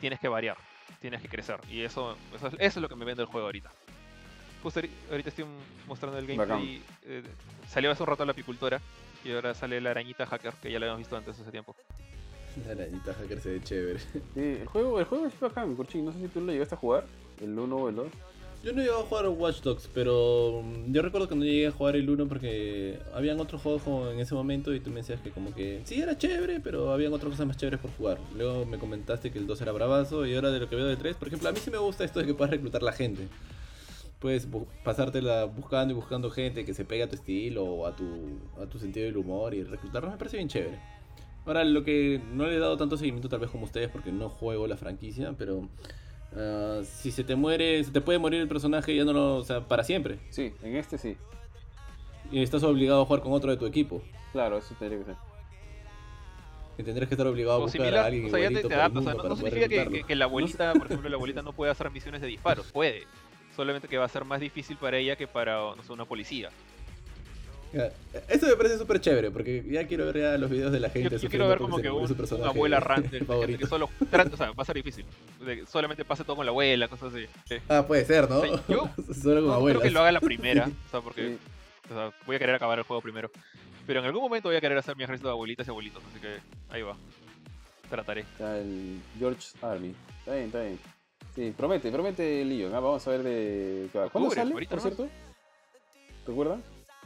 tienes 0.00 0.18
que 0.18 0.26
variar. 0.26 0.56
Tienes 1.00 1.22
que 1.22 1.28
crecer. 1.28 1.60
Y 1.70 1.82
eso, 1.82 2.16
eso, 2.34 2.48
es, 2.48 2.54
eso 2.54 2.60
es 2.60 2.76
lo 2.76 2.88
que 2.88 2.96
me 2.96 3.04
vende 3.04 3.22
el 3.22 3.28
juego 3.28 3.46
ahorita. 3.46 3.70
Justo 4.62 4.80
ahori- 4.80 4.90
ahorita 5.10 5.28
estoy 5.30 5.44
mostrando 5.88 6.18
el 6.18 6.26
gameplay. 6.26 6.82
eh, 7.06 7.22
salió 7.68 7.90
hace 7.90 8.02
un 8.02 8.08
rato 8.08 8.24
la 8.24 8.32
apicultora. 8.32 8.80
Y 9.24 9.32
ahora 9.32 9.54
sale 9.54 9.80
la 9.82 9.90
arañita 9.90 10.24
hacker, 10.26 10.54
que 10.62 10.72
ya 10.72 10.78
la 10.78 10.86
habíamos 10.86 11.00
visto 11.00 11.16
antes 11.16 11.38
hace 11.38 11.50
tiempo. 11.50 11.76
La 12.66 12.72
arañita 12.72 13.12
hacker 13.14 13.40
se 13.40 13.50
ve 13.52 13.60
chévere. 13.62 14.00
Sí, 14.34 14.40
el 14.60 14.66
juego, 14.66 14.98
el 14.98 15.04
juego 15.06 15.26
es 15.26 15.38
bacán, 15.38 15.74
Kurchin. 15.76 16.04
No 16.06 16.12
sé 16.12 16.18
si 16.20 16.28
tú 16.28 16.40
lo 16.40 16.52
llegaste 16.52 16.74
a 16.74 16.78
jugar, 16.78 17.04
el 17.40 17.58
1 17.58 17.76
o 17.76 17.88
el 17.90 17.96
2. 17.96 18.06
Yo 18.62 18.72
no 18.74 18.78
llegué 18.82 18.92
a 18.92 18.96
jugar 19.02 19.26
Watch 19.28 19.60
Dogs, 19.62 19.88
pero 19.94 20.62
mm, 20.62 20.92
yo 20.92 21.00
recuerdo 21.02 21.28
que 21.28 21.34
no 21.34 21.44
llegué 21.44 21.66
a 21.66 21.70
jugar 21.70 21.96
el 21.96 22.08
1 22.10 22.28
porque 22.28 22.98
habían 23.14 23.40
otros 23.40 23.62
juegos 23.62 23.82
como 23.82 24.08
en 24.10 24.20
ese 24.20 24.34
momento 24.34 24.74
y 24.74 24.80
tú 24.80 24.90
me 24.90 24.96
decías 24.96 25.20
que 25.22 25.30
como 25.30 25.54
que 25.54 25.80
sí 25.84 26.00
era 26.00 26.16
chévere, 26.18 26.60
pero 26.60 26.92
habían 26.92 27.12
otras 27.14 27.30
cosas 27.30 27.46
más 27.46 27.56
chéveres 27.56 27.80
por 27.80 27.90
jugar. 27.92 28.18
Luego 28.36 28.66
me 28.66 28.78
comentaste 28.78 29.30
que 29.30 29.38
el 29.38 29.46
2 29.46 29.60
era 29.62 29.72
bravazo 29.72 30.26
y 30.26 30.34
ahora 30.34 30.50
de 30.50 30.60
lo 30.60 30.68
que 30.68 30.76
veo 30.76 30.86
del 30.86 30.98
3, 30.98 31.16
por 31.16 31.28
ejemplo, 31.28 31.48
a 31.48 31.52
mí 31.52 31.58
sí 31.58 31.70
me 31.70 31.78
gusta 31.78 32.04
esto 32.04 32.20
de 32.20 32.26
que 32.26 32.34
puedas 32.34 32.50
reclutar 32.50 32.82
la 32.82 32.92
gente. 32.92 33.28
Puedes 34.20 34.50
bu- 34.50 34.66
pasártela 34.84 35.46
buscando 35.46 35.92
y 35.92 35.96
buscando 35.96 36.30
gente 36.30 36.64
que 36.64 36.74
se 36.74 36.84
pegue 36.84 37.02
a 37.02 37.08
tu 37.08 37.16
estilo 37.16 37.64
o 37.64 37.86
a 37.86 37.96
tu, 37.96 38.38
a 38.62 38.66
tu 38.66 38.78
sentido 38.78 39.06
del 39.06 39.16
humor 39.16 39.54
y 39.54 39.64
reclutarlos 39.64 40.12
me 40.12 40.18
parece 40.18 40.36
bien 40.36 40.48
chévere. 40.48 40.78
Ahora, 41.46 41.64
lo 41.64 41.82
que 41.82 42.20
no 42.32 42.44
le 42.46 42.56
he 42.56 42.58
dado 42.58 42.76
tanto 42.76 42.96
seguimiento 42.98 43.28
tal 43.30 43.40
vez 43.40 43.50
como 43.50 43.64
ustedes 43.64 43.88
porque 43.88 44.12
no 44.12 44.28
juego 44.28 44.66
la 44.66 44.76
franquicia, 44.76 45.32
pero 45.38 45.68
ah, 46.36 46.80
si 46.84 47.10
se 47.10 47.24
te 47.24 47.34
muere, 47.34 47.82
se 47.82 47.90
te 47.92 48.02
puede 48.02 48.18
morir 48.18 48.40
el 48.42 48.48
personaje 48.48 48.94
ya 48.94 49.04
no 49.04 49.14
lo, 49.14 49.36
o 49.36 49.42
sea, 49.42 49.66
para 49.66 49.82
siempre. 49.84 50.18
Sí, 50.28 50.52
en 50.62 50.76
este 50.76 50.98
sí. 50.98 51.16
Y 52.30 52.42
estás 52.42 52.62
obligado 52.62 53.02
a 53.02 53.06
jugar 53.06 53.22
con 53.22 53.32
otro 53.32 53.50
de 53.50 53.56
tu 53.56 53.64
equipo. 53.66 54.02
Claro, 54.32 54.58
eso 54.58 54.74
tendría 54.78 54.98
que 55.00 55.06
ser. 55.06 55.16
Y 56.78 56.82
tendrás 56.82 57.08
que 57.08 57.14
estar 57.14 57.26
obligado 57.26 57.56
a 57.56 57.60
buscar 57.62 57.80
similar, 57.80 58.04
a 58.04 58.06
alguien 58.06 58.26
o 58.26 58.30
sea, 58.30 58.38
ya 58.38 58.48
te, 58.48 58.52
igualito 58.52 58.68
te 58.68 58.74
adaptas. 58.74 59.02
O 59.02 59.04
sea, 59.04 59.14
no, 59.14 59.36
significa 59.36 59.68
que, 59.90 60.04
que 60.04 60.14
la 60.14 60.26
abuelita, 60.26 60.72
por 60.74 60.86
ejemplo, 60.86 61.08
la 61.08 61.16
abuelita 61.16 61.42
no 61.42 61.52
puede 61.54 61.72
hacer 61.72 61.90
misiones 61.90 62.20
de 62.20 62.26
disparos. 62.26 62.70
Puede. 62.70 63.04
Solamente 63.60 63.88
que 63.88 63.98
va 63.98 64.06
a 64.06 64.08
ser 64.08 64.24
más 64.24 64.40
difícil 64.40 64.78
para 64.78 64.96
ella 64.96 65.16
que 65.16 65.26
para 65.26 65.56
no 65.76 65.82
sé, 65.82 65.92
una 65.92 66.06
policía. 66.06 66.48
Eso 68.26 68.46
me 68.46 68.56
parece 68.56 68.78
súper 68.78 69.02
chévere 69.02 69.30
porque 69.30 69.62
ya 69.68 69.86
quiero 69.86 70.06
ver 70.06 70.16
ya 70.18 70.38
los 70.38 70.48
videos 70.48 70.72
de 70.72 70.80
la 70.80 70.88
Yo, 70.88 70.94
gente. 70.94 71.10
yo 71.10 71.18
sufriendo 71.18 71.30
quiero 71.30 71.48
ver 71.48 71.58
como 71.58 71.76
que 71.76 71.90
un, 71.90 72.40
una 72.40 72.48
abuela 72.48 72.80
rante 72.80 73.20
que 73.58 73.66
solo 73.66 73.90
trata- 74.10 74.32
o 74.32 74.36
sea, 74.38 74.52
va 74.52 74.62
a 74.62 74.64
ser 74.64 74.76
difícil. 74.76 75.04
De 75.44 75.56
que 75.56 75.66
solamente 75.66 76.06
pase 76.06 76.24
todo 76.24 76.36
con 76.36 76.46
la 76.46 76.50
abuela, 76.52 76.88
cosas 76.88 77.12
así. 77.12 77.26
Sí. 77.46 77.56
Ah, 77.68 77.84
puede 77.86 78.06
ser, 78.06 78.30
¿no? 78.30 78.38
O 78.38 78.46
sea, 78.46 78.62
yo 78.66 78.88
Solo 79.22 79.42
con 79.46 79.58
No 79.60 79.64
creo 79.66 79.80
que 79.82 79.90
lo 79.90 80.00
haga 80.00 80.10
la 80.12 80.20
primera, 80.20 80.64
o 80.86 80.90
sea, 80.90 81.02
porque 81.02 81.28
Sí. 81.28 81.38
o 81.90 81.94
sea, 81.94 82.12
voy 82.24 82.36
a 82.36 82.38
querer 82.38 82.54
acabar 82.54 82.78
el 82.78 82.84
juego 82.86 83.02
primero. 83.02 83.30
Pero 83.86 84.00
en 84.00 84.06
algún 84.06 84.22
momento 84.22 84.48
voy 84.48 84.56
a 84.56 84.60
querer 84.62 84.78
hacer 84.78 84.96
mi 84.96 85.04
ejército 85.04 85.28
de 85.28 85.32
abuelitas 85.32 85.66
y 85.66 85.70
abuelitos, 85.70 86.02
así 86.10 86.18
que 86.18 86.38
ahí 86.74 86.80
va. 86.80 86.96
Trataré. 87.90 88.22
Está 88.22 88.56
el 88.58 88.98
George 89.18 89.48
Army. 89.60 89.94
Está 90.20 90.32
bien, 90.32 90.46
está 90.46 90.60
bien. 90.62 90.78
Sí, 91.34 91.54
promete, 91.56 91.90
promete 91.92 92.44
Leon. 92.44 92.74
Ah, 92.74 92.80
vamos 92.80 93.06
a 93.06 93.10
ver 93.10 93.22
de. 93.22 93.88
qué 93.92 93.98
va. 93.98 94.08
¿Cuándo 94.10 94.28
Octubre, 94.28 94.36
sale, 94.36 94.52
ahorita 94.52 94.70
por 94.70 94.80
cierto? 94.80 95.08
¿Recuerdan? 96.26 96.62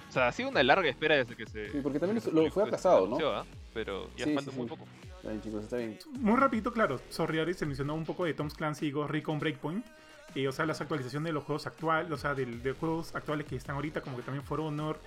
O 0.08 0.12
sea, 0.12 0.28
ha 0.28 0.32
sido 0.32 0.48
una 0.48 0.62
larga 0.62 0.88
espera 0.88 1.16
desde 1.16 1.36
que 1.36 1.46
se. 1.46 1.70
Sí, 1.70 1.78
porque 1.82 1.98
también 1.98 2.22
lo 2.32 2.50
fue 2.50 2.62
aplazado, 2.62 3.00
¿no? 3.00 3.16
anunció, 3.16 3.32
¿ah? 3.34 3.46
Pero 3.72 4.08
ya 4.16 4.24
Sí, 4.24 4.34
falta 4.34 4.50
sí, 4.50 4.56
muy 4.56 4.66
sí. 4.68 4.70
poco. 4.74 4.86
Está 5.16 5.28
bien, 5.30 5.42
chicos, 5.42 5.64
está 5.64 5.76
bien. 5.78 5.98
Muy 6.20 6.36
rapidito, 6.36 6.72
claro, 6.72 7.00
sorry 7.10 7.38
Ari, 7.40 7.54
se 7.54 7.66
mencionó 7.66 7.94
un 7.94 8.04
poco 8.04 8.24
de 8.24 8.34
Tom's 8.34 8.54
Clancy 8.54 8.86
y 8.86 8.90
Ghost 8.92 9.10
Recon 9.10 9.38
Breakpoint. 9.38 9.84
eh, 10.34 10.48
o 10.48 10.52
sea, 10.52 10.66
las 10.66 10.80
actualizaciones 10.80 11.26
de 11.26 11.32
los 11.32 11.44
juegos 11.44 11.66
actuales, 11.66 12.10
o 12.12 12.16
sea, 12.18 12.34
de, 12.34 12.72
juegos 12.78 13.14
actuales 13.14 13.46
que 13.46 13.56
están 13.56 13.76
ahorita, 13.76 14.00
como 14.02 14.16
que 14.16 14.22
también 14.22 14.44
For 14.44 14.60
Honor, 14.60 14.98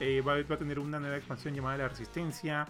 eh, 0.00 0.20
va, 0.26 0.34
va 0.42 0.54
a 0.54 0.58
tener 0.58 0.78
una 0.78 0.98
nueva 1.00 1.16
expansión 1.16 1.54
llamada 1.54 1.76
La 1.78 1.88
Resistencia. 1.88 2.66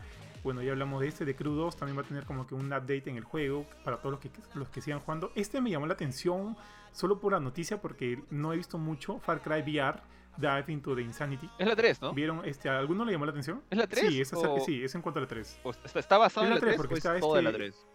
Bueno, 0.46 0.62
ya 0.62 0.70
hablamos 0.70 1.00
de 1.00 1.08
este, 1.08 1.24
de 1.24 1.34
Crew 1.34 1.54
2, 1.56 1.76
también 1.76 1.98
va 1.98 2.02
a 2.02 2.04
tener 2.04 2.24
como 2.24 2.46
que 2.46 2.54
un 2.54 2.66
update 2.66 3.10
en 3.10 3.16
el 3.16 3.24
juego 3.24 3.66
para 3.82 3.96
todos 3.96 4.12
los 4.12 4.20
que, 4.20 4.30
los 4.54 4.68
que 4.68 4.80
sigan 4.80 5.00
jugando. 5.00 5.32
Este 5.34 5.60
me 5.60 5.70
llamó 5.70 5.88
la 5.88 5.94
atención 5.94 6.56
solo 6.92 7.18
por 7.18 7.32
la 7.32 7.40
noticia 7.40 7.82
porque 7.82 8.22
no 8.30 8.52
he 8.52 8.56
visto 8.56 8.78
mucho. 8.78 9.18
Far 9.18 9.42
Cry 9.42 9.62
VR, 9.62 9.98
Dive 10.36 10.64
into 10.68 10.94
the 10.94 11.02
Insanity. 11.02 11.50
Es 11.58 11.66
la 11.66 11.74
3, 11.74 12.00
¿no? 12.00 12.12
¿Vieron? 12.12 12.44
Este, 12.44 12.68
¿A 12.68 12.78
alguno 12.78 13.04
le 13.04 13.10
llamó 13.10 13.24
la 13.24 13.32
atención? 13.32 13.60
¿Es 13.68 13.76
la 13.76 13.88
3? 13.88 14.06
Sí, 14.06 14.20
es, 14.20 14.32
o- 14.34 14.60
sí, 14.64 14.84
es 14.84 14.94
en 14.94 15.02
cuanto 15.02 15.18
a 15.18 15.22
la 15.22 15.26
3. 15.26 15.58
o 15.64 15.70
está, 15.72 15.98
está 15.98 16.16
basado 16.16 16.46
en 16.46 16.50
la 16.50 16.54
la 16.54 16.60
3 16.60 16.70
3 16.74 16.76
porque 16.76 16.94
o 16.94 16.96
es 16.96 17.04
está 17.04 17.18
toda 17.18 17.42
la 17.42 17.50
este- 17.50 17.58
3? 17.58 17.86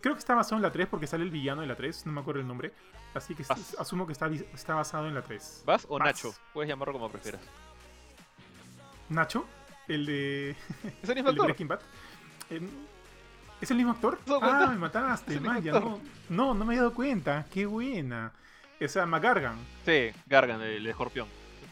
Creo 0.00 0.14
que 0.14 0.20
está 0.20 0.36
basado 0.36 0.54
en 0.56 0.62
la 0.62 0.70
3 0.70 0.86
porque 0.86 1.08
sale 1.08 1.24
el 1.24 1.30
villano 1.32 1.62
de 1.62 1.66
la 1.66 1.74
3, 1.74 2.06
no 2.06 2.12
me 2.12 2.20
acuerdo 2.20 2.40
el 2.42 2.46
nombre. 2.46 2.70
Así 3.12 3.34
que 3.34 3.42
Vas. 3.42 3.74
asumo 3.76 4.06
que 4.06 4.12
está, 4.12 4.28
está 4.28 4.76
basado 4.76 5.08
en 5.08 5.14
la 5.16 5.22
3. 5.22 5.64
¿Vas 5.66 5.84
o 5.88 5.98
Vas. 5.98 6.06
Nacho? 6.06 6.32
Puedes 6.52 6.68
llamarlo 6.68 6.92
como 6.94 7.10
prefieras. 7.10 7.40
Nacho, 9.08 9.44
el 9.88 10.06
de, 10.06 10.50
¿Es 11.02 11.08
el 11.08 11.14
mismo 11.16 11.30
el 11.30 11.40
actor? 11.40 11.80
Em, 12.50 12.68
¿Es 13.60 13.70
el 13.70 13.76
mismo 13.76 13.92
actor? 13.92 14.18
No, 14.26 14.38
Ah, 14.42 14.60
no. 14.66 14.72
me 14.72 14.78
mataste, 14.78 15.32
Es 15.32 15.36
el 15.38 15.44
man, 15.44 15.56
mismo 15.56 15.70
ya 15.72 15.76
actor. 15.78 15.90
no, 16.28 16.46
no, 16.46 16.54
no 16.54 16.64
me 16.64 16.74
he 16.74 16.76
dado 16.78 16.92
cuenta. 16.92 17.46
Qué 17.52 17.66
buena. 17.66 18.32
Esa 18.80 19.06
McGargan. 19.06 19.56
Sí, 19.84 20.10
Gargan, 20.26 20.60
el 20.60 20.86
Escorpión. 20.86 21.28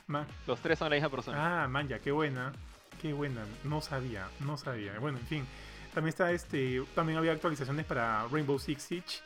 Ma- 0.07 0.27
Los 0.47 0.61
tres 0.61 0.79
son 0.79 0.89
la 0.91 0.97
misma 0.97 1.11
persona. 1.11 1.65
Ah, 1.65 1.69
man, 1.69 1.89
ya, 1.89 1.99
qué 1.99 2.13
buena. 2.13 2.53
Qué 3.01 3.13
buena. 3.13 3.43
No 3.65 3.81
sabía, 3.81 4.29
no 4.41 4.57
sabía. 4.57 4.99
Bueno, 5.01 5.19
en 5.19 5.27
fin. 5.27 5.47
También 5.93 6.09
está 6.11 6.31
este. 6.33 6.83
También 6.95 7.19
había 7.19 7.33
actualizaciones 7.33 7.85
para 7.85 8.27
Rainbow 8.29 8.59
Six 8.59 8.83
Siege. 8.83 9.19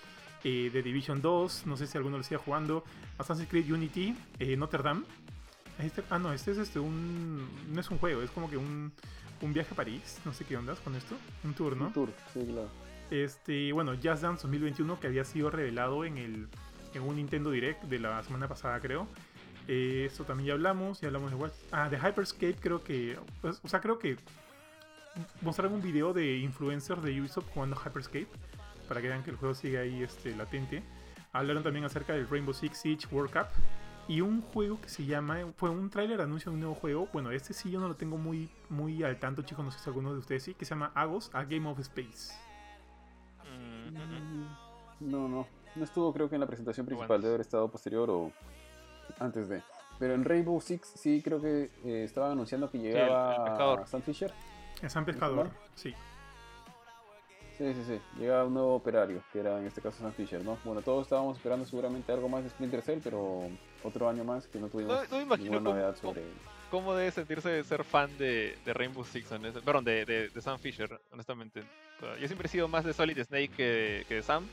eh, 0.45 0.71
de 0.73 0.83
Division 0.83 1.21
2. 1.21 1.67
No 1.67 1.77
sé 1.77 1.87
si 1.87 1.97
alguno 1.99 2.17
lo 2.19 2.23
sigue 2.25 2.39
jugando. 2.39 2.85
Assassin's 3.19 3.49
Creed 3.49 3.71
Unity. 3.73 4.17
eh, 4.39 4.57
Notre 4.57 4.83
Dame. 4.83 5.03
Este, 5.79 6.03
ah, 6.11 6.19
no, 6.19 6.33
este 6.33 6.53
es 6.53 6.59
este 6.59 6.79
un. 6.79 7.49
No 7.73 7.81
es 7.81 7.91
un 7.91 7.99
juego, 7.99 8.23
es 8.23 8.31
como 8.31 8.49
que 8.49 8.57
un, 8.57 8.93
un 9.43 9.53
viaje 9.53 9.73
a 9.73 9.77
París. 9.77 10.19
No 10.25 10.33
sé 10.33 10.45
qué 10.45 10.57
ondas 10.57 10.79
con 10.81 10.95
esto. 10.95 11.17
Un 11.45 11.55
tour, 11.55 11.77
¿no? 11.77 11.87
Un 11.87 11.93
tour, 11.93 12.13
sí, 12.33 12.45
claro. 12.45 12.71
Este, 13.11 13.73
bueno, 13.73 13.93
Just 13.93 14.23
Dance 14.23 14.43
2021 14.43 14.99
que 14.99 15.07
había 15.07 15.25
sido 15.25 15.51
revelado 15.51 16.05
en 16.05 16.19
el 16.19 16.49
en 16.95 17.03
un 17.03 17.17
Nintendo 17.17 17.51
Direct 17.51 17.85
de 17.85 17.99
la 17.99 18.23
semana 18.23 18.49
pasada, 18.49 18.81
creo. 18.81 19.07
Eh, 19.69 20.05
esto 20.07 20.25
también 20.25 20.49
ya 20.49 20.53
hablamos, 20.55 21.01
ya 21.01 21.09
hablamos 21.09 21.31
de 21.31 21.37
Watch. 21.37 21.53
Ah, 21.73 21.89
de 21.89 21.99
Hyperscape 21.99 22.57
creo 22.61 22.83
que, 22.83 23.19
pues, 23.41 23.61
o 23.63 23.69
sea, 23.69 23.81
creo 23.81 23.99
que 23.99 24.17
mostraron 25.43 25.75
un 25.75 25.83
video 25.83 26.13
de 26.13 26.39
influencers 26.39 27.03
de 27.03 27.21
Ubisoft 27.21 27.49
jugando 27.53 27.77
Hyperscape 27.77 28.29
para 28.89 29.01
que 29.01 29.09
vean 29.09 29.23
que 29.23 29.31
el 29.31 29.37
juego 29.37 29.55
sigue 29.55 29.79
ahí 29.79 30.03
este, 30.03 30.35
latente. 30.35 30.83
Hablaron 31.33 31.63
también 31.63 31.85
acerca 31.85 32.15
del 32.15 32.29
Rainbow 32.29 32.55
Six 32.55 32.79
Siege 32.79 33.07
World 33.11 33.33
Cup 33.33 33.49
y 34.09 34.21
un 34.21 34.43
juego 34.43 34.81
que 34.81 34.89
se 34.89 35.05
llama, 35.05 35.39
fue 35.57 35.71
un 35.71 35.91
tráiler 35.91 36.21
anuncio 36.21 36.51
de 36.51 36.55
un 36.55 36.61
nuevo 36.61 36.75
juego, 36.75 37.09
bueno, 37.13 37.31
este 37.31 37.53
sí 37.53 37.71
yo 37.71 37.81
no 37.81 37.89
lo 37.89 37.97
tengo 37.97 38.17
muy, 38.17 38.49
muy 38.69 39.03
al 39.03 39.19
tanto 39.19 39.43
chicos, 39.43 39.65
no 39.65 39.71
sé 39.71 39.79
si 39.79 39.89
alguno 39.89 40.13
de 40.13 40.19
ustedes 40.19 40.45
sí, 40.45 40.55
que 40.55 40.65
se 40.65 40.71
llama 40.71 40.93
Agos, 40.95 41.31
A 41.33 41.45
Game 41.45 41.69
of 41.69 41.79
Space. 41.81 42.33
Mm. 43.45 44.47
No, 45.01 45.29
no. 45.29 45.47
No 45.75 45.85
estuvo 45.85 46.13
creo 46.13 46.29
que 46.29 46.37
en 46.37 46.41
la 46.41 46.47
presentación 46.47 46.87
principal, 46.87 47.09
bueno. 47.09 47.23
debe 47.23 47.35
haber 47.35 47.41
estado 47.43 47.71
posterior 47.71 48.09
o 48.11 48.33
antes 49.19 49.49
de. 49.49 49.63
Pero 49.99 50.15
en 50.15 50.25
Rainbow 50.25 50.61
Six 50.61 50.89
sí 50.97 51.21
creo 51.23 51.41
que 51.41 51.71
eh, 51.85 52.05
estaban 52.05 52.33
anunciando 52.33 52.71
que 52.71 52.79
llegaba 52.79 53.35
el 53.35 53.43
pescador. 53.43 53.87
Sam 53.87 54.03
Fisher. 54.03 54.33
Es 54.83 54.93
San 54.93 55.05
Pescador, 55.05 55.51
sí. 55.75 55.95
Sí, 57.57 57.73
sí, 57.73 57.85
sí. 57.87 58.01
Llegaba 58.19 58.45
un 58.45 58.53
nuevo 58.53 58.75
operario, 58.75 59.23
que 59.33 59.41
era 59.41 59.59
en 59.59 59.67
este 59.67 59.81
caso 59.81 59.99
Sam 59.99 60.13
Fisher, 60.13 60.45
¿no? 60.45 60.59
Bueno, 60.65 60.83
todos 60.83 61.03
estábamos 61.03 61.39
esperando 61.39 61.65
seguramente 61.65 62.13
algo 62.13 62.29
más 62.29 62.45
de 62.45 62.51
Splinter 62.51 62.83
Cell, 62.83 63.01
pero 63.03 63.49
otro 63.87 64.09
año 64.09 64.25
más 64.25 64.47
que 64.47 64.59
no 64.59 64.69
tuvimos 64.69 64.93
No- 64.95 65.03
no 65.05 65.17
me 65.19 65.23
imagino 65.23 65.45
ninguna 65.53 65.59
cómo- 65.61 65.71
novedad 65.75 65.97
cómo- 66.01 66.15
sobre 66.15 66.27
¿Cómo 66.71 66.95
debe 66.97 67.13
sentirse 67.13 67.63
ser 67.63 67.85
fan 67.85 68.11
de, 68.19 68.59
de 68.65 68.75
Rainbow 68.75 69.05
Six? 69.05 69.31
honest- 69.31 69.61
Perdón, 69.63 69.85
de, 69.85 70.05
de, 70.05 70.29
de 70.31 70.41
Sam 70.43 70.59
Fisher, 70.59 71.01
honestamente. 71.13 71.61
O 71.61 72.01
sea, 72.01 72.19
yo 72.19 72.27
siempre 72.27 72.47
he 72.47 72.51
sido 72.51 72.67
más 72.67 72.85
de 72.85 72.93
Solid 72.93 73.23
Snake 73.23 73.51
que, 73.57 74.05
que 74.09 74.15
de 74.17 74.23
Sam. 74.23 74.45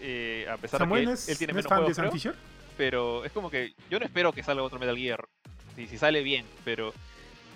Eh, 0.00 0.46
a 0.50 0.56
pesar 0.56 0.80
Samuel 0.80 1.02
de 1.02 1.06
que 1.08 1.12
es, 1.14 1.28
él 1.28 1.38
tiene 1.38 1.52
no 1.52 1.58
es 1.60 1.64
menos 1.64 1.68
fan 1.68 1.78
de 1.78 1.82
juegos, 1.84 1.96
Sam 1.96 2.02
creo, 2.04 2.12
Fisher. 2.12 2.34
pero 2.78 3.24
es 3.26 3.32
como 3.32 3.50
que 3.50 3.74
yo 3.90 3.98
no 3.98 4.06
espero 4.06 4.32
que 4.32 4.42
salga 4.42 4.62
otro 4.62 4.78
Metal 4.78 4.96
Gear. 4.96 5.28
Si, 5.76 5.86
si 5.86 5.98
sale 5.98 6.22
bien, 6.22 6.44
pero 6.64 6.88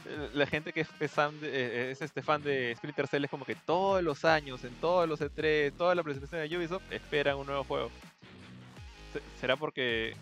eh, 0.07 0.31
la 0.35 0.47
gente 0.47 0.73
que 0.75 0.83
es, 0.83 0.89
es 1.01 1.11
fan 1.11 1.41
de- 1.41 1.49
eh, 1.49 1.91
es 1.91 2.03
este 2.03 2.23
fan 2.23 2.43
de 2.43 2.75
Splinter 2.77 3.09
Cell 3.09 3.25
es 3.25 3.31
como 3.31 3.45
que 3.47 3.55
todos 3.57 4.03
los 4.03 4.25
años, 4.27 4.63
en 4.65 4.75
todos 4.75 5.09
los 5.09 5.21
E3, 5.21 5.73
toda 5.77 5.95
la 5.95 6.03
presentación 6.03 6.47
de 6.47 6.57
Ubisoft, 6.59 6.93
esperan 6.93 7.39
un 7.39 7.47
nuevo 7.47 7.65
juego. 7.65 7.91
Se- 9.15 9.23
¿Será 9.41 9.57
porque... 9.57 10.15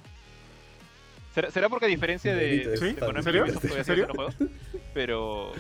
¿Será, 1.35 1.51
será 1.51 1.69
porque 1.69 1.87
a 1.87 1.89
diferencia 1.89 2.35
de, 2.35 2.77
¿Sí? 2.79 2.87
de 2.87 2.95
fan. 2.95 3.09
Konami, 3.09 3.19
¿En 3.19 3.25
serio? 3.25 3.43
Ubisoft 3.43 3.63
todavía 3.63 3.79
¿En 3.81 3.85
sigue 3.85 3.97
serio? 3.97 4.05
haciendo 4.05 4.33
juegos? 4.33 4.59
Pero... 4.95 5.53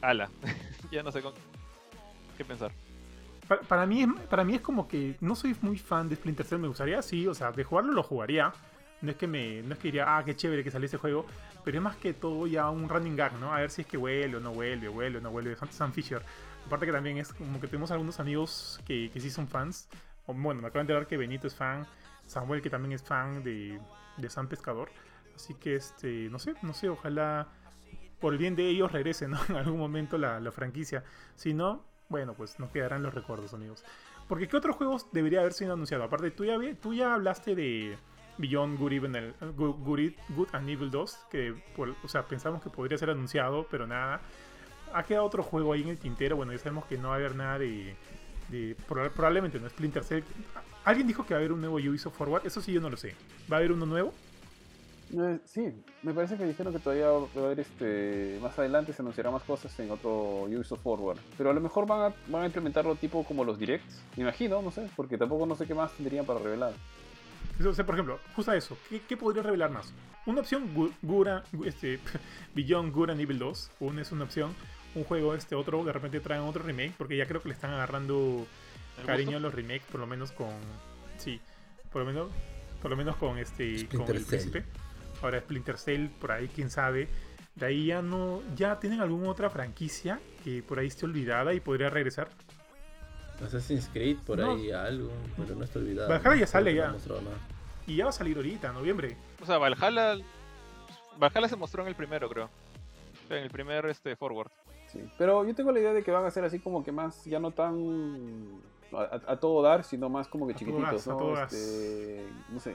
Ala, 0.00 0.30
ya 0.90 1.02
no 1.02 1.12
sé 1.12 1.20
con... 1.22 1.32
qué 2.36 2.44
pensar. 2.44 2.70
Pa- 3.48 3.60
Para, 3.60 3.86
mí 3.86 4.02
es, 4.02 4.08
para 4.28 4.44
mí 4.44 4.54
es 4.54 4.60
como 4.60 4.88
que 4.88 5.16
no 5.20 5.34
soy 5.36 5.54
muy 5.60 5.78
fan 5.78 6.08
de 6.08 6.16
Splinter 6.16 6.46
Cell, 6.46 6.58
me 6.58 6.68
gustaría, 6.68 7.00
sí, 7.02 7.26
o 7.26 7.34
sea, 7.34 7.52
de 7.52 7.64
jugarlo 7.64 7.92
lo 7.92 8.02
jugaría. 8.02 8.52
No 9.02 9.10
es 9.10 9.16
que 9.18 9.26
me 9.26 9.62
no 9.62 9.74
es 9.74 9.78
que 9.78 9.88
diría, 9.88 10.16
ah, 10.16 10.24
qué 10.24 10.34
chévere 10.34 10.64
que 10.64 10.70
salió 10.70 10.86
ese 10.86 10.96
juego, 10.96 11.26
pero 11.64 11.76
es 11.76 11.82
más 11.82 11.96
que 11.96 12.14
todo 12.14 12.46
ya 12.46 12.70
un 12.70 12.88
running 12.88 13.14
gag, 13.14 13.34
¿no? 13.34 13.52
A 13.52 13.60
ver 13.60 13.70
si 13.70 13.82
es 13.82 13.86
que 13.86 13.98
vuelve 13.98 14.36
o 14.36 14.40
no 14.40 14.52
vuelve, 14.52 14.88
vuelve 14.88 15.18
o 15.18 15.20
no 15.20 15.30
vuelve 15.30 15.54
Sam, 15.54 15.68
Sam 15.70 15.92
Fisher. 15.92 16.22
Aparte 16.66 16.86
que 16.86 16.92
también 16.92 17.18
es 17.18 17.32
como 17.34 17.60
que 17.60 17.66
tenemos 17.66 17.90
algunos 17.90 18.18
amigos 18.20 18.80
que, 18.86 19.10
que 19.12 19.20
sí 19.20 19.30
son 19.30 19.46
fans. 19.48 19.88
O, 20.24 20.32
bueno, 20.32 20.62
me 20.62 20.68
acaban 20.68 20.86
de 20.86 20.94
enterar 20.94 21.06
que 21.06 21.16
Benito 21.18 21.46
es 21.46 21.54
fan, 21.54 21.86
Samuel 22.26 22.62
que 22.62 22.70
también 22.70 22.92
es 22.92 23.02
fan 23.02 23.44
de, 23.44 23.78
de 24.16 24.30
Sam 24.30 24.48
Pescador. 24.48 24.90
Así 25.34 25.54
que, 25.54 25.76
este, 25.76 26.28
no 26.30 26.38
sé, 26.38 26.54
no 26.62 26.72
sé, 26.72 26.88
ojalá 26.88 27.48
por 28.20 28.32
el 28.32 28.38
bien 28.38 28.56
de 28.56 28.68
ellos 28.68 28.90
regrese, 28.92 29.28
¿no? 29.28 29.38
En 29.48 29.56
algún 29.56 29.78
momento 29.78 30.16
la, 30.18 30.40
la 30.40 30.50
franquicia. 30.52 31.04
Si 31.34 31.52
no, 31.54 31.84
bueno, 32.08 32.34
pues 32.34 32.58
nos 32.58 32.70
quedarán 32.70 33.02
los 33.02 33.12
recuerdos, 33.14 33.52
amigos. 33.54 33.84
Porque 34.28 34.48
¿qué 34.48 34.56
otros 34.56 34.76
juegos 34.76 35.06
debería 35.12 35.40
haber 35.40 35.52
sido 35.52 35.72
anunciado? 35.74 36.04
Aparte, 36.04 36.30
tú 36.30 36.44
ya, 36.44 36.56
tú 36.80 36.94
ya 36.94 37.14
hablaste 37.14 37.54
de 37.54 37.96
Beyond 38.38 38.78
Good, 38.78 38.92
Even 38.92 39.14
el- 39.14 39.34
Good, 39.54 39.76
Good 39.84 40.12
Good 40.30 40.48
and 40.52 40.68
Evil 40.68 40.90
2, 40.90 41.18
que 41.30 41.54
o 42.02 42.08
sea, 42.08 42.24
pensamos 42.26 42.62
que 42.62 42.70
podría 42.70 42.96
ser 42.98 43.10
anunciado, 43.10 43.66
pero 43.70 43.86
nada. 43.86 44.20
Ha 44.94 45.02
quedado 45.02 45.24
otro 45.26 45.42
juego 45.42 45.72
ahí 45.74 45.82
en 45.82 45.88
el 45.90 45.98
tintero. 45.98 46.36
Bueno, 46.36 46.52
ya 46.52 46.58
sabemos 46.58 46.86
que 46.86 46.96
no 46.96 47.08
va 47.08 47.14
a 47.14 47.18
haber 47.18 47.34
nada 47.36 47.58
de... 47.58 47.94
de- 48.48 48.76
proba- 48.88 49.10
probablemente 49.10 49.60
no 49.60 49.68
Splinter 49.68 50.02
Cell. 50.04 50.24
Alguien 50.86 51.06
dijo 51.06 51.26
que 51.26 51.34
va 51.34 51.38
a 51.38 51.40
haber 51.40 51.52
un 51.52 51.60
nuevo 51.60 51.76
Ubisoft 51.76 52.16
Forward. 52.16 52.46
Eso 52.46 52.62
sí 52.62 52.72
yo 52.72 52.80
no 52.80 52.88
lo 52.88 52.96
sé. 52.96 53.14
¿Va 53.52 53.56
a 53.56 53.58
haber 53.58 53.72
uno 53.72 53.84
nuevo? 53.84 54.14
Eh, 55.16 55.38
sí, 55.44 55.72
me 56.02 56.12
parece 56.14 56.36
que 56.36 56.44
dijeron 56.44 56.72
que 56.72 56.78
todavía 56.80 57.08
va 57.10 57.26
a 57.42 57.46
haber 57.46 57.60
este. 57.60 58.38
Más 58.42 58.58
adelante 58.58 58.92
se 58.92 59.02
anunciará 59.02 59.30
más 59.30 59.42
cosas 59.42 59.78
en 59.78 59.90
otro 59.90 60.44
Ubisoft 60.44 60.82
Forward. 60.82 61.18
Pero 61.36 61.50
a 61.50 61.52
lo 61.52 61.60
mejor 61.60 61.86
van 61.86 62.12
a, 62.12 62.14
van 62.28 62.42
a 62.42 62.46
implementarlo 62.46 62.94
tipo 62.96 63.22
como 63.24 63.44
los 63.44 63.58
directs. 63.58 64.00
Me 64.16 64.22
imagino, 64.22 64.62
no 64.62 64.70
sé, 64.70 64.88
porque 64.96 65.18
tampoco 65.18 65.44
no 65.44 65.54
sé 65.54 65.66
qué 65.66 65.74
más 65.74 65.92
tendrían 65.92 66.24
para 66.24 66.38
revelar. 66.40 66.72
O 67.64 67.72
sea, 67.72 67.86
por 67.86 67.94
ejemplo, 67.94 68.18
justo 68.34 68.52
eso, 68.52 68.76
¿qué, 68.88 69.00
qué 69.08 69.16
podría 69.16 69.42
revelar 69.42 69.70
más? 69.70 69.92
Una 70.26 70.40
opción, 70.40 70.74
Gu- 70.74 70.92
Gura, 71.02 71.42
este, 71.64 71.98
Beyond 72.54 73.10
and 73.10 73.20
Evil 73.20 73.38
2, 73.38 73.70
una 73.80 74.02
es 74.02 74.12
una 74.12 74.24
opción, 74.24 74.54
un 74.94 75.04
juego 75.04 75.34
este 75.34 75.54
otro, 75.54 75.82
de 75.82 75.92
repente 75.92 76.20
traen 76.20 76.42
otro 76.42 76.62
remake, 76.62 76.92
porque 76.98 77.16
ya 77.16 77.26
creo 77.26 77.40
que 77.40 77.48
le 77.48 77.54
están 77.54 77.70
agarrando 77.70 78.14
¿El 78.34 78.46
cariño 79.04 79.32
gusto? 79.32 79.38
a 79.38 79.40
los 79.40 79.54
remakes, 79.54 79.86
por 79.90 80.00
lo 80.00 80.06
menos 80.06 80.32
con, 80.32 80.50
sí, 81.18 81.40
por 81.92 82.02
lo 82.02 82.06
menos, 82.06 82.30
por 82.80 82.90
lo 82.90 82.96
menos 82.96 83.16
con 83.16 83.38
este, 83.38 83.78
Splinter 83.78 84.06
con 84.06 84.16
el 84.16 84.24
príncipe. 84.24 84.64
Ahora 85.22 85.40
Splinter 85.40 85.78
Cell, 85.78 86.08
por 86.20 86.32
ahí, 86.32 86.48
quién 86.48 86.70
sabe. 86.70 87.08
De 87.54 87.66
ahí 87.66 87.86
ya 87.86 88.02
no, 88.02 88.42
ya 88.54 88.78
tienen 88.78 89.00
alguna 89.00 89.30
otra 89.30 89.48
franquicia 89.48 90.20
que 90.44 90.62
por 90.62 90.78
ahí 90.78 90.88
esté 90.88 91.06
olvidada 91.06 91.54
y 91.54 91.60
podría 91.60 91.88
regresar. 91.88 92.28
Assassin's 93.42 93.88
Creed, 93.92 94.18
por 94.18 94.38
No. 94.38 94.54
ahí 94.54 94.70
algo, 94.70 95.10
pero 95.36 95.54
no 95.54 95.64
está 95.64 95.78
olvidado. 95.78 96.08
Valhalla 96.08 96.36
ya 96.36 96.46
sale 96.46 96.74
ya. 96.74 96.94
Y 97.86 97.96
ya 97.96 98.04
va 98.04 98.10
a 98.10 98.12
salir 98.12 98.36
ahorita, 98.36 98.68
en 98.68 98.74
noviembre. 98.74 99.16
O 99.40 99.46
sea, 99.46 99.58
Valhalla... 99.58 100.18
Valhalla 101.18 101.48
se 101.48 101.56
mostró 101.56 101.82
en 101.82 101.88
el 101.88 101.94
primero, 101.94 102.28
creo. 102.28 102.50
En 103.30 103.38
el 103.38 103.50
primer 103.50 103.86
este, 103.86 104.16
forward. 104.16 104.50
Sí. 104.88 105.00
Pero 105.18 105.46
yo 105.46 105.54
tengo 105.54 105.72
la 105.72 105.80
idea 105.80 105.92
de 105.92 106.02
que 106.02 106.10
van 106.10 106.24
a 106.24 106.30
ser 106.30 106.44
así 106.44 106.58
como 106.58 106.84
que 106.84 106.92
más, 106.92 107.24
ya 107.24 107.38
no 107.38 107.50
tan 107.50 108.60
a, 108.98 109.36
todo 109.36 109.62
dar, 109.62 109.84
sino 109.84 110.08
más 110.08 110.28
como 110.28 110.46
que 110.46 110.54
A 110.54 110.56
chiquititos. 110.56 111.06
Este, 111.06 112.26
no 112.50 112.60
sé. 112.60 112.74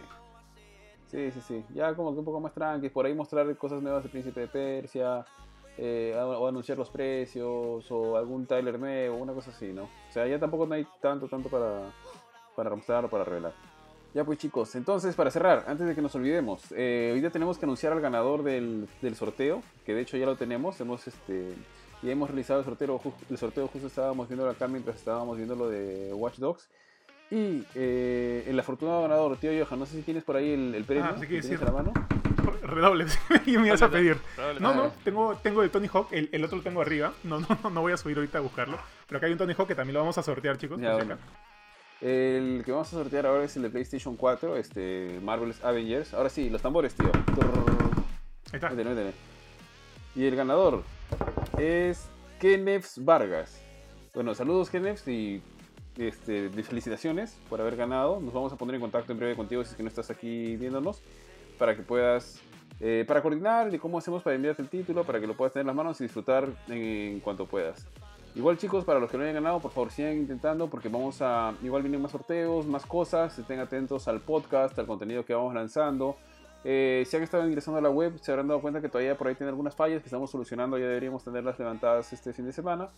Sí, 1.07 1.31
sí, 1.31 1.41
sí. 1.41 1.65
Ya 1.73 1.93
como 1.93 2.13
que 2.13 2.19
un 2.19 2.25
poco 2.25 2.39
más 2.39 2.53
tranqui, 2.53 2.89
por 2.89 3.05
ahí 3.05 3.13
mostrar 3.13 3.55
cosas 3.57 3.81
nuevas 3.81 4.03
del 4.03 4.11
Príncipe 4.11 4.39
de 4.41 4.47
Persia, 4.47 5.25
eh, 5.77 6.17
o, 6.17 6.39
o 6.39 6.47
anunciar 6.47 6.77
los 6.77 6.89
precios, 6.89 7.91
o 7.91 8.15
algún 8.15 8.45
trailer 8.45 8.79
nuevo, 8.79 9.17
una 9.17 9.33
cosa 9.33 9.51
así, 9.51 9.73
¿no? 9.73 9.83
O 9.83 10.11
sea, 10.11 10.25
ya 10.27 10.39
tampoco 10.39 10.65
no 10.65 10.75
hay 10.75 10.87
tanto, 11.01 11.27
tanto 11.27 11.49
para, 11.49 11.91
para 12.55 12.75
mostrar 12.75 13.05
o 13.05 13.09
para 13.09 13.23
revelar. 13.23 13.53
Ya 14.13 14.25
pues 14.25 14.39
chicos, 14.39 14.75
entonces 14.75 15.15
para 15.15 15.31
cerrar, 15.31 15.63
antes 15.67 15.87
de 15.87 15.95
que 15.95 16.01
nos 16.01 16.13
olvidemos, 16.15 16.65
eh, 16.71 17.11
hoy 17.13 17.21
día 17.21 17.29
tenemos 17.29 17.57
que 17.57 17.65
anunciar 17.65 17.93
al 17.93 18.01
ganador 18.01 18.43
del, 18.43 18.89
del 19.01 19.15
sorteo, 19.15 19.63
que 19.85 19.93
de 19.93 20.01
hecho 20.01 20.17
ya 20.17 20.25
lo 20.25 20.35
tenemos, 20.35 20.79
hemos 20.81 21.07
este 21.07 21.55
ya 22.01 22.11
hemos 22.11 22.29
realizado 22.29 22.59
el 22.59 22.65
sorteo, 22.65 22.99
ju- 22.99 23.13
el 23.29 23.37
sorteo 23.37 23.67
justo 23.67 23.87
estábamos 23.87 24.27
viendo 24.27 24.49
acá 24.49 24.67
mientras 24.67 24.95
estábamos 24.97 25.37
viendo 25.37 25.55
lo 25.55 25.69
de 25.69 26.11
Watch 26.13 26.37
Dogs. 26.37 26.69
Y 27.29 27.63
eh, 27.75 28.43
el 28.47 28.59
afortunado 28.59 29.03
ganador, 29.03 29.37
tío 29.37 29.51
Johan, 29.65 29.79
no 29.79 29.85
sé 29.85 29.95
si 29.95 30.01
tienes 30.01 30.23
por 30.23 30.35
ahí 30.35 30.51
el, 30.51 30.75
el 30.75 30.83
premio, 30.83 31.05
Ah, 31.05 31.15
sí 31.19 31.27
que 31.27 31.35
¿Lo 31.35 31.41
tienes 31.41 31.49
decir. 31.49 31.61
a 31.67 31.71
la 31.71 31.77
mano. 31.77 31.93
Redoble, 32.63 33.05
y 33.45 33.57
me 33.57 33.67
ibas 33.67 33.81
a 33.81 33.89
pedir. 33.89 34.17
No, 34.59 34.73
no, 34.73 34.91
tengo, 35.03 35.35
tengo 35.41 35.63
el 35.63 35.69
Tony 35.71 35.87
Hawk, 35.87 36.07
el, 36.11 36.27
el 36.31 36.43
otro 36.43 36.57
lo 36.57 36.63
tengo 36.63 36.81
arriba. 36.81 37.13
No, 37.23 37.39
no, 37.39 37.47
no, 37.63 37.69
no 37.69 37.81
voy 37.81 37.93
a 37.93 37.97
subir 37.97 38.17
ahorita 38.17 38.39
a 38.39 38.41
buscarlo. 38.41 38.77
Pero 39.07 39.17
acá 39.17 39.27
hay 39.27 39.31
un 39.33 39.37
Tony 39.37 39.53
Hawk 39.57 39.67
que 39.67 39.75
también 39.75 39.93
lo 39.93 39.99
vamos 40.01 40.17
a 40.17 40.23
sortear, 40.23 40.57
chicos. 40.57 40.79
Ya, 40.81 40.95
bueno. 40.95 41.17
El 42.01 42.63
que 42.65 42.71
vamos 42.71 42.87
a 42.87 42.91
sortear 42.97 43.27
ahora 43.27 43.43
es 43.45 43.55
el 43.55 43.61
de 43.61 43.69
PlayStation 43.69 44.15
4, 44.17 44.57
este 44.57 45.19
Marvel's 45.23 45.63
Avengers. 45.63 46.13
Ahora 46.13 46.29
sí, 46.29 46.49
los 46.49 46.61
tambores, 46.61 46.95
tío. 46.95 47.11
Ahí 48.51 48.55
está. 48.55 48.69
Métele, 48.71 48.89
métele. 48.89 49.13
Y 50.15 50.25
el 50.25 50.35
ganador 50.35 50.83
es 51.57 52.09
Kenefs 52.39 53.03
Vargas. 53.03 53.61
Bueno, 54.13 54.35
saludos 54.35 54.69
Kenefs 54.69 55.07
y 55.07 55.41
este, 55.97 56.49
felicitaciones 56.49 57.37
por 57.49 57.61
haber 57.61 57.75
ganado. 57.77 58.19
Nos 58.19 58.33
vamos 58.33 58.51
a 58.51 58.57
poner 58.57 58.75
en 58.75 58.81
contacto 58.81 59.11
en 59.13 59.19
breve 59.19 59.35
contigo 59.35 59.63
si 59.63 59.71
es 59.71 59.75
que 59.75 59.83
no 59.83 59.89
estás 59.89 60.09
aquí 60.09 60.57
viéndonos 60.57 61.01
para 61.57 61.75
que 61.75 61.81
puedas, 61.81 62.41
eh, 62.79 63.05
para 63.07 63.21
coordinar 63.21 63.71
de 63.71 63.79
cómo 63.79 63.99
hacemos 63.99 64.21
para 64.21 64.35
enviarte 64.35 64.61
el 64.61 64.69
título, 64.69 65.03
para 65.05 65.19
que 65.21 65.27
lo 65.27 65.35
puedas 65.35 65.53
tener 65.53 65.61
en 65.61 65.67
las 65.67 65.75
manos 65.75 66.01
y 66.01 66.05
disfrutar 66.05 66.49
en, 66.67 66.77
en 66.77 67.19
cuanto 67.21 67.45
puedas. 67.45 67.87
Igual 68.33 68.57
chicos, 68.57 68.85
para 68.85 68.99
los 68.99 69.11
que 69.11 69.17
no 69.17 69.23
hayan 69.23 69.35
ganado, 69.35 69.59
por 69.59 69.71
favor 69.71 69.91
sigan 69.91 70.17
intentando 70.17 70.69
porque 70.69 70.87
vamos 70.87 71.21
a, 71.21 71.53
igual 71.63 71.83
vienen 71.83 72.01
más 72.01 72.11
sorteos, 72.11 72.65
más 72.65 72.85
cosas, 72.85 73.37
estén 73.37 73.59
atentos 73.59 74.07
al 74.07 74.21
podcast, 74.21 74.77
al 74.79 74.87
contenido 74.87 75.25
que 75.25 75.33
vamos 75.33 75.53
lanzando. 75.53 76.17
Eh, 76.63 77.03
si 77.07 77.17
han 77.17 77.23
estado 77.23 77.45
ingresando 77.47 77.79
a 77.79 77.81
la 77.81 77.89
web, 77.89 78.19
se 78.19 78.31
habrán 78.31 78.47
dado 78.47 78.61
cuenta 78.61 78.81
que 78.81 78.89
todavía 78.89 79.17
por 79.17 79.27
ahí 79.27 79.35
tiene 79.35 79.49
algunas 79.49 79.75
fallas 79.75 80.01
que 80.01 80.07
estamos 80.07 80.29
solucionando, 80.29 80.77
ya 80.77 80.85
deberíamos 80.85 81.23
tenerlas 81.23 81.57
levantadas 81.57 82.13
este 82.13 82.33
fin 82.33 82.45
de 82.45 82.53
semana. 82.53 82.89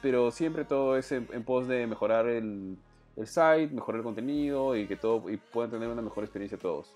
Pero 0.00 0.30
siempre 0.30 0.64
todo 0.64 0.96
es 0.96 1.12
en, 1.12 1.28
en 1.32 1.44
pos 1.44 1.68
de 1.68 1.86
mejorar 1.86 2.26
el, 2.26 2.76
el 3.16 3.26
site, 3.26 3.68
mejorar 3.72 3.98
el 4.00 4.04
contenido 4.04 4.76
y 4.76 4.86
que 4.86 4.96
todo 4.96 5.30
y 5.30 5.36
puedan 5.36 5.70
tener 5.70 5.88
una 5.88 6.02
mejor 6.02 6.24
experiencia 6.24 6.58
todos. 6.58 6.94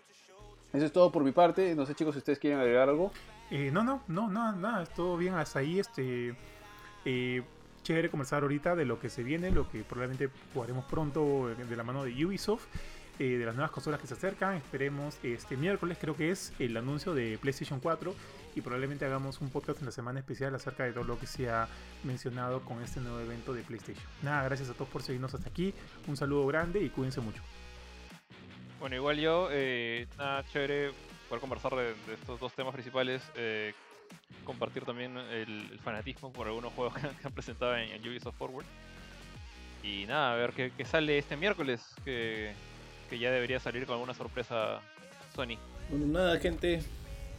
Eso 0.72 0.84
es 0.84 0.92
todo 0.92 1.12
por 1.12 1.22
mi 1.22 1.32
parte. 1.32 1.74
No 1.74 1.86
sé 1.86 1.94
chicos 1.94 2.14
si 2.14 2.18
ustedes 2.18 2.38
quieren 2.38 2.58
agregar 2.58 2.88
algo. 2.88 3.12
Eh, 3.50 3.70
no, 3.72 3.84
no, 3.84 4.02
no, 4.08 4.28
nada, 4.28 4.52
nada, 4.52 4.86
todo 4.86 5.16
bien 5.16 5.34
hasta 5.34 5.60
ahí. 5.60 5.78
Este, 5.78 6.34
eh, 7.04 7.42
chévere 7.82 8.10
conversar 8.10 8.42
ahorita 8.42 8.74
de 8.74 8.84
lo 8.84 8.98
que 8.98 9.08
se 9.08 9.22
viene, 9.22 9.52
lo 9.52 9.70
que 9.70 9.84
probablemente 9.84 10.28
jugaremos 10.52 10.84
pronto 10.86 11.48
de 11.48 11.76
la 11.76 11.84
mano 11.84 12.02
de 12.02 12.26
Ubisoft, 12.26 12.66
eh, 13.18 13.38
de 13.38 13.46
las 13.46 13.54
nuevas 13.54 13.70
consolas 13.70 14.00
que 14.00 14.06
se 14.06 14.14
acercan. 14.14 14.54
Esperemos 14.56 15.18
este 15.22 15.56
miércoles, 15.56 15.98
creo 16.00 16.16
que 16.16 16.30
es 16.30 16.52
el 16.58 16.76
anuncio 16.76 17.14
de 17.14 17.38
PlayStation 17.38 17.80
4 17.80 18.14
y 18.54 18.60
probablemente 18.60 19.04
hagamos 19.04 19.40
un 19.40 19.50
podcast 19.50 19.80
en 19.80 19.86
la 19.86 19.92
semana 19.92 20.18
especial 20.18 20.54
acerca 20.54 20.84
de 20.84 20.92
todo 20.92 21.04
lo 21.04 21.18
que 21.18 21.26
se 21.26 21.50
ha 21.50 21.68
mencionado 22.04 22.60
con 22.62 22.82
este 22.82 23.00
nuevo 23.00 23.20
evento 23.20 23.52
de 23.52 23.62
PlayStation. 23.62 24.04
Nada, 24.22 24.44
gracias 24.44 24.70
a 24.70 24.74
todos 24.74 24.88
por 24.88 25.02
seguirnos 25.02 25.34
hasta 25.34 25.48
aquí. 25.48 25.74
Un 26.06 26.16
saludo 26.16 26.46
grande 26.46 26.82
y 26.82 26.90
cuídense 26.90 27.20
mucho. 27.20 27.42
Bueno, 28.80 28.96
igual 28.96 29.18
yo, 29.18 29.48
eh, 29.50 30.06
nada 30.18 30.44
chévere 30.46 30.92
poder 31.28 31.40
conversar 31.40 31.74
de, 31.74 31.94
estos 32.12 32.38
dos 32.40 32.52
temas 32.54 32.72
principales. 32.72 33.22
eh, 33.34 33.74
compartir 34.44 34.84
también 34.84 35.16
el, 35.16 35.78
fanatismo 35.82 36.32
por 36.32 36.46
algunos 36.46 36.72
juegos 36.72 36.94
que, 36.94 37.00
que 37.00 37.26
han 37.26 37.32
presentado 37.32 37.76
en, 37.76 37.90
en 37.90 38.08
Ubisoft 38.08 38.36
Forward. 38.36 38.66
Y 39.82 40.04
nada, 40.06 40.32
a 40.32 40.36
ver 40.36 40.52
qué, 40.52 40.72
qué 40.76 40.84
sale 40.84 41.18
este 41.18 41.36
miércoles, 41.36 41.80
que, 42.04 42.52
que 43.06 43.18
ya 43.18 43.30
debería 43.30 43.60
salir 43.60 43.86
con 43.86 43.94
alguna 43.94 44.14
sorpresa 44.14 44.80
Sony. 45.34 45.56
Bueno, 45.90 46.06
nada, 46.06 46.38
gente. 46.38 46.82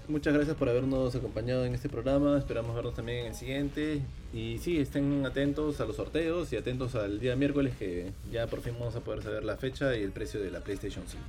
Muchas 0.08 0.34
gracias 0.34 0.56
por 0.56 0.70
habernos 0.70 1.14
acompañado 1.16 1.66
en 1.66 1.76
este 1.76 1.90
programa. 1.90 2.38
Esperamos 2.38 2.74
vernos 2.74 2.96
también 2.96 3.20
en 3.20 3.26
el 3.28 3.36
siguiente. 3.36 4.02
Y 4.34 4.58
sí, 4.60 4.80
estén 4.80 5.26
atentos 5.26 5.82
a 5.82 5.86
los 5.86 5.98
sorteos 5.98 6.54
y 6.54 6.56
atentos 6.58 6.96
al 6.96 7.20
día 7.20 7.36
miércoles 7.36 7.76
que 7.78 8.14
ya 8.32 8.48
por 8.48 8.62
fin 8.62 8.74
vamos 8.80 8.96
a 8.96 9.02
poder 9.02 9.22
saber 9.22 9.44
la 9.44 9.58
fecha 9.58 9.96
y 9.98 10.04
el 10.04 10.12
precio 10.12 10.40
de 10.42 10.50
la 10.50 10.62
PlayStation 10.62 11.04
5. 11.06 11.24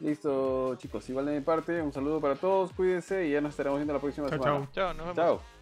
Listo, 0.00 0.74
chicos. 0.76 1.08
Igual 1.08 1.26
de 1.26 1.34
mi 1.34 1.40
parte, 1.40 1.80
un 1.80 1.92
saludo 1.92 2.20
para 2.20 2.34
todos, 2.34 2.72
cuídense 2.72 3.28
y 3.28 3.30
ya 3.32 3.40
nos 3.40 3.50
estaremos 3.50 3.78
viendo 3.78 3.94
la 3.94 4.00
próxima 4.00 4.28
Chao, 4.28 4.42
semana. 4.42 4.68
chao. 4.72 4.74
Chao, 4.74 4.94
nos 4.94 5.06
vemos. 5.06 5.16
Chao. 5.16 5.53